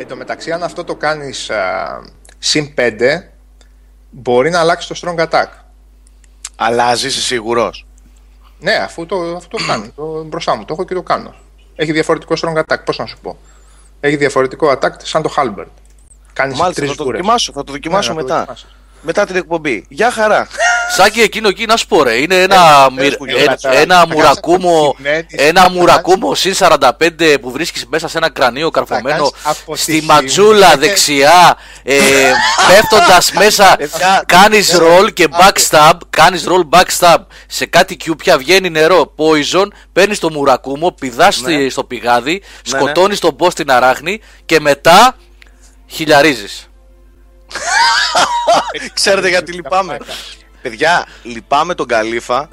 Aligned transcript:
Εν 0.00 0.06
τω 0.08 0.16
μεταξύ, 0.16 0.52
αν 0.52 0.62
αυτό 0.62 0.84
το 0.84 0.94
κάνεις 0.94 1.50
συν 2.38 2.74
5, 2.76 2.90
μπορεί 4.10 4.50
να 4.50 4.60
αλλάξει 4.60 4.88
το 4.88 5.00
strong 5.02 5.26
attack. 5.28 5.46
Αλλάζεις, 6.56 7.12
είσαι 7.16 7.20
σίγουρος; 7.26 7.86
Ναι, 8.60 8.72
αφού 8.74 9.06
το, 9.06 9.36
αφού 9.36 9.48
το 9.48 9.58
κάνει. 9.66 9.92
Το, 9.96 10.24
μπροστά 10.24 10.56
μου 10.56 10.64
το 10.64 10.72
έχω 10.72 10.84
και 10.84 10.94
το 10.94 11.02
κάνω. 11.02 11.34
Έχει 11.76 11.92
διαφορετικό 11.92 12.34
strong 12.40 12.62
attack. 12.62 12.84
Πώς 12.84 12.98
να 12.98 13.06
σου 13.06 13.18
πω. 13.22 13.38
Έχει 14.00 14.16
διαφορετικό 14.16 14.70
attack 14.70 14.90
σαν 15.02 15.22
το 15.22 15.34
Halbert. 15.36 15.66
Κάνεις 16.32 16.58
Μάλιστα, 16.58 16.80
τρεις 16.80 16.90
θα 16.90 16.96
το 16.96 17.02
γκούρε. 17.04 17.16
δοκιμάσω, 17.16 17.52
θα 17.52 17.64
το 17.64 17.72
δοκιμάσω 17.72 18.12
Ναι, 18.12 18.20
να 18.22 18.26
το 18.26 18.32
μετά. 18.34 18.38
δοκιμάσεις. 18.38 18.66
Μετά 19.02 19.26
την 19.26 19.36
εκπομπή. 19.36 19.84
Γεια 19.88 20.10
χαρά. 20.10 20.46
Σάκη 20.96 21.20
εκείνο 21.20 21.48
εκεί 21.48 21.64
να 21.66 21.76
σου 21.76 21.86
πω 21.86 22.02
ρε, 22.02 22.14
είναι 22.14 22.34
ένα, 22.42 22.86
Ε, 22.90 22.92
μυρ- 22.92 23.08
πες 23.08 23.16
μου, 23.18 23.24
ε, 23.26 23.30
Γιώργα, 23.32 23.56
τώρα, 23.56 23.76
ένα 23.78 23.98
θα 23.98 24.06
μουρακούμο, 24.06 24.96
κάνεις 25.02 25.18
από 25.18 25.26
της 25.36 25.44
ένα 25.46 25.62
Μέντη, 25.62 25.76
μουρακούμο 25.78 26.34
συν 26.34 26.54
45 26.54 27.38
που 27.40 27.50
βρίσκεις 27.50 27.86
μέσα 27.86 28.08
σε 28.08 28.18
ένα 28.18 28.30
κρανίο 28.30 28.70
καρφωμένο 28.70 29.16
κάνεις 29.16 29.32
από 29.42 29.72
τη 29.74 29.80
στη 29.80 29.92
χειμώνα. 29.92 30.20
ματσούλα 30.20 30.76
δεξιά, 30.76 31.56
ε, 31.82 31.96
πέφτοντας 32.68 33.32
μέσα, 33.42 33.74
Παιδιά, 33.78 34.22
κάνεις 34.26 34.72
ναι, 34.72 34.78
roll 34.78 35.12
και 35.12 35.22
άντε. 35.30 35.36
backstab, 35.38 35.92
κάνεις 36.10 36.44
roll 36.48 36.78
backstab 36.78 37.16
σε 37.46 37.66
κάτι 37.66 37.96
κιούπια, 37.96 38.38
βγαίνει 38.38 38.70
νερό, 38.70 39.14
poison, 39.16 39.66
παίρνεις 39.92 40.18
το 40.18 40.30
μουρακούμο, 40.30 40.92
πηδάς 40.92 41.34
στη- 41.34 41.70
στο 41.70 41.84
πηγάδι, 41.84 42.32
Ναι, 42.32 42.78
σκοτώνεις 42.78 43.18
τον 43.18 43.36
boss 43.38 43.50
στην 43.50 43.70
αράχνη 43.70 44.20
και 44.46 44.60
μετά 44.60 45.16
χιλιαρίζεις. 45.86 46.68
Ξέρετε 48.94 49.28
γιατί 49.28 49.52
λυπάμαι. 49.52 49.96
Παιδιά, 50.62 51.06
λυπάμαι 51.22 51.74
τον 51.74 51.86
Καλήφα 51.86 52.48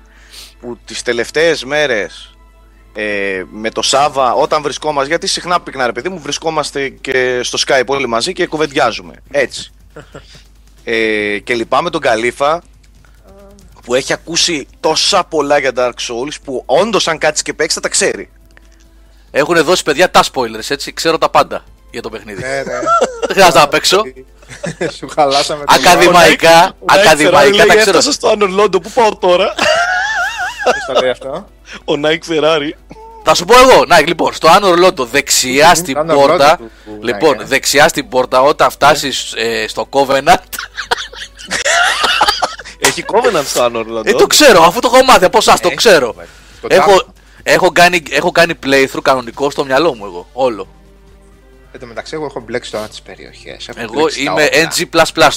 που 0.60 0.78
τις 0.86 1.02
τελευταίες 1.02 1.64
μέρες 1.64 2.36
ε, 2.94 3.44
με 3.50 3.70
το 3.70 3.82
Σάβα 3.82 4.34
όταν 4.34 4.62
βρισκόμαστε, 4.62 5.10
γιατί 5.10 5.28
συχνά 5.28 5.62
πυκνά 5.62 5.86
ρε 5.86 5.92
παιδί 5.92 6.10
μου 6.10 6.20
βρισκόμαστε 6.20 6.90
και 6.90 7.40
στο 7.44 7.58
Skype 7.68 7.86
όλοι 7.86 8.08
μαζί 8.08 8.34
και 8.34 8.48
κουβεντιάζουμε. 8.48 9.14
Έτσι. 9.32 9.72
Ε, 10.88 11.40
και 11.40 11.54
λυπάμαι 11.54 11.90
τον 11.90 12.02
Καλήφα 12.02 12.64
που 13.84 13.96
έχει 13.96 14.14
ακούσει 14.14 14.68
τόσα 14.80 15.24
πολλά 15.24 15.58
για 15.58 15.72
Dark 15.76 15.90
Souls 15.90 16.34
που 16.44 16.64
όντως 16.66 17.08
αν 17.08 17.18
κάτσει 17.18 17.44
και 17.44 17.54
παίξει 17.54 17.76
θα 17.76 17.82
τα 17.82 17.90
ξέρει. 17.90 18.30
Έχουν 19.32 19.64
δώσει 19.64 19.84
παιδιά 19.84 20.12
τα 20.12 20.24
spoilers 20.34 20.70
έτσι, 20.70 20.94
ξέρω 20.94 21.18
τα 21.18 21.30
πάντα 21.30 21.64
για 21.92 22.02
το 22.02 22.10
παιχνίδι. 22.10 22.42
Ναι, 22.42 22.48
ναι. 22.48 22.64
Δεν 23.28 23.32
χρειάζεται 23.32 23.60
να 23.60 23.68
παίξω. 23.68 24.02
Σου 24.98 25.08
χαλάσαμε 25.16 25.64
το 25.66 25.74
Ακαδημαϊκά, 25.80 26.72
ακαδημαϊκά 26.86 27.66
τα 27.66 27.76
ξέρω. 27.76 28.02
στο 28.02 28.28
Ανορλόντο, 28.28 28.80
πού 28.80 28.90
πάω 28.94 29.16
τώρα; 29.16 29.54
Ποιος 30.64 30.86
το 30.96 31.02
λέει 31.02 31.10
αυτό; 31.10 31.48
Ο 31.86 31.94
Nike 32.06 32.32
Ferrari. 32.34 32.70
Θα 33.28 33.34
σου 33.34 33.46
πω 33.46 33.54
εγώ, 33.60 33.86
να 33.88 34.00
λοιπόν, 34.00 34.34
στο 34.34 34.48
Άνω 34.48 34.70
Ρολόντο, 34.70 35.06
δεξιά 35.06 35.76
στην 35.76 35.98
Άνω 35.98 36.14
πόρτα. 36.14 36.34
Ρολόντο 36.36 36.56
του- 36.56 36.72
του 36.86 37.00
Λοιπόν, 37.04 37.38
Nike, 37.38 37.42
ε. 37.42 37.46
δεξιά 37.46 37.88
στην 37.88 38.10
πόρτα, 38.10 38.42
όταν 38.42 38.70
φτάσεις 38.72 39.34
στο 39.68 39.88
Covenant. 39.92 40.36
Έχει 42.80 43.06
Covenant 43.08 43.44
στο 43.46 43.64
Ανορλόντο. 43.64 44.10
ε, 44.10 44.14
το 44.14 44.28
ξέρω, 44.28 44.64
αφού 44.64 44.80
το 44.80 44.92
έχω 44.94 45.04
μάθει 45.06 45.26
από 45.26 45.38
εσάς, 45.38 45.60
το 45.60 45.68
Έχει, 45.68 45.76
ξέρω. 45.76 46.08
βέβαια. 46.08 46.26
Το 46.62 46.68
Έχω, 46.72 46.90
τάβο. 46.90 47.14
έχω, 47.44 47.72
κάνει, 47.72 48.04
έχω 48.10 48.32
κάνει 48.32 48.54
playthrough 48.66 49.02
κανονικό 49.02 49.50
στο 49.50 49.66
μυαλό 49.66 49.96
μου 49.96 50.06
εγώ, 50.06 50.28
όλο. 50.34 50.68
Εν 51.76 51.82
τω 51.82 51.88
μεταξύ, 51.88 52.16
εγώ 52.16 52.26
έχω 52.26 52.40
μπλέξει 52.40 52.72
τώρα 52.72 52.88
τις 52.88 53.02
περιοχές. 53.02 53.70
Εγώ 53.76 54.06
είμαι 54.18 54.48
NG 54.52 54.86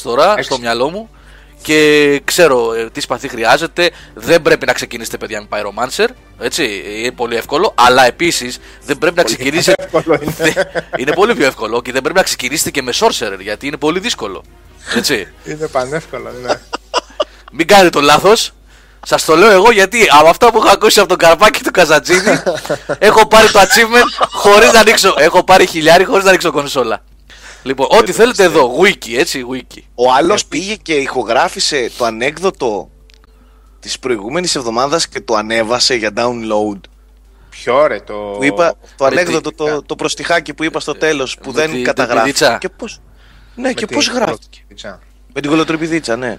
τώρα 0.03 0.33
Έξι. 0.33 0.43
στο 0.43 0.59
μυαλό 0.59 0.91
μου 0.91 1.11
και 1.63 2.21
ξέρω 2.25 2.73
ε, 2.73 2.91
τι 2.91 3.01
σπαθί 3.01 3.29
χρειάζεται. 3.29 3.91
Δεν 4.15 4.43
πρέπει 4.43 4.67
να 4.67 4.73
ξεκινήσετε, 4.73 5.17
παιδιά, 5.17 5.41
με 5.41 5.47
Pyromancer. 5.51 6.07
Έτσι, 6.41 6.83
είναι 6.87 7.11
πολύ 7.11 7.37
εύκολο. 7.37 7.75
Αλλά 7.77 8.07
επίσης 8.07 8.59
δεν 8.85 8.99
πρέπει 8.99 9.17
να 9.17 9.23
ξεκινήσετε. 9.23 9.83
εύκολο 9.83 10.19
είναι. 10.23 10.35
Δε- 10.39 10.63
είναι 11.01 11.13
πολύ 11.13 11.35
πιο 11.35 11.47
εύκολο 11.47 11.83
και 11.83 11.93
δεν 11.93 12.03
πρέπει 12.03 12.17
να 12.19 12.25
ξεκινήσετε 12.25 12.71
και 12.71 12.83
με 12.83 12.93
Sorcerer 12.95 13.39
γιατί 13.41 13.67
είναι 13.67 13.77
πολύ 13.77 14.01
δύσκολο. 14.01 14.45
Έτσι. 14.97 15.29
Είναι 15.45 15.67
πανεύκολο, 15.69 16.33
ναι. 16.43 16.53
Μην 17.53 17.67
κάνετε 17.67 17.91
το 17.91 18.01
λάθος. 18.01 18.53
Σας 19.09 19.25
το 19.25 19.37
λέω 19.37 19.51
εγώ 19.51 19.71
γιατί 19.73 20.07
από 20.19 20.29
αυτά 20.29 20.51
που 20.53 20.59
έχω 20.59 20.69
ακούσει 20.69 20.99
από 21.01 21.09
τον 21.09 21.19
Καρπάκη 21.19 21.63
του 21.63 21.71
Καζατζίδη 21.71 22.43
έχω 22.99 23.27
πάρει 23.27 23.51
το 23.51 23.61
achievement 23.61 24.27
χωρίς 24.31 24.73
να 24.73 24.81
ανοίξω. 24.81 25.15
Έχω 25.19 25.45
πάρει 25.45 25.67
χιλιάρι 25.67 26.05
χωρίς 26.05 26.23
να 26.25 26.29
ανοίξω 26.29 26.53
κονσόλα. 26.53 27.03
Λοιπόν, 27.63 27.87
ό,τι 27.91 28.13
θέλετε 28.13 28.43
εδώ, 28.43 28.77
wiki, 28.83 29.13
έτσι, 29.17 29.45
wiki. 29.53 29.79
Ο 29.95 30.13
άλλος 30.13 30.45
πήγε 30.47 30.75
και 30.75 30.95
ηχογράφησε 30.95 31.91
το 31.99 32.05
ανέκδοτο 32.05 32.91
της 33.81 33.99
προηγούμενης 33.99 34.55
εβδομάδας 34.55 35.09
και 35.09 35.21
το 35.21 35.35
ανέβασε 35.35 35.95
για 35.95 36.11
download. 36.17 36.81
Ποιο 37.51 37.87
ρε 37.87 38.01
το. 38.01 38.15
Που 38.15 38.45
είπα, 38.45 38.75
το 38.97 39.05
με 39.05 39.11
τι- 39.11 39.17
ανέκδοτο, 39.17 39.53
το, 39.53 39.83
το 39.83 39.97
προστιχάκι 39.97 40.55
που 40.55 40.65
είπα 40.65 40.81
στο 40.81 40.93
τέλος 40.95 41.37
που 41.43 41.51
με 41.53 41.61
δεν 41.61 41.71
την 41.71 41.85
καταγράφει. 41.85 42.33
τρυπηδίτσα. 42.33 42.59
Και 42.59 42.69
πώ. 42.69 42.87
Ναι, 43.55 43.69
με 43.69 43.73
και 43.73 43.87
τη- 43.87 43.95
πώς 43.95 44.09
γράφτηκε. 44.09 44.61
Πιτσα. 44.69 45.01
Με 45.35 45.41
την 45.41 45.51
κολοτρυπηδίτσα, 45.51 46.17
ναι. 46.17 46.39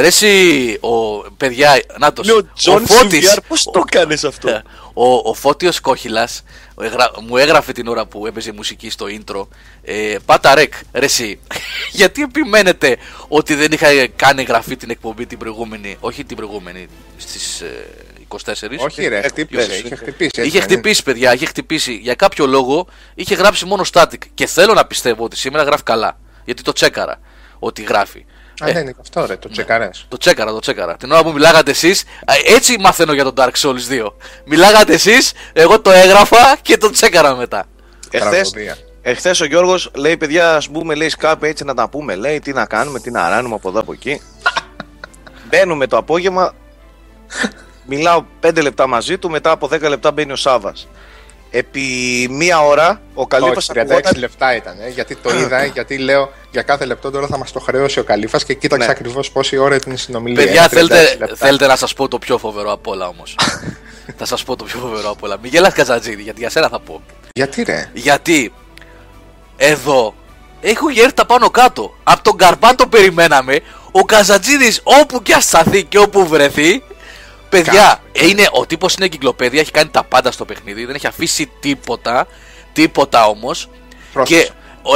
Ρε 0.00 0.06
εσύ, 0.06 0.78
ο, 0.80 1.16
παιδιά, 1.36 1.82
νάτος, 1.98 2.26
Λέω, 2.26 2.52
Τζον 2.54 2.86
Φώτης- 2.86 3.12
Σιβιάρ, 3.12 3.40
πώς 3.40 3.62
το 3.64 3.80
κάνεις 3.90 4.24
αυτό; 4.24 4.62
Ο, 4.94 5.14
ο 5.14 5.34
Φώτιος 5.34 5.80
Κόχυλας 5.80 6.42
ο 6.74 6.84
εγρα- 6.84 7.10
μου 7.26 7.36
έγραφε 7.36 7.72
την 7.72 7.86
ώρα 7.88 8.06
που 8.06 8.26
έπαιζε 8.26 8.52
μουσική 8.52 8.90
στο 8.90 9.06
intro 9.08 9.46
ε, 9.82 10.16
Πάτα 10.24 10.54
ρεκ, 10.54 10.72
ρε 10.92 11.04
εσύ, 11.04 11.40
γιατί 12.00 12.22
επιμένετε 12.22 12.96
ότι 13.28 13.54
δεν 13.54 13.72
είχα 13.72 14.06
κάνει 14.16 14.40
εγγραφή 14.40 14.76
την 14.76 14.90
εκπομπή 14.90 15.26
την 15.26 15.38
προηγούμενη, 15.38 15.96
όχι 16.00 16.24
την 16.24 16.36
προηγούμενη, 16.36 16.86
στις 17.16 17.60
ε, 17.60 17.86
24 18.28 18.36
Όχι, 18.78 19.06
ρε, 19.08 19.18
Ε, 19.18 19.22
χτύπησε. 19.28 19.66
πες. 19.66 19.78
Είχε 19.80 19.94
χτυπήσει. 19.94 20.30
έτσι 20.34 20.40
Είχε 20.40 20.58
δεν 20.58 20.68
είναι; 20.68 20.72
χτυπήσει, 20.72 21.02
παιδιά, 21.02 21.34
είχε 21.34 21.46
χτυπήσει. 21.46 21.92
Για 21.92 22.14
κάποιο 22.14 22.46
λόγο 22.46 22.86
είχε 23.14 23.34
γράψει 23.34 23.64
μόνο 23.64 23.84
static. 23.92 24.18
Και 24.34 24.46
θέλω 24.46 24.74
να 24.74 24.84
πιστεύω 24.86 25.24
ότι 25.24 25.36
σήμερα 25.36 25.64
γράφει 25.64 25.82
καλά. 25.82 26.18
Γιατί 26.44 26.62
το 26.62 26.72
τσέκαρα 26.72 27.20
ότι 27.58 27.82
γράφει. 27.82 28.24
Α, 28.60 28.72
ναι, 28.72 28.78
είναι 28.78 28.94
αυτό 29.00 29.26
ρε, 29.26 29.36
το 29.36 29.48
τσεκαρές. 29.48 30.06
Το 30.08 30.16
τσέκαρα, 30.16 30.50
το 30.50 30.58
τσέκαρα. 30.58 30.96
Την 30.96 31.12
ώρα 31.12 31.22
που 31.22 31.32
μιλάγατε 31.32 31.70
εσείς, 31.70 32.04
έτσι 32.46 32.76
μαθαίνω 32.80 33.12
για 33.12 33.24
τον 33.24 33.34
Dark 33.36 33.52
Souls 33.62 34.04
2. 34.06 34.12
Μιλάγατε 34.44 34.92
εσείς, 34.92 35.32
εγώ 35.52 35.80
το 35.80 35.90
έγραφα 35.90 36.56
και 36.62 36.76
το 36.76 36.90
τσέκαρα 36.90 37.34
μετά. 37.34 37.64
Εχθέ 38.10 38.30
Τραγωδία. 38.30 38.76
εχθές 39.02 39.40
ο 39.40 39.44
Γιώργος 39.44 39.90
λέει: 39.94 40.16
Παιδιά, 40.16 40.54
ας 40.56 40.68
μπούμε 40.68 40.94
λέει 40.94 41.08
σκάπε 41.08 41.48
έτσι 41.48 41.64
να 41.64 41.74
τα 41.74 41.88
πούμε. 41.88 42.14
Λέει 42.14 42.38
τι 42.38 42.52
να 42.52 42.66
κάνουμε, 42.66 43.00
τι 43.00 43.10
να 43.10 43.28
ράνουμε 43.28 43.54
από 43.54 43.68
εδώ 43.68 43.80
από 43.80 43.92
εκεί. 43.92 44.20
Μπαίνουμε 45.48 45.86
το 45.86 45.96
απόγευμα. 45.96 46.54
Μιλάω 47.86 48.24
5 48.46 48.62
λεπτά 48.62 48.86
μαζί 48.86 49.18
του. 49.18 49.30
Μετά 49.30 49.50
από 49.50 49.66
10 49.72 49.80
λεπτά 49.88 50.12
μπαίνει 50.12 50.32
ο 50.32 50.36
Σάβα. 50.36 50.72
Επί 51.56 51.80
μία 52.30 52.60
ώρα 52.60 53.00
ο 53.14 53.26
Καλύπα 53.26 53.52
Όχι, 53.56 53.70
36 53.74 54.16
λεπτά 54.16 54.56
ήταν. 54.56 54.76
ε, 54.80 54.88
γιατί 54.88 55.14
το 55.16 55.36
είδα, 55.38 55.64
γιατί 55.64 55.98
λέω 55.98 56.32
για 56.50 56.62
κάθε 56.62 56.84
λεπτό 56.84 57.10
τώρα 57.10 57.26
θα 57.26 57.38
μας 57.38 57.52
το 57.52 57.60
χρέωσει 57.60 57.98
ο 57.98 58.04
Καλήφα 58.04 58.38
και 58.38 58.54
κοίταξε 58.54 58.86
Ναι. 58.86 58.92
ακριβώς 58.92 59.30
πόση 59.30 59.56
ώρα 59.56 59.74
ήταν 59.74 59.92
η 59.92 59.96
συνομιλία. 59.98 60.44
Παιδιά, 60.44 60.62
Ε, 60.62 60.66
36 60.68 60.68
θέλετε, 60.68 61.16
λεπτά. 61.18 61.36
θέλετε 61.36 61.66
να 61.66 61.76
σας 61.76 61.92
πω 61.94 62.08
το 62.08 62.18
πιο 62.18 62.38
φοβερό 62.38 62.72
απ' 62.72 62.86
όλα 62.86 63.06
όμως. 63.08 63.36
θα 64.18 64.24
σας 64.26 64.42
πω 64.44 64.56
το 64.56 64.64
πιο 64.64 64.78
φοβερό 64.78 65.10
απ' 65.10 65.22
όλα. 65.22 65.36
Μην 65.42 65.50
γελάς 65.50 65.72
Κατζατζίδη, 65.72 66.22
γιατί 66.22 66.40
για 66.40 66.50
σένα 66.50 66.68
θα 66.68 66.80
πω. 66.80 67.02
Γιατί 67.32 67.62
ρε; 67.62 67.90
Γιατί 67.92 68.52
εδώ 69.56 70.14
έχουν 70.60 70.88
έρθει 70.88 71.24
πάνω 71.26 71.50
κάτω. 71.50 71.94
Από 72.04 72.22
τον 72.22 72.36
Καρμπάν 72.36 72.76
το 72.76 72.86
περιμέναμε. 72.86 73.60
Ο 73.92 74.04
Καζατζίδης 74.04 74.80
όπου 74.82 75.22
και 75.22 75.34
ασταθεί 75.34 75.84
και 75.84 75.98
όπου 75.98 76.26
βρεθεί. 76.26 76.82
Παιδιά, 77.62 78.02
είναι, 78.12 78.48
ο 78.52 78.66
τύπος 78.66 78.94
είναι 78.94 79.04
εγκυκλοπαίδεια, 79.04 79.60
έχει 79.60 79.70
κάνει 79.70 79.90
τα 79.90 80.04
πάντα 80.04 80.32
στο 80.32 80.44
παιχνίδι, 80.44 80.84
δεν 80.84 80.94
έχει 80.94 81.06
αφήσει 81.06 81.50
τίποτα. 81.60 82.26
Τίποτα 82.72 83.26
όμως. 83.26 83.68
Πρόσεξε. 84.12 84.42
Και 84.44 84.50
ο- 84.50 84.54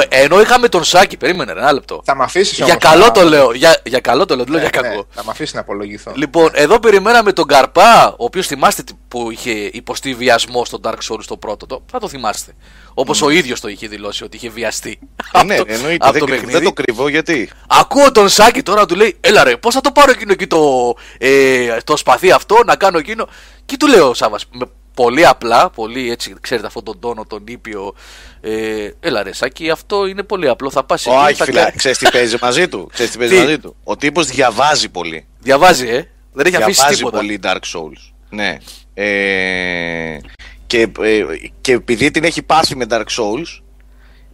ενώ 0.08 0.40
είχαμε 0.40 0.68
τον 0.68 0.84
Σάκη, 0.84 1.16
περίμενε 1.16 1.52
ρε, 1.52 1.60
ένα 1.60 1.72
λεπτό. 1.72 2.00
Θα 2.04 2.16
με 2.16 2.24
αφήσεις 2.24 2.58
Για 2.58 2.74
καλό 2.74 3.10
το 3.12 3.22
λέω, 3.22 3.52
για, 3.52 3.80
για 3.84 4.00
καλό 4.00 4.24
το 4.24 4.34
λέω, 4.36 4.44
δεν 4.44 4.52
λέω 4.52 4.62
για 4.62 4.70
κακό. 4.70 5.06
θα 5.10 5.24
με 5.24 5.30
αφήσεις 5.30 5.54
να 5.54 5.60
απολογηθώ. 5.60 6.12
Λοιπόν, 6.16 6.50
εδώ 6.52 6.78
περιμέναμε 6.78 7.32
τον 7.32 7.46
Καρπά, 7.46 8.08
ο 8.08 8.14
οποίος 8.24 8.46
θυμάστε 8.46 8.82
τι- 8.82 8.92
που 9.08 9.30
είχε 9.30 9.50
υποστεί 9.50 10.14
βιασμό 10.14 10.64
στο 10.64 10.80
Dark 10.82 10.98
Souls 11.10 11.24
το 11.26 11.36
πρώτο. 11.36 11.66
Το, 11.66 11.82
θα 11.90 11.98
το 11.98 12.08
θυμάστε. 12.08 12.52
Όπως 12.94 13.22
ο 13.22 13.30
ίδιος 13.30 13.60
το 13.60 13.68
είχε 13.68 13.88
δηλώσει 13.88 14.24
ότι 14.24 14.36
είχε 14.36 14.48
βιαστεί. 14.48 14.98
Ε, 15.32 15.42
ναι, 15.42 15.54
από 15.58 15.64
το- 15.66 15.72
εννοείται. 15.72 15.96
από 16.08 16.12
Δεν, 16.12 16.20
το 16.20 16.26
κρυβ- 16.26 16.40
παιχνίδι. 16.40 16.64
δεν 16.64 16.74
το 16.74 16.82
κρυβώ 16.82 17.08
γιατί; 17.08 17.50
Ακούω 17.68 18.12
τον 18.12 18.28
Σάκη 18.28 18.62
τώρα 18.62 18.80
να 18.80 18.86
του 18.86 18.94
λέει: 18.94 19.16
Έλα 19.20 19.44
ρε, 19.44 19.56
πώς 19.56 19.74
θα 19.74 19.80
το 19.80 19.90
πάρω 19.92 20.10
εκείνο 20.10 20.32
εκεί 20.32 20.46
το, 20.46 20.94
ε, 21.18 21.76
το 21.84 21.96
σπαθί 21.96 22.30
αυτό, 22.30 22.56
να 22.66 22.76
κάνω 22.76 22.98
εκείνο. 22.98 23.28
Και 23.64 23.76
του 23.76 23.86
λέω 23.86 24.08
ο 24.08 24.14
Σάβας, 24.14 24.44
με 24.52 24.66
πολύ 25.02 25.26
απλά, 25.26 25.70
πολύ 25.70 26.10
έτσι, 26.10 26.34
ξέρετε 26.40 26.66
αυτόν 26.66 26.84
τον 26.84 26.98
τόνο, 27.00 27.24
τον 27.24 27.44
ήπιο. 27.48 27.94
Ε, 28.40 28.90
έλα 29.00 29.22
ρε, 29.22 29.32
Σάκη, 29.32 29.70
αυτό 29.70 30.06
είναι 30.06 30.22
πολύ 30.22 30.48
απλό. 30.48 30.70
Θα 30.70 30.84
πας 30.84 31.06
εκεί. 31.06 31.14
Όχι, 31.16 31.34
θα 31.34 31.44
φίλε, 31.44 31.62
κα- 31.62 31.72
ξέρεις 31.76 31.98
τι 31.98 32.10
παίζει 32.10 32.36
μαζί 32.40 32.68
του. 32.68 32.88
Ξέρεις 32.92 33.12
τι 33.12 33.18
παίζει 33.18 33.34
Τι; 33.34 33.40
μαζί 33.40 33.58
του. 33.58 33.76
Ο 33.84 33.96
τύπος 33.96 34.26
διαβάζει 34.26 34.88
πολύ. 34.88 35.26
Διαβάζει, 35.38 35.88
ε. 35.88 36.08
Δεν 36.32 36.46
έχει 36.46 36.56
αφήσει 36.56 36.74
διαβάζει 36.74 36.96
τίποτα. 36.96 37.16
πολύ 37.16 37.40
Dark 37.42 37.60
Souls. 37.74 38.12
Ναι. 38.30 38.58
Ε, 38.94 40.18
και, 40.66 40.88
ε, 41.00 41.22
και 41.60 41.72
επειδή 41.72 42.10
την 42.10 42.24
έχει 42.24 42.42
πάθει 42.42 42.76
με 42.76 42.86
Dark 42.90 43.04
Souls 43.18 43.62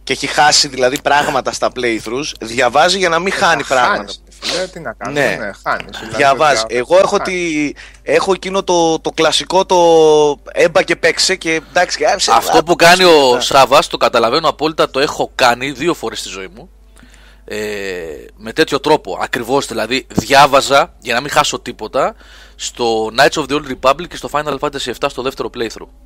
και 0.03 0.13
έχει 0.13 0.27
χάσει 0.27 0.67
δηλαδή 0.67 1.01
πράγματα 1.01 1.51
στα 1.51 1.71
playthroughs, 1.75 2.31
διαβάζει 2.39 2.97
για 2.97 3.09
να 3.09 3.19
μην 3.19 3.33
χάνει 3.33 3.63
Θα 3.63 3.75
πράγματα. 3.75 4.13
Χάνεις, 4.41 4.55
φίλε. 4.55 4.67
Τι 4.67 4.79
να 4.79 4.93
κάνω. 4.93 5.13
Ναι. 5.13 5.37
Ναι, 5.39 5.51
χάνεις. 5.63 6.15
Διαβάζει. 6.15 6.63
Εγώ 6.67 6.97
έχω, 6.97 7.19
τη... 7.19 7.71
έχω 8.01 8.31
εκείνο 8.31 8.63
το, 8.63 8.99
το 8.99 9.11
κλασικό 9.11 9.65
το 9.65 9.75
έμπα 10.51 10.81
και 10.83 10.95
παίξε 10.95 11.35
και 11.35 11.61
εντάξει. 11.69 12.05
άψε, 12.05 12.31
Αυτό 12.31 12.57
α, 12.57 12.63
που 12.63 12.75
κάνει 12.75 13.03
ο 13.03 13.39
Σάβα, 13.39 13.81
το 13.89 13.97
καταλαβαίνω 13.97 14.47
απόλυτα, 14.47 14.89
το 14.89 14.99
έχω 14.99 15.31
κάνει 15.35 15.71
δύο 15.71 15.93
φορές 15.93 16.19
στη 16.19 16.29
ζωή 16.29 16.47
μου. 16.55 16.69
Ε, 17.47 17.57
με 18.35 18.53
τέτοιο 18.53 18.79
τρόπο. 18.79 19.17
Ακριβώς 19.21 19.65
δηλαδή, 19.65 20.07
διάβαζα 20.13 20.93
για 20.99 21.13
να 21.13 21.21
μην 21.21 21.29
χάσω 21.29 21.59
τίποτα 21.59 22.15
στο 22.55 23.09
Knights 23.17 23.41
of 23.41 23.45
the 23.49 23.61
Old 23.61 23.75
Republic 23.75 24.07
και 24.07 24.15
στο 24.15 24.29
Final 24.31 24.57
Fantasy 24.59 24.93
VII 24.99 25.07
στο 25.07 25.21
δεύτερο 25.21 25.49
playthrough. 25.57 26.04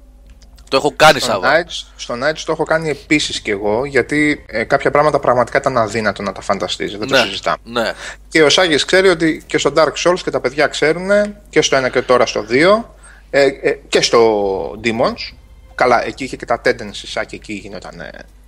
Το 0.69 0.77
έχω 0.77 0.94
κάνει, 0.95 1.19
Στο 1.19 1.31
Σάβα. 1.31 1.63
Knights, 1.63 1.86
στο 1.95 2.13
Knights 2.13 2.39
το 2.45 2.51
έχω 2.51 2.63
κάνει 2.63 2.89
επίσης 2.89 3.39
κι 3.39 3.50
εγώ, 3.50 3.86
γιατί 3.86 4.44
ε, 4.48 4.63
κάποια 4.63 4.92
πράγματα 4.92 5.19
πραγματικά 5.19 5.57
ήταν 5.57 5.77
αδύνατο 5.77 6.21
να 6.21 6.31
τα 6.31 6.42
φανταστείς. 6.42 6.98
Δεν 6.98 7.07
το 7.07 7.16
Ναι, 7.16 7.21
συζητάμε. 7.24 7.57
ναι. 7.63 7.92
Και 8.30 8.44
ο 8.44 8.50
Σάγης 8.50 8.86
ξέρει 8.86 9.07
ότι 9.10 9.44
και 9.48 9.57
στο 9.57 9.74
Dark 9.75 9.94
Souls 10.06 10.19
και 10.24 10.31
τα 10.31 10.39
παιδιά 10.39 10.68
ξέρουν 10.68 11.10
και 11.50 11.62
στο 11.62 11.77
1 11.86 11.89
και 11.92 12.01
τώρα 12.01 12.25
στο 12.25 12.45
2 12.50 12.83
ε, 13.30 13.45
ε, 13.45 13.80
και 13.88 14.01
στο 14.01 14.71
Demons. 14.83 15.36
Καλά, 15.75 16.06
εκεί 16.06 16.24
είχε 16.24 16.36
και 16.36 16.45
τα 16.45 16.62
tendencies, 16.66 16.92
Σάκη, 17.07 17.36
εκεί 17.36 17.54
γινόταν. 17.54 18.01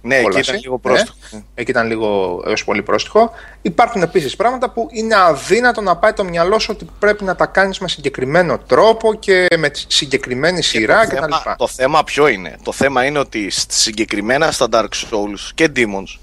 Ε, 0.03 0.07
Ναι, 0.07 0.15
εκεί 0.15 0.23
κόλαση. 0.23 0.49
ήταν 0.49 0.61
λίγο 0.61 0.77
πρόστιχο. 0.79 1.15
Ναι, 1.31 1.41
εκεί 1.53 1.71
ήταν 1.71 1.87
λίγο 1.87 2.41
έως 2.47 2.63
πολύ 2.63 2.81
πρόστιχο. 2.83 3.31
Υπάρχουν 3.61 4.01
επίσης 4.01 4.35
πράγματα 4.35 4.69
που 4.69 4.87
είναι 4.91 5.15
αδύνατο 5.15 5.81
να 5.81 5.95
πάει 5.97 6.13
το 6.13 6.23
μιαλό 6.23 6.59
σου 6.59 6.69
ότι 6.73 6.87
πρέπει 6.99 7.23
να 7.23 7.35
τα 7.35 7.45
κάνεις 7.45 7.79
με 7.79 7.87
συγκεκριμένο 7.87 8.57
τρόπο 8.57 9.13
και 9.13 9.47
με 9.57 9.71
συγκεκριμένη 9.87 10.63
σειρά 10.63 11.07
το, 11.07 11.15
κτλ. 11.15 11.33
θέμα, 11.43 11.55
το 11.55 11.67
θέμα 11.67 12.03
ποιο 12.03 12.27
είναι; 12.27 12.55
Το 12.63 12.71
θέμα 12.71 13.05
είναι 13.05 13.19
ότι 13.19 13.49
σ- 13.49 13.71
συγκεκριμένα 13.71 14.51
στα 14.51 14.67
Dark 14.71 14.83
Souls 15.11 15.49
και 15.55 15.71
Demons 15.75 16.19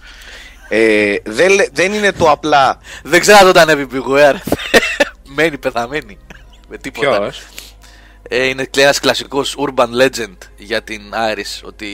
ε, 0.68 1.14
δεν, 1.24 1.50
λέ- 1.50 1.68
δεν 1.72 1.92
είναι 1.92 2.12
το 2.12 2.30
απλά 2.30 2.78
Δεν 3.02 3.20
ξέρω 3.20 3.36
αν 3.38 3.42
το 3.44 3.48
ήταν 3.48 3.68
επιπηγουέρ. 3.68 4.34
Μένει 5.34 5.58
πεθαμένη. 5.58 6.18
Με 6.68 6.78
τίποτα. 6.78 7.20
Ποιος; 7.20 7.42
Ε, 8.28 8.46
είναι 8.46 8.66
ένας 8.76 9.00
κλασικός 9.00 9.56
urban 9.58 9.86
legend 10.02 10.36
για 10.56 10.82
την 10.82 11.00
Iris. 11.34 11.60
Ότι 11.64 11.86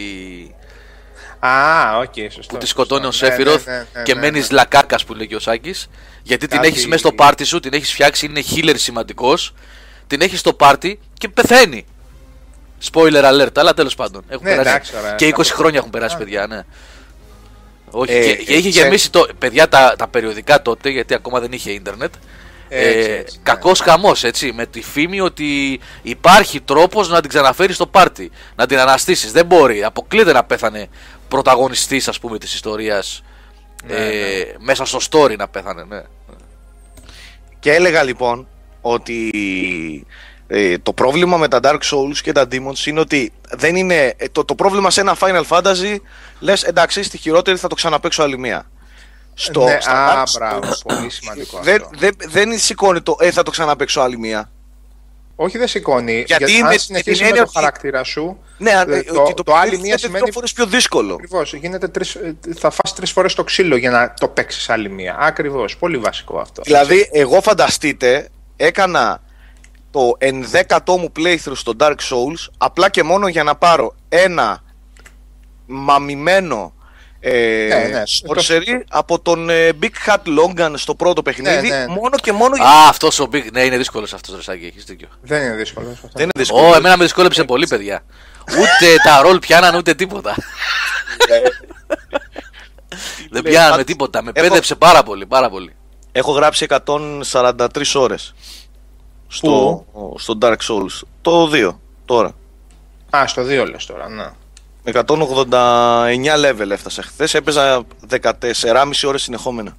Α, 1.47 1.99
οκ, 1.99 2.15
σωστό. 2.33 2.53
που 2.55 2.59
τη 2.59 2.67
σκοτώνει 2.67 3.07
ο 3.07 3.11
σωστό. 3.11 3.27
Ναι, 3.27 3.33
Σέφυροθ 3.33 3.67
ναι, 3.67 3.73
ναι, 3.73 3.87
ναι, 3.95 4.03
και 4.03 4.15
ναι, 4.15 4.21
μένεις 4.21 4.51
ναι. 4.51 4.57
λακάκας 4.57 5.05
που 5.05 5.15
λέγει 5.15 5.35
ο 5.35 5.39
Σάκης. 5.39 5.89
Γιατί 6.23 6.47
την 6.47 6.57
Κάτι- 6.57 6.69
έχεις 6.69 6.87
μέσα 6.87 6.99
στο 6.99 7.13
πάρτι 7.13 7.45
σου, 7.45 7.61
την 7.61 7.73
έχεις 7.73 7.93
φτιάξει, 7.93 8.27
είναι 8.27 8.43
healer 8.55 8.75
σημαντικός. 8.77 9.55
Την 10.07 10.21
έχεις 10.21 10.41
στο 10.41 10.53
πάρτι 10.53 10.99
και 11.19 11.29
πεθαίνει. 11.29 11.85
Spoiler 12.93 13.25
alert, 13.33 13.57
αλλά 13.59 13.75
τέλος 13.75 13.95
πάντων. 13.95 14.25
Έχουν 14.29 14.45
Ναι, 14.45 14.51
περάσει. 14.51 14.69
εντάξει, 14.69 14.93
ωραία, 14.99 15.15
και 15.15 15.27
20 15.27 15.31
κάπως. 15.31 15.51
χρόνια 15.51 15.79
έχουν 15.79 15.91
περάσει, 15.91 16.17
παιδιά, 16.17 16.47
ναι. 16.47 16.61
Όχι, 17.91 18.13
Ε, 18.13 18.21
και, 18.27 18.35
και 18.35 18.53
είχε 18.53 18.69
ξέ- 18.71 18.83
γεμίσει 18.85 19.11
το, 19.11 19.27
παιδιά 19.39 19.69
τα, 19.69 19.95
τα 19.99 20.09
περιοδικά 20.09 20.63
τότε, 20.63 20.89
γιατί 20.89 21.15
ακόμα 21.15 21.41
δεν 21.41 21.53
είχε 21.53 21.71
ίντερνετ. 21.71 22.15
Έτσι, 22.69 23.11
Ε, 23.11 23.15
έτσι, 23.17 23.37
ναι. 23.37 23.43
κακός 23.43 23.81
χαμός, 23.81 24.25
έτσι, 24.25 24.53
με 24.53 24.67
τη 24.67 24.83
φήμη 24.83 25.21
ότι 25.21 25.81
υπάρχει 26.03 26.61
τρόπος 26.61 27.09
να 27.09 27.21
την 27.21 27.29
ξαναφέρεις 27.31 27.75
στο 27.75 27.87
πάρτι, 27.87 28.31
να 28.57 28.67
την 28.67 28.79
αναστήσεις. 28.79 29.33
Δεν 29.33 29.47
μπορεί, 29.47 29.85
αποκλείεται 29.85 30.33
να 30.33 30.45
πέθανε 30.45 30.89
πρωταγωνιστής 31.35 32.09
ας 32.09 32.19
πούμε 32.19 32.39
της 32.39 32.55
ιστορίας 32.55 33.23
Ναι, 33.87 33.95
ε, 33.95 34.55
μέσα 34.59 34.85
στο 34.85 34.99
story 35.11 35.37
να 35.37 35.49
πέθανε, 35.49 35.85
ναι. 35.89 36.03
Και 37.59 37.73
έλεγα 37.73 38.03
λοιπόν 38.03 38.47
ότι 38.81 39.31
ε, 40.47 40.79
το 40.79 40.93
πρόβλημα 40.93 41.37
με 41.37 41.49
τα 41.49 41.61
Dark 41.63 41.79
Souls 41.79 42.17
και 42.23 42.33
τα 42.33 42.47
Demons 42.51 42.87
είναι 42.87 43.01
ότι 43.01 43.33
δεν 43.51 43.77
είναι. 43.77 44.15
ε, 44.17 44.29
το, 44.29 44.45
το 44.45 44.55
πρόβλημα 44.55 44.91
σε 44.91 45.01
ένα 45.01 45.17
Final 45.21 45.43
Fantasy 45.49 45.97
λες 46.41 46.63
εντάξει, 46.63 47.03
στη 47.03 47.19
χειρότερη 47.19 47.57
θα 47.57 47.69
το 47.69 47.75
ξαναπέξω 47.75 48.23
άλλη 48.23 48.39
μία. 48.39 48.71
Στο, 49.35 49.65
ναι, 49.65 49.79
στα 49.81 49.93
α, 49.93 50.23
Dark 50.23 50.27
μπράβο, 50.35 50.61
Souls 50.61 50.95
πολύ 50.95 51.11
σημαντικό 51.11 51.59
δεν, 51.63 51.83
αυτό. 51.83 51.97
δεν, 51.99 52.17
δεν 52.29 52.59
σηκώνει 52.59 53.01
το 53.01 53.17
ε, 53.21 53.31
θα 53.31 53.43
το 53.43 53.51
ξαναπέξω 53.51 54.01
άλλη 54.01 54.19
μία. 54.19 54.51
Όχι, 55.37 55.59
δεν 55.59 55.69
σηκώνει. 55.69 56.13
Γιατί 56.27 56.45
Γιατί, 56.45 56.53
με- 56.53 56.59
αν 56.59 56.67
με 56.73 56.79
συνεχίσει 56.79 57.13
την 57.15 57.23
με, 57.23 57.29
έννοια 57.29 57.43
το 57.43 57.49
ότι- 57.49 57.59
χαρακτήρα 57.59 58.05
σου. 58.05 58.39
Ναι, 58.59 58.71
ε, 58.71 58.75
ε, 58.97 59.03
το, 59.03 59.23
και 59.23 59.35
το, 59.35 59.43
παιχνίδι 59.43 59.67
άλλη 59.67 59.71
μία 59.71 59.81
γίνεται 59.83 59.99
σημαίνει. 59.99 60.25
δύο 60.25 60.33
φορές 60.33 60.53
πιο 60.53 60.67
δύσκολο. 60.67 61.15
Ακριβώς. 61.15 61.55
Γίνεται 61.55 61.89
τρεις, 61.89 62.15
ε, 62.15 62.37
θα 62.57 62.71
φας 62.71 62.95
τρεις 62.95 63.11
φορές 63.11 63.35
το 63.35 63.45
ξύλο 63.45 63.77
για 63.77 63.91
να 63.91 64.15
το 64.21 64.29
παίξεις 64.29 64.69
άλλη 64.71 64.89
μία. 64.91 65.17
Ακριβώς. 65.21 65.77
Πολύ 65.77 65.97
βασικό 65.99 66.39
αυτό. 66.39 66.63
Δηλαδή, 66.65 67.09
εγώ 67.13 67.41
φανταστείτε, 67.41 68.29
έκανα 68.57 69.23
το 69.91 70.13
11ο 70.19 70.97
μου 70.99 71.13
playthrough 71.17 71.53
στο 71.57 71.73
Dark 71.79 71.91
Souls 72.11 72.49
απλά 72.59 72.91
και 72.91 73.03
μόνο 73.03 73.29
για 73.29 73.43
να 73.43 73.55
πάρω 73.57 73.95
ένα 74.09 74.63
μαμημένο 75.67 76.73
ε, 77.27 77.67
Ναι, 77.69 77.89
ναι. 77.89 78.03
sorcery 78.29 78.83
από 78.91 79.21
τον 79.21 79.51
ε, 79.51 79.69
Big 79.83 79.91
Hat 80.07 80.17
Longan 80.39 80.73
στο 80.77 80.95
πρώτο 80.95 81.23
παιχνίδι 81.23 81.69
Ναι, 81.69 81.77
ναι. 81.79 81.87
μόνο 81.87 82.17
και 82.23 82.33
μόνο 82.33 82.57
για... 82.57 82.65
Α, 82.65 82.89
αυτός 82.89 83.19
ο 83.21 83.29
Big, 83.33 83.45
ναι 83.53 83.63
είναι 83.65 83.77
δύσκολος 83.77 84.13
αυτός 84.15 84.35
Ρεσάκη, 84.37 84.65
έχεις 84.67 84.85
δίκιο. 84.85 85.09
Δεν 85.23 85.43
είναι 85.43 85.55
δύσκολος. 85.55 85.93
αυτό. 85.93 86.09
Δεν 86.13 86.23
είναι 86.23 86.33
δύσκολος. 86.37 86.73
Ω, 86.73 86.77
εμένα 86.77 86.97
με 86.97 87.05
δυσκόλεψε 87.05 87.45
πολύ 87.45 87.67
παιδιά. 87.67 88.05
Ούτε 88.51 88.95
τα 89.05 89.23
ρολ 89.23 89.39
πιάναν 89.39 89.75
ούτε 89.75 89.95
τίποτα. 89.95 90.35
Δεν 93.31 93.43
λέει, 93.43 93.43
πιάναμε 93.43 93.71
πάντως, 93.71 93.85
τίποτα, 93.87 94.23
με 94.23 94.33
έχω- 94.35 94.49
πέδεψε 94.49 94.75
πάρα 94.75 95.03
πολύ, 95.03 95.27
πάρα 95.27 95.51
πολύ. 95.51 95.75
Έχω 96.13 96.33
γράψει 96.33 96.67
143 96.69 97.67
ώρες 97.95 98.35
στο, 99.29 99.85
στο 100.19 100.39
Dark 100.41 100.57
Souls. 100.69 101.01
Το 101.23 101.51
2 101.53 101.79
τώρα. 102.05 102.33
Α, 103.17 103.27
στο 103.27 103.43
2 103.43 103.47
λες 103.71 103.87
τώρα, 103.87 104.09
ναι. 104.09 104.27
189 104.85 106.37
level 106.37 106.71
έφτασα. 106.71 107.03
Χθες 107.03 107.35
έπαιζα 107.35 107.83
14,5 108.11 109.05
ώρες 109.07 109.23
συνεχόμενα. 109.23 109.77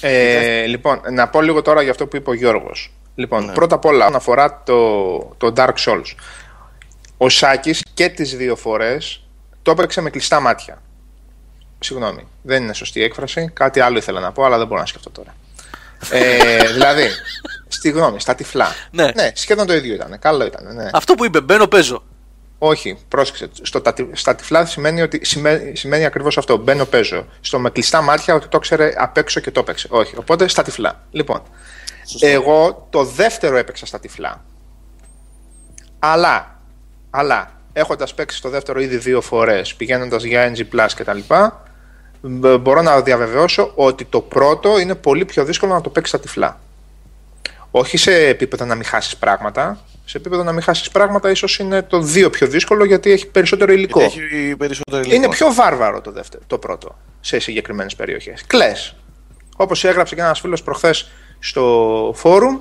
Ε, 0.00 0.64
λοιπόν, 0.66 1.00
να 1.12 1.28
πω 1.28 1.40
λίγο 1.42 1.62
τώρα 1.62 1.82
για 1.82 1.90
αυτό 1.90 2.06
που 2.06 2.16
είπε 2.16 2.30
ο 2.30 2.34
Γιώργος. 2.34 2.92
Λοιπόν, 3.14 3.44
Ναι. 3.44 3.52
πρώτα 3.52 3.74
απ' 3.74 3.84
όλα, 3.84 4.04
όσον 4.04 4.16
αφορά 4.16 4.62
το, 4.64 5.18
το 5.36 5.52
Dark 5.56 5.74
Souls. 5.86 6.14
Ο 7.16 7.28
Σάκης 7.28 7.82
και 7.94 8.08
τις 8.08 8.36
δύο 8.36 8.56
φορές 8.56 9.24
το 9.62 9.70
έπαιξε 9.70 10.00
με 10.00 10.10
κλειστά 10.10 10.40
μάτια. 10.40 10.82
Συγγνώμη, 11.78 12.28
δεν 12.42 12.62
είναι 12.62 12.74
σωστή 12.74 13.02
έκφραση. 13.02 13.50
Κάτι 13.52 13.80
άλλο 13.80 13.98
ήθελα 13.98 14.20
να 14.20 14.32
πω, 14.32 14.44
αλλά 14.44 14.58
δεν 14.58 14.66
μπορώ 14.66 14.80
να 14.80 14.86
σκεφτώ 14.86 15.10
τώρα. 15.10 15.34
Ε, 16.10 16.72
δηλαδή, 16.72 17.08
στη 17.86 17.98
γνώμη, 17.98 18.20
στα 18.20 18.34
τυφλά. 18.34 18.66
Ναι. 18.90 19.12
σχεδόν 19.34 19.66
το 19.66 19.74
ίδιο 19.74 19.94
ήταν. 19.94 20.18
Καλό 20.18 20.44
ήταν. 20.44 20.74
Ναι. 20.74 20.90
Αυτό 20.92 21.14
που 21.14 21.24
είπε, 21.24 21.40
μπαίνω, 21.40 21.66
παίζω. 21.66 22.02
Όχι, 22.58 22.98
πρόσεξε. 23.08 23.48
Στο, 23.62 23.80
τα, 23.80 23.94
στα 24.12 24.34
τυφλά 24.34 24.66
σημαίνει, 24.66 25.02
ότι, 25.02 25.24
σημαίνει, 25.24 25.76
σημαίνει 25.76 26.04
ακριβώς 26.04 26.38
αυτό. 26.38 26.56
Μπαίνω, 26.56 26.84
παίζω. 26.84 27.26
Στο 27.40 27.58
με 27.58 27.70
κλειστά 27.70 28.00
μάτια 28.02 28.34
ότι 28.34 28.48
το 28.48 28.58
ξέρε 28.58 28.92
απ' 28.96 29.16
έξω 29.16 29.40
και 29.40 29.50
το 29.50 29.60
έπαιξε. 29.60 29.88
Όχι. 29.90 30.14
Οπότε 30.18 30.48
στα 30.48 30.62
τυφλά. 30.62 31.02
Λοιπόν, 31.10 31.42
εγώ 32.20 32.86
το 32.90 33.04
δεύτερο 33.04 33.56
έπαιξα 33.56 33.86
στα 33.86 34.00
τυφλά. 34.00 34.44
Αλλά, 35.98 36.60
αλλά 37.10 37.50
έχοντας 37.72 38.14
παίξει 38.14 38.42
το 38.42 38.48
δεύτερο 38.48 38.80
ήδη 38.80 38.96
δύο 38.96 39.20
φορές, 39.20 39.74
πηγαίνοντας 39.74 40.22
για 40.24 40.52
NG 40.54 40.58
Plus 40.74 40.88
κτλ., 40.96 41.18
μπ- 42.20 42.56
μπορώ 42.60 42.82
να 42.82 43.00
διαβεβαιώσω 43.00 43.72
ότι 43.74 44.04
το 44.04 44.20
πρώτο 44.20 44.78
είναι 44.78 44.94
πολύ 44.94 45.24
πιο 45.24 45.44
δύσκολο 45.44 45.72
να 45.72 45.80
το 45.80 45.90
παίξεις 45.90 46.14
στα 46.14 46.22
τυφλά. 46.22 46.60
Όχι 47.78 47.96
σε 47.96 48.26
επίπεδο 48.26 48.64
να 48.64 48.74
μην 48.74 48.84
χάσεις 48.84 49.16
πράγματα. 49.16 49.78
Σε 50.04 50.18
επίπεδο 50.18 50.42
να 50.42 50.52
μην 50.52 50.62
χάσεις 50.62 50.90
πράγματα, 50.90 51.30
ίσως 51.30 51.58
είναι 51.58 51.82
το 51.82 52.00
δύο 52.00 52.30
πιο 52.30 52.46
δύσκολο 52.46 52.84
γιατί 52.84 53.10
έχει 53.10 53.26
περισσότερο 53.26 53.72
υλικό. 53.72 54.00
Έχει 54.00 54.56
περισσότερο 54.56 55.02
υλικό. 55.02 55.14
Είναι 55.14 55.28
πιο 55.28 55.52
βάρβαρο 55.52 56.00
το, 56.00 56.12
δεύτερο, 56.12 56.42
το 56.46 56.58
πρώτο 56.58 56.98
σε 57.20 57.38
συγκεκριμένες 57.38 57.94
περιοχές. 57.96 58.46
Κλες. 58.46 58.96
Όπως 59.56 59.84
έγραψε 59.84 60.14
και 60.14 60.20
ένας 60.20 60.40
φίλος 60.40 60.62
προχθές 60.62 61.10
στο 61.38 62.12
φόρουμ, 62.16 62.58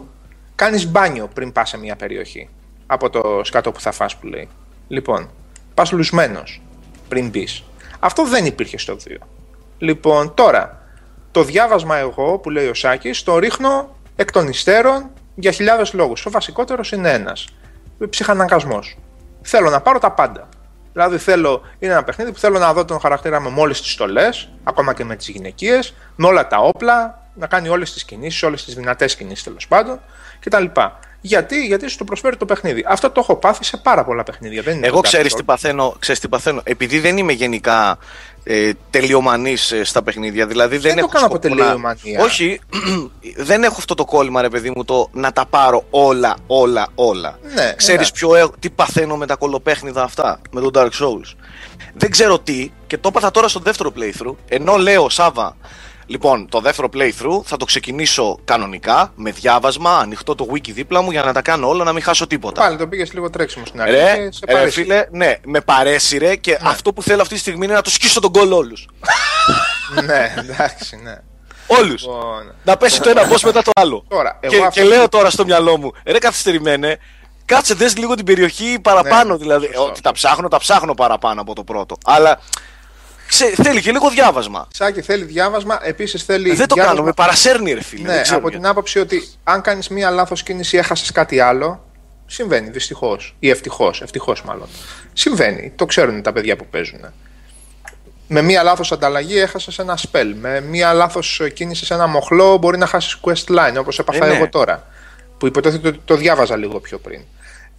κάνεις 0.56 0.88
μπάνιο 0.88 1.30
πριν 1.34 1.52
πας 1.52 1.70
σε 1.70 1.78
μια 1.78 1.96
περιοχή. 1.96 2.50
Από 2.86 3.10
το 3.10 3.42
σκάτω 3.44 3.72
που 3.72 3.80
θα 3.80 3.92
φας 3.92 4.16
που 4.16 4.28
λέει. 4.28 4.48
Λοιπόν, 4.88 5.30
πας 5.74 5.92
λουσμένος 5.92 6.62
πριν 7.08 7.30
μπεις. 7.30 7.64
Αυτό 8.00 8.28
δεν 8.28 8.46
υπήρχε 8.46 8.78
στο 8.78 8.98
2. 9.08 9.18
Λοιπόν, 9.78 10.34
τώρα, 10.34 10.82
το 11.32 11.44
διάβασμα 11.44 11.98
εγώ 11.98 12.38
που 12.38 12.50
λέει 12.50 12.68
ο 12.68 12.74
Σάκης 12.74 13.24
το 13.24 13.38
ρίχνω 13.40 13.95
εκ 14.16 14.32
των 14.32 14.48
υστέρων 14.48 15.10
για 15.36 15.52
χιλιάδες 15.52 15.94
λόγους. 15.94 16.26
Ο 16.26 16.30
βασικότερος 16.30 16.92
είναι 16.92 17.12
ένας. 17.12 17.48
Ψυχαναγκασμός. 18.10 18.98
Θέλω 19.42 19.70
να 19.70 19.82
πάρω 19.82 20.00
τα 20.00 20.12
πάντα. 20.12 20.50
Δηλαδή 20.92 21.18
θέλω, 21.18 21.62
είναι 21.80 21.92
ένα 21.92 22.04
παιχνίδι 22.04 22.32
που 22.32 22.40
θέλω 22.40 22.60
να 22.60 22.74
δω 22.74 22.86
τον 22.86 23.00
χαρακτήρα 23.00 23.40
με 23.40 23.54
όλες 23.56 23.82
τις 23.82 23.92
στολές, 23.92 24.50
ακόμα 24.64 24.94
και 24.94 25.04
με 25.04 25.16
τις 25.16 25.28
γυναικείες, 25.28 25.94
με 26.16 26.28
όλα 26.28 26.48
τα 26.48 26.58
όπλα, 26.58 27.28
να 27.34 27.48
κάνει 27.48 27.70
όλες 27.70 27.94
τις 27.94 28.06
κινήσεις, 28.06 28.44
όλες 28.44 28.66
τις 28.66 28.76
δυνατές 28.76 29.16
κινήσεις 29.16 29.44
τέλος 29.44 29.68
πάντων 29.68 30.00
κτλ. 30.40 30.66
Γιατί, 31.26 31.66
γιατί 31.66 31.88
σου 31.90 31.98
το 31.98 32.04
προσφέρει 32.04 32.38
το 32.38 32.46
παιχνίδι. 32.46 32.84
Αυτό 32.88 33.10
το 33.10 33.20
έχω 33.20 33.36
πάθει 33.36 33.64
σε 33.64 33.78
πάρα 33.78 34.04
πολλά 34.04 34.24
παιχνίδια. 34.24 34.62
Δεν 34.62 34.76
είναι 34.78 34.86
Εγώ 34.88 34.96
το 34.96 35.02
Dark 35.02 35.08
ξέρεις 35.08 35.34
Souls. 35.34 35.38
τι 35.38 35.44
παθαίνω, 35.44 35.96
ξέρεις 36.00 36.22
τι 36.22 36.28
παθαίνω. 36.28 36.62
Επειδή 36.64 37.00
δεν 37.00 37.18
είμαι 37.18 37.32
γενικά 37.34 37.98
ε, 38.44 38.72
τελειομανής 38.90 39.72
ε, 39.72 39.84
στα 39.84 40.02
παιχνίδια, 40.04 40.48
δηλαδή 40.48 40.78
δεν, 40.78 40.94
το 40.94 41.00
έχω 41.00 41.08
κάνω 41.08 41.26
από 41.26 41.36
σκοπό 41.36 41.56
να- 41.56 41.64
τελειομανία. 41.66 42.22
Όχι, 42.24 42.60
δεν 43.50 43.64
έχω 43.64 43.76
αυτό 43.78 43.94
το 43.96 44.06
κόλλημα 44.06 44.42
ρε 44.42 44.50
παιδί 44.50 44.72
μου 44.76 44.84
το 44.86 45.10
να 45.12 45.32
τα 45.32 45.46
πάρω 45.46 45.86
όλα, 45.90 46.36
όλα, 46.48 46.88
όλα. 46.96 47.40
Ναι, 47.56 47.74
Ξέρεις 47.76 48.12
ναι. 48.12 48.18
ποιο, 48.18 48.36
ε- 48.36 48.46
τι 48.60 48.70
παθαίνω 48.70 49.16
με 49.18 49.26
τα 49.26 49.36
κολοπέχνιδα 49.36 50.04
αυτά, 50.04 50.40
με 50.52 50.62
τον 50.62 50.72
Dark 50.74 50.90
Souls. 51.04 51.34
Δεν 51.94 52.12
ξέρω 52.12 52.40
τι 52.40 52.72
και 52.88 52.98
το 52.98 53.08
έπαθα 53.08 53.32
τώρα 53.32 53.48
στο 53.48 53.60
δεύτερο 53.60 53.92
playthrough, 53.98 54.36
ενώ 54.48 54.76
λέω 54.76 55.10
Σάβα, 55.10 55.58
Λοιπόν, 56.08 56.50
το 56.50 56.60
δεύτερο 56.60 56.90
playthrough 56.94 57.42
θα 57.44 57.58
το 57.58 57.66
ξεκινήσω 57.66 58.40
κανονικά, 58.46 59.12
με 59.16 59.32
διάβασμα, 59.32 59.98
ανοιχτό 59.98 60.36
το 60.36 60.48
wiki 60.52 60.72
δίπλα 60.72 61.02
μου 61.02 61.12
για 61.12 61.24
να 61.24 61.34
τα 61.34 61.42
κάνω 61.42 61.68
όλα, 61.68 61.84
να 61.84 61.94
μην 61.94 62.02
χάσω 62.04 62.28
τίποτα. 62.28 62.62
Πάλι 62.62 62.78
το 62.78 62.88
πήγες 62.88 63.14
λίγο 63.14 63.30
τρέξιμο 63.30 63.66
στην 63.66 63.82
αρχή. 63.82 63.94
Ρε, 63.94 64.16
και 64.16 64.32
σε 64.32 64.40
ρε 64.48 64.54
παρέσυρε. 64.54 64.84
φίλε, 64.86 65.06
ναι, 65.12 65.36
με 65.46 65.62
παρέσυρε 65.62 66.36
και 66.36 66.58
αυτό 66.62 66.94
που 66.94 67.02
θέλω 67.04 67.22
αυτή 67.22 67.34
τη 67.34 67.40
στιγμή 67.40 67.66
είναι 67.66 67.74
να 67.74 67.82
το 67.82 67.90
σκίσω 67.90 68.20
τον 68.20 68.32
κόλ 68.32 68.52
όλους. 68.52 68.88
ναι, 70.06 70.34
εντάξει, 70.38 71.00
ναι. 71.04 71.16
Όλους. 71.68 72.02
Λοιπόν, 72.02 72.54
Να 72.64 72.78
πέσει 72.78 73.02
το 73.02 73.10
ένα 73.10 73.30
boss 73.30 73.42
μετά 73.44 73.62
το 73.62 73.72
άλλο. 73.76 74.06
Τώρα, 74.08 74.38
εγώ 74.42 74.54
και, 74.54 74.60
αυτό 74.60 74.80
και 74.80 74.82
που- 74.82 74.88
λέω 74.94 75.10
τώρα 75.10 75.30
στο 75.30 75.46
μυαλό 75.46 75.78
μου, 75.78 75.92
ρε 76.06 76.18
καθυστερημένε, 76.18 76.98
κάτσε 77.46 77.74
δες 77.74 77.98
λίγο 77.98 78.16
την 78.16 78.26
περιοχή 78.26 78.80
παραπάνω. 78.82 79.32
Ναι, 79.32 79.38
δηλαδή, 79.38 79.66
σωστό. 79.66 79.84
ότι 79.86 80.02
τα 80.02 80.12
ψάχνω, 80.12 80.48
τα 80.48 80.58
ψάχνω 80.60 80.94
παραπάνω 80.94 81.42
από 81.42 81.56
το 81.56 81.64
πρώτο. 81.64 81.98
Αλλά 82.06 82.40
ξέ, 83.28 83.46
θέλει 83.64 83.82
και 83.82 83.92
λίγο 83.92 84.10
διάβασμα. 84.10 84.68
Σάκη 84.74 85.02
θέλει 85.02 85.24
διάβασμα, 85.24 85.80
επίσης 85.84 86.24
θέλει. 86.24 86.54
Δεν 86.56 86.68
το 86.68 86.74
διάβασμα- 86.76 86.96
κάνω, 86.96 87.04
με 87.08 87.14
παρασέρνει 87.14 87.74
ρε 87.74 87.84
φίλε. 87.84 88.04
δεν 88.08 88.16
Ναι, 88.16 88.22
ξέρω 88.22 88.38
από 88.38 88.48
γιατί. 88.50 88.64
την 88.64 88.72
άποψη 88.72 89.00
ότι 89.00 89.28
αν 89.44 89.62
κάνεις 89.62 89.88
μία 89.88 90.10
λάθος 90.10 90.44
κίνηση 90.44 90.76
ή 90.76 90.80
έχασες 90.80 91.12
κάτι 91.12 91.40
άλλο. 91.40 91.84
Συμβαίνει, 92.26 92.70
δυστυχώς. 92.70 93.36
Ή 93.40 93.50
ευτυχώς, 93.50 94.02
ευτυχώς 94.02 94.44
μάλλον. 94.44 94.68
Συμβαίνει, 95.14 95.72
το 95.76 95.86
ξέρουν 95.86 96.22
τα 96.22 96.34
παιδιά 96.34 96.56
που 96.56 96.66
παίζουν. 96.66 97.00
Με 98.28 98.42
μία 98.42 98.64
λάθος 98.64 98.92
ανταλλαγή 98.92 99.38
έχασες 99.38 99.80
ένα 99.80 99.98
spell. 99.98 100.34
Με 100.40 100.62
μία 100.62 100.94
λάθος 100.94 101.42
κίνηση 101.54 101.86
σε 101.86 101.94
ένα 101.94 102.08
μοχλό 102.08 102.58
μπορεί 102.58 102.78
να 102.78 102.86
χάσεις 102.86 103.18
quest 103.22 103.46
line, 103.58 103.76
όπως 103.80 104.00
έπαθα 104.00 104.26
Ε, 104.26 104.30
ναι. 104.30 104.36
εγώ 104.36 104.50
τώρα. 104.50 104.88
Που 105.38 105.48
υποτίθεται 105.48 105.88
ότι 105.88 106.00
το 106.06 106.16
διάβαζα 106.16 106.56
λίγο 106.58 106.80
πιο 106.80 106.98
πριν. 106.98 107.22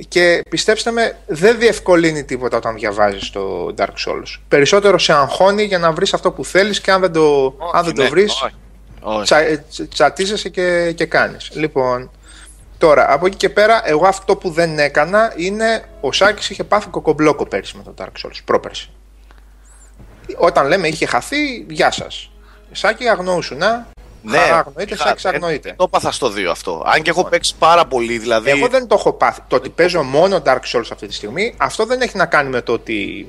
Και 0.08 0.40
πιστέψτε 0.48 0.90
με, 0.90 1.16
δεν 1.26 1.58
διευκολύνει 1.58 2.24
τίποτα 2.24 2.56
όταν 2.56 2.74
διαβάζεις 2.74 3.30
το 3.30 3.74
Dark 3.78 3.84
Souls. 4.06 4.40
Περισσότερο 4.48 4.98
σε 4.98 5.12
αγχώνει 5.12 5.62
για 5.62 5.78
να 5.78 5.92
βρεις 5.92 6.14
αυτό 6.14 6.30
που 6.32 6.44
θέλεις 6.44 6.80
και 6.80 6.90
αν 6.90 7.00
δεν 7.00 7.12
το, 7.12 7.54
αν 7.72 7.84
δεν 7.84 7.92
Ναι, 7.96 8.04
το 8.04 8.10
βρεις, 8.10 8.32
όχι, 8.32 8.54
όχι. 9.00 9.24
τσα, 9.24 9.38
ε, 9.38 9.64
τσα- 9.70 9.88
τσατίζεσαι 9.88 10.48
και, 10.48 10.92
και 10.92 11.04
κάνεις. 11.06 11.50
Λοιπόν, 11.54 12.10
τώρα, 12.78 13.12
από 13.12 13.26
εκεί 13.26 13.36
και 13.36 13.48
πέρα, 13.50 13.82
εγώ 13.84 14.06
αυτό 14.06 14.36
που 14.36 14.50
δεν 14.50 14.78
έκανα 14.78 15.32
είναι 15.36 15.84
ο 16.00 16.12
Σάκης 16.12 16.50
είχε 16.50 16.64
πάθει 16.64 16.88
κοκομπλόκο 16.88 17.46
πέρσι 17.46 17.76
με 17.76 17.82
το 17.82 17.94
Dark 17.98 18.26
Souls, 18.26 18.38
πρόπερσι. 18.44 18.90
Όταν 20.36 20.66
λέμε 20.66 20.88
είχε 20.88 21.06
χαθεί, 21.06 21.66
γεια 21.68 21.90
σας. 21.90 22.30
Σάκη 22.72 23.08
αγνοούσουν, 23.08 23.56
να. 23.58 23.86
Ναι, 24.30 24.38
Χαρά 24.38 24.58
αγνοείται, 24.58 24.94
είχα- 24.94 25.06
Σάκης 25.06 25.24
ε, 25.24 25.28
αγνοείται. 25.28 25.74
Το 25.76 25.84
έπαθα 25.84 26.12
στο 26.12 26.32
2 26.36 26.50
αυτό. 26.50 26.82
Αν 26.86 27.02
και 27.02 27.10
έχω 27.10 27.24
παίξει 27.24 27.54
πάρα 27.58 27.86
πολύ, 27.86 28.18
δηλαδή. 28.18 28.50
Εγώ 28.50 28.68
δεν 28.68 28.86
το 28.86 28.94
έχω 28.98 29.12
πάθει. 29.12 29.40
Το 29.48 29.56
ότι 29.56 29.68
παίζω 29.68 30.02
μόνο 30.02 30.42
Dark 30.46 30.60
Souls 30.72 30.88
αυτή 30.92 31.06
τη 31.06 31.14
στιγμή, 31.14 31.54
αυτό 31.56 31.86
δεν 31.86 32.00
έχει 32.00 32.16
να 32.16 32.26
κάνει 32.26 32.48
με 32.50 32.60
το 32.60 32.72
ότι 32.72 33.26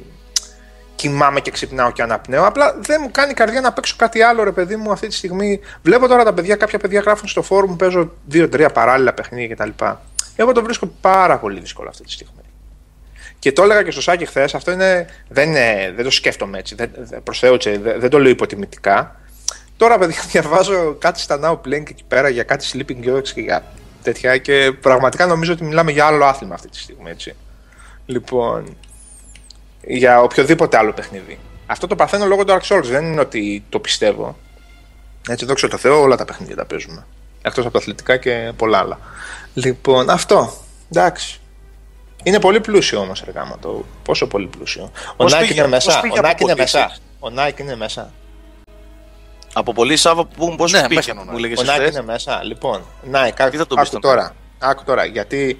κοιμάμαι 0.95 1.39
και 1.39 1.51
ξυπνάω 1.51 1.91
και 1.91 2.01
αναπνέω. 2.01 2.45
Απλά 2.45 2.75
δεν 2.79 2.99
μου 3.03 3.09
κάνει 3.11 3.33
καρδιά 3.33 3.61
να 3.61 3.73
παίξω 3.73 3.95
κάτι 3.97 4.21
άλλο, 4.21 4.43
ρε 4.43 4.51
παιδί 4.51 4.75
μου, 4.75 4.91
αυτή 4.91 5.07
τη 5.07 5.13
στιγμή. 5.15 5.59
Βλέπω 5.81 6.07
τώρα 6.07 6.23
τα 6.23 6.33
παιδιά, 6.33 6.55
κάποια 6.55 6.79
παιδιά 6.79 6.99
γράφουν 6.99 7.27
στο 7.27 7.41
φόρουμ, 7.41 7.75
παίζω 7.75 8.11
δύο-τρία 8.25 8.69
παράλληλα 8.69 9.13
παιχνίδια 9.13 9.55
κτλ. 9.55 9.83
Εγώ 10.35 10.51
το 10.51 10.63
βρίσκω 10.63 10.91
πάρα 11.01 11.37
πολύ 11.37 11.59
δύσκολο 11.59 11.89
αυτή 11.89 12.03
τη 12.03 12.11
στιγμή. 12.11 12.31
Και 13.39 13.51
το 13.51 13.63
έλεγα 13.63 13.83
και 13.83 13.91
στο 13.91 14.01
Σάκη 14.01 14.25
χθες, 14.25 14.55
αυτό 14.55 14.71
είναι, 14.71 15.05
δεν, 15.27 15.49
είναι, 15.49 15.93
δεν 15.95 16.03
το 16.03 16.11
σκέφτομαι 16.11 16.57
έτσι. 16.57 16.75
Δεν, 16.75 16.91
δεν, 16.95 17.23
προς 17.23 17.39
Θεού, 17.39 17.53
έτσι, 17.53 17.77
δεν, 17.77 17.99
δεν 17.99 18.09
το 18.09 18.19
λέω 18.19 18.29
υποτιμητικά. 18.31 19.15
Τώρα, 19.77 19.97
παιδιά, 19.97 20.21
διαβάζω 20.31 20.95
κάτι 20.99 21.19
στα 21.19 21.39
Now 21.43 21.67
Playing 21.67 21.89
εκεί 21.89 22.03
πέρα 22.07 22.29
για 22.29 22.43
κάτι 22.43 22.67
Sleeping 22.73 23.09
Dogs 23.09 23.27
και 23.29 23.41
για 23.41 23.63
τέτοια 24.03 24.37
και 24.37 24.71
πραγματικά 24.81 25.25
νομίζω 25.25 25.53
ότι 25.53 25.63
μιλάμε 25.63 25.91
για 25.91 26.05
άλλο 26.05 26.25
άθλημα 26.25 26.53
αυτή 26.53 26.69
τη 26.69 26.77
στιγμή, 26.77 27.09
έτσι. 27.09 27.35
Λοιπόν, 28.05 28.77
για 29.81 30.21
οποιοδήποτε 30.21 30.77
άλλο 30.77 30.93
παιχνίδι. 30.93 31.39
Αυτό 31.65 31.87
το 31.87 31.95
παθαίνω 31.95 32.25
λόγω 32.25 32.43
του 32.45 32.53
Dark 32.59 32.75
Souls, 32.75 32.83
δεν 32.83 33.05
είναι 33.05 33.19
ότι 33.21 33.63
το 33.69 33.79
πιστεύω. 33.79 34.37
Έτσι, 35.29 35.45
δόξα 35.45 35.67
τω 35.67 35.77
Θεώ, 35.77 36.01
όλα 36.01 36.15
τα 36.15 36.25
παιχνίδια 36.25 36.55
τα 36.55 36.65
παίζουμε. 36.65 37.05
Εκτός 37.41 37.63
από 37.63 37.73
τα 37.73 37.79
αθλητικά 37.79 38.17
και 38.17 38.51
πολλά 38.57 38.77
άλλα. 38.77 38.99
Λοιπόν, 39.53 40.09
αυτό. 40.09 40.53
Εντάξει. 40.91 41.39
Είναι 42.23 42.39
πολύ 42.39 42.61
πλούσιο 42.61 42.99
όμως, 42.99 43.23
ρε 43.25 43.31
γάμα 43.31 43.57
το. 43.61 43.85
Πόσο 44.03 44.27
πολύ 44.27 44.47
πλούσιο. 44.47 44.91
Ο 45.11 45.15
Πώς 45.15 45.33
Nike 45.33 45.39
πήγε- 45.39 45.51
είναι 45.55 45.61
πώς 45.61 45.85
μέσα. 45.85 45.99
πήγε 45.99 46.13
Ο 46.13 46.17
από 46.19 46.27
Nike 46.27 46.41
είναι 46.41 46.49
πολύ, 46.49 46.59
μέσα. 46.61 46.79
εσείς; 46.83 47.01
Ο 47.19 47.27
Nike 47.37 47.59
είναι 47.59 47.75
μέσα. 47.75 48.11
Από 49.59 49.73
πολύ 49.73 49.97
Σάβα 49.97 50.25
που 50.25 50.55
πώς 50.55 50.71
Ναι, 50.71 50.81
πήγε, 50.81 50.93
μέσα 50.95 51.11
είναι 51.11 51.21
ο 51.21 51.23
μου 51.23 51.37
Nike. 51.37 51.39
λέγε 51.39 51.53
Ο 51.57 51.63
Nike 51.65 51.91
είναι 51.91 52.01
μέσα. 52.01 52.43
Λοιπόν, 52.43 52.81
Nike, 53.11 53.31
άκου, 53.37 53.49
Τι 53.49 53.57
θα 53.57 53.67
τον 53.67 53.77
πεις 53.79 53.87
άκου 53.87 53.99
τον 53.99 54.01
τώρα. 54.01 54.35
Άκου 54.59 54.83
τώρα. 54.83 55.05
Γιατί 55.05 55.57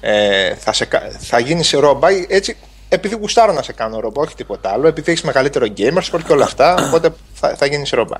ε, 0.00 0.54
θα, 0.54 0.72
σε, 0.72 0.84
κα- 0.84 1.10
θα 1.18 1.38
γίνεις 1.38 1.70
ρόμπα 1.70 2.08
έτσι. 2.28 2.56
Επειδή 2.88 3.14
γουστάρω 3.14 3.52
να 3.52 3.62
σε 3.62 3.72
κάνω 3.72 4.00
ρόμπα, 4.00 4.20
όχι 4.22 4.34
τίποτα 4.34 4.70
άλλο. 4.72 4.86
Επειδή 4.86 5.10
έχεις 5.10 5.22
μεγαλύτερο 5.22 5.66
gamer 5.76 6.02
score 6.12 6.20
και 6.26 6.32
όλα 6.32 6.44
αυτά. 6.44 6.74
οπότε 6.86 7.14
θα, 7.34 7.54
θα 7.56 7.66
γίνεις 7.66 7.90
ρόμπα. 7.90 8.16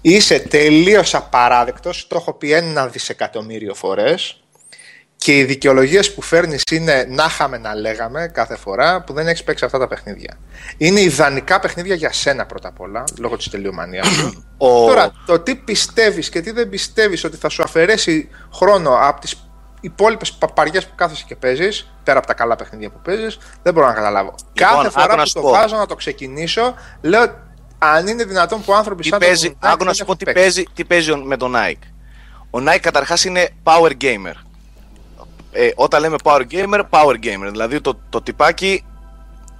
Είσαι 0.00 0.38
τελείως 0.38 1.14
απαράδεκτος. 1.14 2.06
Το 2.08 2.16
έχω 2.16 2.32
πει 2.32 2.52
ένα 2.52 2.86
δισεκατομμύριο 2.86 3.74
φορές. 3.74 4.40
Και 5.26 5.38
οι 5.38 5.44
δικαιολογίες 5.44 6.14
που 6.14 6.22
φέρνεις 6.22 6.62
είναι 6.72 7.06
να 7.08 7.24
είχαμε 7.24 7.58
να 7.58 7.74
λέγαμε 7.74 8.30
κάθε 8.34 8.56
φορά 8.56 9.02
που 9.02 9.12
δεν 9.12 9.26
έχεις 9.28 9.44
παίξει 9.44 9.64
αυτά 9.64 9.78
τα 9.78 9.88
παιχνίδια. 9.88 10.38
Είναι 10.76 11.00
ιδανικά 11.00 11.60
παιχνίδια 11.60 11.94
για 11.94 12.12
σένα 12.12 12.46
πρώτα 12.46 12.68
απ' 12.68 12.80
όλα, 12.80 13.04
λόγω 13.18 13.36
της 13.36 13.48
τελειομανίας 13.48 14.06
σου. 14.06 14.44
Ο... 14.58 14.86
Τώρα, 14.86 15.12
το 15.26 15.38
τι 15.38 15.56
πιστεύεις 15.56 16.28
και 16.28 16.40
τι 16.40 16.50
δεν 16.50 16.68
πιστεύεις 16.68 17.24
ότι 17.24 17.36
θα 17.36 17.48
σου 17.48 17.62
αφαιρέσει 17.62 18.28
χρόνο 18.54 18.98
από 19.00 19.20
τις 19.20 19.48
υπόλοιπες 19.80 20.32
παπαριές 20.32 20.86
που 20.86 20.94
κάθεσαι 20.94 21.24
και 21.26 21.36
παίζεις, 21.36 21.92
πέρα 22.04 22.18
από 22.18 22.26
τα 22.26 22.34
καλά 22.34 22.56
παιχνίδια 22.56 22.90
που 22.90 23.00
παίζεις, 23.04 23.38
δεν 23.62 23.72
μπορώ 23.74 23.86
να 23.86 23.92
καταλάβω. 23.92 24.34
Κάθε 24.54 24.80
άκου 24.86 24.90
φορά 24.90 25.16
να 25.16 25.22
που 25.22 25.28
σου 25.28 25.34
το 25.34 25.40
πω. 25.40 25.50
βάζω 25.50 25.76
να 25.76 25.86
το 25.86 25.94
ξεκινήσω, 25.94 26.74
λέω 27.00 27.34
αν 27.78 28.06
είναι 28.06 28.24
δυνατόν 28.24 28.64
που 28.64 28.74
άνθρωποι 28.74 29.02
Τι 29.02 29.08
σαν 29.08 29.18
παίζει, 29.18 29.48
τον 29.48 29.58
Nike 29.62 29.66
άκου 29.72 29.78
να 29.78 29.84
δεν 29.84 29.94
σου 29.94 30.04
πω 30.04 30.12
έχουν 30.12 30.16
τι 30.16 30.24
παίξει. 30.24 30.40
παίζει, 30.42 30.64
τι 30.74 30.84
παίζει 30.84 31.10
ο- 31.10 31.16
με 31.24 31.36
τον 31.36 31.54
Nike. 31.56 31.88
Ο 32.50 32.58
Nike 32.68 32.78
καταρχάς 32.80 33.24
είναι 33.24 33.48
power 33.62 33.90
gamer. 34.00 34.34
Ε, 35.56 35.70
όταν 35.74 36.00
λέμε 36.00 36.16
power 36.22 36.42
gamer, 36.50 36.80
power 36.90 37.14
gamer. 37.14 37.48
Δηλαδή 37.50 37.80
το, 37.80 37.98
το 38.08 38.22
τυπάκι 38.22 38.84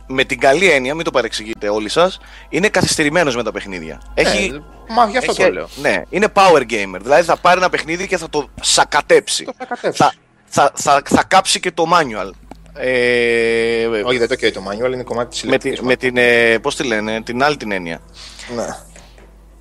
με 0.06 0.24
την 0.24 0.38
καλή 0.40 0.70
έννοια, 0.70 0.94
μην 0.94 1.04
το 1.04 1.10
παρεξηγείτε 1.10 1.68
όλοι 1.68 1.88
σας, 1.88 2.18
είναι 2.48 2.68
καθυστερημένος 2.68 3.36
με 3.36 3.42
τα 3.42 3.52
παιχνίδια. 3.52 4.00
Έχει, 4.14 4.50
Ναι, 4.50 4.58
μα 4.94 5.06
γι' 5.06 5.16
αυτό 5.18 5.30
έχει- 5.30 5.42
το 5.42 5.52
λέω. 5.52 5.68
Ναι, 5.76 6.02
είναι 6.08 6.26
power 6.34 6.60
gamer. 6.60 6.98
Δηλαδή 7.02 7.22
θα 7.22 7.36
πάρει 7.36 7.58
ένα 7.58 7.70
παιχνίδι 7.70 8.06
και 8.06 8.16
θα 8.16 8.28
το 8.28 8.48
σακατέψει. 8.60 9.44
Το 9.44 9.52
σακατέψει. 9.58 9.98
Θα, 10.02 10.12
θα, 10.46 10.70
θα, 10.74 11.02
θα 11.04 11.24
κάψει 11.24 11.60
και 11.60 11.70
το 11.70 11.84
manual. 11.92 12.30
Ε, 12.78 13.86
Όχι, 13.86 14.18
δεν 14.18 14.28
το 14.28 14.34
καίει 14.34 14.50
το 14.50 14.62
manual, 14.70 14.92
είναι 14.92 15.02
κομμάτι 15.02 15.28
της 15.30 15.42
με, 15.42 15.58
τη, 15.58 15.84
με 15.84 15.96
την, 15.96 16.16
ε, 16.16 16.58
πώς 16.58 16.76
τη 16.76 16.84
λένε, 16.86 17.22
την 17.22 17.42
άλλη 17.42 17.56
την 17.56 17.72
έννοια. 17.72 18.00
Ναι. 18.56 18.66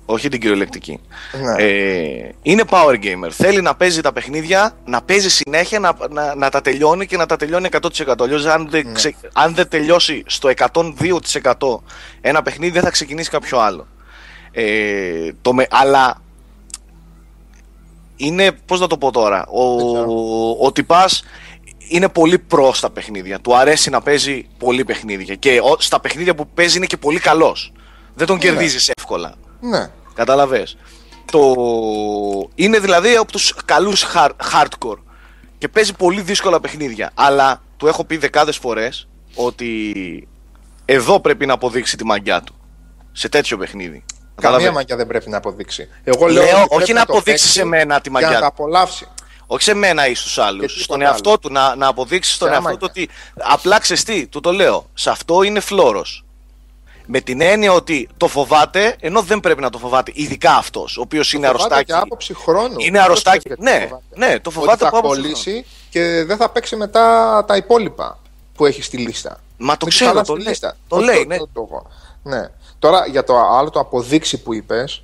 Όχι 0.08 0.28
την 0.28 0.40
κυριολεκτική. 0.40 1.00
Ναι. 1.42 1.62
Ε, 1.64 2.30
είναι 2.42 2.62
power 2.70 2.94
gamer. 3.02 3.28
Θέλει 3.30 3.60
να 3.60 3.74
παίζει 3.74 4.00
τα 4.00 4.12
παιχνίδια, 4.12 4.76
να 4.84 5.02
παίζει 5.02 5.30
συνέχεια, 5.30 5.78
να, 5.78 5.96
να, 6.10 6.34
να 6.34 6.50
τα 6.50 6.60
τελειώνει 6.60 7.06
και 7.06 7.16
να 7.16 7.26
τα 7.26 7.36
τελειώνει 7.36 7.68
100%. 8.06 8.14
Αλλιώς 8.20 8.44
αν 8.44 8.62
Ναι. 8.62 8.68
δεν, 8.70 8.94
ξε- 8.94 9.14
αν 9.32 9.54
δεν 9.54 9.68
τελειώσει 9.68 10.22
στο 10.26 10.50
102% 10.56 11.80
ένα 12.20 12.42
παιχνίδι, 12.42 12.72
δεν 12.72 12.82
θα 12.82 12.90
ξεκινήσει 12.90 13.30
κάποιο 13.30 13.58
άλλο. 13.58 13.86
Ε, 14.52 15.30
το 15.42 15.54
με, 15.54 15.66
αλλά 15.70 16.20
είναι, 18.16 18.52
πώς 18.66 18.80
να 18.80 18.86
το 18.86 18.98
πω 18.98 19.10
τώρα, 19.10 19.46
ο, 19.46 19.76
Δεν 19.76 19.86
ξέρω. 19.86 20.56
ο, 20.60 20.72
τυπάς 20.72 21.24
είναι 21.88 22.08
πολύ 22.08 22.38
προς 22.38 22.78
στα 22.78 22.90
παιχνίδια. 22.90 23.40
Του 23.40 23.56
αρέσει 23.56 23.90
να 23.90 24.00
παίζει 24.00 24.46
πολύ 24.58 24.84
παιχνίδια. 24.84 25.34
Και 25.34 25.60
ο- 25.62 25.76
στα 25.78 26.00
παιχνίδια 26.00 26.34
που 26.34 26.48
παίζει 26.48 26.76
είναι 26.76 26.86
και 26.86 26.96
πολύ 26.96 27.18
καλός. 27.18 27.72
Δεν 28.14 28.26
τον 28.26 28.36
Ναι. 28.36 28.42
κερδίζεις 28.42 28.90
εύκολα. 28.96 29.34
Ναι. 29.60 29.90
Καταλαβες. 30.14 30.76
Το... 31.32 31.54
Είναι 32.54 32.78
δηλαδή 32.78 33.16
από 33.16 33.32
τους 33.32 33.54
καλούς 33.64 34.04
hard- 34.14 34.30
hardcore 34.52 34.98
και 35.58 35.68
παίζει 35.68 35.92
πολύ 35.94 36.20
δύσκολα 36.20 36.60
παιχνίδια. 36.60 37.10
Αλλά 37.14 37.62
του 37.76 37.86
έχω 37.86 38.04
πει 38.04 38.16
δεκάδες 38.16 38.56
φορές 38.56 39.08
ότι 39.34 40.28
εδώ 40.84 41.20
πρέπει 41.20 41.46
να 41.46 41.52
αποδείξει 41.52 41.96
τη 41.96 42.04
μαγιά 42.04 42.40
του. 42.42 42.54
Σε 43.12 43.28
τέτοιο 43.28 43.56
παιχνίδι. 43.58 44.04
Καμία 44.06 44.34
Καταλαβες. 44.34 44.70
μαγιά 44.70 44.96
δεν 44.96 45.06
πρέπει 45.06 45.30
να 45.30 45.36
αποδείξει. 45.36 45.88
Εγώ 46.04 46.26
λέω, 46.26 46.42
Λέω, 46.44 46.56
ότι 46.56 46.66
πρέπει 46.68 46.82
όχι 46.82 46.92
να 46.92 46.98
το 47.04 47.12
αποδείξει 47.12 47.30
παίξει 47.44 47.48
σε 47.48 47.64
μένα 47.64 48.00
τη 48.00 48.10
Για 48.10 48.12
μαγιά 48.20 48.28
να 48.28 48.34
τα 48.34 48.40
του. 48.40 48.46
απολαύσει. 48.46 49.06
Όχι 49.46 49.62
σε 49.62 49.74
μένα 49.74 50.06
ή 50.06 50.14
στους 50.14 50.34
Και 50.34 50.40
άλλου. 50.42 50.60
τίποτα 50.60 50.80
Στον 50.82 51.02
εαυτό 51.02 51.28
άλλο. 51.28 51.38
του 51.38 51.52
να, 51.52 51.74
να 51.76 51.86
αποδείξει 51.86 52.32
στον 52.32 52.48
Σε 52.48 52.54
εαυτό 52.54 52.68
άμα 52.68 52.78
του 52.78 52.86
ότι 52.90 53.08
απλά 53.34 53.78
ξέρεις 53.78 54.04
τι, 54.04 54.26
του 54.26 54.40
το 54.40 54.52
λέω. 54.52 54.90
Σε 54.94 55.10
αυτό 55.10 55.42
είναι 55.42 55.60
φλόρος. 55.60 56.24
Με 57.06 57.20
την 57.20 57.40
έννοια 57.40 57.72
ότι 57.72 58.08
το 58.16 58.28
φοβάται, 58.28 58.96
ενώ 59.00 59.22
δεν 59.22 59.40
πρέπει 59.40 59.60
να 59.60 59.70
το 59.70 59.78
φοβάται. 59.78 60.12
Ειδικά 60.14 60.52
αυτός, 60.56 60.96
ο 60.96 61.00
οποίος 61.00 61.32
είναι 61.32 61.46
Φοβάται 61.46 61.62
αρρωστάκι. 61.64 61.92
και 61.92 61.98
άποψη 61.98 62.34
χρόνου. 62.34 62.74
Είναι 62.78 63.00
αρρωστάκι. 63.00 63.50
Αυτό 63.52 63.62
Ναι, 63.62 63.70
σκέφτεται, 63.70 63.88
φοβάται. 63.88 64.26
ναι, 64.32 64.40
το 64.40 64.48
Ότι 64.48 64.58
φοβάται 64.58 64.78
θα 64.78 64.88
από 64.88 64.98
άποψη 64.98 65.20
κολλήσει 65.20 65.64
και 65.90 66.24
δεν 66.26 66.36
θα 66.36 66.48
παίξει 66.50 66.76
μετά 66.76 67.44
τα 67.46 67.56
υπόλοιπα 67.56 68.18
που 68.54 68.66
έχει 68.66 68.82
στη 68.82 68.96
λίστα. 68.96 69.40
Μα 69.58 69.72
το 69.76 69.86
Μην 69.86 69.94
ξέρω, 69.94 70.10
χαλάσει 70.10 70.26
το 70.30 70.36
τη 70.36 70.40
λέει. 70.42 70.48
λίστα. 70.50 70.76
Το 70.88 70.96
Όχι, 70.96 71.04
λέει, 71.04 71.24
ναι. 71.26 71.36
το- 71.36 71.48
το- 71.52 71.86
ναι. 72.22 72.48
Τώρα 72.78 73.06
για 73.10 73.24
το 73.24 73.36
άλλο 73.38 73.70
το 73.70 73.80
αποδείξει 73.80 74.42
που 74.42 74.54
είπες. 74.54 75.02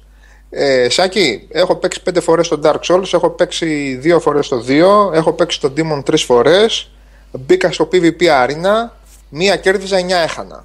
Ε, 0.51 0.89
Σάκη, 0.89 1.47
έχω 1.51 1.75
παίξει 1.77 2.03
πέντε 2.03 2.21
φορές 2.21 2.47
στο 2.47 2.59
Dark 2.63 2.79
Souls, 2.89 3.13
έχω 3.13 3.31
παίξει 3.31 3.95
δύο 4.01 4.21
φορές 4.21 4.47
στο 4.47 4.61
2, 4.61 5.11
έχω 5.13 5.33
παίξει 5.33 5.61
το 5.61 5.73
Demon 5.77 6.03
τρεις 6.05 6.23
φορές, 6.23 6.91
μπήκα 7.33 7.73
στο 7.73 7.89
PvP 7.93 8.23
Arena, 8.23 8.91
μία 9.29 9.57
κέρδιζα, 9.57 9.97
εννιά 9.97 10.19
έχανα. 10.19 10.65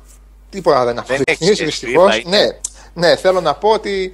Τίποτα 0.50 0.86
δεν 0.86 0.98
έχεις 0.98 1.10
αποδεικνύεις 1.12 1.58
και 1.58 1.66
δυστυχώς. 1.66 2.16
FIFA, 2.16 2.22
Ναι, 2.26 2.40
ναι, 2.94 3.16
θέλω 3.16 3.42
να 3.42 3.54
πω 3.54 3.70
ότι 3.70 4.12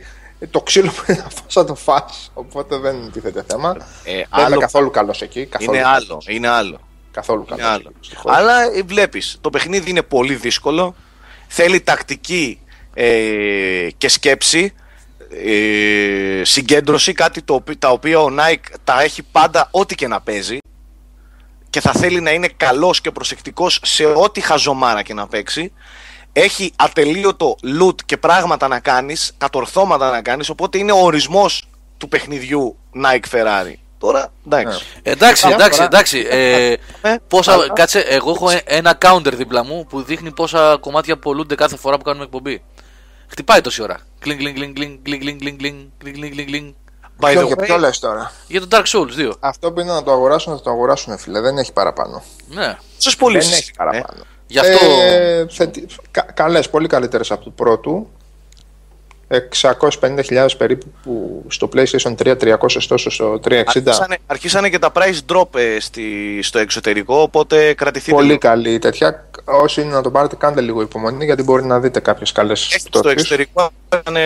το 0.52 0.62
ξύλο 0.62 0.92
που 0.92 1.04
είναι 1.08 1.18
να 1.18 1.30
φας 1.30 1.44
θα 1.54 1.66
το 1.66 1.76
φας, 1.76 2.32
οπότε 2.34 2.78
δεν 2.78 3.12
τίθεται 3.12 3.44
θέμα. 3.48 3.76
Ε, 4.04 4.14
δεν 4.16 4.26
άλλο 4.30 4.48
είναι 4.48 4.58
καθόλου 4.58 4.90
καλός 4.90 5.22
εκεί. 5.22 5.46
Καθόλου, 5.46 5.74
είναι 5.78 5.86
άλλο. 5.88 6.22
Είναι 6.28 6.48
άλλο. 6.48 6.80
Καθόλου 7.12 7.46
Είναι 7.48 7.56
καλός. 7.62 7.74
άλλο. 7.74 7.92
δυστυχώς. 8.00 8.36
Αλλά 8.36 8.62
ε, 8.64 8.82
βλέπεις, 8.82 9.38
το 9.42 9.50
παιχνίδι 9.50 9.90
είναι 9.90 10.02
πολύ 10.02 10.36
δύσκολο. 10.36 10.96
Θέλει 11.48 11.82
τακτική 11.82 12.60
ε, 12.94 13.88
και 13.98 14.08
σκέψη. 14.10 14.74
Ε, 15.46 16.42
συγκέντρωση, 16.44 17.14
κάτι 17.14 17.42
το, 17.42 17.54
οποί- 17.54 17.80
τα 17.80 17.90
οποία 17.90 18.20
ο 18.20 18.28
Nike 18.40 18.76
τα 18.84 19.02
έχει 19.02 19.24
πάντα 19.24 19.68
ό,τι 19.72 19.96
και 19.96 20.08
να 20.08 20.22
παίζει 20.22 20.58
και 21.70 21.82
θα 21.82 21.92
θέλει 21.92 22.22
να 22.22 22.32
είναι 22.32 22.48
καλός 22.58 23.02
και 23.02 23.12
προσεκτικός 23.12 23.80
σε 23.84 24.06
ό,τι 24.06 24.42
χαζομάρα 24.42 25.02
και 25.02 25.14
να 25.14 25.28
παίξει 25.28 25.72
έχει 26.34 26.74
ατελείωτο 26.76 27.56
loot 27.82 27.96
και 28.06 28.18
πράγματα 28.18 28.68
να 28.68 28.80
κάνεις, 28.80 29.34
κατορθώματα 29.38 30.12
να 30.12 30.22
κάνεις 30.22 30.50
οπότε 30.50 30.78
είναι 30.78 30.92
ο 30.92 30.98
ορισμός 31.00 31.68
του 31.98 32.08
παιχνιδιού 32.08 32.78
Nike 33.06 33.36
Ferrari 33.36 33.74
τώρα 33.98 34.32
εντάξει 34.46 34.86
Εντάξει, 35.04 35.46
Μια 35.48 35.56
εντάξει, 35.56 35.76
φορά- 35.76 35.86
εντάξει. 35.94 36.26
Ε, 36.30 36.72
Ε, 37.02 37.16
πόσα, 37.28 37.54
αλλά- 37.54 37.70
κάτσε, 37.74 38.00
εγώ 38.00 38.32
έχω 38.32 38.50
ε- 38.50 38.62
ένα 38.66 38.98
counter 39.02 39.34
δίπλα 39.34 39.64
μου 39.66 39.86
που 39.90 40.02
δείχνει 40.02 40.32
πόσα 40.32 40.78
κομμάτια 40.80 41.18
πολλούνται 41.18 41.56
κάθε 41.56 41.78
φορά 41.78 41.98
που 41.98 42.04
κάνουμε 42.04 42.24
εκπομπή. 42.24 42.64
Χτυπάει 43.28 43.62
τόση 43.62 43.82
ώρα. 43.82 44.00
Κλινγκ, 44.20 44.40
κλινγκ, 44.40 44.56
κλινγκ, 44.56 44.74
κλινγκ, 44.76 44.98
κλινγκ, 45.04 45.22
κλινγκ, 45.22 45.40
κλινγκ, 45.40 45.58
κλινγκ, 45.60 45.90
κλινγκ, 45.98 46.16
κλινγκ, 46.16 46.32
κλινγκ, 46.34 46.48
κλινγκ. 46.48 46.74
By 47.20 47.30
Ποιο, 47.32 47.42
the 47.42 47.46
για 47.46 47.56
way, 47.60 47.64
ποιο 47.64 47.78
λες 47.78 48.00
τώρα. 48.00 48.32
Για 48.48 48.62
το 48.62 48.68
Dark 48.72 48.84
Souls 48.86 49.12
2. 49.18 49.32
Αυτό 49.40 49.72
που 49.72 49.80
είναι 49.80 49.92
να 49.92 50.04
το 50.04 50.12
αγοράσουν, 50.12 50.58
θα 50.58 50.62
το 50.64 50.70
αγοράσουν, 50.70 51.18
φίλε. 51.18 51.40
Δεν 51.42 51.58
έχει 51.58 51.74
παραπάνω. 51.74 52.24
Ναι. 52.48 52.78
Πόσες 52.96 53.16
πωλήσεις 53.16 53.50
Δεν 53.50 53.58
έχει 53.60 53.72
είναι? 53.80 53.92
παραπάνω. 53.92 54.24
Γι' 54.54 54.60
αυτό. 54.60 54.86
Ε, 55.02 55.46
θετι... 55.50 55.86
κα, 56.12 56.22
καλές, 56.34 56.70
πολύ 56.70 56.88
καλύτερες 56.88 57.32
από 57.32 57.44
του 57.44 57.54
πρώτου. 57.54 58.10
650.000 59.62 60.48
περίπου 60.58 60.86
που 61.04 61.44
στο 61.48 61.70
PlayStation 61.76 62.16
3, 62.24 62.38
300 62.38 62.58
τόσο 62.88 63.10
στο 63.10 63.40
360. 63.46 63.54
Αρχίσανε, 63.66 64.18
αρχίσανε 64.26 64.70
και 64.70 64.80
τα 64.80 64.92
price 64.96 65.34
drop 65.34 65.60
ε, 65.60 65.80
στη, 65.80 66.40
στο 66.42 66.60
εξωτερικό, 66.60 67.22
οπότε 67.22 67.74
κρατηθείτε 67.74 68.16
Πολύ 68.16 68.28
λίγο. 68.28 68.38
καλή 68.38 68.80
τέτοια. 68.80 69.28
Όσοι 69.46 69.82
είναι 69.82 69.94
να 69.94 70.02
το 70.02 70.12
πάρετε, 70.12 70.36
κάντε 70.36 70.62
λίγο 70.62 70.82
υπομονή 70.82 71.26
γιατί 71.26 71.44
μπορεί 71.44 71.66
να 71.66 71.80
δείτε 71.80 72.00
κάποιες 72.00 72.32
καλές 72.32 72.66
Έχει 72.72 72.80
στο 72.80 72.90
πτώσεις. 72.90 73.12
εξωτερικό 73.12 73.70
έκανε 73.90 74.22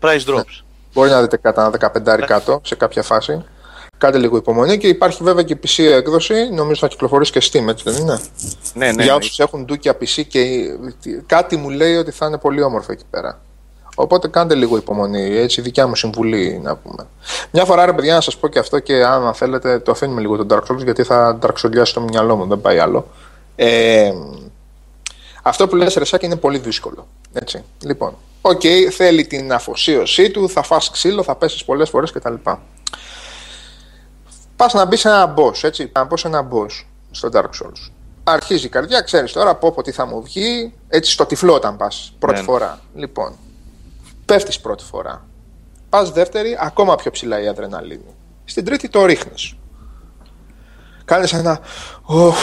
price 0.00 0.24
drops. 0.34 0.62
Μπορεί 0.92 1.10
να 1.10 1.20
δείτε 1.20 1.36
κατά 1.36 1.72
ένα 1.74 1.92
15 2.22 2.24
κάτω 2.26 2.60
σε 2.64 2.74
κάποια 2.74 3.02
φάση. 3.02 3.44
Κάντε 4.02 4.18
λίγο 4.18 4.36
υπομονή 4.36 4.78
και 4.78 4.88
υπάρχει 4.88 5.22
βέβαια 5.22 5.42
και 5.42 5.56
PC 5.62 5.84
έκδοση. 5.84 6.48
Νομίζω 6.52 6.80
θα 6.80 6.88
κυκλοφορήσει 6.88 7.32
και 7.32 7.40
Steam, 7.52 7.68
έτσι 7.68 7.90
δεν 7.90 7.96
είναι; 7.96 8.20
Ναι, 8.74 8.92
ναι. 8.92 9.02
Για 9.02 9.12
ναι. 9.12 9.18
όσους 9.18 9.38
έχουν 9.38 9.64
ντούκια 9.64 9.96
PC 10.00 10.22
και 10.28 10.40
κάτι 11.26 11.56
μου 11.56 11.70
λέει 11.70 11.96
ότι 11.96 12.10
θα 12.10 12.26
είναι 12.26 12.38
πολύ 12.38 12.62
όμορφο 12.62 12.92
εκεί 12.92 13.04
πέρα. 13.10 13.40
Οπότε 13.94 14.28
κάντε 14.28 14.54
λίγο 14.54 14.76
υπομονή, 14.76 15.36
έτσι 15.36 15.60
δικιά 15.60 15.86
μου 15.86 15.94
συμβουλή 15.94 16.60
να 16.62 16.76
πούμε. 16.76 17.06
Μια 17.50 17.64
φορά 17.64 17.86
ρε 17.86 17.92
παιδιά 17.92 18.14
να 18.14 18.20
σας 18.20 18.36
πω 18.36 18.48
και 18.48 18.58
αυτό 18.58 18.78
και 18.78 19.04
άμα 19.04 19.32
θέλετε 19.32 19.78
το 19.78 19.90
αφήνουμε 19.90 20.20
λίγο 20.20 20.36
τον 20.36 20.46
Dark 20.50 20.72
Souls 20.72 20.84
γιατί 20.84 21.02
θα 21.02 21.38
Dark 21.42 21.84
το 21.94 22.00
μυαλό 22.00 22.36
μου, 22.36 22.46
δεν 22.46 22.60
πάει 22.60 22.78
άλλο. 22.78 23.06
Ε, 23.56 24.12
αυτό 25.42 25.68
που 25.68 25.76
λες 25.76 25.94
ρε 25.94 26.04
Σάκη 26.04 26.24
είναι 26.24 26.36
πολύ 26.36 26.58
δύσκολο. 26.58 27.06
Έτσι. 27.32 27.64
Λοιπόν, 27.84 28.14
οκ, 28.40 28.62
θέλει 28.90 29.26
την 29.26 29.52
αφοσίωσή 29.52 30.30
του, 30.30 30.48
θα 30.48 30.62
φας 30.62 30.90
ξύλο, 30.90 31.22
θα 31.22 31.34
πέσεις 31.34 31.64
πολλές 31.64 31.90
φορές 31.90 32.12
κτλ. 32.12 32.34
Πας 34.62 34.72
να 34.72 34.84
μπεις 34.84 35.00
σε 35.00 35.08
ένα 35.08 35.34
boss, 35.36 35.62
έτσι, 35.64 35.90
να 35.94 36.04
μπω 36.04 36.16
σε 36.16 36.26
ένα 36.26 36.48
boss 36.52 36.84
στο 37.10 37.28
Dark 37.32 37.44
Souls. 37.62 37.90
Αρχίζει 38.24 38.66
η 38.66 38.68
καρδιά, 38.68 39.00
ξέρεις 39.00 39.32
τώρα 39.32 39.54
πω 39.54 39.72
πω 39.72 39.82
τι 39.82 39.90
θα 39.92 40.06
μου 40.06 40.22
βγει, 40.22 40.74
έτσι 40.88 41.12
στο 41.12 41.26
τυφλό 41.26 41.54
όταν 41.54 41.76
πας, 41.76 42.14
πρώτη 42.18 42.38
Ναι. 42.38 42.44
φορά. 42.44 42.80
Λοιπόν, 42.94 43.32
πέφτεις 44.24 44.60
πρώτη 44.60 44.84
φορά. 44.84 45.24
Πας 45.88 46.10
δεύτερη, 46.10 46.56
ακόμα 46.60 46.94
πιο 46.94 47.10
ψηλά 47.10 47.40
η 47.42 47.48
αδρεναλίνη. 47.48 48.14
Στην 48.44 48.64
τρίτη 48.64 48.88
το 48.88 49.04
ρίχνεις. 49.04 49.54
Κάνεις 51.04 51.32
ένα, 51.32 51.60
«Ουφ, 52.08 52.38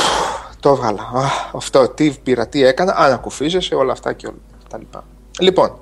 το 0.60 0.70
έβγαλα, 0.70 1.02
Α, 1.02 1.26
αυτό, 1.54 1.90
τι 1.90 2.12
πήρα, 2.24 2.48
τι 2.48 2.64
έκανα, 2.64 2.96
ανακουφίζεσαι, 2.98 3.76
όλα 3.76 3.92
αυτά 3.92 4.14
και 4.14 4.28
όλα 4.28 4.38
τα 4.70 4.78
λοιπά. 4.78 5.04
Λοιπόν, 5.40 5.78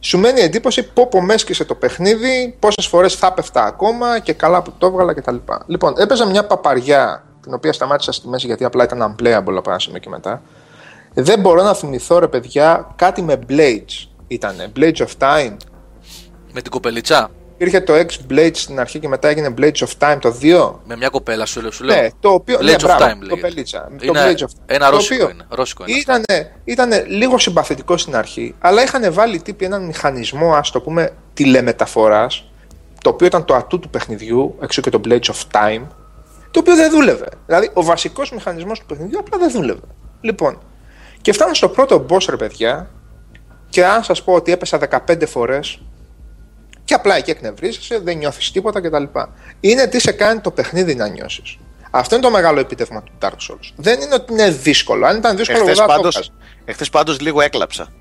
σου 0.00 0.18
μένει 0.18 0.40
εντύπωση 0.40 0.82
πω 0.92 1.06
πω 1.06 1.22
με 1.22 1.34
έσκησε 1.34 1.64
το 1.64 1.74
παιχνίδι, 1.74 2.56
πόσες 2.58 2.86
φορές 2.86 3.14
θα 3.14 3.32
πέφτα 3.32 3.64
ακόμα 3.64 4.18
και 4.18 4.32
καλά 4.32 4.62
που 4.62 4.72
το 4.78 4.86
έβγαλα 4.86 5.14
κτλ. 5.14 5.36
Λοιπόν, 5.66 5.94
έπαιζα 5.96 6.26
μια 6.26 6.46
παπαριά, 6.46 7.24
την 7.42 7.54
οποία 7.54 7.72
σταμάτησα 7.72 8.12
στη 8.12 8.28
μέση 8.28 8.46
γιατί 8.46 8.64
απλά 8.64 8.84
ήταν 8.84 9.14
unplayable 9.14 9.54
από 9.56 9.70
ένα 9.70 9.78
σημείο 9.78 9.98
και 9.98 10.08
μετά. 10.08 10.42
Δεν 11.14 11.40
μπορώ 11.40 11.62
να 11.62 11.74
θυμηθώ 11.74 12.18
ρε 12.18 12.28
παιδιά 12.28 12.94
κάτι 12.96 13.22
με 13.22 13.38
Blades. 13.48 14.08
Ήτανε 14.26 14.72
Blades 14.76 14.96
of 14.96 15.08
Time. 15.18 15.56
Με 16.52 16.60
την 16.60 16.70
κοπελίτσα. 16.70 17.30
Υπήρχε 17.58 17.80
το 17.80 17.94
X-Blades 17.94 18.50
στην 18.54 18.80
αρχή 18.80 18.98
και 18.98 19.08
μετά 19.08 19.28
έγινε 19.28 19.54
Blades 19.58 19.72
of 19.72 19.88
Time 19.98 20.16
το 20.20 20.34
2. 20.42 20.72
Με 20.84 20.96
μια 20.96 21.08
κοπέλα 21.08 21.46
σου 21.46 21.60
λέω. 21.60 21.70
Σου 21.70 21.84
λέω. 21.84 22.00
Ναι, 22.00 22.08
το 22.20 22.28
οποίο. 22.28 22.58
Blades 22.58 22.64
ναι, 22.64 22.72
of 22.72 22.80
μπράβο, 22.82 23.04
Time 23.04 23.18
το 23.18 23.26
λέγεται. 23.26 23.40
πελίτσα. 23.40 23.88
Είναι 23.90 24.12
το 24.12 24.20
Blades 24.20 24.42
of 24.42 24.44
Time. 24.44 24.62
ένα 24.66 24.90
Το 24.90 24.96
ρώσικο 24.96 25.24
οποίο 25.24 25.34
είναι, 25.34 25.46
ρώσικο 25.48 25.84
είναι 25.86 25.98
Ήτανε, 25.98 26.52
ήτανε 26.64 27.04
λίγο 27.08 27.38
συμπαθητικό 27.38 27.96
στην 27.96 28.16
αρχή, 28.16 28.54
αλλά 28.58 28.82
είχαν 28.82 29.12
βάλει 29.12 29.40
τύποι 29.40 29.64
έναν 29.64 29.82
μηχανισμό, 29.84 30.54
ας 30.54 30.70
το 30.70 30.80
πούμε, 30.80 31.10
τηλεμεταφοράς, 31.34 32.50
το 33.02 33.10
οποίο 33.10 33.26
ήταν 33.26 33.44
το 33.44 33.54
ατού 33.54 33.78
του 33.78 33.90
παιχνιδιού, 33.90 34.56
έξω 34.60 34.80
και 34.82 34.90
το 34.90 35.00
Blades 35.04 35.20
of 35.20 35.42
Time, 35.52 35.82
το 36.50 36.60
οποίο 36.60 36.74
δεν 36.74 36.90
δούλευε. 36.90 37.28
Δηλαδή, 37.46 37.70
ο 37.72 37.82
βασικός 37.82 38.32
μηχανισμός 38.32 38.78
του 38.78 38.86
παιχνιδιού 38.86 39.18
απλά 39.18 39.38
δεν 39.38 39.50
δούλευε. 39.50 39.80
Λοιπόν, 40.20 40.58
και 41.20 41.32
φτάνω 41.32 41.54
στο 41.54 41.68
πρώτο 41.68 42.06
boss, 42.08 42.24
ρε 42.28 42.36
παιδιά, 42.36 42.90
και 43.68 43.84
αν 43.84 44.02
σας 44.02 44.22
πω 44.22 44.32
ότι 44.32 44.52
έπεσα 44.52 44.78
15 45.06 45.26
φορές, 45.26 45.80
και 46.88 46.94
απλά 46.94 47.16
εκεί 47.16 47.30
εκνευρίζεσαι, 47.30 47.98
δεν 47.98 48.16
νιώθεις 48.16 48.50
τίποτα 48.50 48.80
κτλ. 48.80 49.04
Είναι 49.60 49.86
τι 49.86 50.00
σε 50.00 50.12
κάνει 50.12 50.40
το 50.40 50.50
παιχνίδι 50.50 50.94
να 50.94 51.08
νιώσεις. 51.08 51.56
Αυτό 51.90 52.14
είναι 52.14 52.24
το 52.24 52.30
μεγάλο 52.30 52.60
επίτευγμα 52.60 53.02
του 53.02 53.12
Dark 53.20 53.28
Souls. 53.28 53.72
Δεν 53.76 54.00
είναι 54.00 54.14
ότι 54.14 54.32
είναι 54.32 54.50
δύσκολο. 54.50 55.06
Αν 55.06 55.16
ήταν 55.16 55.36
δύσκολο, 55.36 55.58
εγώ 55.58 55.68
Εχθές 55.68 55.78
δεν 55.78 55.86
θα 55.88 55.94
το 55.94 56.00
πάντως, 56.00 56.16
έβγαζα. 56.16 56.32
εχθές 56.64 56.90
πάντως 56.90 57.20
λίγο 57.20 57.40
έκλαψα. 57.40 57.92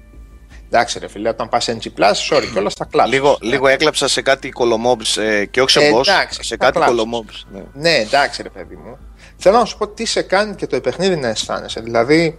Εντάξει, 0.66 1.00
ρε 1.00 1.08
φίλε, 1.08 1.30
όταν 1.30 1.50
πας 1.50 1.70
NG, 1.70 1.88
sorry, 2.30 2.44
κιόλας 2.52 2.74
θα 2.74 2.86
κλάψεις. 2.86 3.14
Λίγο, 3.14 3.38
λίγο 3.42 3.68
έκλαψα 3.68 4.08
σε 4.08 4.22
κάτι 4.22 4.50
κολομόμπς 4.50 5.18
ε, 5.18 5.46
και 5.46 5.62
όχι 5.62 5.72
σε 5.72 5.80
Ε, 5.80 5.92
boss, 5.96 6.08
εντάξει, 6.08 6.44
σε 6.44 6.56
θα 6.56 6.58
κάτι 6.58 6.72
κλάψεις. 6.72 6.96
κολομόμπς. 6.96 7.48
Ναι. 7.52 7.64
Ναι, 7.74 7.96
εντάξει, 7.96 8.42
ρε 8.42 8.50
παιδί 8.50 8.76
μου. 8.76 8.98
Θέλω 9.38 9.58
να 9.58 9.66
σου 9.66 9.78
πω 9.78 9.88
τι 9.88 10.06
σε 10.06 10.22
κάνει 10.22 10.56
και 10.56 10.68
το 10.68 10.82
παιχνίδι 10.82 11.16
να 11.16 11.28
αισθάνεσαι. 11.28 11.80
Δηλαδή, 11.82 12.38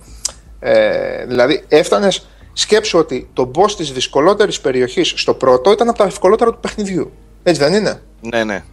ε, 0.59 1.25
δηλαδή 1.27 1.65
έφτανες. 1.69 2.29
Σκέψου 2.61 2.99
ότι 2.99 3.29
το 3.33 3.51
boss 3.55 3.71
της 3.77 3.93
δυσκολότερης 3.93 4.61
περιοχής 4.61 5.13
στο 5.17 5.35
πρώτο 5.35 5.71
ήταν 5.71 5.89
από 5.89 5.99
τα 5.99 6.05
ευκολότερα 6.05 6.51
του 6.51 6.59
παιχνιδιού. 6.61 7.13
Έτσι 7.43 7.61
δεν 7.63 7.75
είναι; 7.75 8.03
ναι, 8.21 8.45
ναι. 8.45 8.65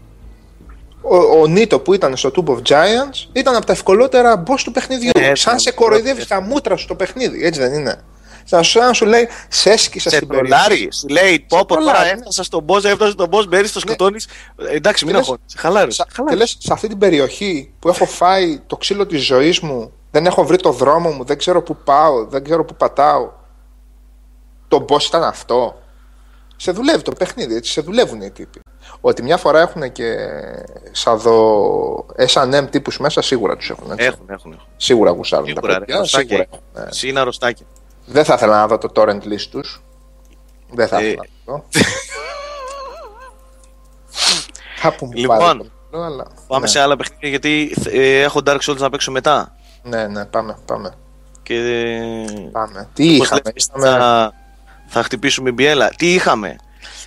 Ο, 1.02 1.16
ο 1.42 1.48
Νίτο 1.48 1.80
που 1.80 1.94
ήταν 1.94 2.18
στο 2.18 2.32
Tube 2.36 2.50
of 2.50 2.58
Giants 2.70 3.28
ήταν 3.34 3.56
από 3.56 3.66
τα 3.66 3.72
ευκολότερα 3.72 4.44
boss 4.48 4.60
του 4.64 4.72
παιχνιδιού. 4.72 5.10
Ναι, 5.20 5.26
έτσι, 5.28 5.44
Σαν 5.44 5.54
ναι, 5.54 5.60
σε 5.60 5.72
πρώτη, 5.72 5.84
κοροϊδεύει 5.84 6.18
έτσι. 6.18 6.28
τα 6.30 6.42
μούτρα 6.42 6.76
σου 6.76 6.84
στο 6.84 6.96
παιχνίδι, 6.96 7.46
έτσι 7.46 7.60
δεν 7.60 7.74
είναι; 7.74 8.02
Σαν, 8.44 8.64
σαν 8.64 8.86
να 8.88 8.94
σου 8.94 9.06
λέει, 9.06 9.28
σε 9.50 9.70
έσκησα 9.70 10.10
Σε 10.10 10.16
στην 10.16 10.28
περιοχή. 10.28 10.50
τρολάρι, 10.50 10.90
σου 10.92 11.08
λέει 11.08 11.46
πω 11.48 11.58
πω 11.58 11.66
τώρα 11.66 11.82
τρολάρι, 11.82 12.06
ναι. 12.06 12.12
έφτασα 12.12 12.44
στον 12.44 12.66
boss, 12.68 12.84
έφτασα 12.84 13.12
στον 13.12 13.30
boss, 13.32 13.48
μπαίνεις, 13.48 13.72
το 13.72 13.80
σκοτώνεις. 13.80 14.28
Ε, 14.70 14.76
Εντάξει, 14.76 15.06
μην 15.06 15.14
Και 15.14 15.20
λες, 15.20 15.30
αγχώνεις, 15.30 15.54
χαλάρωσε. 15.58 16.06
Σα- 16.16 16.24
Και 16.24 16.36
λες, 16.36 16.58
σε 16.60 16.74
αυτή 16.74 16.88
την 16.88 16.98
περιοχή 16.98 17.72
που 17.80 17.90
έχω 17.90 18.06
φάει 18.06 18.60
το 18.68 18.78
ξύλο 18.78 19.06
της 19.06 19.26
ζωής 19.26 19.60
μου, 19.60 19.92
δεν 20.12 20.26
έχω 20.26 20.46
βρει 20.46 20.58
το 20.58 20.72
δρόμο 20.72 21.10
μου, 21.10 21.24
δεν 21.24 21.38
ξέρω 21.38 21.62
πού 21.62 21.76
πάω, 21.84 22.26
δεν 22.26 22.44
ξέρω 22.44 22.66
πού 22.66 22.76
πατάω. 22.76 23.32
Το 24.68 24.86
boss 24.90 25.02
ήταν 25.02 25.24
αυτό. 25.24 25.80
Σε 26.58 26.72
δουλεύει 26.72 27.02
το 27.02 27.12
παιχνίδι, 27.12 27.56
έτσι, 27.56 27.72
σε 27.72 27.82
δουλεύουν 27.82 28.22
οι 28.22 28.32
τύποι. 28.32 28.60
Ότι 29.02 29.24
μια 29.24 29.38
φορά 29.38 29.60
έχουν 29.60 29.92
και 29.92 30.16
σαδο 30.92 32.06
S&M 32.34 32.68
τύπους 32.70 33.00
μέσα, 33.00 33.22
σίγουρα 33.22 33.56
τους 33.58 33.70
έχουν. 33.70 33.92
Έτσι. 33.92 34.06
Έχουν, 34.06 34.26
έχουν. 34.30 34.52
έχουν. 34.52 34.68
Σίγουρα 34.78 35.12
γουσάρουν 35.12 35.46
τα 35.46 35.52
Σίγουρα, 35.54 35.74
ρε, 35.74 35.80
παιδιά, 35.80 35.96
αρρωστάκια. 35.96 36.28
σίγουρα. 36.28 36.48
έχουν. 36.74 36.84
Ε, 36.86 36.90
Εσύ 36.90 37.08
είναι 37.08 37.20
αρρωστάκια. 37.20 37.66
Δεν 38.06 38.26
θα 38.26 38.34
ήθελα 38.34 38.60
να 38.60 38.68
δω 38.68 38.78
το 38.78 38.92
torrent 38.96 39.22
list 39.24 39.48
τους. 39.52 39.84
Δεν 40.72 40.88
θα 40.88 41.00
Ε, 41.00 41.06
ήθελα 41.06 41.22
να 41.46 41.46
το 41.46 41.52
δω. 41.52 41.64
Κάπου 44.82 45.06
μου 45.06 45.12
Λοιπόν, 45.14 45.38
πάρει 45.38 45.58
το 45.58 45.66
μυαλό, 45.92 46.06
αλλά... 46.14 46.28
Πάμε 46.48 46.62
ναι. 46.62 46.68
σε 46.68 46.80
άλλα 46.80 46.96
παιχνίδια 46.96 47.30
γιατί 47.30 47.76
ε, 47.86 48.22
έχω 48.22 48.40
Dark 48.46 48.60
Souls 48.60 48.78
να 48.78 48.90
παίξω 48.90 49.12
μετά. 49.12 49.56
Ναι, 49.84 50.08
ναι, 50.08 50.26
πάμε, 50.26 50.58
πάμε. 50.66 50.94
Και 51.44 51.56
ε, 51.56 52.50
Πάμε. 52.52 52.90
Τι 52.94 53.18
πώς 53.18 53.26
είχαμε, 53.26 53.42
λέμε, 53.46 53.54
είχαμε, 53.56 54.32
θα, 54.88 55.00
θα 55.00 55.04
χτυπήσουμε 55.04 55.52
μπιέλα. 55.52 55.90
Τι 55.90 56.14
είχαμε, 56.14 56.56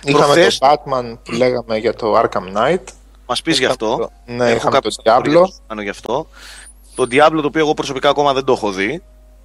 είχαμε 0.03 0.23
προχθές- 0.23 0.57
το 0.57 0.67
Batman 0.85 1.17
που 1.23 1.31
λέγαμε 1.31 1.77
για 1.77 1.93
το 1.93 2.19
Arkham 2.19 2.57
Knight. 2.57 2.83
μας 3.25 3.41
πεις 3.41 3.59
γι' 3.59 3.65
αυτό. 3.65 3.95
το- 3.97 4.11
ναι, 4.25 4.45
Έχω 4.47 4.55
είχαμε 4.55 4.71
κάποιες 4.75 4.95
το 4.95 5.01
Diablo. 5.05 5.13
απορίες 5.17 5.61
πάνω 5.67 5.81
γι' 5.81 5.89
αυτό. 5.89 6.27
Το 6.95 7.03
Diablo 7.03 7.39
το 7.41 7.45
οποίο 7.47 7.61
εγώ 7.61 7.73
προσωπικά 7.73 8.09
ακόμα 8.09 8.33
δεν 8.33 8.43
το 8.43 8.51
έχω 8.53 8.71
δει. 8.71 9.01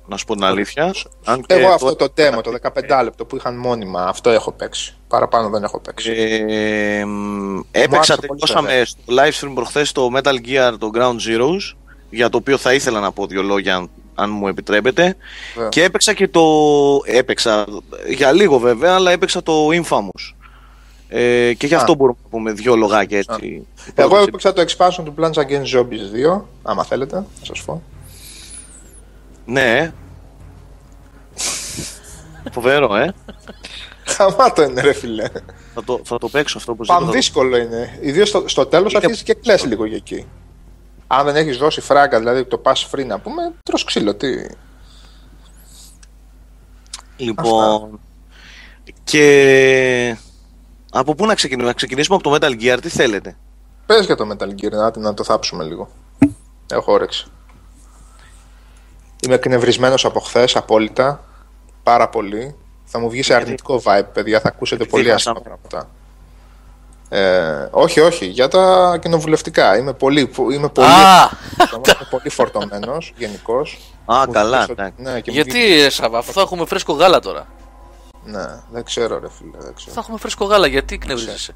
Να 0.06 0.16
σου 0.16 0.24
πω 0.24 0.34
την 0.34 0.44
αλήθεια. 0.44 0.94
Αν 1.24 1.40
και 1.42 1.54
Εγώ 1.54 1.68
αυτό 1.68 1.94
το- 1.96 2.08
το 2.10 2.12
demo, 2.22 2.42
το 2.42 2.50
15 2.50 3.02
λεπτό 3.04 3.24
που 3.24 3.36
είχαν 3.36 3.56
μόνιμα, 3.56 4.04
αυτό 4.04 4.30
έχω 4.30 4.52
παίξει. 4.52 4.94
Παραπάνω 5.08 5.48
δεν 5.48 5.62
έχω 5.62 5.78
παίξει. 5.80 6.12
Ε, 6.48 7.04
μ, 7.04 7.58
έπαιξα, 7.70 8.12
άρεσε 8.12 8.26
πολύ 8.26 8.40
τελειώσαμε 8.40 8.82
στο 8.84 9.02
live 9.06 9.44
stream 9.48 9.52
προχθές 9.54 9.92
το 9.92 10.08
Metal 10.16 10.34
Gear, 10.46 10.72
το 10.78 10.90
Ground 10.94 11.16
Zeroes, 11.28 11.76
για 12.10 12.28
το 12.28 12.36
οποίο 12.36 12.56
θα 12.56 12.74
ήθελα 12.74 13.00
να 13.00 13.12
πω 13.12 13.26
δύο 13.26 13.42
λόγια 13.42 13.76
αν, 13.76 13.90
αν 14.14 14.30
μου 14.30 14.48
επιτρέπετε. 14.48 15.16
Βέβαια. 15.54 15.68
Και 15.68 15.82
έπαιξα 15.84 16.12
και 16.14 16.28
το... 16.28 16.42
έπαιξα 17.04 17.66
για 18.08 18.32
λίγο 18.32 18.58
βέβαια, 18.58 18.94
αλλά 18.94 19.10
έπαιξα 19.10 19.42
το 19.42 19.68
Infamous. 19.68 20.34
Ε, 21.08 21.54
και 21.54 21.66
γι' 21.66 21.74
αυτό 21.74 21.94
μπορούμε 21.94 22.18
να 22.22 22.28
πούμε 22.28 22.52
δύο 22.52 22.76
λογάκια 22.76 23.18
έτσι. 23.18 23.66
Εγώ 23.94 24.18
έπαιξα 24.18 24.52
το 24.52 24.64
expansion 24.68 25.02
του 25.04 25.14
Plants 25.20 25.32
Against 25.32 25.78
Zombies 25.78 26.36
2, 26.38 26.42
άμα 26.62 26.84
θέλετε, 26.84 27.16
να 27.16 27.24
σας 27.42 27.62
πω. 27.62 27.82
Ναι. 29.44 29.92
Φοβερό, 32.52 32.96
ε. 32.96 33.14
Χαμάτο 34.04 34.62
είναι 34.62 34.80
ρε 34.80 34.92
φίλε. 34.92 35.28
Θα 35.74 35.84
το, 35.84 36.00
θα 36.04 36.18
το 36.18 36.28
παίξω 36.28 36.58
αυτό 36.58 36.74
που 36.74 36.84
Παν 36.84 37.10
δύσκολο 37.10 37.56
είναι. 37.56 37.98
Ιδίως 38.00 38.28
στο, 38.28 38.44
στο 38.46 38.66
τέλος 38.66 38.92
Είναι- 38.92 39.00
αρχίζει 39.04 39.22
και 39.24 39.34
κλαις 39.34 39.64
λίγο 39.64 39.84
για 39.84 39.96
εκεί. 39.96 40.26
Αν 41.06 41.24
δεν 41.24 41.36
έχεις 41.36 41.56
δώσει 41.56 41.80
φράγκα, 41.80 42.18
δηλαδή 42.18 42.44
το 42.44 42.62
pass 42.64 42.90
free 42.90 43.06
να 43.06 43.18
πούμε, 43.18 43.52
τρως 43.62 43.84
ξύλο. 43.84 44.14
Τι... 44.14 44.46
Λοιπόν. 47.16 48.00
Και. 49.04 50.16
Από 50.92 51.14
πού 51.14 51.26
να 51.26 51.34
ξεκινήσουμε, 51.34 51.68
να 51.70 51.76
ξεκινήσουμε 51.76 52.16
από 52.16 52.30
το 52.30 52.36
Metal 52.40 52.60
Gear, 52.62 52.78
τι 52.82 52.88
θέλετε; 52.88 53.36
Πες 53.86 54.06
για 54.06 54.16
το 54.16 54.28
Metal 54.32 54.48
Gear, 54.48 54.70
να, 54.70 54.92
να 54.96 55.14
το 55.14 55.24
θάψουμε 55.24 55.64
λίγο. 55.64 55.88
Έχω 56.72 56.92
όρεξη. 56.92 57.26
Είμαι 59.26 59.34
εκνευρισμένος 59.34 60.04
από 60.04 60.20
χθες, 60.20 60.56
απόλυτα. 60.56 61.24
Πάρα 61.82 62.08
πολύ. 62.08 62.54
Θα 62.84 62.98
μου 62.98 63.10
βγει 63.10 63.22
σε 63.22 63.34
αρνητικό 63.34 63.82
vibe, 63.84 64.06
παιδιά. 64.12 64.40
Θα 64.40 64.48
ακούσετε 64.48 64.76
Γιατί 64.84 64.90
πολύ 64.96 65.12
άσχημα 65.12 65.34
χάσαμε. 65.34 65.56
πράγματα. 65.58 65.90
Ε, 67.16 67.68
όχι, 67.70 68.00
όχι. 68.00 68.26
Για 68.26 68.48
τα 68.48 68.96
κοινοβουλευτικά. 69.02 69.76
Είμαι 69.76 69.92
πολύ, 69.92 70.30
είμαι 70.52 70.68
πολύ, 70.68 70.86
Α, 70.88 71.30
είμαι 71.58 72.06
πολύ 72.10 72.28
φορτωμένος 72.28 73.12
γενικώ. 73.16 73.66
Α, 74.04 74.24
καλά, 74.32 74.66
εντάξει. 74.70 74.94
Ναι, 75.02 75.20
και 75.20 75.30
μου 75.30 75.36
βγήκε- 75.36 75.54
γιατί 75.56 75.82
ρε 75.82 75.90
Σαββά, 75.90 76.18
αφού 76.18 76.32
θα 76.32 76.40
έχουμε 76.40 76.66
φρέσκο 76.66 76.92
γάλα 76.92 77.20
τώρα. 77.20 77.46
Ναι, 78.24 78.44
δεν 78.72 78.84
ξέρω, 78.84 79.18
ρε 79.18 79.26
φίλε. 79.38 79.50
Δεν 79.58 79.74
ξέρω. 79.74 79.92
Θα 79.94 80.00
έχουμε 80.00 80.18
φρέσκο 80.18 80.44
γάλα, 80.44 80.66
γιατί 80.66 80.94
εκνευρίζεσαι; 80.94 81.54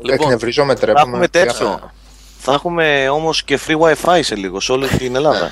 Λοιπόν, 0.00 0.14
Εκνευρίζομαι, 0.20 0.74
Θα 0.74 0.80
τρέπομαι. 0.80 1.08
έχουμε 1.10 1.28
τέτοιο. 1.28 1.90
Θα 2.38 2.52
έχουμε 2.52 3.08
όμως 3.08 3.42
και 3.42 3.58
free 3.66 3.78
wifi 3.78 4.18
σε 4.22 4.34
λίγο 4.34 4.60
σε 4.60 4.72
όλη 4.72 4.86
την 4.88 5.16
Ελλάδα. 5.16 5.50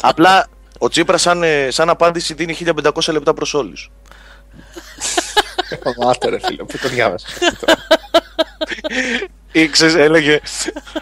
Απλά 0.00 0.46
ο 0.78 0.88
Τσίπρας 0.88 1.20
σαν, 1.22 1.42
ε, 1.42 1.70
σαν 1.70 1.88
απάντηση 1.88 2.34
δίνει 2.34 2.52
1500 2.52 3.12
λεπτά 3.12 3.34
προς 3.34 3.54
όλους. 3.54 3.90
Μάτε, 6.04 6.28
ρε 6.28 6.38
φίλε, 6.38 6.62
πού 6.64 6.78
το 6.82 6.88
διάβασες. 6.88 7.38
Ή 9.52 9.68
ξέρεις, 9.68 9.94
έλεγε 9.94 10.40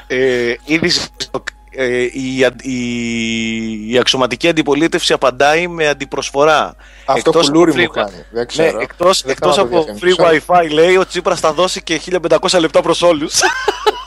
ε, 0.06 0.54
είδηση 0.64 1.08
στο- 1.16 1.44
ε, 1.78 2.02
η, 2.12 2.44
αν- 2.44 2.56
η, 2.62 3.92
η 3.92 3.98
αξιωματική 3.98 4.48
αντιπολίτευση 4.48 5.12
απαντάει 5.12 5.66
με 5.68 5.88
αντιπροσφορά. 5.88 6.76
Αυτό 7.04 7.28
Εκτός 7.30 7.46
κουλούρι 7.50 7.70
από 7.70 7.80
μου 7.80 7.86
free- 7.88 7.92
κάνει. 7.94 8.10
Δεν 8.16 8.24
Ναι, 8.30 8.44
ξέρω. 8.44 8.80
εκτός, 8.80 9.22
Δεν 9.22 9.30
εκτός 9.30 9.54
θέλω 9.54 9.66
να 9.66 9.72
το 9.72 9.78
από 9.78 9.92
free 9.92 10.02
διαφημίσω. 10.16 10.44
wifi 10.46 10.70
λέει 10.70 10.96
ο 10.96 11.06
Τσίπρας 11.06 11.40
θα 11.40 11.52
δώσει 11.52 11.82
και 11.82 12.00
1500 12.40 12.58
λεπτά 12.60 12.80
προς 12.82 13.02
όλους 13.02 13.40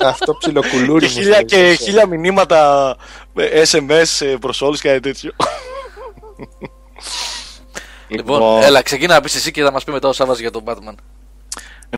Αυτό 0.01 0.33
ψιλοκουλούρι 0.39 1.07
και, 1.07 1.13
μου. 1.13 1.19
χίλια, 1.19 1.33
στέλνεις, 1.33 1.51
και 1.53 1.59
εσύ. 1.59 1.83
χίλια 1.83 2.05
μηνύματα 2.07 2.95
ε, 3.35 3.61
SMS 3.71 4.25
ε, 4.25 4.35
προς 4.39 4.61
όλους 4.61 4.81
και 4.81 4.87
κάτι 4.87 4.99
τέτοιο. 4.99 5.31
λοιπόν, 8.07 8.61
έλα, 8.63 8.81
ξεκίνα 8.81 9.13
να 9.13 9.21
πεις 9.21 9.35
εσύ 9.35 9.51
και 9.51 9.63
θα 9.63 9.71
μας 9.71 9.83
πει 9.83 9.91
μετά 9.91 10.07
ο 10.07 10.13
Σάββας 10.13 10.39
για 10.39 10.51
τον 10.51 10.63
Batman. 10.65 10.95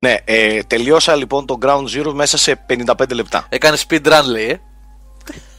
Ναι, 0.01 0.15
ε, 0.23 0.63
τελείωσα 0.63 1.15
λοιπόν 1.15 1.45
το 1.45 1.57
Ground 1.61 1.83
Zero 1.95 2.11
μέσα 2.13 2.37
σε 2.37 2.65
55 2.69 3.13
λεπτά. 3.13 3.45
Έκανε 3.49 3.77
speed 3.87 4.05
run, 4.07 4.23
λέει, 4.25 4.49
ε. 4.49 4.59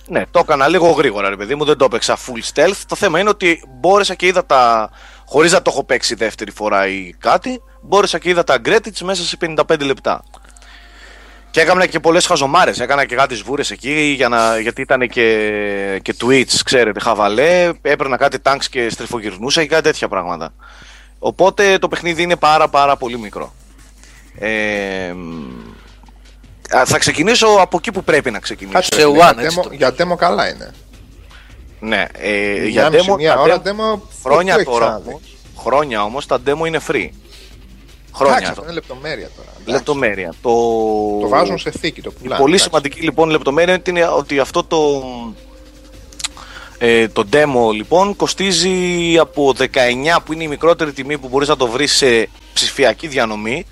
Ναι, 0.07 0.23
το 0.31 0.39
έκανα 0.39 0.69
λίγο 0.69 0.91
γρήγορα, 0.91 1.29
ρε 1.29 1.37
παιδί 1.37 1.55
μου, 1.55 1.65
δεν 1.65 1.77
το 1.77 1.85
έπαιξα 1.85 2.17
full 2.17 2.55
stealth. 2.55 2.81
Το 2.87 2.97
θέμα 2.97 3.19
είναι 3.21 3.29
ότι 3.29 3.63
μπόρεσα 3.69 4.15
και 4.15 4.27
είδα 4.27 4.47
τα. 4.47 4.91
χωρίς 5.27 5.53
να 5.53 5.63
το 5.63 5.71
έχω 5.73 5.85
παίξει 5.85 6.15
δεύτερη 6.15 6.51
φορά 6.51 6.87
ή 6.87 7.15
κάτι, 7.19 7.63
μπόρεσα 7.83 8.19
και 8.19 8.29
είδα 8.29 8.45
τα 8.45 8.59
credits 8.65 9.01
μέσα 9.03 9.23
σε 9.23 9.37
55 9.41 9.81
λεπτά. 9.81 10.25
Και 11.51 11.61
έκανα 11.61 11.87
και 11.87 12.01
πολλές 12.01 12.27
χαζομάρες. 12.27 12.81
Έκανα 12.81 13.05
και 13.05 13.15
κάτι 13.15 13.35
σβούρες 13.35 13.71
εκεί 13.71 14.13
για 14.17 14.29
να, 14.29 14.59
γιατί 14.59 14.81
ήταν 14.81 15.09
και, 15.09 16.01
και 16.03 16.15
Twitch, 16.21 16.55
ξέρετε, 16.65 17.01
χαβαλέ. 17.01 17.71
Έπαιρνα 17.83 18.17
κάτι 18.17 18.39
tanks 18.43 18.65
και 18.71 18.91
στριφογυρνούσα 18.91 19.63
και 19.63 19.69
κάτι 19.69 19.83
τέτοια 19.83 20.09
πράγματα. 20.09 20.55
Οπότε 21.19 21.79
το 21.79 21.89
παιχνίδι 21.89 22.23
είναι 22.23 22.37
πάρα 22.37 22.69
πάρα 22.69 22.97
πολύ 22.97 23.19
μικρό. 23.19 23.53
Ε, 24.39 25.13
μ, 25.17 25.49
α, 26.77 26.85
θα 26.87 26.99
ξεκινήσω 26.99 27.47
από 27.47 27.77
εκεί 27.77 27.93
που 27.93 28.05
πρέπει 28.05 28.31
να 28.31 28.39
ξεκινήσω. 28.39 28.75
Κάτσε, 28.79 28.95
Σε 29.01 29.07
ρε 29.07 29.11
φίλε, 29.13 29.25
one, 29.31 29.35
για 29.35 29.45
έτσι 29.45 29.59
demo- 29.61 29.63
το 29.69 29.75
Για 29.75 29.95
demo 29.99 30.17
καλά 30.17 30.49
είναι. 30.49 30.71
Ναι, 31.81 32.05
ε, 32.13 32.55
Για 32.57 32.69
για 32.69 32.91
μισή, 32.91 33.07
demo, 33.11 33.17
μία 33.17 33.35
τα 33.35 33.41
ώρα 33.41 33.63
demo- 33.65 33.69
demo. 33.95 34.01
χρόνια 34.25 34.55
πού 34.55 34.61
έχεις 34.61 34.73
τώρα 34.73 34.85
ξαναδεί. 34.87 35.09
όμως, 35.09 35.23
χρόνια 35.59 36.03
όμως 36.05 36.27
τα 36.27 36.39
demo 36.47 36.67
είναι 36.67 36.81
free. 36.89 37.09
Χρόνια. 38.15 38.35
Εντάξει, 38.37 38.51
αυτό 38.51 38.63
είναι 38.63 38.73
λεπτομέρεια 38.73 39.29
τώρα. 39.37 39.49
εντάξει. 39.55 39.71
Λεπτομέρεια. 39.71 40.35
Το... 40.43 40.51
Το 41.21 41.29
βάζουν 41.29 41.59
σε 41.59 41.71
θήκη, 41.71 42.01
το 42.03 42.11
Η 42.17 42.19
πουλάνε. 42.23 42.41
πολύ 42.41 42.55
εντάξει. 42.55 42.69
σημαντική 42.71 43.01
λοιπόν 43.01 43.31
λεπτομέρεια 43.31 43.83
είναι 43.89 44.07
ότι 44.07 44.39
αυτό 44.39 44.65
το, 44.65 45.03
ε, 46.79 47.09
το 47.09 47.25
demo 47.33 47.73
λοιπόν 47.75 48.17
κοστίζει 48.17 49.19
από 49.19 49.55
19 49.59 50.21
που 50.25 50.33
είναι 50.33 50.43
η 50.45 50.49
μικρότερη 50.49 50.93
τιμή 50.93 51.19
που 51.19 51.29
μπορείς 51.29 51.49
να 51.49 51.57
το 51.57 51.67
βρεις 51.67 51.93
σε 51.97 52.29
ψηφιακή 52.55 53.07
διανομή 53.07 53.67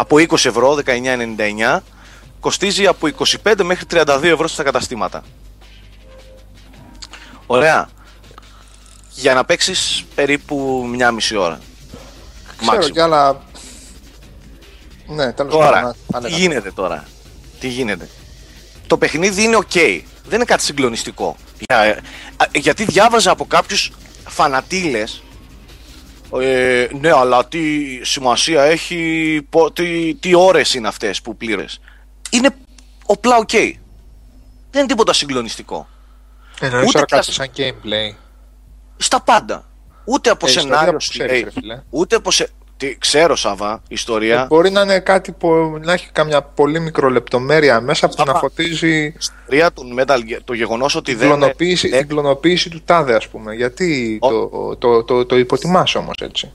από 0.00 0.16
20 0.16 0.32
ευρώ, 0.44 0.78
19,99 0.84 1.78
κοστίζει 2.40 2.86
από 2.86 3.08
25 3.44 3.62
μέχρι 3.62 3.84
32 3.90 4.20
ευρώ 4.22 4.48
στα 4.48 4.62
καταστήματα. 4.62 5.22
Ωραία. 7.46 7.88
Για 9.10 9.34
να 9.34 9.44
παίξεις 9.44 10.04
περίπου 10.14 10.86
μια 10.94 11.10
μισή 11.10 11.36
ώρα. 11.36 11.60
Ξέρω 12.60 12.82
Maximum. 12.82 12.90
κι 12.92 13.00
άλλα. 13.00 13.40
Ναι, 15.06 15.32
τέλος 15.32 15.52
Τώρα, 15.52 15.70
πάντων. 15.70 15.92
τι 15.92 15.98
άνετα. 16.14 16.36
γίνεται 16.36 16.70
τώρα; 16.72 17.04
Τι 17.60 17.68
γίνεται; 17.68 18.08
Το 18.86 18.98
παιχνίδι 18.98 19.42
είναι 19.42 19.56
ok. 19.56 20.02
Δεν 20.24 20.34
είναι 20.34 20.44
κάτι 20.44 20.62
συγκλονιστικό. 20.62 21.36
Για- 21.68 21.98
α, 22.36 22.46
γιατί 22.54 22.84
διάβαζα 22.84 23.30
από 23.30 23.46
κάποιους 23.46 23.92
φανατήλες 24.28 25.22
ε, 26.40 26.86
ναι, 27.00 27.10
αλλά 27.12 27.46
τι 27.46 27.60
σημασία 28.04 28.62
έχει, 28.62 29.40
πο- 29.50 29.72
τι, 29.72 30.14
τι 30.14 30.34
ώρες 30.34 30.74
είναι 30.74 30.88
αυτές 30.88 31.22
που 31.22 31.36
πλήρες. 31.36 31.80
Είναι 32.30 32.50
οπλά 33.06 33.38
ok. 33.38 33.52
Δεν 34.70 34.80
είναι 34.82 34.86
τίποτα 34.86 35.12
συγκλονιστικό. 35.12 35.88
Εννοείς 36.60 36.88
ούτε 36.88 36.92
τώρα 36.92 37.04
και 37.06 37.14
κάτι 37.14 37.28
ας- 37.30 37.34
σαν 37.34 37.50
gameplay. 37.56 38.14
Στα 38.96 39.20
πάντα. 39.22 39.68
Ούτε 40.04 40.30
από 40.30 40.46
Ε, 40.46 40.48
ιστορία 40.48 40.70
σενάριο 40.70 40.92
που 40.92 41.00
σου 41.04 41.10
ξέρεις, 41.10 41.30
λέει, 41.32 41.42
ρε 41.42 41.50
φίλε. 41.50 41.82
ούτε 41.90 42.16
από 42.16 42.30
σε... 42.30 42.48
Τι, 42.78 42.98
ξέρω 42.98 43.36
Σαββά, 43.36 43.82
ιστορία. 43.88 44.40
Ε, 44.42 44.46
Μπορεί 44.46 44.70
να 44.70 44.80
είναι 44.80 44.98
κάτι 44.98 45.32
που 45.32 45.78
να 45.82 45.92
έχει 45.92 46.08
καμιά 46.12 46.42
πολύ 46.42 46.80
μικρολεπτομέρεια 46.80 47.80
μέσα 47.80 48.08
που 48.08 48.14
να 48.18 48.22
Σταμά. 48.22 48.38
φωτίζει 48.38 49.14
ιστορία 49.18 49.72
του 49.72 49.94
Metal 49.98 50.16
Gear, 50.18 50.38
το 50.44 50.52
γεγονός 50.52 50.94
ότι 50.94 51.10
την 51.10 51.18
δεν... 51.18 51.28
κλωνοποίηση, 51.28 51.88
δεν- 51.88 51.98
την 51.98 52.08
κλωνοποίηση 52.08 52.70
του 52.70 52.80
τάδε, 52.84 53.14
ας 53.14 53.28
πούμε. 53.28 53.54
Γιατί 53.54 54.18
Ο- 54.20 54.28
το, 54.28 54.76
το, 54.76 55.02
το, 55.04 55.26
το 55.26 55.38
υποτιμάς 55.38 55.94
όμως 55.94 56.14
έτσι. 56.20 56.50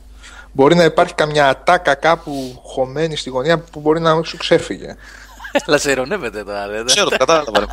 Μπορεί 0.52 0.76
να 0.76 0.84
υπάρχει 0.84 1.14
καμιά 1.14 1.50
ατάκα 1.50 1.96
κάπου 1.96 2.60
χωμένη 2.64 3.16
στη 3.16 3.30
γωνία 3.30 3.58
που 3.60 3.80
μπορεί 3.80 4.00
να 4.00 4.24
σου 4.24 4.38
ξέφυγε. 4.38 4.96
Αλλά 5.66 5.78
σε 5.78 5.92
ειρωνεύεται 5.92 6.44
τώρα, 6.44 6.66
ρε. 6.66 6.84
Ξέρω, 6.84 7.10
το 7.10 7.18
κατάλαβα. 7.18 7.68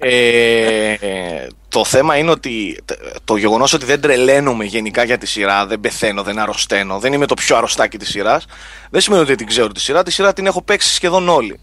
Ρε 0.00 0.08
φίλε. 0.08 0.92
ε, 1.00 1.46
το 1.68 1.84
θέμα 1.84 2.16
είναι 2.16 2.30
ότι 2.30 2.78
τ- 2.84 2.98
το 3.24 3.36
γεγονός 3.36 3.72
ότι 3.72 3.84
δεν 3.84 4.00
τρελαίνομαι 4.00 4.64
γενικά 4.64 5.04
για 5.04 5.18
τη 5.18 5.26
σειρά, 5.26 5.66
δεν 5.66 5.80
πεθαίνω, 5.80 6.22
δεν 6.22 6.38
αρρωσταίνω, 6.38 6.98
δεν 6.98 7.12
είμαι 7.12 7.26
το 7.26 7.34
πιο 7.34 7.56
αρρωστάκι 7.56 7.98
της 7.98 8.08
σειράς, 8.08 8.44
δεν 8.90 9.00
σημαίνει 9.00 9.20
ότι 9.22 9.30
δεν 9.30 9.38
την 9.38 9.46
ξέρω 9.46 9.68
τη 9.68 9.80
σειρά. 9.80 10.02
Τη 10.02 10.10
σειρά 10.10 10.32
την 10.32 10.46
έχω 10.46 10.62
παίξει 10.62 10.94
σχεδόν 10.94 11.28
όλοι. 11.28 11.60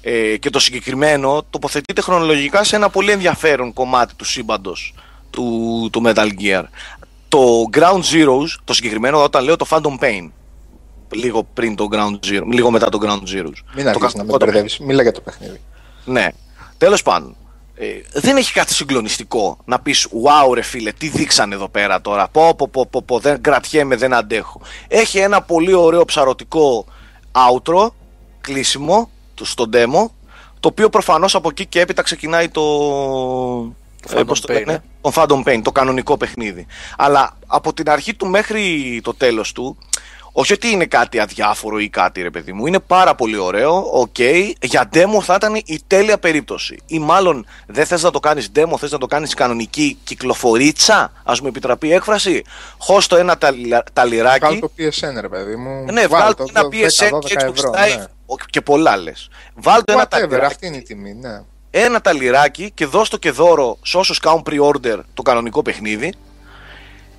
Ε, 0.00 0.36
και 0.36 0.50
το 0.50 0.58
συγκεκριμένο 0.58 1.42
τοποθετείται 1.50 2.00
χρονολογικά 2.00 2.64
σε 2.64 2.76
ένα 2.76 2.88
πολύ 2.90 3.10
ενδιαφέρον 3.12 3.72
κομμάτι 3.72 4.14
του 4.14 4.24
σύμπαντος 4.24 4.94
του, 5.30 5.88
του 5.92 6.02
Metal 6.06 6.28
Gear. 6.40 6.62
Το 7.28 7.64
Ground 7.72 8.00
Zeroes, 8.12 8.56
το 8.64 8.72
συγκεκριμένο 8.72 9.22
όταν 9.22 9.44
λέω 9.44 9.56
το 9.56 9.66
Phantom 9.70 9.98
Pain, 10.04 10.30
λίγο 11.12 11.42
πριν 11.54 11.74
το 11.76 11.88
Ground 11.92 12.18
Zero, 12.30 12.42
λίγο 12.52 12.70
μετά 12.70 12.88
το 12.88 12.98
Ground 13.02 13.34
Zeroes. 13.36 13.58
Μην 13.74 13.84
το 13.84 13.88
αρχίσεις 13.90 14.14
να 14.14 14.24
κανονικό 14.24 14.32
με 14.32 14.38
το 14.38 14.44
μπερδεύεις. 14.44 14.78
Μίλα 14.78 15.02
για 15.02 15.12
το 15.12 15.20
παιχνίδι. 15.20 15.60
ναι. 16.04 16.28
Τέλος 16.78 17.02
πάντων. 17.02 17.36
Ε, 17.80 18.20
δεν 18.20 18.36
έχει 18.36 18.52
κάτι 18.52 18.74
συγκλονιστικό 18.74 19.58
να 19.64 19.78
πεις 19.78 20.08
Wow, 20.24 20.54
ρε 20.54 20.62
φίλε, 20.62 20.92
τι 20.92 21.08
δείξανε 21.08 21.54
εδώ 21.54 21.68
πέρα 21.68 22.00
τώρα. 22.00 22.28
Πω, 22.28 22.54
πω, 22.54 22.68
πω, 22.68 22.86
πω, 22.86 23.02
πω 23.02 23.18
δεν 23.18 23.40
κρατιέμαι, 23.40 23.96
δεν 23.96 24.14
αντέχω. 24.14 24.60
Έχει 24.88 25.18
ένα 25.18 25.42
πολύ 25.42 25.72
ωραίο 25.72 26.04
ψαρωτικό 26.04 26.84
outro, 27.32 27.88
κλείσιμο 28.40 29.10
του 29.34 29.44
στο 29.44 29.68
demo, 29.72 30.10
το 30.60 30.68
οποίο 30.68 30.88
προφανώς 30.88 31.34
από 31.34 31.48
εκεί 31.48 31.66
και 31.66 31.80
έπειτα 31.80 32.02
ξεκινάει 32.02 32.48
το. 32.48 32.62
Phantom 34.08 34.26
πώς 34.26 34.40
το 34.40 34.54
Pain, 34.54 34.56
λένε, 34.56 34.72
ε. 34.72 34.82
το 35.00 35.12
Phantom 35.14 35.42
Pain, 35.44 35.60
το 35.62 35.72
κανονικό 35.72 36.16
παιχνίδι. 36.16 36.66
Αλλά 36.96 37.36
από 37.46 37.72
την 37.72 37.90
αρχή 37.90 38.14
του 38.14 38.26
μέχρι 38.26 39.00
το 39.04 39.14
τέλος 39.14 39.52
του, 39.52 39.76
όχι 40.40 40.52
ότι 40.52 40.68
είναι 40.70 40.86
κάτι 40.86 41.18
αδιάφορο 41.18 41.78
ή 41.78 41.88
κάτι 41.88 42.22
ρε 42.22 42.30
παιδί 42.30 42.52
μου, 42.52 42.66
είναι 42.66 42.78
πάρα 42.80 43.14
πολύ 43.14 43.36
ωραίο, 43.36 43.88
οκ, 43.92 44.18
για 44.60 44.88
demo 44.92 45.20
θα 45.22 45.34
ήταν 45.34 45.54
η 45.54 45.80
τέλεια 45.86 46.18
περίπτωση. 46.18 46.78
Ή 46.86 46.98
μάλλον 46.98 47.46
δεν 47.66 47.86
θες 47.86 48.02
να 48.02 48.10
το 48.10 48.20
κάνεις 48.20 48.50
demo, 48.54 48.72
θες 48.78 48.90
να 48.90 48.98
το 48.98 49.06
κάνεις 49.06 49.34
κανονική 49.34 49.98
κυκλοφορίτσα, 50.04 51.12
ας 51.24 51.40
μου 51.40 51.46
επιτραπεί 51.46 51.86
η 51.88 51.92
έκφραση, 51.92 52.44
χώσ' 52.78 53.06
το 53.06 53.16
ένα 53.16 53.38
ταλι- 53.38 53.82
ταλιράκι, 53.92 54.38
Βγάλω 54.38 54.60
το 54.60 54.70
PSN, 54.78 55.20
ρε 55.20 55.28
παιδί 55.28 55.56
μου. 55.56 55.84
ναι, 55.92 56.06
Βάλ' 56.06 56.20
βγάλ' 56.20 56.34
το, 56.34 56.44
ένα 56.48 56.62
το 56.62 56.68
PSN 56.72 57.16
10-12 57.16 57.18
και 57.24 57.32
έτσι 57.32 57.46
που 57.46 57.52
ευρώ, 57.52 57.70
κοιτάει 57.70 57.96
ναι. 57.96 58.04
και 58.50 58.60
πολλά 58.60 58.96
λες. 58.96 59.28
Βάλτε 59.54 59.92
ένα 59.92 60.02
Whatever, 60.02 60.08
ταλιράκι, 60.08 60.44
αυτή 60.44 60.66
είναι 60.66 60.76
η 60.76 60.82
τιμή, 60.82 61.14
ναι. 61.14 61.40
ένα 61.70 62.00
ταλιράκι 62.00 62.70
και 62.74 62.86
δώσ' 62.86 63.08
το 63.08 63.16
και 63.16 63.30
δώρο 63.30 63.78
σε 63.82 63.96
όσους 63.96 64.18
κάνουν 64.18 64.42
pre-order 64.50 64.98
το 65.14 65.22
κανονικό 65.22 65.62
παιχνίδι 65.62 66.12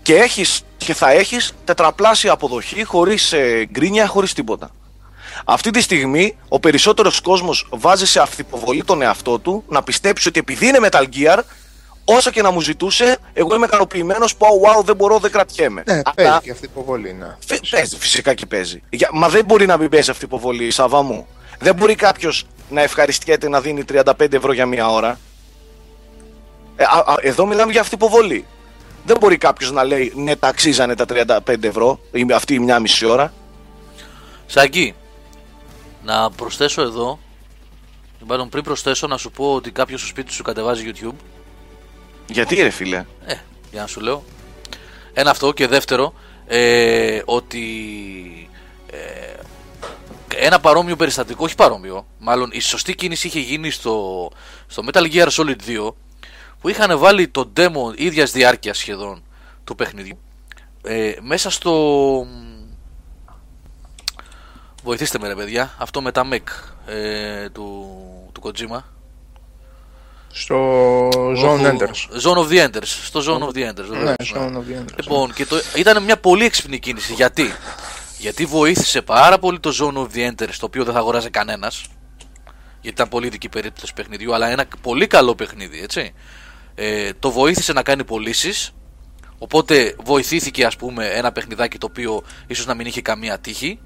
και, 0.09 0.15
έχεις, 0.15 0.61
και 0.77 0.93
θα 0.93 1.11
έχεις 1.11 1.53
τετραπλάσια 1.65 2.31
αποδοχή 2.31 2.83
χωρίς 2.83 3.33
ε, 3.33 3.67
γκρίνια, 3.71 4.07
χωρίς 4.07 4.33
τίποτα. 4.33 4.69
Αυτή 5.45 5.71
τη 5.71 5.81
στιγμή 5.81 6.37
ο 6.47 6.59
περισσότερος 6.59 7.21
κόσμος 7.21 7.67
βάζει 7.71 8.05
σε 8.05 8.19
αυθυποβολή 8.19 8.83
τον 8.83 9.01
εαυτό 9.01 9.39
του 9.39 9.63
να 9.67 9.83
πιστέψει 9.83 10.27
ότι 10.27 10.39
επειδή 10.39 10.67
είναι 10.67 10.79
Metal 10.91 11.03
Gear 11.15 11.39
όσο 12.05 12.31
και 12.31 12.41
να 12.41 12.51
μου 12.51 12.61
ζητούσε 12.61 13.17
εγώ 13.33 13.55
είμαι 13.55 13.65
ικανοποιημένος 13.65 14.35
που 14.35 14.45
wow 14.45 14.83
δεν 14.83 14.95
μπορώ 14.95 15.17
δεν 15.19 15.31
κρατιέμαι. 15.31 15.83
Ναι, 15.85 15.93
Αλλά- 15.93 16.13
παίζει 16.15 16.39
και 16.43 16.51
αυτή 16.51 16.65
η 16.65 16.69
υποβολή, 16.71 17.13
ναι. 17.13 17.35
Φι- 17.47 17.69
Παίζει, 17.69 17.97
φυσικά 17.97 18.33
και 18.33 18.45
παίζει. 18.45 18.81
Για- 18.89 19.09
Μα 19.13 19.29
δεν 19.29 19.45
μπορεί 19.45 19.65
να 19.65 19.77
μην 19.77 19.89
παίζει 19.89 20.09
αυτή 20.11 20.23
η 20.23 20.27
υποβολή, 20.31 20.71
Σαββά 20.71 21.01
μου. 21.01 21.27
Δεν 21.59 21.75
μπορεί 21.75 21.95
κάποιος 21.95 22.45
να 22.69 22.81
ευχαριστιέται 22.81 23.49
να 23.49 23.61
δίνει 23.61 23.83
35 23.83 24.33
ευρώ 24.35 24.53
για 24.53 24.65
μία 24.65 24.89
ώρα. 24.89 25.19
Ε, 26.75 26.83
α- 26.83 27.11
α- 27.11 27.15
εδώ 27.21 27.45
μιλάμε 27.45 27.71
για 27.71 27.81
αυτή 27.81 27.93
η 27.95 27.97
υποβολή. 28.01 28.45
Δεν 29.09 29.17
μπορεί 29.19 29.37
κάποιος 29.37 29.71
να 29.71 29.83
λέει 29.83 30.11
ναι, 30.15 30.35
τα 30.35 30.47
αξίζανε 30.47 30.95
τα 30.95 31.05
35 31.47 31.63
ευρώ 31.63 31.99
ή 32.11 32.25
αυτή 32.33 32.53
η 32.53 32.59
μία 32.59 32.79
μισή 32.79 33.05
ώρα. 33.05 33.33
Σάκη, 34.45 34.93
να 36.03 36.31
προσθέσω 36.31 36.81
εδώ. 36.81 37.19
Μάλλον 38.25 38.49
πριν 38.49 38.63
προσθέσω 38.63 39.07
να 39.07 39.17
σου 39.17 39.31
πω 39.31 39.53
ότι 39.53 39.71
κάποιος 39.71 39.99
στο 39.99 40.09
σπίτι 40.09 40.31
σου 40.31 40.43
κατεβάζει 40.43 40.91
YouTube. 40.93 41.15
Γιατί 42.27 42.55
ρε 42.55 42.69
φίλε; 42.69 43.05
Ε, 43.25 43.35
για 43.71 43.81
να 43.81 43.87
σου 43.87 43.99
λέω. 43.99 44.23
Ένα 45.13 45.29
αυτό 45.29 45.51
και 45.51 45.67
δεύτερο, 45.67 46.13
ε, 46.47 47.21
ότι 47.25 47.63
ε, 48.91 50.45
ένα 50.45 50.59
παρόμοιο 50.59 50.95
περιστατικό, 50.95 51.43
όχι 51.43 51.55
παρόμοιο, 51.55 52.05
μάλλον 52.19 52.49
η 52.53 52.59
σωστή 52.59 52.95
κίνηση 52.95 53.27
είχε 53.27 53.39
γίνει 53.39 53.69
στο, 53.69 54.29
στο 54.67 54.83
Metal 54.91 55.11
Gear 55.13 55.27
Solid 55.27 55.55
2 55.67 55.91
που 56.59 56.69
είχαν 56.69 56.99
βάλει 56.99 57.27
το 57.27 57.51
demo 57.57 57.93
ίδιας 57.95 58.31
διάρκειας 58.31 58.77
σχεδόν 58.77 59.23
του 59.63 59.75
παιχνιδιού 59.75 60.19
ε, 60.83 61.13
μέσα 61.21 61.49
στο... 61.49 62.25
Βοηθήστε 64.83 65.19
με 65.19 65.27
ρε 65.27 65.35
παιδιά, 65.35 65.73
αυτό 65.77 66.01
με 66.01 66.11
τα 66.11 66.27
mech 66.31 66.49
ε, 66.87 67.49
του, 67.49 67.87
του 68.31 68.41
Kojima. 68.43 68.79
Στο 70.31 70.55
Zone 71.09 71.59
Όπου- 71.59 71.63
Enders. 71.63 72.21
Zone 72.21 72.37
of 72.37 72.47
the 72.49 72.67
Enders. 72.67 72.85
Στο 72.85 73.19
Zone 73.19 73.43
of 73.43 73.57
the 73.57 73.69
Enders. 73.69 73.87
Ναι, 73.89 73.97
βεβαίως, 73.97 74.33
Zone 74.35 74.53
of 74.53 74.59
the 74.59 74.81
Enders. 74.81 74.95
Λοιπόν, 75.01 75.33
και 75.33 75.45
το, 75.45 75.55
ήταν 75.75 76.03
μια 76.03 76.17
πολύ 76.17 76.45
έξυπνη 76.45 76.79
κίνηση. 76.79 77.13
Γιατί; 77.13 77.53
Γιατί 78.17 78.45
βοήθησε 78.45 79.01
πάρα 79.01 79.39
πολύ 79.39 79.59
το 79.59 79.71
Zone 79.79 79.97
of 79.97 80.07
the 80.15 80.31
Enders, 80.31 80.53
το 80.59 80.65
οποίο 80.65 80.83
δεν 80.83 80.93
θα 80.93 80.99
αγοράζει 80.99 81.29
κανένας. 81.29 81.85
Γιατί 82.81 82.95
ήταν 83.01 83.07
πολύ 83.07 83.27
ειδική 83.27 83.49
περίπτωση 83.49 83.93
παιχνιδιού, 83.93 84.33
αλλά 84.33 84.47
ένα 84.49 84.65
πολύ 84.81 85.07
καλό 85.07 85.35
παιχνίδι, 85.35 85.81
έτσι. 85.81 86.13
Ε, 86.81 87.09
το 87.19 87.31
βοήθησε 87.31 87.73
να 87.73 87.81
κάνει 87.83 88.03
πωλήσεις. 88.03 88.71
Οπότε 89.37 89.95
βοηθήθηκε, 90.03 90.65
ας 90.65 90.75
πούμε, 90.75 91.05
ένα 91.05 91.31
παιχνιδάκι 91.31 91.77
το 91.77 91.85
οποίο 91.89 92.23
ίσως 92.47 92.65
να 92.65 92.73
μην 92.73 92.85
είχε 92.85 93.01
καμία 93.01 93.39
τύχη. 93.39 93.79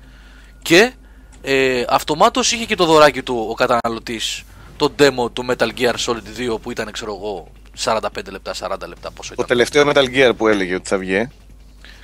Και 0.62 0.94
ε, 1.42 1.84
αυτομάτως 1.90 2.52
είχε 2.52 2.66
και 2.66 2.76
το 2.76 2.86
δωράκι 2.86 3.24
του 3.24 3.48
ο 3.50 3.54
καταναλωτής 3.54 4.44
το 4.78 4.94
demo 5.00 5.32
του 5.34 5.46
Metal 5.50 5.70
Gear 5.78 5.94
Solid 6.06 6.54
2 6.54 6.62
που 6.62 6.72
ήταν, 6.72 6.92
ξέρω 6.92 7.16
εγώ, 7.16 7.48
45 7.84 8.00
λεπτά, 8.30 8.54
40 8.60 8.88
λεπτά 8.88 9.12
πόσο 9.12 9.30
Το 9.36 9.44
ήταν. 9.44 9.46
τελευταίο 9.46 9.92
Metal 9.94 10.16
Gear 10.16 10.32
που 10.38 10.48
έλεγε 10.48 10.76
ότι 10.76 10.88
θα 10.90 10.98
βγει. 10.98 11.30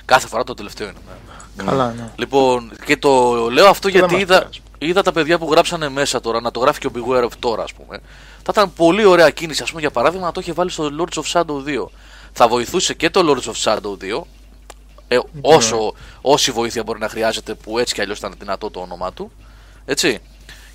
Κάθε 0.04 0.26
φορά 0.28 0.44
το 0.44 0.54
τελευταίο 0.54 0.88
είναι. 0.88 0.96
ναι. 1.56 1.64
Καλά, 1.64 1.94
ναι. 1.96 2.10
Λοιπόν, 2.16 2.72
και 2.86 2.96
το 2.96 3.34
λέω 3.50 3.66
αυτό 3.68 3.88
δεν 3.88 3.98
γιατί 3.98 4.12
μας 4.12 4.22
είδα, 4.22 4.38
πειράζει. 4.38 4.60
είδα 4.78 5.02
τα 5.02 5.12
παιδιά 5.12 5.38
που 5.38 5.50
γράψανε 5.50 5.88
μέσα 5.88 6.20
τώρα, 6.20 6.40
να 6.40 6.50
το 6.50 6.60
γράφει 6.60 6.80
και 6.80 6.86
ο 6.86 6.90
Beware 6.94 7.24
of 7.24 7.32
τώρα, 7.38 7.62
ας 7.62 7.72
πούμε. 7.72 8.00
Θα 8.42 8.50
ήταν 8.50 8.72
πολύ 8.72 9.04
ωραία 9.04 9.30
κίνηση, 9.30 9.62
ας 9.62 9.68
πούμε, 9.68 9.80
για 9.80 9.90
παράδειγμα, 9.90 10.26
να 10.26 10.32
το 10.32 10.40
είχε 10.40 10.52
βάλει 10.52 10.70
στο 10.70 10.90
Lords 10.98 11.22
of 11.22 11.32
Shadow 11.32 11.64
2. 11.64 11.86
Θα 12.32 12.48
βοηθούσε 12.48 12.94
και 12.94 13.10
το 13.10 13.20
Lords 13.24 13.50
of 13.50 13.62
Shadow 13.64 13.96
2, 14.20 14.26
ε, 15.08 15.18
όσο, 15.40 15.94
όση 16.20 16.50
βοήθεια 16.50 16.82
μπορεί 16.82 16.98
να 16.98 17.08
χρειάζεται, 17.08 17.54
που 17.54 17.78
έτσι 17.78 17.94
κι 17.94 18.00
αλλιώς 18.00 18.18
ήταν 18.18 18.34
δυνατό 18.38 18.70
το 18.70 18.80
όνομά 18.80 19.12
του. 19.12 19.32
Έτσι. 19.84 20.18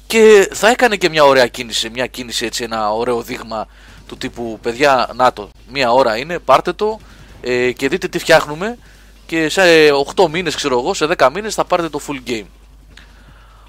Και 0.07 0.49
θα 0.53 0.69
έκανε 0.69 0.95
και 0.95 1.09
μια 1.09 1.23
ωραία 1.23 1.47
κίνηση, 1.47 1.89
μια 1.89 2.07
κίνηση 2.07 2.45
έτσι, 2.45 2.63
ένα 2.63 2.91
ωραίο 2.93 3.21
δείγμα 3.21 3.67
του 4.07 4.17
τύπου 4.17 4.59
παιδιά, 4.61 5.09
να 5.15 5.33
το, 5.33 5.49
μία 5.71 5.91
ώρα 5.91 6.17
είναι, 6.17 6.39
πάρτε 6.39 6.73
το 6.73 6.99
ε, 7.41 7.71
και 7.71 7.89
δείτε 7.89 8.07
τι 8.07 8.19
φτιάχνουμε 8.19 8.77
και 9.25 9.49
σε 9.49 9.61
8 10.15 10.29
μήνες 10.29 10.55
ξέρω 10.55 10.79
εγώ, 10.79 10.93
σε 10.93 11.07
10 11.17 11.29
μήνες 11.33 11.53
θα 11.53 11.65
πάρετε 11.65 11.89
το 11.89 11.99
full 12.07 12.29
game. 12.29 12.45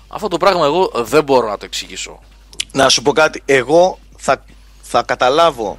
Αυτό 0.09 0.29
το 0.29 0.37
πράγμα 0.37 0.65
εγώ 0.65 0.91
δεν 0.95 1.25
μπορώ 1.25 1.49
να 1.49 1.59
το 1.59 1.65
εξηγήσω. 1.65 2.21
Να 2.73 2.89
σου 2.89 3.03
πω 3.03 3.13
κάτι. 3.13 3.43
Εγώ 3.45 3.99
θα, 4.17 4.45
θα 4.83 5.03
καταλάβω 5.03 5.79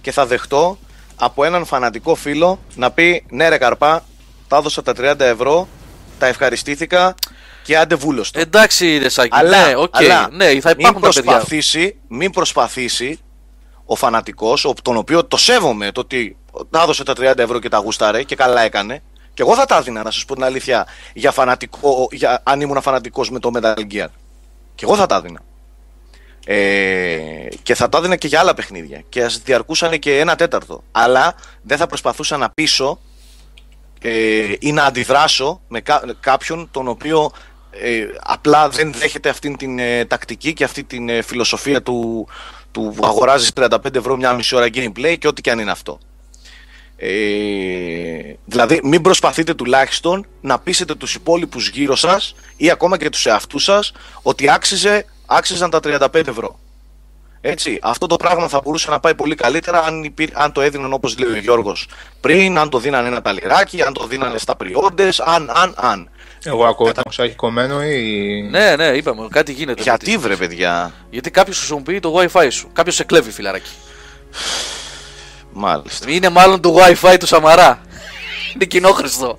και 0.00 0.12
θα 0.12 0.26
δεχτώ 0.26 0.78
από 1.16 1.44
έναν 1.44 1.64
φανατικό 1.64 2.14
φίλο 2.14 2.58
να 2.74 2.90
πει 2.90 3.24
ναι 3.30 3.48
ρε 3.48 3.58
Καρπά, 3.58 4.04
τα 4.48 4.56
έδωσα 4.56 4.82
τα 4.82 4.92
30 4.96 5.20
ευρώ, 5.20 5.68
τα 6.18 6.26
ευχαριστήθηκα 6.26 7.14
και 7.62 7.78
άντε 7.78 7.94
βούλωστο. 7.94 8.40
Εντάξει 8.40 8.98
ρε 8.98 9.08
Σάκη, 9.08 9.28
αλλά, 9.32 9.66
ναι, 9.66 9.76
οκ, 9.76 9.96
αλλά 9.96 10.28
ναι, 10.32 10.44
θα 10.60 10.70
υπάρχουν 10.70 10.74
μην 10.76 10.82
τα 10.84 11.00
παιδιά. 11.00 11.22
προσπαθήσει, 11.22 11.96
μην 12.08 12.30
προσπαθήσει 12.30 13.18
ο 13.84 13.94
φανατικός, 13.94 14.64
ο- 14.64 14.72
τον 14.82 14.96
οποίο 14.96 15.24
το 15.24 15.36
σέβομαι, 15.36 15.92
το 15.92 16.00
ότι 16.00 16.36
τα 16.70 16.82
έδωσε 16.82 17.04
τα 17.04 17.12
30 17.16 17.38
ευρώ 17.38 17.58
και 17.58 17.68
τα 17.68 17.78
γούσταρε 17.78 18.22
και 18.22 18.36
καλά 18.36 18.60
έκανε. 18.60 19.02
Και 19.34 19.42
εγώ 19.42 19.54
θα 19.54 19.64
τα 19.64 19.76
έδινα, 19.76 20.02
να 20.02 20.10
σας 20.10 20.24
πω 20.24 20.34
την 20.34 20.44
αλήθεια, 20.44 20.86
για 21.14 21.30
φανατικό, 21.32 22.08
για, 22.10 22.40
αν 22.42 22.60
ήμουν 22.60 22.82
φανατικός 22.82 23.30
με 23.30 23.38
το 23.38 23.50
Metal 23.54 23.78
Gear. 23.78 24.06
Και 24.74 24.84
εγώ 24.84 24.96
θα 24.96 25.06
τα 25.06 25.16
έδινα. 25.16 25.40
Ε, 26.48 27.18
και 27.62 27.74
θα 27.74 27.88
το 27.88 27.98
έδινα 27.98 28.16
και 28.16 28.26
για 28.26 28.40
άλλα 28.40 28.54
παιχνίδια. 28.54 29.02
Και 29.08 29.24
ας 29.24 29.38
διαρκούσαν 29.44 29.98
και 29.98 30.18
ένα 30.18 30.36
τέταρτο. 30.36 30.82
Αλλά 30.92 31.34
δεν 31.62 31.78
θα 31.78 31.86
προσπαθούσα 31.86 32.36
να 32.36 32.50
πείσω 32.50 32.98
ε, 34.00 34.52
ή 34.58 34.72
να 34.72 34.84
αντιδράσω 34.84 35.60
με 35.68 35.80
κά- 35.80 36.16
κάποιον 36.20 36.68
τον 36.70 36.88
οποίο 36.88 37.32
ε, 37.70 38.06
απλά 38.22 38.68
δεν 38.68 38.92
δέχεται 38.92 39.28
αυτή 39.28 39.56
την 39.56 39.78
ε, 39.78 40.04
τακτική 40.04 40.52
και 40.52 40.64
αυτή 40.64 40.84
την 40.84 41.08
ε, 41.08 41.22
φιλοσοφία 41.22 41.82
του, 41.82 42.28
του 42.70 42.94
αγοράζεις 43.02 43.50
35 43.56 43.94
ευρώ 43.94 44.16
μια 44.16 44.32
μισή 44.32 44.56
ώρα 44.56 44.66
gameplay 44.74 45.16
και 45.18 45.26
ό,τι 45.26 45.40
και 45.40 45.50
αν 45.50 45.58
είναι 45.58 45.70
αυτό. 45.70 45.98
Ε, 46.96 47.08
δηλαδή 48.44 48.80
μην 48.82 49.02
προσπαθείτε 49.02 49.54
τουλάχιστον 49.54 50.26
να 50.40 50.58
πείσετε 50.58 50.94
τους 50.94 51.14
υπόλοιπους 51.14 51.68
γύρω 51.68 51.96
σας 51.96 52.34
ή 52.56 52.70
ακόμα 52.70 52.96
και 52.96 53.08
τους 53.08 53.26
εαυτούς 53.26 53.64
σας 53.64 53.92
ότι 54.22 54.50
άξιζε, 54.50 55.06
άξιζαν 55.26 55.70
τα 55.70 55.80
35 55.82 56.26
ευρώ. 56.26 56.58
Έτσι, 57.40 57.78
αυτό 57.82 58.06
το 58.06 58.16
πράγμα 58.16 58.48
θα 58.48 58.60
μπορούσε 58.64 58.90
να 58.90 59.00
πάει 59.00 59.14
πολύ 59.14 59.34
καλύτερα 59.34 59.82
αν, 59.82 60.04
υπήρ, 60.04 60.28
αν 60.32 60.52
το 60.52 60.60
έδιναν 60.60 60.92
όπως 60.92 61.18
λέει 61.18 61.30
ο 61.32 61.36
Γιώργος 61.36 61.88
πριν, 62.20 62.58
αν 62.58 62.68
το 62.70 62.78
δίνανε 62.78 63.08
ένα 63.08 63.22
ταλιράκι, 63.22 63.82
αν 63.82 63.92
το 63.92 64.06
δίνανε 64.06 64.38
στα 64.38 64.56
πριόντες, 64.56 65.20
αν, 65.20 65.50
αν, 65.54 65.74
αν. 65.76 66.10
Εγώ 66.44 66.64
ακούω 66.66 66.88
ότι 66.88 67.00
μου 67.04 67.24
έχει 67.24 67.34
κομμένο 67.34 67.82
ή. 67.84 68.42
Ναι, 68.50 68.76
ναι, 68.76 68.86
είπαμε, 68.86 69.28
κάτι 69.30 69.52
γίνεται. 69.52 69.74
με 69.78 69.82
Γιατί 69.82 70.04
τις- 70.04 70.16
βρε 70.16 70.36
παιδιά, 70.36 70.92
Γιατί 71.10 71.30
κάποιος 71.30 71.56
χρησιμοποιεί 71.58 72.00
το 72.00 72.14
WiFi 72.32 72.48
σου. 72.50 72.68
Κάποιος 72.72 72.94
σε 72.94 73.04
κλέβει, 73.04 73.30
φιλαράκι. 73.30 73.70
μάλιστα. 75.52 76.10
Είναι 76.10 76.28
μάλλον 76.28 76.60
το 76.60 76.76
WiFi 76.78 77.16
του 77.20 77.26
Σαμαρά. 77.26 77.80
Είναι 78.54 78.64
κοινόχρηστο. 78.64 79.38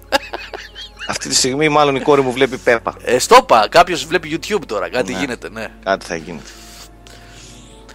Αυτή 1.08 1.30
τη 1.30 1.36
στιγμή 1.36 1.70
μάλλον 1.70 1.96
η 1.96 2.00
κόρη 2.02 2.22
μου 2.22 2.32
βλέπει 2.32 2.58
Πέπα. 2.58 2.96
Ε, 3.04 3.20
στόπα, 3.20 3.67
κάποιος 3.70 4.06
βλέπει 4.06 4.39
YouTube 4.41 4.62
τώρα. 4.65 4.89
Κάτι 4.89 5.13
Ναι. 5.13 5.20
γίνεται, 5.20 5.50
ναι. 5.50 5.67
Κάτι 5.84 6.06
θα 6.06 6.15
γίνεται. 6.15 6.50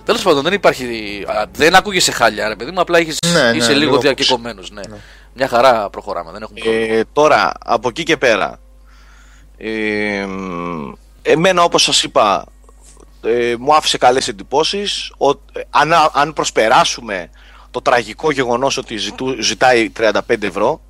Τέλος 0.04 0.22
πάντων, 0.22 0.42
δεν 0.42 0.52
υπάρχει. 0.52 0.84
α, 1.28 1.44
Δεν 1.52 1.74
ακούγεσαι 1.74 2.12
χάλια, 2.12 2.48
ρε 2.48 2.56
παιδί 2.56 2.70
μου. 2.70 2.80
Απλά 2.80 2.98
έχεις, 2.98 3.18
Ναι, 3.32 3.50
ναι, 3.50 3.56
είσαι 3.56 3.68
λίγο 3.72 3.78
λίγο 3.84 3.98
διακεκομένος. 3.98 4.70
Ναι. 4.70 4.80
Μια 5.34 5.48
χαρά 5.48 5.90
προχωράμε, 5.90 6.32
δεν 6.32 6.42
έχουμε 6.42 6.60
πρόβλημα. 6.60 6.94
Ε, 6.94 7.04
τώρα, 7.12 7.52
από 7.64 7.88
εκεί 7.88 8.02
και 8.02 8.16
πέρα, 8.16 8.58
ε, 9.56 10.24
μ, 10.26 10.92
εμένα 11.22 11.62
όπως 11.62 11.82
σας 11.82 12.02
είπα, 12.02 12.44
ε, 13.22 13.54
μου 13.58 13.74
άφησε 13.74 13.98
καλές 13.98 14.28
εντυπώσεις. 14.28 15.12
Ο, 15.18 15.28
ε, 15.30 15.34
αν, 15.70 15.92
αν 16.12 16.32
προσπεράσουμε 16.32 17.30
το 17.70 17.80
τραγικό 17.82 18.30
γεγονός 18.30 18.76
ότι 18.76 18.96
ζητού, 18.96 19.42
ζητάει 19.42 19.90
35 19.90 20.46
ευρώ, 20.46 20.80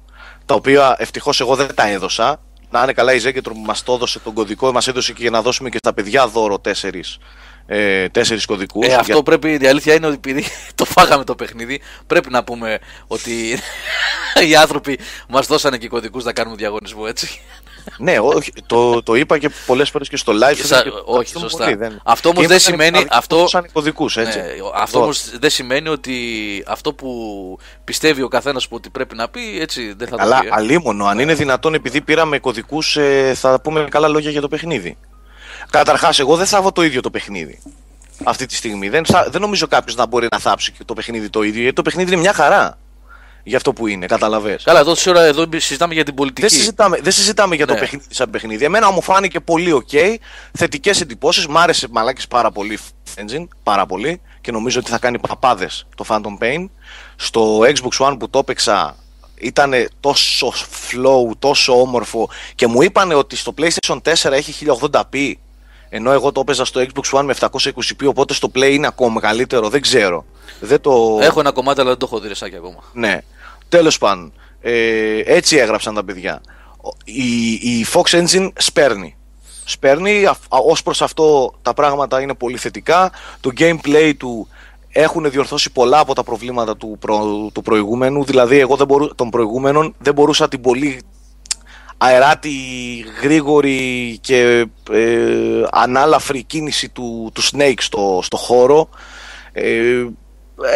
τα 0.46 0.55
οποία 0.55 0.96
ευτυχώς 0.98 1.40
εγώ 1.40 1.57
δεν 1.57 1.74
τα 1.74 1.88
έδωσα, 1.88 2.40
να 2.70 2.83
είναι 2.83 2.92
καλά 2.92 3.12
η 3.14 3.18
Ζέγκετρο 3.18 3.52
που 3.55 3.61
μας 3.61 3.83
το 3.83 3.92
έδωσε 3.92 4.18
τον 4.18 4.33
κωδικό, 4.33 4.72
μας 4.72 4.88
έδωσε 4.88 5.12
και 5.12 5.22
για 5.22 5.31
να 5.31 5.42
δώσουμε 5.42 5.68
και 5.68 5.76
στα 5.78 5.94
παιδιά 5.94 6.28
δώρο 6.28 6.59
τέσσερις, 6.59 7.18
ε, 7.66 8.09
τέσσερις 8.09 8.44
κωδικούς. 8.46 8.87
Ε, 8.87 8.94
αυτό 8.94 9.12
Για- 9.12 9.22
πρέπει, 9.22 9.59
η 9.62 9.66
αλήθεια 9.66 9.94
είναι 9.94 10.07
ότι 10.07 10.14
επειδή 10.16 10.44
το 10.74 10.85
φάγαμε 10.85 11.24
το 11.24 11.35
παιχνίδι, 11.35 11.81
πρέπει 12.07 12.31
να 12.31 12.44
πούμε 12.44 12.78
ότι 13.07 13.59
οι 14.48 14.57
άνθρωποι 14.57 14.98
μας 15.28 15.46
δώσανε 15.46 15.76
και 15.78 15.88
κωδικούς 15.88 16.24
να 16.24 16.33
κάνουμε 16.33 16.57
διαγωνισμό, 16.57 17.05
έτσι. 17.09 17.40
Ναι, 17.99 18.18
όχι, 18.18 18.53
το, 18.66 19.03
το 19.03 19.14
είπα 19.14 19.38
και 19.38 19.51
πολλές 19.66 19.90
φορές 19.90 20.09
και 20.09 20.16
στο 20.16 20.33
live. 20.33 20.55
Και 20.57 20.64
σα- 20.64 20.83
και 20.83 20.88
όχι, 20.88 20.99
ευχαριστούμε 21.09 21.49
σωστά. 21.49 21.64
πολύ, 21.64 21.77
δεν- 21.77 22.01
Αυτό 22.05 22.29
όμως 22.29 22.40
Και 22.40 22.47
δεν 22.49 22.57
ήμασταν 22.57 22.81
σημαίνει- 22.81 23.05
οι 23.05 23.09
αυτό- 23.11 23.47
Σαν 23.49 23.66
κωδικούς, 23.73 24.16
έτσι. 24.16 24.38
Ναι, 24.38 24.47
αυτό 24.75 24.99
όμως 25.01 25.38
δεν 25.38 25.51
σημαίνει 25.51 25.88
ότι 25.88 26.14
αυτό 26.66 26.92
που 26.95 27.09
πιστεύει 27.85 28.23
ο 28.23 28.29
καθένας 28.29 28.68
που 28.68 28.77
ότι 28.77 28.90
πρέπει 28.90 29.14
να 29.16 29.29
πει, 29.29 29.61
έτσι 29.61 29.95
δεν 29.97 30.09
θα 30.09 30.16
Καλά, 30.16 30.37
το 30.37 30.42
πει. 30.42 30.49
ε. 30.49 30.51
αλίμονο. 30.55 31.07
Αν 31.07 31.18
είναι 31.18 31.35
δυνατόν, 31.35 31.75
επειδή 31.75 32.01
πήραμε 32.01 32.38
κωδικού, 32.38 32.79
θα 33.35 33.61
πούμε 33.61 33.87
καλά 33.90 34.09
λόγια 34.09 34.31
για 34.31 34.40
το 34.40 34.49
παιχνίδι. 34.49 34.97
Καταρχάς, 35.71 36.18
εγώ 36.18 36.37
δεν 36.37 36.47
θάβω 36.47 36.73
το 36.73 36.83
ίδιο 36.83 37.01
το 37.01 37.11
παιχνίδι. 37.11 37.62
Αυτή 38.25 38.47
τη 38.47 38.55
στιγμή. 38.55 38.88
Δεν, 38.88 39.05
θα- 39.05 39.27
δεν 39.31 39.40
νομίζω 39.40 39.66
κάποιος 39.66 39.97
να 39.97 40.07
μπορεί 40.07 40.27
να 40.31 40.38
θάψει 40.38 40.73
και 40.73 40.85
το 40.85 40.95
παιχνίδι 40.95 41.29
το 41.31 41.42
ίδιο. 41.42 41.61
Γιατί 41.61 41.75
το 41.77 41.83
παιχνίδι 41.83 42.12
είναι 42.12 42.21
μια 42.21 42.33
χαρά. 42.33 42.79
Για 43.44 43.57
αυτό 43.57 43.72
που 43.72 43.87
είναι, 43.87 44.07
καταλαβέ. 44.07 44.59
Καλά, 44.64 44.78
εδώ 44.78 44.90
τόση 44.90 45.11
ώρα 45.11 45.20
εδώ 45.22 45.46
συζητάμε 45.52 45.94
για 45.94 46.05
την 46.05 46.14
πολιτική. 46.14 46.40
Δεν 46.40 46.50
συζητάμε, 46.59 46.98
δεν 47.00 47.12
συζητάμε 47.12 47.55
για 47.55 47.66
το 47.66 47.72
Ναι. 47.72 47.78
παιχνίδι 47.78 48.05
σαν 48.11 48.31
παιχνίδι. 48.31 48.64
Εμένα 48.64 48.90
μου 48.90 49.02
φάνηκε 49.02 49.40
πολύ 49.40 49.85
ok. 49.90 50.14
Θετικές 50.52 51.00
εντυπώσεις. 51.00 51.46
Μ' 51.46 51.59
άρεσε 51.59 51.87
μαλάκι 51.90 52.28
πάρα 52.28 52.50
πολύ 52.50 52.78
engine. 53.16 53.46
Πάρα 53.62 53.87
πολύ. 53.87 54.20
Και 54.40 54.52
νομίζω 54.52 54.78
ότι 54.81 54.90
θα 54.90 54.98
κάνει 54.98 55.18
παπάδες 55.18 55.87
το 55.96 56.05
Phantom 56.09 56.38
Pain. 56.44 56.68
Στο 57.16 57.59
Xbox 57.59 58.07
One 58.07 58.16
που 58.18 58.31
το 58.31 58.38
έπαιξα 58.38 58.96
ήταν 59.35 59.72
τόσο 60.00 60.52
flow, 60.90 61.37
τόσο 61.38 61.81
όμορφο. 61.81 62.28
Και 62.55 62.66
μου 62.66 62.83
είπανε 62.83 63.14
ότι 63.14 63.37
στο 63.37 63.55
PlayStation 63.59 63.98
4 64.02 64.33
έχει 64.33 64.66
1080p. 64.81 65.33
Ενώ 65.94 66.12
εγώ 66.12 66.33
το 66.33 66.40
έπαιζα 66.40 66.64
στο 66.64 66.81
Xbox 66.81 67.18
One 67.18 67.22
με 67.24 67.35
720p. 67.40 68.07
Οπότε 68.07 68.35
στο 68.35 68.50
Play 68.55 68.70
είναι 68.72 68.87
ακόμα 68.87 69.12
μεγαλύτερο. 69.12 69.68
Δεν 69.68 69.81
ξέρω. 69.81 70.24
Δεν 70.61 70.81
το... 70.81 71.18
Έχω 71.20 71.40
ένα 71.40 71.52
κομμάτι, 71.52 71.81
αλλά 71.81 71.88
δεν 71.88 71.98
το 71.98 72.07
έχω 72.11 72.20
δει 72.20 72.28
ρεσάκι 72.28 72.57
ακόμα. 72.57 72.76
Ναι. 72.92 73.18
Τέλος 73.68 73.98
πάντων. 73.98 74.33
Ε, 74.61 75.18
έτσι 75.24 75.57
έγραψαν 75.57 75.94
τα 75.94 76.05
παιδιά. 76.05 76.40
Ο- 76.85 76.88
Η, 77.05 77.52
η 77.52 77.87
Fox 77.92 78.22
Engine 78.22 78.50
σπέρνει. 78.57 79.16
Σπέρνει. 79.64 80.26
Ω 80.48 80.83
προς 80.85 81.02
αυτό 81.02 81.55
τα 81.62 81.74
πράγματα 81.74 82.20
είναι 82.20 82.35
πολύ 82.35 82.57
θετικά. 82.57 83.12
Το 83.40 83.50
gameplay 83.59 84.12
του 84.18 84.48
έχουν 84.88 85.31
διορθώσει 85.31 85.70
πολλά 85.72 85.98
από 85.98 86.14
τα 86.14 86.22
προβλήματα 86.22 86.76
του, 86.76 86.96
προ, 87.00 87.48
του 87.52 87.62
προηγούμενου. 87.62 88.24
Δηλαδή, 88.24 88.59
εγώ 88.59 88.76
δεν 88.76 88.87
μπορού, 88.87 89.14
των 89.14 89.31
προηγούμενων 89.31 89.94
δεν 89.98 90.14
μπορούσα 90.14 90.48
την 90.48 90.61
πολύ 90.61 91.00
αεράτη, 92.05 92.51
γρήγορη 93.23 94.19
και 94.21 94.67
ε, 94.91 95.62
ανάλαφρη 95.73 96.43
κίνηση 96.43 96.88
του, 96.88 97.31
του 97.35 97.43
Snake 97.43 97.79
στο, 97.79 98.21
στο 98.23 98.37
χώρο. 98.37 98.88
Ε, 99.53 100.05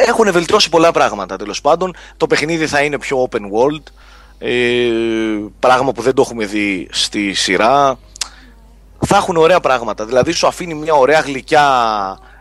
έχουν 0.07 0.33
βελτιώσει 0.33 0.69
πολλά 0.69 0.93
πράγματα 0.93 1.37
τέλος 1.37 1.61
πάντων. 1.61 1.97
Το 2.17 2.27
παιχνίδι 2.27 2.67
θα 2.67 2.83
είναι 2.83 2.99
πιο 2.99 3.29
open 3.31 3.41
world. 3.41 3.83
Ε, 4.39 4.91
πράγμα 5.59 5.93
που 5.93 6.03
δεν 6.03 6.15
το 6.15 6.23
έχουμε 6.23 6.45
δει 6.45 6.89
στη 6.91 7.35
σειρά. 7.35 7.99
Θα 9.07 9.17
έχουν 9.17 9.37
ωραία 9.37 9.61
πράγματα. 9.61 10.05
Δηλαδή 10.05 10.33
σου 10.33 10.47
αφήνει 10.47 10.75
μια 10.75 10.95
ωραία 10.95 11.21
γλυκιά 11.21 11.69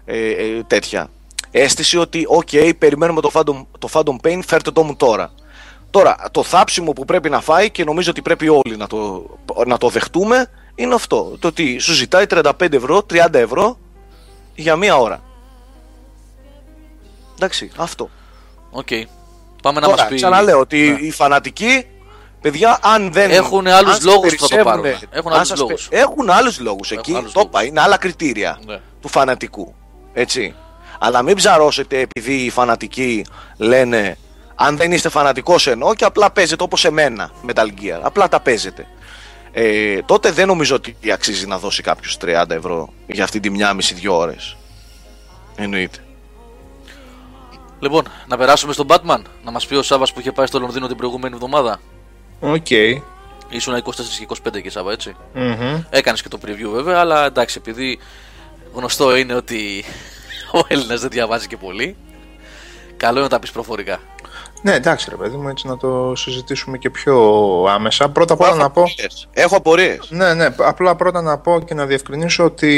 ε, 0.06 0.30
ε, 0.30 0.63
τέτοια 0.67 1.10
αίσθηση 1.52 1.98
ότι 1.98 2.26
οκ, 2.28 2.50
περιμένουμε 2.78 3.21
το 3.21 3.32
Phantom, 3.34 3.65
το 3.80 3.89
Phantom 3.91 4.15
Pain, 4.28 4.39
φέρτε 4.45 4.71
το 4.71 4.84
μου 4.84 4.95
τώρα. 4.95 5.32
Τώρα, 5.95 6.17
το 6.31 6.43
θάψιμο 6.43 6.91
που 6.91 7.05
πρέπει 7.05 7.29
να 7.29 7.41
φάει 7.41 7.69
και 7.71 7.84
νομίζω 7.84 8.10
ότι 8.10 8.21
πρέπει 8.21 8.49
όλοι 8.49 8.77
να 8.77 8.88
το, 8.88 9.25
να 9.65 9.77
το 9.77 9.89
δεχτούμε 9.89 10.49
είναι 10.75 10.93
αυτό. 10.93 11.36
Το 11.39 11.47
ότι 11.47 11.77
σου 11.79 11.93
ζητάει 11.93 12.25
35 12.29 12.51
ευρώ, 12.73 13.05
30 13.13 13.34
ευρώ 13.34 13.77
για 14.55 14.75
μία 14.75 14.97
ώρα. 14.97 15.23
Εντάξει, 17.36 17.71
αυτό. 17.77 18.10
Οκ. 18.71 18.88
Πάμε 19.62 19.79
να 19.79 19.86
Τώρα, 19.88 20.01
μας 20.01 20.08
πει. 20.10 20.15
ξαναλέω 20.15 20.60
ότι 20.60 20.97
οι 21.01 21.12
φανατικοί, 21.12 21.86
παιδιά, 22.41 22.77
αν 22.81 23.12
δεν. 23.12 23.31
Έχουν 23.31 23.67
άλλους 23.67 23.89
αν 23.89 23.95
σας 23.95 24.03
λόγους 24.03 24.36
που 24.36 24.47
θα 24.47 24.47
το 24.47 24.55
περισσεύουνε- 24.63 24.93
πάρουν. 24.93 25.10
Έχουν 25.12 25.29
αν 25.31 25.36
άλλους 25.36 25.47
σας 25.47 25.60
λόγους. 25.60 25.88
πε- 25.88 25.99
Έχουν 25.99 26.29
άλλους 26.29 26.60
λόγους. 26.60 26.91
Εκεί 26.91 27.13
άλλους 27.15 27.31
το 27.31 27.39
λόγους. 27.39 27.49
είπα, 27.60 27.63
είναι 27.65 27.81
άλλα 27.81 27.97
κριτήρια 27.97 28.60
Ναι. 28.65 28.79
του 29.01 29.08
φανατικού. 29.08 29.73
Έτσι. 30.13 30.55
Αλλά 30.99 31.21
μην 31.21 31.36
ψαρώσετε 31.36 31.99
επειδή 31.99 32.34
οι 32.34 32.49
φανατικοί 32.49 33.25
λένε 33.58 34.17
αν 34.56 34.78
δεν 34.78 34.91
είστε 34.91 35.10
φανατικός 35.10 35.68
εννοώ 35.68 35.96
και 35.96 36.06
απλά 36.06 36.32
παίζετε 36.32 36.63
όπως 36.63 36.86
εμένα 36.86 37.32
Metal 37.48 37.68
Gear. 37.68 38.00
Απλά 38.02 38.30
τα 38.30 38.39
παίζετε. 38.39 38.88
Ε, 39.52 40.02
τότε 40.02 40.32
δεν 40.32 40.48
νομίζω 40.48 40.76
ότι 40.76 41.12
αξίζει 41.12 41.48
να 41.48 41.58
δώσει 41.58 41.82
κάποιος 41.82 42.18
30 42.26 42.44
ευρώ 42.50 42.94
για 43.08 43.24
αυτή 43.24 43.39
τη 43.39 43.50
μία 43.50 43.74
μισή-δυο 43.74 44.18
ώρες. 44.18 44.58
Εννοείται. 45.56 45.98
Λοιπόν, 47.80 48.04
να 48.28 48.38
περάσουμε 48.38 48.74
στον 48.74 48.88
Batman. 48.89 49.22
Να 49.44 49.52
μας 49.52 49.65
πει 49.68 49.76
ο 49.76 49.82
Σάβα 49.82 50.06
που 50.13 50.20
είχε 50.20 50.32
πάει 50.32 50.46
στο 50.46 50.60
Λονδίνο 50.60 50.88
την 50.88 50.98
προηγούμενη 50.98 51.34
εβδομάδα. 51.36 51.80
Οκ. 52.39 52.70
Ήσουν 53.50 53.84
24 53.84 53.91
και 54.20 54.28
25 54.58 54.62
και 54.62 54.70
Σάβα, 54.70 54.91
έτσι. 54.91 55.15
Μμμ. 55.34 55.84
Έκανες 55.89 56.22
και 56.22 56.28
το 56.28 56.39
preview 56.46 56.70
βέβαια, 56.72 57.00
αλλά 57.00 57.26
εντάξει, 57.26 57.58
επειδή 57.58 58.00
γνωστό 58.74 59.15
είναι 59.15 59.34
ότι 59.34 59.86
ο 60.62 60.65
Έλληνας 60.68 61.02
δεν 61.02 61.10
διαβάζει 61.10 61.48
και 61.48 61.58
πολύ. 61.58 61.96
Καλό 62.98 63.13
είναι 63.13 63.24
να 63.24 63.30
τα 63.30 63.39
πεις 63.39 63.52
προφορικά. 63.52 64.00
Ναι, 64.65 64.73
εντάξει 64.73 65.10
ρε 65.10 65.15
παιδί 65.15 65.38
μου, 65.38 65.49
έτσι 65.49 65.67
να 65.67 65.78
το 65.78 66.13
συζητήσουμε 66.15 66.78
και 66.78 66.89
πιο 66.89 67.15
άμεσα. 67.69 68.10
Πρώτα 68.10 68.34
απ' 68.34 68.41
όλα 68.41 68.49
Έχω 68.49 68.58
να 68.58 68.69
πω. 68.69 68.82
απορίες. 68.82 69.28
Έχω 69.34 69.56
απορίες. 69.56 70.08
Ναι, 70.10 70.34
ναι, 70.34 70.47
απλά 70.58 70.95
πρώτα 70.95 71.21
να 71.21 71.38
πω 71.38 71.62
και 71.65 71.73
να 71.73 71.86
διευκρινίσω 71.86 72.43
ότι 72.43 72.71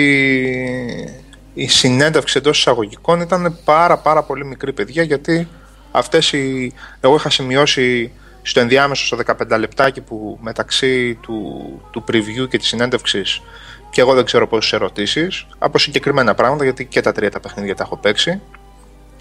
η 1.54 1.68
συνέντευξη 1.68 2.38
εντός 2.38 2.58
εισαγωγικών 2.58 3.22
ήταν 3.22 3.58
πάρα 3.64 3.98
πάρα 3.98 4.24
πολύ 4.24 4.46
μικρή 4.46 4.74
παιδιά 4.74 5.04
γιατί 5.04 5.48
αυτές 5.92 6.32
οι... 6.32 6.74
εγώ 7.00 7.16
είχα 7.16 7.30
σημειώσει 7.30 8.12
στο 8.42 8.60
ενδιάμεσο 8.60 9.06
στο 9.06 9.18
15 9.52 9.60
λεπτάκι 9.60 10.02
που 10.02 10.38
μεταξύ 10.42 11.16
του, 11.16 11.62
του 11.92 12.04
preview 12.12 12.48
και 12.50 12.58
της 12.58 12.68
συνέντευξης 12.68 13.42
και 13.90 14.02
εγώ 14.02 14.14
δεν 14.14 14.26
ξέρω 14.26 14.48
πόσες 14.48 14.74
ερωτήσεις 14.74 15.46
από 15.58 15.78
συγκεκριμένα 15.78 16.36
πράγματα 16.36 16.64
γιατί 16.64 16.86
και 16.86 17.02
τα 17.02 17.12
τρία 17.12 17.32
τα 17.32 17.40
παιχνίδια 17.40 17.76
τα 17.76 17.84
έχω 17.84 17.98
παίξει 17.98 18.42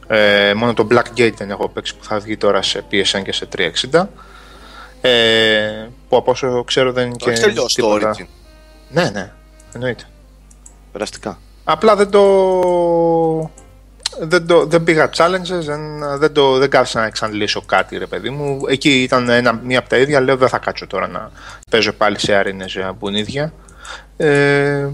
ε, 0.08 0.54
μόνο 0.54 0.74
το 0.74 0.86
Blackgate 0.90 1.32
δεν 1.36 1.50
έχω 1.50 1.68
παίξει 1.68 1.96
που 1.96 2.04
θα 2.04 2.18
βγει 2.18 2.36
τώρα 2.36 2.62
σε 2.62 2.84
PSN 2.90 3.22
και 3.22 3.32
σε 3.32 3.48
360 3.90 4.06
ε, 5.00 5.88
που 6.08 6.16
από 6.16 6.30
όσο 6.30 6.64
ξέρω 6.64 6.92
δεν 6.92 7.06
είναι 7.06 7.16
Το 7.16 7.30
έχεις 7.30 7.40
και 7.40 7.46
τελειώσει 7.46 7.76
το 7.76 7.94
τίποτα. 7.94 8.14
Origin. 8.14 8.26
Ναι, 8.90 9.10
ναι, 9.10 9.32
εννοείται. 9.72 10.04
Περαστικά. 10.92 11.38
Απλά 11.64 11.96
δεν 11.96 12.10
το. 12.10 13.50
Δεν, 14.20 14.46
το, 14.46 14.66
δεν 14.66 14.84
πήγα 14.84 15.10
challenges, 15.16 15.60
δεν, 15.60 16.18
δεν, 16.18 16.32
το, 16.32 16.58
δεν 16.58 16.70
κάθισα 16.70 17.00
να 17.00 17.06
εξαντλήσω 17.06 17.62
κάτι 17.62 17.98
ρε 17.98 18.06
παιδί 18.06 18.30
μου. 18.30 18.60
Εκεί 18.68 19.02
ήταν 19.02 19.28
ένα, 19.28 19.52
μία 19.52 19.78
από 19.78 19.88
τα 19.88 19.96
ίδια, 19.96 20.20
λέω 20.20 20.36
δεν 20.36 20.48
θα 20.48 20.58
κάτσω 20.58 20.86
τώρα 20.86 21.08
να 21.08 21.30
παίζω 21.70 21.92
πάλι 21.92 22.18
σε 22.18 22.34
αρίνες 22.34 22.78
μπουνίδια. 22.98 23.52
Ε, 24.16 24.88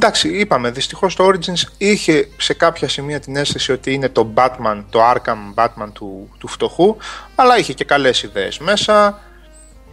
εντάξει, 0.00 0.28
είπαμε, 0.28 0.70
δυστυχώς 0.70 1.14
το 1.14 1.28
Origins 1.28 1.62
είχε 1.78 2.28
σε 2.36 2.54
κάποια 2.54 2.88
σημεία 2.88 3.20
την 3.20 3.36
αίσθηση 3.36 3.72
ότι 3.72 3.92
είναι 3.92 4.08
το 4.08 4.32
Batman, 4.34 4.84
το 4.90 5.00
Arkham 5.10 5.54
Batman 5.54 5.88
του, 5.92 6.30
του 6.38 6.48
φτωχού, 6.48 6.96
αλλά 7.34 7.58
είχε 7.58 7.72
και 7.72 7.84
καλές 7.84 8.22
ιδέες 8.22 8.58
μέσα. 8.58 9.20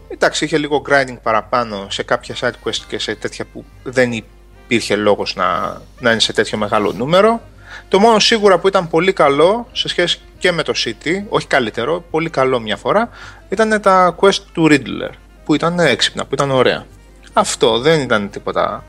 Εντάξει, 0.07 0.45
είχε 0.45 0.57
λίγο 0.57 0.81
grinding 0.89 1.17
παραπάνω 1.23 1.87
σε 1.89 2.03
κάποια 2.03 2.35
side 2.39 2.67
quest 2.67 2.79
και 2.87 2.99
σε 2.99 3.15
τέτοια 3.15 3.45
που 3.53 3.65
δεν 3.83 4.11
υπήρχε 4.11 4.95
λόγος 4.95 5.35
να, 5.35 5.81
να 5.99 6.11
είναι 6.11 6.19
σε 6.19 6.33
τέτοιο 6.33 6.57
μεγάλο 6.57 6.91
νούμερο. 6.91 7.41
Το 7.87 7.99
μόνο 7.99 8.19
σίγουρα 8.19 8.57
που 8.57 8.67
ήταν 8.67 8.87
πολύ 8.87 9.13
καλό 9.13 9.67
σε 9.71 9.87
σχέση 9.87 10.19
και 10.37 10.51
με 10.51 10.63
το 10.63 10.73
City, 10.75 11.23
όχι 11.29 11.47
καλύτερο, 11.47 12.03
πολύ 12.11 12.29
καλό 12.29 12.59
μια 12.59 12.77
φορά, 12.77 13.09
ήταν 13.49 13.81
τα 13.81 14.15
quest 14.19 14.39
του 14.53 14.67
Riddler, 14.69 15.11
που 15.45 15.55
ήταν 15.55 15.79
έξυπνα, 15.79 16.25
που 16.25 16.33
ήταν 16.33 16.51
ωραία. 16.51 16.85
Αυτό 17.33 17.79
δεν 17.79 18.01
ήταν 18.01 18.29
τίποτα 18.29 18.83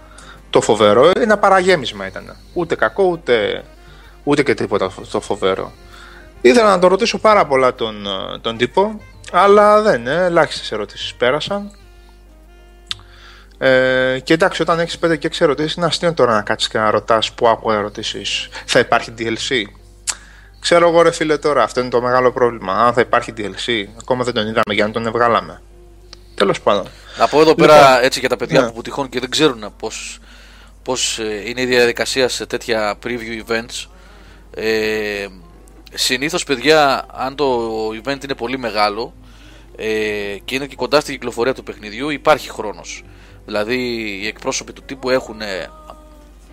το 0.56 0.62
φοβερό, 0.62 1.10
ένα 1.20 1.38
παραγέμισμα 1.38 2.06
ήταν. 2.06 2.36
Ούτε 2.52 2.74
κακό, 2.74 3.04
ούτε, 3.04 3.64
ούτε 4.24 4.42
και 4.42 4.54
τίποτα 4.54 4.90
το 5.10 5.20
φοβερό. 5.20 5.72
Ήθελα 6.40 6.68
να 6.68 6.78
τον 6.78 6.88
ρωτήσω 6.90 7.18
πάρα 7.18 7.46
πολλά 7.46 7.74
τον, 7.74 8.06
ε, 8.06 8.38
τον 8.40 8.56
τύπο, 8.56 9.00
αλλά 9.32 9.82
δεν, 9.82 10.06
ε, 10.06 10.24
ελάχιστες 10.24 10.72
ερωτήσεις 10.72 11.14
πέρασαν. 11.14 11.70
Ε, 13.58 14.18
και 14.24 14.32
εντάξει, 14.32 14.62
όταν 14.62 14.78
έχεις 14.78 14.98
5 14.98 15.16
και 15.16 15.26
6 15.26 15.44
ερωτήσεις, 15.44 15.74
είναι 15.74 15.86
αστείο 15.86 16.12
τώρα 16.12 16.32
να 16.32 16.42
κάτσεις 16.42 16.68
και 16.68 16.78
να 16.78 16.90
ρωτάς 16.90 17.32
που 17.32 17.48
άκουγα 17.48 17.76
ερωτήσεις. 17.76 18.48
Θα 18.66 18.78
υπάρχει 18.78 19.14
DLC. 19.18 19.62
Ξέρω 20.60 20.88
εγώ, 20.88 21.02
ρε 21.02 21.10
φίλε, 21.10 21.38
τώρα 21.38 21.62
αυτό 21.62 21.80
είναι 21.80 21.88
το 21.88 22.00
μεγάλο 22.00 22.32
πρόβλημα. 22.32 22.72
Αν 22.72 22.92
θα 22.92 23.00
υπάρχει 23.00 23.32
DLC, 23.36 23.88
ακόμα 24.00 24.24
δεν 24.24 24.34
τον 24.34 24.42
είδαμε 24.42 24.74
για 24.74 24.86
να 24.86 24.92
τον 24.92 25.10
βγάλαμε. 25.12 25.60
Τέλος 26.34 26.60
πάντων. 26.60 26.86
Να 27.18 27.28
πω 27.28 27.40
εδώ 27.40 27.54
πέρα 27.54 27.74
Λοιπόν, 27.74 28.04
έτσι 28.04 28.20
για 28.20 28.28
τα 28.28 28.36
παιδιά 28.36 28.60
ναι. 28.60 28.70
που 28.70 28.82
τυχόν 28.82 29.08
και 29.08 29.20
δεν 29.20 29.30
ξέρουν 29.30 29.74
πώς, 29.78 30.20
πώς 30.86 31.18
ε, 31.18 31.42
είναι 31.48 31.60
η 31.60 31.66
διαδικασία 31.66 32.28
σε 32.28 32.46
τέτοια 32.46 32.98
preview 33.04 33.42
events. 33.46 33.86
Ε, 34.54 35.26
συνήθως 35.94 36.44
παιδιά 36.44 37.06
αν 37.12 37.36
το 37.36 37.88
event 37.88 38.24
είναι 38.24 38.34
πολύ 38.34 38.58
μεγάλο 38.58 39.14
ε, 39.76 39.86
και 40.44 40.54
είναι 40.54 40.66
και 40.66 40.76
κοντά 40.76 41.00
στην 41.00 41.14
κυκλοφορία 41.14 41.54
του 41.54 41.62
παιχνιδιού 41.62 42.10
υπάρχει 42.10 42.50
χρόνος. 42.50 43.04
Δηλαδή 43.46 43.76
οι 44.22 44.26
εκπρόσωποι 44.26 44.72
του 44.72 44.82
τύπου 44.82 45.10
έχουν 45.10 45.40
ε, 45.40 45.70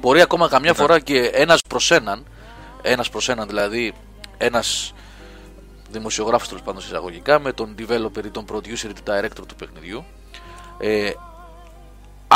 μπορεί 0.01 0.21
ακόμα 0.21 0.47
καμιά 0.47 0.73
φορά 0.73 0.99
και 0.99 1.19
ένας 1.19 1.61
προς 1.69 1.91
έναν 1.91 2.25
ένας 2.81 3.09
προς 3.09 3.29
έναν 3.29 3.47
δηλαδή 3.47 3.93
ένας 4.37 4.93
δημοσιογράφος 5.89 6.47
τέλος 6.47 6.63
πάντων 6.63 6.81
εισαγωγικά 6.81 7.39
με 7.39 7.51
τον 7.53 7.75
developer 7.79 8.25
ή 8.25 8.29
τον 8.29 8.45
producer 8.51 8.89
ή 8.89 8.93
τον 8.93 9.15
director 9.15 9.45
του 9.47 9.55
παιχνιδιού 9.55 10.05
ε, 10.77 11.11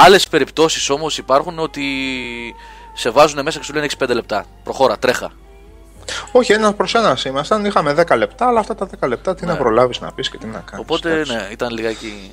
άλλες 0.05 0.27
περιπτώσεις 0.27 0.89
όμως 0.89 1.17
υπάρχουν 1.17 1.59
ότι 1.59 1.83
σε 2.93 3.09
βάζουν 3.09 3.41
μέσα 3.43 3.59
και 3.59 3.65
σου 3.65 3.73
λένε 3.73 3.85
έχεις 3.85 3.97
5 4.03 4.13
λεπτά 4.13 4.45
προχώρα, 4.63 4.97
τρέχα 4.97 5.31
Όχι, 6.31 6.51
ένα 6.51 6.73
προς 6.73 6.95
ένα 6.95 7.17
ήμασταν. 7.25 7.65
Είχαμε 7.65 8.05
10 8.07 8.17
λεπτά, 8.17 8.47
αλλά 8.47 8.59
αυτά 8.59 8.75
τα 8.75 8.89
10 8.99 9.07
λεπτά 9.07 9.35
τι 9.35 9.45
να 9.45 9.57
προλάβεις 9.57 9.99
να 9.99 10.11
πεις 10.11 10.29
και 10.29 10.37
τι 10.37 10.45
να 10.45 10.59
κάνεις. 10.59 10.85
Οπότε 10.85 11.23
ναι, 11.27 11.47
ήταν 11.51 11.69
λιγάκι 11.73 12.31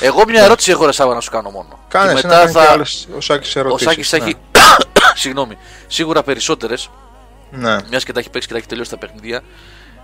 Εγώ 0.00 0.24
μια 0.28 0.42
ερώτηση 0.42 0.70
έχω 0.70 0.86
ρε 0.86 0.92
Σάβα 0.92 1.14
να 1.14 1.20
σου 1.20 1.30
κάνω 1.30 1.50
μόνο. 1.50 1.78
Κάνε 1.88 2.12
Και 2.12 2.16
εσύ 2.16 2.26
μετά 2.26 2.38
να 2.38 2.42
κάνει 2.44 2.52
θα... 2.52 2.64
και 2.64 2.72
άλλες, 2.72 3.08
ο 3.16 3.20
Σάκης 3.20 3.56
Ο 3.56 3.58
ερωτήσεις. 3.58 3.88
Σάκης 3.88 4.08
θα 4.08 4.18
ναι. 4.18 4.24
έχει. 4.24 4.36
Συγγνώμη. 5.22 5.58
Σίγουρα 5.86 6.22
περισσότερες, 6.22 6.90
Ναι. 7.50 7.76
μιας 7.88 8.04
και 8.04 8.12
τα 8.12 8.20
έχει 8.20 8.30
παίξει 8.30 8.46
και 8.46 8.52
τα 8.52 8.58
έχει 8.58 8.68
τελειώσει 8.68 8.90
τα 8.90 8.98
παιχνίδια. 8.98 9.40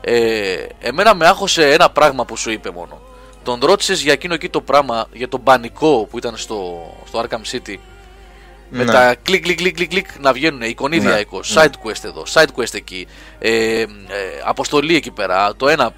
Ε, 0.00 0.66
εμένα 0.80 1.14
με 1.14 1.26
άχωσε 1.26 1.70
ένα 1.72 1.90
πράγμα 1.90 2.24
που 2.24 2.36
σου 2.36 2.50
είπε 2.50 2.70
μόνο. 2.70 3.00
Τον 3.42 3.60
ρώτησες 3.62 4.02
για 4.02 4.12
εκείνο 4.12 4.34
εκεί 4.34 4.48
το 4.48 4.60
πράγμα, 4.60 5.06
για 5.12 5.28
τον 5.28 5.42
πανικό 5.42 6.06
που 6.10 6.18
ήταν 6.18 6.36
στο, 6.36 6.90
στο 7.06 7.24
Arkham 7.24 7.54
City; 7.56 7.74
Με 8.70 8.84
Ναι. 8.84 8.92
τα 8.92 9.14
κλικ 9.22 9.42
κλικ 9.42 9.56
κλικ 9.56 9.74
κλικ 9.74 9.88
κλικ 9.88 10.06
να 10.20 10.32
βγαίνουν 10.32 10.62
εικονίδια 10.62 11.10
Ναι. 11.10 11.18
εδώ, 11.18 11.40
side 11.54 11.64
quest 11.84 12.04
εδώ, 12.04 12.22
side 12.32 12.48
quest 12.56 12.74
εκεί, 12.74 13.06
ε, 13.38 13.80
ε, 13.80 13.86
αποστολή 14.44 14.96
εκεί 14.96 15.10
πέρα, 15.10 15.56
το 15.56 15.68
ένα, 15.68 15.92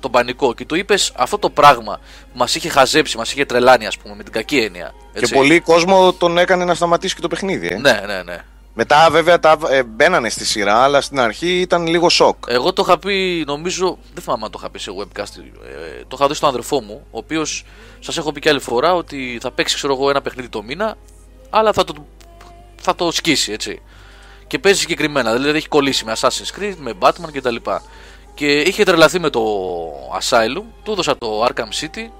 τον 0.00 0.10
πανικό. 0.10 0.54
Και 0.54 0.64
του 0.64 0.74
είπες 0.74 1.12
αυτό 1.16 1.38
το 1.38 1.50
πράγμα 1.50 2.00
που 2.32 2.38
μας 2.38 2.54
είχε 2.54 2.68
χαζέψει, 2.68 3.16
μας 3.16 3.32
είχε 3.32 3.44
τρελάνει, 3.44 3.86
ας 3.86 3.98
πούμε, 3.98 4.14
με 4.14 4.22
την 4.22 4.32
κακή 4.32 4.58
έννοια. 4.58 4.94
Και 5.12 5.18
έτσι. 5.18 5.34
πολύ 5.34 5.60
κόσμο 5.60 6.12
τον 6.12 6.38
έκανε 6.38 6.64
να 6.64 6.74
σταματήσει 6.74 7.14
και 7.14 7.20
το 7.20 7.28
παιχνίδι. 7.28 7.66
Ε. 7.66 7.78
Ναι, 7.78 8.00
ναι, 8.06 8.22
ναι. 8.22 8.36
Μετά 8.74 9.08
βέβαια 9.10 9.40
τα 9.40 9.58
ε, 9.70 9.82
μπαίνανε 9.82 10.28
στη 10.28 10.44
σειρά, 10.44 10.82
αλλά 10.82 11.00
στην 11.00 11.20
αρχή 11.20 11.60
ήταν 11.60 11.86
λίγο 11.86 12.08
σοκ. 12.08 12.36
Εγώ 12.48 12.72
το 12.72 12.82
είχα 12.86 12.98
πει, 12.98 13.44
νομίζω, 13.46 13.98
δεν 14.14 14.22
θυμάμαι 14.22 14.44
αν 14.44 14.50
το 14.50 14.58
είχα 14.60 14.70
πει 14.70 14.78
σε 14.78 14.90
webcast. 14.98 15.38
Ε, 15.98 16.04
το 16.08 16.16
είχα 16.18 16.26
δει 16.28 16.34
στον 16.34 16.48
αδερφό 16.48 16.80
μου, 16.80 17.06
ο 17.10 17.18
οποίος 17.18 17.64
σας 18.00 18.16
έχω 18.16 18.32
πει 18.32 18.40
και 18.40 18.48
άλλη 18.48 18.60
φορά 18.60 18.94
ότι 18.94 19.38
θα 19.42 19.50
παίξει, 19.50 19.74
ξέρω 19.74 19.92
εγώ, 19.92 20.10
ένα 20.10 20.22
παιχνίδι 20.22 20.48
το 20.48 20.62
μήνα, 20.62 20.96
αλλά 21.50 21.72
θα 21.72 21.84
το, 21.84 21.94
θα 22.80 22.94
το 22.94 23.10
σκίσει, 23.10 23.52
έτσι. 23.52 23.82
Και 24.46 24.58
παίζει 24.58 24.78
συγκεκριμένα, 24.78 25.32
δηλαδή 25.32 25.56
έχει 25.56 25.68
κολλήσει 25.68 26.04
με 26.04 26.12
Assassin's 26.18 26.60
Creed, 26.60 26.74
με 26.78 26.92
Batman 26.98 27.32
κτλ. 27.32 27.56
Και 28.34 28.60
είχε 28.60 28.84
τρελαθεί 28.84 29.18
με 29.18 29.30
το 29.30 29.42
Asylum, 30.20 30.62
του 30.82 30.92
έδωσα 30.92 31.18
το 31.18 31.44
Arkham 31.44 31.84
City, 31.84 32.10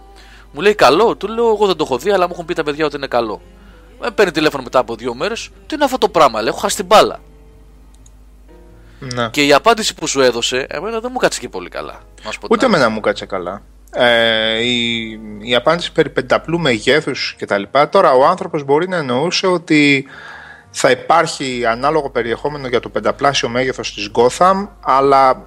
μου 0.52 0.60
λέει 0.60 0.74
καλό, 0.74 1.16
του 1.16 1.28
λέω 1.28 1.48
εγώ 1.48 1.66
δεν 1.66 1.76
το 1.76 1.84
έχω 1.84 1.98
δει, 1.98 2.10
αλλά 2.10 2.26
μου 2.26 2.32
έχουν 2.32 2.44
πει 2.44 2.54
τα 2.54 2.62
παιδιά 2.62 2.84
ότι 2.84 2.96
είναι 2.96 3.06
καλό. 3.06 3.40
Με 4.02 4.10
παίρνει 4.10 4.32
τηλέφωνο 4.32 4.62
μετά 4.62 4.78
από 4.78 4.94
δύο 4.94 5.14
μέρες, 5.14 5.48
τι 5.66 5.74
είναι 5.74 5.84
αυτό 5.84 5.98
το 5.98 6.08
πράγμα, 6.08 6.38
λέει, 6.40 6.48
έχω 6.48 6.58
χάσει 6.58 6.76
την 6.76 6.84
μπάλα. 6.84 7.20
ναι. 8.98 9.28
Και 9.30 9.42
η 9.46 9.52
απάντηση 9.52 9.94
που 9.94 10.06
σου 10.06 10.20
έδωσε, 10.20 10.66
εμένα 10.68 11.00
δεν 11.00 11.10
μου 11.12 11.18
κάτσε 11.18 11.40
και 11.40 11.48
πολύ 11.48 11.68
καλά. 11.68 12.00
Να 12.24 12.30
σου 12.30 12.38
πω 12.38 12.46
την 12.46 12.56
Ούτε 12.56 12.64
αλήθεια. 12.64 12.66
εμένα 12.80 12.88
μου 12.94 13.00
κάτσε 13.00 13.26
καλά. 13.26 13.62
Ε, 13.94 14.62
η, 14.64 15.10
η 15.40 15.54
απάντηση 15.54 15.92
περί 15.92 16.10
πενταπλού 16.10 16.58
μεγέθους 16.60 17.36
κτλ. 17.38 17.62
Τώρα 17.90 18.12
ο 18.12 18.26
άνθρωπος 18.26 18.64
μπορεί 18.64 18.88
να 18.88 18.96
εννοούσε 18.96 19.46
ότι 19.46 20.06
θα 20.70 20.90
υπάρχει 20.90 21.66
ανάλογο 21.66 22.10
περιεχόμενο 22.10 22.68
για 22.68 22.80
το 22.80 22.88
πενταπλάσιο 22.88 23.48
μέγεθος 23.48 23.94
της 23.94 24.10
Gotham, 24.14 24.68
αλλά 24.80 25.46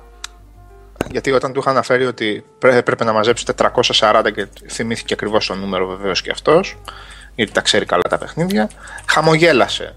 γιατί 1.11 1.31
όταν 1.31 1.53
του 1.53 1.59
είχα 1.59 1.69
αναφέρει 1.69 2.05
ότι 2.05 2.45
πρέ- 2.59 2.75
έπρεπε 2.75 3.03
να 3.03 3.13
μαζέψει 3.13 3.45
440 3.45 4.31
και 4.35 4.47
θυμήθηκε 4.69 5.13
ακριβώς 5.13 5.45
το 5.47 5.55
νούμερο 5.55 5.87
βεβαίως 5.87 6.21
και 6.21 6.31
αυτός, 6.31 6.77
γιατί 7.35 7.51
τα 7.51 7.61
ξέρει 7.61 7.85
καλά 7.85 8.03
τα 8.09 8.17
παιχνίδια, 8.17 8.69
χαμογέλασε. 9.05 9.95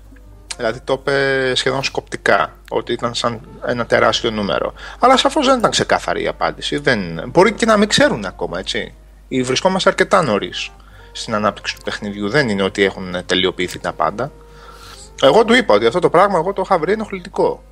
Δηλαδή 0.56 0.80
το 0.80 0.92
είπε 0.92 1.52
σχεδόν 1.54 1.82
σκοπτικά, 1.82 2.52
ότι 2.68 2.92
ήταν 2.92 3.14
σαν 3.14 3.40
ένα 3.66 3.86
τεράστιο 3.86 4.30
νούμερο. 4.30 4.72
Αλλά 4.98 5.16
σαφώς 5.16 5.46
δεν 5.46 5.58
ήταν 5.58 5.70
ξεκάθαρη 5.70 6.22
η 6.22 6.26
απάντηση. 6.26 6.78
Δεν... 6.78 7.22
Μπορεί 7.26 7.52
και 7.52 7.66
να 7.66 7.76
μην 7.76 7.88
ξέρουν 7.88 8.24
ακόμα, 8.24 8.58
έτσι. 8.58 8.94
Ή 9.28 9.42
Βρισκόμαστε 9.42 9.88
αρκετά 9.88 10.22
νωρίς 10.22 10.70
στην 11.12 11.34
ανάπτυξη 11.34 11.76
του 11.76 11.82
παιχνιδιού. 11.84 12.28
Δεν 12.28 12.48
είναι 12.48 12.62
ότι 12.62 12.82
έχουν 12.82 13.16
τελειοποιηθεί 13.26 13.78
τα 13.78 13.92
πάντα. 13.92 14.30
Εγώ 15.22 15.44
του 15.44 15.54
είπα 15.54 15.74
ότι 15.74 15.86
αυτό 15.86 15.98
το 15.98 16.10
πράγμα 16.10 16.38
εγώ 16.38 16.52
το 16.52 16.62
είχα 16.64 16.78
βρει 16.78 16.92
ενοχλητικό. 16.92 17.62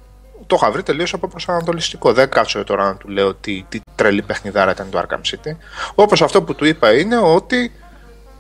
Το 0.46 0.56
είχα 0.60 0.70
βρει 0.70 0.82
τελείως 0.82 1.12
από 1.12 1.28
προσανατολιστικό. 1.28 2.12
Δεν 2.12 2.28
κάτσω 2.28 2.64
τώρα 2.64 2.84
να 2.84 2.96
του 2.96 3.08
λέω 3.08 3.34
τι, 3.34 3.64
τι 3.68 3.80
τρελή 3.94 4.22
παιχνιδάρα 4.22 4.70
ήταν 4.70 4.90
το 4.90 5.02
Arkham 5.06 5.20
City. 5.34 5.56
Όπως 5.94 6.22
αυτό 6.22 6.42
που 6.42 6.54
του 6.54 6.64
είπα 6.64 6.92
είναι 6.98 7.16
ότι 7.16 7.72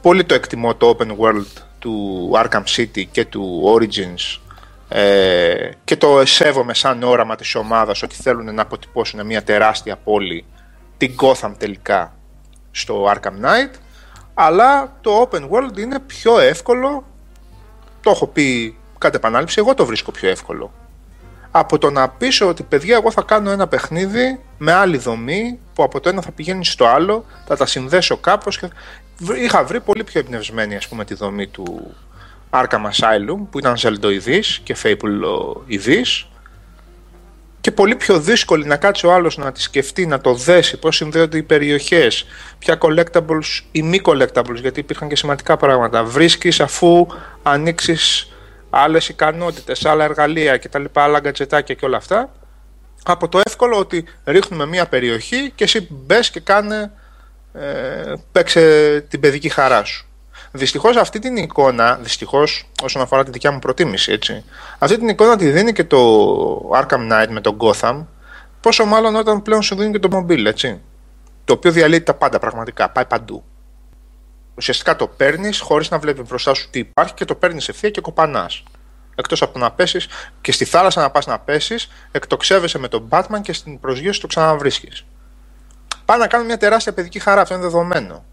πολύ 0.06 0.24
το 0.24 0.34
εκτιμώ 0.34 0.74
το 0.74 0.96
open 0.98 1.16
world 1.18 1.62
του 1.78 2.30
Arkham 2.34 2.62
City 2.76 3.04
και 3.10 3.24
του 3.24 3.62
Origins 3.76 4.40
ε, 4.88 5.70
και 5.84 5.96
το 5.96 6.22
σέβομαι 6.24 6.74
σαν 6.74 7.02
όραμα 7.02 7.36
της 7.36 7.54
ομάδας 7.54 8.02
ότι 8.02 8.14
θέλουν 8.14 8.54
να 8.54 8.62
αποτυπώσουν 8.62 9.26
μια 9.26 9.42
τεράστια 9.42 9.96
πόλη 9.96 10.44
την 10.96 11.14
Gotham 11.20 11.52
τελικά 11.58 12.14
στο 12.70 13.12
Arkham 13.14 13.44
Knight. 13.44 13.74
Αλλά 14.34 14.96
το 15.00 15.28
open 15.30 15.48
world 15.50 15.78
είναι 15.78 15.98
πιο 16.00 16.38
εύκολο 16.38 17.04
το 18.00 18.10
έχω 18.10 18.26
πει 18.26 18.76
κατ' 18.98 19.14
επανάληψη 19.14 19.58
εγώ 19.58 19.74
το 19.74 19.86
βρίσκω 19.86 20.10
πιο 20.10 20.28
εύκολο. 20.28 20.72
Από 21.50 21.78
το 21.78 21.90
να 21.90 22.08
πεις 22.08 22.40
ότι 22.40 22.62
παιδιά 22.62 22.96
εγώ 22.96 23.10
θα 23.10 23.22
κάνω 23.22 23.50
ένα 23.50 23.68
παιχνίδι 23.68 24.40
με 24.58 24.72
άλλη 24.72 24.96
δομή 24.96 25.58
που 25.74 25.82
από 25.82 26.00
το 26.00 26.08
ένα 26.08 26.22
θα 26.22 26.30
πηγαίνει 26.30 26.64
στο 26.64 26.86
άλλο 26.86 27.24
θα 27.46 27.56
τα 27.56 27.66
συνδέσω 27.66 28.16
κάπως 28.16 28.58
και 28.58 28.66
βρ- 28.66 28.76
είχα 29.36 29.64
βρει 29.64 29.80
πολύ 29.80 30.04
πιο 30.04 30.20
εμπνευσμένη 30.20 30.76
ας 30.76 30.88
πούμε 30.88 31.04
τη 31.04 31.14
δομή 31.14 31.46
του 31.46 31.94
Arkham 32.50 32.90
Asylum 32.92 33.46
που 33.50 33.58
ήταν 33.58 33.76
ζελντοειδής 33.76 34.60
και 34.64 34.76
Fable-ειδής 34.82 36.26
και 37.66 37.72
πολύ 37.72 37.94
πιο 37.94 38.20
δύσκολη 38.20 38.64
να 38.64 38.76
κάτσει 38.76 39.06
ο 39.06 39.12
άλλος 39.12 39.36
να 39.36 39.52
τη 39.52 39.62
σκεφτεί, 39.62 40.06
να 40.06 40.20
το 40.20 40.34
δέσει, 40.34 40.78
πώς 40.78 40.96
συνδέονται 40.96 41.36
οι 41.36 41.42
περιοχές, 41.42 42.26
ποια 42.58 42.78
collectables 42.80 43.60
ή 43.72 43.82
μη 43.82 44.00
collectables, 44.04 44.54
γιατί 44.54 44.80
υπήρχαν 44.80 45.08
και 45.08 45.16
σημαντικά 45.16 45.56
πράγματα. 45.56 46.04
Βρίσκεις 46.04 46.60
αφού 46.60 47.06
ανοίξεις 47.42 48.32
άλλες 48.70 49.08
ικανότητες, 49.08 49.84
άλλα 49.84 50.04
εργαλεία 50.04 50.58
κτλ, 50.58 50.84
άλλα 50.92 51.20
γκατζετάκια 51.20 51.74
και 51.74 51.84
όλα 51.84 51.96
αυτά, 51.96 52.32
από 53.04 53.28
το 53.28 53.40
εύκολο 53.44 53.78
ότι 53.78 54.04
ρίχνουμε 54.24 54.66
μία 54.66 54.86
περιοχή 54.86 55.52
και 55.54 55.64
εσύ 55.64 55.88
μπες 55.90 56.30
και 56.30 56.40
κάνε, 56.40 56.90
ε, 57.60 58.14
παίξε 58.32 59.00
την 59.08 59.20
παιδική 59.20 59.48
χαρά 59.48 59.84
σου. 59.84 60.06
Δυστυχώς 60.52 60.96
αυτή 60.96 61.18
την 61.18 61.36
εικόνα, 61.36 61.98
δυστυχώς 62.02 62.70
όσον 62.82 63.02
αφορά 63.02 63.24
τη 63.24 63.30
δικιά 63.30 63.50
μου 63.50 63.58
προτίμηση, 63.58 64.12
έτσι, 64.12 64.44
αυτή 64.78 64.98
την 64.98 65.08
εικόνα 65.08 65.36
τη 65.36 65.50
δίνει 65.50 65.72
και 65.72 65.84
το 65.84 66.70
Arkham 66.74 67.12
Knight 67.12 67.28
με 67.28 67.40
τον 67.40 67.56
Gotham, 67.60 68.04
πόσο 68.60 68.84
μάλλον 68.84 69.16
όταν 69.16 69.42
πλέον 69.42 69.62
σου 69.62 69.76
δίνει 69.76 69.92
και 69.92 69.98
το 69.98 70.08
mobile, 70.12 70.44
έτσι. 70.44 70.80
Το 71.44 71.52
οποίο 71.52 71.70
διαλύει 71.70 72.00
τα 72.00 72.14
πάντα 72.14 72.38
πραγματικά, 72.38 72.90
πάει 72.90 73.04
παντού. 73.04 73.44
Ουσιαστικά 74.54 74.96
το 74.96 75.06
παίρνεις 75.06 75.60
χωρίς 75.60 75.90
να 75.90 75.98
βλέπεις 75.98 76.28
μπροστά 76.28 76.54
σου 76.54 76.70
τι 76.70 76.78
υπάρχει 76.78 77.14
και 77.14 77.24
το 77.24 77.34
παίρνεις 77.34 77.68
ευθεία 77.68 77.90
και 77.90 78.00
κοπανάς. 78.00 78.62
Εκτός 79.14 79.42
από 79.42 79.52
το 79.52 79.58
να 79.58 79.70
πέσεις 79.70 80.06
και 80.40 80.52
στη 80.52 80.64
θάλασσα 80.64 81.00
να 81.00 81.10
πας 81.10 81.26
να 81.26 81.38
πέσεις, 81.38 81.88
εκτοξεύεσαι 82.12 82.78
με 82.78 82.88
τον 82.88 83.08
Batman 83.10 83.40
και 83.42 83.52
στην 83.52 83.80
προσγείωση 83.80 84.20
το 84.20 84.26
ξαναβρίσκεις. 84.26 85.04
Πάει 86.06 86.18
να 86.18 86.26
κάνουν 86.26 86.46
μια 86.46 86.56
τεράστια 86.58 86.92
παιδική 86.92 87.18
χαρά, 87.18 87.40
αυτό 87.40 87.54
είναι 87.54 87.62
δεδομένο. 87.62 88.24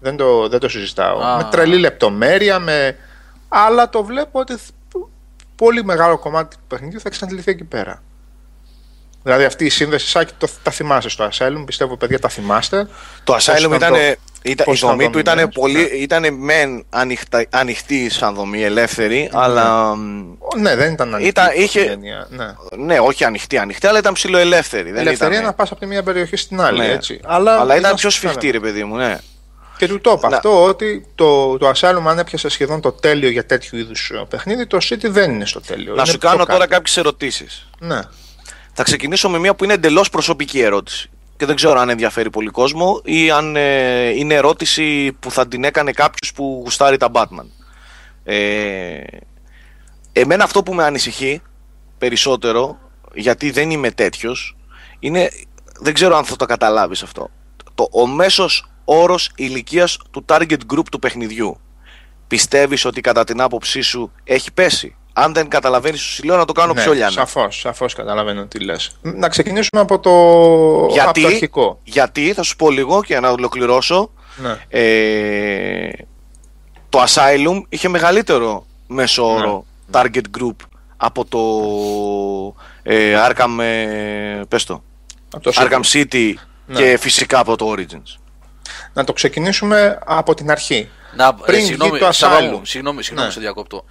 Δεν 0.00 0.16
το, 0.16 0.48
δεν 0.48 0.60
το 0.60 0.68
συζητάω. 0.68 1.18
Α. 1.24 1.36
Με 1.36 1.44
τρελή 1.50 1.78
λεπτομέρεια, 1.78 2.58
με... 2.58 2.96
αλλά 3.48 3.88
το 3.88 4.04
βλέπω 4.04 4.38
ότι 4.40 4.52
θ- 4.56 4.96
πολύ 5.56 5.84
μεγάλο 5.84 6.18
κομμάτι 6.18 6.56
του 6.56 6.62
παιχνιδιού 6.68 7.00
θα 7.00 7.08
εξαντληθεί 7.08 7.50
εκεί 7.50 7.64
πέρα. 7.64 8.02
Δηλαδή 9.22 9.44
αυτή 9.44 9.64
η 9.64 9.68
σύνδεση, 9.68 10.06
Σάκη, 10.08 10.32
το, 10.38 10.48
τα 10.62 10.70
θυμάσαι 10.70 11.08
στο 11.08 11.28
Asylum, 11.32 11.62
πιστεύω 11.66 11.96
παιδιά 11.96 12.18
τα 12.18 12.28
θυμάστε. 12.28 12.84
Το 13.24 13.32
Πώς 13.32 13.48
Asylum 13.50 13.56
ήταν 13.58 13.72
ήταν, 13.72 13.92
το- 13.92 14.16
ήταν, 14.42 14.66
η 14.66 14.70
πώς 14.70 14.78
ήταν 14.78 14.90
δομή 14.90 15.10
του 15.10 15.18
ήταν 15.18 15.34
δομημένος, 15.34 15.54
πολύ, 15.54 15.74
ναι. 15.74 15.80
ήταν 16.02 16.34
μεν 16.34 16.84
ανοιχτά, 16.90 17.44
ανοιχτή 17.50 18.10
σαν 18.10 18.34
δομή, 18.34 18.62
ελεύθερη, 18.62 19.30
αλλά 19.32 19.94
μ, 19.96 20.32
Ο, 20.38 20.58
Ναι, 20.58 20.76
δεν 20.76 20.92
ήταν 20.92 21.08
ανοιχτή. 21.14 21.28
Ήταν- 21.28 21.46
αυτή 21.46 21.60
η 21.60 21.62
είχε- 21.62 21.80
έννοια, 21.90 22.26
ναι. 22.30 22.44
ναι, 22.84 22.98
όχι 23.00 23.24
ανοιχτή, 23.24 23.58
ανοιχτή, 23.58 23.86
αλλά 23.86 23.98
ήταν 23.98 24.12
ψηλοελεύθερη. 24.12 24.90
Δεν 24.90 25.00
Ελευθερία 25.00 25.34
ήταν, 25.34 25.46
να 25.46 25.52
πας 25.54 25.70
από 25.70 25.80
τη 25.80 25.86
μία 25.86 26.02
περιοχή 26.02 26.36
στην 26.36 26.60
άλλη, 26.60 26.78
ναι. 26.78 26.86
έτσι. 26.92 27.20
Αλλά, 27.24 27.60
αλλά 27.60 27.76
ήταν 27.76 27.94
πιο 27.94 28.10
σφιχτή. 28.10 28.28
σφιχτή, 28.38 28.50
ρε 28.50 28.60
παιδί 28.60 28.84
μου, 28.84 28.96
ναι. 28.96 29.18
Και 29.76 29.88
του 29.88 30.00
το 30.00 30.14
είπα 30.18 30.28
Να- 30.28 30.36
αυτό 30.36 30.64
ότι 30.64 31.06
το, 31.14 31.58
το 31.58 31.72
Asylum 31.74 32.02
αν 32.06 32.18
έπιασε 32.18 32.48
σχεδόν 32.48 32.80
το 32.80 32.92
τέλειο 32.92 33.28
για 33.30 33.46
τέτοιου 33.46 33.78
είδους 33.78 34.12
παιχνίδι, 34.28 34.66
το 34.66 34.78
City 34.90 35.04
δεν 35.10 35.30
είναι 35.30 35.46
στο 35.46 35.60
τέλειο. 35.60 35.94
Να 35.94 36.02
Είναι 36.02 36.10
σου 36.10 36.18
πιο 36.18 36.28
κάνω 36.28 36.40
κάτω. 36.44 36.52
τώρα 36.52 36.66
κάποιες 36.66 36.96
ερωτήσεις. 36.96 37.68
Ναι. 37.78 38.00
Θα 38.72 38.82
ξεκινήσω 38.82 39.28
με 39.30 39.38
μια 39.38 39.54
που 39.54 39.64
είναι 39.64 39.72
εντελώς 39.72 40.10
προσωπική 40.10 40.60
ερώτηση. 40.60 41.10
Και 41.36 41.46
δεν 41.46 41.56
ξέρω 41.56 41.80
αν 41.80 41.88
ενδιαφέρει 41.88 42.30
πολύ 42.30 42.48
κόσμο 42.48 43.00
ή 43.04 43.30
αν 43.30 43.56
ε, 43.56 44.08
είναι 44.08 44.34
ερώτηση 44.34 45.12
που 45.20 45.30
θα 45.30 45.48
την 45.48 45.64
έκανε 45.64 45.92
κάποιος 45.92 46.32
που 46.32 46.60
γουστάρει 46.64 46.96
τα 46.96 47.10
Batman. 47.12 47.46
Ε, 48.24 49.00
εμένα 50.12 50.44
αυτό 50.44 50.62
που 50.62 50.74
με 50.74 50.84
ανησυχεί 50.84 51.42
περισσότερο, 51.98 52.78
γιατί 53.14 53.50
δεν 53.50 53.70
είμαι 53.70 53.90
τέτοιος, 53.90 54.56
είναι. 54.98 55.30
Δεν 55.80 55.94
ξέρω 55.94 56.16
αν 56.16 56.24
θα 56.24 56.36
το 56.36 56.46
καταλάβεις 56.46 57.02
αυτό. 57.02 57.30
Το, 57.74 57.88
ο 57.92 58.06
μέσος 58.06 58.70
όρος 58.84 59.30
ηλικίας 59.34 59.98
του 60.10 60.24
target 60.28 60.58
group 60.72 60.84
του 60.90 60.98
παιχνιδιού. 60.98 61.60
Πιστεύεις 62.26 62.84
ότι 62.84 63.00
κατά 63.00 63.24
την 63.24 63.40
άποψή 63.40 63.80
σου 63.80 64.12
έχει 64.24 64.52
πέσει; 64.52 64.96
Αν 65.12 65.34
δεν 65.34 65.48
καταλαβαίνεις, 65.48 66.00
σου 66.00 66.24
λέω 66.24 66.36
να 66.36 66.44
το 66.44 66.52
κάνω 66.52 66.72
ναι, 66.72 66.82
πιο 66.82 66.92
λιάνα. 66.92 67.10
Σαφώς, 67.10 67.58
σαφώς 67.58 67.94
καταλαβαίνω 67.94 68.46
τι 68.46 68.58
λες. 68.58 68.96
Να 69.02 69.28
ξεκινήσουμε 69.28 69.82
από 69.82 69.98
το, 69.98 70.12
Γιατί, 70.92 71.08
από 71.08 71.20
το 71.20 71.26
αρχικό. 71.26 71.80
γιατί, 71.84 72.32
θα 72.32 72.42
σου 72.42 72.56
πω 72.56 72.70
λίγο 72.70 73.02
και 73.02 73.20
να 73.20 73.30
ολοκληρώσω. 73.30 74.10
Ναι. 74.36 74.56
Ε, 74.68 75.88
το 76.88 77.02
Asylum 77.08 77.62
είχε 77.68 77.88
μεγαλύτερο 77.88 78.66
μέσο 78.86 79.34
όρο 79.34 79.64
Ναι. 79.86 80.00
target 80.00 80.22
group 80.38 80.56
από 80.96 81.24
το 81.24 81.40
ε, 82.82 83.16
Arkham, 83.28 83.58
ε, 83.62 84.40
πες 84.48 84.64
το, 84.64 84.82
Από 85.34 85.42
το 85.42 85.52
Arkham 85.54 85.80
City. 85.92 86.04
City 86.12 86.32
Ναι. 86.66 86.76
και 86.80 86.96
φυσικά 87.00 87.38
από 87.38 87.56
το 87.56 87.74
Origins. 87.76 88.18
Να 88.92 89.04
το 89.04 89.12
ξεκινήσουμε 89.12 89.98
από 90.04 90.34
την 90.34 90.50
αρχή. 90.50 90.88
Να, 91.16 91.34
Πριν 91.34 91.54
ε, 91.54 91.58
βγει 91.58 91.66
συγγνώμη, 91.66 91.98
το 91.98 92.12
Σάβα 92.12 92.38
Asylum. 92.38 92.50
μου, 92.50 92.64
συγγνώμη, 92.64 93.02
συγγνώμη 93.02 93.26
Ναι. 93.28 93.34
σε 93.34 93.40
διακόπτω. 93.40 93.84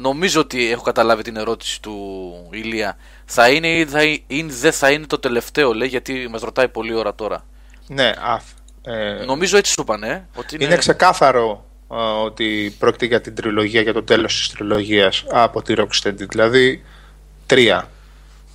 Νομίζω 0.00 0.40
ότι 0.40 0.70
έχω 0.70 0.82
καταλάβει 0.82 1.22
την 1.22 1.36
ερώτηση 1.36 1.82
του 1.82 1.96
Ηλία. 2.50 2.96
Θα 3.24 3.50
είναι 3.50 3.68
ή 3.68 3.86
θα 3.86 4.02
είναι, 4.26 4.52
δεν 4.52 4.72
θα 4.72 4.90
είναι 4.90 5.06
το 5.06 5.18
τελευταίο, 5.18 5.74
λέει, 5.74 5.88
γιατί 5.88 6.28
μας 6.30 6.40
ρωτάει 6.40 6.68
πολλή 6.68 6.94
ώρα 6.94 7.14
τώρα. 7.14 7.44
Ναι, 7.86 8.12
αφ, 8.20 8.42
ε, 8.82 9.24
Νομίζω 9.24 9.56
έτσι 9.56 9.72
σου 9.72 9.80
είπαν, 9.80 10.02
ε, 10.02 10.28
ότι 10.34 10.54
είναι... 10.54 10.64
είναι 10.64 10.76
ξεκάθαρο 10.76 11.64
ε, 11.92 11.94
ότι 12.24 12.76
πρόκειται 12.78 13.06
για 13.06 13.20
την 13.20 13.34
τριλογία, 13.34 13.80
για 13.80 13.92
το 13.92 14.02
τέλος 14.02 14.36
της 14.38 14.50
τριλογίας 14.50 15.24
από 15.30 15.62
τη 15.62 15.74
Rocksteady. 15.76 16.28
Δηλαδή, 16.28 16.84
τρία. 17.46 17.88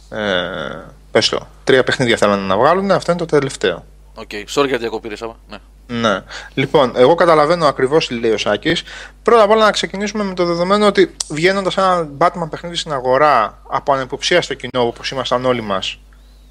Ε, 0.10 0.86
πες 1.12 1.30
το, 1.30 1.48
τρία 1.64 1.84
παιχνίδια 1.84 2.18
θέλουν 2.18 2.40
να 2.40 2.58
βγάλουν, 2.58 2.92
αυτό 2.92 3.12
είναι 3.12 3.20
το 3.20 3.26
τελευταίο. 3.26 3.86
Οκ, 4.16 4.30
sorry 4.54 4.68
για 4.68 4.78
διακοπή, 4.78 5.08
ρε 5.08 5.16
Σάβα. 5.16 5.36
Ναι. 5.50 5.58
Ναι. 6.02 6.22
Λοιπόν, 6.54 6.94
εγώ 6.96 7.16
καταλαβαίνω 7.16 7.66
ακριβώς 7.66 8.08
τι 8.08 8.20
λέει 8.20 8.32
ο 8.32 8.38
Σάκης. 8.38 8.84
Πρώτα 9.24 9.44
απ' 9.44 9.50
όλα 9.50 9.66
να 9.66 9.72
ξεκινήσουμε 9.72 10.24
με 10.24 10.34
το 10.34 10.46
δεδομένο 10.46 10.86
ότι 10.86 11.16
βγαίνοντας 11.30 11.78
ένα 11.78 12.10
Batman 12.18 12.50
παιχνίδι 12.50 12.76
στην 12.76 12.92
αγορά 12.92 13.62
από 13.68 13.94
ανυποψίαστο 13.94 14.54
κοινό, 14.54 14.88
όπως 14.88 15.12
ήμασταν 15.12 15.46
όλοι 15.46 15.62
μας, 15.62 16.00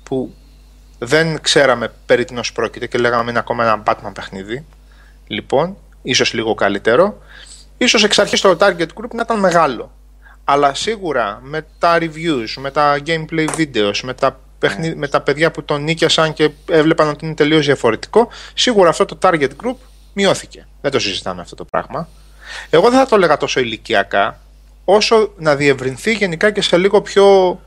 που 0.03 0.34
δεν 0.99 1.40
ξέραμε 1.40 1.93
περί 2.07 2.24
τίνος 2.24 2.53
πρόκειται 2.53 2.86
και 2.86 2.99
λέγαμε 2.99 3.30
είναι 3.30 3.38
ακόμα 3.38 3.64
ένα 3.64 3.82
Batman 3.86 4.12
παιχνίδι. 4.14 4.66
Λοιπόν, 5.26 5.76
ίσως 6.03 6.32
λίγο 6.32 6.55
καλύτερο. 6.55 7.18
Ίσως 7.78 8.05
εξ 8.05 8.18
αρχής 8.18 8.40
το 8.40 8.57
target 8.61 8.86
group 8.95 9.11
να 9.14 9.22
ήταν 9.22 9.38
μεγάλο. 9.38 9.93
Αλλά 10.45 10.74
σίγουρα 10.74 11.40
με 11.43 11.66
τα 11.78 11.99
reviews, 12.01 12.55
με 12.57 12.70
τα 12.70 12.99
gameplay 13.07 13.49
videos, 13.57 14.01
με 14.03 14.14
τα, 14.14 14.40
παιχνί... 14.63 14.95
με 14.95 15.09
τα 15.09 15.21
παιδιά 15.21 15.51
που 15.51 15.65
τον 15.65 15.83
νίκιασαν 15.83 16.33
και 16.33 16.51
έβλεπαν 16.69 17.09
ότι 17.09 17.25
είναι 17.25 17.35
τελείως 17.35 17.67
διαφορετικό, 17.67 18.29
σίγουρα 18.55 18.89
αυτό 18.89 19.05
το 19.05 19.19
target 19.23 19.49
group 19.65 19.77
μειώθηκε. 20.13 20.67
Δεν 20.81 20.91
το 20.91 20.99
συζητάμε 20.99 21.41
αυτό 21.41 21.55
το 21.55 21.65
πράγμα. 21.65 22.09
Εγώ 22.71 22.91
δεν 22.91 22.99
θα 22.99 23.07
το 23.07 23.15
έλεγα 23.15 23.37
τόσο 23.37 23.61
ηλικιακά, 23.61 24.39
όσο 24.85 25.33
να 25.37 25.57
διευρυνθεί 25.57 26.13
γενικά 26.13 26.51
και 26.51 26.63
σε 26.63 26.77
λίγο 26.77 27.03
πιο 27.03 27.61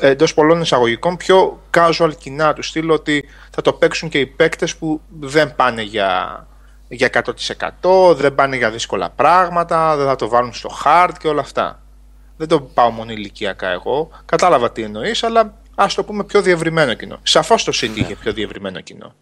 εντός 0.00 0.34
πολλών 0.34 0.60
εισαγωγικών 0.60 1.16
πιο 1.16 1.62
casual 1.76 2.10
κοινά 2.18 2.52
του 2.52 2.62
στυλ 2.62 2.90
ότι 2.90 3.24
θα 3.50 3.62
το 3.62 3.72
παίξουν 3.72 4.08
και 4.08 4.18
οι 4.18 4.26
παίκτες 4.26 4.76
που 4.76 5.00
δεν 5.20 5.56
πάνε 5.56 5.82
για, 5.82 6.46
για 6.88 7.10
100% 7.82 8.16
δεν 8.16 8.34
πάνε 8.34 8.56
για 8.56 8.70
δύσκολα 8.70 9.10
πράγματα 9.10 9.96
δεν 9.96 10.06
θα 10.06 10.16
το 10.16 10.28
βάλουν 10.28 10.52
στο 10.52 10.70
hard 10.84 11.10
και 11.18 11.28
όλα 11.28 11.40
αυτά 11.40 11.83
δεν 12.36 12.48
το 12.48 12.60
πάω 12.60 12.90
μόνο 12.90 13.12
ηλικιακά 13.12 13.68
εγώ 13.68 14.10
κατάλαβα 14.24 14.72
τι 14.72 14.82
εννοείς 14.82 15.22
αλλά 15.22 15.54
ας 15.74 15.94
το 15.94 16.04
πούμε 16.04 16.24
πιο 16.24 16.42
διευρυμένο 16.42 16.94
κοινό 16.94 17.18
σαφώς 17.22 17.64
το 17.64 17.72
City 17.74 17.92
είχε 17.96 18.14
πιο 18.14 18.32
διευρυμένο 18.32 18.80
κοινό 18.80 19.14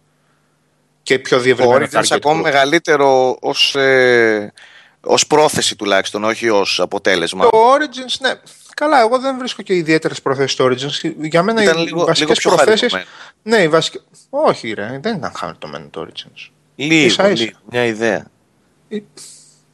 και 1.03 1.19
πιο 1.19 1.37
Το 1.37 1.43
διευρυμένο 1.43 1.85
Origins 1.85 1.99
target 1.99 2.07
ακόμα 2.11 2.39
group. 2.39 2.43
μεγαλύτερο 2.43 3.37
ως, 3.41 3.75
ε, 3.75 4.53
ως 5.01 5.27
πρόθεση 5.27 5.75
τουλάχιστον, 5.75 6.23
όχι 6.23 6.49
ως 6.49 6.79
αποτέλεσμα. 6.79 7.43
Το 7.49 7.49
Origins, 7.73 8.15
ναι. 8.19 8.33
Καλά, 8.75 8.99
εγώ 9.01 9.19
δεν 9.19 9.37
βρίσκω 9.37 9.61
και 9.61 9.75
ιδιαίτερες 9.75 10.21
προθέσεις 10.21 10.51
στο 10.51 10.65
Origins. 10.65 11.11
Για 11.17 11.43
μένα 11.43 11.63
Ήταν 11.63 11.77
οι 11.77 11.83
λίγο- 11.83 12.05
βασικές 12.05 12.19
λίγο 12.27 12.33
πιο 12.39 12.49
προθέσει. 12.51 12.89
χαριτωμένο. 12.89 13.07
Ναι, 13.43 13.57
οι 13.57 13.67
βασικέ. 13.67 13.99
Όχι, 14.29 14.71
ρε, 14.73 14.99
δεν 15.01 15.15
ήταν 15.17 15.31
χαριτωμένο 15.35 15.87
το 15.91 16.07
Origins. 16.07 16.49
Λίγο, 16.75 17.05
ίσα 17.05 17.29
ίσα. 17.29 17.43
λίγο, 17.43 17.57
μια 17.69 17.85
ιδέα. 17.85 18.25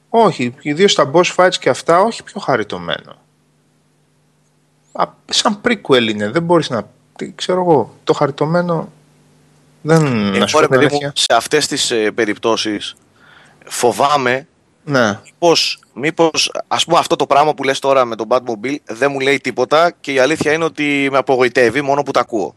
Όχι, 0.09 0.55
ιδίως 0.61 0.91
στα 0.91 1.11
boss 1.13 1.35
fights 1.35 1.55
και 1.59 1.69
αυτά, 1.69 1.99
όχι 2.01 2.23
πιο 2.23 2.39
χαριτωμένο. 2.41 3.18
Α, 5.01 5.07
σαν 5.25 5.61
prequel 5.67 6.07
είναι, 6.09 6.29
δεν 6.29 6.43
μπορείς 6.43 6.69
να. 6.69 6.89
Τι 7.15 7.31
ξέρω 7.35 7.61
εγώ, 7.61 7.95
το 8.03 8.13
χαριτωμένο. 8.13 8.91
Δεν. 9.81 10.01
να 10.37 10.47
σου 10.47 10.57
Εγώ 10.57 10.59
ρε 10.59 10.67
πω 10.67 10.71
την 10.71 10.79
παιδί 10.79 10.83
μου, 10.85 10.89
αλήθεια. 10.91 11.11
σε 11.15 11.33
αυτές 11.35 11.67
τις 11.67 11.91
ε, 11.91 12.11
περιπτώσεις 12.11 12.95
φοβάμαι 13.65 14.47
Ναι. 14.83 15.19
μήπως, 15.23 15.79
μήπως, 15.93 16.51
ας 16.67 16.85
πούμε 16.85 16.97
αυτό 16.99 17.15
το 17.15 17.25
πράγμα 17.27 17.53
που 17.53 17.63
λες 17.63 17.79
τώρα 17.79 18.05
με 18.05 18.15
τον 18.15 18.27
Batmobile 18.29 18.75
δεν 18.85 19.11
μου 19.11 19.19
λέει 19.19 19.39
τίποτα 19.39 19.91
και 20.01 20.13
η 20.13 20.19
αλήθεια 20.19 20.51
είναι 20.53 20.63
ότι 20.63 21.07
με 21.11 21.17
απογοητεύει 21.17 21.81
μόνο 21.81 22.03
που 22.03 22.11
τα 22.11 22.19
ακούω. 22.19 22.55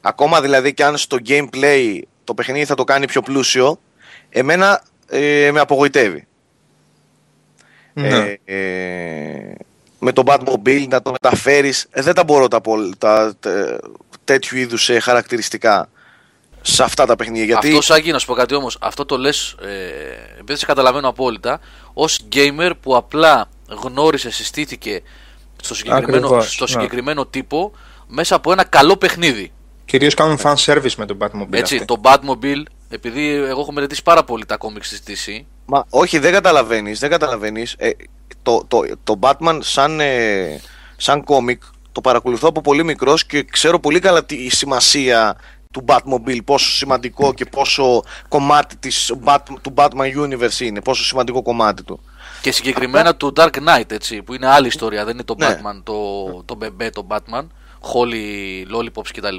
Ακόμα 0.00 0.40
δηλαδή 0.40 0.74
και 0.74 0.84
αν 0.84 0.96
στο 0.96 1.16
gameplay 1.28 2.00
το 2.24 2.34
παιχνίδι 2.34 2.64
θα 2.64 2.74
το 2.74 2.84
κάνει 2.84 3.06
πιο 3.06 3.22
πλούσιο, 3.22 3.80
εμένα 4.28 4.82
ε, 5.08 5.50
με 5.52 5.60
απογοητεύει. 5.60 6.26
ναι. 7.92 8.08
Ε, 8.08 8.38
ε, 8.44 9.54
με 10.00 10.12
τον 10.12 10.24
Batmobile 10.26 10.86
να 10.88 11.02
το 11.02 11.10
μεταφέρεις, 11.10 11.86
ε, 11.90 12.02
δεν 12.02 12.14
τα 12.14 12.24
μπορώ 12.24 12.48
τα, 12.48 12.60
πολ- 12.60 12.92
τα, 12.98 13.34
τε- 13.40 13.80
τέτοιου 14.24 14.58
είδους 14.58 14.88
ε, 14.88 15.00
χαρακτηριστικά 15.00 15.88
σε 16.62 16.82
αυτά 16.82 17.06
τα 17.06 17.16
παιχνίδια. 17.16 17.44
Γιατί 17.44 17.68
Αυτό, 17.68 17.80
Σάκη, 17.82 18.10
να 18.12 18.18
σου 18.18 18.26
πω 18.26 18.34
κάτι 18.34 18.54
όμως. 18.54 18.76
Αυτό 18.80 19.04
το 19.04 19.18
λες, 19.18 19.56
ε, 19.62 20.38
επειδή 20.40 20.58
σε 20.58 20.66
καταλαβαίνω 20.66 21.08
απόλυτα, 21.08 21.60
ως 21.92 22.20
gamer 22.32 22.70
που 22.80 22.96
απλά 22.96 23.48
γνώρισε, 23.82 24.30
συστήθηκε 24.30 25.02
στο 25.62 25.74
συγκεκριμένο, 25.74 26.26
Ακριβώς, 26.26 26.52
στο 26.52 26.64
ναι. 26.64 26.70
συγκεκριμένο 26.70 27.26
τύπο 27.26 27.72
μέσα 28.06 28.34
από 28.34 28.52
ένα 28.52 28.64
καλό 28.64 28.96
παιχνίδι. 28.96 29.52
Κυρίως 29.84 30.14
κάνουν 30.14 30.38
fan 30.42 30.54
service 30.54 30.94
με 30.96 31.06
τον 31.06 31.18
Batmobile. 31.20 31.52
Έτσι, 31.54 31.74
αυτοί. 31.74 31.86
το 31.86 32.00
Batmobile, 32.02 32.62
επειδή 32.90 33.28
εγώ 33.28 33.60
έχω 33.60 33.72
μελετήσει 33.72 34.02
πάρα 34.02 34.24
πολύ 34.24 34.46
τα 34.46 34.56
κόμιξ 34.56 34.88
της 34.88 35.02
DC, 35.06 35.44
Μα 35.66 35.84
όχι, 35.90 36.18
δεν 36.18 36.32
καταλαβαίνεις, 36.32 36.98
δεν 36.98 37.10
καταλαβαίνεις. 37.10 37.74
Ε, 37.78 37.90
το, 38.42 38.64
το, 38.68 38.82
το 39.04 39.18
Batman 39.20 39.58
σαν, 39.62 40.00
ε, 40.00 40.60
σαν 40.96 41.24
κόμικ 41.24 41.62
το 41.92 42.00
παρακολουθώ 42.00 42.48
από 42.48 42.60
πολύ 42.60 42.84
μικρός 42.84 43.26
και 43.26 43.42
ξέρω 43.42 43.80
πολύ 43.80 43.98
καλά 43.98 44.24
τη 44.24 44.48
σημασία 44.48 45.36
του 45.72 45.84
Batmobile, 45.86 46.44
πόσο 46.44 46.70
σημαντικό 46.70 47.34
και 47.34 47.44
πόσο 47.44 48.02
κομμάτι 48.28 48.76
της, 48.76 49.12
Bat, 49.24 49.38
του 49.60 49.74
Batman 49.76 50.16
Universe 50.16 50.60
είναι, 50.60 50.80
πόσο 50.80 51.04
σημαντικό 51.04 51.42
κομμάτι 51.42 51.82
του. 51.82 52.00
και 52.40 52.52
συγκεκριμένα 52.52 53.16
του 53.16 53.32
Dark 53.36 53.50
Knight, 53.50 53.90
έτσι, 53.92 54.22
που 54.22 54.34
είναι 54.34 54.46
άλλη 54.46 54.66
ιστορία, 54.66 55.04
δεν 55.04 55.14
είναι 55.14 55.22
το 55.24 55.34
Ναι. 55.38 55.46
Batman, 55.46 55.80
το, 55.82 55.94
το 56.44 56.54
μπεμπέ, 56.54 56.90
το 56.90 57.06
Batman, 57.08 57.46
Holly, 57.80 58.64
Lollipops 58.76 59.08
κτλ. 59.14 59.36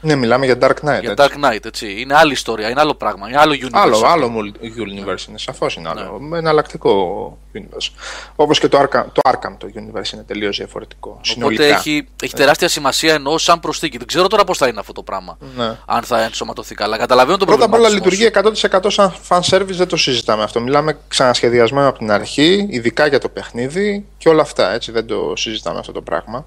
Ναι, 0.00 0.14
μιλάμε 0.14 0.44
για 0.46 0.58
Dark 0.60 0.70
Knight. 0.70 1.00
Για 1.00 1.10
έτσι. 1.10 1.14
Dark 1.16 1.44
Knight, 1.44 1.64
έτσι. 1.64 2.00
Είναι 2.00 2.14
άλλη 2.14 2.32
ιστορία, 2.32 2.68
είναι 2.70 2.80
άλλο 2.80 2.94
πράγμα, 2.94 3.28
είναι 3.28 3.38
άλλο 3.38 3.52
universe. 3.52 3.68
Άλλο, 3.72 4.02
άλλο 4.06 4.32
mul- 4.36 4.64
universe 4.64 5.28
είναι, 5.28 5.38
σαφώς 5.38 5.74
είναι 5.76 5.88
άλλο. 5.88 6.18
Με 6.20 6.38
εναλλακτικό 6.38 7.38
universe. 7.54 7.88
Όπως 8.36 8.58
και 8.58 8.68
το 8.68 8.78
Arkham, 8.78 9.04
το 9.12 9.20
Arkham 9.28 9.56
το 9.58 9.66
universe 9.74 10.12
είναι 10.12 10.22
τελείως 10.22 10.56
διαφορετικό. 10.56 11.08
Οπότε 11.08 11.28
συνολικά. 11.28 11.64
έχει, 11.64 12.08
έχει 12.22 12.34
τεράστια 12.34 12.68
σημασία 12.68 13.14
εννοώ 13.14 13.38
σαν 13.38 13.60
προσθήκη. 13.60 13.98
Δεν 13.98 14.06
ξέρω 14.06 14.26
τώρα 14.26 14.44
πώς 14.44 14.58
θα 14.58 14.68
είναι 14.68 14.80
αυτό 14.80 14.92
το 14.92 15.02
πράγμα. 15.02 15.38
Ναι. 15.56 15.76
Αν 15.86 16.02
θα 16.02 16.22
ενσωματωθεί 16.22 16.74
καλά. 16.74 16.98
Καταλαβαίνω 16.98 17.36
τον 17.36 17.46
Πρώτα 17.46 17.64
απ' 17.64 17.72
όλα 17.72 17.88
προβληματισμό 17.88 18.28
λειτουργεί 18.30 18.78
100% 18.86 18.90
σαν 18.90 19.14
fan 19.28 19.40
service, 19.40 19.76
δεν 19.76 19.88
το 19.88 19.96
συζητάμε 19.96 20.42
αυτό. 20.42 20.60
Μιλάμε 20.60 20.98
ξανασχεδιασμένο 21.08 21.88
από 21.88 21.98
την 21.98 22.10
αρχή, 22.10 22.66
ειδικά 22.70 23.06
για 23.06 23.18
το 23.18 23.28
παιχνίδι 23.28 24.06
και 24.18 24.28
όλα 24.28 24.42
αυτά. 24.42 24.72
Έτσι, 24.72 24.92
δεν 24.92 25.06
το 25.06 25.32
συζητάμε 25.36 25.78
αυτό 25.78 25.92
το 25.92 26.00
πράγμα. 26.00 26.46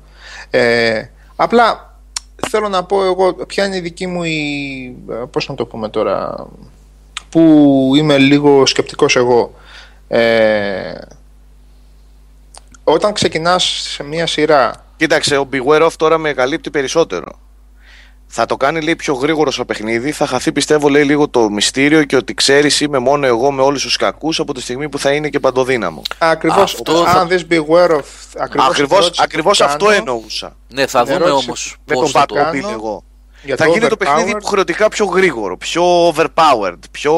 Ε, 0.50 1.02
απλά 1.38 2.00
θέλω 2.50 2.70
να 2.70 2.84
πω 2.84 3.04
εγώ 3.04 3.34
ποια 3.34 3.66
είναι 3.66 3.76
η 3.76 3.80
δική 3.80 4.08
μου 4.08 4.24
η. 4.24 4.98
Πώς 5.32 5.48
να 5.48 5.56
το 5.56 5.66
πούμε 5.66 5.90
τώρα. 5.90 6.48
Που 7.30 7.92
είμαι 7.96 8.18
λίγο 8.18 8.66
σκεπτικός 8.66 9.16
εγώ. 9.16 9.54
Ε, 10.08 10.94
όταν 12.84 13.14
ξεκινάς 13.14 13.64
σε 13.64 14.04
μια 14.04 14.28
σειρά 14.28 14.88
Κοίταξε, 14.98 15.38
ο 15.38 15.50
Beware 15.52 15.82
of 15.82 15.92
τώρα 15.98 16.18
με 16.18 16.34
καλύπτει 16.34 16.70
περισσότερο. 16.70 17.40
Θα 18.28 18.46
το 18.46 18.58
κάνει 18.58 18.82
λέει 18.82 18.96
πιο 18.96 19.14
γρήγορο 19.14 19.52
στο 19.52 19.66
παιχνίδι, 19.66 20.12
θα 20.12 20.26
χαθεί 20.28 20.52
πιστεύω 20.52 20.90
λέει 20.90 21.04
λίγο 21.04 21.28
το 21.30 21.50
μυστήριο 21.50 22.04
και 22.04 22.16
ότι 22.16 22.34
ξέρεις 22.34 22.82
είμαι 22.82 22.98
μόνο 22.98 23.26
εγώ 23.26 23.52
με 23.52 23.62
όλους 23.62 23.82
τους 23.82 23.96
κακούς 23.98 24.40
από 24.40 24.54
τη 24.54 24.62
στιγμή 24.62 24.90
που 24.90 25.00
θα 25.00 25.12
είναι 25.12 25.30
και 25.30 25.40
παντοδύναμο. 25.40 26.02
Ακριβώς, 26.18 26.74
Αυτό 26.74 26.98
αν 26.98 27.06
θα- 27.06 27.26
δεις 27.26 27.46
Beware 27.50 27.56
of 27.90 28.04
ακριβώς, 28.38 28.50
την 28.50 28.62
Ακριβώς, 28.62 28.98
ερώτηση 29.00 29.12
που 29.12 29.24
ακριβώς 29.24 29.62
αυτό 29.62 29.86
κάνω, 29.86 29.98
εννοούσα. 29.98 30.56
Ναι, 30.68 30.88
θα 30.88 31.04
την 31.04 31.14
δούμε 31.14 31.26
ερώτηση 31.26 31.46
όμως 31.48 31.76
Με 31.86 31.94
πώς 31.96 32.12
τον 32.12 32.22
θα 32.22 32.26
το. 32.26 32.34
κάνω. 32.36 32.50
Batmobile 32.52 32.72
εγώ. 32.72 33.04
για 33.44 33.56
θα 33.56 33.68
γίνει 33.68 33.88
το 33.88 33.98
παιχνίδι 33.98 34.32
overpowered. 34.32 34.38
υποχρεωτικά 34.40 34.88
πιο 34.90 35.06
γρήγορο, 35.06 35.58
πιο 35.58 36.08
overpowered, 36.10 36.80
πιο... 36.92 37.14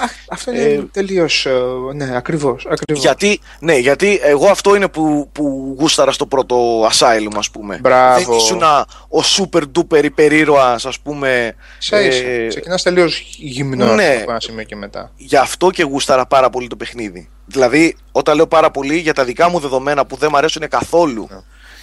Α, 0.00 0.04
αυτό 0.30 0.50
είναι 0.52 0.62
Ε, 0.62 0.82
τελείως, 0.92 1.46
ε, 1.46 1.52
ναι, 1.94 2.16
ακριβώς, 2.16 2.66
ακριβώς. 2.70 3.02
Γιατί, 3.04 3.40
ναι, 3.60 3.76
γιατί 3.76 4.20
εγώ 4.22 4.46
αυτό 4.48 4.74
είναι 4.74 4.88
που, 4.88 5.28
που 5.32 5.76
γούσταρα 5.80 6.12
στο 6.12 6.26
πρώτο 6.26 6.86
Asylum, 6.88 7.32
ας 7.36 7.50
πούμε. 7.50 7.78
Μπράβο. 7.82 8.30
Δεν 8.30 8.36
ήσουν 8.38 8.62
ο 9.08 9.20
super 9.36 9.62
duper 9.78 10.04
υπερήρωας, 10.04 10.86
ας 10.86 10.98
πούμε. 11.00 11.54
Ίσα 11.80 12.00
ίσα. 12.00 12.24
ε, 12.24 12.46
Ξεκινάς 12.48 12.82
τελείως 12.82 13.18
γυμνός 13.38 13.94
ναι. 13.96 14.18
από 14.22 14.30
ένα 14.30 14.40
σημείο 14.40 14.64
και 14.64 14.76
μετά. 14.76 15.12
γι' 15.16 15.36
αυτό 15.36 15.70
και 15.70 15.82
γούσταρα 15.82 16.26
πάρα 16.26 16.50
πολύ 16.50 16.66
το 16.66 16.76
παιχνίδι. 16.76 17.28
Δηλαδή, 17.46 17.96
όταν 18.12 18.36
λέω 18.36 18.46
πάρα 18.46 18.70
πολύ 18.70 18.96
για 18.96 19.14
τα 19.14 19.24
δικά 19.24 19.48
μου 19.50 19.58
δεδομένα 19.58 20.06
που 20.06 20.16
δεν 20.16 20.28
μου 20.32 20.36
αρέσουν 20.36 20.68
καθόλου 20.68 21.26
Ναι. 21.30 21.38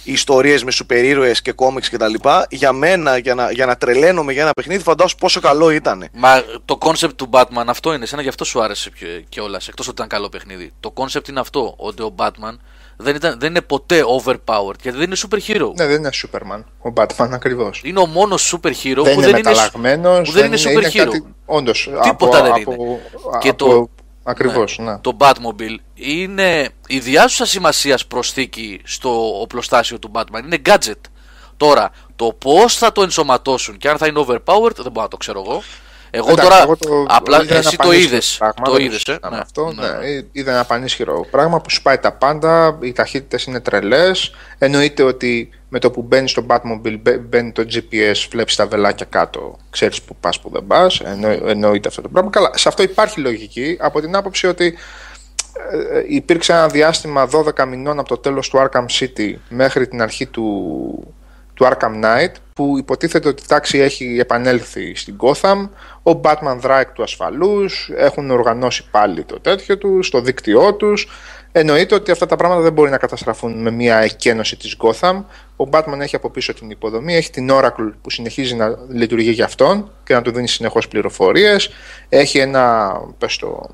Οι 0.06 0.12
ιστορίες 0.12 0.64
με 0.64 0.70
σούπερ 0.70 1.04
ήρωες 1.04 1.42
και 1.42 1.52
κόμιξ 1.52 1.88
και 1.88 1.96
τα 1.96 2.08
λοιπά, 2.08 2.46
για 2.50 2.72
μένα, 2.72 3.16
για 3.16 3.34
να, 3.34 3.50
για 3.50 3.66
να 3.66 3.76
τρελαίνομαι 3.76 4.32
για 4.32 4.42
ένα 4.42 4.50
παιχνίδι, 4.52 4.82
φαντάσου 4.82 5.16
πόσο 5.16 5.40
καλό 5.40 5.70
ήταν. 5.70 6.08
Μα 6.12 6.42
το 6.64 6.78
concept 6.80 7.14
του 7.16 7.28
Batman 7.32 7.64
αυτό 7.66 7.92
είναι, 7.92 8.06
σένα 8.06 8.22
γι' 8.22 8.28
αυτό 8.28 8.44
σου 8.44 8.62
άρεσε 8.62 8.90
κιόλας. 9.28 9.68
Εκτός 9.68 9.86
ότι 9.86 9.96
ήταν 9.96 10.08
καλό 10.08 10.28
παιχνίδι. 10.28 10.72
Το 10.80 10.92
concept 10.96 11.28
είναι 11.28 11.40
αυτό, 11.40 11.74
ότι 11.76 12.02
ο 12.02 12.14
Batman 12.16 12.56
δεν, 12.96 13.14
ήταν, 13.14 13.38
δεν 13.40 13.50
είναι 13.50 13.60
ποτέ 13.60 14.02
overpowered 14.20 14.80
γιατί 14.82 14.98
δεν 14.98 15.02
είναι 15.02 15.16
super 15.30 15.38
hero. 15.48 15.72
Ναι, 15.76 15.86
δεν 15.86 15.96
είναι 15.96 16.10
Superman. 16.12 16.62
Ο 16.82 16.92
Batman 16.96 17.28
ακριβώς. 17.32 17.80
Είναι 17.84 17.98
ο 17.98 18.06
μόνος 18.06 18.54
super 18.56 18.68
hero 18.68 18.72
Δεν 18.82 18.94
που, 18.94 19.08
είναι 19.10 19.14
δεν 19.20 19.28
είναι, 19.28 19.36
μεταλλαγμένος. 19.36 20.28
που 20.28 20.34
δεν 20.34 20.46
είναι 20.46 20.56
super 20.64 20.84
hero. 20.86 21.04
Κάτι... 21.04 21.24
Όντως. 21.46 21.90
Τίποτα 22.02 22.38
από, 22.38 22.44
δεν 22.46 22.52
από, 22.62 22.72
είναι. 22.72 23.00
Από, 23.24 23.38
Και 23.38 23.48
από, 23.48 23.58
το- 23.64 23.88
Ακριβώς, 24.28 24.78
ναι. 24.78 24.98
Το 24.98 25.16
Batmobile 25.18 25.76
είναι 25.94 26.68
ιδιάζουσα 26.86 27.44
σημασίας 27.46 28.06
προσθήκη 28.06 28.80
στο 28.84 29.40
οπλοστάσιο 29.40 29.98
του 29.98 30.10
Batman. 30.14 30.42
Είναι 30.44 30.62
gadget. 30.66 31.00
Τώρα, 31.56 31.90
το 32.16 32.32
πώς 32.32 32.76
θα 32.76 32.92
το 32.92 33.02
ενσωματώσουν 33.02 33.76
και 33.76 33.88
αν 33.88 33.98
θα 33.98 34.06
είναι 34.06 34.24
overpowered 34.26 34.76
δεν 34.76 34.92
μπορώ 34.92 35.02
να 35.02 35.08
το 35.08 35.16
ξέρω 35.16 35.42
εγώ. 35.46 35.62
Εγώ 36.10 36.30
Εντάξει, 36.30 36.48
τώρα. 36.48 36.62
εγώ 36.62 36.76
το- 36.76 37.06
απλά 37.08 37.42
είδα 37.42 37.54
ένα 37.54 37.58
εσύ 37.66 37.76
το 37.76 37.82
πανίσχυρο 37.82 38.08
είδες. 38.14 38.36
πράγμα, 38.38 38.64
Το 38.64 38.72
δεν 38.72 38.80
είδες, 38.84 38.96
ε; 38.96 39.00
συζητάμε 39.06 39.36
Ναι, 39.36 39.42
αυτό, 39.42 39.72
ναι, 39.72 39.86
ναι. 39.86 39.92
ναι. 39.98 40.06
Ε, 40.06 40.24
Είδα 40.32 40.52
ένα 40.52 40.64
πανίσχυρο 40.64 41.26
πράγμα 41.30 41.60
που 41.60 41.70
σπάει 41.70 41.98
τα 41.98 42.12
πάντα, 42.12 42.78
οι 42.80 42.92
ταχύτητες 42.92 43.44
είναι 43.44 43.60
τρελές. 43.60 44.34
Εννοείται 44.58 45.02
ότι 45.02 45.50
με 45.68 45.78
το 45.78 45.90
που 45.90 46.02
μπαίνεις 46.02 46.30
στο 46.30 46.46
Batmobile 46.48 46.98
μπε- 47.00 47.18
μπαίνει 47.20 47.52
το 47.52 47.66
GPS, 47.72 48.14
βλέπεις 48.30 48.56
τα 48.56 48.66
βελάκια 48.66 49.06
κάτω, 49.10 49.56
ξέρεις 49.70 50.02
που 50.02 50.16
πας 50.20 50.40
που 50.40 50.50
δεν 50.52 50.66
πας. 50.66 51.00
Εννοείται 51.46 51.88
αυτό 51.88 52.02
το 52.02 52.08
πράγμα. 52.08 52.30
Καλά, 52.30 52.50
σε 52.54 52.68
αυτό 52.68 52.82
υπάρχει 52.82 53.20
λογική 53.20 53.76
από 53.80 54.00
την 54.00 54.16
άποψη 54.16 54.46
ότι 54.46 54.74
ε, 55.92 56.02
υπήρξε 56.08 56.52
ένα 56.52 56.66
διάστημα 56.68 57.28
12 57.32 57.64
μηνών 57.68 57.98
από 57.98 58.08
το 58.08 58.16
τέλος 58.18 58.48
του 58.48 58.58
Arkham 58.58 58.84
City 59.00 59.34
μέχρι 59.48 59.88
την 59.88 60.02
αρχή 60.02 60.26
του, 60.26 61.14
του 61.56 61.64
Arkham 61.64 62.04
Knight 62.04 62.32
που 62.54 62.74
υποτίθεται 62.78 63.28
ότι 63.28 63.42
η 63.42 63.46
τάξη 63.46 63.78
έχει 63.78 64.18
επανέλθει 64.18 64.94
στην 64.94 65.16
Gotham. 65.20 65.68
Ο 66.02 66.20
Batman 66.22 66.56
δράει 66.58 66.80
εκ 66.80 66.90
του 66.92 67.02
ασφαλούς 67.02 67.90
έχουν 67.96 68.30
οργανώσει 68.30 68.84
πάλι 68.90 69.24
το 69.24 69.40
τέτοιο 69.40 69.78
τους 69.78 70.06
στο 70.06 70.20
δίκτυό 70.20 70.74
τους. 70.74 71.08
Εννοείται 71.52 71.94
ότι 71.94 72.10
αυτά 72.10 72.26
τα 72.26 72.36
πράγματα 72.36 72.60
δεν 72.60 72.72
μπορεί 72.72 72.90
να 72.90 72.98
καταστραφούν 72.98 73.62
με 73.62 73.70
μια 73.70 73.96
εκένωση 73.96 74.56
της 74.56 74.76
Gotham. 74.78 75.24
Ο 75.56 75.68
Batman 75.72 75.98
έχει 76.00 76.16
από 76.16 76.30
πίσω 76.30 76.54
την 76.54 76.70
υποδομή 76.70 77.14
έχει 77.14 77.30
την 77.30 77.48
Oracle 77.52 77.92
που 78.02 78.10
συνεχίζει 78.10 78.54
να 78.54 78.76
λειτουργεί 78.88 79.30
για 79.30 79.44
αυτόν 79.44 79.90
και 80.04 80.14
να 80.14 80.22
του 80.22 80.30
δίνει 80.32 80.48
συνεχώς 80.48 80.88
πληροφορίες. 80.88 81.70
Έχει 82.08 82.38
ένα 82.38 82.92
πες 83.18 83.36
το, 83.36 83.68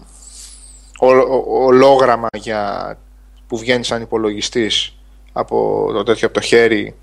ο- 0.99 1.16
ο- 1.16 1.64
ολόγραμμα 1.64 2.28
για, 2.37 2.97
που 3.47 3.59
βγαίνει 3.59 3.85
σαν 3.85 4.03
υπολογιστής 4.03 4.97
από 5.33 5.89
το 5.93 6.03
τέτοιο 6.03 6.26
από 6.26 6.41
το 6.41 6.47
χέρι 6.47 6.95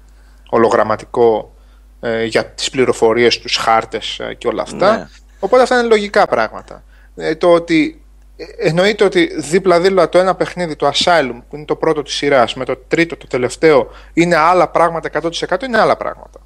ολογραμματικό 0.50 1.54
ε, 2.02 2.24
για 2.24 2.46
τις 2.46 2.70
πληροφορίες, 2.70 3.40
τους 3.40 3.56
χάρτες 3.56 4.20
ε, 4.20 4.34
και 4.34 4.48
όλα 4.48 4.62
αυτά. 4.62 4.98
Ναι. 4.98 5.08
Οπότε 5.40 5.64
αυτά 5.64 5.80
είναι 5.80 5.88
λογικά 5.88 6.26
πράγματα. 6.28 6.84
Ε, 7.16 7.36
το 7.36 7.54
ότι 7.54 8.02
ε, 8.38 8.68
εννοείται 8.68 9.04
ότι 9.04 9.32
δίπλα-δίπλα 9.40 10.10
το 10.10 10.18
ένα 10.18 10.36
παιχνίδι, 10.36 10.76
το 10.76 10.92
Asylum, 10.94 11.42
που 11.50 11.56
είναι 11.56 11.66
το 11.66 11.76
πρώτο 11.76 12.02
της 12.04 12.14
σειράς, 12.14 12.54
με 12.54 12.66
το 12.66 12.76
τρίτο, 12.88 13.18
το 13.18 13.28
τελευταίο, 13.28 13.92
είναι 14.14 14.36
άλλα 14.36 14.70
πράγματα 14.70 15.10
100% 15.50 15.64
είναι 15.64 15.80
άλλα 15.80 15.98
πράγματα. 15.98 16.40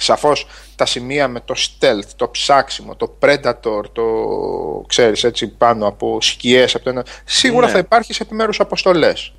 Σαφώς 0.00 0.46
τα 0.76 0.86
σημεία 0.86 1.28
με 1.28 1.40
το 1.40 1.54
stealth, 1.56 2.08
το 2.16 2.28
ψάξιμο, 2.28 2.96
το 2.96 3.18
predator, 3.22 3.82
το 3.92 4.04
ξέρεις 4.86 5.24
έτσι 5.24 5.48
πάνω 5.48 5.86
από 5.86 6.18
σκιές, 6.20 6.74
από 6.74 6.84
το 6.84 6.90
ένα, 6.90 7.04
σίγουρα 7.24 7.66
Ναι. 7.66 7.72
θα 7.72 7.78
υπάρχει 7.78 8.12
σε 8.12 8.22
επιμέρους 8.22 8.60
αποστολές. 8.60 9.32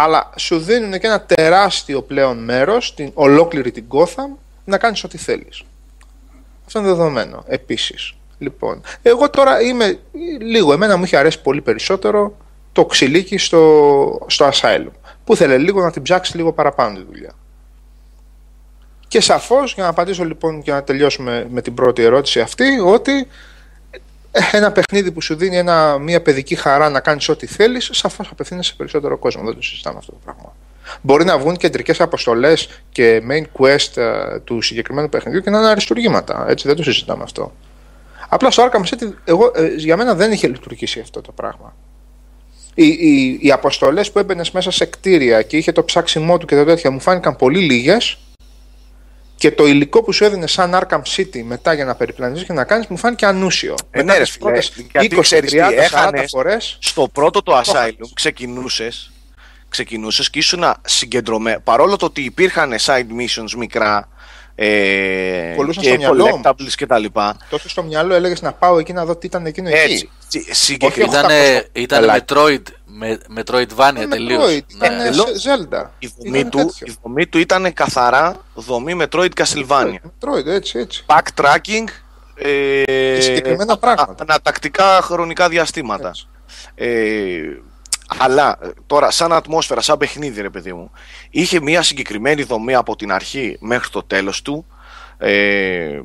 Αλλά 0.00 0.30
σου 0.36 0.58
δίνουν 0.58 0.92
και 0.92 1.06
ένα 1.06 1.20
τεράστιο 1.20 2.02
πλέον 2.02 2.44
μέρος, 2.44 2.94
την 2.94 3.10
ολόκληρη 3.14 3.70
την 3.70 3.84
Gotham, 3.88 4.36
να 4.64 4.78
κάνεις 4.78 5.04
ό,τι 5.04 5.18
θέλεις. 5.18 5.62
Αυτό 6.66 6.78
είναι 6.78 6.88
δεδομένο, 6.88 7.44
επίσης. 7.46 8.14
Λοιπόν, 8.38 8.80
εγώ 9.02 9.30
τώρα 9.30 9.60
είμαι 9.60 9.98
λίγο, 10.40 10.72
εμένα 10.72 10.96
μου 10.96 11.04
είχε 11.04 11.16
αρέσει 11.16 11.40
πολύ 11.40 11.60
περισσότερο 11.60 12.36
το 12.72 12.84
ξυλίκι 12.84 13.38
στο, 13.38 14.24
στο 14.26 14.48
Asylum, 14.52 14.92
που 15.24 15.32
ήθελε 15.32 15.58
λίγο 15.58 15.82
να 15.82 15.90
την 15.90 16.02
ψάξει 16.02 16.36
λίγο 16.36 16.52
παραπάνω 16.52 16.98
τη 16.98 17.04
δουλειά. 17.04 17.32
Και 19.08 19.20
σαφώς, 19.20 19.74
για 19.74 19.82
να 19.82 19.88
απαντήσω 19.88 20.24
λοιπόν 20.24 20.62
και 20.62 20.72
να 20.72 20.82
τελειώσουμε 20.82 21.46
με 21.50 21.62
την 21.62 21.74
πρώτη 21.74 22.02
ερώτηση 22.02 22.40
αυτή, 22.40 22.78
ότι 22.84 23.28
ένα 24.52 24.72
παιχνίδι 24.72 25.12
που 25.12 25.20
σου 25.20 25.34
δίνει 25.34 25.56
ένα, 25.56 25.98
μια 25.98 26.22
παιδική 26.22 26.54
χαρά 26.54 26.88
να 26.88 27.00
κάνεις 27.00 27.28
ό,τι 27.28 27.46
θέλεις, 27.46 27.90
σαφώς 27.92 28.28
απευθύνεσαι 28.32 28.70
σε 28.70 28.76
περισσότερο 28.76 29.16
κόσμο. 29.16 29.44
Δεν 29.44 29.54
το 29.54 29.62
συζητάμε 29.62 29.98
αυτό 29.98 30.12
το 30.12 30.18
πράγμα. 30.24 30.54
Μπορεί 31.00 31.24
να 31.24 31.38
βγουν 31.38 31.56
κεντρικές 31.56 32.00
αποστολές 32.00 32.68
και 32.92 33.22
main 33.30 33.44
quest 33.58 33.96
ε, 33.96 34.38
του 34.44 34.60
συγκεκριμένου 34.60 35.08
παιχνιδιού 35.08 35.40
και 35.40 35.50
να 35.50 35.58
είναι 35.58 35.68
αριστουργήματα. 35.68 36.46
Έτσι, 36.48 36.66
δεν 36.66 36.76
το 36.76 36.82
συζητάμε 36.82 37.22
αυτό. 37.22 37.52
Απλά 38.28 38.50
στο 38.50 38.68
Arkham 38.70 38.88
City, 38.88 39.12
εγώ, 39.24 39.52
ε, 39.54 39.66
για 39.76 39.96
μένα 39.96 40.14
δεν 40.14 40.32
είχε 40.32 40.46
λειτουργήσει 40.46 41.00
αυτό 41.00 41.20
το 41.20 41.32
πράγμα. 41.32 41.74
Οι, 42.74 42.86
οι, 42.86 43.38
οι 43.40 43.52
αποστολές 43.52 44.12
που 44.12 44.18
έμπαινες 44.18 44.50
μέσα 44.50 44.70
σε 44.70 44.84
κτίρια 44.84 45.42
και 45.42 45.56
είχε 45.56 45.72
το 45.72 45.84
ψάξιμό 45.84 46.38
του 46.38 46.46
και 46.46 46.54
τα 46.54 46.64
τέτοια 46.64 46.90
μου 46.90 47.00
φάνηκαν 47.00 47.36
πολύ 47.36 47.60
λίγες. 47.60 48.18
Και 49.38 49.50
το 49.50 49.66
υλικό 49.66 50.02
που 50.02 50.12
σου 50.12 50.24
έδινε 50.24 50.46
σαν 50.46 50.70
Arkham 50.74 51.00
City 51.16 51.42
μετά 51.44 51.72
για 51.72 51.84
να 51.84 51.94
περιπλανήσεις 51.94 52.46
και 52.46 52.52
να 52.52 52.64
κάνεις 52.64 52.86
μου 52.86 52.96
φάνηκε 52.96 53.26
ανούσιο. 53.26 53.74
Ε, 53.90 53.98
μετά 53.98 54.12
ναι, 54.12 54.18
ρε 54.18 54.24
τις 54.24 54.32
φίλε, 54.32 54.44
πρώτες 54.44 54.72
γιατί 54.90 55.16
20, 55.16 55.20
ξέρεις 55.20 55.50
τι, 55.50 55.58
30, 55.60 55.62
40 55.70 55.76
έχανες- 55.78 56.30
φορές 56.30 56.78
Στο 56.80 57.08
πρώτο 57.12 57.42
το 57.42 57.52
Το 57.52 57.58
Asylum 57.58 57.74
έχανες. 57.74 58.10
ξεκινούσες, 58.14 59.10
ξεκινούσες 59.68 60.30
και 60.30 60.38
ήσουν 60.38 60.64
συγκεντρωμένο. 60.84 61.60
Παρόλο 61.64 61.96
το 61.96 62.06
ότι 62.06 62.20
υπήρχαν 62.22 62.74
side 62.80 63.06
missions 63.20 63.50
μικρά 63.58 64.08
ε, 64.54 65.52
Κολλούσαν 65.56 65.82
και 65.82 65.88
στο 65.88 65.98
μυαλό. 65.98 66.40
collectables 66.44 66.72
και 66.76 66.86
τα 66.86 66.98
λοιπά. 66.98 67.36
τότε 67.50 67.68
στο 67.68 67.82
μυαλό 67.82 68.14
έλεγες 68.14 68.42
να 68.42 68.52
πάω 68.52 68.78
εκεί 68.78 68.92
να 68.92 69.04
δω 69.04 69.16
τι 69.16 69.26
ήταν 69.26 69.46
εκείνο 69.46 69.68
Έτσι. 69.68 69.80
εκεί. 69.92 70.10
Συ- 70.28 70.54
συγκεκριμένα- 70.54 71.18
Όχι, 71.18 71.26
Ήτανε, 71.26 71.54
αυτά 71.56 71.68
ήτανε 71.72 72.06
πελάκι. 72.06 72.24
Metroid, 72.34 72.62
με, 72.98 73.18
Metroidvania 73.36 73.96
Ε, 73.96 74.06
τελείως. 74.06 74.44
Metroid, 74.44 74.62
ήταν 74.76 74.96
Ναι. 74.96 75.02
Τελώ- 75.02 75.26
Zelda. 75.44 75.86
η 75.98 76.10
δομή, 76.18 76.38
Ήταν 76.38 76.50
του, 76.50 76.58
τέτοιο. 76.58 76.86
η 76.86 76.96
δομή 77.02 77.26
του 77.26 77.38
ήταν 77.38 77.72
καθαρά 77.72 78.36
δομή 78.54 78.96
Metroid 79.00 79.28
Castlevania. 79.34 79.94
Metroid, 79.94 80.46
έτσι, 80.46 80.78
έτσι. 80.78 81.04
Backtracking 81.06 81.84
ε, 82.34 82.82
Και 82.84 83.18
συγκεκριμένα 83.20 83.78
πράγματα. 83.78 84.22
ανατακτικά 84.28 85.00
χρονικά 85.02 85.48
διαστήματα. 85.48 86.08
Έτσι. 86.08 86.26
Ε, 86.74 87.40
αλλά 88.18 88.58
ε, 88.62 88.68
τώρα, 88.86 89.10
σαν 89.10 89.32
ατμόσφαιρα, 89.32 89.80
σαν 89.80 89.98
παιχνίδι, 89.98 90.40
ρε 90.40 90.50
παιδί 90.50 90.72
μου, 90.72 90.90
είχε 91.30 91.60
μια 91.60 91.82
συγκεκριμένη 91.82 92.42
δομή 92.42 92.74
από 92.74 92.96
την 92.96 93.12
αρχή 93.12 93.56
μέχρι 93.60 93.90
το 93.90 94.02
τέλος 94.02 94.42
του. 94.42 94.66
Ε, 95.18 96.00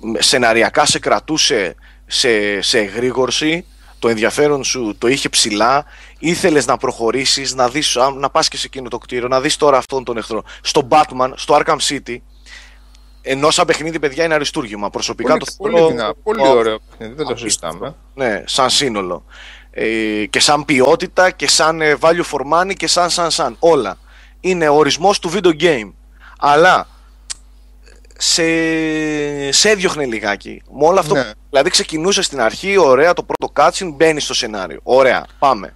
με- 0.00 0.22
σεναριακά 0.22 0.86
σε 0.86 0.98
κρατούσε 0.98 1.74
σε, 2.06 2.60
σε 2.62 2.78
εγρήγορση. 2.78 3.66
Το 3.98 4.08
ενδιαφέρον 4.08 4.64
σου 4.64 4.94
το 4.98 5.06
είχε 5.08 5.28
ψηλά. 5.28 5.84
Ήθελες 6.18 6.66
να 6.66 6.76
προχωρήσεις, 6.76 7.54
να, 7.54 7.68
δεις, 7.68 7.96
α, 7.96 8.10
να 8.10 8.30
πας 8.30 8.48
και 8.48 8.56
σε 8.56 8.66
εκείνο 8.66 8.88
το 8.88 8.98
κτίριο, 8.98 9.28
να 9.28 9.40
δεις 9.40 9.56
τώρα 9.56 9.76
αυτόν 9.78 10.04
τον 10.04 10.16
εχθρό. 10.16 10.42
Στο 10.60 10.88
Batman, 10.90 11.30
στο 11.34 11.58
Arkham 11.60 11.76
City, 11.88 12.16
ενώ 13.22 13.50
σαν 13.50 13.66
παιχνίδι, 13.66 13.98
παιδιά, 13.98 14.24
είναι 14.24 14.34
αριστούργημα. 14.34 14.90
Προσωπικά 14.90 15.28
Πολύ, 15.32 15.44
το 15.44 15.52
πολύ, 15.58 15.74
θεωρώ- 15.74 15.90
δυνα- 15.90 16.14
πολύ 16.22 16.42
το- 16.42 16.48
ωραίο 16.50 16.78
παιχνίδι, 16.90 17.14
δεν 17.14 17.26
το 17.26 17.32
απίστευτο. 17.32 17.76
συζητάμε. 17.76 17.94
ναι, 18.14 18.42
σαν 18.46 18.70
σύνολο. 18.70 19.24
Ε, 19.70 20.26
και 20.30 20.40
σαν 20.40 20.64
ποιότητα 20.64 21.30
και 21.30 21.48
σαν 21.48 21.80
ε, 21.80 21.96
value 22.00 22.22
for 22.32 22.40
money 22.52 22.72
και 22.76 22.86
σαν 22.86 23.10
σαν 23.10 23.30
σαν. 23.30 23.56
Όλα. 23.58 23.98
Είναι 24.40 24.68
ο 24.68 24.74
ορισμός 24.76 25.18
του 25.18 25.30
video 25.34 25.60
game. 25.62 25.92
Αλλά 26.38 26.88
σε, 28.18 28.42
σε 29.52 29.70
έδιωχνε 29.70 30.04
λιγάκι. 30.04 30.62
Με 30.78 30.86
όλο 30.86 30.98
αυτό. 30.98 31.14
Ναι. 31.14 31.30
Που- 31.62 31.64
Δηλαδή 31.64 31.70
ξεκινούσε 31.70 32.22
στην 32.22 32.40
αρχή, 32.40 32.76
ωραία, 32.78 33.12
το 33.12 33.22
πρώτο 33.22 33.52
cutscene 33.56 33.92
μπαίνει 33.94 34.20
στο 34.20 34.34
σενάριο. 34.34 34.80
Ωραία, 34.82 35.26
πάμε. 35.38 35.74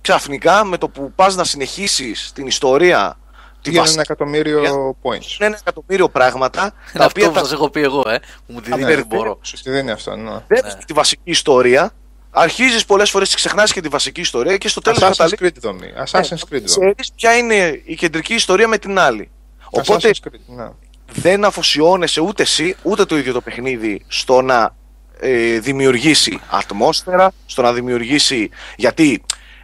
Ξαφνικά 0.00 0.64
με 0.64 0.78
το 0.78 0.88
που 0.88 1.12
πας 1.16 1.34
να 1.36 1.44
συνεχίσεις 1.44 2.32
την 2.34 2.46
ιστορία. 2.46 3.18
Τη 3.62 3.70
Βγαίνει 3.72 3.76
βασική, 3.86 3.92
ένα 4.00 4.02
εκατομμύριο 4.08 4.60
points. 5.02 5.36
είναι 5.38 5.46
ένα 5.46 5.56
εκατομμύριο 5.60 6.08
πράγματα. 6.08 6.60
Είναι 6.62 6.72
τα 6.98 7.04
οποία 7.04 7.26
αυτό 7.26 7.28
που 7.28 7.32
τα 7.32 7.42
σας 7.44 7.52
έχω 7.52 7.70
πει 7.70 7.80
εγώ, 7.82 8.08
ε. 8.08 8.18
που 8.18 8.52
Μου 8.52 8.60
τη 8.60 8.72
Α, 8.72 8.76
δίνει, 8.76 8.88
ναι, 8.88 8.94
δεν 8.96 9.06
μπορώ. 9.06 9.38
Σου 9.42 9.62
τη 9.62 9.70
δίνει 9.70 9.90
αυτό, 9.90 10.16
ναι. 10.16 10.30
βλέπεις 10.48 10.76
τη 10.86 10.92
βασική 10.92 11.20
ιστορία. 11.30 11.90
Αρχίζεις 12.30 12.84
πολλές 12.84 13.10
φορές, 13.10 13.34
ξεχνάς 13.34 13.72
και 13.72 13.80
τη 13.80 13.88
βασική 13.88 14.20
ιστορία 14.20 14.56
και 14.56 14.68
στο 14.68 14.80
τέλος 14.80 14.98
Assassin's 14.98 15.08
καταλήγεις 15.08 15.38
Creed 15.40 15.60
δομή. 15.60 15.92
Assassin's 16.06 16.20
Creed 16.20 16.62
δομή. 16.64 16.64
ξέρεις 16.64 17.12
ποια 17.14 17.36
είναι 17.36 17.80
η 17.84 17.94
κεντρική 17.94 18.34
ιστορία 18.34 18.68
με 18.68 18.78
την 18.78 18.98
άλλη. 18.98 19.30
Οπότε 19.70 20.10
Assassin's 20.10 20.28
Creed, 20.28 20.38
ναι. 20.56 20.68
δεν 21.12 21.44
αφοσιώνεσαι 21.44 22.20
ούτε 22.20 22.42
εσύ 22.42 22.76
ούτε 22.82 23.04
το 23.04 23.16
ίδιο 23.18 23.32
το 23.32 23.40
παιχνίδι 23.40 24.04
στο 24.08 24.42
να 24.42 24.74
ε, 25.20 25.58
δημιουργήσει 25.58 26.40
ατμόσφαιρα, 26.50 27.32
στο 27.46 27.62
να 27.62 27.72
δημιουργήσει. 27.72 28.50
Γιατί 28.76 29.22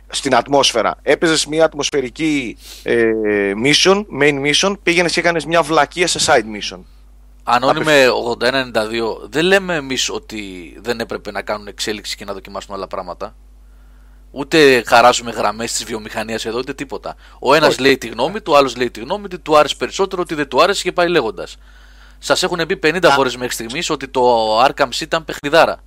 στην 0.08 0.34
ατμόσφαιρα 0.34 0.98
έπαιζες 1.02 1.46
μια 1.46 1.64
ατμοσφαιρική 1.64 2.56
ε, 2.82 3.10
mission, 3.64 4.04
main 4.20 4.42
mission, 4.42 4.74
πήγαινες 4.82 5.12
και 5.12 5.20
έκανες 5.20 5.44
μια 5.44 5.62
βλακεία 5.62 6.06
σε 6.06 6.18
side 6.26 6.56
mission. 6.56 6.80
Αν 7.44 7.62
όλοι 7.62 7.84
με 7.84 8.06
81-92, 8.40 8.72
δεν 9.28 9.44
λέμε 9.44 9.74
εμείς 9.74 10.10
ότι 10.10 10.74
δεν 10.80 11.00
έπρεπε 11.00 11.30
να 11.30 11.42
κάνουν 11.42 11.66
εξέλιξη 11.66 12.16
και 12.16 12.24
να 12.24 12.32
δοκιμάσουν 12.32 12.74
άλλα 12.74 12.86
πράγματα. 12.86 13.34
Ούτε 14.30 14.82
χαράζουμε 14.86 15.30
γραμμές 15.30 15.72
της 15.72 15.84
βιομηχανίας 15.84 16.44
εδώ, 16.44 16.58
ούτε 16.58 16.74
τίποτα. 16.74 17.16
Ο 17.38 17.54
ένας 17.54 17.78
λέει 17.78 17.98
τη 17.98 18.08
γνώμη 18.08 18.40
του, 18.40 18.52
ο 18.52 18.56
άλλος 18.56 18.76
λέει 18.76 18.90
τη 18.90 19.00
γνώμη 19.00 19.28
του, 19.28 19.42
του 19.42 19.56
άρεσε 19.56 19.74
περισσότερο, 19.78 20.22
ότι 20.22 20.34
δεν 20.34 20.48
του 20.48 20.62
άρεσε 20.62 20.82
και 20.82 20.92
πάει 20.92 21.08
λέγοντας. 21.08 21.56
Σας 22.24 22.42
έχουν 22.42 22.66
πει 22.66 22.78
50 22.82 23.08
φορές 23.14 23.30
μέχρι 23.38 23.52
στιγμής 23.54 23.90
ότι 23.90 24.08
το 24.08 24.22
Arkham 24.64 24.84
City 24.88 25.00
ήταν 25.00 25.24
παιχνιδάρα. 25.24 25.80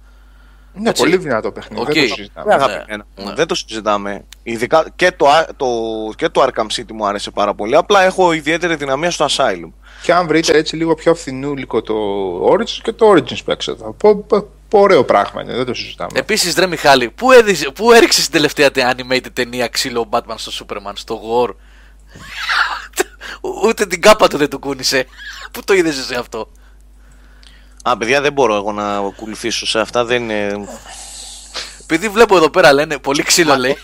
Ναι, 0.78 0.90
Έτσι. 0.90 1.02
πολύ 1.04 1.18
δυνατό 1.18 1.52
παιχνίδι. 1.52 1.82
Οκ. 1.82 1.94
Δεν 1.94 2.08
το 2.10 2.14
συζητάμε. 2.16 2.48
Ναι, 2.56 2.64
αγαπημένα 2.64 3.06
μου, 3.18 3.26
ναι. 3.26 3.34
Δεν 3.34 3.48
το 3.48 3.56
συζητάμε. 3.56 4.26
Ειδικά 4.44 4.86
και 4.96 5.12
το, 5.12 5.26
το, 5.58 5.68
και 6.16 6.30
το 6.30 6.44
Arkham 6.44 6.66
City 6.80 6.92
μου 6.94 7.06
άρεσε 7.08 7.32
πάρα 7.32 7.54
πολύ. 7.54 7.76
Απλά 7.76 8.04
έχω 8.04 8.32
ιδιαίτερη 8.34 8.76
αδυναμία 8.76 9.12
στο 9.12 9.26
Asylum. 9.30 9.72
Και 10.02 10.14
αν 10.14 10.28
βρείτε 10.28 10.58
έτσι 10.58 10.76
λίγο 10.76 10.96
πιο 10.96 11.16
φθηνούλικο 11.16 11.82
το 11.82 11.94
Origins 12.52 12.80
και 12.82 12.92
το 12.92 13.12
Origins 13.12 13.44
παίξτε 13.46 13.76
το. 13.76 13.96
Πο, 13.98 14.16
πο, 14.16 14.48
πο- 14.70 14.80
ωραίο 14.80 15.04
πράγμα 15.04 15.42
είναι, 15.42 15.54
δεν 15.56 15.66
το 15.66 15.74
συζητάμε. 15.74 16.10
Επίσης, 16.20 16.56
ρε 16.56 16.68
Μιχάλη, 16.68 17.10
πού, 17.10 17.32
έδειξε, 17.32 17.70
πού 17.70 17.92
έριξες 17.92 18.24
την 18.24 18.32
τελευταία 18.34 18.72
τε- 18.72 18.86
animated 18.98 19.32
ταινία 19.34 19.68
ξύλο 19.68 20.00
ο 20.00 20.08
Batman 20.12 20.36
στο 20.36 20.66
Superman, 20.66 20.92
στο 20.94 21.22
War. 21.24 21.50
Ούτε 23.64 23.86
την 23.86 24.02
κάπα 24.02 24.28
του 24.28 24.38
δεν 24.38 24.50
του 24.50 24.60
κούνησε. 24.60 25.06
Πού 25.52 25.64
το 25.64 25.74
είδες 25.74 25.96
σε 25.96 26.16
αυτό; 26.16 26.52
Α, 27.84 27.98
παιδιά, 27.98 28.22
δεν 28.22 28.34
μπορώ 28.34 28.56
εγώ 28.56 28.72
να 28.72 28.96
ακολουθήσω 28.98 29.66
σε 29.66 29.80
αυτά. 29.80 30.06
Δεν 30.06 30.24
είναι. 30.24 30.68
Επειδή 31.82 32.10
βλέπω 32.10 32.36
εδώ 32.38 32.50
πέρα 32.50 32.74
λένε 32.74 32.98
πολύ 32.98 33.24
ξύλο 33.24 33.56
λέει. 33.56 33.78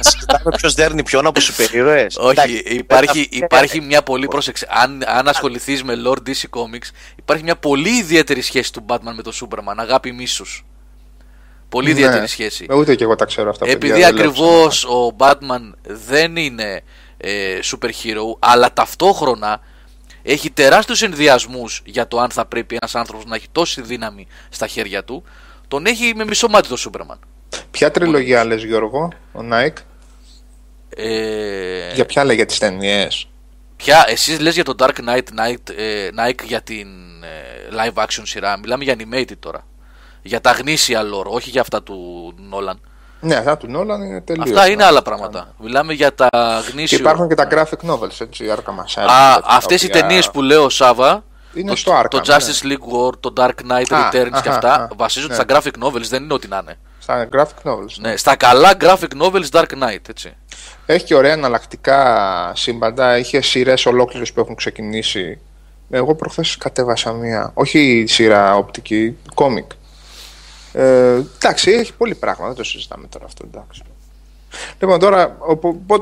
Συζητάμε 0.00 0.56
ποιος 0.56 0.74
δέρνει 0.74 1.02
ποιον 1.02 1.26
από 1.26 1.40
σούπερ 1.40 1.74
ήρωες. 1.74 2.16
Όχι, 2.16 2.30
Εντάξει, 2.30 2.56
υπάρχει, 2.66 3.28
δεν 3.30 3.38
θα- 3.40 3.44
υπάρχει 3.44 3.80
μια 3.80 4.02
πολύ 4.02 4.26
πρόσεξε. 4.28 4.66
Αν, 4.70 5.02
αν 5.06 5.28
ασχοληθείς 5.28 5.82
με 5.82 5.94
Lord 6.06 6.18
DC 6.28 6.60
Comics, 6.60 6.90
υπάρχει 7.16 7.42
μια 7.42 7.56
πολύ 7.56 7.88
ιδιαίτερη 7.96 8.40
σχέση 8.40 8.72
του 8.72 8.84
Batman 8.88 9.12
με 9.16 9.22
το 9.22 9.32
Superman. 9.40 9.74
Αγάπη 9.76 10.12
μίσους. 10.12 10.64
Πολύ 11.68 11.84
Ναι. 11.86 11.90
ιδιαίτερη 11.90 12.26
σχέση. 12.28 12.66
Ούτε 12.70 12.94
και 12.94 13.04
εγώ 13.04 13.14
τα 13.16 13.24
ξέρω 13.24 13.50
αυτά. 13.50 13.64
Επειδή 13.68 13.78
παιδιά, 13.92 14.06
δεν 14.06 14.14
λέω 14.16 14.28
ακριβώς 14.30 14.84
ο 14.84 15.16
Batman 15.18 15.72
δεν 15.82 16.36
είναι 16.36 16.82
ε, 17.22 17.58
super 17.62 17.88
hero, 17.88 18.36
αλλά 18.38 18.72
ταυτόχρονα 18.72 19.60
έχει 20.22 20.50
τεράστιους 20.50 21.02
ενδιασμούς 21.02 21.82
για 21.84 22.08
το 22.08 22.20
αν 22.20 22.30
θα 22.30 22.46
πρέπει 22.46 22.74
ένας 22.80 22.94
άνθρωπος 22.94 23.24
να 23.24 23.34
έχει 23.34 23.46
τόση 23.52 23.82
δύναμη 23.82 24.26
στα 24.48 24.66
χέρια 24.66 25.04
του, 25.04 25.24
τον 25.68 25.86
έχει 25.86 26.12
με 26.14 26.24
μισό 26.24 26.48
μάτι 26.48 26.68
το 26.68 26.76
Superman. 26.78 27.18
Ποια 27.70 27.90
τριλογία 27.90 28.44
λες 28.44 28.64
Γιώργο, 28.64 29.12
ο 29.32 29.40
Nike, 29.52 29.76
Ε, 30.96 31.94
για 31.94 32.06
ποια 32.06 32.24
λέει 32.24 32.36
για 32.36 32.46
τις 32.46 32.58
ταινίες; 32.58 33.28
Ποια, 33.76 34.04
εσείς 34.08 34.40
λες 34.40 34.54
για 34.54 34.64
το 34.64 34.74
Dark 34.78 35.08
Knight, 35.08 35.22
Knight 35.38 35.74
ε, 35.76 36.08
Nike 36.18 36.44
για 36.44 36.60
την 36.60 36.88
ε, 37.22 37.68
live 37.72 38.02
action 38.02 38.22
σειρά, 38.22 38.58
μιλάμε 38.58 38.84
για 38.84 38.96
animated 38.98 39.38
τώρα. 39.38 39.66
Για 40.22 40.40
τα 40.40 40.50
γνήσια 40.50 41.02
lore, 41.02 41.24
όχι 41.24 41.50
για 41.50 41.60
αυτά 41.60 41.82
του 41.82 42.34
Nolan. 42.52 42.76
Ναι, 43.24 43.34
αυτά 43.34 43.56
του 43.56 43.70
Νόλαν 43.70 44.02
είναι 44.02 44.20
τελείως. 44.20 44.48
Αυτά 44.48 44.66
είναι 44.66 44.76
ναι. 44.76 44.84
άλλα 44.84 45.02
πράγματα. 45.02 45.54
Μιλάμε 45.58 45.92
για 45.92 46.14
τα 46.14 46.28
Και 46.64 46.70
γνήσια. 46.72 46.98
υπάρχουν 46.98 47.28
και 47.28 47.34
τα 47.34 47.48
graphic 47.50 47.90
novels, 47.90 48.20
έτσι, 48.20 48.44
Arkham 48.48 48.56
Asylum. 48.56 49.10
Α, 49.10 49.34
τέτοια, 49.34 49.42
αυτές 49.44 49.80
τα 49.80 49.86
οι 49.86 49.88
οποία 49.88 50.00
ταινίες 50.00 50.30
που 50.30 50.42
λέω 50.42 50.68
Σάβα, 50.68 51.24
Είναι 51.54 51.70
το, 51.70 51.76
στο 51.76 52.00
Arkham. 52.00 52.06
το 52.08 52.16
ναι. 52.16 52.24
Justice 52.26 52.66
League 52.66 53.08
War, 53.08 53.12
το 53.20 53.32
Dark 53.36 53.48
Knight 53.70 53.94
Α, 53.94 54.08
Returns 54.08 54.42
και 54.42 54.48
αχα, 54.48 54.50
αυτά 54.54 54.74
α, 54.74 54.88
βασίζονται 54.96 55.36
ναι. 55.36 55.42
στα 55.42 55.60
graphic 55.60 55.84
novels, 55.86 56.06
δεν 56.08 56.22
είναι 56.22 56.32
ό,τι 56.34 56.48
να 56.48 56.58
είναι. 56.62 56.78
Στα 56.98 57.28
graphic 57.32 57.70
novels. 57.70 57.94
Ναι, 58.00 58.16
στα 58.16 58.36
καλά 58.36 58.72
graphic 58.80 59.22
novels 59.22 59.48
Dark 59.50 59.82
Knight, 59.82 60.08
έτσι. 60.08 60.36
Έχει 60.86 61.04
και 61.04 61.14
ωραία 61.14 61.32
εναλλακτικά 61.32 62.52
σύμπαντα. 62.54 63.18
Είχε 63.18 63.40
σειρές 63.40 63.86
ολόκληρες 63.86 64.32
που 64.32 64.40
έχουν 64.40 64.54
ξεκινήσει. 64.54 65.38
Εγώ 65.90 66.14
προχθές 66.14 66.56
κατέβασα 66.56 67.12
μία. 67.12 67.50
Όχι 67.54 68.04
σειρά 68.08 68.56
οπτική, 68.56 69.16
κόμικ. 69.34 69.70
Ε, 70.72 71.22
εντάξει, 71.36 71.70
έχει 71.70 71.92
πολύ 71.94 72.14
πράγμα. 72.14 72.46
Δεν 72.46 72.56
το 72.56 72.64
συζητάμε 72.64 73.06
τώρα 73.06 73.24
αυτό. 73.24 73.44
Εντάξει. 73.46 73.82
Λοιπόν, 74.80 74.98
τώρα, 74.98 75.36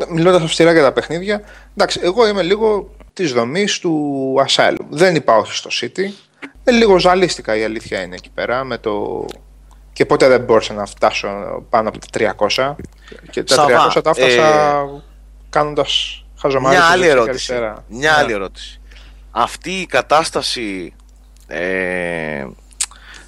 μιλώντας 0.09 0.43
αυστηρά 0.43 0.73
για 0.73 0.83
τα 0.83 0.93
παιχνίδια, 0.93 1.43
εντάξει, 1.77 2.01
εγώ 2.03 2.29
είμαι 2.29 2.43
λίγο 2.43 2.95
της 3.13 3.33
δομής 3.33 3.79
του 3.79 4.35
Asylum. 4.49 4.85
Δεν 4.91 5.15
είπα 5.15 5.37
όχι 5.37 5.55
στο 5.55 5.71
City. 5.81 6.11
Ε, 6.65 6.71
λίγο 6.71 6.99
ζαλίστηκα 6.99 7.57
η 7.57 7.65
αλήθεια 7.65 8.03
είναι 8.03 8.15
εκεί 8.15 8.31
πέρα 8.35 8.65
με 8.65 8.79
το. 8.79 9.25
Και 9.93 10.07
ποτέ 10.07 10.29
δεν 10.29 10.41
μπόρεσα 10.41 10.73
να 10.75 10.87
φτάσω 10.87 11.29
πάνω 11.71 11.89
από 11.89 11.99
τα 11.99 12.35
300. 12.49 12.75
Και 13.31 13.43
τα 13.43 13.55
Σαββά, 13.55 13.93
300 13.97 14.03
τα 14.03 14.11
έφτασα 14.17 14.47
ε, 14.47 15.03
κάνοντας 15.51 16.25
χαζομάρι. 16.39 16.77
Μια 16.77 16.85
στο 16.85 16.93
άλλη 16.93 17.03
δεξιά 17.03 17.15
και 17.23 17.29
ερώτηση. 17.29 17.53
αριστερά. 17.53 17.85
Μια 17.89 18.11
Ναι. 18.11 18.17
άλλη 18.17 18.33
ερώτηση. 18.33 18.81
Αυτή 19.31 19.71
η 19.71 19.87
κατάσταση 19.87 20.95
ε, 21.47 22.47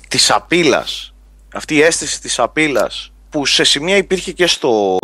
της 0.08 0.30
απειλάς, 0.30 1.11
αυτή 1.52 1.74
η 1.74 1.82
αίσθηση 1.82 2.20
της 2.20 2.38
απειλάς 2.38 3.12
που 3.30 3.46
σε 3.46 3.64
σημεία 3.64 3.96
υπήρχε 3.96 4.32
και 4.32 4.46
στο 4.46 4.96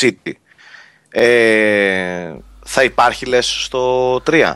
City 0.00 0.32
ε, 1.08 2.34
θα 2.64 2.82
υπάρχει 2.82 3.26
λες 3.26 3.46
στο 3.64 4.14
3 4.26 4.54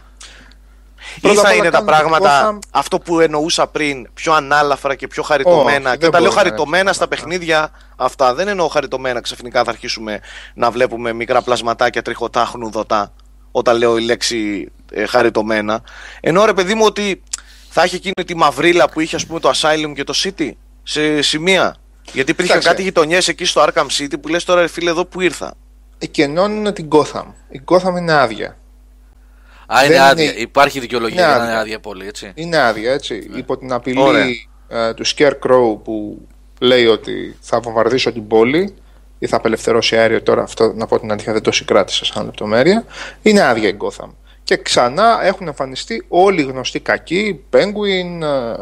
ή 1.16 1.20
Πρώτα 1.20 1.40
απ' 1.40 1.44
θα 1.46 1.50
όλα 1.50 1.54
είναι 1.58 1.70
τα 1.70 1.82
κάνουμε 1.82 1.96
πράγματα 1.96 2.50
Gotham- 2.52 2.58
αυτό 2.70 2.98
που 2.98 3.20
εννοούσα 3.20 3.66
πριν 3.66 4.08
πιο 4.14 4.32
ανάλαφρα 4.32 4.94
και 4.94 5.06
πιο 5.06 5.22
χαριτωμένα; 5.22 5.88
Όχι, 5.88 5.98
και 5.98 6.02
δεν 6.04 6.10
τα 6.10 6.20
λέω 6.20 6.30
μπορεί 6.30 6.34
να 6.34 6.40
είναι 6.40 6.50
χαριτωμένα 6.50 6.92
στα 6.92 7.04
αυτά. 7.04 7.08
παιχνίδια 7.16 7.70
αυτά. 7.96 8.34
Δεν 8.34 8.48
εννοώ 8.48 8.68
χαριτωμένα. 8.68 9.20
Ξαφνικά 9.20 9.64
θα 9.64 9.70
αρχίσουμε 9.70 10.20
να 10.54 10.70
βλέπουμε 10.70 11.12
μικρά 11.12 11.42
πλασματάκια 11.42 12.02
τριχωτά 12.02 12.44
χνουδωτά 12.44 13.12
όταν 13.50 13.76
λέω 13.78 13.96
η 13.98 14.02
λέξη 14.02 14.72
ε, 14.92 15.06
χαριτωμένα. 15.06 15.82
Ενώ 16.20 16.44
ρε 16.44 16.52
παιδί 16.52 16.74
μου 16.74 16.84
ότι 16.84 17.22
θα 17.70 17.82
έχει 17.82 17.94
εκείνη 17.94 18.26
τη 18.26 18.36
μαυρίλα 18.36 18.88
που 18.90 19.00
είχε 19.00 19.16
ας 19.16 19.26
πούμε 19.26 19.40
το 19.40 19.50
Asylum 19.54 19.92
και 19.94 20.04
το 20.04 20.12
City; 20.16 20.50
Σε 20.88 21.22
σημεία 21.22 21.76
γιατί 22.12 22.30
υπήρχαν 22.30 22.46
Κοίταξε. 22.58 22.68
κάτι 22.68 22.82
γειτονιές 22.82 23.28
εκεί 23.28 23.44
στο 23.44 23.64
Arkham 23.68 23.86
City 23.98 24.12
που 24.20 24.28
λες 24.28 24.44
τώρα 24.44 24.60
ρε 24.60 24.66
φίλε 24.66 24.90
εδώ 24.90 25.04
που 25.04 25.20
ήρθα 25.20 25.54
Εκενώνουν 25.98 26.72
την 26.74 26.88
Gotham. 26.92 27.24
Η 27.48 27.60
Gotham 27.64 27.96
είναι 27.98 28.12
άδεια. 28.12 28.56
Α, 29.66 29.84
είναι 29.84 29.94
Δεν 29.94 30.02
άδεια. 30.02 30.24
είναι- 30.24 30.40
Υπάρχει 30.40 30.80
δικαιολογία 30.80 31.20
Είναι 31.22 31.28
για 31.30 31.36
να 31.38 31.42
είναι 31.44 31.52
άδεια. 31.52 31.60
άδεια 31.62 31.80
πολύ, 31.80 32.06
έτσι. 32.06 32.32
Είναι 32.34 32.56
άδεια, 32.58 32.92
έτσι. 32.92 33.30
Υπό 33.36 33.56
την 33.58 33.72
απειλή 33.72 34.00
Ωραία. 34.00 34.26
ε, 34.68 34.94
του 34.94 35.06
Scarecrow 35.06 35.78
που 35.84 36.26
λέει 36.60 36.86
ότι 36.86 37.36
θα 37.40 37.60
βομβαρδίσω 37.60 38.12
την 38.12 38.26
πόλη 38.26 38.74
ή 39.18 39.26
θα 39.26 39.36
απελευθερώσει 39.36 39.96
αέριο 39.96 40.22
τώρα, 40.22 40.42
αυτό 40.42 40.72
να 40.72 40.86
πω 40.86 41.00
την 41.00 41.10
αλήθεια 41.12 41.32
δεν 41.32 41.42
το 41.42 41.52
συγκράτησα 41.52 42.04
σαν 42.04 42.24
λεπτομέρεια. 42.24 42.84
Είναι 43.22 43.42
άδεια 43.42 43.68
η 43.68 43.76
Gotham. 43.78 44.08
Και 44.44 44.56
ξανά 44.56 45.18
έχουν 45.22 45.46
εμφανιστεί 45.46 46.04
όλοι 46.08 46.40
οι 46.40 46.44
γνωστοί 46.44 46.80
κακοί, 46.80 47.44
Penguin, 47.52 48.22
ε, 48.22 48.54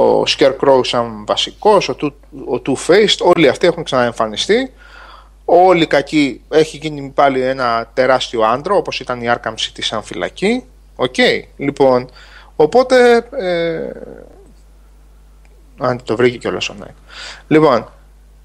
ο 0.00 0.22
Scarecrow 0.26 0.80
σαν 0.82 1.24
βασικός, 1.26 1.88
ο, 1.88 1.96
Two- 2.00 2.12
ο 2.58 2.62
Two-Faced, 2.66 3.18
όλοι 3.34 3.48
αυτοί 3.48 3.66
έχουν 3.66 3.84
ξαναεμφανιστεί. 3.84 4.72
Όλοι 5.44 5.82
οι 5.82 5.86
κακοί 5.86 6.40
έχει 6.48 6.76
γίνει 6.76 7.10
πάλι 7.14 7.42
ένα 7.42 7.90
τεράστιο 7.94 8.42
άντρο, 8.42 8.76
όπως 8.76 9.00
ήταν 9.00 9.20
η 9.20 9.26
Arkham 9.34 9.50
City 9.52 9.78
σαν 9.80 10.02
φυλακή. 10.02 10.64
Οκ, 10.96 11.14
λοιπόν, 11.56 12.10
οπότε... 12.56 13.16
Ε, 13.30 13.90
αν 15.78 16.02
το 16.04 16.16
βρήκε 16.16 16.36
κιόλας 16.38 16.68
ο 16.68 16.74
Nike. 16.82 16.94
Λοιπόν, 17.48 17.88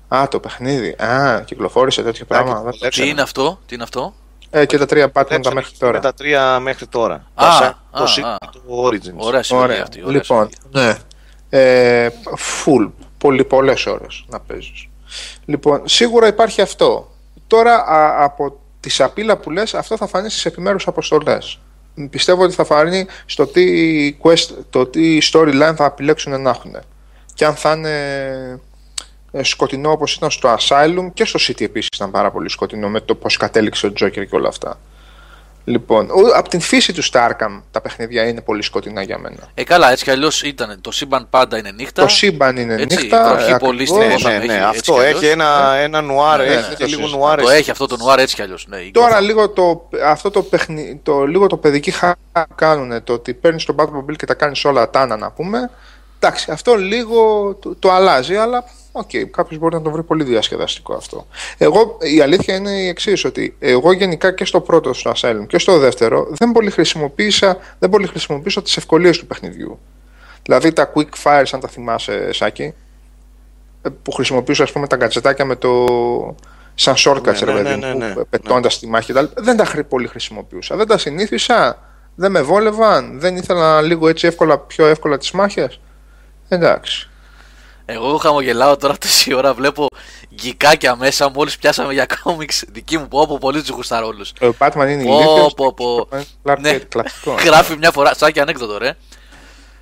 α, 0.07 0.27
το 0.29 0.39
παιχνίδι, 0.39 0.89
α, 1.03 1.41
κυκλοφόρησε 1.45 2.01
τέτοιο 2.03 2.25
πράγμα. 2.25 2.53
το 2.55 2.61
δεν 2.61 2.71
το 2.71 2.77
λέξαμε. 2.81 2.89
Τι 2.89 2.89
ξέρω. 2.89 3.07
είναι 3.09 3.21
αυτό, 3.21 3.59
τι 3.65 3.73
είναι 3.75 3.83
αυτό; 3.83 4.13
Ε, 4.49 4.65
και 4.65 4.77
τα 4.77 4.85
τρία 4.85 5.05
Batman 5.07 5.11
τα 5.13 5.25
Λέξαμε 5.29 5.55
μέχρι 5.55 5.71
με 5.79 5.87
τώρα. 5.87 5.99
τα 5.99 6.13
τρία 6.13 6.59
μέχρι 6.59 6.87
τώρα 6.87 7.15
Α, 7.33 7.45
το, 7.59 7.65
Asylum, 7.65 7.73
α, 7.91 7.99
το 7.99 8.03
City 8.17 8.23
α. 8.23 8.35
και 8.51 8.57
το 8.67 8.83
Origins 8.87 9.17
Ωραία 9.25 9.43
συλλογή 9.43 9.65
Ωραία. 9.65 9.81
αυτή. 9.81 9.99
Ωραία 10.01 10.11
λοιπόν, 10.11 10.49
συλλογή. 10.71 10.87
ναι. 10.87 10.95
Ε, 11.53 12.09
full. 12.37 12.91
Πολύ 13.17 13.43
πολλές 13.43 13.85
ώρες 13.85 14.25
να 14.29 14.39
παίζεις. 14.39 14.87
Λοιπόν, 15.45 15.81
σίγουρα 15.85 16.27
υπάρχει 16.27 16.61
αυτό. 16.61 17.11
Τώρα 17.47 17.75
α, 17.75 18.23
από 18.23 18.59
τη 18.79 18.89
σαπίλα 18.89 19.37
που 19.37 19.51
λες, 19.51 19.73
αυτό 19.73 19.97
θα 19.97 20.07
φανεί 20.07 20.29
στις 20.29 20.45
επιμέρους 20.45 20.87
αποστολές. 20.87 21.59
Πιστεύω 22.09 22.43
ότι 22.43 22.53
θα 22.53 22.63
φανεί 22.63 23.05
στο 23.25 23.47
τι, 23.47 24.17
quest, 24.23 24.47
το 24.69 24.85
τι 24.85 25.17
storyline 25.31 25.73
θα 25.75 25.85
επιλέξουν 25.85 26.41
να 26.41 26.49
έχουν. 26.49 26.77
Και 27.33 27.45
αν 27.45 27.55
θα 27.55 27.71
είναι 27.71 28.59
ε, 29.31 29.43
σκοτεινό 29.43 29.91
όπως 29.91 30.13
ήταν 30.13 30.31
στο 30.31 30.55
Asylum 30.59 31.07
και 31.13 31.25
στο 31.25 31.39
City 31.47 31.61
επίσης 31.61 31.89
ήταν 31.95 32.11
πάρα 32.11 32.31
πολύ 32.31 32.49
σκοτεινό 32.49 32.89
με 32.89 32.99
το 32.99 33.15
πώς 33.15 33.37
κατέληξε 33.37 33.87
ο 33.87 33.93
Joker 33.99 34.25
και 34.29 34.35
όλα 34.35 34.47
αυτά. 34.47 34.79
Λοιπόν, 35.63 36.09
ο- 36.09 36.35
από 36.35 36.49
την 36.49 36.59
φύση 36.59 36.93
του 36.93 37.01
στα 37.01 37.29
Arkham 37.37 37.61
τα 37.71 37.81
παιχνίδια 37.81 38.27
είναι 38.27 38.41
πολύ 38.41 38.61
σκοτεινά 38.63 39.01
για 39.01 39.17
μένα. 39.17 39.35
Ε, 39.53 39.63
καλά, 39.63 39.91
έτσι 39.91 40.03
κι 40.03 40.09
αλλιώς 40.11 40.43
ήταν. 40.43 40.81
Το 40.81 40.91
σύμπαν 40.91 41.27
πάντα 41.29 41.57
είναι 41.57 41.71
νύχτα. 41.71 42.01
Το 42.01 42.07
σύμπαν 42.07 42.57
είναι 42.57 42.73
Έτσι, 42.73 42.97
νύχτα. 43.01 43.31
η 43.31 43.35
βροχή 43.35 43.57
πολύ 43.59 43.81
ακριβώς. 43.83 43.87
στην 43.87 44.07
ναι, 44.07 44.15
Gotham 44.15 44.23
ναι, 44.31 44.35
έχει, 44.37 44.47
ναι, 44.47 44.53
έτσι 44.53 44.67
αυτό 44.67 44.93
κι 44.93 44.99
αλλιώς. 44.99 45.21
έχει 45.21 45.25
ένα, 45.31 45.73
ένα 45.75 46.01
νουάρ, 46.01 46.39
Ναι, 46.39 46.45
έχει 46.45 46.55
ναι, 46.69 46.75
και 46.75 46.83
το 46.83 46.85
λίγο 46.85 47.01
συζητάω. 47.01 47.19
νουάρ. 47.19 47.41
Το 47.41 47.49
έχει 47.49 47.71
αυτό 47.71 47.87
το 47.87 47.97
νουάρ 47.97 48.19
έτσι 48.19 48.35
κι 48.35 48.41
αλλιώς. 48.41 48.65
Ναι, 48.69 48.77
η 48.77 48.91
Τώρα 48.91 49.17
Gotham. 49.19 49.23
λίγο 49.23 49.49
το, 49.49 49.89
αυτό 50.05 50.31
το, 50.31 50.41
παιχνι, 50.41 50.99
το, 51.03 51.25
λίγο 51.25 51.47
το 51.47 51.57
παιδική 51.57 51.91
χαρά 51.91 52.15
που 52.31 52.55
κάνουν, 52.55 53.03
το 53.03 53.13
ότι 53.13 53.33
παίρνεις 53.33 53.65
τον 53.65 53.75
Batmobile 53.79 54.15
και 54.15 54.25
τα 54.25 54.33
κάνεις 54.33 54.65
όλα 54.65 54.89
τάνα 54.89 55.17
να 55.17 55.31
πούμε. 55.31 55.69
Εντάξει, 56.19 56.51
αυτό 56.51 56.75
λίγο 56.75 57.53
το, 57.61 57.75
το 57.75 57.91
αλλάζει, 57.91 58.35
αλλά 58.35 58.63
οκ, 58.91 59.09
okay, 59.13 59.23
κάποιος 59.31 59.59
μπορεί 59.59 59.75
να 59.75 59.81
το 59.81 59.91
βρει 59.91 60.03
πολύ 60.03 60.23
διασκεδαστικό 60.23 60.93
αυτό. 60.93 61.27
Εγώ, 61.57 61.97
η 62.01 62.21
αλήθεια 62.21 62.55
είναι 62.55 62.71
η 62.71 62.87
εξής, 62.87 63.25
ότι 63.25 63.55
εγώ 63.59 63.91
γενικά 63.91 64.31
και 64.33 64.45
στο 64.45 64.61
πρώτο 64.61 64.93
στο 64.93 65.11
Asylum 65.15 65.45
και 65.47 65.59
στο 65.59 65.77
δεύτερο 65.77 66.27
δεν 66.29 66.51
πολύ 66.51 66.69
χρησιμοποίησα, 66.69 67.57
δεν 67.79 67.89
πολύ 67.89 68.07
χρησιμοποίησα 68.07 68.61
τις 68.61 68.77
ευκολίες 68.77 69.17
του 69.17 69.27
παιχνιδιού. 69.27 69.79
Δηλαδή 70.43 70.73
τα 70.73 70.91
quick 70.95 71.09
fires, 71.23 71.45
αν 71.51 71.59
τα 71.59 71.67
θυμάσαι, 71.67 72.33
Σάκη, 72.33 72.73
ε, 73.81 73.89
που 74.03 74.11
χρησιμοποιούσα 74.11 74.63
ας 74.63 74.71
πούμε 74.71 74.87
τα 74.87 74.95
gadgetάκια 74.95 75.45
με 75.45 75.55
το 75.55 75.85
σαν 76.75 76.93
shortcuts 76.97 77.23
Ναι, 77.23 77.51
ρε 77.51 77.51
ναι, 77.53 77.61
παιδί 77.61 77.79
ναι, 77.79 77.93
μου, 77.93 77.97
ναι, 77.97 78.07
ναι. 78.07 78.23
πετώντας 78.29 78.79
τη 78.79 78.87
μάχη 78.87 79.05
και 79.05 79.13
τα 79.13 79.19
άλλα. 79.19 79.29
δεν 79.35 79.57
τα 79.57 79.65
χρη- 79.65 79.83
πολύ 79.87 80.07
χρησιμοποιούσα 80.07 80.75
δεν 80.75 80.87
τα 80.87 80.97
συνήθισα, 80.97 81.79
δεν 82.15 82.31
με 82.31 82.41
βόλευαν 82.41 83.19
δεν 83.19 83.35
ήθελα 83.35 83.81
λίγο 83.81 84.07
έτσι 84.07 84.27
εύκολα, 84.27 84.57
πιο 84.57 84.85
εύκολα 84.85 85.17
τις 85.17 85.31
μάχες 85.31 85.79
εντάξει 86.47 87.10
Εγώ 87.93 88.17
χαμογελάω 88.17 88.77
τώρα 88.77 88.97
τόση 88.97 89.33
ώρα. 89.33 89.53
Βλέπω 89.53 89.87
γκικάκια 90.35 90.95
μέσα. 90.95 91.29
Μόλις 91.29 91.57
πιάσαμε 91.57 91.93
για 91.93 92.05
κόμιξ 92.23 92.63
δική 92.67 92.97
μου. 92.97 93.07
Πω, 93.07 93.27
πω 93.27 93.37
πολύ 93.37 93.59
τους 93.61 93.69
γουστάρω 93.69 94.07
όλους. 94.07 94.29
Ο 94.41 94.47
Batman 94.57 94.87
είναι 94.89 95.03
Πω, 95.03 95.13
ηλίθιος. 95.19 95.53
πω, 95.53 95.73
πω. 95.73 96.07
Clark 96.43 96.57
Ναι. 96.59 96.71
Kent, 96.77 96.81
κλασικός. 96.89 97.43
Γράφει 97.43 97.77
μια 97.77 97.91
φορά. 97.91 98.13
Σαν 98.15 98.31
και 98.31 98.41
ανέκδοτο, 98.41 98.77
ρε. 98.77 98.97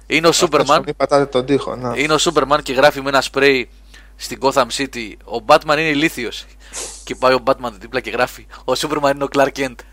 Είναι 0.08 0.26
ο 0.28 0.30
Αυτός 0.30 0.36
Σούπερμαν. 0.36 0.84
Μην 0.86 0.96
πατάτε 0.96 1.26
τον 1.26 1.46
τοίχο. 1.46 1.76
να. 1.76 1.94
Είναι 1.98 2.14
ο 2.14 2.18
Σούπερμαν 2.18 2.62
και 2.64 2.74
γράφει 2.74 3.02
με 3.02 3.10
ένα 3.10 3.22
σπρέι 3.22 3.70
στην 4.16 4.40
Gotham 4.42 4.66
City. 4.78 5.12
Ο 5.40 5.44
Batman 5.48 5.72
είναι 5.78 5.82
ηλίθιος. 5.90 6.46
και 7.04 7.16
πάει 7.16 7.34
ο 7.34 7.40
Batman 7.46 7.72
δίπλα 7.80 8.00
και 8.00 8.10
γράφει. 8.10 8.48
Ο 8.66 8.76
Σούπερμαν 8.76 9.16
είναι 9.16 9.24
ο 9.24 9.28
Clark 9.36 9.60
Kent. 9.60 9.76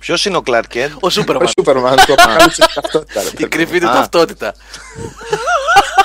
Ποιος 0.00 0.24
είναι 0.24 0.36
ο 0.36 0.42
Clark 0.46 0.62
Kent; 0.74 0.90
Ο 0.94 0.98
Ο 1.00 1.10
Σούπερμαν. 1.10 1.48
Σούπερμαν 1.48 1.96
του 1.96 2.12
αποκάλυψε 2.12 2.62
την 2.66 2.74
ταυτότητα. 2.82 3.22
ρε 3.22 3.28
Η 3.28 3.30
παιδί. 3.30 3.48
κρυφή 3.48 3.80
του 3.80 3.88
Α. 3.88 3.92
ταυτότητα. 3.92 4.54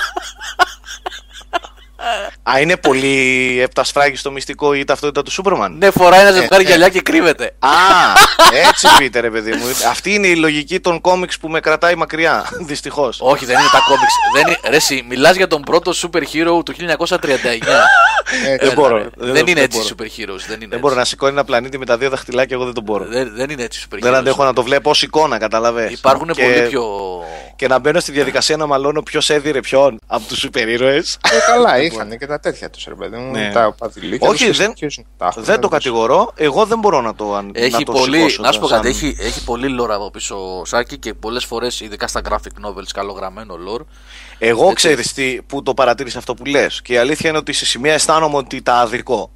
Α, 2.42 2.60
είναι 2.60 2.76
πολύ 2.76 3.58
επτασφράγι 3.62 4.16
στο 4.16 4.30
μυστικό 4.30 4.74
η 4.74 4.84
ταυτότητα 4.84 5.22
του 5.22 5.30
Σούπερμαν; 5.30 5.76
Ναι, 5.78 5.90
φοράει 5.90 6.20
ένα 6.20 6.30
ζευγάρι 6.30 6.64
ε. 6.64 6.66
γυαλιά 6.66 6.88
και 6.88 7.00
κρύβεται. 7.00 7.44
Α, 7.58 7.68
έτσι 8.68 8.86
πείτε 8.98 9.20
ρε 9.20 9.30
παιδί 9.30 9.50
μου. 9.52 9.64
Αυτή 9.90 10.14
είναι 10.14 10.26
η 10.26 10.36
λογική 10.36 10.80
των 10.80 11.00
κόμιξ 11.00 11.38
που 11.38 11.48
με 11.48 11.60
κρατάει 11.60 11.94
μακριά. 11.94 12.44
Δυστυχώς. 12.70 13.18
Όχι, 13.20 13.44
δεν 13.44 13.58
είναι 13.58 13.68
τα 13.72 13.80
κόμιξ. 13.86 14.12
Δεν 14.34 14.46
είναι... 14.46 14.58
Ρε, 14.68 14.76
εσύ, 14.76 15.04
μιλάς 15.08 15.36
για 15.36 15.46
τον 15.46 15.62
πρώτο 15.62 15.92
super 16.02 16.18
hero 16.22 16.64
του 16.64 16.74
1939. 17.08 17.26
Ε, 18.46 18.56
Δεν 18.56 18.72
μπορώ. 18.74 18.96
Έλα, 18.96 19.04
ρε. 19.04 19.10
Δεν- 19.16 19.26
Δεν, 19.26 19.34
δεν 19.34 19.46
είναι 19.46 19.60
έτσι 19.60 19.78
μπορώ. 19.78 19.88
super 19.98 20.02
heroes. 20.20 20.44
Δεν 20.48 20.56
είναι 20.56 20.66
Δεν 20.70 20.78
μπορώ 20.78 20.94
να 20.94 21.00
έτσι. 21.00 21.12
σηκώνει 21.12 21.32
ένα 21.32 21.44
πλανήτη 21.44 21.78
με 21.78 21.84
τα 21.86 21.96
δύο 21.98 22.10
δαχτυλάκια, 22.10 22.56
εγώ 22.56 22.64
δεν 22.64 22.74
τον 22.74 22.82
μπορώ. 22.84 23.04
Δεν, 23.04 23.32
δεν 23.34 23.50
είναι 23.50 23.62
έτσι 23.62 23.86
super 23.90 23.96
Δεν 24.00 24.12
heroes. 24.12 24.16
αντέχω 24.16 24.44
να 24.44 24.52
το 24.52 24.62
βλέπω 24.62 24.90
ως 24.90 25.02
εικόνα, 25.02 25.38
καταλαβες. 25.38 25.90
Υπάρχουν 25.92 26.28
και, 26.32 26.42
πολύ 26.42 26.68
πιο. 26.68 26.84
Και 27.56 27.68
να 27.68 27.78
μπαίνω 27.78 28.00
στη 28.00 28.12
διαδικασία 28.12 28.56
να 28.56 28.66
μαλώνω 28.66 29.02
ποιος 29.02 29.30
έδιρε 29.30 29.60
ποιον 29.60 29.98
από 30.06 30.24
τους 30.28 30.38
σούπερ 30.38 30.68
ήρωες. 30.68 31.18
Ε, 31.30 31.52
καλά, 31.52 31.78
είχαν 31.94 32.18
και 32.18 32.26
τα 32.26 32.40
τέτοια 32.40 32.70
τους, 32.70 32.84
ρε 32.84 32.94
παιδί 32.94 33.16
μου. 33.16 33.30
Ναι. 33.30 33.50
Τα 33.52 33.74
παδιλίκια. 33.78 34.28
Όχι, 34.28 34.46
τους 34.46 34.56
και 34.56 34.62
δεν- 34.64 34.72
συνεχίζουν. 34.76 35.06
Τα 35.16 35.26
έχουν, 35.26 35.42
Δεν 35.44 35.54
το 35.54 35.60
τους. 35.60 35.70
κατηγορώ, 35.70 36.32
εγώ 36.36 36.64
δεν 36.66 36.78
μπορώ 36.78 37.00
να 37.00 37.14
το 37.14 37.34
αν- 37.34 37.50
Έχει 37.54 37.70
να 37.72 37.82
το 37.82 37.92
πολύ, 37.92 38.16
σηκώσω 38.16 38.42
να 38.42 38.52
σου 38.52 38.60
πω 38.60 38.66
σαν- 38.66 38.76
κάτι, 38.82 38.88
έχει, 38.88 39.16
έχει 39.18 39.44
πολύ 39.44 39.76
lore 39.80 39.90
από 39.90 40.10
πίσω 40.10 40.58
ο 40.58 40.64
Σάκη 40.64 40.98
και 40.98 41.14
πολλές 41.14 41.44
φορές, 41.44 41.80
ειδικά 41.80 42.06
στα 42.06 42.20
graphic 42.28 42.66
novels, 42.66 42.86
καλογραμμένο 42.94 43.54
lore. 43.68 43.84
Εγώ 44.38 44.72
ξέρεις 44.72 45.12
τι, 45.12 45.38
που 45.46 45.62
το 45.62 45.74
παρατήρησα 45.74 46.18
αυτό 46.18 46.34
που 46.34 46.44
λες 46.44 46.82
και 46.82 46.92
η 46.92 46.96
αλήθεια 46.96 47.28
είναι 47.28 47.38
ότι 47.38 47.52
σε 47.52 47.66
σημεία 47.66 47.92
αισθάνομαι 47.92 48.36
ότι 48.36 48.62
τα 48.62 48.74
αδικό. 48.74 49.30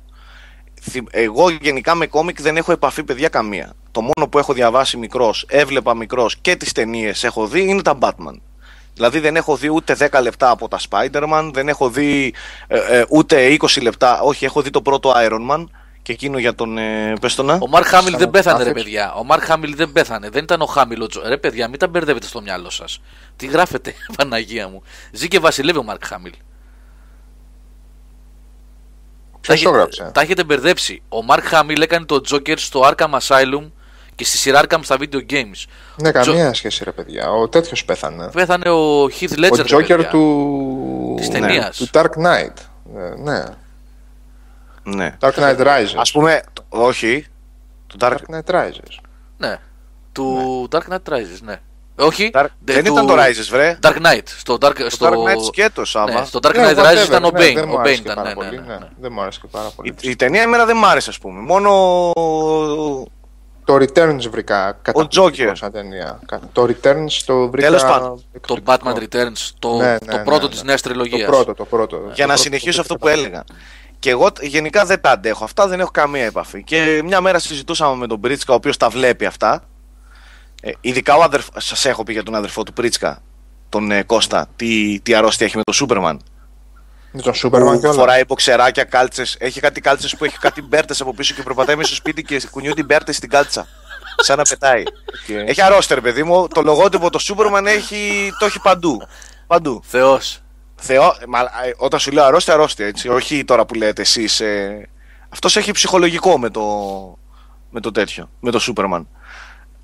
Θυ- 0.83 1.09
Εγώ 1.11 1.51
γενικά 1.51 1.95
με 1.95 2.07
κόμικ 2.07 2.41
δεν 2.43 2.57
έχω 2.57 2.73
επαφή 2.73 3.05
παιδιά 3.05 3.29
καμία. 3.29 3.73
Το 3.91 4.01
μόνο 4.01 4.29
που 4.31 4.39
έχω 4.39 4.53
διαβάσει 4.53 4.97
μικρός, 4.97 5.45
έβλεπα 5.49 5.95
μικρός 5.95 6.37
και 6.37 6.57
τις 6.57 6.73
ταινίες 6.73 7.25
έχω 7.25 7.47
δει 7.47 7.61
είναι 7.69 7.83
τα 7.83 7.99
Batman. 8.01 8.35
Δηλαδή 8.97 9.19
δεν 9.21 9.37
έχω 9.37 9.57
δει 9.57 9.69
ούτε 9.69 9.97
10 10.13 10.23
λεπτά 10.23 10.51
από 10.51 10.69
τα 10.69 10.79
Spider-Man, 10.91 11.51
δεν 11.53 11.69
έχω 11.69 11.91
δει 11.91 12.35
ε, 12.67 12.79
ε, 12.99 13.05
ούτε 13.09 13.57
20 13.61 13.83
λεπτά, 13.83 14.21
όχι 14.21 14.45
έχω 14.45 14.63
δει 14.63 14.71
το 14.71 14.83
πρώτο 14.83 15.13
Iron 15.17 15.51
Man 15.51 15.65
και 16.03 16.13
εκείνο 16.13 16.39
για 16.39 16.55
τον, 16.55 16.79
ε, 16.79 17.13
πες 17.21 17.35
το 17.35 17.43
να. 17.43 17.59
Ο 17.61 17.69
Μαρκ 17.69 17.87
Χάμιλ 17.87 18.11
Σαν 18.11 18.19
δεν 18.19 18.31
πέθανε, 18.31 18.57
ρε 18.63 18.71
άφηξε. 18.71 18.85
παιδιά. 18.85 19.13
Ο 19.15 19.25
Μαρκ 19.25 19.43
Χάμιλ 19.45 19.75
δεν 19.77 19.93
πέθανε. 19.93 20.29
Δεν 20.31 20.43
ήταν 20.43 20.61
ο 20.61 20.67
Χάμιλ 20.67 21.03
ο 21.03 21.07
Τζο. 21.07 21.23
Ρε 21.27 21.37
παιδιά, 21.37 21.69
μην 21.69 21.79
τα 21.79 21.89
μπερδεύετε 21.89 22.27
στο 22.27 22.41
μυαλό 22.41 22.71
σας. 22.71 23.01
Τι 23.37 23.47
γράφετε, 23.47 23.95
Παναγία 24.17 24.69
μου. 24.69 24.83
Ζει 25.13 25.29
και 25.29 25.39
βασιλεύει 25.39 25.79
ο 25.79 25.83
Μαρκ 25.83 26.07
Χάμιλ. 26.07 26.33
Ποιος 29.41 29.61
Τα 29.63 29.71
το 29.71 29.77
έχετε- 29.77 29.77
γράψε; 29.77 30.11
Τα 30.15 30.21
έχετε 30.21 30.45
μπερδέψει. 30.45 31.03
Ο 31.09 31.23
Μαρκ 31.23 31.45
Χάμιλ 31.47 31.81
έκανε 31.81 32.05
το 32.05 32.21
Joker 32.31 32.55
στο 32.59 32.81
Arkham 32.85 33.19
Asylum 33.21 33.71
και 34.17 34.25
στη 34.25 34.37
σειρά 34.37 34.61
Arkham 34.63 34.79
στα 34.83 34.97
video 35.01 35.21
games. 35.31 35.65
Ναι, 35.97 36.11
καμία 36.11 36.55
σχέση, 36.55 36.85
ρε 36.85 36.93
παιδιά. 36.93 37.31
Ο 37.31 37.49
τέτοιος 37.49 37.85
πέθανε. 37.85 38.29
Πέθανε 38.33 38.71
ο 38.71 39.05
Heath 39.05 39.33
Ledger. 39.39 39.49
Ο 39.53 39.57
ρε 39.57 39.63
Τζόκερ 39.63 39.97
παιδιά. 39.97 40.11
του. 40.11 41.15
Της 41.17 41.29
ναι, 41.29 41.39
ταινίας. 41.39 41.77
Του 41.77 41.89
Dark 41.93 42.11
Knight. 42.25 42.57
Ε, 42.97 43.15
Ναι. 43.23 43.43
Ναι. 44.83 45.17
Dark 45.21 45.33
Knight 45.35 45.59
Rises. 45.59 45.95
Ας 45.97 46.13
πούμε, 46.13 46.43
όχι, 46.69 47.27
το 47.87 47.97
Dark, 48.01 48.13
Dark 48.13 48.35
Knight 48.37 48.55
Rises. 48.55 48.99
Ναι. 49.37 49.57
Του 50.13 50.69
Dark 50.71 50.93
Knight 50.93 51.13
Rises, 51.13 51.39
ναι. 51.43 51.57
Όχι. 51.99 52.31
Dark- 52.35 52.47
δε- 52.65 52.73
δεν 52.75 52.85
του- 52.85 52.93
ήταν 52.93 53.07
το 53.07 53.15
Rises, 53.17 53.47
βρε. 53.51 53.79
Dark 53.83 53.97
Knight. 53.97 54.23
Στο 54.27 54.55
Dark, 54.61 54.75
Το 54.79 54.91
στο... 54.91 55.07
Dark 55.09 55.13
Knight 55.13 55.45
σκέτος, 55.47 55.91
Σάβα. 55.91 56.21
Ναι, 56.21 56.27
στο 56.27 56.39
Dark 56.43 56.55
Ναι, 56.55 56.63
Knight 56.73 56.77
whatever, 56.77 57.03
Rises 57.03 57.07
ήταν 57.07 57.25
ο 57.25 57.31
ναι, 57.31 57.39
Bane. 57.41 57.55
Δεν 57.55 57.69
μου 57.69 57.75
Ο 57.75 57.77
Bane 57.77 57.81
άρεσε 57.81 57.95
και 57.95 58.01
ήταν. 58.03 58.15
πάρα 58.15 58.29
Ναι, 58.29 58.35
πολύ. 58.35 58.49
ναι, 58.51 58.57
ναι, 58.57 58.67
ναι. 58.67 58.75
ναι. 58.79 58.89
Δεν 59.01 59.13
μου 59.13 59.21
άρεσε 59.21 59.39
και 59.43 59.49
πάρα 59.51 59.69
πολύ. 59.77 59.95
Η, 60.01 60.11
η 60.11 60.17
ταινία 60.17 60.43
εμένα 60.43 60.65
δεν 60.65 60.77
μ' 60.77 60.85
άρεσε, 60.85 61.11
ας 61.11 61.19
πούμε. 61.19 61.41
Μόνο. 61.41 61.71
Το 63.67 63.75
Returns 63.75 64.29
βρήκα 64.31 64.79
καταπληκτικό 64.83 65.27
Joker. 65.51 65.53
σαν 65.55 65.73
ταινία. 65.73 66.21
Κα- 66.27 66.41
Το 66.53 66.63
Returns 66.63 67.11
το 67.27 67.49
βρήκα. 67.51 67.67
Τέλος 67.67 67.83
πάντων. 67.83 68.17
Το 68.17 68.23
εκπληκτικό. 68.33 68.73
Batman 68.93 68.97
Returns, 69.03 69.51
το, 69.59 69.77
Ναι, 69.77 69.91
ναι, 69.93 69.99
το 69.99 70.17
ναι, 70.17 70.25
πρώτο 70.25 70.45
ναι. 70.47 70.49
της 70.53 70.63
νέας 70.63 70.83
Το 70.83 70.89
τριλογίας. 70.89 71.29
πρώτο, 71.29 71.55
το 71.55 71.65
πρώτο. 71.65 71.97
Για 71.97 72.05
Το 72.05 72.21
να 72.21 72.27
πρώτο 72.27 72.41
συνεχίσω 72.43 72.75
το 72.77 72.81
αυτό 72.81 72.95
που 72.97 73.07
βρήκα 73.07 73.19
έλεγα. 73.21 73.45
Και 73.99 74.11
εγώ 74.11 74.33
τ- 74.33 74.43
γενικά 74.45 74.85
δεν 74.85 75.01
τα 75.01 75.11
αντέχω. 75.11 75.45
Αυτά 75.45 75.67
δεν 75.69 75.81
έχω 75.81 75.91
καμία 75.91 76.25
επαφή. 76.25 76.63
Και 76.65 77.01
μια 77.05 77.21
μέρα 77.21 77.39
συζητούσαμε 77.39 77.97
με 77.97 78.07
τον 78.07 78.21
Πρίτσκα, 78.21 78.53
ο 78.53 78.57
οποίος 78.57 78.77
τα 78.77 78.89
βλέπει 78.89 79.27
αυτά. 79.27 79.65
Ε, 80.63 80.71
ειδικά 80.81 81.17
ο 81.17 81.23
αδερφ... 81.23 81.47
σας 81.57 81.85
έχω 81.85 82.03
πει 82.05 82.13
για 82.13 82.23
τον 82.23 82.35
αδερφό 82.35 82.63
του 82.63 82.73
Πρίτσκα, 82.73 83.23
τον 83.69 83.91
ε, 83.91 84.03
Κώστα, 84.03 84.47
τι, 84.57 85.01
τι 85.03 85.15
αρρώστια 85.15 85.47
έχει 85.47 85.57
με 85.57 85.63
τον 85.63 85.75
Σούπερμαν. 85.75 86.21
Με 87.17 87.23
τον 87.23 87.35
Σούπερμαν 87.35 87.75
και 87.75 87.81
Που 87.81 87.89
όλα. 87.89 87.99
φοράει 87.99 88.25
μποξεράκια, 88.25 88.85
κάλτσες. 88.85 89.37
Έχει 89.39 89.61
κάτι 89.61 89.81
κάλτσες 89.81 90.17
που 90.17 90.25
έχει 90.25 90.39
κάτι 90.39 90.63
μπέρτες 90.63 91.01
από 91.01 91.15
πίσω 91.15 91.35
και 91.35 91.43
προπατάει 91.43 91.77
μέσα 91.77 91.89
στο 91.89 91.97
σπίτι 91.97 92.23
και 92.23 92.43
κουνιούνται 92.51 92.81
οι 92.81 92.85
μπέρτες 92.87 93.17
στην 93.17 93.29
κάλτσα. 93.29 93.67
Σαν 94.17 94.37
να 94.37 94.43
πετάει. 94.43 94.83
Οκ. 94.83 95.49
Έχει 95.49 95.63
αρρώστια, 95.63 95.95
ρε 95.97 96.03
παιδί 96.03 96.23
μου. 96.23 96.49
Το 96.49 96.63
λογότυπο 96.63 97.11
το 97.11 97.19
Superman 97.19 97.67
έχει... 97.67 98.33
το 98.39 98.45
έχει 98.47 98.61
παντού. 98.61 99.03
Παντού. 99.47 99.83
Θεός. 99.85 100.41
Θεός, 100.77 101.17
μα, 101.29 101.41
ε, 101.41 101.73
όταν 101.77 102.01
σου 102.01 102.11
λέω 102.11 102.25
αρρώστια, 102.25 102.55
αρρώστια, 102.55 102.87
έτσι. 102.87 103.09
Όχι 103.09 103.45
τώρα 103.45 103.67
που 103.67 103.75
λέτε 103.75 104.03
εσείς. 104.03 104.41
Ε, 104.41 104.89
Αυτός 105.29 105.57
έχει 105.57 105.73
ψυχολογικό 105.73 106.39
με 106.39 106.51
το, 106.51 106.63
με 107.71 107.81
το 107.81 107.91
τέτοιο, 107.91 108.31
με 108.41 108.51
το 108.51 108.59
Superman. 108.59 109.09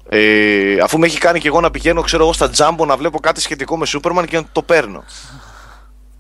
Ε, 0.09 0.77
αφού 0.83 0.99
με 0.99 1.07
έχει 1.07 1.19
κάνει 1.19 1.41
και 1.41 1.49
εγώ 1.49 1.61
να 1.61 1.71
πηγαίνω, 1.71 2.01
ξέρω 2.01 2.23
εγώ, 2.23 2.33
στα 2.33 2.51
τζάμπο 2.51 2.85
να 2.85 2.97
βλέπω 2.97 3.21
κάτι 3.21 3.41
σχετικό 3.41 3.77
με 3.79 3.87
Superman 3.87 4.27
και 4.27 4.37
να 4.37 4.45
το 4.53 4.63
παίρνω. 4.63 5.05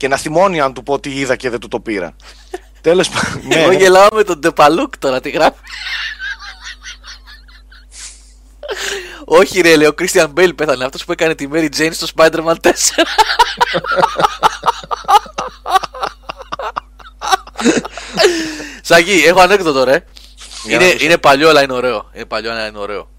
Και 0.02 0.08
να 0.08 0.16
θυμώνει 0.16 0.60
αν 0.60 0.74
του 0.74 0.82
πω 0.82 1.00
τι 1.00 1.18
είδα 1.18 1.36
και 1.36 1.50
δεν 1.50 1.60
του 1.60 1.68
το 1.68 1.80
πήρα. 1.80 2.16
Τέλος 2.80 3.08
πάντων. 3.08 3.42
ναι. 3.46 3.54
Εγώ 3.54 3.72
γελάω 3.72 4.06
με 4.12 4.24
τον 4.24 4.38
Ντεπαλούκ 4.38 4.98
τώρα, 4.98 5.20
τι 5.20 5.30
γράφει. 5.30 5.58
Όχι 9.24 9.60
ρε, 9.60 9.76
λέει, 9.76 9.86
ο 9.86 9.94
Christian 9.98 10.32
Bale 10.34 10.52
πέθανε, 10.56 10.84
αυτός 10.84 11.04
που 11.04 11.12
έκανε 11.12 11.34
τη 11.34 11.48
Mary 11.52 11.68
Jane 11.76 11.90
στο 11.92 12.06
Spider-Man 12.16 12.54
4. 12.62 12.70
Σαγί, 18.82 19.24
έχω 19.26 19.40
ανέκδοτο 19.40 19.84
ρε. 19.84 20.04
Για 20.64 20.74
Είναι, 20.74 20.84
να 20.84 20.90
ακούσω. 20.90 21.04
είναι 21.04 21.18
παλιό 21.18 21.48
αλλά 21.48 21.62
είναι 21.62 21.72
ωραίο. 21.72 22.10
Είναι 22.14 22.24
παλιό 22.24 22.50
αλλά 22.50 22.66
είναι 22.66 22.78
ωραίο. 22.78 23.10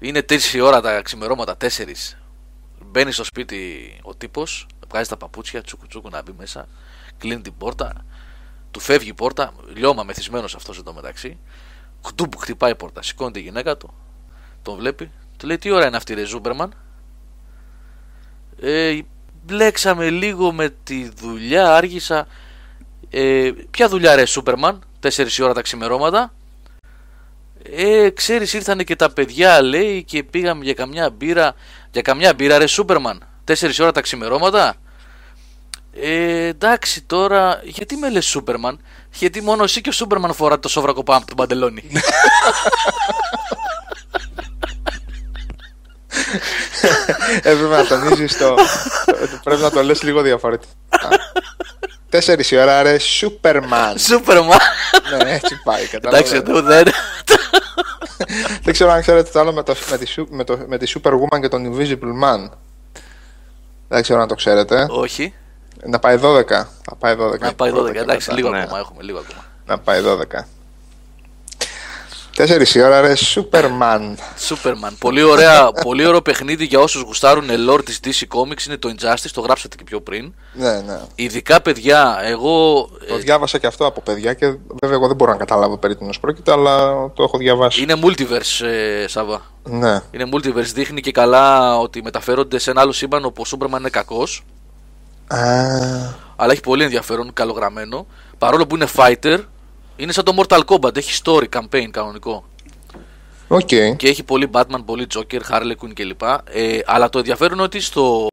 Είναι 0.00 0.24
4 0.28 0.42
η 0.52 0.60
ώρα 0.60 0.80
τα 0.80 1.02
ξημερώματα, 1.02 1.56
4. 1.60 1.66
Μπαίνει 2.80 3.12
στο 3.12 3.24
σπίτι 3.24 3.92
ο 4.02 4.14
τύπος, 4.14 4.66
βγάζει 4.92 5.08
τα 5.08 5.16
παπούτσια, 5.16 5.62
τσούκου 5.62 5.86
τσούκου 5.86 6.08
να 6.08 6.22
μπει 6.22 6.32
μέσα, 6.38 6.68
κλείνει 7.18 7.40
την 7.40 7.56
πόρτα, 7.58 8.04
του 8.70 8.80
φεύγει 8.80 9.08
η 9.08 9.14
πόρτα, 9.14 9.52
λιώμα 9.74 10.02
μεθυσμένος 10.02 10.54
αυτός 10.54 10.78
εδώ 10.78 10.92
μεταξύ. 10.92 11.38
Χτουπ, 12.06 12.36
χτυπάει 12.36 12.70
η 12.70 12.74
πόρτα, 12.74 13.02
σηκώνει 13.02 13.32
τη 13.32 13.40
γυναίκα 13.40 13.76
του, 13.76 13.94
τον 14.62 14.76
βλέπει, 14.76 15.10
του 15.36 15.46
λέει: 15.46 15.58
Τι 15.58 15.70
ώρα 15.70 15.86
είναι 15.86 15.96
αυτή, 15.96 16.14
ρε 16.14 16.24
Ζούμπερμαν; 16.24 16.74
Ε, 18.60 18.98
μπλέξαμε 19.44 20.10
λίγο 20.10 20.52
με 20.52 20.74
τη 20.84 21.08
δουλειά, 21.16 21.74
άργησα. 21.74 22.26
Ε, 23.10 23.50
ποια 23.70 23.88
δουλειά, 23.88 24.14
ρε 24.14 24.24
Σούπερμαν, 24.24 24.82
4 25.00 25.38
η 25.38 25.42
ώρα 25.42 25.54
τα 25.54 25.62
ξημερώματα; 25.62 26.34
Ε, 27.62 28.10
ξέρεις 28.10 28.52
ήρθανε 28.52 28.84
και 28.84 28.96
τα 28.96 29.12
παιδιά 29.12 29.62
λέει 29.62 30.04
και 30.04 30.22
πήγαμε 30.22 30.64
για 30.64 30.74
καμιά 30.74 31.10
μπύρα 31.10 31.54
Για 31.90 32.02
καμιά 32.02 32.34
μπύρα 32.34 32.58
ρε 32.58 32.66
Σούπερμαν 32.66 33.31
4 33.60 33.70
ώρα 33.80 33.92
τα 33.92 34.00
ξημερώματα 34.00 34.74
ε, 36.00 36.46
εντάξει 36.46 37.02
τώρα 37.02 37.60
Γιατί 37.64 37.96
με 37.96 38.10
λες 38.10 38.26
Σούπερμαν; 38.26 38.80
Γιατί 39.12 39.42
μόνο 39.42 39.62
εσύ 39.62 39.80
και 39.80 39.88
ο 39.88 39.92
Σούπερμαν 39.92 40.34
φοράτε 40.34 40.60
το 40.60 40.68
σόβρακο 40.68 41.02
πάνω 41.02 41.18
από 41.18 41.26
τον 41.26 41.36
παντελόνι 41.36 41.82
Έπρεπε 47.42 47.76
να 47.76 47.86
τονίζεις 47.86 48.38
το. 48.38 48.54
Πρέπει 49.44 49.60
να 49.60 49.70
το 49.70 49.82
λες 49.82 50.02
λίγο 50.02 50.22
διαφορετικά. 50.22 50.72
Τέσσερις 52.08 52.50
η 52.50 52.56
ώρα, 52.56 52.82
ρε, 52.82 52.98
Σούπερμαν. 52.98 53.98
Σούπερμαν 53.98 54.58
ναι, 55.24 55.32
έτσι 55.32 55.60
πάει. 55.64 55.82
Εντάξει 55.92 56.32
Κατάλαβε. 56.32 56.36
εδώ 56.36 56.62
δεν 56.62 56.84
Δεν 58.62 58.72
ξέρω 58.72 58.90
αν 58.90 59.00
ξέρετε 59.00 59.30
το 59.32 59.40
άλλο 59.40 59.52
με, 59.52 59.62
το, 59.62 59.74
με, 59.90 59.98
τη, 59.98 60.06
Σου- 60.06 60.28
με, 60.30 60.44
το, 60.44 60.58
με 60.66 60.78
τη 60.78 60.92
Superwoman 60.94 61.40
και 61.40 61.48
τον 61.48 61.74
Invisible 61.74 62.22
Man. 62.24 62.48
Δεν 63.92 64.02
ξέρω 64.02 64.20
αν 64.20 64.28
το 64.28 64.34
ξέρετε. 64.34 64.86
Όχι 64.90 65.34
Να 65.84 65.98
πάει 65.98 66.18
12. 66.22 66.46
Να 66.48 66.96
πάει 66.98 67.16
12. 67.18 67.38
Να 67.38 67.54
πάει 67.54 67.70
12 67.70 67.74
Πρώτα 67.74 67.92
και 67.92 67.98
εντάξει 67.98 68.30
μετά. 68.30 68.40
λίγο 68.42 68.54
ναι. 68.54 68.62
ακόμα 68.62 68.78
έχουμε 68.78 69.02
λίγο 69.02 69.18
ακόμα 69.18 69.44
Να 69.66 69.78
πάει 69.78 70.02
12. 70.04 70.44
Τέσσερις 72.36 72.74
η 72.74 72.82
ώρα 72.82 73.00
ρε, 73.00 73.12
Superman. 73.34 74.14
Superman. 74.48 74.92
πολύ, 74.98 75.22
ωραία, 75.22 75.72
πολύ 75.86 76.06
ωραίο 76.06 76.22
παιχνίδι 76.22 76.64
για 76.64 76.78
όσους 76.80 77.02
γουστάρουν 77.02 77.44
lore 77.68 77.84
της 77.84 78.00
DC 78.04 78.36
Comics 78.38 78.66
είναι 78.66 78.76
το 78.76 78.94
Injustice, 78.98 79.30
το 79.32 79.40
γράψατε 79.40 79.76
και 79.76 79.84
πιο 79.84 80.00
πριν. 80.00 80.32
ναι, 80.52 80.80
ναι. 80.80 81.00
Ειδικά 81.14 81.60
παιδιά, 81.62 82.18
εγώ 82.22 82.88
Το 83.08 83.16
διάβασα 83.16 83.58
και 83.58 83.66
αυτό 83.66 83.86
από 83.86 84.00
παιδιά 84.00 84.34
και 84.34 84.46
βέβαια 84.82 84.96
εγώ 84.96 85.06
δεν 85.06 85.16
μπορώ 85.16 85.32
να 85.32 85.38
καταλάβω 85.38 85.76
περί 85.78 85.96
τίνος 85.96 86.20
πρόκειται, 86.20 86.52
αλλά 86.52 86.90
το 87.14 87.22
έχω 87.22 87.38
διαβάσει. 87.38 87.82
είναι 87.82 87.94
multiverse, 88.02 88.66
ε, 88.66 89.06
Σάβα. 89.08 89.42
Ναι. 89.64 90.00
Είναι 90.10 90.28
multiverse, 90.34 90.72
δείχνει 90.74 91.00
και 91.00 91.12
καλά 91.12 91.76
ότι 91.78 92.02
μεταφέρονται 92.02 92.58
σε 92.58 92.70
ένα 92.70 92.80
άλλο 92.80 92.92
σύμπαν 92.92 93.24
όπου 93.24 93.42
ο 93.46 93.50
Superman 93.58 93.78
είναι 93.78 93.90
κακός 93.90 94.44
Α, 95.26 95.38
αλλά 96.36 96.52
έχει 96.52 96.60
πολύ 96.60 96.82
ενδιαφέρον, 96.84 97.32
καλογραμμένο. 97.32 98.06
Παρόλο 98.38 98.66
που 98.66 98.74
είναι 98.74 98.86
fighter, 98.96 99.38
είναι 100.02 100.12
σαν 100.12 100.24
το 100.24 100.34
Mortal 100.36 100.60
Kombat, 100.64 100.96
έχει 100.96 101.20
story, 101.24 101.44
campaign 101.60 101.86
κανονικό. 101.90 102.44
οκ. 103.48 103.66
Και 103.66 104.08
έχει 104.08 104.22
πολύ 104.22 104.48
Batman, 104.52 104.82
πολύ 104.84 105.06
Joker, 105.14 105.40
Harley 105.50 105.72
Quinn 105.82 105.92
κλπ. 105.94 106.22
Ε, 106.52 106.78
αλλά 106.86 107.08
το 107.08 107.18
ενδιαφέρον 107.18 107.52
είναι 107.54 107.62
ότι 107.62 107.80
στο, 107.80 108.28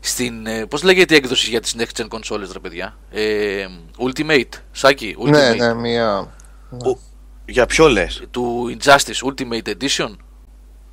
στην. 0.00 0.46
Ε, 0.46 0.66
Πώς 0.66 0.82
λέγεται 0.82 1.14
η 1.14 1.16
έκδοση 1.16 1.50
για 1.50 1.60
τις 1.60 1.74
next 1.78 2.00
gen 2.02 2.06
consoles, 2.08 2.48
ρε 2.52 2.58
παιδιά; 2.58 2.96
Ε, 3.10 3.66
Ultimate, 3.98 4.48
Σάκη, 4.72 5.16
Ultimate. 5.24 5.30
Ναι, 5.30 5.50
ναι, 5.54 5.74
μία... 5.74 6.34
Ο- 6.70 6.98
Για 7.44 7.66
ποιο 7.66 7.88
λες; 7.88 8.22
Του 8.30 8.76
Injustice 8.78 9.28
Ultimate 9.32 9.68
Edition. 9.68 10.16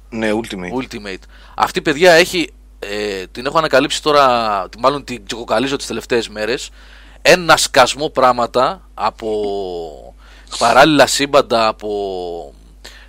Ναι, 0.10 0.30
Ultimate. 0.34 0.82
Ultimate. 0.84 1.24
Αυτή 1.56 1.82
παιδιά 1.82 2.12
έχει. 2.12 2.50
Ε, 2.80 3.26
την 3.32 3.46
έχω 3.46 3.58
ανακαλύψει 3.58 4.02
τώρα, 4.02 4.68
τη- 4.70 4.80
μάλλον 4.80 5.04
την 5.04 5.26
τσοκοκαλίζω 5.26 5.76
τις 5.76 5.88
τελευταίες 5.88 6.30
μέρες 6.30 6.70
ένα 7.22 7.58
σκασμό 7.58 8.10
πράγματα 8.10 8.90
από 8.94 10.15
παράλληλα 10.58 11.08
σύμπαντα 11.08 11.68
από 11.68 12.54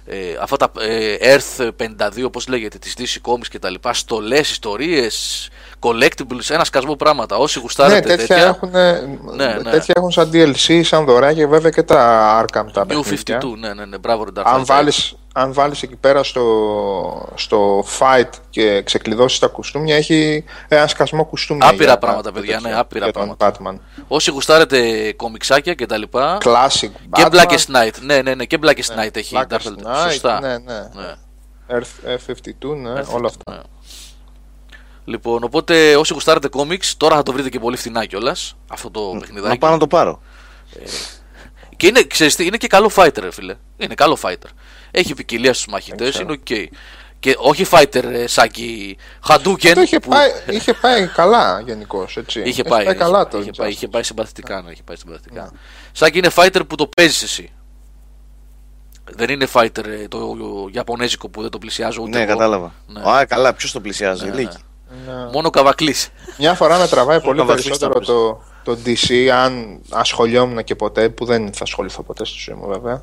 ε, 0.07 0.37
αυτά 0.41 0.57
τα 0.57 0.73
ε, 0.81 1.17
Earth 1.21 1.71
52 1.79 2.25
όπως 2.25 2.49
λέγεται 2.49 2.79
της 2.79 2.95
DC 2.99 3.31
Comics 3.31 3.47
και 3.51 3.59
τα 3.59 3.71
λοιπά 3.71 3.93
στολές, 3.93 4.51
ιστορίες, 4.51 5.49
collectibles 5.81 6.49
ένα 6.51 6.65
σκασμό 6.65 6.95
πράγματα 6.97 7.37
όσοι 7.37 7.59
Ναι, 7.59 7.63
γουστάρετε 7.65 8.17
τέτοια, 8.17 8.37
Έχουν, 8.37 8.71
Ναι, 8.71 9.47
ναι. 9.63 9.71
τέτοια 9.71 9.95
έχουν 9.97 10.11
σαν 10.11 10.31
DLC, 10.33 10.81
σαν 10.85 11.05
δωράκια 11.05 11.49
βέβαια 11.49 11.71
και 11.71 11.83
τα 11.83 12.45
Arkham 12.45 12.67
τα 12.73 12.83
New 12.85 12.87
παιχνίδια. 12.89 13.41
52 13.43 13.57
ναι 13.59 13.75
ναι 13.75 13.85
ναι 13.85 13.99
μπράβο 13.99 14.25
ρε 14.25 14.31
Dark 14.37 14.43
Αν 14.45 14.61
Knight. 14.63 14.67
βάλεις, 14.67 15.15
αν 15.35 15.53
βάλεις 15.53 15.83
εκεί 15.83 15.97
πέρα 15.97 16.23
στο, 16.23 17.29
στο 17.35 17.85
fight 17.99 18.29
και 18.51 18.83
ξεκλειδώσεις 18.83 19.39
τα 19.39 19.47
κουστούμια 19.47 19.97
έχει 19.97 20.45
ένα 20.69 20.87
σκασμό 20.87 21.25
κουστούμια 21.25 21.69
Άπειρα 21.69 21.85
για- 21.85 21.99
πράγματα, 21.99 22.31
για 22.31 22.41
παιδιά, 22.41 22.57
τέτοιο, 22.57 22.71
ναι, 22.71 22.79
άπειρα 22.79 23.05
για 23.05 23.13
τον 23.13 23.37
Batman. 23.39 23.79
όσοι 24.09 24.31
γουστάρετε 24.31 25.13
κομιξάκια 25.13 25.75
και 25.75 25.87
τα 25.87 25.97
λοιπά 25.97 26.39
Classic 26.45 26.89
και 27.13 27.27
Batman, 27.27 27.31
Blackest 27.35 27.77
Night 27.77 27.95
ναι 28.01 28.23
ναι 28.23 28.35
ναι 28.35 28.45
και 28.45 28.59
Blackest 28.63 29.01
Night 29.05 29.17
έχει 29.17 29.35
Blackest 29.39 29.53
Dark 29.55 29.57
Knight. 29.57 29.87
Knight, 29.87 30.11
σωστά 30.11 30.41
ναι, 30.41 30.49
ναι. 30.49 30.89
Ναι. 30.95 31.15
Earth 31.69 32.09
52, 32.27 32.77
ναι, 32.77 32.91
όλα 33.13 33.29
αυτά. 33.29 33.63
Ναι. 35.07 35.13
Λοιπόν, 35.13 35.45
οπότε 35.45 35.97
όσοι 35.97 36.13
γουστάρετε 36.13 36.49
κόμιξ, 36.49 36.97
τώρα 36.97 37.17
θα 37.17 37.23
το 37.23 37.33
βρείτε 37.33 37.49
και 37.49 37.59
πολύ 37.59 37.77
φθηνά 37.77 38.05
κιόλας. 38.05 38.57
Αυτό 38.69 38.91
το 38.91 39.13
Να 39.13 39.21
παιχνιδάκι. 39.21 39.59
πάω 39.59 39.71
να 39.71 39.79
το 39.79 39.87
πάρω. 39.87 40.21
Και 41.77 41.87
είναι, 41.87 42.03
ξέρεις 42.05 42.35
τι, 42.37 42.47
είναι 42.47 42.57
και 42.57 42.67
καλό 42.67 42.91
fighter, 42.95 43.19
ρε 43.21 43.31
φίλε. 43.33 43.55
Είναι 43.77 43.95
καλό 43.95 44.19
fighter. 44.23 44.49
Έχει 44.91 45.15
ποικιλία 45.15 45.53
στους 45.55 45.67
μαχητές, 45.67 45.99
Δεν 45.99 46.11
ξέρω. 46.11 46.25
είναι 46.25 46.67
οκ. 46.67 46.75
Και 47.21 47.35
όχι 47.39 47.67
fighter 47.71 48.05
ε, 48.05 48.27
Σάκη 48.27 48.97
Hadouken. 49.29 49.73
Το 49.75 49.81
είχε, 49.81 49.99
που- 50.01 50.09
πάει, 50.09 50.31
είχε 50.51 50.73
πάει 50.75 51.07
καλά 51.07 51.61
γενικώς. 51.61 52.17
Είχε 52.27 52.41
Έχει 52.41 52.63
πάει, 52.63 52.85
είχε, 52.85 52.95
καλά 52.95 53.29
το 53.29 53.39
είχε, 53.41 53.51
πάει, 53.57 53.69
Injustice. 53.69 53.73
είχε 53.73 53.89
πάει 53.89 54.03
συμπαθητικά, 54.03 54.63
ναι, 54.63 54.71
είχε 54.71 54.83
πάει 54.83 54.97
συμπαθητικά. 54.97 55.53
Σάκη 55.93 56.19
είναι 56.19 56.31
fighter 56.35 56.61
που 56.69 56.75
το 56.75 56.89
παίζεις 56.97 57.23
εσύ. 57.23 57.51
Δεν 59.11 59.29
είναι 59.31 59.47
fighter 59.53 59.85
ε, 59.87 60.09
το 60.09 60.37
Ιαπωνέζικο 60.73 61.29
που 61.29 61.41
δεν 61.43 61.51
το 61.51 61.59
πλησιάζω 61.59 62.03
ούτε 62.03 62.17
Ναι, 62.19 62.23
εγώ. 62.25 62.33
κατάλαβα. 62.33 62.73
Ναι. 62.87 63.01
Α, 63.11 63.25
καλά, 63.25 63.55
ποιος 63.55 63.73
το 63.73 63.81
πλησιάζει. 63.81 64.25
Ναι, 64.29 64.35
Λύκη. 64.35 64.57
Ναι. 65.07 65.31
Μόνο 65.33 65.51
καβακλής. 65.51 66.09
Μια 66.39 66.55
φορά 66.55 66.79
με 66.79 66.89
τραβάει 66.89 67.21
πολύ 67.21 67.39
να 67.39 67.45
βαθμίσεις 67.45 67.79
περισσότερο 67.79 68.05
τα 68.05 68.13
το, 68.65 68.75
το 68.75 68.79
DC, 68.85 69.27
αν 69.27 69.81
ασχολιόμουν 69.91 70.65
και 70.65 70.75
ποτέ, 70.75 71.09
που 71.09 71.25
δεν 71.25 71.53
θα 71.53 71.63
ασχοληθώ 71.63 72.03
ποτέ 72.03 72.25
στη 72.25 72.39
ζωή 72.39 72.57
μου 72.57 72.67
βέβαια. 72.67 73.03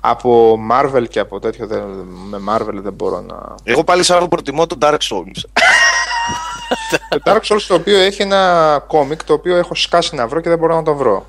Από 0.00 0.58
Marvel 0.70 1.04
και 1.08 1.18
από 1.20 1.40
τέτοιο, 1.40 1.66
δεν, 1.66 1.82
με 2.28 2.38
Marvel 2.48 2.74
δεν 2.82 2.92
μπορώ 2.92 3.20
να... 3.20 3.54
Εγώ 3.62 3.84
πάλι 3.84 4.02
σαν 4.02 4.28
προτιμώ 4.28 4.66
το 4.66 4.76
Dark 4.80 4.98
Souls. 4.98 5.42
το 7.08 7.20
Dark 7.24 7.40
Souls 7.40 7.62
το 7.68 7.74
οποίο 7.74 7.98
έχει 7.98 8.22
ένα 8.22 8.84
κόμικ 8.86 9.24
το 9.24 9.32
οποίο 9.32 9.56
έχω 9.56 9.74
σκάσει 9.74 10.14
να 10.14 10.26
βρω 10.26 10.40
και 10.40 10.48
δεν 10.48 10.58
μπορώ 10.58 10.74
να 10.74 10.82
το 10.82 10.94
βρω. 10.94 11.26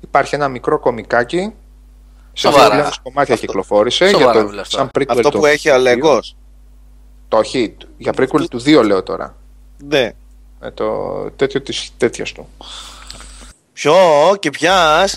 Υπάρχει 0.00 0.34
ένα 0.34 0.48
μικρό 0.48 0.78
κομικάκι, 0.78 1.52
σε 2.32 2.48
Σοβαρά. 2.48 2.74
δύο 2.74 2.90
κομμάτια 3.02 3.36
κυκλοφόρησε, 3.36 4.08
Σοβαρά 4.08 4.32
για 4.32 4.40
το, 4.40 4.48
μιλάς 4.48 4.68
τώρα. 4.68 4.82
σαν 4.82 5.02
prequel 5.02 5.16
Αυτό 5.16 5.30
το 5.30 5.38
που 5.38 5.46
έχει 5.46 5.70
ο 5.70 5.74
Αλέγκος. 5.74 6.36
Το 7.34 7.40
όχι, 7.40 7.76
για 7.98 8.12
prequel 8.16 8.44
του 8.50 8.62
2 8.64 8.82
λέω 8.84 9.02
τώρα. 9.02 9.36
Ναι. 9.84 10.12
Ε, 10.60 10.70
το 10.74 10.94
τέτοιο 11.36 11.60
της 11.62 11.90
τέτοιας 11.96 12.32
του. 12.32 12.48
Ποιο 13.72 13.94
και 14.38 14.50
πια. 14.50 15.08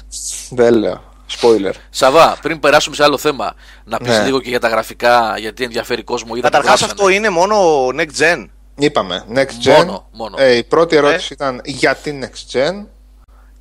Δεν 0.50 0.74
λέω. 0.74 1.04
Spoiler. 1.42 1.72
Σαβά, 1.90 2.38
πριν 2.42 2.60
περάσουμε 2.60 2.96
σε 2.96 3.04
άλλο 3.04 3.18
θέμα, 3.18 3.54
να 3.84 3.98
πεις 3.98 4.18
Ναι. 4.18 4.24
λίγο 4.24 4.42
και 4.42 4.50
για 4.50 4.60
τα 4.60 4.68
γραφικά, 4.68 5.38
γιατί 5.38 5.64
ενδιαφέρει 5.64 6.04
κόσμο. 6.04 6.30
Είδα 6.36 6.48
που 6.48 6.54
Καταρχά 6.54 6.68
γράψανε. 6.68 6.92
αυτό 6.92 7.10
είναι 7.10 7.30
μόνο 7.30 7.88
next 7.88 8.20
gen. 8.22 8.46
Είπαμε, 8.76 9.26
next 9.36 9.68
gen. 9.70 9.76
Μόνο, 9.78 10.08
μόνο. 10.12 10.36
Ε, 10.40 10.56
η 10.56 10.64
πρώτη 10.64 10.96
ερώτηση 10.96 11.34
ήταν 11.34 11.62
γιατί 11.66 12.20
next 12.24 12.58
gen; 12.58 12.86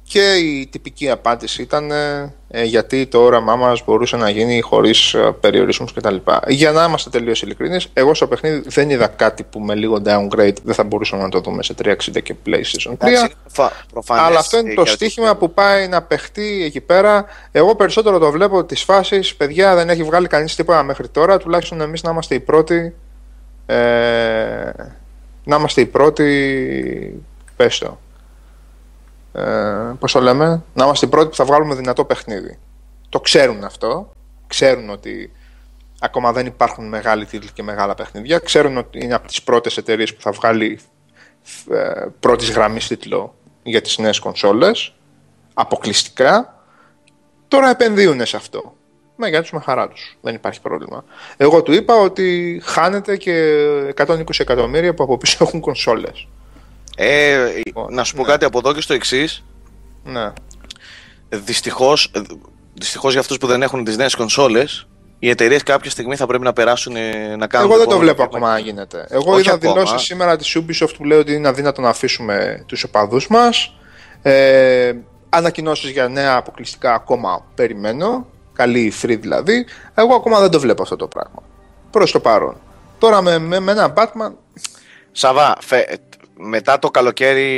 Και 0.09 0.35
η 0.35 0.67
τυπική 0.67 1.11
απάντηση 1.11 1.63
ήταν 1.63 1.91
ε, 1.91 2.35
ε, 2.49 2.63
γιατί 2.65 3.07
το 3.07 3.19
όραμά 3.23 3.57
μας 3.57 3.85
μπορούσε 3.85 4.17
να 4.17 4.31
γίνει 4.31 4.61
χωρίς 4.61 5.15
ε, 5.15 5.35
περιορισμούς 5.41 5.93
κτλ. 5.93 6.17
Για 6.49 6.73
να 6.73 6.85
είμαστε 6.85 7.11
τελείως 7.11 7.43
ειλικρινείς, 7.43 7.89
εγώ 7.93 8.15
στο 8.15 8.27
παιχνίδι 8.27 8.63
δεν 8.69 8.91
είδα 8.91 9.07
κάτι 9.07 9.43
που 9.43 9.61
με 9.61 9.75
λίγο 9.75 10.03
downgrade 10.05 10.55
δεν 10.63 10.75
θα 10.75 10.85
μπορούσαμε 10.85 11.23
να 11.23 11.29
το 11.29 11.41
δούμε 11.41 11.63
σε 11.63 11.75
360 11.85 11.95
και 12.23 12.35
PlayStation 12.47 12.91
3. 12.91 12.93
Εντάξει, 12.93 13.21
είναι 13.21 13.29
προφα- 13.53 13.73
προφανές. 13.93 14.25
Αλλά 14.25 14.39
αυτό 14.39 14.59
είναι 14.59 14.71
Ε, 14.71 14.75
το 14.75 14.83
για- 14.83 14.93
στίχημα 14.93 15.37
που 15.37 15.53
πάει 15.53 15.89
να 15.89 16.03
παιχτεί 16.03 16.63
εκεί 16.65 16.81
πέρα. 16.81 17.25
Εγώ 17.53 17.75
περισσότερο 17.77 18.19
το 18.19 18.31
βλέπω 18.31 18.65
τη 18.65 18.77
φάση. 18.77 19.37
Παιδιά, 19.37 19.75
δεν 19.75 19.89
έχει 19.89 20.03
βγάλει 20.03 20.27
κανείς 20.27 20.55
τίποτα 20.55 20.83
μέχρι 20.83 21.09
τώρα. 21.09 21.39
Τουλάχιστον 21.39 21.81
εμείς 21.81 22.03
να 22.03 22.11
είμαστε 22.11 22.35
οι 22.35 22.41
πρώτοι. 22.41 22.95
Ε, 23.67 23.77
να 25.45 25.57
είμαστε 25.57 25.81
οι 25.81 25.87
πρώτοι. 25.87 27.23
Πες 27.57 27.79
το. 27.79 27.99
Ε, 29.37 29.95
πώς 29.99 30.13
το 30.13 30.21
λέμε, 30.21 30.63
να 30.75 30.85
είμαστε 30.85 31.07
οι 31.07 31.09
πρώτοι 31.09 31.29
που 31.29 31.35
θα 31.35 31.45
βγάλουμε 31.45 31.75
δυνατό 31.75 32.05
παιχνίδι. 32.05 32.59
Το 33.09 33.21
ξέρουν 33.21 33.65
αυτό. 33.65 34.13
Ξέρουν 34.47 34.91
ότι 34.91 35.33
ακόμα 36.01 36.33
δεν 36.33 36.47
υπάρχουν 36.47 36.89
μεγάλοι 36.89 37.27
τίτλοι 37.27 37.51
και 37.53 37.63
μεγάλα 37.63 37.95
παιχνίδια. 37.95 38.39
Ξέρουν 38.39 38.77
ότι 38.77 39.05
είναι 39.05 39.15
από 39.15 39.27
τις 39.27 39.43
πρώτες 39.43 39.77
εταιρείες 39.77 40.15
που 40.15 40.21
θα 40.21 40.31
βγάλει 40.31 40.81
ε, 41.71 42.07
πρώτης 42.21 42.51
γραμμής 42.51 42.87
τίτλο 42.87 43.35
για 43.63 43.81
τις 43.81 43.99
νέες 43.99 44.19
κονσόλες 44.19 44.95
αποκλειστικά 45.55 46.61
τώρα 47.49 47.71
επενδύουν 47.71 48.27
σε 48.27 48.37
αυτό 48.37 48.75
με 49.17 49.29
για 49.29 49.41
τους 49.41 49.53
με 49.53 49.61
χαρά 49.61 49.89
τους 49.89 50.19
δεν 50.21 50.35
υπάρχει 50.35 50.61
πρόβλημα 50.61 51.05
εγώ 51.37 51.63
του 51.63 51.73
είπα 51.73 51.95
ότι 51.95 52.61
χάνεται 52.65 53.17
και 53.17 53.95
120 53.97 54.23
εκατομμύρια 54.39 54.95
που 54.95 55.03
από 55.03 55.19
πίσω 55.19 55.45
έχουν 55.45 55.61
κονσόλες 55.61 56.29
Ε, 56.99 57.39
να 57.91 58.05
σου 58.05 58.15
πω 58.15 58.23
Ναι. 58.23 58.29
κάτι 58.29 58.45
από 58.45 58.59
εδώ 58.59 58.73
και 58.73 58.81
στο 58.81 58.95
εξής. 58.95 59.45
ναι 60.05 60.33
Δυστυχώς 61.29 62.11
δυστυχώς 62.75 63.11
για 63.13 63.21
αυτούς 63.21 63.39
που 63.39 63.47
δεν 63.47 63.63
έχουν 63.63 63.85
τις 63.85 63.97
νέες 63.97 64.15
κονσόλες, 64.15 64.87
οι 65.19 65.29
εταιρείες 65.29 65.63
κάποια 65.63 65.91
στιγμή 65.91 66.17
θα 66.17 66.27
πρέπει 66.27 66.45
να 66.45 66.53
περάσουν 66.53 66.97
ε, 66.97 67.37
να 67.37 67.47
κάνουν. 67.47 67.71
Εγώ 67.71 67.79
δεν 67.79 67.89
το 67.89 67.95
επόμενο 67.95 67.99
βλέπω 68.01 68.17
βήμα. 68.23 68.25
ακόμα 68.25 68.53
να 68.53 68.59
γίνεται. 68.59 69.07
Εγώ 69.11 69.33
Όχι 69.33 69.41
είδα 69.41 69.53
ακόμα. 69.53 69.73
δηλώσεις 69.73 70.01
σήμερα 70.07 70.37
της 70.37 70.57
Ubisoft 70.59 70.95
που 70.97 71.05
λέει 71.05 71.19
ότι 71.19 71.33
είναι 71.33 71.49
αδύνατο 71.49 71.81
να 71.81 71.89
αφήσουμε 71.89 72.65
τους 72.67 72.83
οπαδούς 72.85 73.27
μας. 73.29 73.75
Ε, 74.23 74.93
Ανακοινώσεις 75.29 75.91
για 75.91 76.09
νέα 76.09 76.37
αποκλειστικά 76.37 76.95
ακόμα 76.95 77.45
περιμένω. 77.55 78.27
Καλή 78.53 78.93
free 79.03 79.19
δηλαδή. 79.21 79.67
Εγώ 79.95 80.15
ακόμα 80.15 80.41
δεν 80.41 80.51
το 80.51 80.61
βλέπω 80.61 80.83
αυτό 80.83 80.97
το 80.97 81.07
πράγμα. 81.09 81.43
Προς 81.91 82.11
το 82.13 82.21
παρόν. 82.21 82.57
Τώρα 82.99 83.23
με, 83.23 83.39
με, 83.39 83.61
με 83.61 83.73
ένα 83.73 83.93
Batman. 83.97 84.33
Σαβά, 85.13 85.57
φε- 85.61 85.93
μετά 86.39 86.79
το 86.79 86.91
καλοκαίρι 86.91 87.51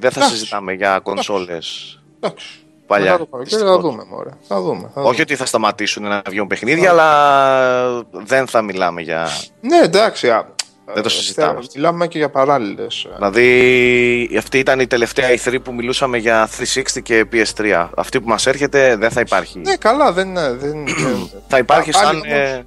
δεν 0.00 0.10
θα 0.10 0.18
Εντάξει. 0.20 0.36
συζητάμε 0.38 0.72
για 0.72 0.98
κονσόλες. 1.02 1.98
Εντάξει. 2.20 2.46
Παλιά, 2.86 3.10
Μετά 3.12 3.18
το 3.24 3.26
καλοκαίρι 3.30 3.56
θα 3.60 3.66
δυστυχώς. 3.66 3.90
δούμε, 3.90 4.04
μωρέ. 4.10 4.30
Θα 4.48 4.60
δούμε. 4.60 4.90
Θα 4.94 5.00
Όχι 5.00 5.10
δούμε. 5.10 5.20
ότι 5.22 5.36
θα 5.36 5.46
σταματήσουν 5.46 6.02
να 6.02 6.22
βγουν 6.30 6.46
παιχνίδια, 6.46 6.90
αλλά 6.90 8.02
δεν 8.10 8.46
θα 8.46 8.62
μιλάμε 8.62 9.00
για. 9.02 9.28
Ναι, 9.60 9.78
εντάξει. 9.78 10.30
α, 10.30 10.48
Δεν 10.84 11.02
το 11.02 11.08
ε, 11.08 11.08
συζητάμε. 11.12 11.60
θε- 11.60 11.74
Μιλάμε 11.74 12.06
και 12.08 12.18
για 12.18 12.30
παράλληλες. 12.30 13.06
Δηλαδή, 13.14 14.36
αυτή 14.38 14.58
ήταν 14.58 14.80
η 14.80 14.86
τελευταία 14.86 15.28
E3 15.30 15.56
που 15.62 15.74
μιλούσαμε 15.74 16.18
για 16.18 16.48
360 16.58 17.00
και 17.02 17.26
PS3. 17.32 17.88
Αυτή 17.96 18.20
που 18.20 18.28
μας 18.28 18.46
έρχεται 18.46 18.96
δεν 18.96 19.10
θα 19.10 19.20
υπάρχει. 19.20 19.58
Ναι, 19.58 19.76
καλά, 19.76 20.12
δεν. 20.12 20.34
δεν, 20.34 20.58
δεν 20.58 21.30
θα 21.48 21.58
υπάρχει 21.58 21.90
πάλι 21.90 22.04
σαν. 22.06 22.14
όμως, 22.16 22.26
ε, 22.28 22.64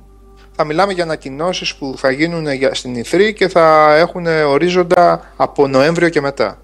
θα 0.60 0.64
μιλάμε 0.66 0.94
για 0.94 1.04
ανακοινώσεις 1.04 1.76
που 1.76 1.94
θα 1.98 2.12
γίνουν 2.12 2.52
για, 2.52 2.74
στην 2.74 3.04
E3 3.04 3.34
και 3.36 3.48
θα 3.48 3.96
έχουν 3.96 4.26
ορίζοντα 4.28 5.34
από 5.38 5.68
Νοέμβριο 5.68 6.10
και 6.10 6.22
μετά. 6.22 6.62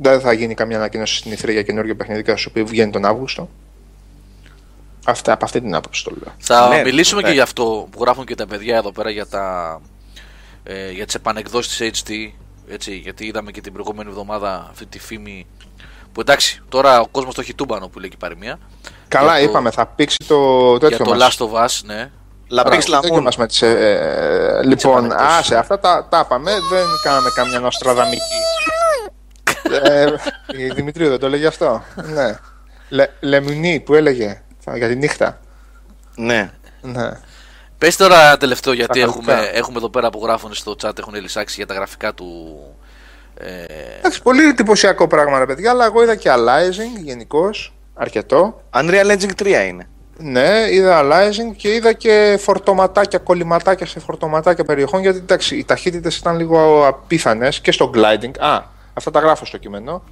Δεν 0.00 0.20
θα 0.20 0.32
γίνει 0.32 0.54
καμία 0.54 0.76
ανακοίνωση 0.76 1.16
στην 1.16 1.32
E3 1.32 1.50
για 1.52 1.62
καινούργιο 1.62 1.96
παιχνίδι, 1.96 2.22
κατά 2.22 2.36
σου 2.38 2.50
πει 2.52 2.62
βγαίνει 2.62 2.90
τον 2.92 3.04
Αύγουστο. 3.04 3.48
Αυτά, 5.06 5.32
από 5.32 5.44
αυτή 5.44 5.60
την 5.60 5.74
άποψη 5.74 6.04
το 6.04 6.10
λέω. 6.10 6.34
Θα 6.38 6.68
Ναι, 6.68 6.82
μιλήσουμε 6.82 7.20
ναι. 7.22 7.28
και 7.28 7.34
γι' 7.34 7.40
αυτό 7.40 7.88
που 7.90 8.02
γράφουν 8.02 8.24
και 8.24 8.34
τα 8.34 8.46
παιδιά 8.46 8.76
εδώ 8.76 8.92
πέρα 8.92 9.10
για, 9.10 9.26
τα, 9.26 9.80
ε, 10.62 10.90
για 10.90 11.06
τις 11.06 11.14
επανεκδόσεις 11.14 11.76
της 11.76 12.02
HD. 12.04 12.12
Έτσι, 12.68 12.94
γιατί 12.96 13.26
είδαμε 13.26 13.50
και 13.50 13.60
την 13.60 13.72
προηγούμενη 13.72 14.08
εβδομάδα 14.10 14.66
αυτή 14.70 14.86
τη 14.86 14.98
φήμη 14.98 15.46
που 16.12 16.20
εντάξει, 16.20 16.62
τώρα 16.68 17.00
ο 17.00 17.06
κόσμος 17.06 17.34
το 17.34 17.40
έχει 17.40 17.54
τούμπανο 17.54 17.88
που 17.88 17.98
λέει 17.98 18.08
και 18.08 18.14
η 18.18 18.20
παροιμία. 18.20 18.58
Καλά, 19.08 19.32
Για 19.38 19.44
το- 19.44 19.50
είπαμε, 19.50 19.70
θα 19.70 19.86
πήξει 19.86 20.16
το 20.26 20.68
Για 20.78 20.88
τέτοιο 20.88 21.04
το 21.04 21.14
μας. 21.14 21.36
Last 21.38 21.44
of 21.48 21.64
Us, 21.64 21.80
ναι. 21.84 22.10
Λαπίξ 22.50 22.86
Μπράβο, 22.86 23.00
τέτοιο 23.02 23.08
Λαμούν. 23.08 23.22
μας 23.22 23.36
με 23.36 23.46
τις, 23.46 23.62
ε, 23.62 24.58
ε, 24.60 24.62
λοιπόν, 24.66 25.04
επανεκδόσεις. 25.04 25.38
άσε, 25.38 25.56
αυτά 25.56 25.78
τα, 25.78 26.06
τα 26.10 26.22
είπαμε, 26.24 26.50
δεν 26.70 26.84
κάναμε 27.02 27.28
καμιά 27.34 27.58
νοστραδαμική. 27.58 28.20
ε, 29.82 30.06
η 30.56 30.68
Δημητρίου 30.68 31.08
δεν 31.08 31.18
το 31.18 31.26
έλεγε 31.26 31.46
αυτό; 31.46 31.82
ναι. 32.12 32.38
Λε, 32.88 33.06
Λεμινή 33.20 33.80
που 33.80 33.94
έλεγε 33.94 34.42
θα- 34.58 34.76
για 34.76 34.88
τη 34.88 34.96
νύχτα. 34.96 35.38
Ναι. 36.16 36.50
Ναι. 36.80 37.10
Πες 37.78 37.96
τώρα 37.96 38.26
ένα 38.26 38.36
τελευταίο 38.36 38.72
γιατί 38.72 39.00
Τα 39.00 39.06
έχουμε, 39.06 39.32
γραφικά. 39.32 39.56
έχουμε 39.56 39.76
εδώ 39.78 39.90
πέρα 39.90 40.10
που 40.10 40.20
γράφουν 40.24 40.54
στο 40.54 40.74
chat 40.82 40.98
έχουν 40.98 41.14
λησάξει 41.14 41.54
για 41.56 41.66
τα 41.66 41.74
γραφικά 41.74 42.14
του 42.14 42.56
ε, 43.36 43.64
Εντάξει, 43.98 44.22
πολύ 44.22 44.42
εντυπωσιακό 44.48 45.06
πράγμα, 45.06 45.38
ρε 45.38 45.46
παιδιά, 45.46 45.70
αλλά 45.70 45.84
εγώ 45.84 46.02
είδα 46.02 46.14
και 46.16 46.30
Alizing 46.32 47.02
γενικώς, 47.02 47.74
αρκετό. 47.94 48.62
Unreal 48.74 49.06
Engine 49.18 49.42
3 49.42 49.46
είναι. 49.68 49.88
Ναι, 50.22 50.66
είδα 50.70 51.02
Alizing 51.02 51.56
και 51.56 51.74
είδα 51.74 51.92
και 51.92 52.36
φορτωματάκια, 52.40 53.18
κολληματάκια 53.18 53.86
σε 53.86 54.00
φορτωματάκια 54.00 54.64
περιοχών. 54.64 55.00
Γιατί 55.00 55.18
εντάξει, 55.18 55.56
οι 55.56 55.64
ταχύτητες 55.64 56.16
ήταν 56.16 56.36
λίγο 56.36 56.86
απίθανες 56.86 57.60
και 57.60 57.72
στο 57.72 57.90
gliding. 57.94 58.38
Α, 58.38 58.62
αυτά 58.94 59.10
τα 59.10 59.20
γράφω 59.20 59.44
στο 59.44 59.58
κείμενο. 59.58 60.02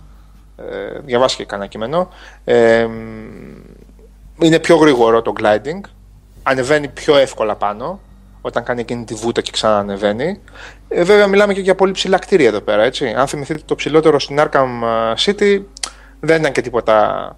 Ε, 0.57 0.99
διαβάσεις 1.05 1.37
και 1.37 1.45
κανένα 1.45 1.69
κείμενο. 1.69 2.09
Ε, 2.45 2.87
μ, 2.87 4.43
είναι 4.43 4.59
πιο 4.59 4.77
γρήγορο 4.77 5.23
το 5.23 5.33
gliding. 5.41 5.81
Ανεβαίνει 6.43 6.89
πιο 6.89 7.17
εύκολα 7.17 7.55
πάνω 7.55 8.01
όταν 8.41 8.65
κάνει 8.65 8.81
εκείνη 8.81 9.05
τη 9.05 9.15
βούτα 9.15 9.41
και 9.41 9.51
ξανανεβαίνει. 9.51 10.41
Ε, 10.89 11.03
βέβαια, 11.03 11.27
μιλάμε 11.27 11.55
και 11.55 11.61
για 11.61 11.75
πολύ 11.75 11.93
ψηλά 11.93 12.19
κτίρια 12.19 12.49
εδώ 12.49 12.61
πέρα. 12.61 12.83
Έτσι. 12.83 13.15
Αν 13.17 13.27
θυμηθείτε 13.27 13.61
το 13.65 13.75
ψηλότερο 13.75 14.19
στην 14.21 14.41
Arkham 14.41 14.69
City, 15.25 15.61
δεν 16.21 16.41
ήταν 16.41 16.53
και 16.53 16.61
τίποτα 16.61 17.37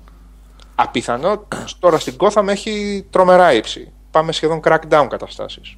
απίθανο. 0.83 1.47
Τώρα 1.79 1.99
στην 1.99 2.15
Gotham 2.19 2.47
έχει 2.49 3.07
τρομερά 3.11 3.53
ύψη. 3.53 3.93
Πάμε 4.11 4.33
σχεδόν 4.33 4.61
crackdown 4.65 5.07
καταστάσεις. 5.11 5.77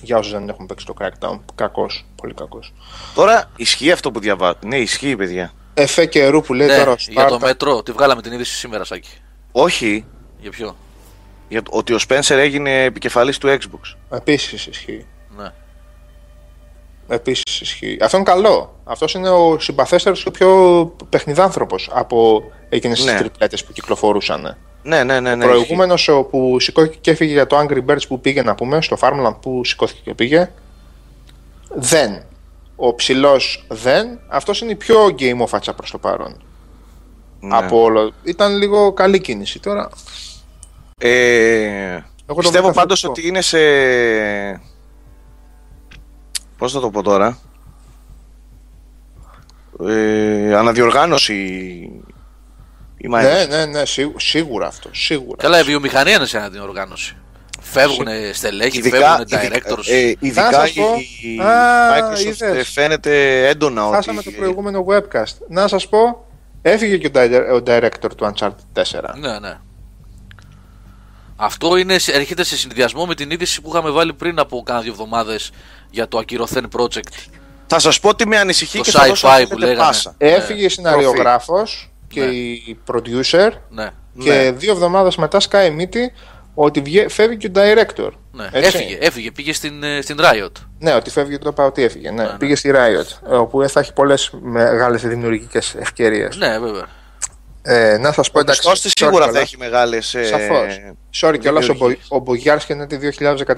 Για 0.00 0.16
όσους 0.18 0.32
δεν 0.32 0.48
έχουν 0.48 0.66
παίξει 0.66 0.86
το 0.86 0.94
crackdown. 1.00 1.40
Κακός, 1.54 2.04
πολύ 2.16 2.34
κακός. 2.34 2.72
Τώρα 3.14 3.50
ισχύει 3.56 3.90
αυτό 3.92 4.10
που 4.10 4.20
διαβάζω. 4.20 4.56
Ναι, 4.66 4.76
ισχύει, 4.78 5.16
παιδιά. 5.16 5.52
Εφέ 5.74 6.06
καιρού 6.06 6.40
που 6.42 6.54
λέει 6.54 6.66
ναι, 6.66 6.76
τώρα 6.76 6.90
ο 6.90 6.94
για 6.98 7.14
το 7.22 7.28
Σπάρτα. 7.28 7.46
μέτρο. 7.46 7.82
Τη 7.82 7.92
βγάλαμε 7.92 8.22
την 8.22 8.32
είδηση 8.32 8.54
σήμερα, 8.54 8.84
Σάκη. 8.84 9.10
Όχι, 9.52 10.04
Για 10.40 10.50
ποιο; 10.50 10.76
για 11.48 11.62
το- 11.62 11.70
ότι 11.74 11.92
ο 11.94 11.98
Spencer 12.08 12.30
έγινε 12.36 12.82
επικεφαλής 12.84 13.38
του 13.38 13.48
Xbox. 13.48 14.16
Επίσης 14.16 14.66
ισχύει. 14.66 15.06
Ναι. 17.08 17.14
Επίσης 17.14 17.60
ισχύει. 17.60 17.98
Αυτό 18.00 18.16
είναι 18.16 18.26
καλό. 18.26 18.74
Αυτός 18.84 19.14
είναι 19.14 19.28
ο 19.28 19.58
συμπαθέστερος 19.58 20.22
και 20.22 20.28
ο 20.28 20.30
πιο 20.32 20.92
παιχνιδάνθρωπος 21.08 21.90
από 21.92 22.42
εκείνες 22.68 23.02
τις 23.02 23.12
Ναι. 23.12 23.18
τριπλέτες 23.18 23.64
που 23.64 23.72
κυκλοφορούσαν. 23.72 24.56
Ναι, 24.82 25.04
ναι, 25.04 25.20
ναι. 25.20 25.34
ναι 25.34 25.44
Ο 25.44 25.48
προηγούμενος 25.48 26.08
ο 26.08 26.24
που 26.24 26.60
σηκώθηκε 26.60 26.98
και 27.00 27.10
έφυγε 27.10 27.32
για 27.32 27.46
το 27.46 27.58
Angry 27.58 27.84
Birds 27.86 28.06
που 28.08 28.20
πήγε 28.20 28.42
να 28.42 28.54
πούμε, 28.54 28.82
στο 28.82 28.96
Farmland 29.00 29.36
που 29.40 29.64
σηκώθηκε 29.64 30.00
και 30.04 30.14
πήγε, 30.14 30.50
δεν. 31.74 32.22
Ο 32.76 32.94
ψηλός 32.94 33.64
δεν. 33.68 34.18
Αυτός 34.28 34.60
είναι 34.60 34.70
η 34.70 34.76
πιο 34.76 35.10
γκέιμοφατσα 35.10 35.74
προς 35.74 35.90
το 35.90 35.98
παρόν. 35.98 36.36
ισχύει. 37.40 37.46
Ναι. 37.46 37.56
Από 37.56 37.82
όλο. 37.82 38.12
Ήταν 38.22 38.56
λίγο 38.56 38.92
καλή 38.92 39.20
κίνηση 39.20 39.60
τώρα. 39.60 39.90
Ε, 40.98 41.98
το 42.26 42.34
πιστεύω 42.34 42.66
βρήκα 42.66 42.80
πάντως 42.80 43.00
θετικό. 43.00 43.14
ότι 43.18 43.28
είναι 43.28 43.40
σε... 43.40 43.58
Πώς 46.58 46.72
θα 46.72 46.80
το 46.80 46.90
πω 46.90 47.02
τώρα... 47.02 47.38
Ε, 49.86 50.54
αναδιοργάνωση 50.56 51.34
η 52.96 53.08
Microsoft. 53.14 53.46
Ναι, 53.48 53.56
ναι, 53.56 53.64
ναι, 53.66 53.84
σίγου- 53.86 54.20
σίγουρα 54.20 54.66
αυτό. 54.66 54.88
Σίγουρα. 54.92 55.36
Καλά, 55.42 55.60
η 55.60 55.62
βιομηχανία 55.62 56.14
είναι 56.16 56.26
σε 56.26 56.48
την 56.52 56.60
οργάνωση. 56.60 57.16
Φεύγουν 57.60 58.06
στελέχη, 58.32 58.78
Ειδικά, 58.78 58.96
φεύγουν 59.16 59.26
ειδικά, 59.48 59.74
directors. 59.76 59.86
ε, 59.86 60.10
Θα 60.12 60.16
ειδικά 60.20 60.52
σας 60.52 60.72
πω. 60.72 60.84
η, 61.22 61.34
η 61.34 61.40
Α, 61.40 61.92
Microsoft 61.98 62.20
είδες. 62.20 62.40
ε, 62.40 62.64
φαίνεται 62.64 63.46
έντονα 63.48 63.82
Χάσαμε 63.92 64.18
ότι 64.18 64.30
το 64.32 64.36
προηγούμενο 64.38 64.84
webcast. 64.88 65.34
Να 65.48 65.68
σας 65.68 65.88
πω, 65.88 66.26
έφυγε 66.62 66.96
και 66.98 67.06
ο, 67.06 67.10
di- 67.14 67.52
ο 67.54 67.62
director 67.66 68.10
του 68.16 68.32
Uncharted 68.34 68.82
4. 68.82 69.14
Ναι, 69.18 69.38
ναι. 69.38 69.58
Αυτό 71.36 71.76
είναι, 71.76 71.94
έρχεται 72.12 72.44
σε 72.44 72.56
συνδυασμό 72.56 73.06
με 73.06 73.14
την 73.14 73.30
είδηση 73.30 73.60
που 73.62 73.68
είχαμε 73.68 73.90
βάλει 73.90 74.12
πριν 74.12 74.38
από 74.38 74.62
κάνα 74.62 74.80
δύο 74.80 74.92
εβδομάδες 74.92 75.50
για 75.90 76.08
το 76.08 76.18
ακυρωθέν 76.18 76.68
project. 76.78 77.28
θα 77.66 77.78
σας 77.78 78.00
πω 78.00 78.08
ότι 78.08 78.26
με 78.26 78.36
ανησυχεί 78.38 78.76
Το 78.76 78.82
και 78.82 78.90
θα 78.90 79.06
δώσω 79.06 79.28
sci-fi 79.28 79.30
αν 79.30 79.42
που 79.42 79.48
θέλετε 79.48 79.66
λέγαμε. 79.66 79.86
πάσα. 79.86 80.14
Έφυγε 80.18 80.64
η 80.64 80.68
σεναριογράφος 80.68 81.90
και 82.08 82.20
Ναι. 82.20 82.32
η 82.32 82.78
producer 82.92 83.50
Ναι, 83.68 83.88
και 84.18 84.30
Ναι. 84.32 84.50
δύο 84.50 84.72
εβδομάδες 84.72 85.16
μετά 85.16 85.40
σκάει 85.40 85.70
μύτη 85.70 86.12
ότι 86.54 86.80
βγε- 86.80 87.10
φεύγει 87.10 87.36
και 87.36 87.46
ο 87.46 87.50
director. 87.54 88.10
ναι. 88.32 88.48
Έτσι. 88.52 88.76
Έφυγε, 88.76 88.98
έφυγε, 89.00 89.30
πήγε 89.30 89.52
στην, 89.52 89.82
ε, 89.82 90.00
στην 90.02 90.16
Riot. 90.20 90.52
Ναι, 90.78 90.94
ότι 90.94 91.10
φεύγει 91.10 91.38
το 91.38 91.48
είπα 91.48 91.64
ότι 91.64 91.82
έφυγε. 91.82 92.10
Ναι. 92.10 92.22
ναι. 92.22 92.28
Πήγε 92.38 92.56
στη 92.56 92.70
Riot, 92.74 93.38
όπου 93.40 93.68
θα 93.68 93.80
έχει 93.80 93.92
πολλές 93.92 94.30
μεγάλες 94.42 95.02
δημιουργικές 95.02 95.74
ευκαιρίες. 95.78 96.36
Ναι, 96.36 96.58
βέβαια. 96.58 96.86
Ε, 97.68 97.98
να 97.98 98.12
σας 98.12 98.30
πω 98.30 98.38
Ο 98.38 98.40
εντάξει. 98.40 98.60
μισθός 98.60 98.80
της 98.80 98.92
sorry 98.92 98.98
σίγουρα 99.04 99.24
θα 99.24 99.30
κιόλας. 99.30 99.46
έχει 99.46 99.56
μεγάλες... 99.58 100.14
ε, 100.14 100.24
Σαφώς. 100.24 100.78
Sorry 101.20 101.38
κιόλας, 101.40 101.68
ο, 101.68 101.72
Μπο, 101.72 101.78
δημιουργίες. 101.78 102.06
ο 102.10 102.18
Μπογιάρσκι 102.18 102.72
είναι 102.72 102.82
ότι 102.82 102.98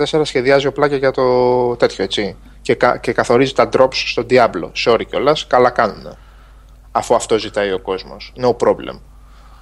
2014 0.08 0.20
σχεδιάζει 0.24 0.66
οπλάκια 0.66 0.96
για 0.96 1.10
το 1.10 1.76
τέτοιο 1.76 2.04
έτσι. 2.04 2.36
Και, 2.62 2.74
κα- 2.74 2.96
και 2.98 3.12
καθορίζει 3.12 3.52
τα 3.52 3.68
drops 3.76 3.94
στο 3.94 4.26
Diablo. 4.30 4.70
Sorry 4.86 5.00
κιόλας, 5.10 5.46
καλά 5.46 5.70
κάνουν. 5.70 6.16
Αφού 6.92 7.14
αυτό 7.14 7.38
ζητάει 7.38 7.72
ο 7.72 7.78
κόσμος. 7.80 8.32
No 8.42 8.48
problem. 8.48 9.00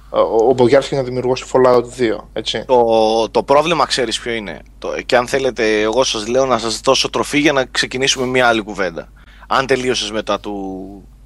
Ο, 0.09 0.19
ο 0.49 0.53
Μπογιάρσκι 0.53 0.93
είναι 0.93 1.03
ο 1.03 1.05
δημιουργός 1.05 1.41
του 1.41 1.47
Fallout 1.51 1.81
2. 1.81 2.17
Έτσι. 2.33 2.63
Το, 2.67 3.29
το 3.31 3.43
πρόβλημα 3.43 3.85
ξέρεις 3.85 4.19
ποιο 4.19 4.31
είναι. 4.31 4.59
Το, 4.79 4.89
και 5.05 5.15
αν 5.15 5.27
θέλετε, 5.27 5.81
εγώ 5.81 6.03
σας 6.03 6.27
λέω 6.27 6.45
να 6.45 6.57
σας 6.57 6.79
δώσω 6.79 7.09
τροφή 7.09 7.39
για 7.39 7.51
να 7.53 7.65
ξεκινήσουμε 7.65 8.25
μια 8.25 8.47
άλλη 8.47 8.61
κουβέντα. 8.61 9.11
Αν 9.47 9.65
τελείωσες 9.65 10.11
μετά 10.11 10.39
του, 10.39 10.53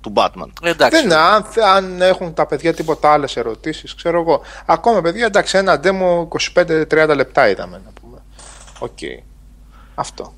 του 0.01 0.13
Batman. 0.15 0.49
Ε, 0.61 0.69
εντάξει. 0.69 1.01
Δεν, 1.01 1.13
αν, 1.17 1.45
αν 1.75 2.01
έχουν 2.01 2.33
τα 2.33 2.45
παιδιά 2.45 2.73
τίποτα 2.73 3.11
άλλες 3.11 3.37
ερωτήσεις, 3.37 3.95
ξέρω 3.95 4.19
εγώ. 4.19 4.41
Ακόμα 4.65 5.01
παιδιά, 5.01 5.25
εντάξει, 5.25 5.57
ένα 5.57 5.79
demo 5.83 6.27
25-30 6.53 7.15
λεπτά 7.15 7.49
είδαμε 7.49 7.81
να 7.85 7.91
πούμε. 8.01 8.17
Οκ. 8.79 8.97
Αυτό. 9.95 10.33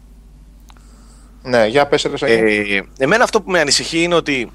Ναι, 1.44 1.66
για 1.66 1.88
πες 1.88 2.04
ρε 2.04 2.18
Σάκη. 2.18 2.34
Ε, 2.34 2.82
εμένα 2.98 3.24
αυτό 3.24 3.42
που 3.42 3.52
με 3.52 3.60
ανησυχεί 3.60 4.04
είναι 4.04 4.16
ότι 4.16 4.52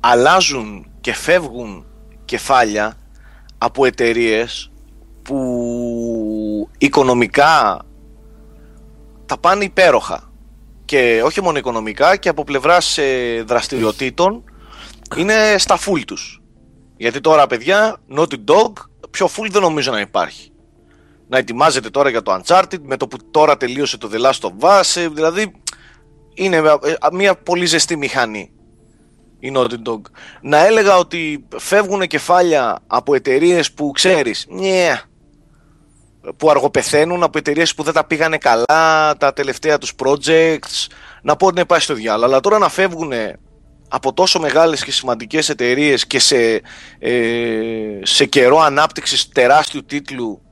αλλάζουν 0.00 0.90
και 1.00 1.14
φεύγουν 1.14 1.86
κεφάλια 2.24 2.96
από 3.58 3.84
εταιρείες 3.84 4.70
που 5.22 6.68
οικονομικά 6.78 7.82
τα 9.26 9.38
πάνε 9.38 9.64
υπέροχα 9.64 10.27
και 10.88 11.22
όχι 11.24 11.42
μόνο 11.42 11.58
οικονομικά 11.58 12.16
και 12.16 12.28
από 12.28 12.44
πλευράς 12.44 12.98
ε, 12.98 13.42
δραστηριοτήτων 13.46 14.44
είναι 15.16 15.54
στα 15.58 15.78
full 15.78 16.02
τους. 16.06 16.42
Γιατί 16.96 17.20
τώρα 17.20 17.46
παιδιά 17.46 17.96
Naughty 18.16 18.44
Dog 18.46 18.72
πιο 19.10 19.28
full 19.36 19.48
δεν 19.50 19.62
νομίζω 19.62 19.92
να 19.92 20.00
υπάρχει. 20.00 20.52
Να 21.28 21.38
ετοιμάζεται 21.38 21.90
τώρα 21.90 22.08
για 22.10 22.22
το 22.22 22.40
Uncharted 22.40 22.78
με 22.82 22.96
το 22.96 23.08
που 23.08 23.16
τώρα 23.30 23.56
τελείωσε 23.56 23.98
το 23.98 24.10
The 24.12 24.20
Last 24.20 24.48
of 24.48 24.80
Us 24.80 25.00
ε, 25.00 25.08
δηλαδή 25.08 25.52
είναι 26.34 26.56
ε, 26.56 26.94
μια 27.12 27.34
πολύ 27.34 27.66
ζεστή 27.66 27.96
μηχανή 27.96 28.50
η 29.38 29.52
Naughty 29.56 29.88
Dog. 29.88 30.00
Να 30.40 30.66
έλεγα 30.66 30.96
ότι 30.96 31.46
φεύγουν 31.56 32.06
κεφάλια 32.06 32.78
από 32.86 33.14
εταιρείες 33.14 33.72
που 33.72 33.90
ξέρεις 33.90 34.46
ναι, 34.48 35.00
που 36.36 36.50
αργοπεθαίνουν 36.50 37.22
από 37.22 37.38
εταιρείες 37.38 37.74
που 37.74 37.82
δεν 37.82 37.94
τα 37.94 38.04
πήγανε 38.04 38.38
καλά 38.38 39.16
τα 39.16 39.32
τελευταία 39.32 39.78
τους 39.78 39.92
projects. 40.04 40.86
Να 41.22 41.36
πω 41.36 41.46
ότι 41.46 41.58
ναι 41.58 41.64
πάει 41.64 41.80
στο 41.80 41.94
διάλογο. 41.94 42.24
Αλλά 42.24 42.40
τώρα 42.40 42.58
να 42.58 42.68
φεύγουν 42.68 43.12
από 43.88 44.12
τόσο 44.12 44.40
μεγάλες 44.40 44.84
και 44.84 44.92
σημαντικές 44.92 45.48
εταιρείες 45.48 46.06
και 46.06 46.18
σε, 46.18 46.60
ε, 46.98 47.12
σε 48.02 48.24
καιρό 48.24 48.58
ανάπτυξης 48.58 49.28
τεράστιου 49.28 49.84
τίτλου 49.84 50.42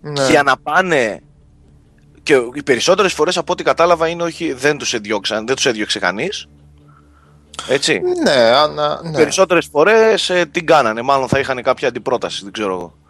ναι. 0.00 0.26
για 0.30 0.42
να 0.42 0.56
πάνε 0.56 1.20
και 2.22 2.34
οι 2.54 2.62
περισσότερες 2.62 3.12
φορές 3.12 3.36
από 3.36 3.52
ό,τι 3.52 3.62
κατάλαβα 3.62 4.08
είναι 4.08 4.22
όχι 4.22 4.52
δεν 4.52 4.78
τους 4.78 4.94
έδιωξαν, 4.94 5.46
δεν 5.46 5.56
τους 5.56 5.66
έδιωξε 5.66 5.98
κανείς. 5.98 6.48
Έτσι. 7.68 8.00
Ναι, 8.24 8.30
ανα, 8.30 9.00
οι 9.04 9.08
ναι. 9.08 9.16
περισσότερες 9.16 9.68
φορές 9.70 10.30
ε, 10.30 10.46
τι 10.50 10.64
κάνανε. 10.64 11.02
Μάλλον 11.02 11.28
θα 11.28 11.38
είχαν 11.38 11.62
κάποια 11.62 11.88
αντιπρόταση 11.88 12.42
δεν 12.42 12.52
ξέρω 12.52 12.72
εγώ 12.72 13.03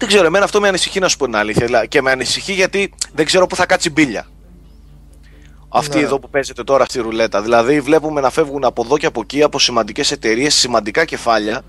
δεν 0.00 0.08
ξέρω, 0.08 0.26
εμένα 0.26 0.44
αυτό 0.44 0.60
με 0.60 0.68
ανησυχεί 0.68 0.98
να 1.00 1.08
σου 1.08 1.16
πω 1.16 1.24
την 1.24 1.36
αλήθεια 1.36 1.66
δηλαδή, 1.66 1.88
και 1.88 2.02
με 2.02 2.10
ανησυχεί 2.10 2.52
γιατί 2.52 2.94
δεν 3.14 3.26
ξέρω 3.26 3.46
πού 3.46 3.56
θα 3.56 3.66
κάτσει 3.66 3.90
μπίλια 3.90 4.26
αυτή 5.68 5.96
Ναι. 5.96 6.02
εδώ 6.02 6.18
που 6.18 6.30
παίζεται 6.30 6.64
τώρα 6.64 6.84
στη 6.84 7.00
ρουλέτα 7.00 7.42
δηλαδή 7.42 7.80
βλέπουμε 7.80 8.20
να 8.20 8.30
φεύγουν 8.30 8.64
από 8.64 8.82
εδώ 8.84 8.98
και 8.98 9.06
από 9.06 9.20
εκεί 9.20 9.42
από 9.42 9.58
σημαντικές 9.58 10.10
εταιρείες, 10.10 10.54
σημαντικά 10.54 11.04
κεφάλια 11.04 11.62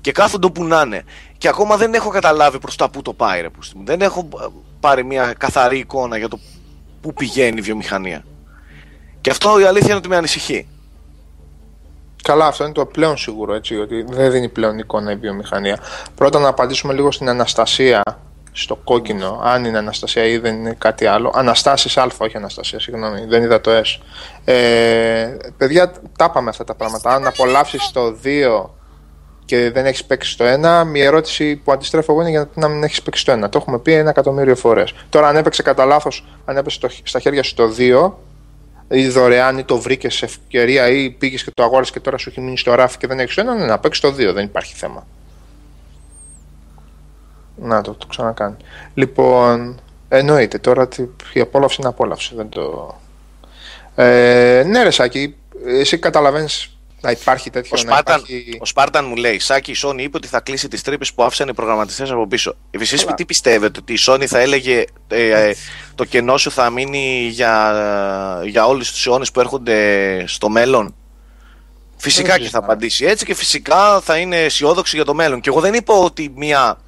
και 0.00 0.12
κάθονται 0.12 0.46
όπου 0.46 0.64
να 0.64 0.82
είναι. 0.86 1.04
Και 1.38 1.48
ακόμα 1.48 1.76
δεν 1.76 1.94
έχω 1.94 2.10
καταλάβει 2.10 2.58
προς 2.58 2.76
τα 2.76 2.90
πού 2.90 3.02
το 3.02 3.12
πάει, 3.12 3.40
ρε. 3.40 3.48
Δεν 3.84 4.00
έχω 4.00 4.28
ε, 4.42 4.46
πάρει 4.80 5.04
μια 5.04 5.32
καθαρή 5.38 5.78
εικόνα 5.78 6.16
για 6.16 6.28
το 6.28 6.38
πού 7.00 7.12
πηγαίνει 7.12 7.58
η 7.58 7.60
βιομηχανία. 7.60 8.24
Και 9.20 9.30
αυτό 9.30 9.60
η 9.60 9.64
αλήθεια 9.64 9.86
είναι 9.88 9.96
ότι 9.96 10.08
με 10.08 10.16
ανησυχεί. 10.16 10.68
Καλά, 12.22 12.46
αυτό 12.46 12.64
είναι 12.64 12.72
το 12.72 12.86
πλέον 12.86 13.16
σίγουρο, 13.16 13.54
έτσι, 13.54 13.78
ότι 13.78 14.04
δεν 14.08 14.30
δίνει 14.30 14.48
πλέον 14.48 14.78
εικόνα 14.78 15.10
η 15.12 15.16
βιομηχανία. 15.16 15.78
Πρώτα 16.14 16.38
να 16.38 16.48
απαντήσουμε 16.48 16.92
λίγο 16.92 17.12
στην 17.12 17.28
Αναστασία, 17.28 18.02
στο 18.52 18.76
κόκκινο, 18.84 19.40
αν 19.44 19.64
είναι 19.64 19.78
Αναστασία 19.78 20.24
ή 20.24 20.38
δεν 20.38 20.54
είναι 20.54 20.74
κάτι 20.78 21.06
άλλο. 21.06 21.32
Αναστάσεις 21.34 21.96
Α, 21.96 22.06
όχι 22.18 22.36
Αναστασία, 22.36 22.80
συγγνώμη, 22.80 23.24
δεν 23.28 23.42
είδα 23.42 23.60
το 23.60 23.70
S. 23.70 24.00
Ε, 24.44 25.36
παιδιά, 25.56 25.92
τα 26.18 26.26
είπαμε 26.30 26.50
αυτά 26.50 26.64
τα 26.64 26.74
πράγματα. 26.74 27.14
Αν 27.14 27.26
απολαύσεις 27.26 27.90
το 27.90 28.16
2 28.22 28.70
και 29.44 29.70
δεν 29.70 29.86
έχεις 29.86 30.04
παίξει 30.04 30.30
στο 30.30 30.44
1, 30.44 30.84
μια 30.84 31.04
ερώτηση 31.04 31.56
που 31.56 31.72
αντιστρέφω 31.72 32.12
εγώ 32.12 32.20
είναι 32.20 32.30
γιατί 32.30 32.60
να 32.60 32.68
μην 32.68 32.82
έχεις 32.82 33.02
παίξει 33.02 33.20
στο 33.20 33.32
1. 33.32 33.48
Το 33.50 33.58
έχουμε 33.58 33.78
πει 33.78 33.92
ένα 33.92 34.10
εκατομμύριο 34.10 34.56
φορές. 34.56 34.94
Τώρα, 35.08 35.28
αν 35.28 35.36
έπαιξε 35.36 35.62
κατά 35.62 35.84
λάθος, 35.84 36.26
αν 36.44 36.56
έπεσε 36.56 36.78
στα 37.02 37.18
χέρια 37.18 37.42
σου 37.42 37.54
το 37.54 37.68
2, 37.78 38.12
ή 38.88 39.08
δωρεάν 39.08 39.58
ή 39.58 39.64
το 39.64 39.78
βρήκες 39.78 40.14
σε 40.14 40.24
ευκαιρία 40.24 40.88
ή 40.88 41.10
πήγες 41.10 41.44
και 41.44 41.50
το 41.54 41.62
αγόρασες 41.62 41.92
και 41.92 42.00
τώρα 42.00 42.18
σου 42.18 42.28
έχει 42.28 42.40
μείνει 42.40 42.58
στο 42.58 42.74
ράφι 42.74 42.98
και 42.98 43.06
δεν 43.06 43.20
έχεις 43.20 43.36
ένα, 43.36 43.54
ναι, 43.54 43.64
να 43.64 43.78
παίξεις 43.78 44.02
το 44.02 44.08
2, 44.08 44.32
δεν 44.34 44.44
υπάρχει 44.44 44.74
θέμα. 44.74 45.06
Να 47.56 47.80
το, 47.80 47.92
το 47.94 48.06
ξανακάνει. 48.06 48.56
Λοιπόν, 48.94 49.80
εννοείται 50.08 50.58
τώρα 50.58 50.88
η 51.32 51.40
απόλαυση 51.40 51.76
είναι 51.80 51.88
απόλαυση. 51.88 52.34
Δεν 52.34 52.48
το... 52.48 52.94
Ε, 53.94 54.62
ναι, 54.66 54.82
ρε 54.82 54.90
Σάκη, 54.90 55.36
εσύ 55.66 55.98
καταλαβαίνεις 55.98 56.75
να 57.00 57.10
υπάρχει 57.10 57.50
τέτοιο. 57.50 57.70
Ο 57.74 57.76
Σπάρταν, 57.76 58.16
υπάρχει... 58.16 58.58
ο 58.60 58.66
Σπάρταν 58.66 59.04
μου 59.04 59.16
λέει: 59.16 59.38
Σάκη, 59.38 59.70
η 59.70 59.76
Sony 59.82 59.98
είπε 59.98 60.16
ότι 60.16 60.28
θα 60.28 60.40
κλείσει 60.40 60.68
τις 60.68 60.82
τρύπες 60.82 61.12
που 61.12 61.22
άφησαν 61.22 61.48
οι 61.48 61.54
προγραμματιστές 61.54 62.10
από 62.10 62.26
πίσω. 62.26 62.56
Εσείς 62.70 63.04
τι 63.16 63.24
πιστεύετε, 63.24 63.78
ότι 63.80 63.92
η 63.92 63.98
Sony 64.06 64.24
θα 64.26 64.38
έλεγε 64.38 64.84
ε, 65.08 65.48
ε, 65.48 65.54
το 65.94 66.04
κενό 66.04 66.36
σου 66.36 66.50
θα 66.50 66.70
μείνει 66.70 67.28
για, 67.30 67.72
για 68.44 68.66
όλους 68.66 68.92
τους 68.92 69.06
αιώνες 69.06 69.30
που 69.30 69.40
έρχονται 69.40 70.24
στο 70.26 70.48
μέλλον. 70.48 70.94
Φυσικά 71.96 72.38
και 72.38 72.48
θα 72.48 72.58
απαντήσει 72.58 73.04
έτσι 73.04 73.24
και 73.24 73.34
φυσικά 73.34 74.00
θα 74.00 74.16
είναι 74.16 74.36
αισιόδοξη 74.36 74.96
για 74.96 75.04
το 75.04 75.14
μέλλον. 75.14 75.40
Και 75.40 75.48
εγώ 75.48 75.60
δεν 75.60 75.74
είπα 75.74 75.94
ότι 75.94 76.32
μια, 76.36 76.78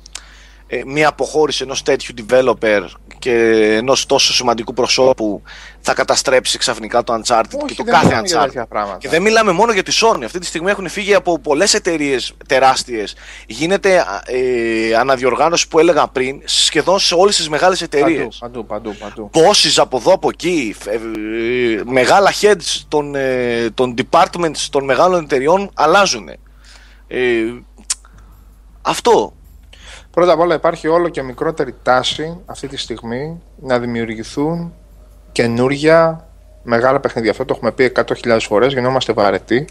ε, 0.70 0.82
μια 0.86 1.08
αποχώρηση 1.08 1.62
ενός 1.62 1.82
τέτοιου 1.82 2.14
developer 2.18 2.84
και 3.18 3.32
ενός 3.76 4.06
τόσο 4.06 4.32
σημαντικού 4.32 4.72
προσώπου 4.72 5.42
θα 5.80 5.94
καταστρέψει 5.94 6.58
ξαφνικά 6.58 7.04
το 7.04 7.14
Uncharted 7.14 7.64
και 7.66 7.74
το 7.74 7.84
κάθε 7.84 8.22
Uncharted. 8.22 8.64
Και 8.98 9.08
δεν 9.08 9.22
μιλάμε 9.22 9.52
μόνο 9.52 9.72
για 9.72 9.82
τη 9.82 9.98
Sony. 10.02 10.24
Αυτή 10.24 10.38
τη 10.38 10.46
στιγμή 10.46 10.70
έχουν 10.70 10.88
φύγει 10.88 11.14
από 11.14 11.38
πολλές 11.38 11.74
εταιρείες 11.74 12.32
τεράστιες. 12.46 13.14
Γίνεται 13.46 14.04
ε, 14.24 14.94
αναδιοργάνωση 14.94 15.68
που 15.68 15.78
έλεγα 15.78 16.08
πριν 16.08 16.42
σχεδόν 16.44 16.98
σε 16.98 17.14
όλες 17.14 17.36
τις 17.36 17.48
μεγάλες 17.48 17.82
εταιρείες. 17.82 18.36
Παντού, 18.40 18.66
παντού, 18.66 18.94
παντού. 18.98 19.30
Πόσεις 19.30 19.78
από 19.78 19.96
εδώ 19.96 20.12
από 20.12 20.28
εκεί, 20.28 20.74
ε, 20.86 20.94
ε, 20.94 21.82
μεγάλα 21.84 22.32
heads 22.40 22.82
των, 22.88 23.14
ε, 23.14 23.70
των 23.74 23.94
departments 23.98 24.66
των 24.70 24.84
μεγάλων 24.84 25.24
εταιριών 25.24 25.70
αλλάζουν. 25.74 26.28
Ε, 27.08 27.44
αυτό. 28.82 29.32
Πρώτα 30.18 30.32
απ' 30.32 30.40
όλα 30.40 30.54
υπάρχει 30.54 30.88
όλο 30.88 31.08
και 31.08 31.22
μικρότερη 31.22 31.74
τάση 31.82 32.40
αυτή 32.46 32.68
τη 32.68 32.76
στιγμή 32.76 33.42
να 33.56 33.78
δημιουργηθούν 33.78 34.74
καινούργια 35.32 36.26
μεγάλα 36.62 37.00
παιχνίδια. 37.00 37.30
Αυτό 37.30 37.44
το 37.44 37.54
έχουμε 37.56 37.72
πει 37.72 37.92
100.000 37.96 38.38
φορές, 38.40 38.72
γινόμαστε 38.72 39.12
βαρετοί. 39.12 39.66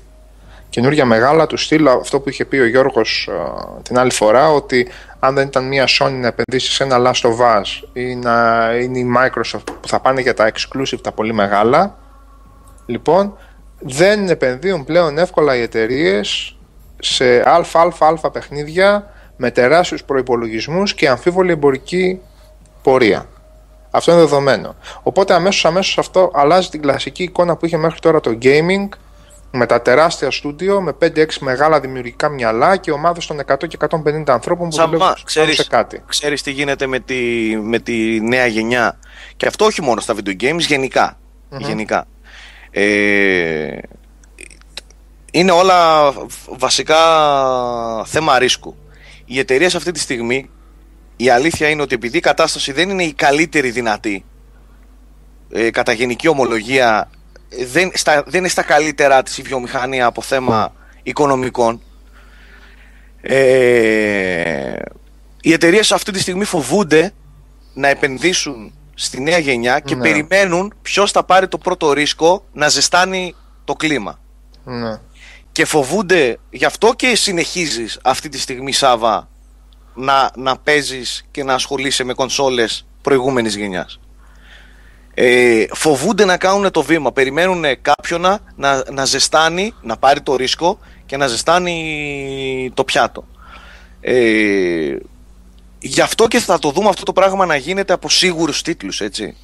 Καινούργια 0.69 1.05
μεγάλα 1.05 1.47
του 1.47 1.57
στυλ, 1.57 1.87
αυτό 1.87 2.19
που 2.19 2.29
είχε 2.29 2.45
πει 2.45 2.57
ο 2.57 2.67
Γιώργος 2.67 3.29
την 3.81 3.97
άλλη 3.97 4.11
φορά, 4.11 4.51
ότι 4.51 4.87
αν 5.19 5.35
δεν 5.35 5.47
ήταν 5.47 5.67
μια 5.67 5.85
Sony 5.99 6.17
να 6.19 6.27
επενδύσει 6.27 6.71
σε 6.71 6.83
ένα 6.83 6.97
Last 6.99 7.29
of 7.29 7.37
Us 7.39 7.89
ή 7.93 8.15
να 8.15 8.69
είναι 8.81 8.99
η 8.99 9.07
Microsoft 9.17 9.63
που 9.81 9.87
θα 9.87 9.99
πάνε 9.99 10.21
για 10.21 10.33
τα 10.33 10.51
exclusive 10.51 11.01
τα 11.01 11.11
πολύ 11.11 11.33
μεγάλα, 11.33 11.97
λοιπόν, 12.85 13.37
δεν 13.79 14.29
επενδύουν 14.29 14.85
πλέον 14.85 15.17
εύκολα 15.17 15.55
οι 15.55 15.61
εταιρείες 15.61 16.57
σε 16.99 17.49
αλφα-αλφα-αλφα 17.49 18.31
παιχνίδια 18.31 19.11
με 19.37 19.51
τεράστιους 19.51 20.03
προϋπολογισμούς 20.03 20.93
και 20.93 21.09
αμφίβολη 21.09 21.51
εμπορική 21.51 22.19
πορεία. 22.81 23.25
Αυτό 23.91 24.11
είναι 24.11 24.19
δεδομένο. 24.19 24.75
Οπότε 25.03 25.33
αμέσως, 25.33 25.65
αμέσως 25.65 25.97
αυτό 25.97 26.31
αλλάζει 26.33 26.69
την 26.69 26.81
κλασική 26.81 27.23
εικόνα 27.23 27.55
που 27.55 27.65
είχε 27.65 27.77
μέχρι 27.77 27.99
τώρα 27.99 28.19
το 28.19 28.37
gaming 28.41 28.87
με 29.51 29.65
τα 29.65 29.81
τεράστια 29.81 30.31
στούντιο, 30.31 30.81
με 30.81 30.95
5-6 31.01 31.25
μεγάλα 31.39 31.79
δημιουργικά 31.79 32.29
μυαλά 32.29 32.77
και 32.77 32.91
ομάδες 32.91 33.25
των 33.25 33.39
100 33.47 33.67
και 33.67 33.77
150 33.89 34.23
ανθρώπων 34.27 34.69
που 34.69 34.75
δουλεύουν 34.75 35.15
σε 35.53 35.67
κάτι. 35.69 36.03
Ξέρεις 36.07 36.41
τι 36.41 36.51
γίνεται 36.51 36.87
με 36.87 36.99
τη, 36.99 37.15
με 37.61 37.79
τη 37.79 38.21
νέα 38.21 38.45
γενιά; 38.45 38.99
Και 39.37 39.47
αυτό 39.47 39.65
όχι 39.65 39.81
μόνο 39.81 40.01
στα 40.01 40.15
video 40.15 40.43
games, 40.43 40.59
γενικά. 40.59 41.17
γενικά. 41.49 42.05
Ε, 42.71 43.77
είναι 45.31 45.51
όλα 45.51 46.11
βασικά 46.57 46.95
θέμα 48.05 48.39
ρίσκου 48.39 48.75
οι 49.27 49.39
εταιρείε 49.39 49.67
αυτή 49.67 49.91
τη 49.91 49.99
στιγμή 49.99 50.49
η 51.15 51.29
αλήθεια 51.29 51.69
είναι 51.69 51.81
ότι 51.81 51.95
επειδή 51.95 52.17
η 52.17 52.21
κατάσταση 52.21 52.71
δεν 52.71 52.89
είναι 52.89 53.03
η 53.03 53.13
καλύτερη 53.13 53.69
δυνατή 53.71 54.25
ε, 55.51 55.69
κατά 55.69 55.91
γενική 55.91 56.27
ομολογία 56.27 57.09
δεν, 57.71 57.91
στα, 57.93 58.23
δεν 58.27 58.39
είναι 58.39 58.47
στα 58.47 58.63
καλύτερα 58.63 59.23
της 59.23 59.37
η 59.37 59.41
βιομηχανία 59.41 60.05
από 60.05 60.21
θέμα 60.21 60.73
οικονομικών 61.03 61.81
ε, 63.21 64.75
οι 65.41 65.51
εταιρείες 65.53 65.91
αυτή 65.91 66.11
τη 66.11 66.19
στιγμή 66.19 66.43
φοβούνται 66.43 67.13
να 67.73 67.87
επενδύσουν 67.87 68.73
στη 68.93 69.21
νέα 69.21 69.37
γενιά 69.37 69.79
και 69.79 69.95
ναι. 69.95 70.01
περιμένουν 70.01 70.73
ποιος 70.81 71.11
θα 71.11 71.23
πάρει 71.23 71.47
το 71.47 71.57
πρώτο 71.57 71.93
ρίσκο 71.93 72.45
να 72.53 72.67
ζεστάνει 72.67 73.35
το 73.63 73.73
κλίμα. 73.73 74.19
Ναι 74.63 74.99
και 75.57 75.65
φοβούνται 75.65 76.37
γι' 76.49 76.65
αυτό 76.65 76.93
και 76.93 77.15
συνεχίζεις 77.15 77.99
αυτή 78.03 78.29
τη 78.29 78.39
στιγμή 78.39 78.71
Σάβα 78.71 79.29
να, 79.93 80.31
να 80.35 80.57
παίζεις 80.57 81.25
και 81.31 81.43
να 81.43 81.53
ασχολείσαι 81.53 82.03
με 82.03 82.13
κονσόλες 82.13 82.85
προηγούμενης 83.01 83.55
γενιάς. 83.55 83.99
Ε, 85.13 85.65
φοβούνται 85.73 86.25
να 86.25 86.37
κάνουν 86.37 86.71
το 86.71 86.81
βήμα. 86.81 87.11
Περιμένουν 87.11 87.63
κάποιον 87.81 88.21
να, 88.21 88.39
να, 88.55 88.83
να 88.91 89.05
ζεστάνει 89.05 89.73
να 89.81 89.97
πάρει 89.97 90.21
το 90.21 90.35
ρίσκο 90.35 90.79
και 91.05 91.17
να 91.17 91.27
ζεστάνει 91.27 92.71
το 92.73 92.83
πιάτο. 92.83 93.27
Ε, 94.01 94.95
γι' 95.79 96.01
αυτό 96.01 96.27
και 96.27 96.39
θα 96.39 96.59
το 96.59 96.71
δούμε 96.71 96.89
αυτό 96.89 97.03
το 97.03 97.13
πράγμα 97.13 97.45
να 97.45 97.55
γίνεται 97.55 97.93
από 97.93 98.09
σίγουρους 98.09 98.61
τίτλους 98.61 99.01
έτσι. 99.01 99.35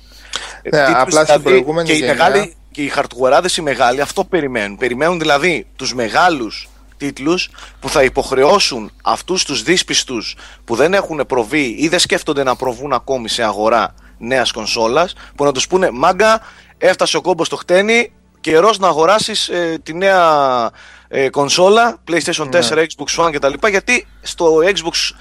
Ναι, 0.72 0.82
απλά 0.82 1.04
στην 1.04 1.26
δηλαδή, 1.26 1.44
προηγούμενη 1.44 1.88
και 1.88 1.94
γενιά... 1.94 2.14
μεγάλη, 2.14 2.56
και 2.74 2.84
οι 2.84 2.88
χαρτογοράδε 2.88 3.50
οι 3.58 3.62
μεγάλοι 3.62 4.02
αυτό 4.02 4.24
περιμένουν. 4.24 4.78
Περιμένουν 4.78 5.20
δηλαδή 5.20 5.68
τους 5.76 5.94
μεγάλους 5.94 6.70
τίτλους 6.98 7.50
που 7.80 7.90
θα 7.90 8.04
υποχρεώσουν 8.04 8.92
αυτούς 9.04 9.46
τους 9.46 9.64
δύσπιστους 9.64 10.36
που 10.66 10.76
δεν 10.76 10.94
έχουν 10.94 11.26
προβεί 11.28 11.76
ή 11.80 11.88
δεν 11.88 12.00
σκέφτονται 12.00 12.44
να 12.44 12.56
προβούν 12.56 12.94
ακόμη 12.94 13.30
σε 13.30 13.44
αγορά 13.44 13.96
νέας 14.18 14.52
κονσόλας, 14.52 15.14
που 15.36 15.44
να 15.44 15.52
τους 15.52 15.68
πούνε 15.68 15.92
Μάγκα, 15.92 16.42
έφτασε 16.78 17.18
ο 17.18 17.22
κόμπος 17.22 17.48
στο 17.48 17.56
χτένι, 17.56 18.12
καιρός 18.42 18.80
να 18.80 18.88
αγοράσεις 18.88 19.48
ε, 19.48 19.80
τη 19.84 19.94
νέα 19.94 20.72
ε, 21.08 21.30
κονσόλα, 21.30 21.98
PlayStation 22.08 22.46
4, 22.46 22.50
ναι. 22.50 22.62
Xbox 22.98 23.26
One 23.26 23.32
κτλ. 23.34 23.68
Γιατί 23.70 24.08
στο 24.22 24.58
Xbox 24.64 25.16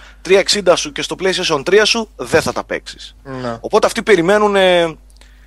360 0.64 0.72
σου 0.76 0.92
και 0.92 1.02
στο 1.02 1.16
PlayStation 1.20 1.62
3 1.62 1.80
σου 1.84 2.08
δεν 2.16 2.42
θα 2.42 2.52
τα 2.52 2.64
παίξεις. 2.64 3.16
Ναι. 3.22 3.56
Οπότε 3.60 3.86
αυτοί 3.86 4.02
περιμένουν 4.02 4.56
ε, 4.56 4.96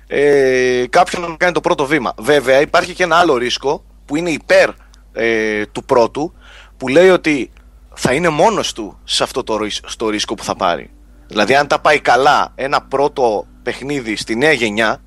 ε, 0.06 0.84
κάποιον 0.90 1.22
να 1.22 1.36
κάνει 1.36 1.52
το 1.52 1.60
πρώτο 1.60 1.86
βήμα. 1.86 2.14
Βέβαια, 2.18 2.60
υπάρχει 2.60 2.94
και 2.94 3.02
ένα 3.02 3.16
άλλο 3.16 3.36
ρίσκο 3.36 3.84
που 4.04 4.16
είναι 4.16 4.30
υπέρ 4.30 4.70
ε, 5.12 5.66
του 5.66 5.84
πρώτου, 5.84 6.32
που 6.76 6.88
λέει 6.88 7.08
ότι 7.08 7.50
θα 7.94 8.12
είναι 8.12 8.28
μόνος 8.28 8.72
του 8.72 8.98
σε 9.04 9.22
αυτό 9.22 9.42
το 9.42 9.58
στο 9.84 10.08
ρίσκο 10.08 10.34
που 10.34 10.44
θα 10.44 10.54
πάρει. 10.54 10.90
Δηλαδή, 11.26 11.54
αν 11.54 11.66
τα 11.66 11.78
πάει 11.78 12.00
καλά 12.00 12.52
ένα 12.54 12.82
πρώτο 12.82 13.46
παιχνίδι 13.62 14.16
στη 14.16 14.36
νέα 14.36 14.52
γενιά, 14.52 15.02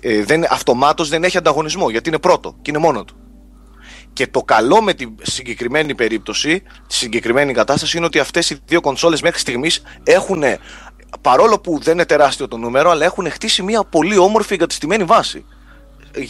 ε, 0.00 0.24
δεν, 0.24 0.44
αυτομάτως 0.50 1.08
δεν 1.08 1.24
έχει 1.24 1.36
ανταγωνισμό, 1.36 1.90
γιατί 1.90 2.08
είναι 2.08 2.18
πρώτο 2.18 2.56
και 2.62 2.70
είναι 2.70 2.78
μόνο 2.78 3.04
του. 3.04 3.16
Και 4.12 4.26
το 4.26 4.40
καλό 4.40 4.82
με 4.82 4.94
τη 4.94 5.06
συγκεκριμένη 5.22 5.94
περίπτωση, 5.94 6.62
τη 6.86 6.94
συγκεκριμένη 6.94 7.52
κατάσταση, 7.52 7.96
είναι 7.96 8.06
ότι 8.06 8.18
αυτές 8.18 8.50
οι 8.50 8.60
δύο 8.64 8.80
κονσόλες 8.80 9.22
μέχρι 9.22 9.38
στιγμής 9.38 9.82
έχουν 10.04 10.42
παρόλο 11.20 11.60
που 11.60 11.78
δεν 11.82 11.94
είναι 11.94 12.04
τεράστιο 12.04 12.48
το 12.48 12.56
νούμερο, 12.56 12.90
αλλά 12.90 13.04
έχουν 13.04 13.30
χτίσει 13.30 13.62
μια 13.62 13.84
πολύ 13.84 14.18
όμορφη 14.18 14.54
εγκατεστημένη 14.54 15.04
βάση. 15.04 15.44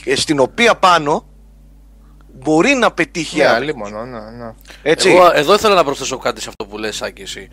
Ε, 0.05 0.14
στην 0.14 0.40
οποία 0.40 0.74
πάνω 0.74 1.26
μπορεί 2.32 2.74
να 2.74 2.90
πετύχει. 2.90 3.38
Ναι, 3.38 3.72
μόνο, 3.72 4.05
ναι, 4.05 4.18
ναι. 4.18 4.55
Έτσι. 4.82 5.09
Εγώ 5.09 5.30
εδώ 5.34 5.55
ήθελα 5.55 5.74
να 5.74 5.84
προσθέσω 5.84 6.18
κάτι 6.18 6.40
σε 6.40 6.48
αυτό 6.48 6.64
που 6.64 6.78
λες 6.78 7.02
Άκη 7.02 7.22
εσύ. 7.22 7.48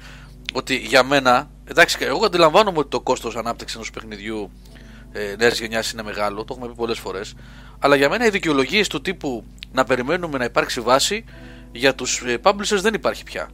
Ότι 0.53 0.75
για 0.75 1.03
μένα, 1.03 1.49
εντάξει, 1.65 1.97
εγώ 2.01 2.25
αντιλαμβάνομαι 2.25 2.77
ότι 2.77 2.89
το 2.89 3.01
κόστος 3.01 3.35
ανάπτυξης 3.35 3.75
ενός 3.75 3.91
παιχνιδιού 3.91 4.51
ε, 5.11 5.35
νέας 5.37 5.59
γενιάς 5.59 5.91
είναι 5.91 6.03
μεγάλο, 6.03 6.43
το 6.43 6.53
έχουμε 6.55 6.67
πει 6.67 6.75
πολλές 6.75 6.99
φορές. 6.99 7.33
Αλλά 7.79 7.95
για 7.95 8.09
μένα 8.09 8.25
οι 8.25 8.29
δικαιολογίες 8.29 8.87
του 8.87 9.01
τύπου 9.01 9.43
να 9.71 9.83
περιμένουμε 9.83 10.37
να 10.37 10.43
υπάρξει 10.43 10.81
βάση 10.81 11.23
για 11.71 11.95
τους 11.95 12.21
ε, 12.25 12.37
publishers 12.43 12.79
δεν 12.81 12.93
υπάρχει 12.93 13.23
πια. 13.23 13.49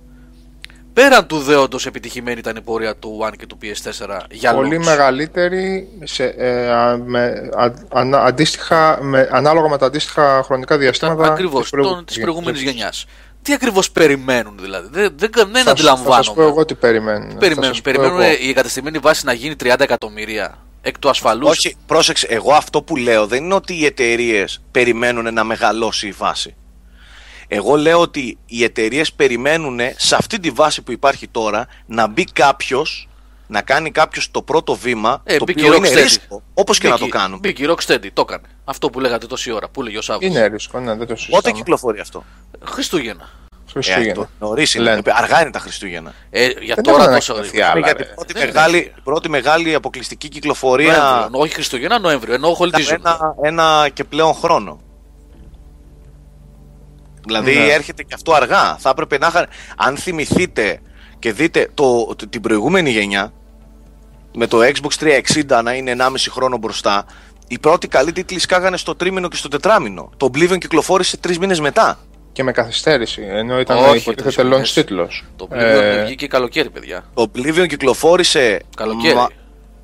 Πέραν 0.94 1.28
του 1.28 1.38
δέοντος 1.40 1.86
επιτυχημένη 1.86 2.40
ήταν 2.40 2.56
η 2.56 2.62
πορεία 2.62 2.96
του 2.96 3.20
One 3.30 3.34
και 3.38 3.46
του 3.46 3.58
PS4 3.62 4.20
για 4.32 4.54
Πολύ 4.54 4.78
launch. 4.82 4.86
μεγαλύτερη 4.86 5.88
σε, 6.04 6.24
ε, 6.26 6.72
α, 6.72 6.98
με, 7.06 7.50
α, 7.58 7.72
ανα- 7.90 8.24
αντίστοιχα, 8.24 8.98
με, 9.02 9.30
ανάλογα 9.32 9.70
με 9.70 9.78
τα 9.78 9.86
αντίστοιχα 9.86 10.42
χρονικά 10.46 10.78
διαστήματα 10.78 11.24
Ακριβώς, 11.26 11.62
της 11.62 11.70
προηγου- 11.70 11.94
των- 11.94 12.06
της 12.06 12.20
προηγούμενης 12.20 12.62
γενιάς. 12.62 13.06
Τι 13.42 13.54
ακριβώς 13.54 13.92
περιμένουν 13.92 14.58
δηλαδή; 14.62 14.88
Δεν, 14.92 15.14
δεν, 15.18 15.30
δεν 15.32 15.42
Θα, 15.44 15.50
σου- 15.54 15.64
θα 15.66 15.72
αντιλαμβάνομαι. 15.72 16.24
σου 16.24 16.34
πω 16.34 16.42
εγώ 16.42 16.66
τι 16.66 16.74
περιμένουν. 16.76 17.28
Τι 17.28 17.34
Θα 17.34 17.40
περιμένουν, 17.40 17.74
σου 17.76 17.82
πω 17.82 17.92
περιμένουν 17.92 18.22
εγώ. 18.22 18.32
η 18.42 18.50
εγκατεστημένη 18.50 18.98
βάση 18.98 19.26
να 19.26 19.34
γίνει 19.34 19.56
30 19.64 19.84
εκατομμύρια 19.84 20.58
εκ 20.82 21.00
του 21.00 21.10
ασφαλούς. 21.10 21.50
Όχι, 21.50 21.76
πρόσεξε, 21.86 22.28
εγώ 22.30 22.54
αυτό 22.54 22.82
που 22.82 22.96
λέω 22.98 23.28
δεν 23.28 23.44
είναι 23.44 23.54
ότι 23.54 23.74
οι 23.80 23.86
εταιρείες 23.86 24.62
περιμένουν 24.72 25.34
να 25.34 25.44
μεγαλώσει 25.44 26.08
η 26.08 26.12
βάση. 26.12 26.56
Εγώ 27.54 27.76
λέω 27.76 28.00
ότι 28.02 28.38
οι 28.46 28.64
εταιρείες 28.64 29.14
περιμένουν 29.14 29.80
σε 29.98 30.16
αυτή 30.16 30.40
τη 30.40 30.50
βάση 30.50 30.82
που 30.82 30.92
υπάρχει 30.92 31.28
τώρα 31.28 31.68
να 31.86 32.08
μπει 32.08 32.24
κάποιος, 32.24 33.10
να 33.48 33.62
κάνει 33.62 33.92
κάποιος 33.92 34.32
το 34.32 34.42
πρώτο 34.42 34.76
βήμα, 34.76 35.22
Ε, 35.24 35.38
το 35.38 35.44
μπήκε 35.46 35.60
οποίο 35.62 35.74
η 35.74 35.78
είναι 35.78 35.90
Rocksteady. 35.90 36.02
ρίσκο, 36.04 36.42
όπως 36.54 36.78
και 36.80 36.88
να 36.88 36.98
το 36.98 37.04
Μπήκε- 37.06 37.20
κάνουν. 37.20 37.40
Μπήκε 37.40 37.64
η 37.64 37.68
Rocksteady, 37.70 38.08
το 38.14 38.22
έκανε. 38.28 38.48
Αυτό 38.66 38.90
που 38.90 39.00
λέγατε 39.00 39.28
τόση 39.28 39.52
ώρα, 39.52 39.70
που 39.70 39.82
έλεγε 39.82 39.98
ο 39.98 40.02
Σάββας. 40.02 40.30
Είναι 40.30 40.48
ρίσκο, 40.48 40.80
ναι, 40.80 40.86
δεν 40.86 40.98
το 41.00 41.06
Πότε 41.06 41.20
συζητάμε. 41.20 41.58
κυκλοφορεί 41.58 42.00
αυτό; 42.00 42.24
Χριστούγεννα. 42.64 43.30
Χριστούγεννα. 43.72 44.30
Νωρίς 44.40 44.74
είναι. 44.76 44.84
Λένε. 44.84 45.02
Αργά 45.06 45.42
είναι 45.42 45.52
τα 45.52 45.60
Χριστούγεννα. 45.60 46.14
Ε, 46.30 46.46
για 46.62 46.76
Δεν 46.76 46.84
τώρα 46.84 47.04
έχουν 47.04 47.16
τόσο 47.16 47.32
ανακοινωθεί 47.34 47.58
γρήγορα. 47.58 47.72
άλλα, 47.72 47.78
Είναι 47.80 47.88
για 47.88 47.98
ρε. 47.98 48.04
την 48.06 48.16
πρώτη, 48.16 48.34
Δεν 48.34 48.46
μεγάλη, 48.46 48.94
πρώτη 49.04 49.30
μεγάλη 49.30 49.74
αποκλειστική 49.76 50.28
κυκλοφορία. 50.30 50.98
Νοέμβριο. 50.98 51.40
Όχι 51.40 51.54
Χριστούγεννα, 51.54 52.00
Νοέμβριο. 52.00 52.34
Ενώ 52.34 52.54
χολτίζουν. 52.54 52.94
ένα, 52.94 53.36
ένα 53.42 53.90
και 53.94 54.04
πλέον 54.04 54.34
χρόνο. 54.34 54.80
Δηλαδή 57.26 57.54
Ναι. 57.56 57.66
έρχεται 57.66 58.04
και 58.04 58.14
αυτό 58.14 58.34
αργά. 58.34 58.76
Θα 58.80 58.90
έπρεπε 58.90 59.18
να 59.18 59.28
είχαν. 59.28 59.48
Αν 59.78 59.98
θυμηθείτε 59.98 60.80
και 61.20 61.34
δείτε 61.34 61.70
το, 61.74 62.16
το- 62.16 62.28
την 62.28 62.42
προηγούμενη 62.42 62.90
γενιά 62.90 63.34
με 64.36 64.48
το 64.48 64.60
Xbox 64.62 65.06
360 65.58 65.62
να 65.64 65.74
είναι 65.74 65.92
1,5 65.98 66.08
χρόνο 66.30 66.58
μπροστά, 66.58 67.06
οι 67.48 67.60
πρώτοι 67.60 67.88
καλοί 67.88 68.12
τίτλοι 68.12 68.40
σκάγανε 68.40 68.78
στο 68.78 68.96
τρίμηνο 68.96 69.28
και 69.28 69.36
στο 69.36 69.48
τετράμινο. 69.48 70.10
Το 70.18 70.30
Oblivion 70.34 70.58
κυκλοφόρησε 70.58 71.18
τρεις 71.18 71.40
μήνες 71.40 71.60
μετά. 71.60 72.00
Και 72.32 72.44
με 72.44 72.52
καθυστέρηση, 72.52 73.22
ενώ 73.30 73.60
ήταν 73.60 73.78
Όχι, 73.78 73.98
υποτίθεται 73.98 74.22
τρεις 74.24 74.38
launch 74.38 74.50
μήνες. 74.54 74.74
τίτλος. 74.74 75.26
Το 75.36 75.48
Ε, 75.52 76.02
Oblivion 76.02 76.06
βγήκε 76.06 76.28
καλοκαίρι, 76.28 76.70
παιδιά. 76.70 77.04
Το 77.14 77.32
Oblivion 77.36 77.68
κυκλοφόρησε. 77.68 78.60
Καλοκαίρι. 78.76 79.16
Μα- 79.16 79.30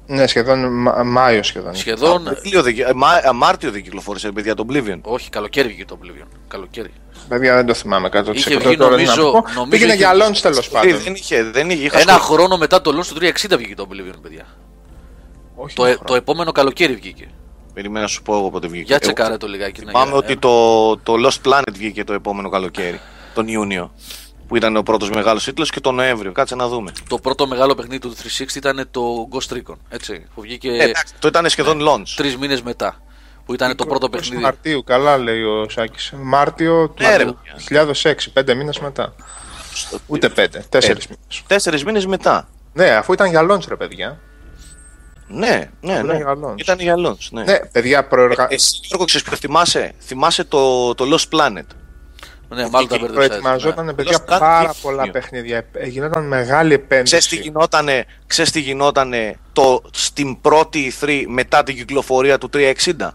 Ναι, 0.07 0.27
σχεδόν 0.27 0.81
Μα- 0.81 1.03
Μάιο 1.03 1.43
σχεδόν. 1.43 1.75
Σχεδόν. 1.75 2.27
Απρίλιο 2.27 2.61
δεν 2.61 2.73
κυ- 2.75 2.91
Μα- 2.95 3.31
Μάρτιο 3.33 3.71
δεν 3.71 3.83
κυκλοφόρησε, 3.83 4.31
παιδιά, 4.31 4.55
το 4.55 4.65
Oblivion. 4.69 4.99
Όχι, 5.01 5.29
καλοκαίρι 5.29 5.67
βγήκε 5.67 5.85
το 5.85 5.97
Oblivion. 6.03 6.27
Καλοκαίρι. 6.47 6.91
Παιδιά 7.29 7.55
δεν 7.55 7.65
το 7.65 7.73
θυμάμαι 7.73 8.07
100%. 8.07 8.31
Είχε 8.33 8.57
βγει, 8.57 8.77
τώρα, 8.77 8.95
τι 8.95 9.03
να 9.03 9.15
νομίζω- 9.15 9.31
πω. 9.31 9.43
νομίζω 9.53 9.69
Πήγαινε 9.69 9.93
είχε- 9.93 9.97
για 10.13 10.13
launch 10.27 10.37
τέλος 10.41 10.67
Ε, 10.67 10.69
πάντων. 10.71 10.97
δεν 11.03 11.13
είχε, 11.13 11.43
δεν 11.43 11.69
είχε. 11.69 11.83
είχα 11.83 11.99
Ένα 11.99 12.13
ασχοληθεί. 12.13 12.33
χρόνο 12.43 12.57
μετά 12.57 12.81
το 12.81 12.91
launch 12.99 13.05
του 13.05 13.13
360 13.19 13.57
βγήκε 13.57 13.75
το 13.75 13.87
Oblivion, 13.91 14.15
παιδιά. 14.21 14.45
Όχι 15.55 15.75
Το, 15.75 15.83
ένα 15.83 15.91
ε- 15.91 15.95
το 15.95 16.01
χρόνο. 16.03 16.17
επόμενο 16.19 16.51
καλοκαίρι 16.51 16.93
βγήκε. 16.95 17.27
Περιμένω 17.73 18.01
να 18.01 18.07
σου 18.07 18.21
πω 18.21 18.33
εγώ 18.37 18.49
πότε 18.49 18.67
βγήκε. 18.67 18.85
Για 18.85 18.97
Εγώ 19.01 19.13
τσεκάρε 19.13 19.37
το 19.37 19.47
λιγάκι. 19.47 19.81
να- 19.83 19.87
Θυμάμαι 19.91 20.07
για- 20.07 20.17
ότι 20.17 20.37
το, 20.37 20.97
το 20.97 21.13
Lost 21.27 21.49
Planet 21.49 21.71
βγήκε 21.73 22.03
το 22.03 22.13
επόμενο 22.13 22.49
καλοκαίρι, 22.49 22.99
τον 23.33 23.47
Ιούνιο. 23.47 23.91
Που 24.47 24.55
ήταν 24.55 24.75
ο 24.77 24.83
πρώτος 24.83 25.09
μεγάλος 25.09 25.43
τίτλος 25.43 25.69
και 25.69 25.79
τον 25.79 25.95
Νοέμβριο. 25.95 26.31
Κάτσε 26.31 26.55
να 26.55 26.67
δούμε. 26.67 26.91
Το 27.09 27.17
πρώτο 27.17 27.47
μεγάλο 27.47 27.75
παιχνίδι 27.75 27.99
του 27.99 28.15
360 28.15 28.55
ήταν 28.55 28.87
το 28.91 29.27
Ghost 29.31 29.53
Recon. 29.55 29.75
Έτσι, 29.89 30.25
που 30.35 30.41
βγήκε 30.41 30.69
Ε, 30.69 30.83
εντάξει, 30.83 31.13
το 31.19 31.27
ήταν 31.27 31.49
σχεδόν 31.49 31.79
launch. 31.81 32.13
τρεις 32.15 32.37
μήνες 32.37 32.61
μετά. 32.61 33.01
Που 33.45 33.53
ήταν 33.53 33.75
το 33.75 33.85
πρώτο 33.85 34.09
παιχνίδι. 34.09 34.41
Μαρτίου, 34.41 34.83
καλά 34.83 35.17
λέει 35.17 35.41
ο 35.43 35.69
Σάκης. 35.69 36.13
Μάρτιο 36.21 36.89
του 36.89 37.03
Ναι, 37.03 37.15
ρε, 37.17 37.25
2006, 38.03 38.13
πέντε 38.33 38.53
μήνες 38.53 38.79
μετά. 38.79 39.13
Ούτε 40.07 40.29
πέντε, 40.29 40.65
τέσσερις 40.69 41.07
μήνες. 41.07 41.43
Τέσσερις 41.47 41.83
μήνες 41.83 42.05
μετά. 42.05 42.47
Ναι, 42.73 42.89
αφού 42.89 43.13
ήταν 43.13 43.29
για 43.29 43.47
launch, 43.51 43.67
ρε 43.67 43.75
παιδιά. 43.75 44.19
Ναι, 45.27 45.69
ναι, 45.81 45.93
Ήταν 45.93 46.05
ναι. 46.05 46.15
για 46.15 46.37
launch. 46.43 46.57
Ήταν 46.57 46.79
για 46.79 46.95
launch. 46.97 47.27
Ναι. 47.31 47.43
Ναι, 47.43 47.59
παιδιά, 47.59 48.07
προεργα... 48.07 48.47
Ε, 48.49 48.53
Εσύ, 48.53 48.79
Γιώργο, 48.83 49.05
ξέρεις 49.05 49.27
ποιο 49.27 49.37
θυμάσαι; 49.37 49.93
Θυμάσαι 49.99 50.43
το, 50.43 50.93
το 50.95 51.05
Lost 51.15 51.37
Planet. 51.37 51.65
Ναι, 52.49 52.69
μάλλον 52.69 52.71
τα 52.71 52.97
βγήκε, 52.97 52.97
μπερδεύσα. 53.13 53.27
προετοιμαζόταν, 53.41 53.95
παιδιά, 53.95 54.17
Lost 54.17 54.33
Planet 54.33 54.39
πάρα 54.39 54.69
είχε 54.71 54.81
πολλά 54.81 55.03
δύο. 55.03 55.11
παιχνίδια. 55.11 55.65
Ε, 55.73 55.87
Γινόταν 55.87 56.27
μεγάλη 56.27 56.73
επένδυση. 56.73 57.03
Ξέρεις 57.17 57.27
τι 57.27 57.35
γινότανε, 57.49 58.05
ξέρεις 58.27 58.51
τι 58.51 58.59
γινότανε 58.59 59.35
το, 59.53 59.81
στην 59.91 60.41
πρώτη 60.41 60.91
E3 61.01 61.23
μετά 61.27 61.63
την 61.63 61.75
κυκλοφορία 61.75 62.37
του 62.37 62.49
360. 62.53 63.09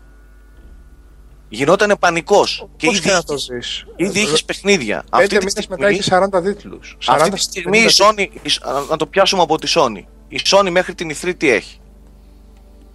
Γινότανε 1.48 1.96
πανικός. 1.96 2.66
Και 2.76 2.86
Πώς 2.86 2.96
ήδη, 2.96 3.06
και 3.08 3.12
να 3.14 3.22
το 3.22 3.34
είχες- 3.34 3.48
δεις. 3.50 3.86
ήδη 3.96 4.20
είχες 4.20 4.44
παιχνίδια. 4.44 5.04
Πέντε 5.10 5.22
Αυτή 5.22 5.28
τη 5.28 5.44
μήνες 5.44 5.54
μετά 5.68 5.74
στιγμή- 5.74 5.98
έχει 6.00 6.02
40 6.02 6.42
τίτλους. 6.42 6.96
40 7.00 7.16
Αυτή 7.22 7.30
τη 7.30 7.40
στιγμή 7.40 7.78
η 7.78 7.86
Sony, 7.90 8.18
η- 8.42 8.50
να 8.90 8.96
το 8.96 9.06
πιάσουμε 9.06 9.42
από 9.42 9.58
τη 9.58 9.72
Sony. 9.76 10.02
Η 10.28 10.40
Sony 10.44 10.68
μέχρι 10.70 10.94
την 10.94 11.10
E3 11.10 11.34
τι 11.36 11.50
έχει; 11.50 11.80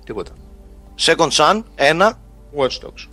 Τίποτα. 0.05 0.31
Second 0.99 1.29
Sun, 1.29 1.63
ένα, 1.75 2.19
Watch 2.57 2.85
Dogs. 2.85 3.07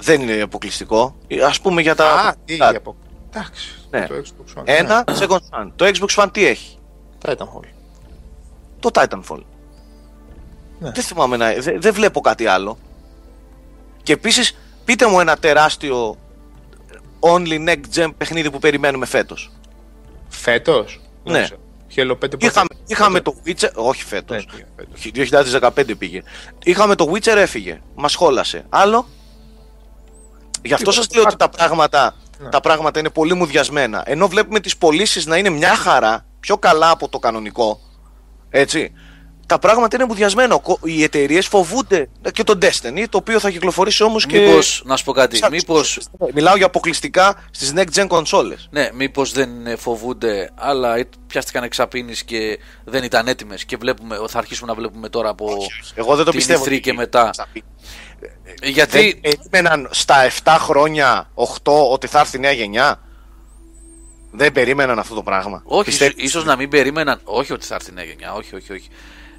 Δεν 0.00 0.20
είναι 0.20 0.40
αποκλειστικό. 0.42 1.16
Ας 1.46 1.60
πούμε 1.60 1.80
για 1.82 1.94
τα... 1.94 2.12
Α, 2.12 2.34
τι 2.44 2.56
τα- 2.56 2.68
για 2.70 2.78
από... 2.78 2.96
Εντάξει, 3.30 3.74
Ναι. 3.90 4.06
το 4.06 4.14
Xbox 4.14 4.58
One. 4.60 4.62
Ένα, 4.64 5.04
Second 5.06 5.36
Sun. 5.36 5.70
Το 5.76 5.84
Xbox 5.94 6.22
One 6.24 6.28
τι 6.32 6.46
έχει; 6.46 6.78
Ναι, 7.26 7.34
Titanfall. 7.34 7.64
Το 8.80 8.90
Titanfall. 8.92 9.42
Ναι. 10.78 10.90
Δεν 10.90 11.02
θυμάμαι 11.04 11.36
να... 11.36 11.52
Δεν, 11.52 11.80
δεν 11.80 11.94
βλέπω 11.94 12.20
κάτι 12.20 12.46
άλλο. 12.46 12.78
Και 14.02 14.12
επίσης, 14.12 14.56
πείτε 14.84 15.06
μου 15.06 15.20
ένα 15.20 15.36
τεράστιο 15.36 16.16
only 17.20 17.68
next 17.68 17.82
gen 17.94 18.08
παιχνίδι 18.18 18.50
που 18.50 18.58
περιμένουμε 18.58 19.06
φέτος. 19.06 19.50
Φέτος; 20.28 21.00
Δεν 21.24 21.32
Ναι. 21.32 21.42
ξέρω. 21.42 21.60
Halo 21.96 22.12
5 22.14 22.18
πότε- 22.20 22.42
Είχαμε, 22.44 22.66
είχαμε 22.86 23.20
το 23.20 23.34
Witcher... 23.46 23.70
Όχι 23.74 24.04
φέτος. 24.04 24.46
Ναι, 24.46 24.52
πήγε 24.52 24.66
φέτος. 24.76 25.60
2015 25.88 25.94
πήγε. 25.98 26.22
Είχαμε 26.64 26.94
το 26.94 27.12
Witcher 27.14 27.36
έφυγε. 27.36 27.80
Μας 27.94 28.14
χόλασε. 28.14 28.64
Άλλο; 28.68 29.06
Γι' 30.62 30.72
αυτό 30.72 30.90
Τίποτα. 30.90 30.92
σας 31.06 31.14
λέω 31.14 31.22
ότι 31.24 31.36
τα 31.36 31.48
πράγματα, 31.48 32.14
Ναι. 32.38 32.48
τα 32.48 32.60
πράγματα 32.60 32.98
είναι 32.98 33.10
πολύ 33.10 33.34
μουδιασμένα. 33.34 34.02
Ενώ 34.06 34.28
βλέπουμε 34.28 34.60
τις 34.60 34.76
πωλήσεις 34.76 35.26
να 35.26 35.36
είναι 35.36 35.48
μια 35.50 35.74
χαρά, 35.76 36.24
πιο 36.40 36.56
καλά 36.58 36.90
από 36.90 37.08
το 37.08 37.18
κανονικό. 37.18 37.80
Έτσι. 38.50 38.92
Τα 39.46 39.58
πράγματα 39.58 39.96
είναι 39.96 40.04
μουδιασμένα. 40.06 40.54
Ο 40.54 40.60
κο- 40.60 40.78
Οι 40.82 41.02
εταιρείες 41.02 41.46
φοβούνται 41.46 42.08
και 42.32 42.42
το 42.44 42.58
Destiny, 42.62 43.04
το 43.10 43.18
οποίο 43.18 43.38
θα 43.40 43.50
κυκλοφορήσει 43.50 44.02
όμως 44.02 44.26
και. 44.26 44.38
Μήπως, 44.40 44.82
να 44.84 44.96
σου 44.96 45.04
πω 45.04 45.12
κάτι, 45.12 45.36
Σαν- 45.36 45.50
μήπως, 45.52 45.98
Μιλάω 46.34 46.56
για 46.56 46.66
αποκλειστικά 46.66 47.34
στις 47.50 47.72
next 47.76 47.94
gen 48.00 48.06
consoles. 48.08 48.56
ναι, 48.70 48.88
μήπως 48.94 49.32
δεν 49.32 49.66
ε, 49.66 49.76
φοβούνται, 49.76 50.50
αλλά 50.54 50.96
ε, 50.96 51.08
πιάστηκαν 51.26 51.62
εξαπίνεις 51.62 52.24
και 52.24 52.58
δεν 52.84 53.02
ήταν 53.04 53.28
έτοιμες 53.28 53.64
και 53.64 53.76
βλέπουμε, 53.76 54.16
θα 54.28 54.38
αρχίσουμε 54.38 54.68
να 54.72 54.78
βλέπουμε 54.78 55.08
τώρα 55.08 55.28
από 55.28 55.56
Εγώ 55.94 56.14
δεν 56.16 56.24
το 56.24 56.30
την 56.30 56.38
πιστεύω. 56.38 56.62
E3 56.64 56.66
ότι- 56.66 56.80
και 56.80 56.92
μετά. 56.92 57.30
Ε, 58.60 58.68
Γιατί, 58.68 59.20
Δεν 59.22 59.38
περίμεναν 59.50 59.88
στα 59.90 60.14
7 60.44 60.56
χρόνια, 60.58 61.30
8, 61.34 61.90
ότι 61.90 62.06
θα 62.06 62.20
έρθει 62.20 62.36
η 62.36 62.40
νέα 62.40 62.52
γενιά; 62.52 63.00
Δεν 64.32 64.52
περίμεναν 64.52 64.98
αυτό 64.98 65.14
το 65.14 65.22
πράγμα. 65.22 65.62
όχι, 65.64 65.84
Πιστεύεις- 65.84 66.16
ίσως, 66.16 66.28
ίσως 66.28 66.44
να 66.44 66.56
μην 66.56 66.68
περίμεναν, 66.68 67.20
όχι 67.24 67.52
ότι 67.52 67.66
θα 67.66 67.74
έρθει 67.74 67.90
η 67.90 67.94
νέα 67.94 68.04
γενιά, 68.04 68.32
όχι, 68.32 68.54
όχι, 68.54 68.72
όχι. 68.72 68.88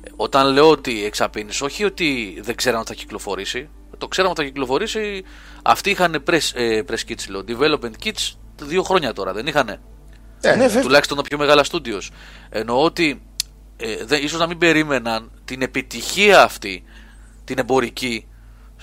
Ε, 0.04 0.10
Όταν 0.16 0.48
λέω 0.54 0.70
ότι 0.70 1.06
εξαπίνεις, 1.06 1.62
όχι 1.62 1.84
ότι 1.84 2.40
δεν 2.42 2.56
ξέραν 2.56 2.80
ότι 2.80 2.88
θα 2.90 2.94
κυκλοφορήσει, 2.96 3.70
το 3.98 4.08
ξέραμε 4.08 4.34
ότι 4.34 4.42
θα 4.42 4.48
κυκλοφορήσει, 4.48 5.24
αυτοί 5.64 5.90
είχαν 5.90 6.24
press, 6.28 6.40
ε, 6.54 6.82
press 6.90 7.10
kits, 7.12 7.28
λέω, 7.30 7.44
development 7.48 8.06
kits 8.06 8.32
δύο 8.62 8.84
χρόνια 8.84 9.14
τώρα, 9.14 9.34
δεν 9.34 9.48
είχανε. 9.48 9.82
Ναι, 10.42 10.52
Ναι, 10.52 10.58
βέβαια. 10.68 10.82
τουλάχιστον 10.82 11.18
τα 11.18 11.24
πιο 11.24 11.38
μεγάλα 11.38 11.64
στούντιος. 11.64 12.12
Εννοώ 12.50 12.84
ότι 12.84 13.22
ε, 13.78 14.06
δεν, 14.06 14.24
ίσως 14.24 14.40
να 14.40 14.48
μην 14.48 14.58
περίμεναν 14.58 15.32
την 15.46 15.62
επιτυχία 15.62 16.42
αυτή, 16.44 16.84
την 17.44 17.58
εμπορική, 17.58 18.28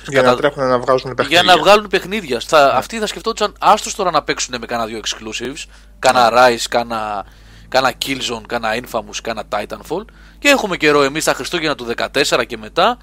Για 0.07 0.21
κατά- 0.21 0.31
να 0.31 0.37
τρέχουν 0.37 0.69
να 0.69 0.79
βγάζουν 0.79 1.15
παιχνίδια. 1.15 1.43
για 1.43 1.55
να 1.55 1.59
βγάλουν 1.63 1.87
παιχνίδια. 1.87 2.41
Θα, 2.47 2.75
Αυτοί 2.75 2.99
θα 2.99 3.07
σκεφτόντουσαν 3.07 3.55
άστος 3.61 3.95
τώρα 3.95 4.11
να 4.11 4.23
παίξουν 4.23 4.55
με 4.61 4.67
κάνα 4.67 4.87
δύο 4.87 5.01
exclusives, 5.05 5.65
κάνα 5.99 6.31
Rise, 6.33 6.65
κάνα, 6.71 7.27
κάνα 7.69 7.93
Killzone, 8.07 8.43
κάνα 8.47 8.69
Infamous, 8.83 9.17
κάνα 9.23 9.43
Titanfall 9.51 10.05
και 10.39 10.49
έχουμε 10.49 10.77
καιρό 10.77 11.03
εμείς 11.03 11.25
τα 11.25 11.33
Χριστούγεννα 11.35 11.75
του 11.75 11.85
14 11.85 12.45
και 12.47 12.57
μετά 12.59 12.99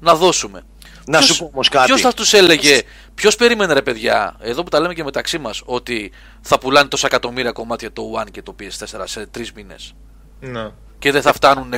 να 0.00 0.14
δώσουμε. 0.14 0.62
Να 1.06 1.18
Ποιος- 1.18 1.30
σου 1.36 1.38
πω 1.44 1.50
όμως 1.52 1.68
κάτι. 1.68 1.86
Ποιος 1.86 2.00
θα 2.00 2.12
τους 2.12 2.32
έλεγε, 2.32 2.82
ποιος 3.14 3.36
περίμενε 3.36 3.72
ρε 3.72 3.82
παιδιά, 3.82 4.36
εδώ 4.40 4.62
που 4.62 4.68
τα 4.68 4.80
λέμε 4.80 4.94
και 4.94 5.04
μεταξύ 5.04 5.38
μας, 5.38 5.62
ότι 5.64 6.12
θα 6.40 6.58
πουλάνε 6.58 6.88
τόσα 6.88 7.06
εκατομμύρια 7.06 7.52
κομμάτια 7.52 7.92
το 7.92 8.02
One 8.20 8.30
και 8.30 8.42
το 8.42 8.54
PS4 8.58 9.02
σε 9.06 9.26
τρεις 9.26 9.52
μήνες; 9.52 9.94
Ναι. 10.40 10.70
και 10.98 11.12
δεν 11.12 11.22
θα 11.22 11.32
φτάνουν 11.32 11.72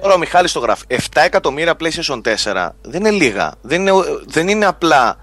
Τώρα 0.00 0.14
ο 0.14 0.18
Μιχάλης 0.18 0.52
το 0.52 0.58
γράφει. 0.60 0.84
7 0.88 0.96
εκατομμύρια 1.24 1.74
PlayStation 1.80 2.20
4 2.44 2.68
δεν 2.82 3.00
είναι 3.00 3.10
λίγα. 3.10 3.52
Δεν 3.62 3.80
είναι, 3.80 3.92
δεν 4.26 4.48
είναι 4.48 4.66
απλά 4.66 5.16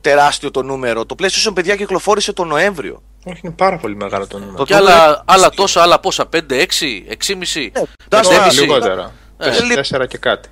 τεράστιο 0.00 0.50
το 0.50 0.62
νούμερο. 0.62 1.06
Το 1.06 1.14
PlayStation 1.18 1.50
παιδιά 1.54 1.76
κυκλοφόρησε 1.76 2.32
τον 2.32 2.48
Νοέμβριο. 2.48 3.02
Όχι, 3.24 3.40
είναι 3.42 3.54
πάρα 3.56 3.76
πολύ 3.76 3.96
μεγάλο 3.96 4.26
το 4.26 4.38
νούμερο. 4.38 4.56
Το- 4.56 4.64
και 4.64 4.74
άλλα, 4.74 5.22
άλλα 5.26 5.50
τόσα, 5.50 5.82
άλλα 5.82 6.00
πόσα, 6.00 6.26
5, 6.26 6.54
6, 6.60 7.04
6,5. 7.08 7.72
εντάξει, 7.72 7.88
Τώρα, 8.08 8.28
πεντέμισι. 8.28 8.60
λιγότερα. 8.60 9.12
Ε, 9.38 9.44
Τέσσερα- 9.44 9.74
Τέσσερα 9.74 10.06
και 10.06 10.18
κάτι. 10.18 10.48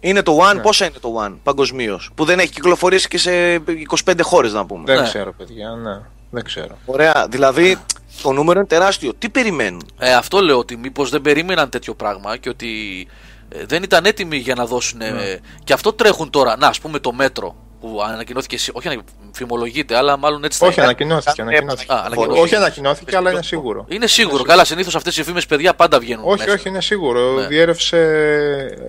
Είναι 0.00 0.22
το 0.22 0.38
One, 0.52 0.62
πόσα 0.62 0.84
είναι 0.84 0.94
το 1.00 1.14
One 1.26 1.34
παγκοσμίως. 1.42 2.10
Που 2.14 2.24
δεν 2.24 2.38
έχει 2.38 2.50
κυκλοφορήσει 2.50 3.08
και 3.08 3.18
σε 3.18 3.54
25 3.54 4.22
χώρες 4.22 4.52
να 4.52 4.66
πούμε. 4.66 4.82
Δεν 4.86 5.00
Ναι. 5.00 5.08
ξέρω, 5.08 5.32
παιδιά, 5.32 5.70
ναι. 5.70 6.00
Δεν 6.30 6.44
ξέρω. 6.44 6.78
Ωραία. 6.84 7.26
Δηλαδή 7.30 7.76
το 8.22 8.32
νούμερο 8.32 8.58
είναι 8.58 8.68
τεράστιο. 8.68 9.12
Τι 9.18 9.28
περιμένουν; 9.28 9.82
Ε, 9.98 10.14
αυτό 10.14 10.40
λέω 10.40 10.58
ότι 10.58 10.76
μήπως 10.76 11.10
δεν 11.10 11.20
περίμεναν 11.20 11.68
τέτοιο 11.70 11.94
πράγμα 11.94 12.36
και 12.36 12.48
ότι 12.48 13.06
ε, 13.48 13.64
δεν 13.66 13.82
ήταν 13.82 14.04
έτοιμοι 14.04 14.36
για 14.36 14.54
να 14.54 14.66
δώσουν. 14.66 15.00
ε, 15.00 15.40
Και 15.64 15.72
αυτό 15.72 15.92
τρέχουν 15.92 16.30
τώρα. 16.30 16.56
Να, 16.56 16.66
ας 16.66 16.80
πούμε 16.80 16.98
το 16.98 17.12
μέτρο 17.12 17.56
που 17.80 18.02
ανακοινώθηκε. 18.08 18.58
σι- 18.58 18.76
Όχι, 18.76 18.98
φημολογείται, 19.32 19.96
αλλά 19.96 20.16
μάλλον 20.16 20.44
έτσι 20.44 20.58
θα 20.58 20.66
Όχι, 20.66 20.74
είναι. 20.74 20.84
ανακοινώθηκε. 20.86 21.40
Ε, 21.42 21.44
ανακοινώθηκε. 21.44 21.92
Α, 21.92 21.96
ανακοινώθηκε. 22.04 22.40
Όχι, 22.40 22.54
ανακοινώθηκε, 22.54 23.16
αλλά 23.16 23.30
είναι 23.30 23.42
σίγουρο. 23.42 23.84
Είναι 23.88 24.06
σίγουρο. 24.06 24.42
Καλά, 24.42 24.64
συνήθως 24.64 24.94
αυτές 24.94 25.16
οι 25.16 25.22
φήμες 25.22 25.46
παιδιά 25.46 25.74
πάντα 25.74 25.98
βγαίνουν. 25.98 26.24
Όχι, 26.26 26.38
μέσα. 26.38 26.52
όχι, 26.52 26.68
είναι 26.68 26.80
σίγουρο. 26.80 27.32
Ναι. 27.32 27.46
Διέρευσε. 27.46 27.98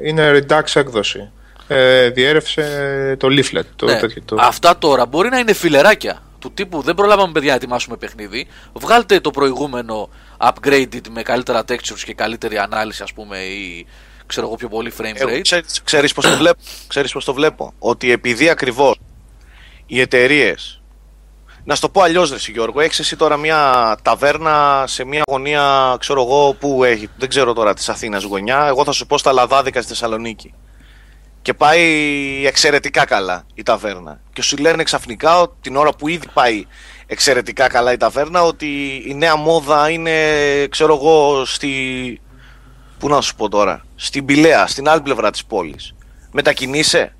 Είναι 0.03 0.31
redux 0.49 0.61
έκδοση. 0.73 1.31
Ε, 1.67 2.09
διέρευσε 2.09 3.15
το 3.19 3.27
leaflet. 3.31 3.61
Το 3.75 3.85
Ναι. 3.85 3.99
τέτοιο, 3.99 4.21
το... 4.25 4.35
Αυτά 4.39 4.77
τώρα 4.77 5.05
μπορεί 5.05 5.29
να 5.29 5.37
είναι 5.39 5.53
φιλεράκια 5.53 6.21
του 6.39 6.51
τύπου 6.53 6.81
δεν 6.81 6.95
προλάβαμε 6.95 7.31
παιδιά 7.31 7.49
να 7.49 7.55
ετοιμάσουμε 7.55 7.97
παιχνίδι. 7.97 8.47
Βγάλτε 8.73 9.19
το 9.19 9.31
προηγούμενο 9.31 10.09
upgraded 10.37 11.07
με 11.09 11.21
καλύτερα 11.21 11.61
textures 11.67 12.01
και 12.05 12.13
καλύτερη 12.13 12.57
ανάλυση, 12.57 13.03
ας 13.03 13.13
πούμε, 13.13 13.37
ή 13.37 13.85
ξέρω 14.25 14.47
εγώ 14.47 14.55
πιο 14.55 14.69
πολύ 14.69 14.93
frame 14.97 15.15
Εγώ 15.15 15.29
rate. 15.29 15.41
ξέρεις, 15.41 15.81
ξέρεις 15.83 16.13
πώς 16.13 16.25
το 16.25 16.37
βλέπω. 16.37 16.59
Ξέρεις 16.87 17.11
πώς 17.11 17.25
το 17.25 17.33
βλέπω; 17.33 17.73
Ότι 17.79 18.11
επειδή 18.11 18.49
ακριβώς 18.49 18.99
οι 19.85 19.99
εταιρείες. 19.99 20.81
Να 21.63 21.75
σου 21.75 21.81
το 21.81 21.89
πω 21.89 22.01
αλλιώς, 22.01 22.31
Ρε 22.31 22.37
Γιώργο, 22.51 22.79
έχεις 22.79 22.99
εσύ 22.99 23.15
τώρα 23.15 23.37
μια 23.37 23.97
ταβέρνα 24.01 24.83
σε 24.87 25.03
μια 25.03 25.23
γωνία, 25.27 25.95
ξέρω 25.99 26.21
εγώ, 26.21 26.53
που 26.53 26.83
έχει, 26.83 27.09
δεν 27.17 27.29
ξέρω 27.29 27.53
τώρα 27.53 27.73
της 27.73 27.89
Αθήνας 27.89 28.23
γωνιά. 28.23 28.65
Εγώ 28.67 28.83
θα 28.83 28.91
σου 28.91 29.05
πω 29.05 29.17
στα 29.17 29.31
Λαδάδικα 29.31 29.79
στη 29.79 29.89
Θεσσαλονίκη. 29.89 30.53
Και 31.47 31.53
πάει 31.53 32.45
εξαιρετικά 32.45 33.05
καλά 33.05 33.45
η 33.53 33.63
ταβέρνα. 33.63 34.21
Και 34.33 34.41
σου 34.41 34.57
λένε 34.57 34.83
ξαφνικά 34.83 35.41
ότι 35.41 35.53
την 35.61 35.75
ώρα 35.75 35.89
που 35.89 36.07
ήδη 36.07 36.27
πάει 36.33 36.65
εξαιρετικά 37.05 37.67
καλά 37.67 37.91
η 37.91 37.97
ταβέρνα, 37.97 38.43
ότι 38.43 39.03
η 39.07 39.13
νέα 39.13 39.35
μόδα 39.35 39.89
είναι, 39.89 40.11
ξέρω 40.69 40.93
εγώ, 40.93 41.45
στη. 41.45 41.69
Πού 42.99 43.07
να 43.07 43.21
σου 43.21 43.35
πω 43.35 43.49
τώρα, 43.49 43.85
στην 43.95 44.25
Πηλαία, 44.25 44.67
στην 44.67 44.89
άλλη 44.89 45.01
πλευρά 45.01 45.31
της 45.31 45.45
πόλης. 45.45 45.95
Μετακινείσαι; 46.31 47.15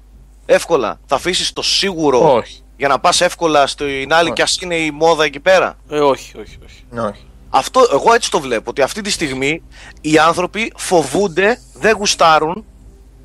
Εύκολα. 0.46 1.00
Θα 1.06 1.16
αφήσεις 1.16 1.54
το 1.54 1.62
σίγουρο 1.62 2.34
Όχι. 2.34 2.64
για 2.78 2.88
να 2.88 3.00
πας 3.00 3.22
εύκολα 3.22 3.68
στην 3.68 4.14
άλλη 4.14 4.26
Όχι. 4.26 4.34
και 4.34 4.42
ας 4.42 4.58
είναι 4.62 4.76
η 4.76 4.92
μόδα 4.92 5.24
εκεί 5.24 5.40
πέρα; 5.40 5.78
Ε, 5.90 6.00
όχι, 6.00 6.38
όχι, 6.40 6.58
όχι. 6.66 6.84
Ναι, 6.90 7.02
όχι. 7.02 7.26
Αυτό, 7.50 7.88
εγώ 7.92 8.14
έτσι 8.14 8.32
το 8.32 8.40
βλέπω. 8.40 8.70
Ότι 8.70 8.82
αυτή 8.82 9.02
τη 9.02 9.12
στιγμή 9.12 9.64
οι 10.02 10.18
άνθρωποι 10.18 10.72
φοβούνται, 10.76 11.60
δεν 11.74 11.96
γουστάρουν 11.96 12.66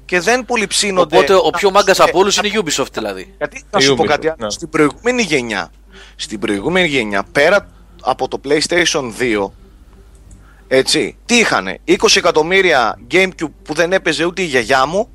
και 0.05 0.21
δεν 0.21 0.45
πολυψύνονται. 0.45 1.17
Οπότε 1.17 1.35
ο 1.35 1.51
πιο 1.51 1.71
μάγκας 1.71 1.99
Ε, 1.99 2.03
από 2.03 2.19
όλους 2.19 2.37
είναι 2.37 2.47
η 2.49 2.63
Ubisoft 2.65 2.93
δηλαδή. 2.93 3.35
Γιατί 3.37 3.65
να 3.71 3.81
σου 3.81 3.95
πω 3.95 4.03
Ubisoft, 4.03 4.07
κάτι 4.07 4.27
άλλο. 4.27 4.37
ναι. 4.41 4.51
Στην 4.51 4.69
προηγούμενη 4.69 5.23
γενιά, 5.23 5.71
στην 6.17 6.39
προηγούμενη 6.39 6.87
γενιά, 6.89 7.25
πέρα 7.33 7.69
από 8.03 8.29
το 8.29 8.41
PlayStation 8.45 9.13
2, 9.19 9.51
έτσι, 10.69 11.17
τι 11.27 11.39
είχανε, 11.39 11.79
20 11.87 11.95
εκατομμύρια 12.15 12.99
GameCube 13.11 13.51
που 13.63 13.75
δεν 13.75 13.93
έπαιζε 13.93 14.25
ούτε 14.25 14.43
η 14.43 14.45
γιαγιά 14.45 14.87
μου 14.87 15.09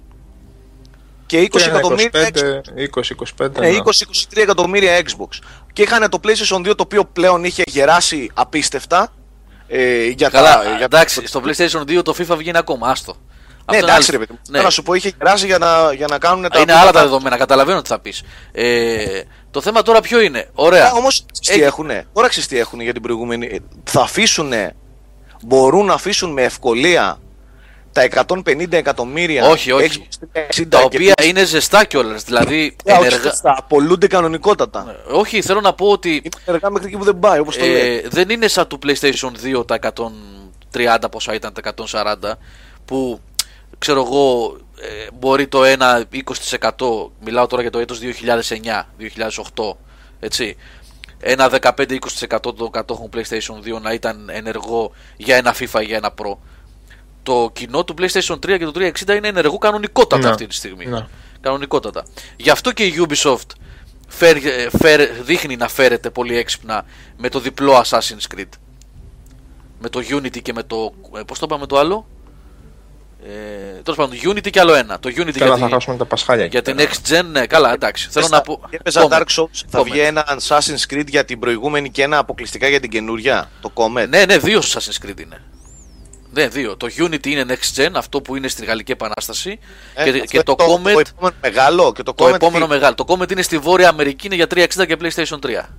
και 1.25 1.41
20 1.41 1.47
Και 1.49 1.63
ένα 1.63 1.77
εκατομμύρια 1.77 2.29
25, 2.33 3.45
20-25. 3.45 3.51
ναι, 3.59 3.69
ναι. 3.69 3.77
20-23 3.83 4.37
εκατομμύρια 4.37 4.99
Xbox. 5.01 5.39
Και 5.73 5.81
είχαν 5.81 6.09
το 6.09 6.19
PlayStation 6.23 6.57
2 6.57 6.63
το 6.65 6.73
οποίο 6.77 7.05
πλέον 7.05 7.43
είχε 7.43 7.63
γεράσει 7.65 8.31
απίστευτα. 8.33 9.13
Ε, 9.67 10.05
για 10.07 10.29
Καλά, 10.29 10.63
τα, 10.63 10.69
για 10.75 10.85
εντάξει, 10.85 11.27
στο 11.27 11.41
PlayStation 11.45 11.81
2 11.97 12.03
το 12.03 12.15
FIFA 12.17 12.35
βγαίνει 12.37 12.57
ακόμα, 12.57 12.89
άστο. 12.89 13.15
Ναι, 13.71 13.77
Αυτό 13.77 13.85
είναι 13.85 13.91
εντάξει, 13.91 14.11
ρε 14.11 14.17
άλλο. 14.17 14.25
παιδί 14.25 14.33
μου. 14.33 14.39
Ναι. 14.47 14.51
Θέλω 14.51 14.63
να 14.63 14.69
σου 14.69 14.83
πω, 14.83 14.93
είχε 14.93 15.11
γεράσει 15.17 15.45
για 15.45 15.57
να, 15.57 15.93
για 15.93 16.07
να 16.09 16.17
κάνουν 16.17 16.49
τα. 16.49 16.59
Είναι 16.59 16.73
άλλα 16.73 16.91
τα 16.91 17.01
δεδομένα, 17.01 17.37
καταλαβαίνω 17.37 17.81
τι 17.81 17.87
θα 17.89 17.99
πεις. 17.99 18.23
Ε, 18.51 19.21
το 19.51 19.61
θέμα 19.61 19.81
τώρα 19.81 20.01
ποιο 20.01 20.19
είναι; 20.21 20.49
Ωραία. 20.53 20.91
Όμως 20.91 21.25
τι 21.25 21.51
Έχει- 21.51 21.61
έχουνε; 21.61 22.05
Τώρα 22.13 22.27
ξέρεις 22.27 22.47
τι 22.49 22.57
έχουνε 22.59 22.83
για 22.83 22.93
την 22.93 23.01
προηγούμενη. 23.01 23.45
Ε, 23.51 23.57
Θα 23.83 24.01
αφήσουν. 24.01 24.51
Μπορούν 25.43 25.85
να 25.85 25.93
αφήσουν 25.93 26.31
με 26.31 26.41
ευκολία 26.43 27.19
τα 27.91 28.01
150 28.03 28.71
εκατομμύρια 28.73 29.45
Όχι, 29.47 29.71
όχι. 29.71 30.07
Xbox 30.11 30.27
360 30.33 30.65
τα 30.69 30.77
και 30.79 30.83
οποία 30.85 31.13
PS4. 31.21 31.25
είναι 31.27 31.43
ζεστά 31.43 31.83
κιόλας. 31.85 32.23
Δηλαδή, 32.23 32.75
Ε, 32.83 32.91
όχι, 32.93 33.05
ενεργά... 33.05 33.31
θα 33.33 33.55
απολούνται 33.57 34.07
κανονικότατα. 34.07 34.95
όχι, 35.11 35.41
θέλω 35.41 35.61
να 35.61 35.73
πω 35.73 35.87
ότι 35.87 36.09
Είναι 36.15 36.29
ενεργά 36.45 36.69
μέχρι 36.69 36.87
εκεί 36.87 36.97
που 36.97 37.03
δεν 37.03 37.19
πάει, 37.19 37.39
όπως 37.39 37.57
το 37.57 37.65
λέει. 37.65 37.97
ε, 37.97 38.07
δεν 38.09 38.29
είναι 38.29 38.47
σαν 38.47 38.67
του 38.67 38.79
PlayStation 38.85 39.31
2 39.61 39.67
τα 39.67 39.79
130 40.73 40.97
πόσα 41.11 41.33
ήταν 41.33 41.53
τα 41.53 41.61
140 41.61 42.37
που 42.85 43.19
ξέρω 43.77 44.01
εγώ 44.01 44.57
ε, 44.81 45.07
μπορεί 45.13 45.47
το 45.47 45.63
ένα 45.63 46.05
20% 46.67 46.69
μιλάω 47.23 47.47
τώρα 47.47 47.61
για 47.61 47.71
το 47.71 47.79
έτος 47.79 47.99
2009-2008 49.55 49.73
έτσι 50.19 50.55
ένα 51.19 51.49
15-20% 51.61 52.55
των 52.57 52.71
κατόχων 52.71 53.09
PlayStation 53.13 53.75
2 53.77 53.81
να 53.81 53.93
ήταν 53.93 54.29
ενεργό 54.31 54.91
για 55.17 55.35
ένα 55.35 55.55
FIFA 55.59 55.81
ή 55.81 55.85
για 55.85 55.97
ένα 55.97 56.13
Pro 56.21 56.35
το 57.23 57.49
κοινό 57.53 57.83
του 57.83 57.93
PlayStation 57.97 58.33
3 58.35 58.39
και 58.39 58.65
του 58.65 58.73
360 58.75 59.15
είναι 59.15 59.27
ενεργό 59.27 59.57
κανονικότατα 59.57 60.23
Ναι. 60.23 60.29
αυτή 60.29 60.47
τη 60.47 60.55
στιγμή 60.55 60.85
Ναι. 60.85 61.07
κανονικότατα 61.41 62.05
γι' 62.37 62.49
αυτό 62.49 62.71
και 62.71 62.83
η 62.85 62.93
Ubisoft 63.07 63.45
φέρ, 64.07 64.35
ε, 64.35 64.69
φέρ- 64.79 65.11
δείχνει 65.23 65.55
να 65.55 65.67
φέρεται 65.67 66.09
πολύ 66.09 66.37
έξυπνα 66.37 66.85
με 67.17 67.29
το 67.29 67.39
διπλό 67.39 67.81
Assassin's 67.85 68.35
Creed 68.35 68.49
με 69.79 69.89
το 69.89 69.99
Unity 70.09 70.41
και 70.41 70.53
με 70.53 70.63
το. 70.63 70.93
ε, 71.17 71.21
Πώς 71.23 71.39
το 71.39 71.45
είπαμε 71.49 71.65
το 71.65 71.77
άλλο; 71.79 72.07
Ε, 73.23 73.81
Τέλος 73.83 73.97
πάντων, 73.97 74.17
Unity 74.23 74.49
και 74.49 74.59
άλλο 74.59 74.73
ένα. 74.73 74.99
Το 74.99 75.09
Unity 75.09 75.31
Καλά, 75.37 75.45
για, 75.45 75.57
θα 75.57 75.65
τη- 75.65 75.71
χάσουμε 75.73 75.97
τα 75.97 76.05
πασχάλια. 76.05 76.45
για 76.45 76.59
εκεί 76.65 76.71
την 76.71 76.75
πέρα. 76.75 76.89
Next 76.89 77.09
Gen, 77.21 77.25
ναι, 77.31 77.45
καλά, 77.45 77.73
εντάξει. 77.73 78.07
Θέλω 78.11 78.27
να 78.27 78.41
πω. 78.41 78.61
Έπαιζα 78.69 79.01
Comment. 79.07 79.13
Dark 79.13 79.25
Souls, 79.35 79.61
θα 79.69 79.79
Comment. 79.79 79.83
βγει 79.83 79.99
ένα 79.99 80.39
Assassin's 80.47 80.93
Creed 80.93 81.07
για 81.07 81.25
την 81.25 81.39
προηγούμενη 81.39 81.89
και 81.89 82.03
ένα 82.03 82.17
αποκλειστικά 82.17 82.67
για 82.67 82.79
την 82.79 82.89
καινούρια. 82.89 83.49
Το 83.61 83.71
Comet. 83.73 84.07
Ναι, 84.09 84.25
ναι, 84.25 84.37
δύο 84.37 84.59
Assassin's 84.59 85.05
Creed 85.05 85.19
είναι. 85.19 85.41
Ναι, 86.31 86.47
δύο. 86.47 86.77
Το 86.77 86.87
Unity 86.97 87.25
είναι 87.27 87.45
Next 87.47 87.79
Gen, 87.81 87.89
αυτό 87.93 88.21
που 88.21 88.35
είναι 88.35 88.47
στη 88.47 88.65
Γαλλική 88.65 88.91
Επανάσταση. 88.91 89.59
Ε, 89.93 90.03
και, 90.03 90.09
αυτό 90.09 90.25
και 90.25 90.43
το, 90.43 90.55
είναι 90.59 90.91
Comet, 90.91 90.93
Το 90.93 90.99
επόμενο 90.99 91.35
μεγάλο 91.41 91.91
και 91.93 92.03
το, 92.03 92.13
το 92.13 92.25
Comet 92.25 92.33
επόμενο 92.33 92.65
τι- 92.65 92.71
μεγάλο. 92.71 92.95
Το 92.95 93.05
Comet 93.07 93.31
είναι 93.31 93.41
στη 93.41 93.57
Βόρεια 93.57 93.89
Αμερική, 93.89 94.25
είναι 94.25 94.35
για 94.35 94.47
360 94.53 94.85
και 94.87 94.97
PlayStation 95.01 95.39
3. 95.39 95.69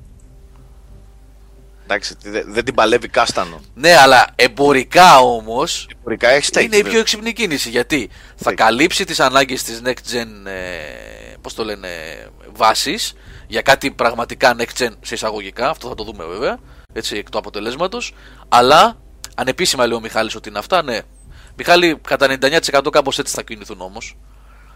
Εντάξει, 1.90 2.14
δεν 2.22 2.44
δεν 2.46 2.64
την 2.64 2.74
παλεύει 2.74 3.08
κάστανο. 3.08 3.60
Ναι, 3.74 3.96
αλλά 3.96 4.26
εμπορικά 4.34 5.18
όμως 5.18 5.88
Εμπορικά 5.98 6.28
έχει 6.28 6.64
είναι 6.64 6.76
η 6.76 6.82
πιο 6.82 6.98
έξυπνη 6.98 7.32
κίνηση. 7.32 7.70
Γιατί 7.70 8.10
θα 8.36 8.50
Stake. 8.50 8.54
καλύψει 8.54 9.04
τις 9.04 9.20
ανάγκες 9.20 9.62
της 9.62 9.82
next 9.84 10.14
gen, 10.14 10.46
ε, 10.46 11.34
πώς 11.40 11.54
το 11.54 11.64
λένε, 11.64 11.88
βάσης 12.52 13.14
για 13.46 13.62
κάτι 13.62 13.90
πραγματικά 13.90 14.56
next 14.58 14.82
gen 14.82 14.90
σε 15.00 15.14
εισαγωγικά. 15.14 15.68
Αυτό 15.68 15.88
θα 15.88 15.94
το 15.94 16.04
δούμε 16.04 16.24
βέβαια. 16.24 16.58
Έτσι, 16.92 17.16
εκ 17.16 17.30
του 17.30 17.38
αποτελέσματος. 17.38 18.14
Αλλά 18.48 18.96
ανεπίσημα 19.34 19.86
λέει 19.86 19.96
ο 19.96 20.00
Μιχάλης 20.00 20.34
ότι 20.34 20.48
είναι 20.48 20.58
αυτά, 20.58 20.82
ναι. 20.82 20.98
Μιχάλη, 21.56 22.00
κατά 22.08 22.26
99% 22.26 22.90
κάπως 22.90 23.18
έτσι 23.18 23.34
θα 23.34 23.42
κινηθούν 23.42 23.80
όμως. 23.80 24.16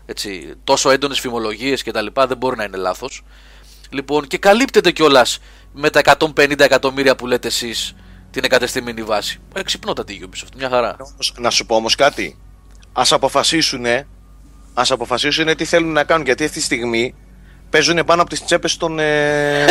Έτσι, 0.07 0.55
τόσο 0.65 0.91
έντονες 0.91 1.21
φημολογίες 1.21 1.83
και 1.83 1.91
τα 1.91 2.03
λοιπά 2.03 2.27
δεν 2.27 2.37
μπορεί 2.37 2.57
να 2.57 2.65
είναι 2.65 2.77
λάθος. 2.77 3.23
Λοιπόν, 3.91 4.27
και 4.27 4.39
καλύπτεται 4.39 4.91
κιόλας 4.91 5.39
με 5.73 5.91
τα 5.91 6.01
150 6.19 6.61
εκατομμύρια 6.61 7.17
που 7.17 7.27
λέτε 7.27 7.49
εσείς 7.49 7.95
την 8.31 8.45
εγκατεστημένη 8.45 9.03
βάση. 9.03 9.39
Εξυπνότατη 9.55 10.13
η 10.13 10.29
Ubisoft, 10.31 10.57
μια 10.57 10.69
χαρά. 10.69 10.97
Όμως, 10.99 11.35
Να 11.39 11.51
σου 11.51 11.67
πω 11.67 11.77
όμως 11.77 11.95
κάτι. 11.95 12.39
Α 12.93 13.03
αποφασίσουν, 13.11 13.85
ας 14.75 14.91
αποφασίσουν 14.91 15.57
τι 15.57 15.65
θέλουν 15.65 15.93
να 15.93 16.05
κάνουν. 16.05 16.25
Γιατί 16.25 16.45
αυτή 16.45 16.59
τη 16.59 16.65
στιγμή 16.65 17.15
παίζουν 17.71 18.05
πάνω 18.07 18.21
από 18.21 18.31
τις 18.31 18.45
τσέπες 18.45 18.77
των. 18.77 18.99
Ε... 18.99 19.65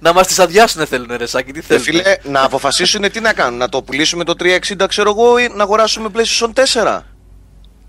να 0.00 0.12
μας 0.12 0.26
τις 0.26 0.38
αδειάσουν 0.38 0.86
θέλουν, 0.86 1.16
ρε 1.16 1.26
Σάκη, 1.26 1.52
τι 1.52 1.60
Ρε 1.60 1.66
θέλουν. 1.66 1.82
φίλε, 1.82 2.16
να 2.22 2.42
αποφασίσουν 2.42 3.10
τι 3.10 3.20
να 3.20 3.32
κάνουν. 3.32 3.58
Να 3.58 3.68
το 3.68 3.82
πουλήσουμε 3.82 4.24
το 4.24 4.34
360, 4.38 4.86
ξέρω 4.88 5.10
εγώ, 5.10 5.38
ή 5.38 5.48
να 5.54 5.62
αγοράσουμε 5.62 6.08
PlayStation 6.14 6.50
4. 6.96 7.00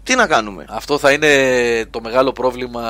Τι 0.03 0.15
να 0.15 0.27
κάνουμε; 0.27 0.65
Αυτό 0.69 0.97
θα 0.97 1.11
είναι 1.11 1.85
το 1.89 2.01
μεγάλο 2.01 2.31
πρόβλημα 2.31 2.81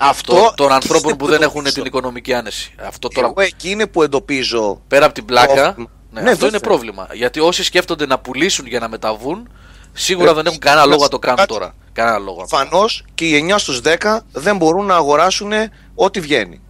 Αυτό 0.00 0.34
των, 0.34 0.54
των 0.54 0.72
ανθρώπων 0.72 1.08
είναι 1.08 1.18
που 1.18 1.26
δεν 1.26 1.42
έχουν 1.42 1.54
εντοπίζω. 1.60 1.74
την 1.74 1.84
οικονομική 1.84 2.34
άνεση. 2.34 2.74
Αυτό 2.86 3.08
τώρα, 3.08 3.26
Εγώ 3.26 3.40
εκεί 3.40 3.70
είναι 3.70 3.86
που 3.86 4.02
εντοπίζω. 4.02 4.80
πέρα 4.88 5.04
από 5.04 5.14
την 5.14 5.24
πλάκα, 5.24 5.46
πρόβλημα. 5.62 5.90
ναι, 6.10 6.20
Ναι, 6.20 6.30
αυτό 6.30 6.46
είναι 6.46 6.58
βέβαια. 6.58 6.60
πρόβλημα. 6.60 7.08
Γιατί 7.12 7.40
όσοι 7.40 7.64
σκέφτονται 7.64 8.06
να 8.06 8.18
πουλήσουν 8.18 8.66
για 8.66 8.78
να 8.80 8.88
μεταβούν, 8.88 9.48
σίγουρα 9.92 10.30
Ε, 10.30 10.34
δεν 10.34 10.46
έχουν 10.46 10.58
κανένα 10.58 10.82
να 10.82 10.86
λόγο 10.88 10.98
να 10.98 11.04
σου 11.04 11.10
το 11.10 11.18
πω 11.18 11.26
κάνουν 11.26 11.38
κάτι. 11.40 11.52
τώρα. 11.52 11.74
Κανένα 11.92 12.18
λόγο. 12.18 12.36
Προφανώς 12.48 13.04
και 13.14 13.24
οι 13.24 13.46
9 13.52 13.58
στους 13.58 13.80
10 13.84 14.18
δεν 14.32 14.56
μπορούν 14.56 14.86
να 14.86 14.94
αγοράσουν 14.94 15.52
ό,τι 15.94 16.20
βγαίνει. 16.20 16.60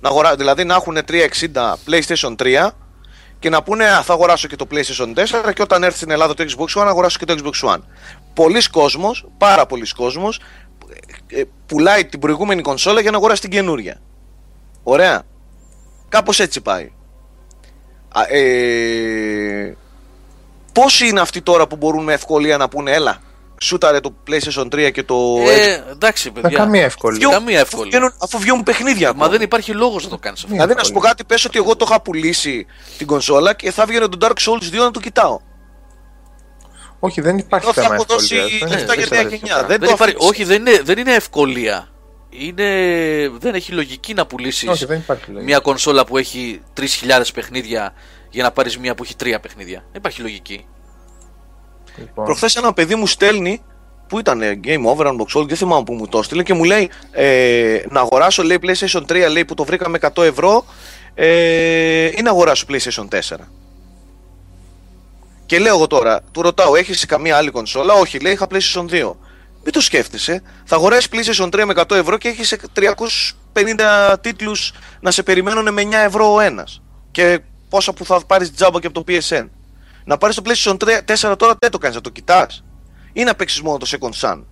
Να 0.00 0.08
αγορά... 0.08 0.36
Δηλαδή 0.36 0.64
να 0.64 0.74
έχουν 0.74 0.98
360 1.08 1.74
PlayStation 1.90 2.34
3 2.42 2.68
και 3.38 3.48
να 3.50 3.62
πούνε 3.62 3.84
Α, 3.86 4.02
θα 4.02 4.12
αγοράσω 4.12 4.48
και 4.48 4.56
το 4.56 4.66
PlayStation 4.70 5.14
4 5.48 5.52
και 5.54 5.62
όταν 5.62 5.82
έρθει 5.82 5.96
στην 5.96 6.10
Ελλάδα 6.10 6.34
το 6.34 6.44
Xbox 6.48 6.80
One, 6.80 6.84
να 6.84 6.90
αγοράσω 6.90 7.18
και 7.18 7.24
το 7.24 7.34
Xbox 7.44 7.68
One. 7.74 7.78
Πολλοί 8.34 8.62
κόσμος, 8.70 9.26
πάρα 9.38 9.66
πολλοί 9.66 9.86
κόσμος, 9.96 10.36
ε, 10.36 10.42
πουλάει 11.66 12.04
την 12.04 12.20
προηγούμενη 12.20 12.62
κονσόλα 12.62 13.00
για 13.00 13.10
να 13.10 13.16
αγοράσει 13.16 13.40
την 13.40 13.50
καινούρια. 13.50 14.00
Ωραία. 14.82 15.22
Κάπως 16.08 16.40
έτσι 16.40 16.60
πάει. 16.60 16.92
Α, 18.14 18.22
ε, 18.36 19.76
πόσοι 20.72 21.08
είναι 21.08 21.20
αυτοί 21.20 21.40
τώρα 21.42 21.66
που 21.66 21.76
μπορούν 21.76 22.04
με 22.04 22.12
ευκολία 22.12 22.56
να 22.56 22.68
πούνε 22.68 22.90
έλα, 22.92 23.18
σούταρε 23.60 24.00
το 24.00 24.14
PlayStation 24.30 24.66
3 24.74 24.90
και 24.92 25.02
το. 25.02 25.16
Ε, 25.48 25.82
εντάξει, 25.90 26.30
Με 26.34 26.40
παιδιά. 26.40 26.58
καμία 26.58 26.82
ευκολία. 26.84 27.16
Βγαίνουν- 27.18 27.34
καμία 27.34 27.56
αφού 27.62 27.66
ευκολία. 27.66 27.90
βγαίνουν- 27.90 28.14
Αφού 28.22 28.38
βγαίνουν 28.38 28.62
παιχνίδια. 28.62 29.06
Μα 29.06 29.10
ακόμα. 29.10 29.28
δεν 29.28 29.40
υπάρχει 29.40 29.72
λόγος 29.72 30.04
να 30.04 30.10
το 30.10 30.18
κάνεις 30.18 30.40
αυτό. 30.42 30.52
Δηλαδή 30.54 30.74
να 30.74 30.84
σου 30.84 30.92
πω 30.92 31.00
κάτι, 31.00 31.24
πες 31.24 31.44
ότι 31.44 31.58
εγώ 31.58 31.76
το 31.76 31.84
είχα 31.88 32.00
πουλήσει 32.00 32.66
την 32.98 33.06
κονσόλα 33.06 33.54
και 33.54 33.70
θα 33.70 33.86
βγαίνει 33.86 34.08
το 34.08 34.18
Dark 34.20 34.28
Souls 34.50 34.62
2 34.70 34.84
να 34.84 34.90
το 34.90 35.00
κοιτάω. 35.00 35.38
Όχι, 37.04 37.20
δεν 37.20 37.38
υπάρχει 37.38 37.66
Ενώ 37.66 37.74
θα 37.74 37.82
θέμα 37.82 37.94
έχω 37.94 38.04
δώσει 38.08 38.36
ευκολίας. 38.36 38.58
Δεν 38.60 38.68
λεφτά 38.78 38.92
είναι 38.94 39.02
για 39.02 39.08
τέτοια 39.08 39.22
νέα 39.22 39.36
γενιά. 39.36 39.54
πράγματα. 39.54 39.66
Δεν 39.68 39.78
Δεν 39.78 39.88
το 39.88 39.94
υπάρχει, 39.94 40.14
αφήνεις. 40.16 40.28
όχι, 40.30 40.44
δεν 40.44 40.60
είναι, 40.66 40.80
δεν 40.84 40.98
είναι 40.98 41.14
ευκολία. 41.14 41.88
Είναι, 42.30 42.64
δεν 43.38 43.54
έχει 43.54 43.72
λογική 43.72 44.14
να 44.14 44.26
πουλήσεις 44.26 44.68
Όχι, 44.68 44.84
δεν 44.84 44.98
υπάρχει 44.98 45.30
λόγο. 45.30 45.44
μια 45.44 45.58
κονσόλα 45.58 46.04
που 46.04 46.18
έχει 46.18 46.60
3.000 46.80 46.84
παιχνίδια 47.34 47.92
για 48.30 48.42
να 48.42 48.50
πάρεις 48.52 48.78
μια 48.78 48.94
που 48.94 49.02
έχει 49.02 49.14
3 49.22 49.34
παιχνίδια. 49.42 49.78
Δεν 49.78 49.96
υπάρχει 49.96 50.20
λογική. 50.20 50.66
Λοιπόν, 51.98 52.24
Προχθές 52.24 52.56
ένα 52.56 52.72
παιδί 52.72 52.94
μου 52.94 53.06
στέλνει 53.06 53.62
που 54.08 54.18
ήταν 54.18 54.42
Game 54.64 54.84
Over, 54.96 55.06
Unbox 55.06 55.40
All, 55.40 55.46
δεν 55.46 55.56
θυμάμαι 55.56 55.82
που 55.84 55.92
μου 55.94 56.08
το 56.08 56.18
έστειλε 56.18 56.42
και 56.42 56.54
μου 56.54 56.64
λέει 56.64 56.90
ε, 57.10 57.82
να 57.88 58.00
αγοράσω 58.00 58.42
λέει 58.42 58.58
PlayStation 58.62 59.00
3 59.08 59.26
λέει, 59.30 59.44
που 59.44 59.54
το 59.54 59.64
βρήκαμε 59.64 59.98
100 60.14 60.22
ευρώ 60.22 60.64
ε, 61.14 62.04
ή 62.06 62.20
να 62.22 62.30
αγοράσω 62.30 62.66
PlayStation 62.68 63.08
4. 63.08 63.36
Και 65.52 65.58
λέω 65.58 65.74
εγώ 65.74 65.86
τώρα, 65.86 66.20
του 66.32 66.42
ρωτάω, 66.42 66.76
έχεις 66.76 67.06
καμία 67.06 67.36
άλλη 67.36 67.50
κονσόλα, 67.50 67.92
Όχι, 67.92 68.18
λέει, 68.18 68.32
είχα 68.32 68.46
PlayStation 68.50 68.86
2. 68.88 69.16
Μην 69.64 69.72
το 69.72 69.80
σκέφτεσαι. 69.80 70.42
Θα 70.64 70.76
αγοράσεις 70.76 71.08
PlayStation 71.12 71.48
3 71.48 71.64
με 71.64 71.72
100 71.72 71.96
ευρώ 71.96 72.18
και 72.18 72.28
έχεις 72.28 72.56
350 72.72 74.16
τίτλους 74.20 74.72
να 75.00 75.10
σε 75.10 75.22
περιμένουν 75.22 75.72
με 75.72 75.82
9 75.82 76.04
ευρώ 76.04 76.34
ο 76.34 76.40
ένας. 76.40 76.82
Και 77.10 77.40
πόσα 77.68 77.92
που 77.92 78.04
θα 78.04 78.26
πάρεις 78.26 78.54
τζάμπα 78.54 78.80
και 78.80 78.86
από 78.86 79.04
το 79.04 79.12
PSN. 79.12 79.48
Να 80.04 80.18
πάρεις 80.18 80.36
το 80.36 80.42
PlayStation 80.44 80.76
3, 80.76 81.02
4 81.04 81.36
τώρα 81.38 81.54
δεν 81.58 81.70
το 81.70 81.78
κάνεις, 81.78 81.96
να 81.96 82.02
το 82.02 82.10
κοιτάς. 82.10 82.64
Ή 83.12 83.22
να 83.22 83.34
παίξεις 83.34 83.60
μόνο 83.60 83.78
το 83.78 83.86
Second 83.90 84.20
Sun. 84.20 84.42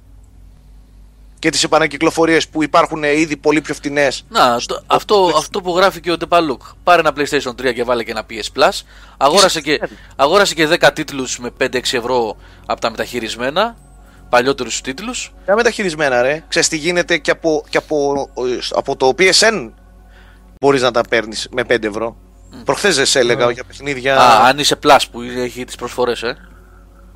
Και 1.41 1.51
τις 1.51 1.62
επανακυκλοφορίες 1.65 2.49
που 2.49 2.62
υπάρχουν 2.62 3.03
ήδη 3.03 3.37
πολύ 3.37 3.61
πιο 3.61 3.75
φτηνές. 3.75 4.25
Να, 4.29 4.61
το- 4.67 4.83
αυτό, 4.87 5.33
αυτό 5.37 5.61
που 5.61 5.77
γράφει 5.77 6.01
και 6.01 6.11
ο 6.12 6.17
Ντεπαλούκ. 6.17 6.62
Πάρε 6.85 7.01
ένα 7.01 7.12
PlayStation 7.17 7.55
3 7.69 7.73
και 7.75 7.85
βάλε 7.85 8.05
και 8.05 8.11
ένα 8.11 8.27
PS 8.31 8.59
Plus. 8.61 8.81
Αγόρασε 9.17 9.61
και, 9.61 9.81
αγόρασε 10.17 10.55
και 10.55 10.67
10 10.81 10.91
τίτλους 10.95 11.39
με 11.39 11.51
5-6 11.51 11.97
ευρώ 11.97 12.37
από 12.67 12.81
τα 12.81 12.91
μεταχειρισμένα. 12.91 13.77
Παλιότερους 14.29 14.81
τίτλους. 14.81 15.33
Τα 15.47 15.55
μεταχειρισμένα, 15.55 16.23
ρε. 16.23 16.45
Ξέρεις 16.49 16.69
τι 16.69 16.77
γίνεται 16.77 17.19
και 17.19 17.31
από, 17.31 17.65
και 17.69 17.77
από, 17.77 18.29
από 18.75 18.97
το 18.97 19.12
PSN 19.19 19.71
μπορείς 20.61 20.83
να 20.83 20.91
τα 20.91 21.01
παίρνεις 21.09 21.49
με 21.51 21.62
5 21.69 21.85
ευρώ. 21.85 22.17
Προχθές 22.65 22.97
δεν 22.97 23.07
σε 23.07 23.19
έλεγα 23.19 23.51
για 23.51 23.65
παιχνίδια. 23.65 24.17
Α, 24.19 24.47
αν 24.47 24.59
είσαι 24.59 24.79
Plus 24.83 24.99
που 25.11 25.21
έχει 25.23 25.65
τις 25.65 25.75
προσφορές, 25.77 26.23
ε. 26.23 26.37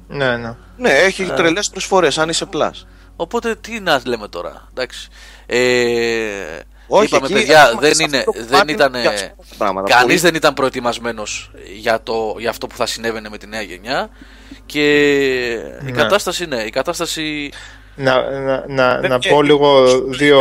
Ναι, 0.09 0.37
ναι. 0.37 0.55
Ναι, 0.77 0.91
έχει 0.91 1.25
τρελές 1.25 1.69
προσφορές 1.71 2.19
αν 2.19 2.29
είσαι 2.29 2.47
Plus. 2.53 2.71
Οπότε 3.17 3.55
τι 3.57 3.81
να 3.81 4.01
λέμε 4.05 4.29
τώρα, 4.29 4.69
εντάξει. 4.71 5.09
Ε, 5.47 5.59
Όχι, 6.87 7.07
είπαμε 7.07 7.25
εκεί, 7.27 7.35
παιδιά, 7.35 7.63
ακόμα 7.63 7.81
δεν, 7.81 7.95
σε 7.95 8.03
είναι, 8.03 8.19
αυτό 8.19 8.31
το 8.33 8.39
δεν 8.39 8.49
κομμάτι 8.51 8.73
ήταν. 8.73 8.95
είναι 8.95 9.03
και 9.03 9.09
αυτά 9.09 9.27
τα 9.49 9.55
πράγματα. 9.59 9.89
Κανείς 9.91 10.05
Πολύ- 10.07 10.19
δεν 10.19 10.35
ήταν 10.35 10.55
προετοιμασμένος 10.55 11.51
για, 11.77 12.03
το, 12.03 12.35
για 12.39 12.51
αυτό 12.51 12.67
που 12.67 12.77
θα 12.77 12.87
συνέβαινε 12.87 13.29
με 13.29 13.39
τη 13.39 13.47
νέα 13.47 13.61
γενιά. 13.63 14.09
Και 14.67 14.85
η 15.53 15.85
Ναι. 15.85 15.91
κατάσταση, 15.91 16.47
ναι, 16.47 16.63
η 16.63 16.71
κατάσταση. 16.71 17.51
Να, 17.97 18.31
να, 18.31 18.65
να, 18.69 18.99
Δεν 19.01 19.11
να 19.11 19.19
βγαίνει. 19.19 19.35
πω 19.35 19.43
λίγο 19.43 19.87
δύο, 20.09 20.41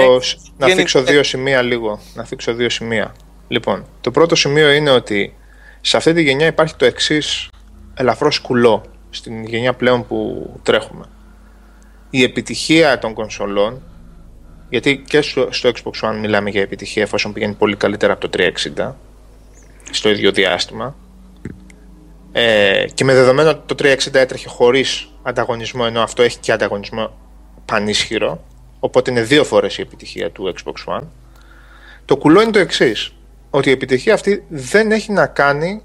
να 0.57 0.65
Βγαίνει- 0.65 0.79
θίξω 0.79 1.03
δύο 1.03 1.23
σημεία 1.23 1.61
λίγο. 1.61 1.99
Να 2.13 2.23
θίξω 2.25 2.53
δύο 2.53 2.69
σημεία. 2.69 3.15
Λοιπόν, 3.47 3.85
το 4.01 4.11
πρώτο 4.11 4.35
σημείο 4.35 4.71
είναι 4.71 4.89
ότι 4.89 5.35
σε 5.81 5.97
αυτή 5.97 6.13
τη 6.13 6.21
γενιά 6.21 6.45
υπάρχει 6.47 6.75
το 6.75 6.85
εξής 6.85 7.47
ελαφρώς 7.93 8.39
κουλό 8.39 8.83
στην 9.09 9.43
γενιά 9.45 9.73
πλέον 9.73 10.07
που 10.07 10.49
τρέχουμε. 10.63 11.05
Η 12.15 12.23
επιτυχία 12.23 12.99
των 12.99 13.13
κονσολών, 13.13 13.81
γιατί 14.69 14.97
και 14.97 15.21
στο, 15.21 15.47
στο 15.51 15.71
Xbox 15.73 16.09
One 16.09 16.17
μιλάμε 16.19 16.49
για 16.49 16.61
επιτυχία 16.61 17.01
εφόσον 17.01 17.33
πηγαίνει 17.33 17.53
πολύ 17.53 17.75
καλύτερα 17.75 18.13
από 18.13 18.27
το 18.27 18.51
360 18.77 18.91
στο 19.91 20.09
ίδιο 20.09 20.31
διάστημα 20.31 20.95
ε, 22.31 22.85
και 22.93 23.03
με 23.03 23.13
δεδομένο 23.13 23.49
ότι 23.49 23.75
το 23.75 23.89
360 23.89 24.13
έτρεχε 24.13 24.47
χωρίς 24.47 25.09
ανταγωνισμό 25.23 25.83
ενώ 25.87 26.01
αυτό 26.01 26.21
έχει 26.21 26.37
και 26.39 26.51
ανταγωνισμό 26.51 27.17
πανίσχυρο 27.65 28.43
οπότε 28.79 29.11
είναι 29.11 29.21
δύο 29.21 29.43
φορές 29.43 29.77
η 29.77 29.81
επιτυχία 29.81 30.31
του 30.31 30.53
Xbox 30.55 30.93
One 30.93 31.03
το 32.05 32.17
κουλό 32.17 32.41
είναι 32.41 32.51
το 32.51 32.59
εξής. 32.59 33.13
ότι 33.49 33.69
η 33.69 33.71
επιτυχία 33.71 34.13
αυτή 34.13 34.43
δεν 34.47 34.91
έχει 34.91 35.11
να 35.11 35.27
κάνει 35.27 35.81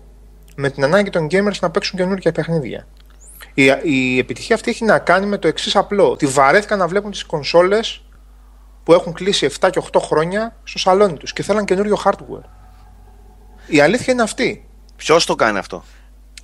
με 0.57 0.71
την 0.71 0.85
ανάγκη 0.85 1.11
των 1.11 1.27
gamers 1.31 1.59
να 1.61 1.71
παίξουν 1.71 1.99
καινούργια 1.99 2.33
παιχνίδια 2.33 2.87
η, 3.63 3.79
η 3.83 4.19
επιτυχία 4.19 4.55
αυτή 4.55 4.71
έχει 4.71 4.85
να 4.85 4.99
κάνει 4.99 5.27
με 5.27 5.39
το 5.39 5.49
εξής 5.49 5.77
απλό 5.77 6.11
ότι 6.11 6.27
βαρέθηκαν 6.27 6.79
να 6.79 6.87
βλέπουν 6.87 7.11
τις 7.11 7.25
κονσόλες 7.25 8.03
που 8.85 8.93
έχουν 8.93 9.13
κλείσει 9.13 9.51
7 9.61 9.69
και 9.71 9.83
8 9.93 10.01
χρόνια 10.01 10.57
στο 10.65 10.79
σαλόνι 10.79 11.17
τους 11.17 11.33
και 11.33 11.43
θέλαν 11.43 11.65
καινούριο 11.65 11.99
hardware 12.05 12.49
η 13.67 13.81
αλήθεια 13.81 14.13
είναι 14.13 14.23
αυτή 14.23 14.63
Ποιος 14.97 15.27
το 15.27 15.35
κάνει 15.35 15.59
αυτό; 15.59 15.85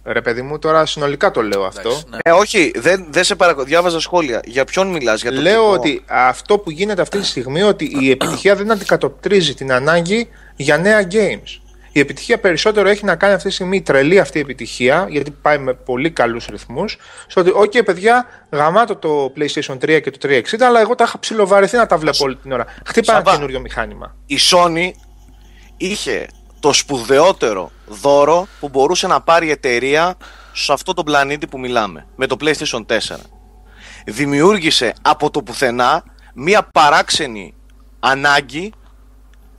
Ρε 0.05 0.21
παιδί 0.21 0.43
μου, 0.43 0.59
τώρα 0.59 0.87
συνολικά 0.87 1.31
το 1.31 1.43
λέω 1.43 1.65
αυτό. 1.65 1.89
εντάξει, 1.89 2.05
ναι. 2.09 2.17
Ε, 2.23 2.31
όχι, 2.31 2.73
δεν, 2.77 3.07
δεν 3.11 3.25
σε 3.25 3.35
παρακολουθώ. 3.35 3.71
Διάβαζα 3.71 4.01
σχόλια. 4.01 4.41
Για 4.45 4.65
ποιον 4.65 4.87
μιλάς, 4.87 5.23
για 5.23 5.33
το 5.33 5.41
Λέω 5.41 5.63
κοινό; 5.63 5.73
ότι 5.73 6.05
αυτό 6.07 6.59
που 6.59 6.71
γίνεται 6.71 7.03
αυτή 7.03 7.19
τη 7.19 7.27
στιγμή 7.27 7.63
ότι 7.63 7.97
η 8.01 8.11
επιτυχία 8.11 8.57
δεν 8.57 8.71
αντικατοπτρίζει 8.71 9.55
την 9.55 9.73
ανάγκη 9.73 10.29
για 10.57 10.77
νέα 10.77 11.09
games. 11.11 11.61
Η 11.97 12.01
επιτυχία 12.01 12.39
περισσότερο 12.41 12.89
έχει 12.89 13.05
να 13.05 13.17
κάνει 13.17 13.35
αυτή 13.35 13.49
τη 13.49 13.55
στιγμή 13.55 13.77
η 13.77 13.83
τρελή 13.83 14.19
αυτή 14.19 14.39
η 14.39 14.41
επιτυχία, 14.41 15.07
γιατί 15.11 15.31
πάει 15.31 15.59
με 15.59 15.75
πολύ 15.75 16.11
καλούς 16.11 16.47
ρυθμούς. 16.47 16.97
Στο 17.27 17.41
ότι, 17.41 17.53
OK, 17.57 17.85
παιδιά, 17.85 18.27
γαμάτο 18.51 18.97
το 18.97 19.33
PlayStation 19.37 19.75
3 19.79 20.01
και 20.03 20.11
το 20.11 20.19
360, 20.29 20.41
αλλά 20.61 20.81
εγώ 20.81 20.95
τα 20.95 21.05
είχα 21.05 21.19
ψιλοβαρεθεί 21.19 21.77
να 21.77 21.87
τα 21.87 21.97
βλέπω 21.97 22.25
όλη 22.25 22.37
την 22.37 22.53
ώρα. 22.53 22.65
Χτύπα 22.87 23.13
ένα 23.13 23.21
Σαββά. 23.21 23.35
καινούριο 23.35 23.61
μηχάνημα. 23.61 24.17
η 24.27 24.37
Sony 24.51 24.91
είχε 25.77 26.27
το 26.61 26.73
σπουδαιότερο 26.73 27.71
δώρο 27.87 28.47
που 28.61 28.69
μπορούσε 28.69 29.07
να 29.07 29.21
πάρει 29.21 29.47
η 29.47 29.51
εταιρεία 29.51 30.15
σε 30.53 30.73
αυτό 30.73 30.95
το 30.95 31.03
πλανήτη 31.03 31.47
που 31.47 31.59
μιλάμε, 31.59 32.07
με 32.17 32.27
το 32.27 32.37
PlayStation 32.41 32.85
4. 32.87 32.97
Δημιούργησε 34.07 34.93
από 35.03 35.31
το 35.31 35.43
πουθενά 35.43 36.05
μία 36.35 36.69
παράξενη 36.73 37.55
ανάγκη 38.01 38.73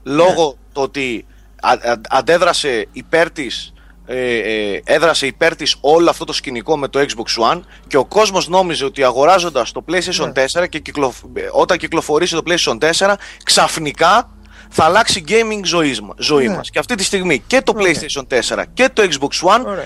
λόγω 0.02 0.50
του 0.72 0.82
ότι 0.82 1.26
α- 1.26 1.32
α- 1.32 1.35
αντέδρασε 2.08 2.86
υπέρ 2.92 3.30
της 3.30 3.70
ε, 4.08 4.36
ε, 4.38 4.80
έδρασε 4.84 5.26
υπέρ 5.26 5.56
της 5.56 5.76
όλο 5.80 6.10
αυτό 6.10 6.24
το 6.24 6.32
σκηνικό 6.32 6.76
με 6.78 6.88
το 6.88 7.00
Xbox 7.00 7.52
One 7.52 7.60
και 7.86 7.96
ο 7.96 8.04
κόσμος 8.04 8.48
νόμιζε 8.48 8.84
ότι 8.84 9.02
αγοράζοντας 9.04 9.72
το 9.72 9.84
PlayStation 9.88 10.32
4 10.60 10.68
και 10.68 10.78
κυκλοφ... 10.78 11.16
ε, 11.34 11.40
όταν 11.52 11.78
κυκλοφορήσει 11.78 12.34
το 12.34 12.42
PlayStation 12.46 12.78
4 12.98 13.14
ξαφνικά 13.44 14.30
θα 14.70 14.84
αλλάξει 14.84 15.24
gaming 15.28 15.60
ζωής, 15.64 16.00
μα- 16.00 16.14
ζωή 16.18 16.48
Ναι. 16.48 16.56
μας. 16.56 16.70
Και 16.70 16.78
αυτή 16.78 16.94
τη 16.94 17.04
στιγμή 17.04 17.38
και 17.46 17.60
το 17.62 17.72
PlayStation 17.76 18.38
4 18.56 18.62
και 18.74 18.88
το 18.92 19.02
Xbox 19.02 19.48
One, 19.56 19.64
Ωραία. 19.66 19.84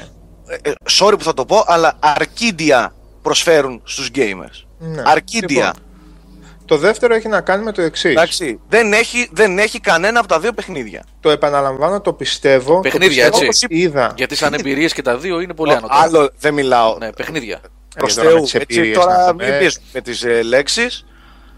ε, 0.63 0.71
ε, 0.71 0.73
sorry 0.99 1.15
που 1.19 1.25
θα 1.25 1.35
το 1.35 1.45
πω, 1.45 1.65
αλλά 1.67 1.97
αρκίδια 2.01 2.95
προσφέρουν 3.23 3.81
στους 3.85 4.09
gamers. 4.15 4.65
Ναι. 4.79 5.03
Αρκίδια. 5.07 5.67
Λοιπόν, 5.67 5.83
Το 6.71 6.77
δεύτερο 6.77 7.15
έχει 7.15 7.29
να 7.29 7.41
κάνει 7.41 7.65
με 7.65 7.73
το 7.73 7.83
εξής. 7.83 8.11
Εντάξει, 8.11 8.61
δεν 8.69 8.93
έχει, 8.93 9.29
δεν 9.33 9.59
έχει 9.59 9.81
κανένα 9.81 10.19
από 10.19 10.29
τα 10.29 10.41
δύο 10.41 10.53
παιχνίδια. 10.53 11.05
Το 11.21 11.31
επαναλαμβάνω, 11.31 12.01
το 12.01 12.13
πιστεύω. 12.13 12.81
Παιχνίδια, 12.81 13.25
το 13.25 13.31
πιστεύω 13.31 13.45
έτσι. 13.47 13.65
όπως 13.65 13.79
Είδα. 13.83 14.13
Γιατί 14.17 14.35
σαν 14.37 14.55
εμπειρίες 14.55 14.93
και 14.93 15.03
τα 15.03 15.17
δύο 15.17 15.41
είναι 15.41 15.55
πολύ 15.55 15.73
ανώτερα. 15.73 16.01
Άλλο 16.01 16.31
δεν 16.39 16.55
μιλάω. 16.55 16.97
Ναι, 16.99 17.13
παιχνίδια. 17.13 17.61
Προς 17.97 18.17
Ε, 18.17 18.21
τώρα 18.21 18.29
με 18.31 18.35
Θεού. 18.37 18.43
τις 18.45 18.55
Έτσι, 18.55 18.77
εμπειρίες 18.79 18.97
να 18.97 19.03
τώρα 19.05 19.31
πούμε. 19.31 19.45
μην 19.49 19.59
πιέζουμε 19.59 19.85
με 19.93 20.01
τις 20.01 20.23
ε, 20.25 20.43
λέξεις. 20.43 21.05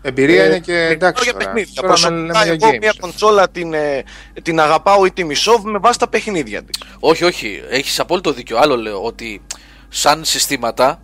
Εμπειρία 0.02 0.43
Ε, 0.43 0.47
είναι 0.47 0.59
και 0.59 0.72
μιλάω 0.72 0.90
εντάξει. 0.90 1.22
για 1.24 1.32
τώρα. 1.32 1.44
παιχνίδια. 1.44 1.72
Τώρα 1.74 1.89
Προσωπικά 1.89 2.20
λέμε 2.20 2.44
για 2.44 2.52
εγώ 2.62 2.68
games. 2.74 2.78
μια 2.78 2.94
κονσόλα 3.01 3.48
την, 3.51 3.74
ε, 3.74 4.02
την 4.43 4.60
αγαπάω 4.60 5.05
ή 5.06 5.10
τη 5.12 5.24
μισώ 5.24 5.59
με 5.62 5.78
βάση 5.78 5.98
τα 5.98 6.09
παιχνίδια 6.09 6.62
της. 6.62 6.82
Όχι, 6.98 7.24
όχι. 7.24 7.62
Έχεις 7.70 8.01
απόλυτο 8.01 8.32
δίκιο. 8.32 8.56
Άλλο 8.59 8.76
λέω 8.76 9.02
ότι 9.05 9.43
σαν 9.89 10.24
συστήματα 10.24 11.02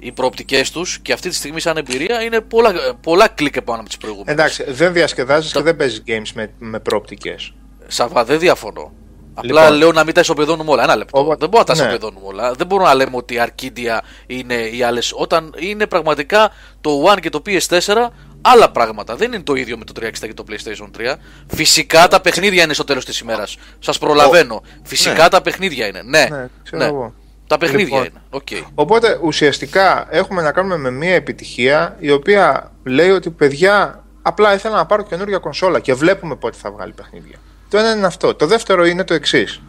οι 0.00 0.12
προοπτικές 0.12 0.70
τους 0.70 0.98
και 0.98 1.12
αυτή 1.12 1.28
τη 1.28 1.34
στιγμή 1.34 1.60
σαν 1.60 1.76
εμπειρία 1.76 2.22
είναι 2.22 2.40
πολλά, 2.40 2.72
πολλά 3.02 3.28
κλικ 3.28 3.56
επάνω 3.56 3.78
από 3.80 3.88
τις 3.88 3.98
προηγούμενες. 3.98 4.32
Εντάξει, 4.32 4.64
δεν 4.68 4.92
διασκεδάζεις 4.92 5.52
και 5.52 5.60
δεν 5.62 5.76
παίζεις 5.76 6.02
games 6.06 6.30
με, 6.34 6.50
με 6.58 6.80
προοπτικές. 6.80 7.52
Σαββά, 7.86 8.24
δεν 8.24 8.38
διαφωνώ. 8.38 8.92
Απλά 9.34 9.62
Λοιπόν. 9.62 9.78
λέω 9.78 9.92
να 9.92 10.04
μην 10.04 10.14
τα 10.14 10.20
ισοπεδώνουμε 10.20 10.70
όλα. 10.70 10.82
Ένα 10.82 10.96
λεπτό. 10.96 11.18
Οπότε- 11.20 11.38
δεν 11.38 11.48
μπορούμε 11.48 11.68
να 11.68 11.76
τα 11.76 11.82
ναι. 11.82 11.88
ισοπεδώνουμε 11.88 12.26
όλα. 12.26 12.52
Δεν 12.52 12.66
μπορούμε 12.66 12.88
να 12.88 12.94
λέμε 12.94 13.16
ότι 13.16 13.34
η 13.34 13.40
Arcadia 13.46 13.98
είναι 14.26 14.54
οι 14.54 14.82
άλλες. 14.82 15.12
Όταν 15.16 15.54
είναι 15.58 15.86
πραγματικά 15.86 16.50
το 16.80 17.04
One 17.14 17.20
και 17.20 17.30
το 17.30 17.42
PS4 17.46 18.08
άλλα 18.42 18.70
πράγματα. 18.70 19.16
Δεν 19.16 19.32
είναι 19.32 19.42
το 19.42 19.54
ίδιο 19.54 19.78
με 19.78 19.84
το 19.84 19.92
360 20.00 20.08
και 20.20 20.34
το 20.34 20.44
PlayStation 20.50 20.90
3. 21.00 21.14
Φυσικά 21.46 22.08
τα 22.08 22.20
παιχνίδια 22.20 22.62
είναι 22.62 22.72
στο 22.72 22.84
τέλος 22.84 23.04
της 23.04 23.18
ημέρας. 23.18 23.56
Σας 23.78 23.98
προλαβαίνω. 23.98 24.62
Φυσικά 24.82 25.22
Ναι. 25.22 25.28
τα 25.28 25.42
παιχνίδια 25.42 25.86
είναι. 25.86 26.02
Ναι, 26.04 26.26
Ναι, 26.30 26.46
ξέρω 26.62 26.84
εγώ. 26.84 27.14
Τα 27.50 27.58
παιχνίδια 27.58 27.84
Λοιπόν. 27.84 28.04
είναι. 28.04 28.22
Οκ. 28.30 28.48
Οπότε 28.74 29.18
ουσιαστικά 29.22 30.06
έχουμε 30.10 30.42
να 30.42 30.52
κάνουμε 30.52 30.76
με 30.76 30.90
μια 30.90 31.14
επιτυχία 31.14 31.96
η 31.98 32.10
οποία 32.10 32.72
λέει 32.84 33.10
ότι 33.10 33.30
παιδιά 33.30 34.04
απλά 34.22 34.54
ήθελα 34.54 34.76
να 34.76 34.86
πάρω 34.86 35.02
καινούργια 35.02 35.38
κονσόλα 35.38 35.80
και 35.80 35.94
βλέπουμε 35.94 36.36
πότε 36.36 36.56
θα 36.56 36.70
βγάλει 36.70 36.92
παιχνίδια. 36.92 37.36
Το 37.68 37.78
ένα 37.78 37.92
είναι 37.96 38.06
αυτό. 38.06 38.34
Το 38.34 38.46
δεύτερο 38.46 38.86
είναι 38.86 39.04
το 39.04 39.14
εξής. 39.14 39.62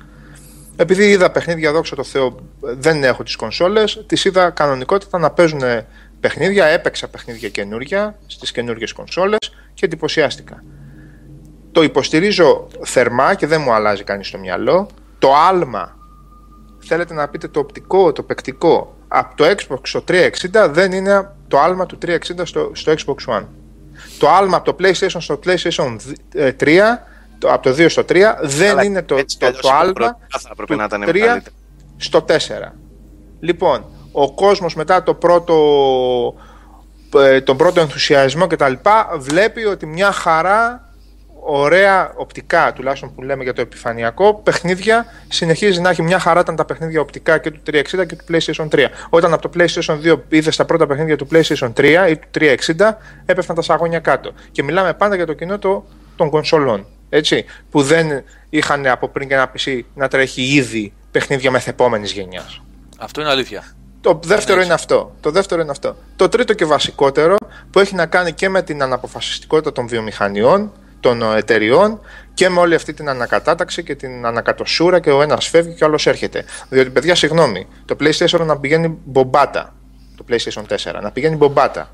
Επειδή 0.76 1.10
είδα 1.10 1.32
παιχνίδια, 1.32 1.72
δόξα 1.72 1.96
τω 1.96 2.04
Θεώ, 2.04 2.36
δεν 2.60 3.04
έχω 3.04 3.24
τις 3.24 3.36
κονσόλες, 3.36 4.04
τις 4.08 4.26
είδα 4.26 4.50
κανονικότητα 4.50 5.18
να 5.18 5.32
παίζουν 5.32 5.62
παιχνίδια, 6.20 6.66
έπαιξα 6.66 7.08
παιχνίδια 7.08 7.50
καινούρια 7.50 8.20
στις 8.28 8.52
καινούριες 8.52 8.88
κονσόλες 8.96 9.52
και 9.74 9.86
εντυπωσιάστηκα. 9.86 10.64
Το 11.72 11.84
υποστηρίζω 11.84 12.68
θερμά 12.82 13.34
και 13.34 13.48
δεν 13.48 13.62
μου 13.62 13.74
αλλάζει 13.74 14.04
κανείς 14.04 14.32
το 14.32 14.38
μυαλό. 14.38 14.88
Το 15.20 15.36
άλμα, 15.36 15.96
θέλετε 16.82 17.14
να 17.14 17.28
πείτε 17.28 17.48
το 17.48 17.60
οπτικό, 17.60 18.12
το 18.12 18.24
παικτικό, 18.24 18.96
από 19.08 19.36
το 19.36 19.46
Xbox 19.46 19.80
στο 19.82 20.04
360 20.08 20.70
δεν 20.70 20.92
είναι 20.92 21.32
το 21.48 21.60
άλμα 21.60 21.86
του 21.86 21.98
360 22.06 22.18
στο, 22.44 22.72
στο 22.74 22.94
Xbox 22.94 23.34
One. 23.36 23.46
Το 24.20 24.30
άλμα 24.30 24.58
από 24.58 24.74
το 24.74 24.84
PlayStation 24.84 25.18
στο 25.20 25.40
PlayStation 25.46 25.96
3, 26.60 26.80
το, 27.38 27.54
από 27.54 27.64
το 27.64 27.70
2 27.70 27.90
στο 27.90 28.02
3, 28.10 28.24
δεν 28.42 28.80
είναι 28.80 29.02
το, 29.02 29.16
το, 29.16 29.52
το, 29.62 29.70
άλμα 29.72 30.18
του 30.68 30.78
3 31.06 31.38
στο 31.98 32.26
4. 32.28 32.34
Λοιπόν, 33.40 33.86
ο 34.12 34.34
κόσμος 34.34 34.76
μετά 34.76 35.04
το 35.04 35.14
πρώτο, 35.14 35.56
ε, 37.16 37.42
τον 37.42 37.58
πρώτο 37.58 37.80
ενθουσιασμό 37.80 38.48
και 38.48 38.56
τα 38.56 38.70
λοιπά 38.70 39.10
βλέπει 39.18 39.66
ότι 39.66 39.86
μια 39.86 40.12
χαρά 40.12 40.91
ωραία 41.54 42.14
οπτικά, 42.16 42.74
τουλάχιστον 42.74 43.16
που 43.16 43.22
λέμε 43.22 43.44
για 43.44 43.54
το 43.54 43.62
επιφανειακό, 43.62 44.34
παιχνίδια 44.34 45.06
συνεχίζει 45.28 45.82
να 45.82 45.90
έχει 45.90 46.02
μια 46.02 46.20
χαρά 46.20 46.40
ήταν 46.40 46.56
τα 46.56 46.66
παιχνίδια 46.66 47.02
οπτικά 47.02 47.38
και 47.38 47.52
του 47.52 47.60
360 47.72 47.82
και 48.08 48.16
του 48.16 48.26
PlayStation 48.30 48.68
3. 48.70 48.86
Όταν 49.10 49.34
από 49.34 49.50
το 49.50 49.60
PlayStation 49.60 50.14
2 50.14 50.20
είδες 50.30 50.56
τα 50.56 50.66
πρώτα 50.66 50.88
παιχνίδια 50.88 51.18
του 51.18 51.28
PlayStation 51.32 51.74
3 51.78 52.08
ή 52.10 52.18
του 52.18 52.28
360, 52.78 52.92
έπεφταν 53.26 53.56
τα 53.56 53.62
σαγόνια 53.62 54.00
κάτω. 54.00 54.34
Και 54.52 54.64
μιλάμε 54.64 54.94
πάντα 54.94 55.16
για 55.16 55.26
το 55.26 55.34
κοινό 55.34 55.60
το, 55.60 55.86
των 56.16 56.30
κονσολών. 56.30 56.86
Έτσι, 57.10 57.46
που 57.70 57.82
δεν 57.82 58.24
είχαν 58.50 58.88
από 58.88 59.08
πριν 59.08 59.28
και 59.28 59.34
ένα 59.34 59.52
PC 59.58 59.80
να 59.94 60.08
τρέχει 60.08 60.42
ήδη 60.42 60.94
παιχνίδια 61.12 61.52
μεθεπόμενης 61.52 62.12
γενιάς. 62.12 62.62
Αυτό 62.98 63.22
είναι 63.22 63.30
αλήθεια. 63.30 63.64
Το 64.02 64.20
δεύτερο 64.24 64.62
είναι 64.62 64.74
αυτό. 64.74 65.16
Το 65.20 65.32
δεύτερο 65.32 65.62
είναι 65.62 65.72
αυτό. 65.72 65.96
Το 66.16 66.30
τρίτο 66.30 66.54
και 66.54 66.66
βασικότερο 66.66 67.36
που 67.72 67.80
έχει 67.80 67.96
να 67.96 68.06
κάνει 68.06 68.32
και 68.32 68.50
με 68.50 68.62
την 68.62 68.82
αναποφασιστικότητα 68.82 69.72
των 69.72 69.88
βιομηχανιών, 69.88 70.72
των 71.02 71.36
εταιριών 71.36 72.00
και 72.34 72.50
με 72.50 72.60
όλη 72.60 72.76
αυτή 72.76 72.94
την 72.94 73.10
ανακατάταξη 73.10 73.84
και 73.84 73.96
την 73.96 74.26
ανακατοσούρα 74.26 75.00
και 75.00 75.12
ο 75.12 75.22
ένας 75.22 75.48
φεύγει 75.48 75.74
και 75.74 75.84
ο 75.84 75.88
άλλος 75.88 76.08
έρχεται. 76.08 76.46
Διότι, 76.70 76.90
παιδιά, 76.90 77.16
συγγνώμη, 77.16 77.68
το 77.86 77.96
PlayStation 78.00 78.46
να 78.46 78.58
πηγαίνει 78.58 78.98
μπομπάτα. 79.06 79.74
Το 80.16 80.26
PlayStation 80.30 80.64
4 80.94 81.02
να 81.02 81.12
πηγαίνει 81.12 81.36
μπομπάτα. 81.36 81.90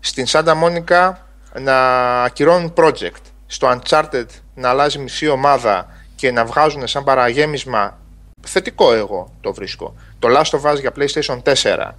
Στην 0.00 0.24
Santa 0.28 0.52
Monica 0.62 1.12
να 1.60 1.76
ακυρώνουν 2.22 2.72
project. 2.76 3.22
Στο 3.46 3.78
Uncharted 3.78 4.26
να 4.54 4.68
αλλάζει 4.68 4.98
μισή 4.98 5.28
ομάδα 5.28 5.86
και 6.14 6.30
να 6.30 6.44
βγάζουν 6.44 6.86
σαν 6.86 7.04
παραγέμισμα 7.04 7.98
θετικό 8.46 8.92
εγώ 8.92 9.32
το 9.40 9.52
βρίσκω. 9.52 9.94
Το 10.18 10.28
Last 10.30 10.58
of 10.60 10.72
Us 10.72 10.80
για 10.80 10.92
PlayStation 10.96 11.42
4 11.62 11.90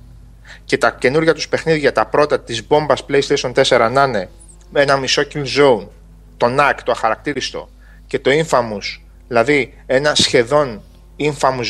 και 0.65 0.77
τα 0.77 0.91
καινούργια 0.91 1.33
τους 1.33 1.47
παιχνίδια, 1.49 1.91
τα 1.91 2.05
πρώτα 2.05 2.39
της 2.39 2.67
μπόμπας 2.67 3.05
PlayStation 3.09 3.53
4 3.53 3.89
να 3.91 4.03
είναι 4.03 4.29
ένα 4.73 4.97
μισό 4.97 5.23
kill 5.33 5.45
zone, 5.59 5.87
το 6.37 6.47
NAC, 6.59 6.73
το 6.83 6.91
αχαρακτήριστο 6.91 7.69
και 8.07 8.19
το 8.19 8.31
Infamous, 8.33 9.01
δηλαδή 9.27 9.73
ένα 9.85 10.15
σχεδόν 10.15 10.81
Infamous 11.19 11.69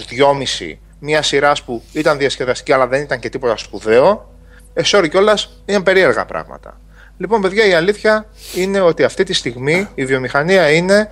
2,5, 0.59 0.77
μια 0.99 1.21
σειρά 1.21 1.51
που 1.65 1.83
ήταν 1.91 2.17
διασκεδαστική 2.17 2.73
αλλά 2.73 2.87
δεν 2.87 3.01
ήταν 3.01 3.19
και 3.19 3.29
τίποτα 3.29 3.57
σπουδαίο, 3.57 4.33
ε, 4.73 4.81
sorry 4.85 5.07
κιόλας, 5.09 5.61
είναι 5.65 5.81
περίεργα 5.81 6.25
πράγματα. 6.25 6.81
Λοιπόν, 7.17 7.41
παιδιά, 7.41 7.65
η 7.65 7.73
αλήθεια 7.73 8.25
είναι 8.55 8.79
ότι 8.79 9.03
αυτή 9.03 9.23
τη 9.23 9.33
στιγμή 9.33 9.87
η 9.95 10.05
βιομηχανία 10.05 10.71
είναι 10.71 11.11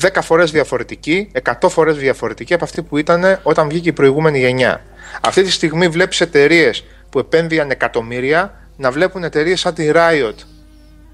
10 0.00 0.22
φορές 0.22 0.50
διαφορετική, 0.50 1.30
100 1.60 1.68
φορές 1.68 1.96
διαφορετική 1.96 2.54
από 2.54 2.64
αυτή 2.64 2.82
που 2.82 2.98
ήταν 2.98 3.40
όταν 3.42 3.68
βγήκε 3.68 3.88
η 3.88 3.92
προηγούμενη 3.92 4.38
γενιά. 4.38 4.82
Αυτή 5.20 5.42
τη 5.42 5.50
στιγμή 5.50 5.88
βλέπεις 5.88 6.20
εταιρείες 6.20 6.84
που 7.10 7.18
επένδυαν 7.18 7.70
εκατομμύρια 7.70 8.54
να 8.76 8.90
βλέπουν 8.90 9.24
εταιρείες 9.24 9.60
σαν 9.60 9.74
τη 9.74 9.90
Riot 9.94 10.34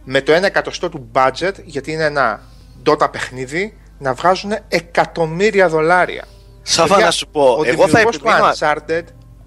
με 0.05 0.21
το 0.21 0.37
1 0.37 0.43
εκατοστό 0.43 0.89
του 0.89 1.11
budget, 1.13 1.53
γιατί 1.65 1.93
είναι 1.93 2.05
ένα 2.05 2.43
Dota 2.87 3.13
παιχνίδι, 3.13 3.77
να 3.99 4.13
βγάζουν 4.15 4.53
εκατομμύρια 4.69 5.69
δολάρια. 5.69 6.25
Σαββά 6.63 7.01
να 7.01 7.11
σου 7.11 7.29
πω, 7.29 7.57
ο 7.59 7.63
εγώ 7.65 7.89
θα 7.89 8.01
επιμείνω... 8.01 8.51
Uncharted 8.59 9.03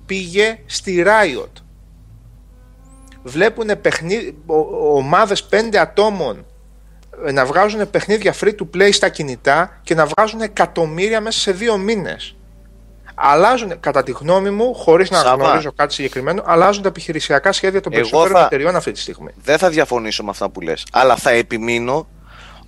πήγε 0.05 0.59
στη 0.65 1.03
Riot. 1.07 1.61
Βλέπουν 3.23 3.69
ομάδες 4.93 5.43
πέντε 5.43 5.79
ατόμων 5.79 6.45
να 7.33 7.45
βγάζουν 7.45 7.89
παιχνίδια 7.89 8.33
free 8.41 8.55
to 8.59 8.67
play 8.75 8.89
στα 8.91 9.09
κινητά 9.09 9.79
και 9.83 9.95
να 9.95 10.05
βγάζουν 10.05 10.41
εκατομμύρια 10.41 11.21
μέσα 11.21 11.39
σε 11.39 11.51
δύο 11.51 11.77
μήνες. 11.77 12.36
Αλλάζουν, 13.19 13.79
κατά 13.79 14.03
τη 14.03 14.11
γνώμη 14.11 14.49
μου, 14.49 14.73
χωρίς 14.73 15.09
να 15.09 15.21
γνωρίζω 15.21 15.71
κάτι 15.71 15.93
συγκεκριμένο, 15.93 16.43
αλλάζουν 16.45 16.81
τα 16.81 16.87
επιχειρησιακά 16.87 17.51
σχέδια 17.51 17.81
των 17.81 17.91
περισσότερων 17.91 18.37
θα... 18.37 18.45
εταιριών 18.45 18.75
αυτή 18.75 18.91
τη 18.91 18.99
στιγμή. 18.99 19.31
Δεν 19.43 19.57
θα 19.57 19.69
διαφωνήσω 19.69 20.23
με 20.23 20.29
αυτά 20.29 20.49
που 20.49 20.61
λες, 20.61 20.85
αλλά 20.91 21.15
θα 21.15 21.29
επιμείνω 21.29 22.07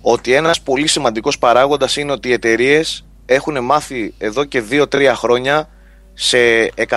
ότι 0.00 0.32
ένας 0.32 0.60
πολύ 0.60 0.86
σημαντικός 0.86 1.38
παράγοντας 1.38 1.96
είναι 1.96 2.12
ότι 2.12 2.28
οι 2.28 2.32
εταιρείες 2.32 3.04
έχουν 3.26 3.64
μάθει 3.64 4.14
εδώ 4.18 4.44
και 4.44 4.62
2-3 4.70 5.12
χρόνια 5.14 5.68
σε 6.14 6.38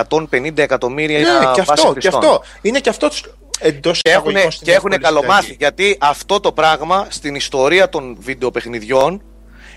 150 0.08 0.58
εκατομμύρια 0.58 1.18
ναι, 1.18 1.52
και 1.54 1.60
αυτό, 1.60 1.94
και 1.98 2.08
αυτό. 2.08 2.42
Είναι 2.62 2.80
και 2.80 2.88
αυτό 2.88 3.08
εντός 3.58 4.00
και 4.00 4.10
έχουν, 4.10 4.34
και 4.62 4.72
έχουν 4.72 4.90
καλομάθει. 4.90 5.56
Γιατί 5.58 5.96
αυτό 6.00 6.40
το 6.40 6.52
πράγμα 6.52 7.06
στην 7.08 7.34
ιστορία 7.34 7.88
των 7.88 8.16
βιντεοπαιχνιδιών 8.20 9.22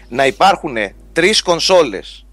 να 0.08 0.26
υπάρχουν 0.26 0.78
τρεις 1.14 1.42
κονσόλες. 1.42 2.27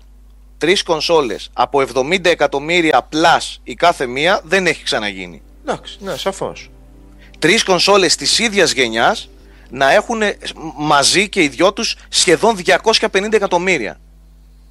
Τρεις 0.58 0.82
κονσόλες 0.82 1.50
από 1.52 1.84
70 1.94 2.24
εκατομμύρια 2.24 3.08
plus 3.12 3.56
η 3.62 3.74
κάθε 3.74 4.06
μία 4.06 4.40
δεν 4.44 4.66
έχει 4.66 4.82
ξαναγίνει. 4.84 5.42
Εντάξει, 5.66 5.98
ναι, 6.00 6.16
σαφώς. 6.16 6.70
Τρεις 7.38 7.62
κονσόλες 7.62 8.16
της 8.16 8.38
ίδιας 8.38 8.72
γενιάς 8.72 9.28
να 9.70 9.92
έχουν 9.92 10.22
μαζί 10.76 11.28
και 11.28 11.42
οι 11.42 11.48
δυο 11.48 11.72
τους 11.72 11.96
σχεδόν 12.08 12.56
250 12.56 13.32
εκατομμύρια. 13.32 14.00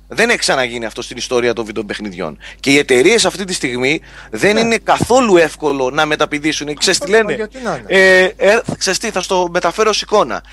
Δεν 0.08 0.30
έχει 0.30 0.38
ξαναγίνει 0.38 0.86
αυτό 0.86 1.02
στην 1.02 1.18
ιστορία 1.18 1.54
των 1.54 1.66
βιντεοπαιχνιδιών. 1.66 2.38
Και 2.60 2.72
οι 2.72 2.78
εταιρείες 2.78 3.26
αυτή 3.26 3.46
τη 3.46 3.54
στιγμή 3.54 4.02
δεν 4.32 4.54
ναι. 4.54 4.60
είναι 4.60 4.78
καθόλου 4.78 5.38
εύκολο 5.38 5.90
να 5.90 6.06
μεταπηδήσουν. 6.06 6.76
Ξέρεις 6.76 7.00
τι 7.00 7.10
λένε; 7.10 7.34
Γιατί 7.34 7.58
να 7.64 7.76
είναι. 7.76 7.86
Ε, 7.88 8.24
ε, 8.38 8.60
ξέρεις 8.78 9.00
τι, 9.00 9.12
θα 9.12 9.22
στο 9.22 9.48
μεταφέρω 9.52 9.90
ως 9.90 10.02
εικόνα. 10.02 10.44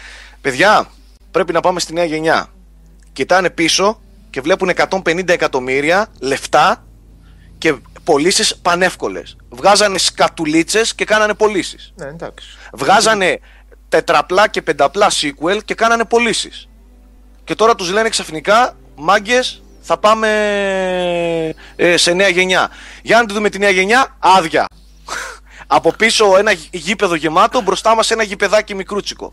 Παιδιά, 0.41 0.91
πρέπει 1.31 1.53
να 1.53 1.61
πάμε 1.61 1.81
στη 1.81 1.93
νέα 1.93 2.05
γενιά. 2.05 2.53
Κοιτάνε 3.13 3.51
πίσω 3.51 4.01
και 4.31 4.41
βλέπουν 4.41 4.71
150 4.91 5.29
εκατομμύρια 5.29 6.07
λεφτά 6.21 6.85
και 7.59 7.75
πωλήσεις 8.05 8.57
πανεύκολες. 8.57 9.37
Βγάζανε 9.49 9.99
σκατουλίτσες 9.99 10.95
και 10.95 11.05
κάνανε 11.05 11.35
πωλήσεις. 11.35 11.93
Ναι, 11.97 12.07
εντάξει. 12.07 12.49
Βγάζανε 12.73 13.41
τετραπλά 13.89 14.49
και 14.49 14.63
πενταπλά 14.63 15.11
sequel 15.11 15.59
και 15.65 15.75
κάνανε 15.75 16.05
πωλήσεις. 16.05 16.69
Και 17.45 17.55
τώρα 17.55 17.75
τους 17.75 17.91
λένε 17.91 18.09
ξαφνικά 18.09 18.77
μάγκες, 18.95 19.63
θα 19.81 19.99
πάμε 19.99 20.29
ε, 21.77 21.97
σε 21.97 22.13
νέα 22.13 22.29
γενιά. 22.29 22.71
Για 23.03 23.19
να 23.19 23.27
τη 23.27 23.35
δούμε 23.35 23.49
τη 23.49 23.59
νέα 23.59 23.71
γενιά, 23.71 24.17
άδεια. 24.19 24.65
Από 25.67 25.93
πίσω 25.93 26.37
ένα 26.39 26.53
γήπεδο 26.71 27.15
γεμάτο, 27.15 27.61
μπροστά 27.61 27.95
μας 27.95 28.11
ένα 28.11 28.23
γηπεδάκι 28.23 28.75
μικρούτσικο. 28.75 29.33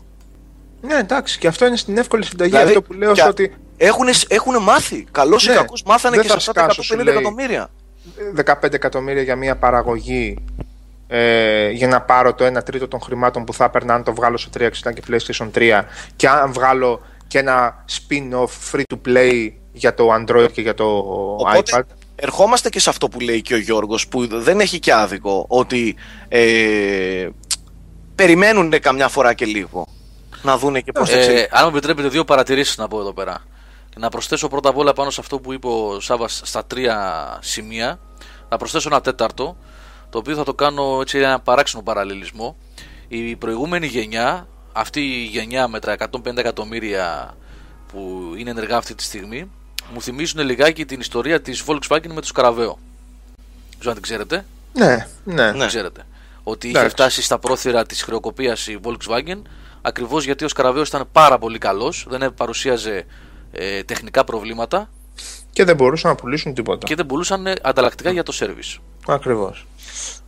Ναι, 0.80 0.94
εντάξει, 0.94 1.38
και 1.38 1.46
αυτό 1.46 1.66
είναι 1.66 1.76
στην 1.76 1.98
εύκολη 1.98 2.24
συνταγή. 2.24 2.50
Δηλαδή, 2.50 2.68
αυτό 2.68 2.82
που 2.82 2.92
λέω 2.92 3.12
ότι. 3.28 3.56
Έχουν, 3.78 4.62
μάθει. 4.62 5.06
Καλός 5.10 5.46
ναι, 5.46 5.52
ή 5.52 5.56
κακός 5.56 5.82
μάθανε 5.82 6.16
και 6.16 6.28
σε 6.28 6.34
αυτά 6.36 6.52
τα 6.52 6.66
150 6.92 7.06
εκατομμύρια. 7.06 7.70
15 8.44 8.72
εκατομμύρια 8.72 9.22
για 9.22 9.36
μια 9.36 9.56
παραγωγή 9.56 10.38
ε, 11.08 11.70
για 11.70 11.88
να 11.88 12.00
πάρω 12.00 12.34
το 12.34 12.46
1 12.58 12.64
τρίτο 12.64 12.88
των 12.88 13.00
χρημάτων 13.00 13.44
που 13.44 13.54
θα 13.54 13.64
έπαιρνα 13.64 13.94
αν 13.94 14.02
το 14.02 14.14
βγάλω 14.14 14.36
στο 14.36 14.50
360 14.58 14.68
και 14.94 15.02
PlayStation 15.08 15.50
3 15.54 15.82
και 16.16 16.28
αν 16.28 16.52
βγάλω 16.52 17.00
και 17.26 17.38
ένα 17.38 17.84
spin-off 17.88 18.72
free 18.72 18.82
to 18.94 19.08
play 19.08 19.50
για 19.72 19.94
το 19.94 20.14
Android 20.14 20.48
και 20.52 20.60
για 20.60 20.74
το 20.74 20.84
Οπότε, 21.38 21.62
iPad. 21.76 21.82
Ερχόμαστε 22.14 22.68
και 22.68 22.80
σε 22.80 22.90
αυτό 22.90 23.08
που 23.08 23.20
λέει 23.20 23.42
και 23.42 23.54
ο 23.54 23.58
Γιώργος 23.58 24.08
που 24.08 24.26
δεν 24.26 24.60
έχει 24.60 24.78
και 24.78 24.92
άδικο 24.92 25.44
ότι 25.48 25.96
ε, 26.28 27.28
περιμένουν 28.14 28.80
καμιά 28.80 29.08
φορά 29.08 29.32
και 29.32 29.44
λίγο 29.44 29.86
να 30.42 30.58
δούνε 30.58 30.80
και 30.80 30.92
πώς 30.92 31.10
ε, 31.10 31.48
Αν 31.50 31.62
μου 31.62 31.68
επιτρέπετε 31.76 32.08
δύο 32.08 32.24
παρατηρήσεις 32.24 32.76
να 32.76 32.88
πω 32.88 33.00
εδώ 33.00 33.12
πέρα 33.12 33.34
και 33.34 33.57
να 33.98 34.08
προσθέσω 34.08 34.48
πρώτα 34.48 34.68
απ' 34.68 34.76
όλα 34.76 34.92
πάνω 34.92 35.10
σε 35.10 35.20
αυτό 35.20 35.38
που 35.38 35.52
είπε 35.52 35.66
ο 35.66 36.00
Σάβας 36.00 36.40
στα 36.44 36.64
τρία 36.64 37.38
σημεία 37.42 38.00
να 38.48 38.56
προσθέσω 38.56 38.88
ένα 38.90 39.00
τέταρτο 39.00 39.56
το 40.10 40.18
οποίο 40.18 40.34
θα 40.34 40.44
το 40.44 40.54
κάνω 40.54 40.98
έτσι 41.00 41.18
ένα 41.18 41.40
παράξενο 41.40 41.82
παραλληλισμό 41.82 42.56
η 43.08 43.36
προηγούμενη 43.36 43.86
γενιά 43.86 44.48
αυτή 44.72 45.00
η 45.00 45.24
γενιά 45.24 45.68
με 45.68 45.80
τα 45.80 45.96
150 45.98 46.36
εκατομμύρια 46.36 47.36
που 47.92 48.32
είναι 48.36 48.50
ενεργά 48.50 48.76
αυτή 48.76 48.94
τη 48.94 49.02
στιγμή 49.02 49.50
μου 49.92 50.02
θυμίζουν 50.02 50.40
λιγάκι 50.40 50.84
την 50.84 51.00
ιστορία 51.00 51.40
της 51.40 51.64
Volkswagen 51.66 52.06
με 52.06 52.20
το 52.20 52.26
Σκαραβαίο. 52.26 52.78
Δεν 53.68 53.78
ξέρω 53.78 53.90
αν 53.90 53.94
την 53.94 54.02
ξέρετε. 54.02 54.44
Ναι, 54.72 55.06
ναι. 55.24 55.52
ναι. 55.52 55.66
ξέρετε. 55.66 56.02
Ότι 56.42 56.68
είχε 56.68 56.88
φτάσει 56.88 57.22
στα 57.22 57.38
πρόθυρα 57.38 57.86
της 57.86 58.02
χρεοκοπίας 58.02 58.66
η 58.66 58.78
Volkswagen 58.82 59.42
ακριβώς 59.82 60.24
γιατί 60.24 60.44
ο 60.44 60.48
Σκαραβαίος 60.48 60.88
ήταν 60.88 61.08
πάρα 61.12 61.38
πολύ 61.38 61.58
καλός, 61.58 62.06
δεν 62.08 62.34
παρουσίαζε 62.34 63.06
ε, 63.52 63.82
τεχνικά 63.82 64.24
προβλήματα 64.24 64.90
και 65.52 65.64
δεν 65.64 65.76
μπορούσαν 65.76 66.10
να 66.10 66.16
πουλήσουν 66.16 66.54
τίποτα. 66.54 66.86
Και 66.86 66.94
δεν 66.94 67.06
πουλούσαν 67.06 67.46
ανταλλακτικά 67.62 68.10
για 68.10 68.22
το 68.22 68.32
service. 68.40 68.80
Ακριβώς. 69.06 69.66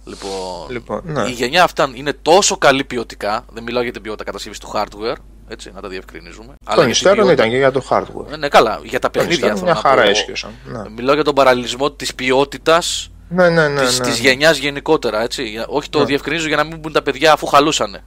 Λοιπόν, 0.05 0.71
Λοιπόν, 0.71 1.01
ναι. 1.05 1.29
η 1.29 1.31
γενιά 1.31 1.63
αυτά 1.63 1.91
είναι 1.95 2.13
τόσο 2.23 2.57
καλή 2.57 2.85
ποιοτικά. 2.85 3.45
Δεν 3.53 3.63
μιλάω 3.63 3.83
για 3.83 3.93
την 3.93 4.03
ποιότητα 4.03 4.25
κατασκευής 4.25 4.59
του 4.59 4.71
hardware. 4.75 5.17
Έτσι, 5.49 5.71
να 5.75 5.81
τα 5.81 5.89
διευκρινίζουμε. 5.89 6.47
Των 6.47 6.75
για 6.75 6.83
την 6.83 6.91
υστέρων 6.91 7.17
ποιότητα- 7.17 7.33
ήταν 7.43 7.51
και 7.51 7.57
για 7.57 7.71
το 7.71 7.83
hardware. 7.91 8.33
Ε, 8.33 8.37
Ναι, 8.37 8.49
καλά, 8.49 8.81
για 8.83 8.99
τα 8.99 9.11
Των 9.11 9.11
παιχνίδια 9.11 9.35
υστέρων 9.35 9.57
θέλω 9.57 9.67
μια 9.73 9.75
να 9.83 9.89
χαρά 9.89 10.03
πω. 10.03 10.09
έσχιωσαν. 10.11 10.51
Ναι. 10.65 10.89
Μιλάω 10.91 11.15
για 11.15 11.25
τον 11.25 11.35
παραλληλισμό 11.35 11.91
της 11.93 12.15
ποιότητας 12.15 13.11
Ναι, 13.29 13.49
ναι, 13.49 13.69
ναι. 13.69 13.81
της, 13.81 13.99
ναι. 13.99 14.07
της 14.07 14.19
γενιάς 14.19 14.59
γενικότερα, 14.59 15.23
έτσι. 15.23 15.43
Για- 15.49 15.67
Όχι 15.69 15.91
το 15.91 15.99
Ναι. 15.99 16.05
διευκρινίζω 16.05 16.47
για 16.47 16.57
να 16.57 16.65
μην 16.65 16.79
μπουν 16.79 16.93
τα 16.93 17.03
παιδιά 17.03 17.33
αφού 17.33 17.47
χαλούσανε. 17.47 18.05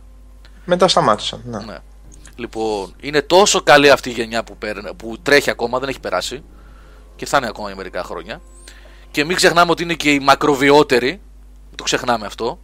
Μετά 0.65 0.87
σταμάτησαν. 0.87 1.41
Ναι. 1.45 1.57
Ναι. 1.57 1.77
Λοιπόν, 2.35 2.95
είναι 3.01 3.21
τόσο 3.21 3.61
καλή 3.61 3.89
αυτή 3.89 4.09
η 4.09 4.13
γενιά 4.13 4.43
που, 4.43 4.57
παίρνε- 4.57 4.93
που 4.93 5.17
τρέχει 5.23 5.49
ακόμα, 5.49 5.79
δεν 5.79 5.89
έχει 5.89 5.99
περάσει 5.99 6.43
και 7.15 7.25
θα 7.25 7.37
είναι 7.37 7.47
ακόμα 7.47 7.67
για 7.67 7.75
μερικά 7.75 8.03
χρόνια. 8.03 8.41
Και 9.11 9.23
μην 9.25 9.35
ξεχνάμε 9.35 9.71
ότι 9.71 9.83
είναι 9.83 9.93
και 9.93 10.11
η 10.11 10.19
μακροβιότερη. 10.19 11.07
Μην 11.07 11.75
το 11.75 11.83
ξεχνάμε 11.83 12.25
αυτό. 12.25 12.59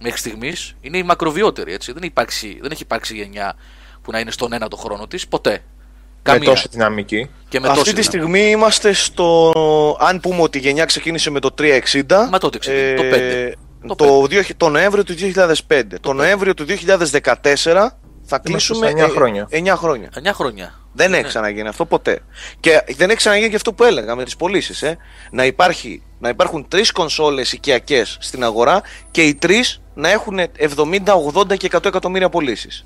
Μέχρι 0.00 0.18
στιγμής 0.18 0.74
είναι 0.80 0.98
η 0.98 1.02
μακροβιότερη, 1.02 1.72
έτσι. 1.72 1.92
Δεν, 1.92 2.02
υπάρξει, 2.02 2.58
δεν 2.62 2.70
έχει 2.70 2.82
υπάρξει 2.82 3.14
γενιά 3.14 3.54
που 4.02 4.10
να 4.10 4.18
είναι 4.18 4.30
στον 4.30 4.52
ένα 4.52 4.68
το 4.68 4.76
χρόνο 4.76 5.06
της 5.06 5.28
ποτέ. 5.28 5.50
Με 5.50 6.32
Καμία. 6.32 6.48
τόση 6.48 6.66
δυναμική. 6.70 7.30
Και 7.48 7.60
με 7.60 7.68
Αυτή 7.68 7.78
τόση 7.78 7.94
τη 7.94 8.00
δυναμική. 8.00 8.28
στιγμή 8.28 8.50
είμαστε 8.50 8.92
στο. 8.92 9.52
Αν 10.00 10.20
πούμε 10.20 10.42
ότι 10.42 10.58
η 10.58 10.60
γενιά 10.60 10.84
ξεκίνησε 10.84 11.30
με 11.30 11.40
το 11.40 11.50
360. 11.58 12.28
Μα 12.30 12.38
τότε 12.38 12.58
ξεκίνησε, 12.58 12.94
το 12.94 13.02
πέντε. 13.02 13.54
Το 13.86 13.94
Το, 13.94 14.26
δύο- 14.26 14.42
το 14.56 14.68
Νοέμβριο 14.68 15.04
του 15.04 15.14
2005. 15.14 15.82
Το, 16.00 16.12
Νοέμβριο 16.12 16.54
του 16.54 16.64
2014 16.64 17.98
θα 18.26 18.38
κλείσουμε. 18.38 18.78
στα 18.78 18.88
εννιά 18.88 19.08
χρόνια. 19.08 19.48
9 19.50 19.76
χρόνια. 19.76 20.10
9 20.22 20.30
χρόνια. 20.34 20.74
Δεν 20.92 21.14
έχει 21.14 21.24
ξαναγίνει 21.24 21.68
αυτό 21.68 21.84
ποτέ. 21.86 22.20
Και 22.60 22.84
δεν 22.96 23.08
έχει 23.08 23.18
ξαναγίνει 23.18 23.48
και 23.50 23.56
αυτό 23.56 23.72
που 23.72 23.84
έλεγα 23.84 24.14
με 24.16 24.24
τις 24.24 24.36
πωλήσεις. 24.36 24.82
Ε. 24.82 24.96
Να, 25.30 25.44
υπάρχει, 25.44 26.02
να 26.18 26.28
υπάρχουν 26.28 26.68
τρεις 26.68 26.92
κονσόλες 26.92 27.52
οικιακές 27.52 28.16
στην 28.20 28.44
αγορά 28.44 28.82
και 29.10 29.22
οι 29.22 29.34
τρεις 29.34 29.80
να 29.94 30.10
έχουν 30.10 30.38
70, 30.58 31.16
80 31.34 31.56
και 31.56 31.66
100 31.72 31.84
εκατομμύρια 31.88 32.28
πωλήσεις. 32.28 32.84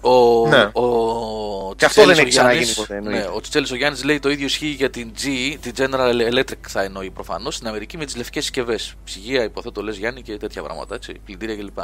Ο, 0.00 0.48
Ναι. 0.48 0.70
ο 0.72 1.74
Και 1.76 1.84
αυτό 1.84 2.00
Τσιτσέλης 2.02 2.16
δεν 2.16 2.18
ο 2.18 2.20
έχει 2.20 2.28
ξαναγίνει 2.28 2.64
Γιάννης- 2.64 2.74
ποτέ, 2.74 2.96
εννοείται. 2.96 3.18
Ναι, 3.18 3.26
ο 3.34 3.40
Τσιτσέλης 3.40 3.70
ο 3.70 3.76
Γιάννης 3.76 4.04
λέει 4.04 4.18
το 4.18 4.30
ίδιο 4.30 4.46
ισχύει 4.46 4.66
για 4.66 4.90
την 4.90 5.12
GE, 5.22 5.56
την 5.60 5.72
General 5.76 6.32
Electric 6.34 6.66
θα 6.68 6.82
εννοεί 6.82 7.10
προφανώς 7.10 7.54
στην 7.54 7.66
Αμερική 7.68 7.96
με 7.96 8.04
τις 8.04 8.16
λευκές 8.16 8.42
συσκευές. 8.42 8.94
Ψυγεία, 9.04 9.42
υποθέτω 9.42 9.82
λες 9.82 9.96
Γιάννη 9.96 10.22
και 10.22 10.36
τέτοια 10.36 10.62
πράγματα, 10.62 10.94
έτσι, 10.94 11.12
πλυντήρια 11.24 11.56
κλπ. 11.56 11.78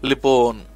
Λοιπόν, 0.00 0.66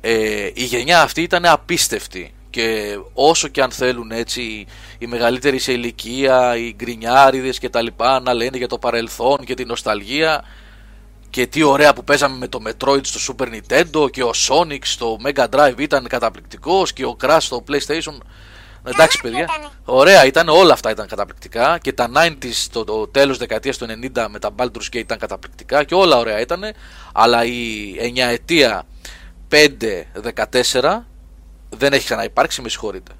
ε, 0.00 0.50
η 0.54 0.64
γενιά 0.64 1.02
αυτή 1.02 1.22
ήταν 1.22 1.46
απίστευτη. 1.46 2.34
Και 2.50 2.98
όσο 3.12 3.48
και 3.48 3.62
αν 3.62 3.70
θέλουν 3.70 4.10
έτσι 4.10 4.66
οι 4.98 5.06
μεγαλύτεροι 5.06 5.58
σε 5.58 5.72
ηλικία, 5.72 6.56
οι 6.56 6.74
γκρινιάριδες 6.76 7.58
και 7.58 7.68
τα 7.68 7.82
λοιπά 7.82 8.20
να 8.20 8.34
λένε 8.34 8.56
για 8.56 8.68
το 8.68 8.78
παρελθόν 8.78 9.38
και 9.44 9.54
την 9.54 9.66
νοσταλγία 9.66 10.44
και 11.30 11.46
τι 11.46 11.62
ωραία 11.62 11.92
που 11.92 12.04
παίζαμε 12.04 12.36
με 12.36 12.48
το 12.48 12.62
Metroid 12.66 13.06
στο 13.06 13.34
Super 13.38 13.46
Nintendo 13.46 14.10
και 14.10 14.22
ο 14.22 14.30
Sonic 14.48 14.78
στο 14.82 15.16
Mega 15.24 15.46
Drive 15.50 15.78
ήταν 15.78 16.06
καταπληκτικός 16.06 16.92
και 16.92 17.04
ο 17.04 17.16
Crash 17.22 17.36
στο 17.40 17.64
PlayStation. 17.68 18.18
Εντάξει 18.84 19.18
παιδιά, 19.22 19.48
ωραία 19.84 20.26
ήταν, 20.26 20.48
όλα 20.48 20.72
αυτά 20.72 20.90
ήταν 20.90 21.06
καταπληκτικά 21.06 21.78
και 21.78 21.92
τα 21.92 22.10
90s, 22.14 22.66
το, 22.72 22.84
το 22.84 23.08
τέλος 23.08 23.38
δεκαετίας 23.38 23.78
του 23.78 23.86
90 24.14 24.26
με 24.28 24.38
τα 24.38 24.50
Baldur's 24.56 24.88
Gate 24.92 24.94
ήταν 24.94 25.18
καταπληκτικά 25.18 25.84
και 25.84 25.94
όλα 25.94 26.16
ωραία 26.16 26.40
ήταν 26.40 26.64
αλλά 27.12 27.44
η 27.44 27.94
9 28.14 28.18
ετία 28.18 28.86
5-14 29.50 30.98
δεν 31.68 31.92
έχει 31.92 32.04
ξαναυπάρξει, 32.04 32.62
με 32.62 32.68
συγχωρείτε 32.68 33.12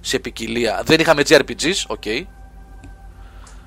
σε 0.00 0.18
ποικιλία, 0.18 0.82
δεν 0.84 1.00
είχαμε 1.00 1.22
JRPGs, 1.28 1.84
OK 1.86 2.02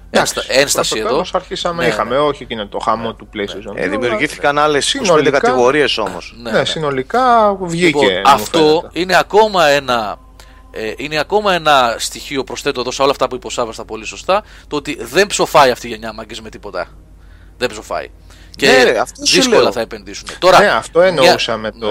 Ένστα, 0.10 0.42
ένσταση 0.48 0.74
Προς 0.74 0.90
το 0.90 0.98
εδώ 0.98 1.08
τέλος 1.10 1.34
αρχίσαμε, 1.36 1.84
Ναι, 1.84 1.90
είχαμε 1.90 2.16
ναι. 2.16 2.22
όχι 2.22 2.44
εκείνο 2.44 2.68
το 2.68 2.80
χαμό 2.80 3.14
του 3.14 3.30
PlayStation. 3.34 3.76
Ε, 3.76 3.82
Αλλά, 3.82 3.90
δημιουργήθηκαν 3.90 4.58
άλλες 4.58 4.94
25 4.94 5.06
συνολικά- 5.06 5.40
κατηγορίες 5.40 5.98
όμως. 5.98 6.36
Ναι, 6.42 6.52
Ναι, 6.52 6.58
ναι. 6.58 6.66
συνολικά 6.66 7.56
βγήκε. 7.62 7.86
Λοιπόν, 7.88 8.06
μου 8.06 8.22
αυτό 8.26 8.58
φαίνεται. 8.60 9.00
είναι 9.00 9.18
ακόμα 9.18 9.66
ένα 9.68 10.18
ε, 10.72 10.94
είναι 10.98 11.20
ακόμα 11.20 11.54
ένα 11.54 11.96
στοιχείο 11.98 12.44
προσθέτω 12.44 12.80
εδώ 12.80 12.92
σε 12.92 13.02
όλα 13.02 13.12
αυτά 13.12 13.28
που 13.28 13.36
είπε 13.36 13.48
ο 13.48 13.50
Σάββας 13.50 13.76
τα 13.76 13.86
πολύ 13.86 14.06
σωστά 14.06 14.44
το 14.68 14.76
ότι 14.76 14.98
δεν 15.04 15.28
ψοφάει 15.28 15.72
αυτή 15.72 15.88
η 15.88 15.90
γενιά 15.90 16.14
μάγκες 16.14 16.42
με 16.42 16.50
τίποτα 16.50 16.88
δεν 17.58 17.70
ψοφάει 17.70 18.08
και 18.58 18.68
Ναι, 18.68 18.84
ρε, 18.84 19.00
αυτό 19.00 19.26
σου 19.26 19.36
δύσκολα 19.36 19.62
λέω. 19.62 19.72
θα 19.72 19.82
επενδύσουν 19.82 20.28
τώρα 20.40 20.60
ναι, 20.60 20.68
αυτό 20.68 21.00
μια- 21.00 21.08
εννοούσα, 21.08 21.58
με 21.58 21.72
το, 21.72 21.90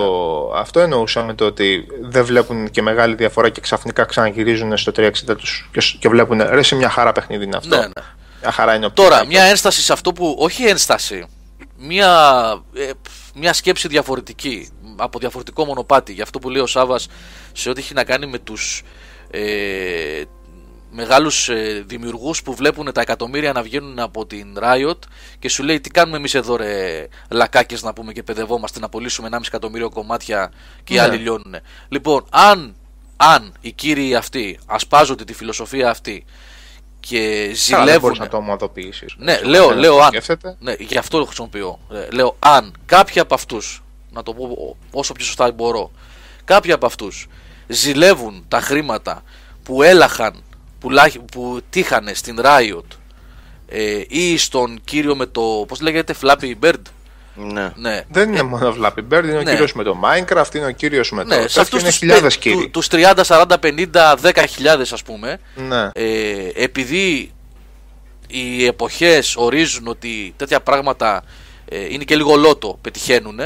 αυτό 0.56 0.80
εννοούσα 0.80 1.24
με 1.24 1.34
το 1.34 1.44
ότι 1.44 1.86
δεν 2.00 2.24
βλέπουν 2.24 2.70
και 2.70 2.82
μεγάλη 2.82 3.14
διαφορά 3.14 3.48
και 3.48 3.60
ξαφνικά 3.60 4.04
ξαναγυρίζουν 4.04 4.76
στο 4.76 4.92
360 4.96 5.36
τους 5.38 5.68
και, 5.72 5.80
σ- 5.80 5.98
και 5.98 6.08
βλέπουν 6.08 6.42
ρε 6.42 6.62
σε 6.62 6.74
μια 6.74 6.88
χαρά 6.90 7.12
παιχνίδι 7.12 7.44
είναι 7.44 7.56
αυτό. 7.56 7.76
Ναι, 7.76 7.82
ναι. 7.82 7.90
Μια 8.40 8.50
χαρά 8.52 8.74
είναι 8.74 8.86
ο 8.86 8.90
Τώρα, 8.90 9.26
μια 9.26 9.42
ένσταση 9.42 9.82
σε 9.82 9.92
αυτό 9.92 10.12
που. 10.12 10.36
Όχι 10.38 10.64
ένσταση. 10.64 11.26
Μια, 11.78 12.10
ε, 12.76 12.90
μια 13.34 13.52
σκέψη 13.52 13.88
διαφορετική. 13.88 14.68
Από 14.96 15.18
διαφορετικό 15.18 15.64
μονοπάτι. 15.64 16.12
Για 16.12 16.22
αυτό 16.22 16.38
που 16.38 16.50
λέει 16.50 16.62
ο 16.62 16.66
Σάβα 16.66 16.98
σε 17.52 17.68
ό,τι 17.70 17.80
έχει 17.80 17.94
να 17.94 18.04
κάνει 18.04 18.26
με 18.26 18.38
τους 18.38 18.82
ε, 19.30 20.22
μεγάλους 20.96 21.48
ε, 21.48 21.84
δημιουργούς 21.86 22.42
που 22.42 22.54
βλέπουν 22.54 22.92
τα 22.92 23.00
εκατομμύρια 23.00 23.52
να 23.52 23.62
βγαίνουν 23.62 23.98
από 23.98 24.26
την 24.26 24.46
Riot 24.60 24.98
και 25.38 25.48
σου 25.48 25.62
λέει 25.62 25.80
τι 25.80 25.90
κάνουμε 25.90 26.16
εμείς 26.16 26.34
εδώ 26.34 26.56
ρε 26.56 27.06
λακάκες 27.30 27.82
να 27.82 27.92
πούμε 27.92 28.12
και 28.12 28.22
παιδευόμαστε 28.22 28.78
να 28.80 28.88
πωλήσουμε 28.88 29.28
1,5 29.32 29.38
εκατομμύριο 29.46 29.90
κομμάτια 29.90 30.52
και 30.84 30.94
οι 30.94 30.96
Ναι. 30.96 31.02
άλλοι 31.02 31.16
λιώνουν. 31.16 31.56
Λοιπόν, 31.88 32.24
αν, 32.30 32.74
αν 33.16 33.52
οι 33.60 33.72
κύριοι 33.72 34.14
αυτοί 34.14 34.58
ασπάζονται 34.66 35.24
τη 35.24 35.32
φιλοσοφία 35.32 35.90
αυτή 35.90 36.24
και 37.00 37.18
Καλά, 37.20 37.44
δεν 37.46 37.54
ζηλεύουν 37.56 38.00
μπορείς 38.00 38.18
να 38.18 38.28
το 38.28 38.36
ομοδοποιήσεις. 38.36 39.14
ναι, 39.18 39.40
λέω, 39.42 39.64
Ένας 39.64 39.76
λέω 39.80 39.92
το 39.96 40.02
αν. 40.02 40.08
σκέφτεται. 40.08 40.56
Ναι, 40.60 40.74
γι' 40.78 40.98
αυτό 40.98 41.18
το 41.18 41.24
χρησιμοποιώ. 41.24 41.78
Ε, 41.92 42.08
λέω 42.10 42.36
αν 42.38 42.72
κάποιοι 42.86 43.20
από 43.20 43.34
αυτούς, 43.34 43.82
να 44.10 44.22
το 44.22 44.34
πω 44.34 44.76
όσο 44.90 45.12
πιο 45.12 45.24
σωστά 45.24 45.52
μπορώ, 45.52 45.90
κάποιοι 46.44 46.72
από 46.72 46.86
αυτούς 46.86 47.26
ζηλεύουν 47.66 48.44
τα 48.48 48.60
χρήματα 48.60 49.22
που 49.62 49.82
έλαχαν, 49.82 50.42
που, 50.86 50.92
λάχ- 50.92 51.18
που 51.32 51.60
τύχανε 51.70 52.14
στην 52.14 52.38
Riot 52.42 52.96
ε, 53.68 54.02
ή 54.08 54.36
στον 54.36 54.80
κύριο 54.84 55.16
με 55.16 55.26
το. 55.26 55.64
Πώς 55.68 55.80
λέγεται, 55.80 56.14
Flappy 56.22 56.52
Bird. 56.62 56.72
Ναι. 57.34 57.72
Ναι, 57.76 58.00
Δεν 58.10 58.28
είναι 58.28 58.42
μόνο 58.42 58.76
Flappy 58.80 58.98
Bird, 59.12 59.24
είναι 59.24 59.36
ο 59.36 59.42
ναι. 59.42 59.50
κύριος 59.50 59.72
με 59.74 59.82
το 59.82 59.96
Minecraft, 60.04 60.54
είναι 60.54 60.66
ο 60.66 60.70
κύριος 60.70 61.10
με 61.10 61.22
το... 61.24 61.28
ναι 61.28 61.34
σε 61.34 61.42
τέτοιο, 61.46 61.62
αυτούς 61.62 61.80
είναι 61.80 61.88
τους 61.88 61.98
χιλιάδες 61.98 62.36
κύριοι. 62.36 62.68
τους 62.68 62.86
30, 62.90 63.12
40, 63.26 63.44
50, 63.60 64.14
10 64.22 64.44
χιλιάδες 64.48 64.92
ας 64.92 65.02
πούμε 65.02 65.38
Ναι. 65.68 65.88
ε, 65.92 66.50
επειδή 66.54 67.32
οι 68.26 68.64
εποχές 68.66 69.36
ορίζουν 69.36 69.86
ότι 69.86 70.34
τέτοια 70.36 70.60
πράγματα 70.60 71.22
ε, 71.68 71.84
είναι 71.92 72.04
και 72.04 72.16
λίγο 72.16 72.34
λότο, 72.36 72.78
πετυχαίνουν 72.80 73.38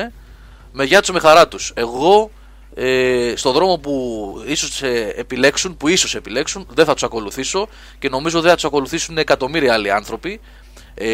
με 0.73 0.85
γεια 0.85 1.01
τους 1.01 1.11
με 1.11 1.21
χαρά 1.21 1.49
τους. 1.49 1.73
Εγώ 1.75 2.31
ε, 2.75 3.33
στον 3.37 3.53
δρόμο 3.53 3.79
που 3.79 4.35
ίσως 4.47 4.83
ε, 4.83 5.13
επιλέξουν, 5.17 5.77
που 5.77 5.89
ίσως 5.89 6.15
επιλέξουν, 6.15 6.67
δεν 6.75 6.85
θα 6.85 6.93
τους 6.93 7.03
ακολουθήσω 7.03 7.69
και 7.99 8.09
νομίζω 8.09 8.41
δεν 8.41 8.49
θα 8.51 8.55
τους 8.55 8.65
ακολουθήσουν 8.65 9.19
εκατομμύρια 9.19 9.73
άλλοι 9.73 9.91
άνθρωποι. 9.91 10.41
Ε, 10.95 11.07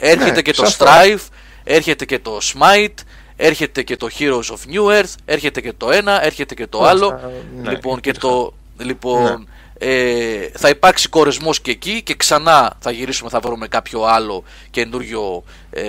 έρχεται 0.00 0.30
Ναι, 0.32 0.42
και 0.42 0.52
το 0.52 0.64
σαφώς. 0.66 0.76
Strive, 0.88 1.28
έρχεται 1.64 2.04
και 2.04 2.18
το 2.18 2.38
Smite, 2.42 2.94
έρχεται 3.36 3.82
και 3.82 3.96
το 3.96 4.08
Heroes 4.18 4.42
of 4.54 4.74
New 4.74 5.00
Earth, 5.00 5.14
έρχεται 5.24 5.60
και 5.60 5.72
το 5.76 5.90
ένα, 5.90 6.24
έρχεται 6.24 6.54
και 6.54 6.66
το 6.66 6.78
Αυτά, 6.78 6.90
άλλο. 6.90 7.20
ναι, 7.62 7.70
λοιπόν, 7.70 8.00
και 8.00 8.08
υπήρχαν. 8.08 8.30
το, 8.30 8.52
λοιπόν 8.78 9.48
ε, 9.78 10.48
θα 10.56 10.68
υπάρξει 10.68 11.08
κορεσμός 11.08 11.60
και 11.60 11.70
εκεί 11.70 12.02
και 12.02 12.14
ξανά 12.14 12.76
θα 12.80 12.90
γυρίσουμε, 12.90 13.30
θα 13.30 13.40
βρούμε 13.40 13.68
κάποιο 13.68 14.02
άλλο 14.02 14.44
καινούριο 14.70 15.44
ε, 15.70 15.82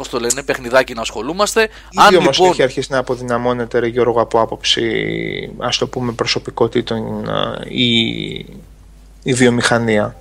πώς 0.00 0.08
το 0.08 0.18
λένε, 0.20 0.42
παιχνιδάκι 0.42 0.94
να 0.94 1.00
ασχολούμαστε. 1.00 1.68
Ήδη 2.06 2.16
όμως 2.16 2.36
λοιπόν, 2.38 2.52
έχει 2.52 2.62
αρχίσει 2.62 2.92
να 2.92 2.98
αποδυναμώνεται, 2.98 3.78
ρε 3.78 3.86
Γιώργο, 3.86 4.20
από 4.20 4.40
άποψη, 4.40 4.84
ας 5.58 5.78
το 5.78 5.86
πούμε, 5.86 6.12
προσωπικότητων 6.12 7.28
α, 7.28 7.58
η, 7.68 7.98
η 9.22 9.32
βιομηχανία. 9.32 10.16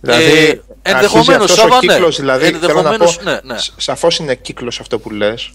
Δηλαδή, 0.00 0.22
Ε, 0.24 0.60
ενδεχομένως, 0.82 1.04
αρχίζει 1.14 1.32
αυτός 1.32 1.52
Σάβα, 1.52 1.76
ο 1.76 1.78
ναι. 1.82 1.92
κύκλος, 1.92 2.16
δηλαδή, 2.16 2.44
θέλω 2.44 2.54
να 2.54 2.58
πω, 2.58 2.78
Ενδεχομένως, 2.78 3.20
ναι, 3.22 3.38
ναι. 3.42 3.58
σ- 3.58 3.72
σαφώς 3.76 4.18
είναι 4.18 4.34
κύκλος 4.34 4.80
αυτό 4.80 4.98
που 4.98 5.10
λες. 5.10 5.50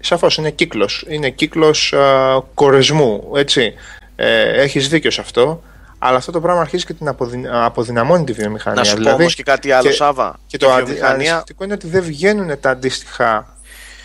Σαφώς 0.00 0.36
είναι 0.36 0.50
κύκλος. 0.50 1.04
Είναι 1.08 1.30
κύκλος 1.30 1.92
α, 1.92 2.40
κορεσμού, 2.54 3.30
έτσι. 3.36 3.74
Ε, 4.16 4.62
έχεις 4.62 4.88
δίκιο 4.88 5.10
σε 5.10 5.20
αυτό. 5.20 5.62
Αλλά 6.04 6.16
αυτό 6.16 6.32
το 6.32 6.40
πράγμα 6.40 6.60
αρχίζει 6.60 6.84
και 6.84 6.92
την 6.94 7.08
αποδυ- 7.08 7.46
αποδυναμώνει 7.52 8.24
τη 8.24 8.32
βιομηχανία. 8.32 8.78
Να 8.80 8.84
σου 8.86 8.92
πω 8.94 8.98
δηλαδή, 8.98 9.20
όμως 9.22 9.34
και 9.34 9.42
κάτι 9.42 9.72
άλλο, 9.72 9.92
Σάβα. 9.92 10.38
και 10.46 10.56
Η 10.56 10.58
το 10.58 10.70
αντι- 10.72 10.84
βιομηχανία 10.84 11.14
ανησυχητικό 11.14 11.64
είναι 11.64 11.72
ότι 11.72 11.86
δεν 11.86 12.02
βγαίνουν 12.02 12.60
τα 12.60 12.70
αντίστοιχα 12.70 13.56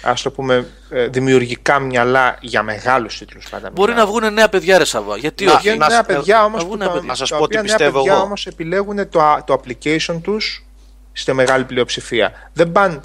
ας 0.02 0.22
το 0.22 0.32
πούμε 0.32 0.68
ε, 0.90 1.07
δημιουργικά 1.07 1.80
μυαλά 1.80 2.38
για 2.41 2.64
μεγάλους 2.64 3.18
τίτλους 3.18 3.49
πάντα 3.49 3.69
μπορεί 3.74 3.91
μιλάω. 3.91 4.06
να 4.06 4.11
βγουν 4.11 4.34
νέα 4.34 4.49
παιδιά 4.49 4.78
ρε 4.78 4.86
Σαββά. 4.86 5.18
Γιατί 5.18 5.45
Να- 5.45 5.52
όχι; 5.52 5.60
Βγαίνουν 5.61 5.80
να 5.80 5.88
νέα 5.88 5.98
σου- 5.98 6.06
παιδιά 6.06 6.44
όμως 6.44 6.57
να 6.57 6.64
που 6.64 6.65
βγουν 6.65 6.80
τα, 6.80 6.86
νέα 6.86 6.94
παιδιά. 6.94 7.10
Να 7.10 7.15
σας 7.15 7.30
τα 7.30 7.38
πω 7.38 7.44
οποία 7.44 7.60
τι 7.61 7.65
νέα 7.68 7.76
πιστεύω 7.76 7.98
παιδιά 7.98 8.14
εγώ. 8.14 8.24
όμως 8.24 8.45
επιλέγουν 8.48 9.10
το, 9.10 9.22
α- 9.22 9.44
το 9.44 9.61
application 9.64 10.19
τους 10.24 10.65
στη 11.18 11.34
μεγάλη 11.34 11.64
πλειοψηφία. 11.64 12.49
Δεν 12.53 12.72
πάνε 12.72 12.99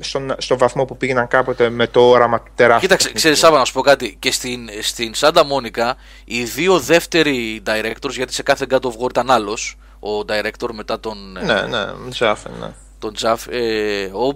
στον, 0.00 0.34
στο 0.38 0.58
βαθμό 0.58 0.84
που 0.84 0.96
πήγαιναν 0.96 1.28
κάποτε 1.28 1.68
με 1.68 1.86
το 1.86 2.00
όραμα 2.00 2.40
του 2.40 2.50
τεράστιου. 2.54 2.80
Κοίταξε, 2.80 3.06
τεχνικού. 3.06 3.18
ξέρεις, 3.18 3.38
Σάβα, 3.38 3.58
να 3.58 3.64
σου 3.64 3.72
πω 3.72 3.80
κάτι. 3.80 4.16
Και 4.18 4.32
στην, 4.32 4.68
στην 4.80 5.14
Σάντα 5.14 5.44
Μόνικα, 5.44 5.96
οι 6.24 6.42
δύο 6.44 6.78
δεύτεροι 6.78 7.62
directors, 7.66 8.10
γιατί 8.10 8.34
σε 8.34 8.42
κάθε 8.42 8.66
God 8.70 8.80
of 8.80 8.90
War 8.90 9.10
ήταν 9.10 9.30
άλλος, 9.30 9.76
ο 10.00 10.18
director 10.28 10.68
μετά 10.72 11.00
τον, 11.00 11.36
ε, 11.36 11.44
Ναι, 11.44 11.62
ναι, 11.62 11.84
Τζάφεν, 12.10 12.52
ναι. 12.60 12.66
τον 12.98 13.14
Τζαφ, 13.14 13.46
ε, 13.50 14.10
ο 14.12 14.32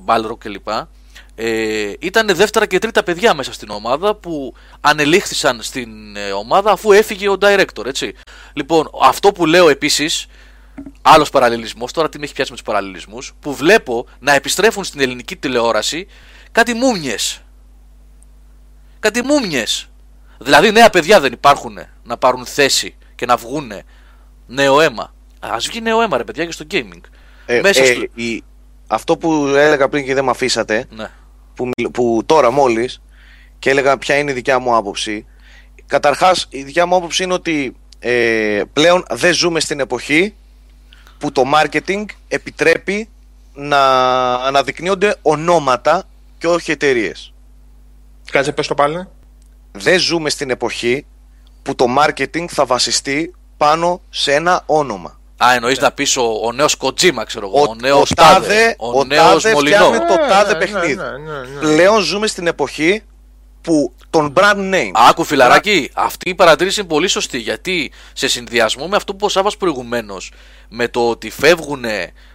Μπάλρο 0.00 0.36
κλπ. 0.36 0.68
Ε, 1.38 1.92
ήταν 1.98 2.26
δεύτερα 2.34 2.66
και 2.66 2.78
τρίτα 2.78 3.02
παιδιά 3.02 3.34
μέσα 3.34 3.52
στην 3.52 3.70
ομάδα 3.70 4.14
που 4.14 4.54
ανελήχθησαν 4.80 5.58
στην 5.62 6.16
ε, 6.16 6.32
ομάδα 6.32 6.70
αφού 6.70 6.92
έφυγε 6.92 7.28
ο 7.28 7.36
director, 7.40 7.86
έτσι. 7.86 8.14
Λοιπόν, 8.52 8.90
αυτό 9.02 9.32
που 9.32 9.46
λέω 9.46 9.68
επίσης, 9.68 10.26
άλλος 11.02 11.30
παραλληλισμός, 11.30 11.92
τώρα 11.92 12.08
τι 12.08 12.18
με 12.18 12.24
έχει 12.24 12.34
πιάσει 12.34 12.50
με 12.50 12.56
τους 12.56 12.66
παραλληλισμούς, 12.66 13.32
που 13.40 13.54
βλέπω 13.54 14.06
να 14.18 14.32
επιστρέφουν 14.34 14.84
στην 14.84 15.00
ελληνική 15.00 15.36
τηλεόραση 15.36 16.06
κάτι 16.52 16.74
μούμιες. 16.74 17.40
Κάτι 18.98 19.22
μούμιες. 19.24 19.88
Δηλαδή 20.38 20.70
νέα 20.70 20.90
παιδιά 20.90 21.20
δεν 21.20 21.32
υπάρχουν 21.32 21.78
να 22.04 22.16
πάρουν 22.16 22.46
θέση 22.46 22.96
και 23.14 23.26
να 23.26 23.36
βγουν 23.36 23.72
νέο 24.46 24.80
αίμα. 24.80 25.14
Ας 25.40 25.66
βγει 25.66 25.80
νέο 25.80 26.00
αίμα 26.02 26.16
ρε 26.16 26.24
παιδιά 26.24 26.44
και 26.44 26.52
στο 26.52 26.64
gaming. 26.70 27.00
Ε, 27.46 27.60
Μέσα 27.60 27.82
ε, 27.82 27.86
στο- 27.94 28.04
η- 28.14 28.42
αυτό 28.86 29.16
που 29.16 29.34
έλεγα 29.46 29.88
πριν 29.88 30.04
και 30.04 30.14
δεν 30.14 30.24
με 30.24 30.30
αφήσατε, 30.30 30.86
Ναι. 30.90 31.10
που, 31.54 31.70
μιλ- 31.76 31.90
που 31.90 32.22
τώρα 32.26 32.50
μόλις 32.50 33.02
και 33.58 33.70
έλεγα 33.70 33.98
ποια 33.98 34.16
είναι 34.18 34.30
η 34.30 34.34
δικιά 34.34 34.58
μου 34.58 34.76
άποψη. 34.76 35.26
Καταρχάς 35.86 36.46
η 36.50 36.62
δικιά 36.62 36.86
μου 36.86 36.96
άποψη 36.96 37.22
είναι 37.22 37.32
ότι 37.32 37.76
ε, 37.98 38.62
πλέον 38.72 39.04
δεν 39.10 39.34
ζούμε 39.34 39.60
στην 39.60 39.80
εποχή 39.80 40.34
που 41.18 41.32
το 41.32 41.42
marketing 41.54 42.04
επιτρέπει 42.28 43.08
να 43.54 43.80
αναδεικνύονται 44.34 45.16
ονόματα 45.22 46.02
και 46.38 46.46
όχι 46.48 46.70
εταιρείες. 46.70 47.32
Κάτσε, 48.30 48.52
πες 48.52 48.66
το 48.66 48.74
πάλι. 48.74 49.08
Δεν 49.72 49.98
ζούμε 49.98 50.30
στην 50.30 50.50
εποχή 50.50 51.06
που 51.62 51.74
το 51.74 51.84
marketing 51.98 52.44
θα 52.48 52.64
βασιστεί 52.66 53.34
πάνω 53.56 54.00
σε 54.10 54.34
ένα 54.34 54.62
όνομα. 54.66 55.18
Α, 55.44 55.54
εννοείς 55.54 55.78
να 55.78 55.92
πεις 55.92 56.16
ο, 56.16 56.22
ο 56.44 56.52
νέος 56.52 56.74
Κοτζίμα, 56.76 57.24
ξέρω 57.24 57.46
εγώ. 57.46 57.60
Ο, 57.60 57.66
Ο, 57.70 57.74
νέος 57.74 58.10
ο 58.10 58.14
τάδε, 58.14 58.74
Ο, 58.78 58.98
ο 58.98 59.04
νέος 59.04 59.42
τάδε 59.42 59.52
Μολυνό. 59.54 59.76
φτιάχνει 59.76 59.98
το 60.06 60.22
Ναι, 60.22 60.28
τάδε 60.28 60.52
ναι, 60.52 60.58
παιχνίδι. 60.58 60.94
ναι, 60.94 61.02
ναι, 61.04 61.18
ναι, 61.18 61.38
ναι. 61.38 61.60
Πλέον 61.60 62.00
ζούμε 62.02 62.26
στην 62.26 62.46
εποχή 62.46 63.02
που 63.66 63.92
τον 64.10 64.32
brand 64.36 64.74
name. 64.74 64.90
Άκου 64.94 65.24
φιλαράκι, 65.24 65.90
αυτή 65.94 66.30
η 66.30 66.34
παρατήρηση 66.34 66.80
είναι 66.80 66.88
πολύ 66.88 67.08
σωστή 67.08 67.38
γιατί 67.38 67.92
σε 68.12 68.28
συνδυασμό 68.28 68.88
με 68.88 68.96
αυτό 68.96 69.14
που 69.14 69.26
ο 69.26 69.28
Σάββας 69.28 69.56
προηγουμένως 69.56 70.32
με 70.68 70.88
το 70.88 71.08
ότι 71.08 71.30
φεύγουν 71.30 71.84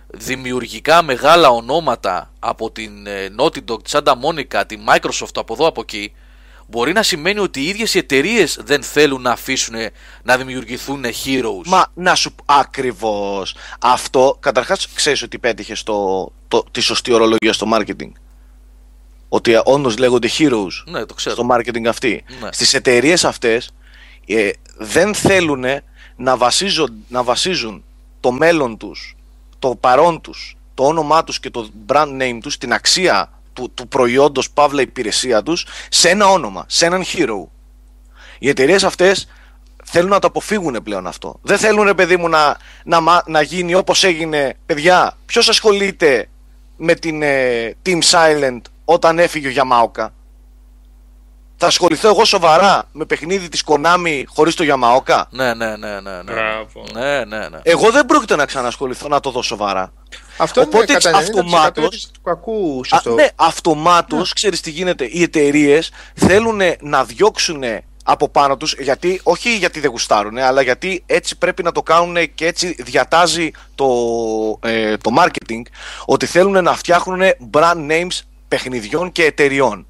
δημιουργικά 0.08 1.04
μεγάλα 1.04 1.50
ονόματα 1.50 2.32
από 2.40 2.72
την 2.72 3.08
ε, 3.08 3.34
Naughty 3.40 3.58
Dog, 3.72 3.84
τη 3.84 3.92
Santa 3.92 4.14
Monica, 4.14 4.64
τη 4.68 4.78
Microsoft 4.88 5.36
από 5.36 5.54
εδώ 5.54 5.68
από 5.68 5.82
εκεί 5.82 6.14
μπορεί 6.68 6.94
να 6.94 7.04
σημαίνει 7.04 7.40
ότι 7.40 7.60
οι 7.60 7.68
ίδιες 7.68 7.94
οι 7.94 7.98
εταιρείες 7.98 8.60
δεν 8.64 8.84
θέλουν 8.84 9.22
να 9.22 9.32
αφήσουν 9.32 9.76
να 10.24 10.38
δημιουργηθούν 10.38 11.04
heroes. 11.06 11.66
Μα 11.66 11.86
να 11.94 12.16
σου 12.16 12.36
ακριβώς 12.46 13.56
αυτό, 13.82 14.38
καταρχάς 14.40 14.88
ξέρεις 14.94 15.22
ότι 15.22 15.40
πέτυχε 15.40 15.76
στο, 15.76 16.32
το, 16.48 16.64
τη 16.72 16.82
σωστή 16.82 17.12
ορολογία 17.14 17.54
στο 17.54 17.68
marketing. 17.74 18.12
Ότι 19.34 19.62
όντως 19.64 19.98
λέγονται 19.98 20.30
heroes 20.38 20.84
Ναι, 20.86 21.06
το 21.06 21.14
ξέρω. 21.14 21.36
στο 21.36 21.48
marketing 21.52 21.86
αυτή. 21.86 22.24
Ναι. 22.42 22.50
Στις 22.52 22.74
εταιρείες 22.74 23.26
αυτές 23.26 23.74
ε, 24.28 24.50
δεν 24.78 25.14
θέλουν 25.14 25.66
να 26.16 26.38
βασίζουν, 26.38 26.94
να 27.08 27.24
βασίζουν 27.24 27.84
το 28.20 28.32
μέλλον 28.32 28.78
τους, 28.78 29.16
το 29.60 29.76
παρόν 29.80 30.22
τους, 30.22 30.58
το 30.74 30.84
όνομά 30.86 31.24
τους 31.24 31.40
και 31.40 31.50
το 31.50 31.70
brand 31.88 32.22
name 32.22 32.38
τους, 32.42 32.58
την 32.58 32.74
αξία 32.74 33.32
του, 33.54 33.72
του 33.74 33.88
προϊόντος 33.88 34.50
παύλα 34.52 34.82
υπηρεσία 34.82 35.44
τους 35.44 35.66
σε 35.90 36.10
ένα 36.10 36.28
όνομα, 36.28 36.66
σε 36.68 36.86
έναν 36.86 37.04
hero. 37.04 37.44
Οι 38.40 38.50
εταιρείες 38.50 38.84
αυτές 38.84 39.28
θέλουν 39.84 40.10
να 40.10 40.20
το 40.20 40.28
αποφύγουν 40.28 40.78
πλέον 40.84 41.08
αυτό. 41.08 41.40
Δεν 41.42 41.58
θέλουν 41.58 41.84
ρε 41.86 41.94
παιδί 41.94 42.18
μου 42.18 42.30
να, 42.30 42.58
να, 42.84 43.00
μα- 43.00 43.24
να 43.28 43.42
γίνει 43.42 43.74
όπως 43.76 44.04
έγινε 44.04 44.58
παιδιά. 44.66 45.18
Ποιος 45.26 45.50
ασχολείται 45.50 46.30
με 46.78 46.94
την 46.94 47.22
ε, 47.22 47.76
Team 47.86 48.00
Silent 48.12 48.62
όταν 48.86 49.20
έφυγε 49.20 49.48
ο 49.48 49.52
Γιαμάοκα. 49.52 50.14
Θα 51.64 51.68
ασχοληθώ 51.70 52.08
εγώ 52.08 52.26
σοβαρά 52.26 52.84
με 52.92 53.06
παιχνίδι 53.06 53.50
της 53.50 53.64
Konami 53.68 54.24
χωρίς 54.28 54.56
το 54.56 54.64
Yamaoka. 54.68 55.24
Ναι, 55.30 55.54
ναι, 55.54 55.76
ναι, 55.76 56.00
ναι. 56.00 56.22
ναι. 56.22 56.32
Μπράβο. 56.34 56.84
Ναι, 56.94 57.26
ναι, 57.26 57.48
ναι. 57.50 57.60
Εγώ 57.64 57.92
δεν 57.92 58.06
πρόκειται 58.06 58.36
να 58.36 58.46
ξανασχοληθώ 58.46 59.08
να 59.08 59.20
το 59.20 59.32
δω 59.32 59.42
σοβαρά. 59.42 59.94
Αυτό 60.38 60.62
Οπότε, 60.62 60.92
είναι 60.92 60.94
κατά 61.02 61.18
90% 61.18 61.22
αυτομάτως- 61.22 61.86
αίτηση 61.86 62.12
του 62.14 62.22
κακού 62.22 62.82
σε 62.84 62.96
Α, 62.96 62.98
αυτό. 62.98 63.14
ναι, 63.14 63.28
αυτομάτως, 63.36 64.34
ξέρεις 64.34 64.62
τι 64.62 64.70
γίνεται. 64.72 65.06
Οι 65.12 65.22
εταιρείες 65.22 65.92
θέλουν 66.16 66.62
να 66.82 67.04
διώξουν 67.04 67.64
από 68.04 68.30
πάνω 68.30 68.58
τους, 68.58 68.76
γιατί, 68.80 69.20
όχι 69.24 69.58
γιατί 69.58 69.80
δεν 69.80 69.90
γουστάρουν, 69.90 70.38
αλλά 70.38 70.62
γιατί 70.62 71.04
έτσι 71.06 71.38
πρέπει 71.38 71.64
να 71.64 71.72
το 71.72 71.82
κάνουν 71.84 72.34
και 72.36 72.46
έτσι 72.46 72.76
διατάζει 72.80 73.52
το, 73.76 73.88
ε, 74.64 74.98
το 74.98 75.12
marketing, 75.20 75.62
ότι 76.06 76.26
θέλουν 76.26 76.64
να 76.64 76.74
φτιάχνουν 76.76 77.22
brand 77.52 77.88
names 77.92 78.20
παιχνιδιών 78.56 79.12
και 79.12 79.24
εταιριών. 79.26 79.86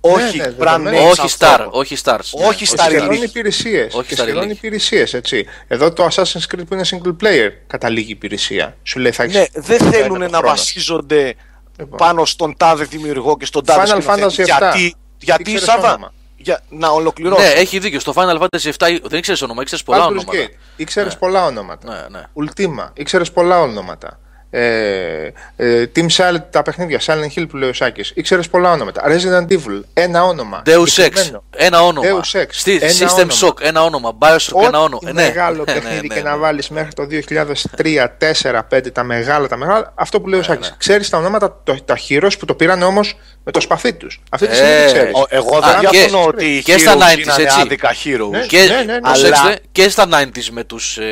όχι 0.00 0.36
ναι, 0.38 0.44
brand 0.44 0.52
δεδομένο. 0.58 0.98
names 0.98 1.10
όχι 1.10 1.34
Star, 1.38 1.46
ανθρώπων. 1.46 1.80
όχι 1.80 1.96
Stars. 2.04 2.48
Όχι 2.48 2.64
Ναι, 2.64 2.70
Star 2.82 2.84
σχεδόν 2.88 3.08
Elite. 3.10 3.22
υπηρεσίες. 3.24 3.94
Όχι 3.94 4.08
Και 4.08 4.14
Star 4.18 4.22
σχεδόν 4.22 4.44
Elite. 4.48 4.50
υπηρεσίες, 4.50 5.14
έτσι. 5.14 5.46
Εδώ 5.68 5.92
το 5.92 6.04
Assassin's 6.10 6.54
Creed 6.54 6.62
που 6.68 6.74
είναι 6.74 6.84
single 6.90 7.16
player 7.24 7.50
καταλήγει 7.66 8.10
υπηρεσία. 8.12 8.76
Σου 8.82 8.98
λέει 8.98 9.12
θα 9.12 9.22
έχεις 9.22 9.36
Ναι, 9.36 9.44
δεν 9.54 9.78
ένα 9.80 9.90
θέλουν 9.90 10.18
να 10.18 10.26
χρόνο. 10.28 10.46
βασίζονται 10.48 11.34
Λοιπόν. 11.78 11.98
πάνω 11.98 12.24
στον 12.24 12.54
τάδε 12.56 12.84
δημιουργό 12.84 13.36
και 13.36 13.44
στον 13.44 13.64
τάδε 13.64 13.82
Final 13.82 14.02
σκηνοθέτη. 14.02 14.32
Fantasy 14.40 14.42
7. 14.42 14.44
Γιατί, 14.44 14.94
γιατί 15.18 15.42
Ήξερες 15.50 15.62
Σάβα, 15.74 15.88
όνομα. 15.88 16.12
για, 16.36 16.60
να 16.68 16.88
ολοκληρώσω. 16.88 17.42
Ναι, 17.42 17.48
έχει 17.48 17.78
δίκιο. 17.78 18.00
Στο 18.00 18.12
Final 18.16 18.38
Fantasy 18.38 18.70
7 18.78 18.98
δεν 19.04 19.18
ήξερες 19.18 19.42
όνομα, 19.42 19.62
ήξερες 19.62 19.84
πολλά 19.84 20.04
Baldur's 20.04 20.08
ονόματα. 20.08 20.32
Gate. 20.32 20.50
Ήξερες 20.76 21.12
Ναι. 21.12 21.18
πολλά 21.18 21.44
ονόματα. 21.44 22.08
Ναι, 22.10 22.18
ναι. 22.18 22.24
Ultima. 22.44 22.90
Ήξερες 22.94 23.30
πολλά 23.32 23.60
ονόματα. 23.60 24.20
Ε, 24.54 25.32
ε, 25.56 25.86
Team 25.96 26.06
Silent, 26.16 26.42
τα 26.50 26.62
παιχνίδια, 26.62 27.00
Silent 27.06 27.38
Hill 27.38 27.44
που 27.48 27.56
λέει 27.56 27.68
ο 27.68 27.72
Σάκης. 27.72 28.12
Ήξερες 28.14 28.48
πολλά 28.48 28.72
ονόματα. 28.72 29.02
Resident 29.06 29.52
Evil, 29.52 29.80
ένα 29.94 30.24
όνομα. 30.24 30.62
Deus 30.66 30.72
Ex, 30.82 30.86
Συγκεκριμένο. 30.88 31.44
ένα 31.56 31.82
όνομα. 31.82 32.08
Deus 32.08 32.38
Ex, 32.40 32.44
Στη- 32.50 32.78
ένα 32.82 32.92
System 32.92 33.12
όνομα. 33.14 33.32
Shock, 33.42 33.60
ένα 33.60 33.82
όνομα. 33.84 34.12
Bioshock, 34.18 34.62
ένα 34.66 34.78
όνομα. 34.80 34.98
Ό,τι 35.02 35.12
Ναι. 35.12 35.22
μεγάλο 35.22 35.58
Ναι, 35.66 35.72
παιχνίδι 35.72 36.06
ναι, 36.06 36.14
και 36.14 36.20
ναι, 36.20 36.28
να 36.28 36.30
ναι. 36.30 36.36
βάλεις 36.40 36.68
μέχρι 36.68 36.92
το 36.92 37.06
2003, 37.06 38.08
4, 38.18 38.66
5 38.68 38.90
τα 38.92 39.02
μεγάλα, 39.02 39.48
τα 39.48 39.56
μεγάλα, 39.56 39.92
αυτό 39.94 40.20
που 40.20 40.28
λέει 40.28 40.40
ο 40.40 40.42
Σάκης. 40.42 40.68
ναι. 40.70 40.74
Ξέρεις 40.78 41.08
τα 41.08 41.18
ονόματα, 41.18 41.60
το, 41.64 41.76
τα 41.84 41.98
heroes 42.08 42.32
που 42.38 42.44
το 42.44 42.54
πήραν 42.54 42.82
όμως 42.82 43.14
με 43.44 43.52
το 43.52 43.60
σπαθί 43.60 43.92
τους. 43.92 44.20
Αυτή 44.30 44.46
τη 44.46 44.52
Ε, 44.52 44.56
στιγμή 44.56 44.74
δεν 44.76 44.86
ξέρεις. 44.86 45.12
Ο- 45.14 45.26
Εγώ 45.28 45.56
Α, 45.56 45.60
δεν 45.80 45.90
και- 45.90 45.98
διαφωνώ 45.98 46.24
ότι 46.26 46.44
οι 46.56 46.62
και 46.62 46.78
στα 46.78 46.92
heroes 46.94 46.98
90s, 46.98 47.18
είναι 47.18 47.42
έτσι. 47.42 47.60
άδικα 47.60 47.90
heroes. 48.04 48.30
Ναι. 48.30 48.46
Και, 48.46 48.58
ναι, 48.86 48.92
ναι. 48.92 49.00
προσέξτε, 49.00 49.40
Αλλά- 49.46 49.56
και 49.72 49.88
στα 49.88 50.06
90s 50.10 50.48
με 50.50 50.64
τους 50.64 50.96
ε, 50.96 51.02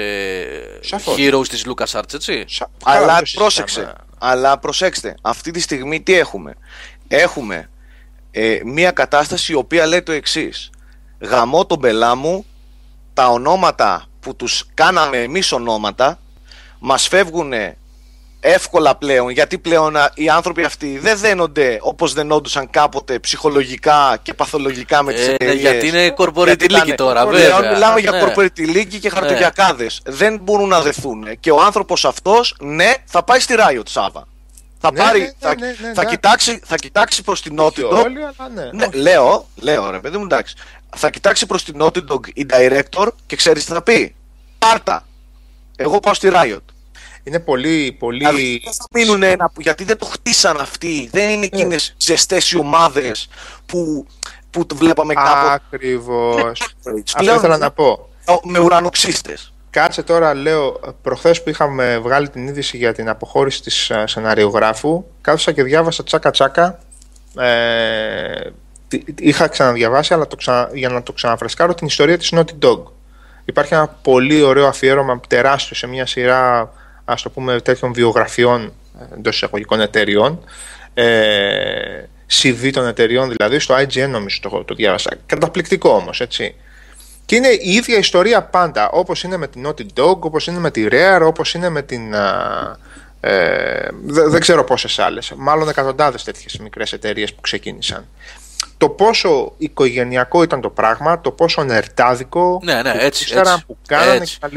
Σαφώς. 0.80 1.14
heroes 1.18 1.48
της 1.48 1.66
LucasArts, 1.68 2.14
έτσι. 2.14 2.44
Σα- 2.48 2.64
καλά, 2.92 3.02
Αλλά 3.02 3.22
δεν 3.34 3.44
το 3.44 3.50
συζητάμε. 3.50 3.84
πρόσεξε. 3.84 3.94
Αλλά 4.18 4.58
προσέξτε. 4.58 5.14
Αυτή 5.22 5.50
τη 5.50 5.60
στιγμή 5.60 6.00
τι 6.02 6.14
έχουμε; 6.14 6.54
Έχουμε 7.08 7.70
ε, 8.30 8.60
μια 8.64 8.90
κατάσταση 8.90 9.52
η 9.52 9.54
οποία 9.54 9.86
λέει 9.86 10.02
το 10.02 10.12
εξής. 10.12 10.70
Γαμώ 11.20 11.66
τον 11.66 11.80
πελά 11.80 12.14
μου, 12.14 12.44
τα 13.14 13.28
ονόματα 13.28 14.06
που 14.20 14.36
τους 14.36 14.66
κάναμε 14.74 15.22
εμείς 15.22 15.52
ονόματα 15.52 16.18
μας 16.78 17.08
φεύγουν 17.08 17.52
εύκολα 18.40 18.96
πλέον 18.96 19.30
γιατί 19.30 19.58
πλέον 19.58 19.96
α, 19.96 20.10
οι 20.14 20.28
άνθρωποι 20.28 20.62
αυτοί 20.64 20.98
δεν 20.98 21.18
δένονται 21.18 21.78
όπως 21.80 22.12
δενόντουσαν 22.12 22.70
κάποτε 22.70 23.18
ψυχολογικά 23.18 24.18
και 24.22 24.34
παθολογικά 24.34 25.02
με 25.02 25.12
τις 25.12 25.26
Ε, 25.26 25.30
εταιρείες. 25.32 25.60
γιατί 25.60 25.88
είναι 25.88 26.14
corporate 26.16 26.44
Γιατί 26.46 26.66
league 26.68 26.84
ήταν- 26.84 26.96
τώρα, 26.96 27.26
Πλέον 27.26 27.54
βέβαια. 27.60 27.72
μιλάμε 27.72 28.00
για 28.00 28.10
Ναι. 28.10 28.20
corporate 28.22 28.76
league 28.76 28.98
και 29.00 29.10
χαρτογιακάδες. 29.10 30.00
Δεν 30.04 30.38
μπορούν 30.42 30.68
να 30.68 30.80
δεθούν. 30.80 31.40
Και 31.40 31.50
ο 31.50 31.60
άνθρωπος 31.62 32.04
αυτός, 32.04 32.56
ναι, 32.60 32.92
θα 33.04 33.22
πάει 33.22 33.40
στη 33.40 33.54
Riot 33.58 33.82
Σάβα. 33.88 34.28
Θα, 34.80 34.92
Ναι, 34.92 34.98
πάρει, 34.98 35.18
ναι, 35.18 35.24
ναι, 35.24 35.32
θα, 35.38 35.54
ναι, 35.58 35.66
ναι, 35.66 35.92
θα, 35.94 36.02
ναι. 36.04 36.10
κοιτάξει, 36.10 36.60
θα 36.64 36.76
κοιτάξει 36.76 37.22
προς 37.22 37.42
την 37.42 37.58
Όχι 37.58 37.74
Naughty 37.82 37.84
Dog. 37.92 38.02
όλοι, 38.04 38.18
αλλά 38.36 38.48
ναι. 38.54 38.70
Ναι, 38.72 38.84
όχι. 38.86 38.96
λέω, 38.96 39.48
λέω 39.56 39.90
ρε 39.90 39.98
παιδί 39.98 40.16
μου, 40.16 40.24
εντάξει. 40.24 40.54
Θα 40.96 41.10
κοιτάξει 41.10 41.46
προς 41.46 41.64
την 41.64 41.74
Naughty 41.82 41.98
Dog 42.12 42.20
η 42.34 42.46
director 42.50 43.06
και 43.26 43.36
ξέρεις 43.36 43.64
τι 43.64 43.72
θα 43.72 43.82
πει. 43.82 44.14
Πάρτα. 44.58 45.06
Εγώ 45.76 46.00
πάω 46.00 46.14
στη 46.14 46.30
Riot. 46.32 46.58
Είναι 47.24 47.40
πολύ, 47.40 47.96
πολύ... 47.98 48.18
Δηλαδή, 48.18 48.60
δεν 48.64 48.72
θα 48.72 48.84
μείνουν 48.94 49.22
ένα, 49.22 49.52
γιατί 49.58 49.84
δεν 49.84 49.98
το 49.98 50.06
χτίσαν 50.06 50.60
αυτοί. 50.60 51.08
Δεν 51.12 51.28
είναι 51.28 51.36
Ναι. 51.38 51.44
εκείνες 51.44 51.94
ζεστές 51.98 52.50
οι 52.50 52.58
ομάδες 52.58 53.28
που, 53.66 54.06
που 54.50 54.66
το 54.66 54.74
βλέπαμε 54.76 55.14
κάποτε. 55.14 55.52
Ακριβώς. 55.52 56.60
Αυτό 56.60 57.02
Πλέον- 57.16 57.36
ήθελα 57.38 57.56
να 57.58 57.70
πω. 57.70 58.08
με 58.44 58.58
ουρανοξύστες. 58.58 59.52
Κάτσε 59.70 60.02
τώρα, 60.02 60.34
λέω, 60.34 60.80
προχθές 61.02 61.42
που 61.42 61.48
είχαμε 61.48 61.98
βγάλει 61.98 62.28
την 62.28 62.46
είδηση 62.48 62.76
για 62.76 62.92
την 62.94 63.08
αποχώρηση 63.08 63.62
της 63.62 63.90
α, 63.90 64.06
σεναριογράφου, 64.06 65.04
κάθισα 65.20 65.52
και 65.52 65.62
διάβασα 65.62 66.02
τσάκα 66.04 66.30
τσάκα. 66.30 66.78
Ε, 67.38 68.50
τι- 68.88 69.02
είχα 69.18 69.48
ξαναδιαβάσει, 69.48 70.14
αλλά 70.14 70.26
το 70.26 70.36
ξανα, 70.36 70.70
για 70.72 70.88
να 70.88 71.02
το 71.02 71.12
ξαναφρεσκάρω 71.12 71.74
την 71.74 71.86
ιστορία 71.86 72.18
της 72.18 72.32
Naughty 72.34 72.64
Dog. 72.66 72.82
Υπάρχει 73.44 73.74
ένα 73.74 73.88
πολύ 73.88 74.42
ωραίο 74.42 74.66
αφιέρωμα 74.66 75.20
τεράστιο 75.28 75.76
σε 75.76 75.86
μια 75.86 76.06
σειρά, 76.06 76.72
ας 77.10 77.22
το 77.22 77.30
πούμε, 77.30 77.60
τέτοιων 77.60 77.92
βιογραφιών 77.92 78.72
εντός 79.16 79.34
εισαγωγικών 79.34 79.80
εταιριών. 79.80 80.44
Ε, 80.94 82.04
CV 82.42 82.70
των 82.72 82.86
εταιριών 82.86 83.32
δηλαδή, 83.36 83.58
στο 83.58 83.74
IGN 83.74 84.08
νομίζω 84.08 84.38
το, 84.42 84.64
το 84.64 84.74
διάβασα. 84.74 85.10
Καταπληκτικό 85.26 85.90
όμως, 85.90 86.20
έτσι. 86.20 86.54
Και 87.26 87.36
είναι 87.36 87.48
η 87.48 87.70
ίδια 87.70 87.98
ιστορία 87.98 88.42
πάντα, 88.42 88.90
όπως 88.90 89.22
είναι 89.22 89.36
με 89.36 89.48
την 89.48 89.66
Naughty 89.66 89.86
Dog, 90.00 90.18
όπως 90.20 90.46
είναι 90.46 90.58
με 90.58 90.70
τη 90.70 90.86
Rare, 90.90 91.22
όπως 91.24 91.54
είναι 91.54 91.68
με 91.68 91.82
την, 91.82 92.14
α, 92.14 92.78
Ε, 93.20 93.88
δεν, 94.04 94.30
δεν 94.30 94.40
ξέρω 94.40 94.64
πόσες 94.64 94.98
άλλες. 94.98 95.32
Μάλλον 95.36 95.68
εκατοντάδες 95.68 96.24
τέτοιες 96.24 96.58
μικρές 96.58 96.92
εταιρείες 96.92 97.34
που 97.34 97.40
ξεκίνησαν. 97.40 98.06
Το 98.78 98.88
πόσο 98.88 99.52
οικογενειακό 99.58 100.42
ήταν 100.42 100.60
το 100.60 100.68
πράγμα, 100.70 101.20
το 101.20 101.30
πόσο 101.30 101.64
νερτάδικο 101.64 102.60
Ναι, 102.62 102.82
ναι, 102.82 102.92
που 102.92 102.98
έτσι, 103.00 103.22
ήξεραν, 103.22 103.52
έτσι, 103.52 103.66
που 103.66 103.76
κάνανε 103.86 104.14
έτσι. 104.14 104.38
κτλ. 104.40 104.56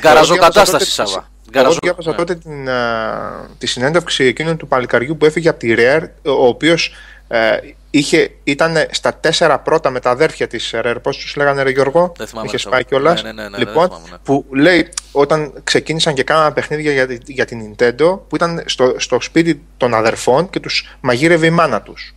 Γκαραζοκατάσταση, 0.00 0.90
Σάβα. 0.90 1.30
Εγώ 1.54 1.64
Γκαραζο- 1.64 1.78
διάβασα 1.82 2.10
ναι. 2.10 2.16
τότε 2.16 2.34
την, 2.34 2.68
α, 2.70 3.48
τη 3.58 3.66
συνέντευξη 3.66 4.24
εκείνου 4.24 4.56
του 4.56 4.68
παλικαριού 4.68 5.16
που 5.16 5.24
έφυγε 5.24 5.48
από 5.48 5.58
τη 5.58 5.74
Rare, 5.78 6.02
ο 6.24 6.46
οποίος 6.46 6.94
ε, 7.28 7.56
είχε, 7.90 8.30
ήταν 8.44 8.76
στα 8.90 9.14
τέσσερα 9.14 9.58
πρώτα 9.58 9.90
με 9.90 10.00
τα 10.00 10.10
αδέρφια 10.10 10.46
της 10.46 10.70
Rare. 10.74 10.96
Πώς 11.02 11.16
τους 11.16 11.36
λέγανε, 11.36 11.62
Ρε 11.62 11.70
Γιώργο, 11.70 12.12
Δεν 12.16 12.26
θυμάμαι, 12.26 12.46
είχε 12.46 12.58
Σάβα. 12.58 12.74
πάει 12.74 12.84
κιόλας. 12.84 13.22
Ναι, 13.22 13.32
ναι, 13.32 13.42
ναι, 13.42 13.48
ναι, 13.48 13.58
λοιπόν, 13.58 13.74
δεν 13.88 13.96
θυμάμαι, 13.96 14.08
ναι. 14.10 14.16
που 14.24 14.46
λέει 14.54 14.88
όταν 15.12 15.52
ξεκίνησαν 15.64 16.14
και 16.14 16.22
κάνανε 16.22 16.50
παιχνίδια 16.50 16.92
για, 16.92 17.06
τη- 17.06 17.32
για 17.32 17.44
την 17.44 17.60
Nintendo, 17.76 18.18
που 18.28 18.36
ήταν 18.36 18.62
στο, 18.66 18.94
στο 18.96 19.20
σπίτι 19.20 19.62
των 19.76 19.94
αδερφών 19.94 20.50
και 20.50 20.60
τους 20.60 20.96
μαγείρευε 21.00 21.46
η 21.46 21.50
μάνα 21.50 21.82
τους. 21.82 22.14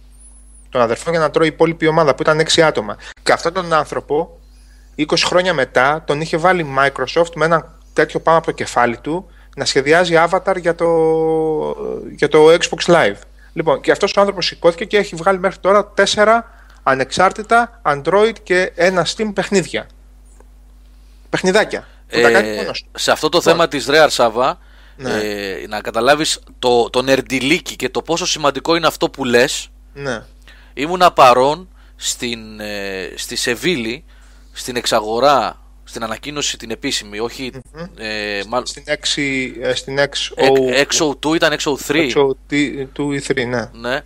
Των 0.70 0.82
αδερφών 0.82 1.12
για 1.14 1.22
να 1.22 1.30
τρώει 1.32 1.48
η 1.48 1.52
υπόλοιπη 1.54 1.88
ομάδα 1.88 2.16
που 2.16 2.22
ήταν 2.22 2.40
έξι 2.40 2.62
άτομα. 2.62 2.98
Και 3.24 3.32
αυτόν 3.32 3.54
τον 3.54 3.74
άνθρωπο 3.74 4.40
20 4.98 5.04
χρόνια 5.26 5.54
μετά 5.54 6.04
τον 6.08 6.22
είχε 6.22 6.38
βάλει 6.38 6.62
η 6.62 6.68
Microsoft 6.80 7.32
με 7.36 7.46
ένα 7.46 7.75
τέτοιο 7.96 8.20
πάνω 8.20 8.38
από 8.38 8.46
το 8.46 8.52
κεφάλι 8.52 8.98
του 8.98 9.30
να 9.56 9.66
σχεδιάζει 9.66 10.14
avatar 10.30 10.56
για 10.60 10.76
το, 10.76 10.88
για 12.16 12.28
το 12.28 12.48
Xbox 12.54 12.86
Live. 12.94 13.16
Λοιπόν, 13.54 13.82
και 13.82 13.92
αυτός 13.92 14.14
ο 14.18 14.20
άνθρωπος 14.20 14.46
σηκώθηκε 14.46 14.86
και 14.86 14.98
έχει 14.98 15.16
βγάλει 15.16 15.40
μέχρι 15.40 15.60
τώρα 15.60 15.88
τέσσερα 15.88 16.50
ανεξάρτητα 16.84 17.82
Android 17.86 18.34
και 18.44 18.72
ένα 18.76 19.06
Steam 19.16 19.32
παιχνίδια. 19.34 19.88
Παιχνιδάκια. 21.30 21.88
Που 22.08 22.22
τα 22.22 22.32
κάνει 22.32 22.50
Ε, 22.50 22.56
μόνος 22.56 22.82
του. 22.84 23.00
σε 23.00 23.12
αυτό 23.12 23.30
το 23.30 23.38
Λοιπόν. 23.38 23.54
θέμα 23.54 23.68
της 23.68 23.86
Rare 23.90 24.08
Σάβα 24.10 24.58
Ναι. 24.98 25.12
ε, 25.14 25.66
να 25.68 25.82
καταλάβεις 25.82 26.40
το, 26.60 26.90
το 26.90 27.02
νερντιλίκι 27.02 27.76
και 27.76 27.90
το 27.90 28.02
πόσο 28.02 28.26
σημαντικό 28.26 28.76
είναι 28.76 28.88
αυτό 28.88 29.10
που 29.10 29.24
λες 29.26 29.70
Ναι. 29.94 30.24
ήμουνα 30.74 31.12
παρόν 31.12 31.70
στην, 31.96 32.60
ε, 32.60 33.10
στη 33.16 33.36
Σεβίλη 33.36 34.04
στην 34.52 34.76
εξαγορά 34.76 35.60
στην 35.88 36.04
ανακοίνωση 36.04 36.58
την 36.58 36.72
επίσημη 36.72 37.20
όχι 37.20 37.52
ε, 37.98 38.42
μάλλον 38.48 38.66
Στην, 38.66 38.84
6, 38.88 38.94
ε, 39.62 39.74
στην 39.74 39.98
XO, 40.00 40.86
XO2 40.98 41.36
ήταν 41.36 41.58
XO3 41.60 42.12
XO2 42.12 43.22
E3, 43.22 43.48
ναι. 43.48 43.70
ναι, 43.74 44.02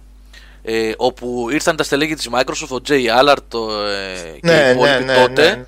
ε, 0.62 0.92
όπου 0.98 1.48
ήρθαν 1.52 1.76
τα 1.76 1.84
στελέχη 1.84 2.16
της 2.16 2.30
Microsoft, 2.32 2.70
ο 2.70 2.82
Jay 2.88 3.20
Allard 3.20 3.38
το, 3.48 3.84
ε, 3.86 4.32
και 4.32 4.48
Ναι, 4.48 4.68
οι 4.68 4.72
υπόλοιποι 4.72 5.04
ναι, 5.04 5.14
ναι, 5.14 5.22
τότε 5.22 5.56
ναι. 5.56 5.66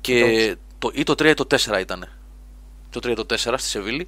και 0.00 0.56
το, 0.78 0.90
ή 0.94 1.02
το 1.02 1.12
3 1.12 1.24
ή 1.24 1.34
το 1.34 1.46
4 1.50 1.80
ήταν. 1.80 2.08
Το 2.90 3.00
3 3.04 3.08
ή 3.10 3.14
το 3.14 3.26
4 3.28 3.36
στη 3.36 3.68
Σεβίλη 3.68 4.06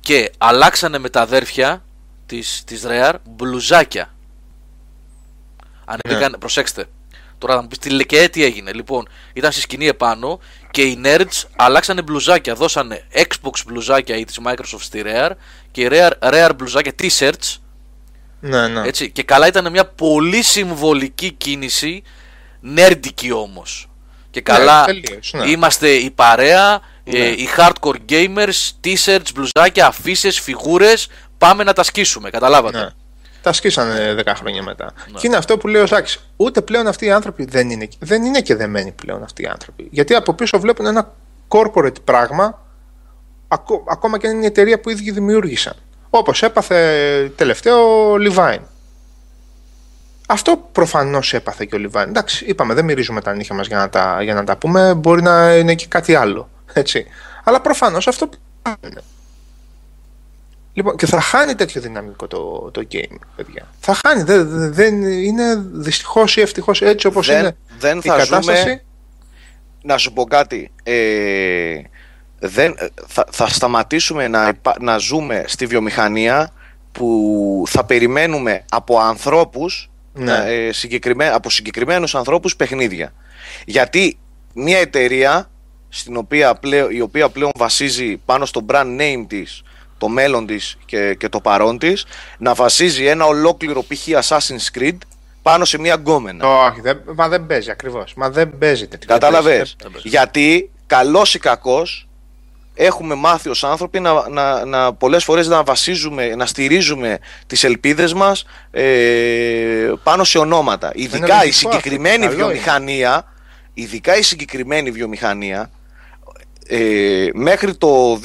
και 0.00 0.30
αλλάξανε 0.38 0.98
με 0.98 1.08
τα 1.08 1.20
αδέρφια 1.20 1.84
της, 2.26 2.62
της 2.64 2.82
Rare 2.86 3.14
μπλουζάκια. 3.28 4.14
Ανεβήκαν, 5.84 6.36
προσέξτε. 6.38 6.86
Τώρα 7.38 7.54
θα 7.54 7.62
μου 7.62 7.68
πεις 7.68 7.78
τι, 7.78 7.90
λέ- 7.90 8.06
και 8.06 8.28
τι 8.28 8.44
έγινε. 8.44 8.72
Λοιπόν, 8.72 9.08
ήταν 9.32 9.52
στη 9.52 9.60
σκηνή 9.60 9.86
επάνω 9.86 10.40
και 10.74 10.82
οι 10.82 11.00
nerds 11.04 11.42
αλλάξανε 11.56 12.02
μπλουζάκια. 12.02 12.54
Δώσανε 12.54 13.06
Xbox 13.14 13.52
μπλουζάκια 13.66 14.16
ή 14.16 14.24
της 14.24 14.38
Microsoft 14.46 14.80
στη 14.80 15.02
Rare 15.06 15.30
και 15.70 15.82
η 15.82 15.88
Rare, 15.90 16.10
Rare 16.32 16.50
μπλουζάκια 16.56 16.92
t-shirts 17.02 17.56
Ναι, 18.40 18.68
ναι. 18.68 18.82
έτσι, 18.86 19.10
και 19.10 19.22
καλά 19.22 19.46
ήταν 19.46 19.70
μια 19.70 19.84
πολύ 19.86 20.42
συμβολική 20.42 21.30
κίνηση, 21.32 22.02
νέρντικη 22.60 23.32
όμως. 23.32 23.88
Και 24.30 24.40
καλά 24.40 24.84
τελείως, 24.84 25.32
ναι. 25.32 25.50
είμαστε 25.50 25.88
η 25.88 26.10
παρέα, 26.10 26.80
Ναι. 27.04 27.18
ε, 27.18 27.28
οι 27.30 27.48
hardcore 27.56 27.96
gamers, 28.08 28.70
t-shirts, 28.84 29.28
μπλουζάκια, 29.34 29.86
αφήσει, 29.86 30.30
φιγούρες, 30.30 31.06
πάμε 31.38 31.64
να 31.64 31.72
τα 31.72 31.82
σκίσουμε, 31.82 32.30
καταλάβατε. 32.30 32.94
Ναι. 33.44 33.50
Τα 33.50 33.52
σκίσανε 33.52 34.14
10 34.26 34.32
χρόνια 34.36 34.62
μετά. 34.62 34.92
Και 35.20 35.26
είναι 35.26 35.36
αυτό 35.36 35.58
που 35.58 35.68
λέει 35.68 35.82
ο 35.82 35.86
Σάκη. 35.86 36.18
Ούτε 36.36 36.60
πλέον 36.60 36.86
αυτοί 36.86 37.04
οι 37.06 37.10
άνθρωποι 37.10 37.44
δεν 37.44 37.70
είναι, 37.70 37.88
δεν 37.98 38.24
είναι 38.24 38.40
και 38.40 38.54
δεμένοι 38.54 38.92
πλέον 38.92 39.22
αυτοί 39.22 39.42
οι 39.42 39.46
άνθρωποι. 39.46 39.88
Γιατί 39.90 40.14
από 40.14 40.32
πίσω 40.34 40.58
βλέπουν 40.60 40.86
ένα 40.86 41.12
corporate 41.48 42.02
πράγμα, 42.04 42.62
ακό- 43.48 43.84
ακόμα 43.88 44.18
και 44.18 44.26
αν 44.26 44.32
είναι 44.34 44.42
η 44.42 44.46
εταιρεία 44.46 44.80
που 44.80 44.90
οι 44.90 44.92
ίδιοι 44.92 45.10
δημιούργησαν. 45.10 45.74
Όπως 46.10 46.42
έπαθε 46.42 47.32
τελευταίο 47.36 48.10
ο 48.12 48.14
Levine. 48.18 48.60
Αυτό 50.28 50.68
προφανώς 50.72 51.34
έπαθε 51.34 51.64
και 51.64 51.76
ο 51.76 51.78
Levine. 51.88 52.06
Εντάξει, 52.08 52.44
είπαμε, 52.44 52.74
δεν 52.74 52.84
μυρίζουμε 52.84 53.20
τα 53.20 53.34
νύχια 53.34 53.54
μας 53.54 53.66
για, 53.66 53.76
να 53.76 53.88
τα- 53.88 54.22
για 54.22 54.34
να 54.34 54.44
τα 54.44 54.56
πούμε. 54.56 54.94
Μπορεί 54.94 55.22
να 55.22 55.54
είναι 55.56 55.74
και 55.74 55.86
κάτι 55.88 56.14
άλλο. 56.14 56.48
Έτσι. 56.72 57.06
Αλλά 57.44 57.60
προφανώς 57.60 58.08
αυτό 58.08 58.28
είναι. 58.86 59.00
Λοιπόν, 60.76 60.96
και 60.96 61.06
θα 61.06 61.20
χάνει 61.20 61.54
τέτοιο 61.54 61.80
δυναμικό 61.80 62.26
το, 62.26 62.70
το 62.72 62.86
game, 62.92 63.16
παιδιά. 63.36 63.66
Θα 63.80 63.96
χάνει. 64.06 64.22
Δεν, 64.22 64.72
δεν 64.72 65.02
είναι 65.02 65.54
δυστυχώς 65.72 66.36
ή 66.36 66.40
ευτυχώς 66.40 66.82
έτσι 66.82 67.06
όπως 67.06 67.26
Δεν- 67.26 67.38
είναι 67.40 67.56
δεν 67.78 67.98
η 67.98 68.00
θα 68.00 68.16
κατάσταση. 68.16 68.58
ζούμε- 68.60 68.82
Να 69.82 69.96
σου 69.98 70.12
πω 70.12 70.24
κάτι. 70.24 70.70
Ε, 70.82 71.80
δεν, 72.38 72.74
θα, 73.06 73.26
θα 73.30 73.48
σταματήσουμε 73.48 74.28
να, 74.28 74.48
υπά- 74.48 74.80
να 74.80 74.96
ζούμε 74.98 75.44
στη 75.46 75.66
βιομηχανία 75.66 76.50
που 76.92 77.62
θα 77.66 77.84
περιμένουμε 77.84 78.64
από 78.68 78.98
ανθρώπους 78.98 79.90
Ναι. 80.12 80.24
να, 80.24 80.46
ε, 80.46 80.72
συγκεκριμέ- 80.72 81.32
από 81.34 81.50
συγκεκριμένους 81.50 82.14
ανθρώπους 82.14 82.56
παιχνίδια. 82.56 83.12
Γιατί 83.64 84.18
μια 84.54 84.78
εταιρεία 84.78 85.50
στην 85.88 86.16
οποία 86.16 86.54
πλέον, 86.54 86.90
η 86.90 87.00
οποία 87.00 87.28
πλέον 87.28 87.50
βασίζει 87.58 88.16
πάνω 88.24 88.44
στο 88.46 88.64
brand 88.68 89.00
name 89.00 89.24
της 89.28 89.62
το 90.04 90.10
μέλλον 90.10 90.46
της 90.46 90.76
και, 90.84 91.14
και 91.14 91.28
το 91.28 91.40
παρόν 91.40 91.78
της 91.78 92.04
να 92.38 92.54
βασίζει 92.54 93.06
ένα 93.06 93.24
ολόκληρο 93.24 93.82
π.χ. 93.82 94.06
Assassin's 94.06 94.78
Creed 94.78 94.98
πάνω 95.42 95.64
σε 95.64 95.78
μια 95.78 95.94
γκόμενα. 95.94 96.48
Όχι, 96.66 96.80
δεν, 96.80 97.00
μα 97.14 97.28
δεν 97.28 97.46
παίζει 97.46 97.70
ακριβώς. 97.70 98.14
Μα 98.16 98.30
δεν 98.30 98.58
παίζει 98.58 98.86
τέτοιο. 98.86 99.08
Κατάλαβες; 99.08 99.76
Δεν 99.82 99.90
παίζει. 99.90 100.08
Γιατί 100.08 100.70
καλός 100.86 101.34
ή 101.34 101.38
κακός 101.38 102.08
έχουμε 102.74 103.14
μάθει 103.14 103.48
ως 103.48 103.64
άνθρωποι 103.64 104.00
να, 104.00 104.28
να, 104.28 104.64
να 104.64 104.94
πολλές 104.94 105.24
φορές 105.24 105.48
να 105.48 105.62
βασίζουμε, 105.62 106.34
να 106.34 106.46
στηρίζουμε 106.46 107.18
τις 107.46 107.64
ελπίδες 107.64 108.12
μας 108.12 108.44
ε, 108.70 109.92
πάνω 110.02 110.24
σε 110.24 110.38
ονόματα. 110.38 110.90
Ειδικά 110.94 111.34
η 111.34 111.38
λογικό 111.38 111.56
συγκεκριμένη 111.56 112.24
αυτό, 112.24 112.36
καλό 112.36 112.46
βιομηχανία, 112.46 113.32
ειδικά 113.74 114.16
η 114.18 114.22
συγκεκριμένη 114.22 114.90
βιομηχανία, 114.90 115.70
ε, 116.66 117.28
μέχρι 117.32 117.76
το 117.76 118.20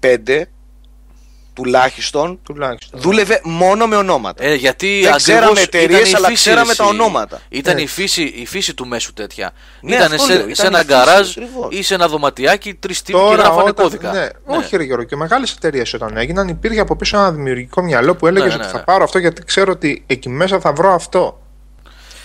2005 0.00 0.42
τουλάχιστον 1.54 2.38
Τουλάχιστον. 2.42 3.00
δούλευε 3.00 3.40
μόνο 3.44 3.86
με 3.86 3.96
ονόματα. 3.96 4.44
Ε, 4.44 4.54
γιατί 4.54 4.86
Δεν 4.86 5.12
ακριβώς 5.12 5.22
ξέραμε 5.22 5.60
εταιρείες, 5.60 5.98
ήταν 6.08 6.12
η 6.12 6.14
αλλά 6.14 6.26
φύση, 6.28 6.40
ξέραμε 6.42 6.70
ρε, 6.70 6.76
τα 6.76 6.82
εσύ. 6.84 6.92
ονόματα. 6.92 7.40
Ήταν 7.48 7.74
Ναι. 7.74 7.80
η, 7.80 7.86
φύση, 7.86 8.22
η 8.22 8.46
φύση 8.46 8.74
του 8.74 8.86
μέσου 8.86 9.12
τέτοια. 9.12 9.50
Ναι, 9.80 9.94
ήταν 9.94 10.12
αυτό 10.12 10.24
σε, 10.26 10.32
λέω, 10.32 10.42
ήταν 10.42 10.54
σε 10.54 10.62
η 10.62 10.66
ένα 10.66 10.78
φύση, 10.78 10.88
γκαράζ 10.92 11.30
ακριβώς. 11.30 11.68
ή 11.70 11.82
σε 11.82 11.94
ένα 11.94 12.08
δωματιάκι, 12.08 12.74
τρεις 12.74 13.02
τύποι 13.02 13.18
και 13.18 13.24
Τώρα, 13.24 13.42
γράφανε 13.42 13.60
όταν, 13.60 13.74
κώδικα. 13.74 14.12
ναι, 14.12 14.28
όχι 14.44 14.76
ρε 14.76 14.82
Γιώργο, 14.82 15.04
και 15.04 15.16
μεγάλες 15.16 15.52
εταιρείες 15.52 15.92
όταν 15.94 16.16
έγιναν 16.16 16.48
υπήρχε 16.48 16.80
από 16.80 16.96
πίσω 16.96 17.16
ένα 17.18 17.32
δημιουργικό 17.32 17.82
μυαλό 17.82 18.14
που 18.14 18.26
έλεγες 18.26 18.48
Ναι, 18.48 18.54
ότι 18.54 18.64
ναι, 18.64 18.70
θα 18.70 18.78
ναι. 18.78 18.84
πάρω 18.84 19.04
αυτό 19.04 19.18
γιατί 19.18 19.44
ξέρω 19.44 19.72
ότι 19.72 20.04
εκεί 20.06 20.28
μέσα 20.28 20.60
θα 20.60 20.72
βρω 20.72 20.94
αυτό. 20.94 21.36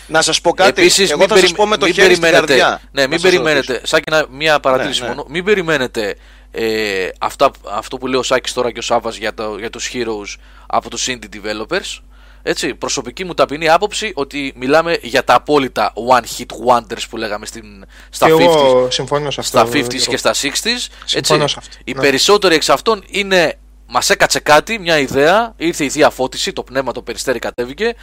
Να 0.10 0.22
σας 0.22 0.42
πω 0.42 0.52
κάτι, 0.54 0.82
Επίσης, 0.82 1.10
εγώ 1.10 1.20
μην 1.20 1.28
θα 1.28 1.34
σας 1.34 1.44
περι- 1.44 1.56
πω 1.58 1.66
με 1.68 1.78
το 1.78 1.86
μην 1.86 1.94
χέρι 1.96 2.08
στην 2.10 2.22
περιμένετε- 2.22 2.58
καρδιά. 2.58 2.82
Ναι, 2.92 3.02
Να 3.02 3.08
μην 3.08 3.20
σας 3.20 3.30
περιμένετε. 3.32 3.74
ρωτήσω. 3.74 3.86
Σαν 3.96 4.00
και 4.00 4.14
ένα- 4.16 4.26
μια 4.32 4.60
παρατήρηση 4.60 5.02
Ναι, 5.02 5.08
ναι. 5.08 5.14
μόνο. 5.16 5.28
Μην 5.30 5.44
περιμένετε 5.44 6.16
ε, 6.52 7.10
αυτά, 7.20 7.52
αυτό 7.72 7.98
που 7.98 8.08
λέει 8.08 8.20
ο 8.20 8.24
Σάκης 8.24 8.54
τώρα 8.54 8.72
και 8.72 8.80
ο 8.80 8.82
Σάβας 8.82 9.18
για, 9.18 9.34
το, 9.34 9.58
για 9.58 9.70
τους 9.70 9.92
heroes 9.94 10.40
από 10.68 10.90
τους 10.90 11.08
indie 11.10 11.36
developers. 11.36 12.02
Έτσι, 12.44 12.76
προσωπική 12.76 13.24
μου 13.24 13.34
ταπεινή 13.34 13.70
άποψη 13.70 14.12
ότι 14.16 14.54
μιλάμε 14.56 14.98
για 15.02 15.24
τα 15.24 15.34
απόλυτα 15.34 15.94
one 16.10 16.24
hit 16.38 16.46
wonders 16.68 17.02
που 17.10 17.18
λέγαμε 17.18 17.46
στην, 17.46 17.86
στα 18.10 18.26
και 18.28 18.34
50s, 18.34 18.40
εγώ 18.40 18.88
συμφωνώ 18.92 19.32
σε 19.32 19.40
αυτό. 19.40 19.58
στα 19.58 19.68
50s 19.68 19.74
Γιώργο. 19.74 20.06
και 20.10 20.18
στα 20.18 20.32
60s. 20.32 20.88
Συμφωνώ 21.06 21.44
Έτσι. 21.44 21.54
σε 21.54 21.60
αυτό, 21.60 21.78
Οι 21.84 21.94
ναι. 21.94 22.02
περισσότεροι 22.02 22.56
εξ 22.56 22.70
αυτών 22.70 23.04
είναι. 23.08 23.58
Μας 23.90 24.10
έκατσε 24.10 24.40
κάτι, 24.40 24.80
μια 24.80 25.00
ιδέα, 25.00 25.54
ήρθε 25.58 25.84
η 25.84 25.90
θεία 25.90 26.10
φώτιση, 26.10 26.54
το 26.54 26.64
πνεύμα 26.64 26.92
το 26.92 27.02
περιστέρι 27.02 27.40
κατέβηκε 27.40 27.96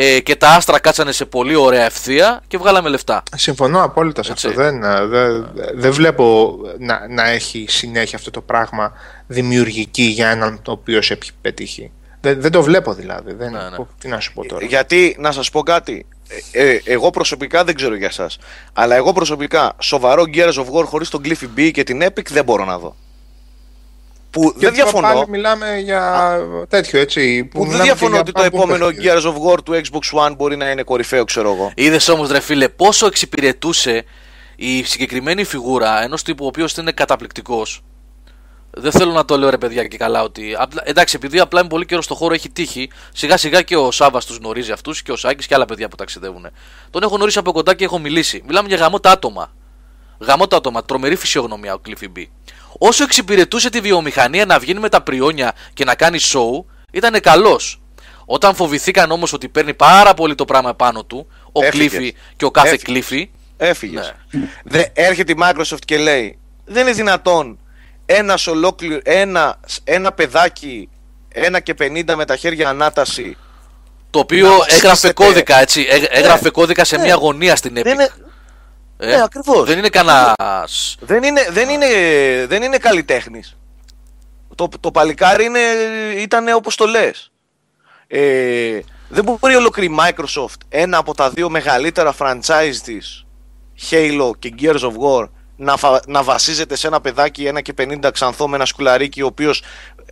ε, 0.00 0.20
και 0.20 0.36
τα 0.36 0.48
άστρα 0.48 0.78
κάτσανε 0.78 1.12
σε 1.12 1.24
πολύ 1.24 1.54
ωραία 1.54 1.84
ευθεία 1.84 2.42
και 2.48 2.58
βγάλαμε 2.58 2.88
λεφτά. 2.88 3.22
Συμφωνώ 3.36 3.82
απόλυτα 3.82 4.22
σε 4.22 4.32
Έτσι. 4.32 4.46
αυτό. 4.46 4.62
Δεν, 4.62 4.82
ε, 4.82 5.06
δεν, 5.06 5.48
δεν 5.74 5.92
βλέπω 5.92 6.56
να, 6.78 7.06
να 7.08 7.28
έχει 7.28 7.64
συνέχεια 7.68 8.18
αυτό 8.18 8.30
το 8.30 8.40
πράγμα 8.40 8.92
δημιουργική 9.26 10.02
για 10.02 10.28
έναν 10.28 10.62
το 10.62 10.72
οποίο 10.72 11.02
σε 11.02 11.18
έχει 11.20 11.30
πετύχει. 11.40 11.90
Δεν, 12.20 12.40
δεν 12.40 12.50
το 12.50 12.62
βλέπω 12.62 12.94
δηλαδή. 12.94 13.32
Δεν, 13.32 13.50
Ναι, 13.50 13.58
ναι. 13.58 13.76
Τι 13.98 14.08
να 14.08 14.20
σου 14.20 14.32
πω 14.32 14.46
τώρα. 14.46 14.64
Γιατί, 14.64 15.16
να 15.18 15.32
σας 15.32 15.50
πω 15.50 15.62
κάτι, 15.62 16.06
ε, 16.52 16.70
ε, 16.70 16.80
εγώ 16.84 17.10
προσωπικά 17.10 17.64
δεν 17.64 17.74
ξέρω 17.74 17.94
για 17.94 18.10
σας, 18.10 18.38
αλλά 18.72 18.94
εγώ 18.94 19.12
προσωπικά 19.12 19.72
σοβαρό 19.78 20.24
Gears 20.34 20.54
of 20.54 20.66
War 20.72 20.84
χωρίς 20.84 21.08
τον 21.08 21.22
Cliffy 21.24 21.58
B 21.58 21.70
και 21.72 21.82
την 21.82 22.02
Epic 22.02 22.26
δεν 22.30 22.44
μπορώ 22.44 22.64
να 22.64 22.78
δω. 22.78 22.96
Που 24.30 24.40
Και 24.40 24.48
δεν 24.52 24.60
τώρα 24.60 24.74
διαφωνώ, 24.74 25.06
Πάλι 25.06 25.24
μιλάμε 25.28 25.78
για 25.78 26.38
τέτοιο 26.68 27.00
έτσι. 27.00 27.44
που 27.44 27.58
δεν 27.58 27.66
μιλάμε 27.66 27.84
και 27.84 27.90
διαφωνώ 27.90 28.10
για 28.12 28.20
ότι 28.20 28.32
το 28.32 28.42
bumper 28.42 28.46
επόμενο 28.46 28.86
παιχνίδι. 28.86 29.08
Gears 29.12 29.22
of 29.22 29.52
War 29.52 29.58
του 29.64 29.72
Xbox 29.72 30.26
One 30.26 30.32
μπορεί 30.36 30.56
να 30.56 30.70
είναι 30.70 30.82
κορυφαίο, 30.82 31.24
ξέρω 31.24 31.52
εγώ. 31.52 31.72
Είδες 31.74 32.08
όμως, 32.08 32.30
ρε 32.30 32.40
φίλε, 32.40 32.68
πόσο 32.68 33.06
εξυπηρετούσε 33.06 34.04
η 34.56 34.82
συγκεκριμένη 34.82 35.44
φιγούρα 35.44 36.02
ενός 36.02 36.22
τύπου 36.22 36.44
ο 36.44 36.48
οποίος 36.48 36.76
είναι 36.76 36.92
καταπληκτικός. 36.92 37.82
Δεν 38.70 38.92
θέλω 38.92 39.12
να 39.12 39.24
το 39.24 39.38
λέω 39.38 39.50
ρε 39.50 39.58
παιδιά 39.58 39.84
και 39.84 39.96
καλά 39.96 40.22
ότι. 40.22 40.54
Απλά, 40.58 40.82
εντάξει, 40.84 41.16
επειδή 41.16 41.40
απλά 41.40 41.60
είμαι 41.60 41.68
πολύ 41.68 41.86
καιρό 41.86 42.02
στο 42.02 42.14
χώρο, 42.14 42.34
έχει 42.34 42.50
τύχει. 42.50 42.90
Σιγά 43.12 43.36
σιγά 43.36 43.62
και 43.62 43.76
ο 43.76 43.90
Σάβα 43.90 44.20
τους 44.20 44.36
γνωρίζει 44.36 44.72
αυτούς 44.72 45.02
και 45.02 45.12
ο 45.12 45.16
Σάκης 45.16 45.46
και 45.46 45.54
άλλα 45.54 45.64
παιδιά 45.64 45.88
που 45.88 45.96
ταξιδεύουν. 45.96 46.46
Τον 46.90 47.02
έχω 47.02 47.14
γνωρίσει 47.16 47.38
από 47.38 47.52
κοντά 47.52 47.74
και 47.74 47.84
έχω 47.84 47.98
μιλήσει. 47.98 48.42
Μιλάμε 48.46 48.68
για 48.68 48.76
γαμώτα 48.76 49.10
άτομα. 49.10 49.52
Γαμώτα 50.18 50.56
άτομα, 50.56 50.84
τρομερή 50.84 51.16
φυσιογνωμία 51.16 51.74
ο 51.74 51.80
Cliffy 51.86 52.18
B. 52.18 52.24
Όσο 52.78 53.02
εξυπηρετούσε 53.04 53.70
τη 53.70 53.80
βιομηχανία 53.80 54.44
να 54.46 54.58
βγαίνει 54.58 54.80
με 54.80 54.88
τα 54.88 55.00
πριόνια 55.02 55.52
και 55.74 55.84
να 55.84 55.94
κάνει 55.94 56.18
show, 56.22 56.64
ήταν 56.92 57.20
καλός. 57.20 57.80
Όταν 58.24 58.54
φοβηθήκαν 58.54 59.10
όμως 59.10 59.32
ότι 59.32 59.48
παίρνει 59.48 59.74
πάρα 59.74 60.14
πολύ 60.14 60.34
το 60.34 60.44
πράγμα 60.44 60.74
πάνω 60.74 61.04
του, 61.04 61.26
ο 61.52 61.64
Έφυγες. 61.64 61.92
Cliffy 61.92 62.10
και 62.36 62.44
ο 62.44 62.50
κάθε 62.50 62.68
Έφυγες. 62.74 63.06
Cliffy, 63.10 63.24
Έφυγες. 63.56 64.14
Ναι. 64.30 64.40
Δε, 64.64 64.84
έρχεται 64.92 65.32
η 65.32 65.36
Microsoft 65.42 65.78
και 65.84 65.98
λέει: 65.98 66.38
Δεν 66.64 66.82
είναι 66.86 66.92
δυνατόν 66.96 67.58
ένας 68.06 68.46
ολόκληρο, 68.46 69.00
ένα, 69.04 69.60
ένα 69.84 70.12
παιδάκι, 70.12 70.88
ένα 71.28 71.60
και 71.60 71.74
50 71.78 72.14
με 72.16 72.24
τα 72.24 72.36
χέρια 72.36 72.68
ανάταση. 72.68 73.36
το 74.10 74.18
οποίο 74.18 74.46
Να 74.48 74.52
έγραφε 74.54 74.88
βασίσετε. 74.88 75.12
κώδικα, 75.12 75.60
έτσι. 75.60 75.86
έγ- 75.90 76.06
έγραφε 76.10 76.50
κώδικα 76.50 76.84
σε 76.84 76.96
Ναι. 76.96 77.02
μια 77.02 77.14
γωνία 77.14 77.56
στην 77.56 77.72
Epic. 77.78 77.82
Δεν 77.82 77.92
είναι, 77.92 78.08
Ε, 78.98 79.06
ναι, 79.06 79.22
ακριβώς. 79.22 79.64
Δεν 79.64 79.78
είναι 79.78 79.88
κανένα. 79.88 80.34
δεν 81.00 81.22
είναι, 81.22 81.46
δεν 81.50 81.68
είναι, 81.68 81.86
δεν 82.46 82.62
είναι 82.62 82.78
καλλιτέχνης. 82.78 83.56
Το, 84.54 84.68
το 84.80 84.90
παλικάρι 84.90 85.44
είναι, 85.44 85.58
ήταν 86.16 86.48
όπως 86.48 86.74
το 86.76 86.86
λες. 86.86 87.30
Ε, 88.06 88.80
δεν 89.08 89.24
μπορεί 89.40 89.54
ολόκληρη 89.54 89.92
η 89.92 89.96
Microsoft, 90.00 90.56
ένα 90.68 90.96
από 90.98 91.14
τα 91.14 91.30
δύο 91.30 91.48
μεγαλύτερα 91.50 92.14
franchise 92.18 92.76
της, 92.84 93.26
Halo 93.90 94.30
και 94.38 94.54
Gears 94.60 94.80
of 94.80 94.92
War, 94.92 95.28
να, 95.56 95.76
φα- 95.76 96.00
να 96.06 96.22
βασίζεται 96.22 96.76
σε 96.76 96.86
ένα 96.86 97.00
παιδάκι 97.00 97.46
ένα 97.46 97.60
και 97.60 97.74
50 97.78 98.10
ξανθό 98.12 98.48
με 98.48 98.56
ένα 98.56 98.64
σκουλαρίκι 98.64 99.22
ο 99.22 99.26
οποίος 99.26 99.62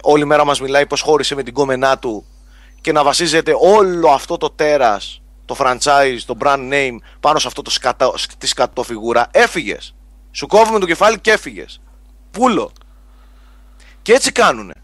όλη 0.03 0.25
μέρα 0.25 0.45
μας 0.45 0.61
μιλάει 0.61 0.87
πως 0.87 1.01
χώρισε 1.01 1.35
με 1.35 1.43
την 1.43 1.55
κόμενά 1.55 1.99
του 1.99 2.27
και 2.81 2.93
να 2.93 3.03
βασίζεται 3.03 3.53
όλο 3.61 4.09
αυτό 4.11 4.37
το 4.37 4.51
τέρας, 4.51 5.23
το 5.47 5.57
franchise, 5.59 6.19
το 6.27 6.37
brand 6.41 6.73
name 6.73 6.97
πάνω 7.21 7.39
σε 7.39 7.47
αυτό 7.47 7.63
το 7.63 7.71
σκατα, 7.71 8.13
τη 8.39 8.47
σκατοφιγούρα. 8.47 9.29
Έφυγες. 9.31 9.95
Σου 10.31 10.47
κόβουμε 10.47 10.79
το 10.79 10.87
κεφάλι 10.87 11.19
και 11.21 11.31
έφυγες. 11.31 11.81
Πούλο. 12.31 12.73
Και 14.03 14.13
έτσι 14.13 14.33
κάνουνε. 14.33 14.75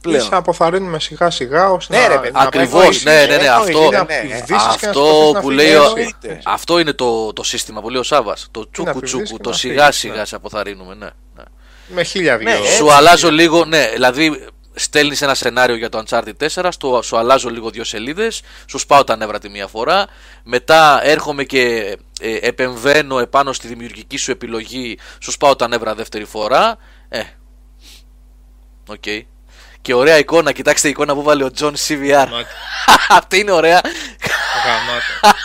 Πλέον. 0.00 0.20
Ή 0.20 0.26
σε 0.26 0.34
αποθαρρύνουμε 0.34 1.00
σιγά 1.00 1.30
σιγά 1.30 1.70
ώστε 1.70 1.96
Ναι, 1.96 2.02
να, 2.02 2.08
ρε, 2.08 2.18
παιδί, 2.18 2.32
να 2.32 2.40
Ακριβώς, 2.40 3.04
εννοείται, 3.04 3.10
ναι, 3.10 3.20
ναι, 3.20 3.26
ναι, 3.26 3.48
εννοείται, 3.48 3.48
αυτό, 3.48 3.90
ναι, 3.90 3.96
να 3.96 4.04
ναι. 4.04 4.20
πηδήσεις 4.20 4.46
και 4.46 4.86
να 4.86 4.90
αυτό 4.90 4.90
σκοτώσεις 4.92 5.32
να 5.32 5.40
που 5.40 5.48
φύγει 5.48 5.60
λέει 5.60 5.74
ο, 5.74 5.82
έτσι. 5.82 6.16
Εννοείται. 6.22 6.40
αυτό 6.44 6.78
είναι 6.78 6.92
το, 6.92 7.32
το 7.32 7.42
σύστημα 7.42 7.80
που 7.80 7.90
λέει 7.90 8.00
ο 8.00 8.02
Σάβα. 8.02 8.36
Το 8.50 8.70
τσούκου 8.70 8.88
να 8.88 8.94
πηδήσεις 8.94 9.22
τσούκου, 9.22 9.36
και 9.36 9.42
το 9.42 9.50
να 9.50 9.56
σιγά 9.56 9.82
φύγεις, 9.84 9.96
σιγά 9.98 10.14
ναι. 10.14 10.24
σε 10.24 10.36
αποθαρρύνουμε, 10.36 10.94
ναι. 10.94 11.06
ναι. 11.36 11.42
με 11.88 12.02
χίλια 12.02 12.36
δυο. 12.36 12.48
Ναι, 12.48 12.56
έτσι. 12.56 12.72
Σου 12.72 12.92
αλλάζω 12.92 13.30
λίγο, 13.30 13.64
ναι, 13.64 13.90
δηλαδή 13.92 14.46
στέλνεις 14.78 15.22
ένα 15.22 15.34
σενάριο 15.34 15.76
για 15.76 15.88
το 15.88 16.02
Uncharted 16.06 16.48
4, 16.54 16.68
στο, 16.70 17.00
σου 17.02 17.16
αλλάζω 17.16 17.48
λίγο 17.50 17.70
δύο 17.70 17.84
σελίδες, 17.84 18.42
σου 18.66 18.78
σπάω 18.78 19.04
τα 19.04 19.16
νεύρα 19.16 19.38
τη 19.38 19.48
μία 19.48 19.66
φορά. 19.66 20.06
Μετά 20.42 21.00
έρχομαι 21.02 21.44
και 21.44 21.96
ε, 22.20 22.36
επεμβαίνω 22.40 23.18
επάνω 23.18 23.52
στη 23.52 23.68
δημιουργική 23.68 24.16
σου 24.16 24.30
επιλογή, 24.30 24.98
σου 25.22 25.30
σπάω 25.30 25.56
τα 25.56 25.68
νεύρα 25.68 25.94
δεύτερη 25.94 26.24
φορά. 26.24 26.76
Ε. 27.08 27.22
Οκ. 28.88 29.04
Και 29.82 29.94
ωραία 29.94 30.18
εικόνα, 30.18 30.52
κοιτάξτε 30.52 30.86
η 30.88 30.90
εικόνα 30.90 31.14
που 31.14 31.22
'βαλε 31.22 31.44
ο 31.44 31.50
John 31.58 31.72
CVR. 31.88 32.08
Γαμάτο. 32.08 32.46
Αυτή 33.08 33.38
είναι 33.38 33.50
ωραία. 33.50 33.80
Γαμάτο. 34.64 35.38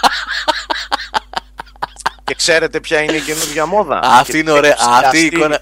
Και 2.23 2.35
ξέρετε 2.35 2.79
ποια 2.79 3.01
είναι 3.01 3.15
η 3.15 3.21
καινούργια 3.21 3.65
μόδα. 3.65 3.99
Αυτή 4.03 4.31
Και 4.31 4.37
είναι 4.37 4.47
την 4.49 4.57
ωραία. 4.57 4.71
έχει 4.71 4.83
Αυτή 4.89 5.17
η 5.17 5.29
ψηλιαστεί- 5.29 5.33
εικόνα. 5.33 5.61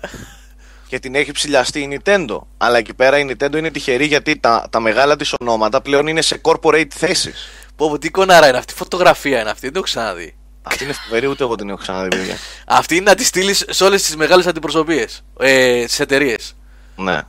Και 0.90 0.99
την 0.99 1.16
έχει 1.16 1.32
ψηλιαστεί 1.32 1.80
η 1.80 1.99
Nintendo. 2.03 2.40
Αλλά 2.57 2.78
εκεί 2.78 2.94
πέρα 2.94 3.20
η 3.20 3.26
Nintendo 3.30 3.56
είναι 3.56 3.72
τυχερή 3.72 4.06
γιατί 4.06 4.40
τα, 4.40 4.68
τα 4.70 4.80
μεγάλα 4.80 5.16
της 5.16 5.34
ονόματα 5.40 5.82
πλέον 5.82 6.07
είναι 6.07 6.22
σε 6.22 6.41
corporate 6.41 6.88
θέσεις. 6.90 7.48
Πω, 7.76 7.90
πω, 7.90 7.98
τι 7.99 8.07
εικόνα 8.07 8.48
είναι 8.48 8.57
αυτή, 8.57 8.74
φωτογραφία 8.74 9.40
είναι 9.40 9.49
αυτή, 9.49 9.61
δεν 9.61 9.72
το 9.72 9.78
έχω 9.78 9.88
ξαναδεί. 9.88 10.36
Αυτή 10.61 10.84
είναι 10.84 10.94
φοβερή, 10.94 11.28
ούτε 11.28 11.44
εγώ 11.44 11.56
την 11.56 11.70
έχω 11.70 11.78
ξαναδεί, 11.78 12.07
παιδιά. 12.07 12.36
Αυτή 12.80 12.95
είναι 12.95 13.10
να 13.10 13.16
τη 13.16 13.24
στείλεις 13.24 13.66
σε 13.70 13.84
όλες 13.84 14.03
τις 14.03 14.16
μεγάλες 14.16 14.48
αντιπροσωπείες. 14.48 15.24
Ε, 15.40 15.86
στι 15.88 16.03
εταιρείες. 16.03 16.56
ναι. 16.95 17.22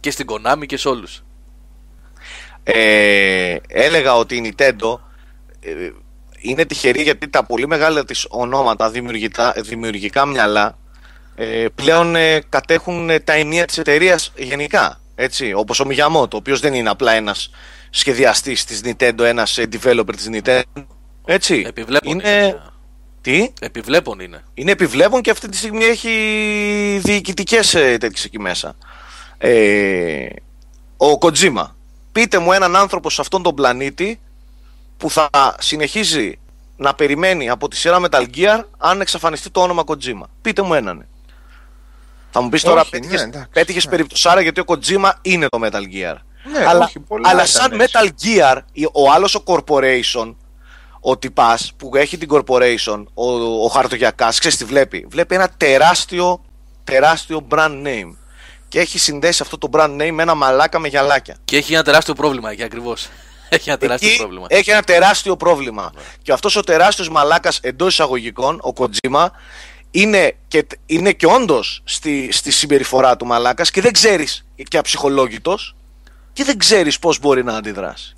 Και 0.00 0.10
στην 0.10 0.26
Konami 0.28 0.66
και 0.66 0.76
σε 0.76 0.88
όλους. 0.88 1.22
Ε, 2.62 3.56
έλεγα 3.68 4.16
ότι 4.16 4.36
η 4.36 4.54
Nintendo 4.56 4.98
ε, 5.60 5.90
είναι 6.38 6.64
τυχερή 6.64 7.02
γιατί 7.02 7.28
τα 7.28 7.44
πολύ 7.44 7.66
μεγάλα 7.66 8.04
της 8.04 8.26
ονόματα 8.28 8.90
δημιουργικά, 8.90 9.54
δημιουργικά 9.56 10.26
μυαλά 10.26 10.78
ε, 11.34 11.66
πλέον 11.74 12.16
ε, 12.16 12.40
κατέχουν 12.48 13.10
ε, 13.10 13.20
τα 13.20 13.32
ενία 13.32 13.64
της 13.64 13.78
εταιρείας 13.78 14.32
γενικά. 14.36 15.00
Έτσι, 15.14 15.52
όπως 15.52 15.80
ο 15.80 15.84
Miyamoto, 15.88 16.32
ο 16.32 16.36
οποίος 16.36 16.60
δεν 16.60 16.74
είναι 16.74 16.88
απλά 16.88 17.12
ένας 17.12 17.50
σχεδιαστής 17.90 18.64
της 18.64 18.80
Nintendo, 18.84 19.20
ένας 19.20 19.58
ε, 19.58 19.68
developer 19.72 20.14
της 20.16 20.28
Nintendo. 20.32 20.84
Έτσι, 21.24 21.64
Επιβλέπων 21.66 22.10
είναι... 22.10 22.30
είναι. 22.30 22.62
Τι; 23.20 23.52
Επιβλέπων 23.60 24.20
είναι. 24.20 24.44
Είναι 24.54 24.70
επιβλέπων 24.70 25.20
και 25.20 25.30
αυτή 25.30 25.48
τη 25.48 25.56
στιγμή 25.56 25.84
έχει 25.84 26.10
διοικητικές 27.02 27.74
ε, 27.74 27.96
τέτοιες 27.98 28.24
εκεί 28.24 28.38
μέσα. 28.40 28.76
Ε, 29.38 30.26
ο 30.96 31.18
Kojima. 31.20 31.66
Πείτε 32.12 32.38
μου 32.38 32.52
έναν 32.52 32.76
άνθρωπο 32.76 33.10
σε 33.10 33.20
αυτόν 33.20 33.42
τον 33.42 33.54
πλανήτη 33.54 34.20
που 34.96 35.10
θα 35.10 35.30
συνεχίζει 35.58 36.38
να 36.76 36.94
περιμένει 36.94 37.48
από 37.48 37.68
τη 37.68 37.76
σειρά 37.76 38.00
Metal 38.00 38.26
Gear 38.36 38.62
αν 38.78 39.00
εξαφανιστεί 39.00 39.50
το 39.50 39.62
όνομα 39.62 39.82
Kojima. 39.86 40.22
Πείτε 40.42 40.62
μου 40.62 40.74
έναν. 40.74 41.06
Θα 42.34 42.40
μου 42.40 42.48
πεις 42.48 42.62
τώρα 42.62 42.80
Όχι, 42.80 42.90
πέτυχες, 42.90 43.20
ναι, 43.20 43.26
εντάξει, 43.26 43.48
πέτυχες 43.52 43.84
ναι. 43.84 43.90
περιπτωσάρα 43.90 44.40
γιατί 44.40 44.60
ο 44.60 44.64
Kojima 44.66 45.10
είναι 45.22 45.46
το 45.48 45.58
Metal 45.62 45.82
Gear. 45.94 46.16
Ναι, 46.52 46.66
αλλά 46.66 46.84
όχι, 46.84 46.98
πολλά 46.98 47.28
αλλά 47.28 47.44
ήταν 47.44 47.46
σαν 47.46 47.80
έτσι. 47.80 47.98
Metal 47.98 48.08
Gear, 48.24 48.58
ο 48.92 49.10
άλλος 49.12 49.34
ο 49.34 49.42
Corporation, 49.46 50.34
ο 51.00 51.18
τυπάς 51.18 51.72
που 51.76 51.90
έχει 51.96 52.18
την 52.18 52.28
Corporation, 52.32 53.04
ο, 53.14 53.32
ο 53.64 53.68
χαρτογιακάς, 53.68 54.38
ξέρεις 54.38 54.58
τι 54.58 54.64
βλέπει; 54.64 55.06
Βλέπει 55.10 55.34
ένα 55.34 55.48
τεράστιο, 55.56 56.44
τεράστιο 56.84 57.46
brand 57.50 57.82
name. 57.86 58.16
Και 58.68 58.80
έχει 58.80 58.98
συνδέσει 58.98 59.42
αυτό 59.42 59.58
το 59.58 59.68
brand 59.72 59.90
name 60.00 60.10
με 60.12 60.22
ένα 60.22 60.34
μαλάκα 60.34 60.78
με 60.78 60.88
γυαλάκια. 60.88 61.36
Και 61.44 61.56
έχει 61.56 61.72
ένα 61.74 61.82
τεράστιο 61.82 62.14
πρόβλημα 62.14 62.50
εκεί 62.50 62.62
ακριβώς. 62.62 63.08
Έχει 63.48 63.68
ένα 63.68 63.78
τεράστιο 63.78 64.08
Εκεί 64.08 64.18
πρόβλημα. 64.18 64.46
έχει 64.48 64.70
ένα 64.70 64.82
τεράστιο 64.82 65.36
πρόβλημα. 65.36 65.92
Και 66.22 66.32
αυτός 66.32 66.56
ο 66.56 66.60
τεράστιος 66.62 67.08
μαλάκας 67.08 67.58
εντός 67.62 67.92
εισαγωγικών, 67.92 68.60
ο 68.62 68.72
Kojima, 68.76 69.26
είναι 69.94 70.36
και, 70.48 70.66
είναι 70.86 71.12
και 71.12 71.26
όντως 71.26 71.80
στη, 71.84 72.28
στη 72.32 72.50
συμπεριφορά 72.50 73.16
του 73.16 73.26
μαλάκας 73.26 73.70
και 73.70 73.80
δεν 73.80 73.92
ξέρεις 73.92 74.46
και 74.68 74.78
αψυχολόγητος 74.78 75.76
και 76.32 76.44
δεν 76.44 76.58
ξέρεις 76.58 76.98
πώς 76.98 77.18
μπορεί 77.18 77.44
να 77.44 77.56
αντιδράσει. 77.56 78.16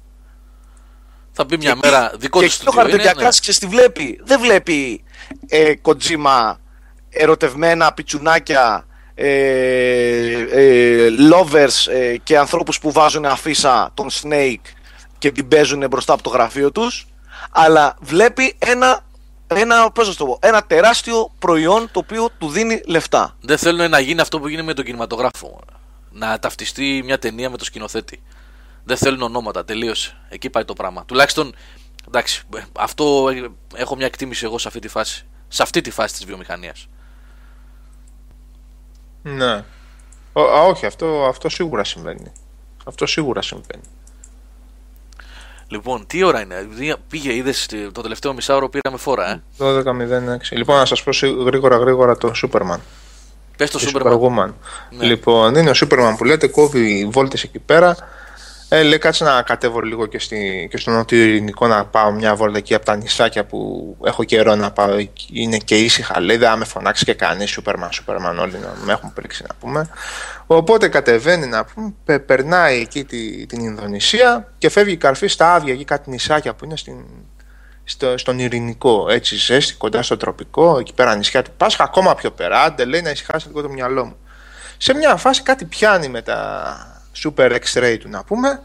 Θα 1.33 1.47
πει 1.47 1.57
μια 1.57 1.73
Και 1.73 1.79
μέρα 1.83 2.05
εκεί- 2.07 2.17
δικό 2.19 2.41
και 2.41 2.47
του 2.47 2.53
εκεί 2.53 2.69
ο 2.69 2.71
στούντιο 2.71 2.81
είναι. 2.81 2.91
ναι. 2.97 3.03
Χαρτογιακάς 3.03 3.41
ξέρεις 3.41 3.59
τι 3.61 3.67
βλέπει. 3.67 4.21
Δεν 4.25 4.41
βλέπει 4.41 5.05
ε, 5.49 5.73
Kojima 5.83 6.55
ερωτευμένα 7.11 7.93
πιτσουνάκια 7.93 8.87
ε, 9.15 9.29
ε, 10.51 11.09
lovers 11.33 11.93
ε, 11.93 12.17
και 12.17 12.39
ανθρώπους 12.39 12.79
που 12.79 12.93
βάζουν 12.93 13.25
αφίσα 13.25 13.91
τον 13.95 14.09
Snake 14.23 14.73
και 15.19 15.31
την 15.33 15.49
παίζουν 15.49 15.87
μπροστά 15.91 16.13
από 16.13 16.23
το 16.23 16.31
γραφείο 16.31 16.73
τους 16.73 17.07
αλλά 17.51 17.97
βλέπει 18.01 18.55
ένα, 18.59 19.05
ένα, 19.47 19.91
πώς 19.91 20.07
να 20.07 20.13
σου 20.13 20.19
το 20.19 20.27
πω, 20.27 20.39
ένα 20.43 20.63
τεράστιο 20.65 21.31
προϊόν 21.39 21.89
το 21.93 21.99
οποίο 21.99 22.29
του 22.39 22.49
δίνει 22.49 22.83
λεφτά. 22.87 23.37
Δεν 23.41 23.59
θέλουν 23.59 23.91
να 23.91 23.99
γίνει 23.99 24.21
αυτό 24.21 24.41
που 24.41 24.49
γίνει 24.49 24.63
με 24.63 24.75
τον 24.75 24.85
κινηματογράφο. 24.85 25.61
Να 26.11 26.39
ταυτιστεί 26.39 27.03
μια 27.05 27.19
ταινία 27.19 27.51
με 27.51 27.57
το 27.57 27.65
σκηνοθέτη. 27.65 28.23
Δεν 28.85 28.97
θέλουν 28.97 29.23
ονόματα, 29.23 29.65
τελείωσε. 29.65 30.17
Εκεί 30.29 30.51
πάει 30.51 30.65
το 30.65 30.73
πράγμα. 30.73 31.05
Τουλάχιστον, 31.05 31.55
εντάξει, 32.07 32.43
ε, 32.57 32.61
αυτό 32.79 33.29
ε, 33.29 33.49
έχω 33.75 33.97
μια 33.97 34.07
εκτίμηση 34.07 34.45
εγώ 34.45 34.59
σε 34.59 34.69
αυτή 34.69 34.81
τη 34.81 34.89
φάση. 34.89 35.27
Σε 35.49 35.63
αυτή 35.63 35.81
τη 35.81 35.91
φάση 35.91 36.15
της 36.15 36.25
βιομηχανίας. 36.25 36.89
Ναι. 39.23 39.65
Ο, 40.33 40.41
α, 40.41 40.63
όχι, 40.63 40.87
αυτό, 40.87 41.25
αυτό 41.29 41.49
σίγουρα 41.49 41.85
συμβαίνει. 41.85 42.33
Αυτό 42.85 43.07
σίγουρα 43.07 43.43
συμβαίνει. 43.43 43.85
Λοιπόν, 45.75 46.07
τι 46.07 46.23
ώρα 46.23 46.41
είναι. 46.41 46.67
Δι- 46.71 46.95
Πήγε, 47.09 47.33
είδες 47.35 47.69
το 47.93 48.01
τελευταίο 48.01 48.33
μισάωρο 48.35 48.69
πήραμε 48.69 48.97
φόρα, 48.99 49.31
ε; 49.31 49.43
12.06. 49.59 50.57
Λοιπόν, 50.57 50.77
να 50.77 50.85
σας 50.85 51.03
πω 51.03 51.13
σι- 51.13 51.37
γρήγορα 51.45 51.77
γρήγορα 51.77 52.17
το 52.17 52.33
Superman. 52.43 52.79
Πες 53.57 53.71
το 53.71 53.79
και 53.79 53.91
Superman. 53.95 54.13
Superwoman. 54.13 54.53
Ναι. 54.91 55.05
Λοιπόν, 55.07 55.55
είναι 55.55 55.71
ο 55.71 55.73
Superman 55.77 56.15
που 56.19 56.25
λέτε, 56.25 56.47
κόβει 56.47 57.09
βόλτες 57.13 57.43
εκεί 57.43 57.59
πέρα. 57.59 57.97
Ε, 58.69 58.83
λέει 58.83 58.99
κάτσε 58.99 59.25
να 59.25 59.43
κατέβω 59.43 59.81
λίγο 59.81 60.07
και, 60.07 60.19
στη, 60.19 60.69
και 60.71 60.77
στο 60.77 60.91
νότιο 60.91 61.19
ειρηνικό 61.19 61.67
να 61.67 61.85
πάω 61.87 62.11
μια 62.11 62.35
βόλτα 62.35 62.59
εκεί 62.59 62.75
από 62.75 62.85
τα 62.85 62.97
νησάκια 62.97 63.45
που 63.45 63.97
έχω 64.05 64.25
καιρό 64.25 64.55
να 64.55 64.71
πάω. 64.71 64.97
εκεί. 64.97 65.29
Είναι 65.33 65.57
και 65.57 65.79
ήσυχα. 65.79 66.21
Λέει 66.21 66.37
δεν 66.37 66.49
θα 66.49 66.57
με 66.57 66.65
φωνάξει 66.65 67.05
και 67.05 67.15
κανείς. 67.15 67.59
Superman, 67.61 67.89
Superman, 67.89 68.37
όλοι 68.41 68.59
να 68.59 68.75
με 68.85 68.93
έχουν 68.93 69.13
πρίξει 69.13 69.45
να 69.49 69.55
πούμε. 69.61 69.89
Οπότε 70.47 70.89
κατεβαίνει 70.89 71.47
να 71.47 71.65
πούμε, 71.65 71.95
πε- 72.05 72.21
περνάει 72.27 72.81
εκεί 72.81 73.05
τη, 73.05 73.47
την 73.47 73.61
Ινδονησία 73.65 74.53
και 74.59 74.69
φεύγει 74.69 74.93
η 74.93 74.97
καρφή 74.97 75.27
στα 75.27 75.55
άδεια 75.55 75.73
εκεί 75.73 75.85
κάτι 75.85 76.11
νησάκια 76.11 76.55
που 76.55 76.65
είναι 76.65 76.77
στην, 76.77 77.05
στο, 77.85 78.19
στον 78.19 78.39
ειρηνικό, 78.39 79.07
έτσι 79.11 79.37
ζέστη, 79.37 79.75
κοντά 79.75 80.03
στο 80.03 80.17
τροπικό, 80.17 80.79
εκεί 80.79 80.95
πέρα 80.95 81.17
νησιά 81.17 81.43
του 81.43 81.51
Πάσχα, 81.57 81.85
ακόμα 81.85 82.15
πιο 82.15 82.31
πέρα. 82.31 82.63
Άντε, 82.63 82.85
λέει 82.85 83.03
να 83.03 83.11
ησυχάσει 83.11 83.47
λίγο 83.49 83.63
το 83.63 83.69
μυαλό 83.69 84.05
μου. 84.05 84.17
σε 84.77 84.95
μια 84.95 85.17
φάση 85.17 85.43
κάτι 85.43 85.65
πιάνει 85.65 86.09
με 86.09 86.23
τα 86.23 86.94
super 87.25 87.51
x-ray 87.51 87.97
του 88.01 88.09
να 88.09 88.25
πούμε 88.25 88.63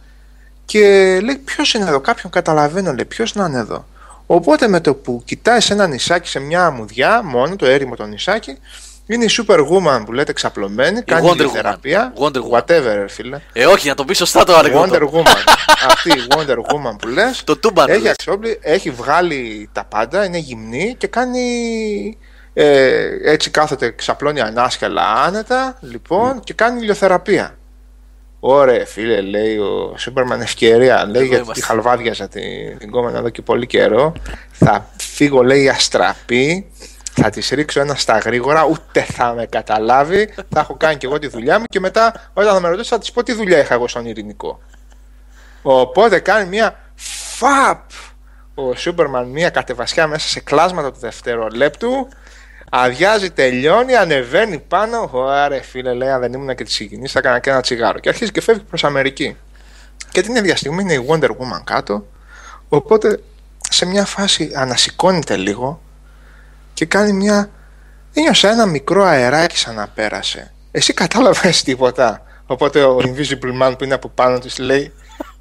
και 0.65 0.79
λέει 1.23 1.35
ποιος 1.45 1.73
είναι 1.73 1.89
εδώ, 1.89 1.99
κάποιον 1.99 2.31
καταλαβαίνω 2.31 2.93
λέει 2.93 3.05
ποιος 3.05 3.35
να 3.35 3.45
είναι 3.45 3.57
εδώ. 3.59 3.85
Οπότε 4.25 4.67
με 4.67 4.79
το 4.79 4.93
που 4.93 5.21
κοιτάει 5.25 5.59
σε 5.59 5.73
ένα 5.73 5.87
νησάκι, 5.87 6.27
σε 6.27 6.39
μια 6.39 6.65
αμμουδιά, 6.65 7.21
μόνο 7.23 7.55
το 7.55 7.65
έρημο 7.65 7.95
το 7.95 8.05
νησάκι, 8.05 8.57
είναι 9.07 9.23
η 9.25 9.29
Superwoman 9.37 10.01
που 10.05 10.11
λέτε 10.13 10.33
ξαπλωμένη, 10.33 11.01
κάνει 11.01 11.29
Wonder 11.31 11.37
τη 11.37 11.43
Woman. 11.43 11.51
θεραπεία. 11.51 12.13
Wonder 12.17 12.37
Woman. 12.37 12.59
Whatever, 12.59 13.05
φίλε. 13.07 13.39
Ε, 13.53 13.65
όχι, 13.65 13.87
να 13.87 13.95
το 13.95 14.05
πει 14.05 14.13
σωστά 14.13 14.43
το 14.43 14.55
αργό. 14.55 14.81
Wonder 14.85 15.01
Woman. 15.01 15.53
Αυτή 15.87 16.09
η 16.09 16.27
Wonder 16.29 16.55
Woman 16.55 16.95
που 16.99 17.07
λες 17.07 17.43
Το 17.43 17.57
τούμπανο. 17.57 17.91
έχει, 17.91 18.01
λες. 18.01 18.11
αξιόπλη, 18.11 18.59
έχει 18.61 18.89
βγάλει 18.91 19.69
τα 19.73 19.83
πάντα, 19.83 20.25
είναι 20.25 20.37
γυμνή 20.37 20.95
και 20.97 21.07
κάνει 21.07 22.17
ε, 22.53 23.07
έτσι 23.23 23.49
κάθεται, 23.49 23.91
ξαπλώνει 23.91 24.41
ανάσκελα 24.41 25.13
άνετα, 25.13 25.77
λοιπόν, 25.81 26.39
και 26.39 26.53
κάνει 26.53 26.81
ηλιοθεραπεία. 26.81 27.57
Ωραία, 28.39 28.85
φίλε, 28.85 29.21
λέει 29.21 29.57
ο 29.57 29.93
Σούπερμαν 29.97 30.41
ευκαιρία. 30.41 31.05
Λέει 31.05 31.25
γιατί 31.25 31.43
είμαστε. 31.43 31.61
τη 31.61 31.67
χαλβάδιαζα 31.67 32.27
την, 32.27 32.77
την 32.77 32.91
κόμμα 32.91 33.11
εδώ 33.15 33.29
και 33.29 33.41
πολύ 33.41 33.67
καιρό. 33.67 34.13
Θα 34.51 34.89
φύγω, 34.97 35.43
λέει, 35.43 35.69
αστραπή. 35.69 36.71
Θα 37.21 37.29
τη 37.29 37.55
ρίξω 37.55 37.79
ένα 37.79 37.95
στα 37.95 38.17
γρήγορα, 38.17 38.65
ούτε 38.65 39.01
θα 39.01 39.33
με 39.33 39.45
καταλάβει. 39.45 40.33
Θα 40.49 40.59
έχω 40.59 40.75
κάνει 40.77 40.97
και 40.97 41.05
εγώ 41.05 41.19
τη 41.19 41.27
δουλειά 41.27 41.59
μου 41.59 41.65
και 41.65 41.79
μετά, 41.79 42.29
όταν 42.33 42.53
θα 42.53 42.59
με 42.59 42.69
ρωτήσει, 42.69 42.89
θα 42.89 42.97
της 42.97 43.11
πω 43.11 43.23
τι 43.23 43.33
δουλειά 43.33 43.59
είχα 43.59 43.73
εγώ 43.73 43.87
στον 43.87 44.05
ειρηνικό. 44.05 44.59
Οπότε 45.61 46.19
κάνει 46.19 46.49
μια 46.49 46.79
φαπ 46.95 47.89
ο 48.53 48.75
Σούπερμαν 48.75 49.27
μια 49.27 49.49
κατεβασιά 49.49 50.07
μέσα 50.07 50.27
σε 50.27 50.39
κλάσματα 50.39 50.91
του 50.91 50.99
δευτερολέπτου. 50.99 52.07
Αδειάζει, 52.69 53.31
τελειώνει, 53.31 53.95
ανεβαίνει 53.95 54.59
πάνω. 54.59 55.09
Ωραία, 55.11 55.61
φίλε, 55.61 55.93
λέει, 55.93 56.09
αν 56.09 56.19
δεν 56.19 56.33
ήμουν 56.33 56.55
και 56.55 56.63
της 56.63 56.73
συγκινή, 56.73 57.07
θα 57.07 57.19
έκανα 57.19 57.39
και 57.39 57.49
ένα 57.49 57.61
τσιγάρο. 57.61 57.99
Και 57.99 58.09
αρχίζει 58.09 58.31
και 58.31 58.41
φεύγει 58.41 58.63
προς 58.63 58.83
Αμερική. 58.83 59.37
Και 60.11 60.21
την 60.21 60.35
ίδια 60.35 60.55
στιγμή 60.55 60.81
είναι 60.81 60.93
η 60.93 61.05
Wonder 61.09 61.29
Woman 61.29 61.61
κάτω. 61.63 62.05
Οπότε 62.69 63.19
σε 63.69 63.85
μια 63.85 64.05
φάση 64.05 64.51
ανασηκώνεται 64.55 65.35
λίγο 65.35 65.81
και 66.73 66.85
κάνει 66.85 67.13
μια. 67.13 67.49
Ένιωσα 68.13 68.49
ένα 68.49 68.65
μικρό 68.65 69.03
αεράκι 69.03 69.57
σαν 69.57 69.75
να 69.75 69.87
πέρασε. 69.87 70.53
Εσύ 70.71 70.93
κατάλαβες 70.93 71.63
τίποτα. 71.63 72.23
Οπότε 72.45 72.83
ο 72.83 72.97
Invisible 72.97 73.61
Man 73.61 73.73
που 73.77 73.83
είναι 73.83 73.93
από 73.93 74.09
πάνω 74.09 74.39
της 74.39 74.57
λέει: 74.57 74.93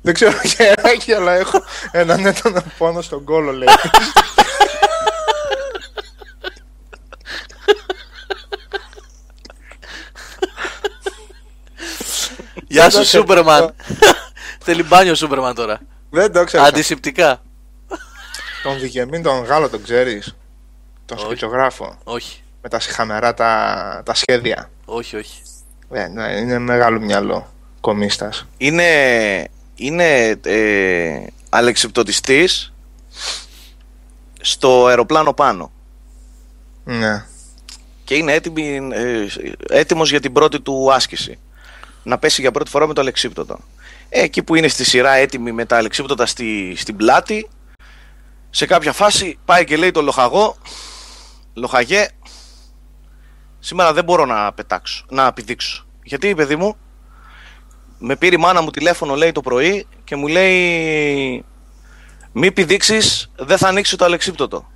Δεν 0.03 0.15
ξέρω 0.15 0.33
για 0.43 0.67
αεράκι, 0.67 1.13
αλλά 1.13 1.33
έχω 1.33 1.63
έναν 1.91 2.27
έντονο 2.27 2.63
πόνο 2.79 3.01
στον 3.01 3.25
κόλο, 3.25 3.53
λέει. 3.53 3.69
Γεια 12.69 12.83
σου, 12.83 12.91
Δεν 12.91 13.01
το 13.01 13.09
Σούπερμαν. 13.09 13.75
Θέλει 14.65 14.83
μπάνιο 14.83 15.13
ο 15.13 15.15
Σούπερμαν 15.15 15.55
τώρα. 15.55 15.81
Δεν 16.11 16.33
το 16.33 16.45
ξέρω. 16.45 16.63
Αντισηπτικά. 16.63 17.43
Τον 18.63 18.79
Βηγεμίν 18.79 19.23
τον 19.23 19.45
Γάλλο 19.45 19.69
τον 19.69 19.83
ξέρεις; 19.83 20.37
Τον 21.07 21.17
Όχι. 21.17 21.27
σκητσογράφο. 21.27 21.99
Όχι, 22.05 22.43
Με 22.63 22.69
τα 22.69 22.81
συχαμερά 22.81 23.35
τα, 23.35 24.03
τα 24.05 24.15
σχέδια. 24.15 24.71
όχι, 24.85 25.17
όχι. 25.17 25.43
Ε, 25.91 26.07
ναι, 26.09 26.33
είναι 26.33 26.59
μεγάλο 26.59 27.01
μυαλό. 27.01 27.53
Κομίστας. 27.81 28.47
Είναι, 28.57 29.49
είναι 29.75 30.37
ε, 30.45 31.27
αλεξιπτωτιστής 31.49 32.73
στο 34.41 34.87
αεροπλάνο 34.87 35.33
πάνω. 35.33 35.71
Ναι. 36.85 37.25
και 38.05 38.15
είναι 38.15 38.33
έτοιμη, 38.33 38.89
ε, 38.93 39.27
έτοιμος 39.69 40.11
για 40.11 40.21
την 40.21 40.33
πρώτη 40.33 40.61
του 40.61 40.93
άσκηση. 40.93 41.39
Να 42.03 42.19
πέσει 42.19 42.41
για 42.41 42.51
πρώτη 42.51 42.71
φορά 42.71 42.87
με 42.87 42.95
το 42.95 43.01
αλεξίπτωτο. 43.01 43.59
Ε, 44.09 44.23
εκεί 44.23 44.43
που 44.43 44.55
είναι 44.55 44.69
στη 44.69 44.85
σειρά 44.85 45.13
έτοιμη 45.13 45.53
με 45.53 45.65
τα 45.65 45.77
αλεξίπτωτα 45.77 46.27
στη, 46.27 46.75
στην 46.77 46.97
πλάτη, 46.97 47.49
σε 48.51 48.67
κάποια 48.67 48.93
φάση 48.93 49.39
πάει 49.45 49.65
και 49.65 49.77
λέει 49.77 49.91
το 49.91 50.03
λοχαγό, 50.03 50.57
λοχαγέ, 51.55 52.09
σήμερα 53.59 53.93
δεν 53.93 54.05
μπορώ 54.05 54.25
να 54.25 54.53
πετάξω, 54.53 55.05
να 55.09 55.33
πηδήξω. 55.33 55.87
Γιατί, 56.03 56.35
παιδί 56.35 56.57
μου, 56.57 56.77
με 57.99 58.17
πήρε 58.17 58.35
η 58.35 58.39
μάνα 58.39 58.61
μου 58.63 58.71
τηλέφωνο, 58.71 59.15
λέει 59.15 59.33
το 59.33 59.41
πρωί 59.41 59.87
και 60.05 60.17
μου 60.17 60.27
λέει 60.27 61.45
μη 62.33 62.53
πηδήξεις, 62.53 63.31
δεν 63.37 63.59
θα 63.59 63.69
ανοίξει 63.69 63.97
το 63.97 64.05
αλεξίπτωτο. 64.05 64.67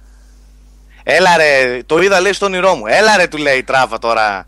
Έλα 1.02 1.36
ρε, 1.36 1.82
το 1.86 2.02
είδα 2.02 2.20
λέει 2.20 2.32
στο 2.32 2.46
όνειρό 2.46 2.74
μου. 2.74 2.86
Έλα 2.86 3.16
ρε, 3.16 3.28
του 3.28 3.36
λέει 3.36 3.58
η 3.58 3.62
τράβα 3.62 3.98
τώρα 3.98 4.46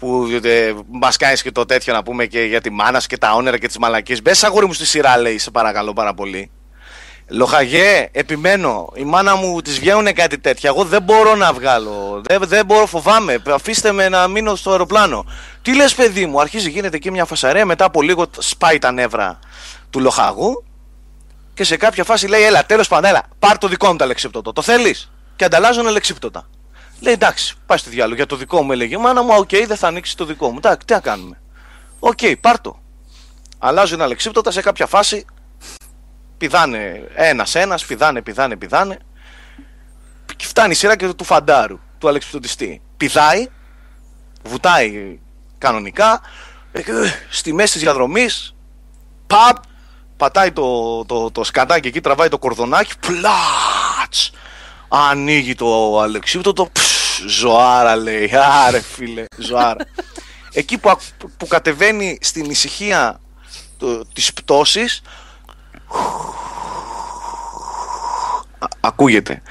που 0.00 0.28
ε, 0.42 0.72
μας 0.90 1.16
κάνεις 1.16 1.42
και 1.42 1.52
το 1.52 1.64
τέτοιο 1.64 1.94
να 1.94 2.02
πούμε 2.02 2.26
και 2.26 2.42
για 2.42 2.60
τη 2.60 2.70
μάνας 2.70 3.02
σου 3.02 3.08
και 3.08 3.18
τα 3.18 3.32
όνειρα 3.32 3.58
και 3.58 3.66
τις 3.66 3.78
μαλακίες. 3.78 4.22
Μπες 4.22 4.44
αγόρι 4.44 4.66
μου 4.66 4.72
στη 4.72 4.86
σειρά, 4.86 5.18
λέει, 5.18 5.38
σε 5.38 5.50
παρακαλώ 5.50 5.92
πάρα 5.92 6.14
πολύ. 6.14 6.50
Λοχαγέ, 7.28 8.08
επιμένω. 8.12 8.92
Η 8.94 9.04
μάνα 9.04 9.36
μου 9.36 9.60
της 9.60 9.78
βγαίνουν 9.78 10.12
κάτι 10.12 10.38
τέτοια. 10.38 10.70
Εγώ 10.70 10.84
δεν 10.84 11.02
μπορώ 11.02 11.34
να 11.34 11.52
βγάλω. 11.52 12.20
Δεν, 12.24 12.40
δεν 12.44 12.66
μπορώ, 12.66 12.86
φοβάμαι. 12.86 13.42
Αφήστε 13.50 13.92
με 13.92 14.08
να 14.08 14.28
μείνω 14.28 14.54
στο 14.54 14.70
αεροπλάνο. 14.70 15.24
Τι 15.62 15.74
λες, 15.74 15.94
παιδί 15.94 16.26
μου, 16.26 16.40
αρχίζει 16.40 16.70
γίνεται 16.70 16.96
εκεί 16.96 17.10
μια 17.10 17.24
φασαρία. 17.24 17.66
Μετά 17.66 17.84
από 17.84 18.02
λίγο 18.02 18.26
σπάει 18.38 18.78
τα 18.78 18.92
νεύρα 18.92 19.38
του 19.90 20.00
λοχαγού. 20.00 20.64
Και 21.54 21.64
σε 21.64 21.76
κάποια 21.76 22.04
φάση 22.04 22.26
λέει: 22.26 22.42
Έλα, 22.42 22.66
τέλος 22.66 22.88
πάντων, 22.88 23.10
έλα, 23.10 23.22
πάρ 23.38 23.58
το 23.58 23.68
δικό 23.68 23.86
μου 23.88 23.96
το 23.96 24.04
αλεξίπτωτο. 24.04 24.52
Το 24.52 24.62
θέλεις; 24.62 25.10
Και 25.36 25.44
ανταλλάζουν 25.44 25.86
αλεξίπτωτα. 25.86 26.48
Λέει: 27.00 27.12
Εντάξει, 27.12 27.54
πάει 27.66 27.78
στο 27.78 27.90
διάολο. 27.90 28.16
Για 28.16 28.26
το 28.26 28.36
δικό 28.36 28.62
μου 28.62 28.72
έλεγε: 28.72 28.98
Μάνα 28.98 29.22
μου, 29.22 29.34
οκ, 29.36 29.48
δεν 29.48 29.76
θα 29.76 29.86
ανοίξει 29.86 30.16
το 30.16 30.24
δικό 30.24 30.50
μου. 30.50 30.56
Εντάξει, 30.56 30.86
τι 30.86 30.92
να 30.92 31.00
κάνουμε. 31.00 31.40
Οκ, 31.98 32.18
πάρ 32.40 32.60
το. 32.60 32.80
Αλλάζουν 33.58 34.00
αλεξίπτωτα 34.00 34.50
σε 34.50 34.60
κάποια 34.60 34.86
φάση. 34.86 35.24
Πηδάνε 36.36 37.08
ένα-ένα, 37.14 37.78
πηδάνε, 37.86 38.22
πηδάνε, 38.22 38.56
πηδάνε. 38.56 38.98
Και 40.36 40.46
φτάνει 40.46 40.70
η 40.70 40.74
σειρά 40.74 40.96
και 40.96 41.12
του 41.12 41.24
φαντάρου, 41.24 41.78
του 41.98 42.08
αλεξιπτωτιστή. 42.08 42.82
Πηδάει, 42.96 43.46
βουτάει 44.42 45.18
κανονικά. 45.58 46.20
ε, 46.72 46.82
και, 46.82 46.90
ε, 46.90 47.10
Στη 47.30 47.52
μέση 47.52 47.72
της 47.72 47.82
διαδρομής, 47.82 48.54
παπ, 49.26 49.56
πατάει 50.16 50.52
το, 50.52 51.04
το, 51.04 51.30
το 51.30 51.44
σκατάκι 51.44 51.88
εκεί, 51.88 52.00
τραβάει 52.00 52.28
το 52.28 52.38
κορδονάκι, 52.38 52.92
πλάτς, 53.06 54.30
ανοίγει 54.92 55.54
το 55.54 56.00
αλεξίπτωτο, 56.00 56.68
ψ, 56.72 56.82
ζωάρα 57.26 57.96
λέει, 57.96 58.30
άρε 58.66 58.80
φίλε, 58.80 59.24
ζωάρα. 59.36 59.86
εκεί 60.52 60.78
που, 60.78 60.90
ακ- 60.90 61.24
που 61.36 61.46
κατεβαίνει 61.46 62.18
στην 62.20 62.50
ησυχία 62.50 63.20
το, 63.78 64.04
της 64.04 64.32
πτώσης, 64.32 65.02
α- 68.58 68.66
ακούγεται. 68.80 69.42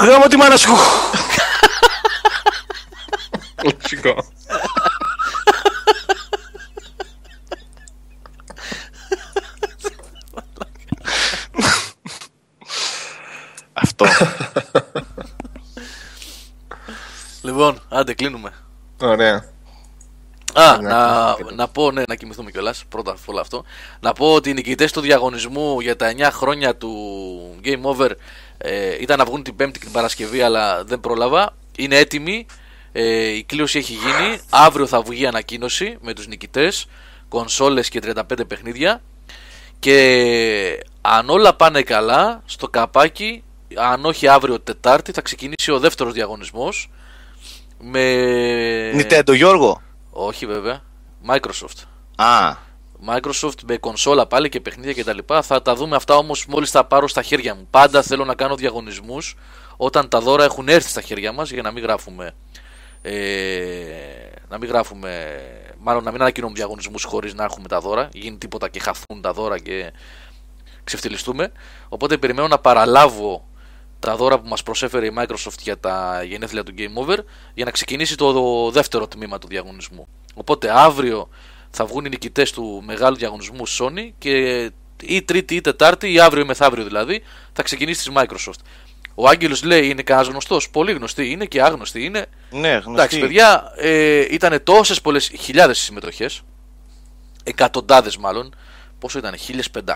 Γάμο 0.00 0.26
τη 0.26 0.36
μάνα 0.36 0.56
σου! 0.56 0.72
Λογικό. 3.62 4.24
Αυτό. 14.00 14.26
Λοιπόν, 17.42 17.80
άντε 17.88 18.14
κλείνουμε. 18.14 18.52
Ωραία. 19.00 19.44
Α, 20.54 20.76
Ναι, 20.80 20.88
να, 20.88 21.34
κοιμηθούμε. 21.36 21.56
να 21.56 21.68
πω, 21.68 21.90
ναι, 21.90 22.02
να 22.08 22.14
κοιμηθούμε 22.14 22.50
κιόλας. 22.50 22.84
Πρώτα 22.88 23.10
απ' 23.10 23.18
όλα 23.28 23.40
αυτό. 23.40 23.64
Να 24.00 24.12
πω 24.12 24.34
ότι 24.34 24.50
οι 24.50 24.52
νικητές 24.52 24.92
του 24.92 25.00
διαγωνισμού 25.00 25.80
για 25.80 25.96
τα 25.96 26.12
9 26.16 26.30
χρόνια 26.32 26.76
του 26.76 26.94
Game 27.64 27.82
Over 27.82 28.10
ε, 28.58 28.96
ήταν 29.00 29.18
να 29.18 29.24
βγουν 29.24 29.42
την 29.42 29.56
Πέμπτη 29.56 29.78
και 29.78 29.84
την 29.84 29.94
Παρασκευή, 29.94 30.42
αλλά 30.42 30.84
δεν 30.84 31.00
πρόλαβα. 31.00 31.54
Είναι 31.76 31.96
έτοιμοι. 31.96 32.46
Ε, 32.92 33.26
η 33.28 33.44
κλήρωση 33.44 33.78
έχει 33.78 33.92
γίνει. 33.92 34.40
Αύριο 34.50 34.86
θα 34.86 35.02
βγει 35.02 35.26
ανακοίνωση 35.26 35.96
με 36.00 36.12
τους 36.12 36.26
νικητές 36.26 36.86
Κονσόλες 37.28 37.88
και 37.88 38.00
35 38.04 38.22
παιχνίδια. 38.48 39.02
Και 39.78 40.84
αν 41.00 41.30
όλα 41.30 41.54
πάνε 41.54 41.82
καλά, 41.82 42.42
στο 42.44 42.68
καπάκι, 42.68 43.42
αν 43.80 44.04
όχι 44.04 44.28
αύριο 44.28 44.60
Τετάρτη, 44.60 45.12
θα 45.12 45.20
ξεκινήσει 45.20 45.70
ο 45.70 45.78
δεύτερος 45.78 46.12
διαγωνισμός. 46.12 46.90
Με... 47.78 48.00
Nintendo 48.94 49.34
Γιώργο. 49.34 49.82
Όχι 50.10 50.46
βέβαια. 50.46 50.82
Microsoft. 51.26 51.82
Α, 52.16 52.56
Microsoft 53.06 53.62
με 53.66 53.76
κονσόλα 53.76 54.26
πάλι 54.26 54.48
και 54.48 54.60
παιχνίδια 54.60 54.92
και 54.92 55.04
τα 55.04 55.12
λοιπά. 55.12 55.42
Θα 55.42 55.62
τα 55.62 55.74
δούμε 55.74 55.96
αυτά 55.96 56.16
όμως 56.16 56.46
μόλις 56.46 56.70
τα 56.70 56.84
πάρω 56.84 57.08
στα 57.08 57.22
χέρια 57.22 57.54
μου. 57.54 57.66
Πάντα 57.70 58.02
θέλω 58.02 58.24
να 58.24 58.34
κάνω 58.34 58.56
διαγωνισμούς 58.56 59.36
όταν 59.76 60.08
τα 60.08 60.20
δώρα 60.20 60.44
έχουν 60.44 60.68
έρθει 60.68 60.88
στα 60.88 61.00
χέρια 61.00 61.32
μας 61.32 61.50
για 61.50 61.62
να 61.62 61.70
μην 61.70 61.82
γράφουμε. 61.82 62.34
Ε, 63.02 63.14
να 64.48 64.58
μην 64.58 64.68
γράφουμε. 64.68 65.40
Μάλλον 65.78 66.04
να 66.04 66.10
μην 66.10 66.20
ανακοινώνουμε 66.20 66.58
διαγωνισμούς 66.58 67.04
χωρίς 67.04 67.34
να 67.34 67.44
έχουμε 67.44 67.68
τα 67.68 67.80
δώρα. 67.80 68.08
Γίνει 68.12 68.36
τίποτα 68.36 68.68
και 68.68 68.80
χαθούν 68.80 69.22
τα 69.22 69.32
δώρα 69.32 69.58
και 69.58 69.92
ξεφτυλιστούμε. 70.84 71.52
Οπότε 71.88 72.16
περιμένω 72.16 72.48
να 72.48 72.58
παραλάβω 72.58 73.47
τα 74.00 74.16
δώρα 74.16 74.40
που 74.40 74.48
μας 74.48 74.62
προσέφερε 74.62 75.06
η 75.06 75.12
Microsoft 75.18 75.58
για 75.60 75.78
τα 75.78 76.22
γενέθλια 76.22 76.62
του 76.62 76.74
Game 76.78 77.02
Over 77.04 77.18
για 77.54 77.64
να 77.64 77.70
ξεκινήσει 77.70 78.16
το 78.16 78.70
δεύτερο 78.70 79.08
τμήμα 79.08 79.38
του 79.38 79.46
διαγωνισμού. 79.46 80.08
Οπότε 80.34 80.70
αύριο 80.78 81.28
θα 81.70 81.84
βγουν 81.86 82.04
οι 82.04 82.08
νικητές 82.08 82.52
του 82.52 82.82
μεγάλου 82.86 83.16
διαγωνισμού 83.16 83.68
Sony 83.68 84.10
και 84.18 84.70
ή 85.02 85.22
Τρίτη 85.22 85.54
ή 85.54 85.60
Τετάρτη 85.60 86.12
ή 86.12 86.20
αύριο 86.20 86.42
ή 86.42 86.46
μεθαύριο 86.46 86.84
δηλαδή 86.84 87.22
θα 87.52 87.62
ξεκινήσει 87.62 88.04
της 88.04 88.12
Microsoft. 88.16 88.60
Ο 89.14 89.28
Άγγελος 89.28 89.62
λέει 89.62 89.88
είναι 89.88 90.02
κανένα 90.02 90.28
γνωστό. 90.28 90.60
Πολύ 90.72 90.92
γνωστή 90.92 91.30
είναι 91.30 91.44
και 91.44 91.62
άγνωστη 91.62 92.04
είναι. 92.04 92.26
Ναι, 92.50 92.68
γνωστή. 92.68 92.90
Εντάξει, 92.90 93.18
παιδιά, 93.20 93.72
ε, 93.76 94.26
ήταν 94.30 94.60
τόσες 94.64 95.00
πολλές 95.00 95.30
χιλιάδες 95.40 95.78
συμμετοχές. 95.78 96.42
Εκατοντάδες 97.44 98.16
μάλλον. 98.16 98.54
Πόσο 98.98 99.18
ήταν, 99.18 99.34
1500, 99.36 99.92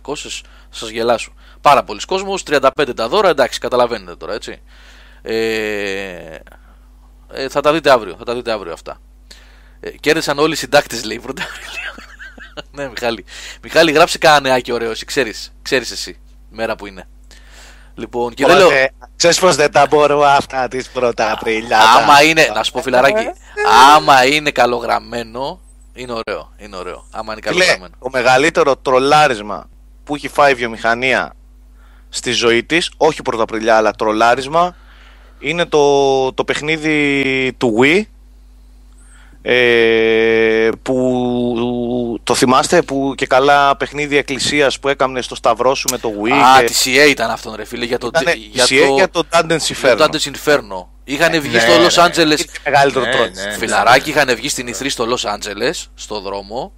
1600, 0.00 0.42
σας 0.70 0.88
γελάσω. 0.88 1.32
Πάρα 1.60 1.84
πολλοί 1.84 2.00
κόσμος, 2.00 2.42
35 2.42 2.94
τα 2.96 3.08
δώρα, 3.08 3.28
εντάξει, 3.28 3.58
καταλαβαίνετε 3.58 4.16
τώρα, 4.16 4.34
έτσι. 4.34 4.62
Ε, 5.22 6.38
ε, 7.32 7.48
θα 7.48 7.60
τα 7.60 7.72
δείτε 7.72 7.90
αύριο, 7.90 8.14
θα 8.18 8.24
τα 8.24 8.34
δείτε 8.34 8.52
αύριο 8.52 8.72
αυτά. 8.72 9.00
Ε, 9.80 9.90
κέρδισαν 9.90 10.38
όλοι 10.38 10.52
οι 10.52 10.56
συντάκτες, 10.56 11.04
λέει, 11.04 11.20
πρώτα 11.20 11.42
ναι, 12.76 12.88
Μιχάλη. 12.88 13.24
Μιχάλη, 13.62 13.92
γράψε 13.92 14.18
κανένα 14.18 14.40
νεάκι 14.48 14.72
ωραίο, 14.72 14.90
εσύ 14.90 15.04
ξέρεις, 15.04 15.52
ξέρεις 15.62 15.90
εσύ, 15.90 16.20
μέρα 16.50 16.76
που 16.76 16.86
είναι. 16.86 17.08
Λοιπόν, 17.94 18.34
και 18.34 18.46
δεν 18.46 18.56
λέω... 18.56 18.68
Ξέρεις 19.16 19.40
πως 19.40 19.56
δεν 19.56 19.72
τα 19.72 19.86
μπορώ 19.86 20.22
αυτά 20.24 20.68
τις 20.68 20.88
πρώτα 20.88 21.32
Απριλιά. 21.32 21.78
Άμα 21.78 22.22
είναι, 22.22 22.50
να 22.54 22.62
σου 22.62 22.72
πω 22.72 22.82
φιλαράκι, 22.82 23.30
άμα 23.94 24.26
είναι 24.26 24.50
καλογραμμένο, 24.50 25.60
είναι 25.96 26.12
ωραίο, 26.12 26.52
είναι 26.56 26.76
ωραίο. 26.76 27.06
Άμα 27.10 27.32
είναι 27.32 27.40
καλογραμμένο. 27.40 27.94
το 27.98 28.08
μεγαλύτερο 28.12 28.76
τρολάρισμα 28.76 29.68
που 30.04 30.14
έχει 30.14 30.28
φάει 30.28 30.52
η 30.52 30.54
βιομηχανία 30.54 31.34
στη 32.08 32.30
ζωή 32.30 32.64
της, 32.64 32.90
όχι 32.96 33.22
πρωταπριλιά 33.22 33.76
αλλά 33.76 33.90
τρολάρισμα, 33.90 34.76
είναι 35.38 35.64
το, 35.64 36.32
το 36.32 36.44
παιχνίδι 36.44 37.52
του 37.58 37.78
Wii 37.80 38.02
ε, 39.48 40.68
που 40.82 42.20
το 42.24 42.34
θυμάστε 42.34 42.82
που 42.82 43.12
και 43.16 43.26
καλά 43.26 43.76
παιχνίδι 43.76 44.16
εκκλησίας 44.16 44.78
που 44.78 44.88
έκαμνε 44.88 45.22
στο 45.22 45.34
σταυρό 45.34 45.74
σου 45.74 45.88
με 45.90 45.98
το 45.98 46.12
Wii 46.24 46.30
Α, 46.30 46.58
και... 46.58 46.64
τη 46.64 46.74
CA 46.84 47.08
ήταν 47.10 47.30
αυτό 47.30 47.54
ρε 47.56 47.64
φίλε 47.64 47.84
για 47.84 47.98
το, 47.98 48.06
Ήτανε 48.06 48.34
για 48.52 48.64
CA 48.64 48.84
το, 48.86 48.94
για 48.94 49.08
το 49.10 49.22
Dungeons 49.30 49.58
για 49.58 49.76
Inferno. 49.94 49.96
το 49.96 50.04
Dante's 50.12 50.30
Inferno. 50.30 50.86
Είχαν 51.04 51.40
βγει 51.40 51.54
ναι, 51.54 51.60
στο 51.60 51.72
Los 51.72 51.94
ναι. 51.94 52.04
Angeles 52.24 52.38
Είναι 52.38 52.46
μεγαλύτερο 52.64 53.04
Ναι, 53.04 53.10
τρόλ. 53.10 53.30
ναι. 53.34 53.52
Φιλαράκι 53.58 54.10
είχαν 54.10 54.34
βγει 54.36 54.48
στην 54.48 54.68
E3 54.74 54.86
στο 54.88 55.06
Los 55.14 55.28
Angeles, 55.34 55.84
στο 55.94 56.20
δρόμο. 56.20 56.72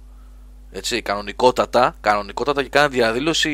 Έτσι, 0.71 1.01
κανονικότατα, 1.01 1.95
κανονικότατα 2.01 2.63
και 2.63 2.69
κάναν 2.69 2.89
διαδήλωση 2.91 3.49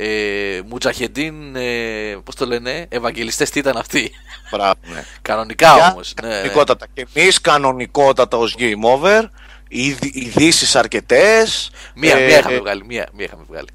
ε, 0.00 0.60
Μουτζαχεντίν, 0.68 1.56
ε, 1.56 2.16
πώς 2.24 2.34
το 2.34 2.46
λένε, 2.46 2.86
Ευαγγελιστές 2.88 3.50
τι 3.50 3.58
ήταν 3.58 3.76
αυτοί; 3.76 4.10
Μπράβο, 4.50 4.74
ναι. 4.92 5.04
Κανονικά 5.22 5.74
Για 5.74 5.90
όμως. 5.92 6.14
Ναι, 6.22 6.28
ναι. 6.28 6.34
Κανονικότατα. 6.34 6.86
Και 6.94 7.06
εμείς 7.14 7.40
κανονικότατα 7.40 8.36
ως 8.36 8.54
Game 8.58 8.80
Over, 8.80 9.22
ειδ- 9.68 10.14
ειδήσεις 10.16 10.76
αρκετές. 10.76 11.70
Μία, 11.94 12.14
μία 12.16 12.38
είχαμε 12.38 12.58
βγάλει, 12.58 12.84
μία, 12.84 13.08
μία 13.12 13.24
είχαμε 13.24 13.42
βγάλει. 13.48 13.68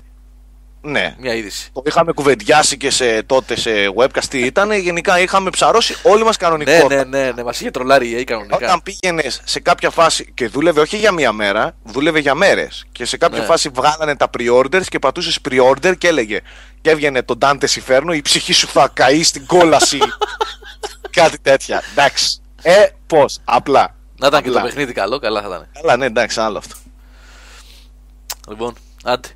Ναι. 0.85 1.15
Μία 1.19 1.33
είδηση. 1.33 1.69
Το 1.73 1.81
είχαμε 1.85 2.11
κουβεντιάσει 2.11 2.77
και 2.77 2.89
σε, 2.89 3.23
τότε 3.23 3.55
σε 3.57 3.71
webcast 3.97 4.23
τι 4.29 4.39
ήταν. 4.39 4.71
Γενικά 4.71 5.19
είχαμε 5.19 5.49
ψαρώσει 5.49 5.95
όλοι 6.03 6.23
μας 6.23 6.37
Ναι, 6.39 6.45
κανονικότατα. 6.47 7.05
ναι, 7.05 7.23
ναι, 7.23 7.31
ναι, 7.31 7.43
μας 7.43 7.59
είχε 7.59 7.71
τρολάρει 7.71 8.07
η 8.09 8.15
EA 8.19 8.23
κανονικά. 8.23 8.55
Όταν 8.55 8.81
πήγαινες 8.83 9.41
σε 9.43 9.59
κάποια 9.59 9.89
φάση 9.89 10.31
και 10.33 10.47
δούλευε 10.47 10.79
όχι 10.81 10.97
για 10.97 11.11
μία 11.11 11.31
μέρα, 11.31 11.75
δούλευε 11.83 12.19
για 12.19 12.35
μέρες. 12.35 12.85
Και 12.91 13.05
σε 13.05 13.17
κάποια 13.17 13.39
Ναι. 13.39 13.45
φάση 13.45 13.69
βγάλανε 13.69 14.15
τα 14.15 14.29
pre-orders 14.37 14.83
και 14.89 14.99
πατούσες 14.99 15.39
pre-order 15.49 15.97
και 15.97 16.07
έλεγε 16.07 16.39
και 16.81 16.89
έβγαινε 16.89 17.23
το 17.23 17.37
Dante 17.41 17.65
Inferno, 17.65 18.13
η 18.15 18.21
ψυχή 18.21 18.53
σου 18.53 18.67
θα 18.67 18.89
καεί 18.93 19.23
στην 19.23 19.45
κόλαση. 19.45 19.97
Κάτι 21.19 21.39
τέτοια. 21.39 21.83
Εντάξει. 21.91 22.41
Ε, 22.61 22.85
πώς. 23.07 23.39
Απλά. 23.43 23.95
Να 24.17 24.27
ήταν 24.27 24.41
και 24.41 24.49
το 24.49 24.57
Απλά. 24.57 24.67
παιχνίδι 24.69 24.93
καλό, 24.93 25.19
καλά 25.19 25.41
θα 25.41 25.47
ήταν. 25.47 25.67
Καλά, 25.81 25.97
ναι, 25.97 26.05
εντάξει, 26.05 26.39
άλλο 26.39 26.57
αυτό. 26.57 26.75
Λοιπόν, 28.49 28.73
άντε. 29.03 29.27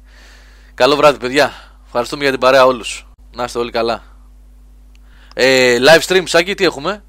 Καλό 0.77 0.95
βράδυ, 0.95 1.17
παιδιά. 1.17 1.51
Ευχαριστούμε 1.85 2.21
για 2.21 2.31
την 2.31 2.39
παρέα 2.39 2.65
όλους. 2.65 3.07
Να 3.35 3.43
είστε 3.43 3.59
όλοι 3.59 3.71
καλά. 3.71 4.03
Ε, 5.33 5.77
live 5.79 6.01
stream, 6.07 6.23
Σάκη, 6.25 6.53
τι 6.53 6.63
έχουμε; 6.65 7.03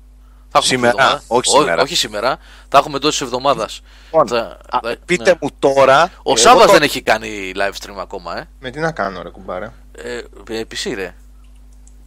Θα 0.48 0.58
έχουμε 0.58 0.64
Σήμερα, 0.74 0.92
εβδομάδα. 0.92 1.22
όχι 1.26 1.56
Ό- 1.56 1.60
σήμερα. 1.60 1.82
όχι 1.82 1.94
σήμερα. 1.96 2.36
Θα 2.68 2.78
έχουμε 2.78 2.96
εντό 2.96 3.08
τη 3.08 3.18
εβδομάδα. 3.22 3.68
Λοιπόν, 4.04 4.36
α, 4.70 4.80
πείτε 5.04 5.36
μου 5.40 5.48
τώρα. 5.58 6.02
Ο 6.16 6.22
εγώ 6.26 6.36
Σάβα 6.36 6.64
το- 6.66 6.72
δεν 6.72 6.82
έχει 6.82 7.02
κάνει 7.02 7.52
live 7.56 7.72
stream 7.86 7.96
ακόμα, 7.98 8.38
ε. 8.38 8.48
Με 8.60 8.70
τι 8.70 8.80
να 8.80 8.92
κάνω, 8.92 9.22
ρε 9.22 9.28
κουμπάρε. 9.28 9.70
ε 9.92 10.16
ε, 10.50 10.64
PC, 10.70 10.92
ρε. 10.94 11.14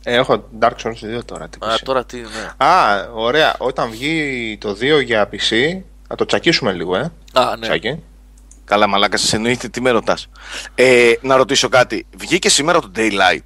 Ε, 0.03 0.13
έχω 0.15 0.43
Dark 0.59 0.75
Souls 0.83 1.17
2 1.17 1.25
τώρα. 1.25 1.47
Τι 1.49 1.57
Α, 1.61 1.73
PC. 1.75 1.79
τώρα 1.83 2.05
τι, 2.05 2.17
ναι. 2.17 2.65
Α, 2.65 3.07
ωραία. 3.13 3.55
Όταν 3.57 3.89
βγει 3.89 4.57
το 4.61 4.75
2 4.79 4.99
για 5.03 5.29
PC, 5.31 5.81
θα 6.07 6.15
το 6.15 6.25
τσακίσουμε 6.25 6.71
λίγο, 6.71 6.95
ε. 6.95 7.11
Α, 7.33 7.55
ναι. 7.57 7.67
Τσάκι. 7.67 8.03
Καλά, 8.71 8.87
μαλάκα, 8.87 9.17
σας 9.17 9.33
εννοείται 9.33 9.67
τι 9.69 9.81
με 9.81 9.89
ρωτάς. 9.89 10.27
Ε, 10.75 11.11
να 11.21 11.35
ρωτήσω 11.35 11.69
κάτι. 11.69 12.05
Βγήκε 12.17 12.49
σήμερα 12.49 12.79
το 12.79 12.91
Daylight; 12.95 13.45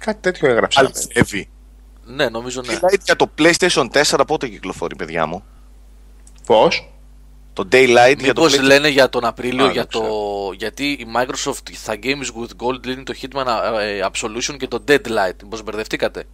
Κάτι 0.00 0.20
τέτοιο 0.20 0.48
έγραψα. 0.48 0.80
Αληθεύει. 0.80 1.48
Ναι, 2.04 2.28
νομίζω 2.28 2.62
ναι. 2.66 2.74
Daylight 2.74 3.00
για 3.04 3.16
το 3.16 3.30
PlayStation 3.38 3.86
4 3.92 4.20
πότε 4.26 4.48
κυκλοφορεί, 4.48 4.96
παιδιά 4.96 5.26
μου; 5.26 5.44
Πώς; 6.46 6.88
Το 7.52 7.68
Daylight 7.72 8.14
για 8.18 8.34
το 8.34 8.42
Μήπως 8.42 8.58
PlayStation. 8.58 8.62
λένε 8.62 8.88
για 8.88 9.08
τον 9.08 9.24
Απρίλιο 9.24 9.64
Α, 9.66 9.70
για 9.70 9.86
δεν 9.90 10.00
το... 10.02 10.08
γιατί 10.56 10.84
η 10.90 11.06
Microsoft 11.16 11.72
θα 11.72 11.96
Games 12.02 12.40
with 12.40 12.66
Gold 12.66 12.84
λύνει 12.86 13.02
το 13.02 13.14
Hitman 13.22 13.46
ε, 13.80 14.00
Absolution 14.12 14.56
και 14.58 14.68
το 14.68 14.84
Deadlight. 14.88 15.42
Μήπως 15.42 15.62
μπερδευτήκατε; 15.62 16.24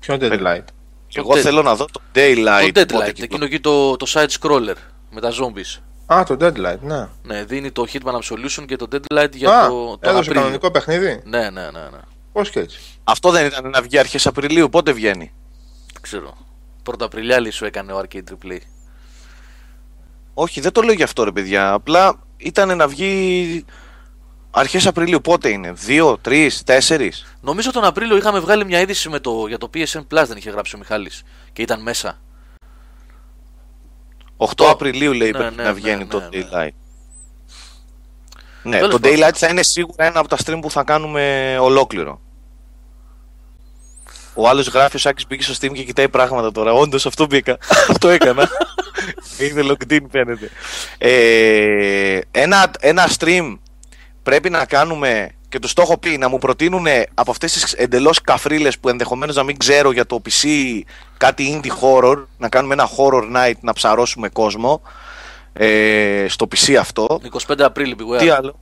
Ποιο 0.00 0.16
Deadlight; 0.20 0.64
Εγώ 1.14 1.32
Dead- 1.32 1.38
θέλω 1.38 1.62
να 1.62 1.74
δω 1.74 1.84
το 1.84 2.00
Daylight. 2.14 2.70
το 2.74 2.80
πότε 2.80 2.82
Deadlight, 2.82 3.04
κυκλο- 3.06 3.24
εκείνο 3.24 3.44
εκεί 3.44 3.60
το, 3.60 3.96
το 3.96 4.06
side 4.08 4.28
scroller 4.40 4.74
με 5.10 5.20
τα 5.20 5.30
zombies. 5.30 5.80
Α, 6.14 6.22
το 6.26 6.36
Deadlight, 6.40 6.78
ναι. 6.80 7.08
Ναι, 7.22 7.44
δίνει 7.44 7.70
το 7.70 7.84
Hitman 7.92 8.12
Absolution 8.14 8.64
και 8.66 8.76
το 8.76 8.86
Deadlight 8.92 9.34
για 9.34 9.58
Α, 9.58 9.68
το, 9.68 9.74
τον 9.84 9.98
έδωσε 10.00 10.18
Απρίλιο. 10.18 10.40
κανονικό 10.40 10.70
παιχνίδι; 10.70 11.20
Ναι, 11.24 11.38
ναι, 11.50 11.62
ναι, 11.62 11.80
ναι. 11.80 11.98
Πώς 12.32 12.50
και 12.50 12.60
έτσι. 12.60 12.80
Αυτό 13.04 13.30
δεν 13.30 13.46
ήταν 13.46 13.70
να 13.70 13.82
βγει 13.82 13.98
αρχές 13.98 14.26
Απριλίου. 14.26 14.68
Πότε 14.68 14.92
βγαίνει; 14.92 15.32
Δεν 15.92 16.02
ξέρω. 16.02 16.36
Πρώτα 16.82 17.04
Απριλιάλη 17.04 17.50
σου 17.50 17.64
έκανε 17.64 17.92
ο 17.92 17.98
Arcade 18.02 18.18
Replay. 18.32 18.58
Όχι, 20.34 20.60
δεν 20.60 20.72
το 20.72 20.80
λέω 20.82 20.94
για 20.94 21.04
αυτό, 21.04 21.24
ρε 21.24 21.32
παιδιά. 21.32 21.72
Απλά 21.72 22.14
ήταν 22.36 22.76
να 22.76 22.88
βγει 22.88 23.64
αρχές 24.50 24.86
Απριλίου. 24.86 25.20
Πότε 25.20 25.48
είναι, 25.48 25.72
2, 25.86 26.14
3, 26.24 26.48
4. 26.64 27.08
Νομίζω 27.40 27.72
τον 27.72 27.84
Απρίλιο 27.84 28.16
είχαμε 28.16 28.38
βγάλει 28.40 28.64
μια 28.64 28.80
είδηση 28.80 29.08
με 29.08 29.18
το, 29.18 29.46
για 29.46 29.58
το 29.58 29.70
PSN 29.74 30.00
Plus, 30.10 30.24
δεν 30.26 30.36
είχε 30.36 30.50
γράψει 30.50 30.74
ο 30.74 30.78
Μιχάλης. 30.78 31.22
Και 31.52 31.62
ήταν 31.62 31.82
μέσα. 31.82 32.18
8 34.40 34.64
Απριλίου 34.70 35.12
λέει 35.12 35.30
Ναι, 35.30 35.38
πρέπει 35.38 35.56
ναι, 35.56 35.62
να 35.62 35.68
ναι, 35.68 35.74
βγαίνει 35.74 36.02
ναι, 36.02 36.08
το 36.08 36.20
ναι. 36.20 36.28
Daylight. 36.32 36.70
Ναι, 38.62 38.76
Τέλος 38.76 38.90
το 38.90 39.00
πάντων. 39.00 39.18
Daylight 39.18 39.34
θα 39.34 39.48
είναι 39.48 39.62
σίγουρα 39.62 40.04
ένα 40.04 40.18
από 40.18 40.28
τα 40.28 40.36
stream 40.44 40.58
που 40.60 40.70
θα 40.70 40.82
κάνουμε 40.82 41.56
ολόκληρο. 41.60 42.20
Ο 44.34 44.48
άλλος 44.48 44.66
γράφει 44.66 44.96
ο 44.96 44.98
Σάκης 44.98 45.26
μπήκε 45.26 45.42
στο 45.42 45.54
Steam 45.60 45.72
και 45.72 45.82
κοιτάει 45.82 46.08
πράγματα 46.08 46.52
τώρα. 46.52 46.72
Όντως 46.72 47.06
αυτό 47.06 47.26
μπήκα. 47.26 47.58
αυτό 47.90 48.08
έκανα. 48.08 48.48
Είδε 49.38 49.62
logged 49.64 49.92
in 49.92 50.00
φαίνεται. 50.10 50.50
Ε, 50.98 52.18
ένα, 52.30 52.70
ένα 52.80 53.08
stream 53.18 53.58
πρέπει 54.22 54.50
να 54.50 54.64
κάνουμε 54.64 55.30
και 55.50 55.58
του 55.58 55.68
το 55.72 55.82
έχω 55.82 55.98
πει 55.98 56.18
να 56.18 56.28
μου 56.28 56.38
προτείνουν 56.38 56.86
από 57.14 57.30
αυτές 57.30 57.52
τις 57.52 57.72
εντελώς 57.72 58.20
καφρίλες 58.20 58.78
που 58.78 58.88
ενδεχομένως 58.88 59.36
να 59.36 59.42
μην 59.42 59.56
ξέρω 59.56 59.90
για 59.92 60.06
το 60.06 60.22
PC 60.24 60.48
κάτι 61.16 61.60
indie 61.62 61.70
horror, 61.82 62.24
να 62.38 62.48
κάνουμε 62.48 62.74
ένα 62.74 62.88
horror 62.96 63.36
night 63.36 63.54
να 63.60 63.72
ψαρώσουμε 63.72 64.28
κόσμο 64.28 64.82
ε, 65.52 66.26
στο 66.28 66.46
PC 66.50 66.74
αυτό. 66.74 67.20
25 67.46 67.60
Απρίλη, 67.60 67.96
beware. 67.98 68.18
Τι 68.18 68.28
άλλο, 68.28 68.58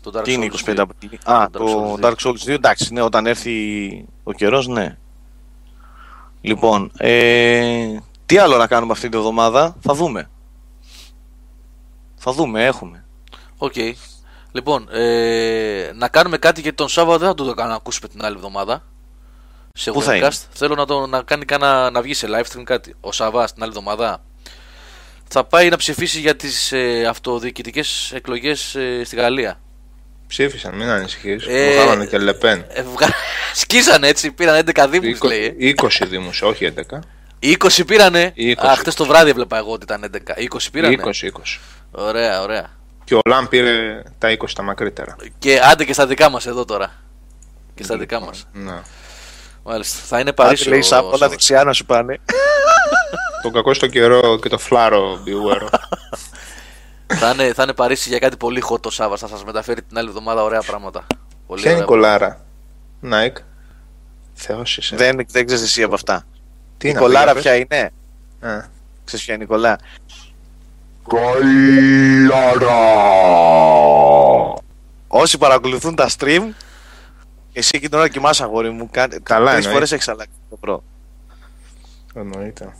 Το 0.00 0.10
Dark 0.14 0.22
τι 0.24 0.32
είναι 0.32 0.48
Souls 0.52 0.68
25 0.68 0.74
2. 0.74 0.78
Απριλίου. 0.78 1.18
Α, 1.24 1.50
Το 1.50 1.58
το 1.58 1.98
Dark 2.00 2.04
Dark 2.04 2.28
Souls 2.28 2.44
2, 2.46 2.48
εντάξει, 2.48 2.92
ναι, 2.92 3.00
όταν 3.02 3.26
έρθει 3.26 4.04
ο 4.22 4.32
καιρός, 4.32 4.66
ναι. 4.66 4.96
Λοιπόν, 6.40 6.90
ε, 6.96 7.98
τι 8.26 8.38
άλλο 8.38 8.56
να 8.56 8.66
κάνουμε 8.66 8.92
αυτή 8.92 9.08
τη 9.08 9.16
εβδομάδα, 9.16 9.76
θα 9.80 9.94
δούμε. 9.94 10.30
Θα 12.16 12.32
δούμε, 12.32 12.64
έχουμε. 12.64 13.04
Οκ. 13.56 13.74
Λοιπόν, 14.56 14.88
ε, 14.92 15.90
να 15.94 16.08
κάνουμε 16.08 16.38
κάτι 16.38 16.60
γιατί 16.60 16.76
τον 16.76 16.88
Σάββατο 16.88 17.18
δεν 17.18 17.28
θα 17.28 17.34
το 17.34 17.54
κάνω 17.54 17.68
να 17.68 17.74
ακούσουμε 17.74 18.08
την 18.08 18.24
άλλη 18.24 18.34
εβδομάδα. 18.36 18.82
Σε 19.72 19.90
Πού 19.90 20.02
θα 20.02 20.12
webcast. 20.12 20.16
είναι; 20.18 20.30
Θέλω 20.52 20.74
να, 20.74 20.84
το, 20.86 21.06
να 21.06 21.22
κάνει 21.22 21.44
κάνα, 21.44 21.90
να 21.90 22.02
βγει 22.02 22.14
σε 22.14 22.26
live 22.30 22.56
stream 22.58 22.62
κάτι. 22.64 22.94
Ο 23.00 23.12
Σαββά 23.12 23.44
την 23.44 23.62
άλλη 23.62 23.70
εβδομάδα 23.70 24.22
θα 25.28 25.44
πάει 25.44 25.68
να 25.68 25.76
ψηφίσει 25.76 26.20
για 26.20 26.36
τις 26.36 26.72
ε, 26.72 27.04
αυτοδιοικητικές 27.08 28.12
εκλογές 28.14 28.74
ε, 28.74 29.04
στη 29.04 29.16
Γαλλία. 29.16 29.60
Ψήφισαν, 30.26 30.74
μην 30.74 30.88
ανησυχείς. 30.88 31.46
Ε, 31.48 31.70
Το 31.70 31.84
κάνανε 31.84 32.06
και 32.06 32.18
Λεπέν. 32.18 32.64
Ε, 32.68 32.82
βγα... 32.82 33.08
Σκίσανε 33.54 34.08
έτσι, 34.08 34.30
πήραν 34.32 34.64
11 34.74 34.86
δήμους 34.90 35.22
λέει. 35.22 35.56
ε. 35.60 35.72
20 35.82 35.88
δήμους, 36.06 36.42
όχι 36.42 36.72
11. 36.90 36.98
20 37.40 37.82
πήρανε. 37.86 38.32
20. 38.36 38.52
Α, 38.66 38.74
χτες 38.76 38.94
το 38.94 39.04
βράδυ 39.04 39.30
έβλεπα 39.30 39.56
εγώ 39.58 39.72
ότι 39.72 39.84
ήταν 39.84 40.10
11. 40.36 40.54
20 40.54 40.58
πήρανε. 40.72 40.96
20, 41.04 41.08
20. 41.08 41.60
Ωραία, 41.90 42.42
ωραία. 42.42 42.70
Και 43.04 43.14
ο 43.14 43.20
Λαμ 43.28 43.46
πήρε 43.46 44.02
τα 44.18 44.30
20 44.30 44.36
τα 44.54 44.62
μακρύτερα. 44.62 45.16
Και 45.38 45.60
άντε 45.60 45.84
και 45.84 45.92
στα 45.92 46.06
δικά 46.06 46.30
μας 46.30 46.46
εδώ 46.46 46.64
τώρα. 46.64 46.92
Και 47.74 47.82
στα 47.82 47.96
δικά 47.98 48.20
μας. 48.20 48.46
Ναι. 48.52 48.80
Μάλιστα. 49.64 49.98
Θα 50.06 50.20
είναι 50.20 50.28
Άντε 50.28 50.42
Παρίσι. 50.42 50.68
λέει 50.68 50.78
ο 50.78 50.82
Σάβα, 50.82 51.02
όλα 51.02 51.10
Σάββας. 51.10 51.30
δεξιά 51.30 51.64
να 51.64 51.72
σου 51.72 51.84
πάνε. 51.86 52.20
Τον 53.42 53.52
κακό 53.52 53.74
στο 53.74 53.86
καιρό 53.86 54.38
και 54.38 54.48
το 54.48 54.58
φλάρο 54.58 55.18
Beware. 55.26 55.68
θα, 57.20 57.30
είναι, 57.30 57.52
θα 57.52 57.62
είναι 57.62 57.72
Παρίσι 57.72 58.08
για 58.08 58.18
κάτι 58.18 58.36
πολύ 58.36 58.62
hot 58.70 58.80
το 58.80 58.90
Σάββα. 58.90 59.16
Θα 59.16 59.28
σας 59.28 59.44
μεταφέρει 59.44 59.82
την 59.82 59.98
άλλη 59.98 60.08
εβδομάδα 60.08 60.42
ωραία 60.42 60.60
πράγματα. 60.62 61.06
Πολύ 61.46 61.60
Ποια 61.60 61.70
είναι 61.70 61.80
η 61.80 61.82
ωραία 61.82 61.96
κολάρα; 61.96 62.44
Nike; 63.02 63.42
Θεός 64.34 64.76
είσαι. 64.76 64.96
Δεν, 64.96 65.26
δεν 65.30 65.46
ξέρεις 65.46 65.64
εσύ 65.64 65.82
από 65.82 65.94
αυτά. 65.94 66.26
Τι 66.78 66.86
η 66.86 66.90
είναι 66.90 67.00
κολάρα 67.00 67.30
αυτό, 67.30 67.40
για 67.40 67.50
ποια 67.50 67.54
είναι; 67.54 67.92
πες. 68.40 68.50
Α. 68.50 68.68
Ξέρεις 69.04 69.24
ποια 69.24 69.34
είναι 69.34 69.44
η 69.44 69.46
κολάρα; 69.46 69.76
Όσοι 75.08 75.38
παρακολουθούν 75.38 75.94
τα 75.94 76.08
stream, 76.18 76.42
εσύ 77.52 77.70
εκεί 77.74 77.88
την 77.88 77.98
ώρα 77.98 78.08
κοιμάσαι 78.08 78.42
αγόρι 78.42 78.70
μου. 78.70 78.88
Κάνε, 78.90 79.18
Καλά 79.22 79.38
Τρεις 79.38 79.48
εννοείται. 79.54 79.72
φορές 79.72 79.92
έχεις 79.92 80.08
αλλάξει 80.08 80.34
το 80.50 80.56
προ. 80.56 80.82
Εννοείται. 82.14 82.74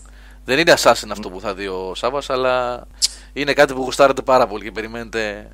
Δεν 0.45 0.59
είναι 0.59 0.75
assassin 0.77 1.09
αυτό 1.11 1.31
που 1.31 1.41
θα 1.41 1.55
δει 1.55 1.67
ο 1.67 1.93
Σάββας, 1.95 2.31
αλλά 2.31 2.87
είναι 3.33 3.53
κάτι 3.53 3.73
που 3.75 3.83
γουστάρετε 3.83 4.23
πάρα 4.23 4.47
πολύ 4.47 4.65
και 4.65 4.71
περιμένετε 4.73 5.49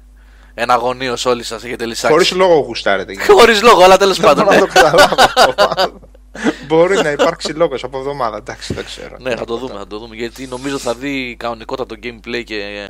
εναγωνίω 0.54 1.16
όλοι 1.24 1.42
σας. 1.42 1.64
Έχετε 1.64 1.86
λυσάξει. 1.86 2.12
Χωρίς 2.12 2.30
λόγο 2.32 2.54
γουστάρετε. 2.58 3.12
γενικά. 3.12 3.32
Χωρίς 3.32 3.62
λόγο, 3.62 3.82
αλλά 3.82 3.96
τέλος 3.96 4.18
Δεν 4.20 4.26
πάντων. 4.26 4.44
μπορώ 4.44 4.56
να 4.58 4.60
ναι. 4.66 4.72
το 4.72 4.72
καταλάβω. 4.80 5.98
Μπορεί 6.66 6.96
να 6.96 7.10
υπάρξει 7.10 7.52
λόγος 7.52 7.84
από 7.84 7.98
εβδομάδα. 7.98 8.36
Εντάξει, 8.36 8.74
δεν 8.74 8.84
ξέρω. 8.84 9.16
ναι, 9.20 9.36
θα 9.36 9.44
το 9.44 9.56
δούμε, 9.56 9.74
θα 9.74 9.86
το 9.86 9.98
δούμε. 9.98 10.14
Γιατί 10.16 10.46
νομίζω 10.46 10.78
θα 10.78 10.94
δει 10.94 11.36
κανονικότατο 11.38 11.96
gameplay 12.02 12.42
και 12.44 12.88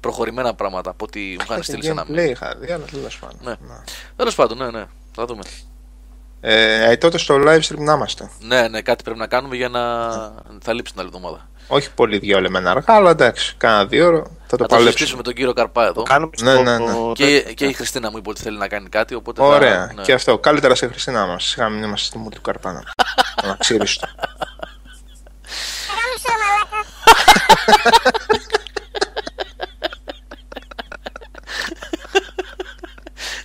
προχωρημένα 0.00 0.54
πράγματα 0.54 0.90
από 0.90 1.04
ό,τι 1.04 1.20
μου 1.20 1.36
είχαν 1.42 1.62
στείλει 1.62 1.84
σε 1.84 1.90
ένα 1.90 2.06
Gameplay 2.08 2.28
είχα 2.30 2.56
δει, 2.60 2.72
αλλά 2.72 2.84
τέλος 2.84 3.18
πάντων. 3.18 3.38
Ναι. 3.42 3.50
Ναι. 3.50 3.76
Τέλος 4.16 4.34
πάντων, 4.34 4.58
ναι, 4.58 4.70
ναι. 4.70 4.84
Θα 5.12 5.24
δούμε. 5.24 5.42
Ε, 6.40 6.90
ε, 6.90 6.96
τότε 6.96 7.18
στο 7.18 7.34
live 7.46 7.60
stream 7.60 7.78
να 7.78 7.92
είμαστε. 7.92 8.30
Ναι, 8.40 8.68
ναι, 8.68 8.82
κάτι 8.82 9.02
πρέπει 9.02 9.18
να 9.18 9.26
κάνουμε 9.26 9.56
για 9.56 9.68
να. 9.68 10.10
θα 10.62 10.72
λείψει 10.72 10.92
την 10.92 11.00
άλλη 11.00 11.10
εβδομάδα. 11.14 11.48
Όχι 11.68 11.90
πολύ 11.94 12.18
διόλεμενα 12.18 12.70
αργά, 12.70 12.94
αλλά 12.94 13.10
εντάξει, 13.10 13.54
κάνα 13.56 13.86
δύο 13.86 14.06
ώρα 14.06 14.18
θα 14.18 14.22
το 14.22 14.30
Θα 14.48 14.56
το 14.56 14.64
παλέψουμε. 14.66 14.90
συζητήσουμε 14.90 15.22
τον 15.22 15.34
κύριο 15.34 15.52
Καρπά 15.52 15.82
εδώ. 15.84 15.92
Το 15.92 16.02
κάνουμε 16.02 16.30
Ναι, 16.42 16.52
στο... 16.52 16.62
ναι, 16.62 16.78
ναι. 16.78 17.12
Και, 17.12 17.40
και 17.54 17.64
η 17.66 17.72
Χριστίνα 17.72 18.10
μου 18.10 18.16
είπε 18.16 18.28
ότι 18.28 18.40
θέλει 18.42 18.58
να 18.58 18.68
κάνει 18.68 18.88
κάτι. 18.88 19.14
Οπότε 19.14 19.40
θα- 19.40 19.46
Ωραία. 19.46 19.92
ναι. 19.94 20.02
Και 20.02 20.12
αυτό. 20.12 20.38
Καλύτερα 20.38 20.74
σε 20.74 20.86
Χριστίνα 20.86 21.26
μας. 21.26 21.44
Σιγά 21.44 21.68
μην 21.68 21.82
είμαστε 21.82 22.06
στη 22.06 22.18
μούρη 22.18 22.34
του 22.34 22.40
Καρπάνα. 22.40 22.82
Να 23.46 23.56
ξέρεις 23.58 23.96
το. 23.98 24.08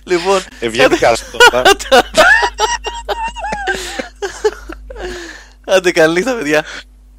Λοιπόν, 0.04 0.42
Ευγενικά 0.60 1.14
στο 1.14 1.38
άντε 5.66 5.90
καλή 5.92 6.12
νύχτα, 6.14 6.34
παιδιά. 6.36 6.64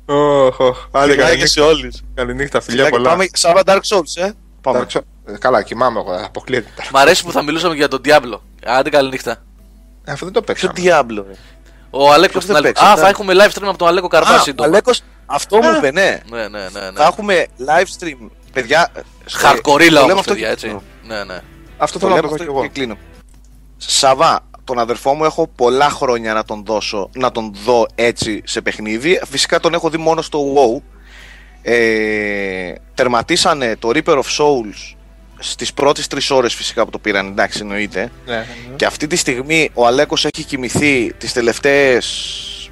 Ωχ, 0.06 0.60
ωχ. 0.60 0.78
Άντε, 0.92 1.02
Φιλιά 1.12 1.16
και 1.16 1.22
καληνύχτα. 1.22 1.48
σε 1.48 1.62
όλους. 1.62 2.02
Καληνύχτα, 2.14 2.62
φιλιά 2.62 2.84
Φιλιά 2.84 2.84
και 2.84 2.90
πολλά. 2.90 3.10
Πάμε 3.10 3.26
Σάβα 3.34 3.62
Dark 3.66 3.80
Souls, 3.90 4.24
ε. 4.24 4.32
Πάμε. 4.62 4.78
Εντάξει, 4.78 5.00
ε, 5.26 5.38
Καλά, 5.38 5.64
κοιμάμαι 5.64 6.00
εγώ, 6.00 6.12
αποκλείεται. 6.26 6.70
τώρα. 6.76 6.90
Μ' 6.94 6.98
αρέσει 6.98 7.24
που 7.24 7.32
θα 7.32 7.42
μιλούσαμε 7.44 7.76
για 7.76 7.88
τον 7.88 8.02
Diablo. 8.06 8.40
Άντε 8.66 8.90
καλή 8.90 9.10
νύχτα. 9.10 9.32
Ε, 10.04 10.12
Αυτό 10.12 10.26
δεν 10.26 10.34
το 10.34 10.42
Ποιο 10.42 10.54
παίξαμε. 10.54 10.74
διάμπλο, 10.76 11.26
ρε. 11.28 11.34
Ο 11.90 12.12
Αλέκος. 12.14 12.46
Ποιος 12.46 12.46
δεν 12.46 12.62
παίξει, 12.64 12.84
Α, 12.86 12.96
ναι. 12.96 13.02
θα 13.02 13.08
έχουμε 13.08 13.34
live 13.38 13.52
stream 13.52 13.64
από 13.68 13.78
τον 13.78 13.88
Αλέκο 13.88 14.08
Καρπά 14.08 14.30
Α, 14.36 14.40
σύντομα. 14.40 14.68
Αλέκος, 14.70 15.02
αυτό 15.26 15.58
μου 15.58 15.76
είπε, 15.78 15.92
ναι. 15.92 16.20
Ναι, 16.30 16.38
ναι, 16.48 16.48
ναι. 16.48 16.80
ναι. 16.80 16.92
Θα 16.96 17.04
έχουμε 17.04 17.46
live 17.60 18.04
stream. 18.04 18.30
Παιδιά, 18.54 18.90
στο- 19.26 19.40
Χαρτκορίλα 19.40 19.90
το 19.94 20.00
λέμε 20.00 20.12
όμω, 20.12 20.20
αυτό 20.20 20.32
παιδιά, 20.34 20.48
και 20.48 20.54
έτσι. 20.54 20.66
κλείνω. 20.66 20.84
Ναι, 21.08 21.24
ναι. 21.24 21.40
Αυτό 21.78 22.00
Το 22.00 22.06
θέλω 22.06 22.10
να 22.10 22.22
λέμε 22.22 22.28
πω 22.28 22.34
αυτό 22.34 22.46
κι 22.46 22.52
και 22.52 22.58
εγώ. 22.60 22.70
κλείνω. 22.74 22.98
Σαβά, 23.78 24.40
τον 24.64 24.80
αδερφό 24.80 25.14
μου 25.14 25.26
έχω 25.26 25.48
πολλά 25.48 25.90
χρόνια 25.90 26.34
να 26.34 26.44
τον 26.44 26.64
δώσω, 26.66 27.10
να 27.14 27.32
τον 27.32 27.54
δω 27.64 27.86
έτσι 27.96 28.42
σε 28.46 28.62
παιχνίδι. 28.62 29.22
Φυσικά 29.30 29.60
τον 29.60 29.74
έχω 29.74 29.90
δει 29.90 29.98
μόνο 29.98 30.22
στο 30.22 30.40
WoW. 30.56 30.82
Ε, 31.62 32.74
τερματίσανε 32.94 33.76
το 33.80 33.90
Reaper 33.94 34.18
of 34.18 34.38
Souls 34.38 34.96
στις 35.40 35.74
πρώτες 35.74 36.08
τρεις 36.08 36.30
ώρες 36.30 36.54
φυσικά 36.54 36.86
που 36.86 36.92
το 36.92 37.00
πήραν, 37.00 37.28
εντάξει 37.28 37.60
εννοείται. 37.62 38.12
Ναι, 38.26 38.36
ναι. 38.36 38.46
Και 38.76 38.86
αυτή 38.86 39.08
τη 39.08 39.16
στιγμή 39.16 39.70
ο 39.74 39.86
Αλέκος 39.88 40.26
έχει 40.26 40.44
κοιμηθεί 40.44 41.14
τις 41.14 41.34
τελευταίες, 41.34 42.08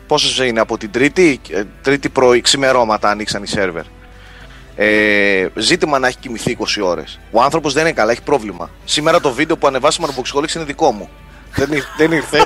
πόσες 0.07 0.47
είναι, 0.47 0.59
από 0.59 0.77
την 0.77 0.91
τρίτη, 0.91 1.39
ε, 1.49 1.63
τρίτη 1.81 2.09
πρωί, 2.09 2.41
ξημερώματα 2.41 3.09
ανοίξαν 3.09 3.43
οι 3.43 3.47
σερβερ. 3.47 3.83
Ε, 4.75 5.47
ζήτημα 5.55 5.99
να 5.99 6.07
έχει 6.07 6.17
κοιμηθεί 6.17 6.51
20 6.51 6.81
ώρες. 6.81 7.19
Ο 7.31 7.41
άνθρωπος 7.41 7.73
δεν 7.73 7.85
είναι 7.85 7.93
καλά, 7.93 8.11
έχει 8.11 8.21
πρόβλημα. 8.21 8.69
Σήμερα 8.85 9.19
το 9.19 9.31
βίντεο 9.31 9.57
που 9.57 9.67
ανεβάσαμε 9.67 10.07
από 10.11 10.21
Boxholics 10.21 10.55
είναι 10.55 10.63
δικό 10.63 10.91
μου. 10.91 11.09
Δεν, 11.55 11.71
ήρ- 11.71 11.83
δεν 11.97 12.11
ήρθε. 12.11 12.45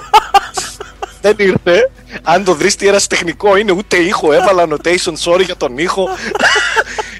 δεν 1.21 1.35
ήρθε. 1.37 1.91
Αν 2.23 2.43
το 2.43 2.53
δεις 2.53 2.75
τι 2.75 2.87
ένας 2.87 3.07
τεχνικό 3.07 3.57
είναι, 3.57 3.71
ούτε 3.71 3.97
ήχο, 3.97 4.31
έβαλα 4.33 4.67
annotation, 4.69 5.13
sorry 5.23 5.43
για 5.45 5.55
τον 5.55 5.77
ήχο. 5.77 6.09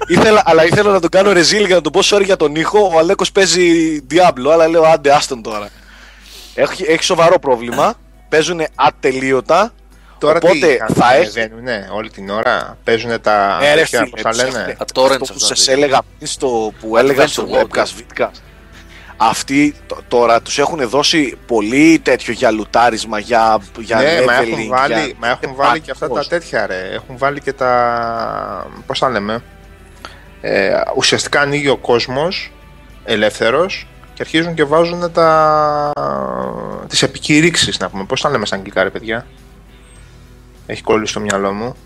ήθελα, 0.06 0.42
αλλά 0.44 0.64
ήθελα 0.64 0.90
να 0.90 1.00
τον 1.00 1.10
κάνω 1.10 1.30
reveal 1.30 1.66
για 1.66 1.74
να 1.74 1.80
τον 1.80 1.92
πω 1.92 2.00
sorry 2.04 2.24
για 2.24 2.36
τον 2.36 2.54
ήχο. 2.54 2.90
Ο 2.94 2.98
Αλέκος 2.98 3.32
παίζει 3.32 4.00
Diablo, 4.10 4.50
αλλά 4.52 4.68
λέω 4.68 4.82
άντε 4.82 5.12
άστον 5.12 5.42
τώρα. 5.42 5.68
Έχει, 6.54 6.84
έχει 6.88 7.04
σοβαρό 7.04 7.38
πρόβλημα. 7.38 7.94
Παίζουν 8.28 8.60
ατελείωτα. 8.74 9.72
Τώρα 10.18 10.38
Οπότε 10.42 10.56
τι 10.86 10.92
θα 10.92 11.14
έχει. 11.14 11.22
ανεβαίνουνε 11.40 11.88
όλη 11.92 12.10
την 12.10 12.30
ώρα, 12.30 12.78
παίζουν 12.84 13.20
τα 13.20 13.58
Ε, 13.62 13.74
ρε 13.74 13.80
τέτοια, 13.80 13.98
φίλε, 13.98 14.10
πώς 14.10 14.22
τα 14.22 14.28
τους 14.30 14.38
λένε. 14.38 14.58
έχουν- 14.58 14.76
Τα 14.78 14.84
torrents 14.94 15.10
αυτό 15.10 15.18
που 15.24 15.26
αυτά 15.34 15.46
σας 15.46 15.58
δείχνουν. 15.64 15.82
έλεγα 15.82 16.02
πριν 16.16 16.28
στο, 16.28 16.72
που 16.80 16.96
έλεγα 16.96 17.26
στο 17.26 17.46
Adventure 17.50 17.54
mode, 17.76 17.78
webcast, 17.78 17.82
vidcast. 17.82 18.30
Αυτοί 19.16 19.74
τ- 19.86 19.98
τώρα 20.08 20.42
τους 20.42 20.58
έχουν 20.58 20.88
δώσει 20.88 21.36
πολύ 21.46 21.98
τέτοιο 22.02 22.32
για 22.32 22.50
λουτάρισμα, 22.50 23.18
για, 23.18 23.58
για 23.78 23.96
Ναι, 23.96 24.02
μα 24.26 24.38
leveling, 24.40 24.52
έχουν 24.52 24.68
βάλει, 24.68 24.94
για- 24.94 25.14
μα 25.18 25.28
έχουν 25.28 25.54
βάλει 25.54 25.80
και 25.80 25.90
αυτά 25.90 26.08
τα 26.08 26.14
Πώς. 26.14 26.28
τέτοια 26.28 26.66
ρε. 26.66 26.88
Έχουν 26.92 27.18
βάλει 27.18 27.40
και 27.40 27.52
τα. 27.52 28.66
Πώς 28.86 28.98
τα 28.98 29.08
λέμε. 29.10 29.42
Ε, 30.40 30.72
ουσιαστικά 30.96 31.40
ανοίγει 31.40 31.68
ο 31.68 31.76
κόσμος 31.76 32.52
ελεύθερος 33.04 33.86
και 34.14 34.22
αρχίζουν 34.22 34.54
και 34.54 34.64
βάζουν 34.64 35.12
τα. 35.12 35.90
τις 36.88 37.02
επικηρύξεις 37.02 37.78
να 37.78 37.88
πούμε. 37.88 38.04
Πώς 38.04 38.20
τα 38.20 38.30
λέμε 38.30 38.46
στα 38.46 38.56
αγγλικά, 38.56 38.82
ρε 38.82 38.90
παιδιά; 38.90 39.26
Έχει 40.66 40.82
κόλλει 40.82 41.06
στο 41.06 41.20
μυαλό 41.20 41.52
μου. 41.52 41.76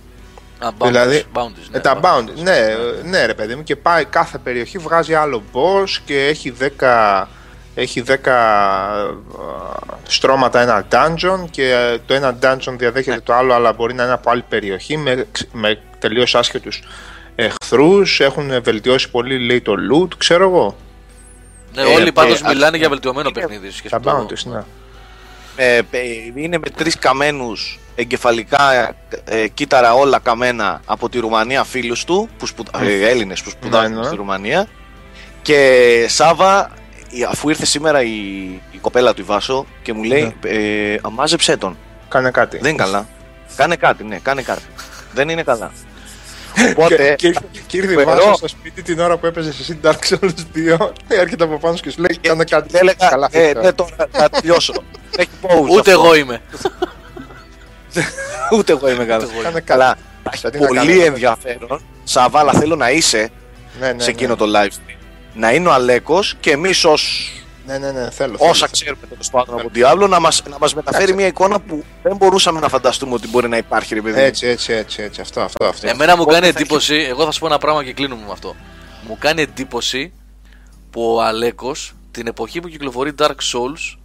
Α, 0.62 0.68
bounties, 0.78 0.86
Δηλαδή, 0.86 1.24
bounties, 1.34 1.68
Ε, 1.72 1.78
τα 1.80 2.00
bounty. 2.02 2.42
Ναι, 2.42 2.56
ε, 2.56 2.76
ναι, 3.04 3.26
ρε 3.26 3.34
παιδί 3.34 3.54
μου, 3.54 3.62
και 3.62 3.76
πάει 3.76 4.04
κάθε 4.04 4.38
περιοχή, 4.38 4.78
βγάζει 4.78 5.14
άλλο 5.14 5.42
boss 5.52 5.88
και 6.04 6.26
έχει 6.26 6.52
10, 6.78 7.26
έχει 7.74 8.02
10 8.06 8.12
ε, 8.12 9.14
στρώματα 10.06 10.60
ένα 10.60 10.86
dungeon 10.92 11.44
και 11.50 11.70
ε, 11.72 11.98
το 12.06 12.14
ένα 12.14 12.38
dungeon 12.42 12.74
διαδέχεται 12.78 13.16
Ναι. 13.16 13.20
το 13.22 13.34
άλλο, 13.34 13.54
αλλά 13.54 13.72
μπορεί 13.72 13.94
να 13.94 14.02
είναι 14.04 14.12
από 14.12 14.30
άλλη 14.30 14.44
περιοχή 14.48 14.96
με, 14.96 15.26
με 15.52 15.80
τελείως 15.98 16.34
άσχετους 16.34 16.82
εχθρούς, 17.34 18.20
έχουν 18.20 18.62
βελτιώσει 18.62 19.10
πολύ 19.10 19.38
λέει 19.38 19.60
το 19.60 19.74
loot, 19.92 20.08
ξέρω 20.16 20.44
εγώ. 20.44 20.76
Ναι, 21.74 21.82
Ε, 21.82 21.84
όλοι 21.84 22.08
ε, 22.08 22.10
πάντως 22.10 22.40
ε, 22.40 22.48
μιλάνε 22.48 22.76
ε, 22.76 22.78
για 22.78 22.88
βελτιωμένο 22.88 23.30
παιχνίδι. 23.30 23.70
σχέση 23.70 23.88
Τα 23.88 23.98
με 23.98 24.04
το- 24.04 24.26
bounties, 24.34 24.42
ναι. 24.52 24.60
Ε, 25.56 25.76
ε, 25.76 25.82
είναι 26.34 26.58
με 26.58 26.70
τρεις 26.70 26.98
καμένους 26.98 27.78
εγκεφαλικά 28.00 28.94
ε, 29.24 29.48
κύτταρα 29.48 29.94
όλα 29.94 30.18
καμένα 30.18 30.80
από 30.86 31.08
τη 31.08 31.18
Ρουμανία 31.18 31.64
φίλους 31.64 32.04
του, 32.04 32.28
που 32.38 32.46
σπουδα... 32.46 32.70
ε, 32.82 33.08
Έλληνες 33.08 33.42
που 33.42 33.50
σπουδάζουν 33.50 33.92
Ναι, 33.92 33.98
ναι. 34.00 34.06
στη 34.06 34.16
Ρουμανία. 34.16 34.66
Και 35.42 36.06
Σάβα, 36.08 36.70
η- 37.10 37.24
αφού 37.24 37.48
ήρθε 37.48 37.66
σήμερα 37.66 38.02
η, 38.02 38.08
η 38.70 38.78
κοπέλα 38.80 39.14
του 39.14 39.20
η 39.20 39.24
Βάσο 39.24 39.66
και 39.82 39.92
μου 39.92 40.02
λέει 40.02 40.34
ε, 40.44 40.96
αμάζεψέ 41.02 41.56
τον. 41.56 41.76
Κάνε 42.08 42.30
κάτι. 42.30 42.58
Δεν 42.58 42.70
είναι 42.72 42.82
καλά. 42.82 43.06
κάνε 43.56 43.76
κάτι, 43.76 44.04
ναι, 44.04 44.18
κάνε 44.18 44.42
κάτι. 44.42 44.62
Δεν 45.12 45.28
είναι 45.28 45.42
καλά. 45.42 45.72
Οπότε, 46.70 47.14
Και, 47.18 47.30
και, 47.30 47.38
και 47.66 47.76
ήρθε 47.76 47.92
η 47.92 47.96
Φερό. 47.96 48.10
Βάσο 48.10 48.34
στο 48.34 48.48
σπίτι 48.48 48.82
την 48.82 49.00
ώρα 49.00 49.16
που 49.16 49.26
έπαιζε 49.26 49.48
εσύ 49.48 49.78
Dark 49.84 49.98
Souls 50.08 50.78
2. 50.80 50.88
Έρχεται 51.08 51.44
από 51.44 51.58
πάνω 51.58 51.76
σου 51.76 51.82
και 51.82 51.90
σου 51.90 52.00
λέει: 52.00 52.18
Κάνε 52.20 52.44
κάτι. 52.44 52.78
έλεγα, 52.78 53.08
Καλά, 53.08 53.28
ε, 53.32 53.46
φύγα. 53.46 53.60
ναι, 53.60 53.72
τώρα 53.72 54.08
θα 54.10 54.28
τελειώσω. 54.28 54.72
Έχει 55.16 55.28
pause 55.42 55.68
Ούτε 55.68 55.78
αυτό. 55.78 55.90
εγώ 55.90 56.14
είμαι. 56.14 56.40
Ούτε 58.58 58.72
εγώ 58.72 58.90
είμαι 58.90 59.04
καλά. 59.04 59.24
Ούτε 59.24 59.32
εγώ 59.32 59.42
Κάνε 59.42 59.60
κάτι. 59.60 59.64
Καλά. 59.66 59.96
Δηλαδή, 60.30 60.58
να 60.58 60.66
Πολύ 60.66 60.78
κάνουμε- 60.78 61.04
ενδιαφέρον. 61.04 61.80
Σαβάλα, 62.04 62.52
θέλω 62.52 62.76
να 62.76 62.90
είσαι 62.90 63.30
Ναι, 63.80 63.92
ναι, 63.92 64.02
σε 64.02 64.10
εκείνο 64.10 64.30
ναι. 64.30 64.36
το 64.36 64.44
live 64.58 64.68
stream. 64.68 64.96
Να 65.34 65.52
είναι 65.52 65.68
ο 65.68 65.72
Αλέκος 65.72 66.34
και 66.40 66.50
εμείς 66.50 66.84
ως 66.84 67.32
Ναι, 67.66 67.78
ναι, 67.78 67.90
ναι, 67.90 68.10
θέλω. 68.10 68.34
όσα 68.38 68.52
θέλω. 68.54 68.68
ξέρουμε 68.72 69.06
τέλος 69.06 69.30
πάντων 69.30 69.60
από 69.60 69.70
Diablo 69.74 70.08
να 70.08 70.20
μας, 70.20 70.42
να 70.50 70.58
μας 70.58 70.74
μεταφέρει 70.74 71.02
Κάτσε. 71.04 71.16
μια 71.18 71.26
εικόνα 71.26 71.60
που 71.60 71.84
δεν 72.02 72.16
μπορούσαμε 72.16 72.60
να 72.60 72.68
φανταστούμε 72.68 73.14
ότι 73.14 73.28
μπορεί 73.28 73.48
να 73.48 73.56
υπάρχει, 73.56 73.94
ρε 73.94 74.00
παιδί. 74.02 74.20
Έτσι, 74.20 74.46
έτσι, 74.46 74.72
έτσι, 74.72 75.02
έτσι. 75.02 75.20
Αυτό, 75.20 75.40
αυτό, 75.40 75.64
αυτό. 75.64 75.88
Εμένα 75.88 76.16
μου 76.16 76.22
Οπότε 76.22 76.38
κάνει 76.40 76.52
θα 76.52 76.58
εντύπωση, 76.58 76.94
εγώ 76.94 77.24
θα 77.24 77.30
σου 77.30 77.40
πω 77.40 77.46
ένα 77.46 77.58
πράγμα 77.58 77.84
και 77.84 77.92
κλείνουμε 77.92 78.22
με 78.26 78.32
αυτό. 78.32 78.56
Μου 79.08 79.16
κάνει 79.20 79.42
εντύπωση 79.42 80.12
που 80.90 81.14
ο 81.14 81.22
Αλέκος 81.22 81.92
την 82.10 82.26
εποχή 82.26 82.60
που 82.60 82.68
κυκλοφορεί 82.68 83.12
Dark 83.18 83.26
Souls 83.52 83.98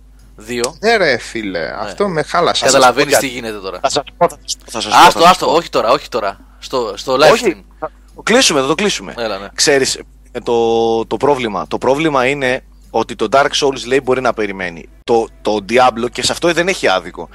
2. 0.48 0.74
Ναι, 0.80 0.95
ρε 0.98 1.18
φίλε, 1.18 1.74
αυτό 1.80 2.07
με 2.10 2.22
χάλασε. 2.24 2.66
Καταλαβαίνεις 2.66 3.14
πω 3.14 3.20
τι 3.20 3.26
κάτι. 3.26 3.28
γίνεται 3.40 3.57
τώρα. 3.57 3.80
Θα 3.82 3.90
σας 3.90 4.03
πω, 4.18 4.28
θα 4.30 4.38
σας 4.45 4.56
πω, 4.66 4.72
θα 4.72 4.82
σας 4.82 4.91
πω, 4.94 4.98
Άστο, 4.99 5.12
θα 5.20 5.20
σας 5.26 5.32
άστο, 5.32 5.45
πω. 5.45 5.52
όχι 5.52 5.70
τώρα, 5.70 5.90
όχι 5.91 6.10
τώρα. 6.10 6.40
Στο, 6.60 6.94
στο 6.98 7.14
live 7.16 7.18
stream. 7.18 7.32
Όχι, 7.32 7.66
θα 7.80 7.91
το 8.16 8.22
κλείσουμε, 8.22 8.62
θα 8.62 8.68
το 8.68 8.76
κλείσουμε. 8.76 9.14
Έλα, 9.18 9.38
ναι. 9.38 9.48
Ξέρεις, 9.56 9.95
ε, 10.32 10.40
το, 10.40 11.06
το 11.06 11.18
πρόβλημα. 11.18 11.68
Το 11.68 11.78
πρόβλημα 11.78 12.26
είναι 12.28 12.64
ότι 12.90 13.16
το 13.16 13.28
Dark 13.32 13.49
Souls 13.62 13.86
λέει 13.88 13.99
μπορεί 14.03 14.22
να 14.22 14.34
περιμένει. 14.34 14.90
Το, 15.03 15.28
το 15.41 15.66
Diablo 15.70 16.10
και 16.12 16.24
σε 16.24 16.32
αυτό 16.32 16.53
δεν 16.53 16.68
έχει 16.68 16.88
άδικο. 16.88 17.30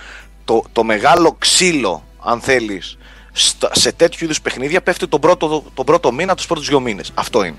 Το, 0.45 0.65
το 0.73 0.85
μεγάλο 0.85 1.37
ξύλο, 1.39 2.05
αν 2.25 2.41
θέλεις, 2.41 2.99
σε 3.73 3.93
τέτοιου 3.93 4.25
είδους 4.25 4.41
παιχνίδια 4.41 4.81
πέφτει 4.83 5.09
τον 5.09 5.21
πρώτο, 5.21 5.65
τον 5.75 5.85
πρώτο 5.85 6.13
μήνα, 6.13 6.35
τους 6.35 6.47
πρώτους 6.47 6.69
δύο 6.69 6.81
μήνες. 6.81 7.11
Αυτό 7.15 7.45
είναι. 7.45 7.57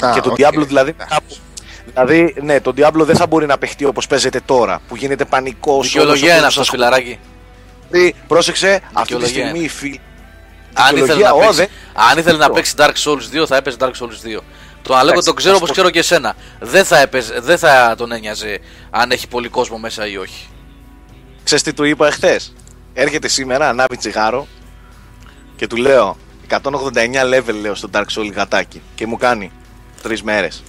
Α, 0.00 0.12
και 0.14 0.20
το 0.20 0.30
OK. 0.30 0.36
Diablo 0.38 0.64
δηλαδή. 0.66 0.92
κάπου- 0.92 1.36
Δηλαδή, 1.92 2.34
ναι, 2.42 2.60
το 2.60 2.72
Diablo 2.76 2.92
δεν 3.04 3.16
θα 3.16 3.26
μπορεί 3.26 3.46
να 3.46 3.58
παιχτεί 3.58 3.84
όπως 3.84 4.06
παίζεται 4.06 4.40
τώρα, 4.46 4.80
που 4.88 4.96
γίνεται 4.96 5.24
πανικός. 5.24 5.86
Δικαιολογία 5.86 6.36
είναι 6.36 6.46
αυτό, 6.46 6.64
φιλαράκι. 6.64 7.18
Πρόσεξε, 8.28 8.68
αυτή 8.72 8.90
τη 8.92 9.00
Δικαιολογία 9.02 9.28
στιγμή 9.28 9.58
είναι. 9.58 9.66
οι 9.66 9.68
φίλοι. 9.68 10.00
Αν 10.74 10.96
ήθελε, 10.96 11.00
Δικαιολογία, 11.00 11.28
να 11.28 11.34
ω, 11.34 11.38
παίξει, 11.40 11.56
δεν- 11.56 11.68
αν 12.10 12.18
ήθελε 12.18 12.36
να 12.38 12.42
Αυτό. 12.44 12.54
παίξει 12.54 12.74
Dark 12.76 12.92
Souls 13.04 13.42
2, 13.42 13.46
θα 13.46 13.56
έπαιζε 13.56 13.76
Dark 13.80 13.92
Souls 14.00 14.38
2. 14.38 14.42
Το 14.82 14.94
Αλέκο 14.94 15.10
Εντάξει, 15.10 15.28
το 15.28 15.34
ξέρω 15.34 15.52
ας 15.54 15.56
όπως 15.56 15.68
πω- 15.68 15.72
ξέρω 15.74 15.90
και 15.90 15.98
εσένα. 15.98 16.34
Δεν 16.60 16.84
θα, 16.84 16.98
έπαιζε, 16.98 17.40
δεν 17.40 17.58
θα 17.58 17.94
τον 17.98 18.12
ένοιαζε 18.12 18.58
αν 18.90 19.10
έχει 19.10 19.28
πολύ 19.28 19.48
κόσμο 19.48 19.78
μέσα 19.78 20.06
ή 20.06 20.16
όχι. 20.16 20.48
Ξέρεις 21.44 21.64
τι 21.64 21.72
του 21.72 21.84
είπα 21.84 22.06
εχθές; 22.06 22.54
Έρχεται 22.94 23.28
σήμερα, 23.28 23.68
ανάβει 23.68 23.96
τσιγάρο 23.96 24.46
και 25.56 25.66
του 25.66 25.76
λέω 25.76 26.16
189 26.48 27.24
level 27.34 27.54
λέω 27.60 27.74
στο 27.74 27.88
Dark 27.92 28.04
Souls 28.16 28.32
γατάκι 28.34 28.82
και 28.94 29.06
μου 29.06 29.16
κάνει 29.16 29.50
τρεις 30.02 30.22
μέρες. 30.22 30.62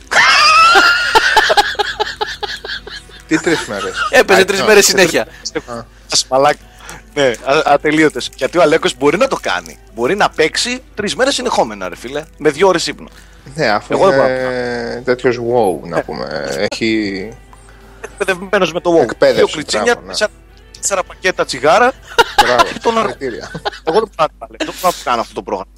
Τι 3.38 3.44
τρεις 3.44 3.68
μέρες; 3.68 3.94
Έπαιζε 4.10 4.46
τρεις 4.46 4.64
μέρες 4.64 4.86
συνέχεια. 4.86 5.28
Ας 6.12 6.26
μαλάκα. 6.30 6.60
Ναι, 7.14 7.24
α- 7.28 7.62
ατελείωτες. 7.66 8.30
Γιατί 8.36 8.58
ο 8.58 8.62
Αλέκος 8.62 8.96
μπορεί 8.98 9.18
να 9.18 9.28
το 9.28 9.38
κάνει. 9.42 9.78
Μπορεί 9.96 10.16
να 10.16 10.30
παίξει 10.30 10.84
τρεις 10.96 11.16
μέρες 11.16 11.34
συνεχόμενα, 11.34 11.90
ρε 11.90 11.96
φίλε. 11.96 12.24
Με 12.38 12.50
δύο 12.50 12.68
ώρες 12.68 12.88
ύπνο. 12.88 13.08
Ναι, 13.56 13.68
αφού 13.70 13.94
Εγώ 13.94 14.10
δεν 14.10 14.18
μπορώ 14.20 14.30
είναι 14.32 15.02
τέτοιος 15.06 15.38
wow, 15.38 15.88
να 15.88 16.02
πούμε. 16.04 16.48
Έχει. 16.72 17.30
Εκπαιδευμένος 18.02 18.74
με 18.74 18.80
το 18.80 18.98
WoW. 18.98 19.02
Εκπαίδευση, 19.02 19.44
Δύο 19.46 19.54
κριτσίνια, 19.56 19.84
μπράβο, 19.86 20.02
ναι. 20.02 20.08
τέσσερα, 20.08 20.30
τέσσερα 20.80 21.04
πακέτα 21.04 21.46
τσιγάρα. 21.46 21.92
Μπράβο, 22.44 22.64
Τον 22.82 22.98
αργό. 22.98 23.10
συγχαρητήρια. 23.10 23.52
Εγώ 23.84 24.00
δεν 24.00 24.10
μπορώ 24.16 24.16
να 24.18 24.28
το 24.28 24.36
δεν 24.50 24.58
μπορώ 24.68 24.74
να 24.82 24.92
το 24.92 24.98
κάνω 25.04 25.22
αυτό 25.22 25.34
το 25.34 25.42
πρόγραμμα. 25.44 25.72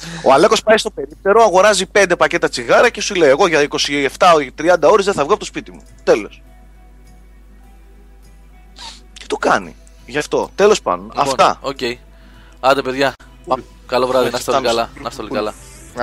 Να 0.00 0.10
το 0.10 0.20
πες. 0.22 0.24
Ο 0.24 0.32
Αλέκος 0.32 0.62
πάει 0.62 0.78
στο 0.78 0.90
περίπτερο, 0.90 1.42
αγοράζει 1.42 1.86
5 1.92 2.12
πακέτα 2.18 2.48
τσιγάρα 2.48 2.90
και 2.90 3.00
σου 3.00 3.14
λέει: 3.14 3.28
Εγώ 3.30 3.46
για 3.46 3.66
27 3.68 4.42
ή 4.42 4.52
30 4.58 4.74
ώρες 4.90 5.04
δεν 5.04 5.14
θα 5.14 5.22
βγω 5.22 5.30
από 5.30 5.40
το 5.40 5.46
σπίτι 5.46 5.70
μου. 5.70 5.82
Τέλος. 6.02 6.42
Και 9.12 9.24
το 9.26 9.36
κάνει. 9.36 9.76
Γι' 10.06 10.18
αυτό. 10.18 10.50
Τέλος 10.54 10.82
πάντων. 10.82 11.04
Λοιπόν, 11.04 11.22
Αυτά. 11.22 11.58
Οκ. 11.60 11.78
Άντε, 12.60 12.82
παιδιά. 12.82 13.12
Καλό 13.86 14.06
βράδυ, 14.06 14.30
να 14.30 14.36
Έτσι, 14.36 14.40
είστε 14.40 14.50
όλοι 14.52 14.66
φτάνουμε 14.66 14.68
καλά. 14.68 14.88
στο- 14.92 15.02
Να 15.02 15.08
είστε 15.08 15.22
όλοι 15.22 15.30
καλά. 15.30 15.54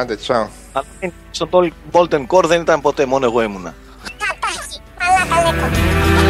Άντε, 0.01 0.15
τσάου. 0.15 0.49
Αλλά 0.73 0.85
Στον 1.31 1.49
Golden 1.91 2.25
Core 2.27 2.43
δεν 2.45 2.61
ήταν 2.61 2.81
ποτέ, 2.81 3.05
μόνο 3.05 3.25
εγώ 3.25 3.41
ήμουνα. 3.41 3.73
Καπάκι, 4.17 4.81
μαλάκα 5.29 5.67
λέκο. 5.69 6.24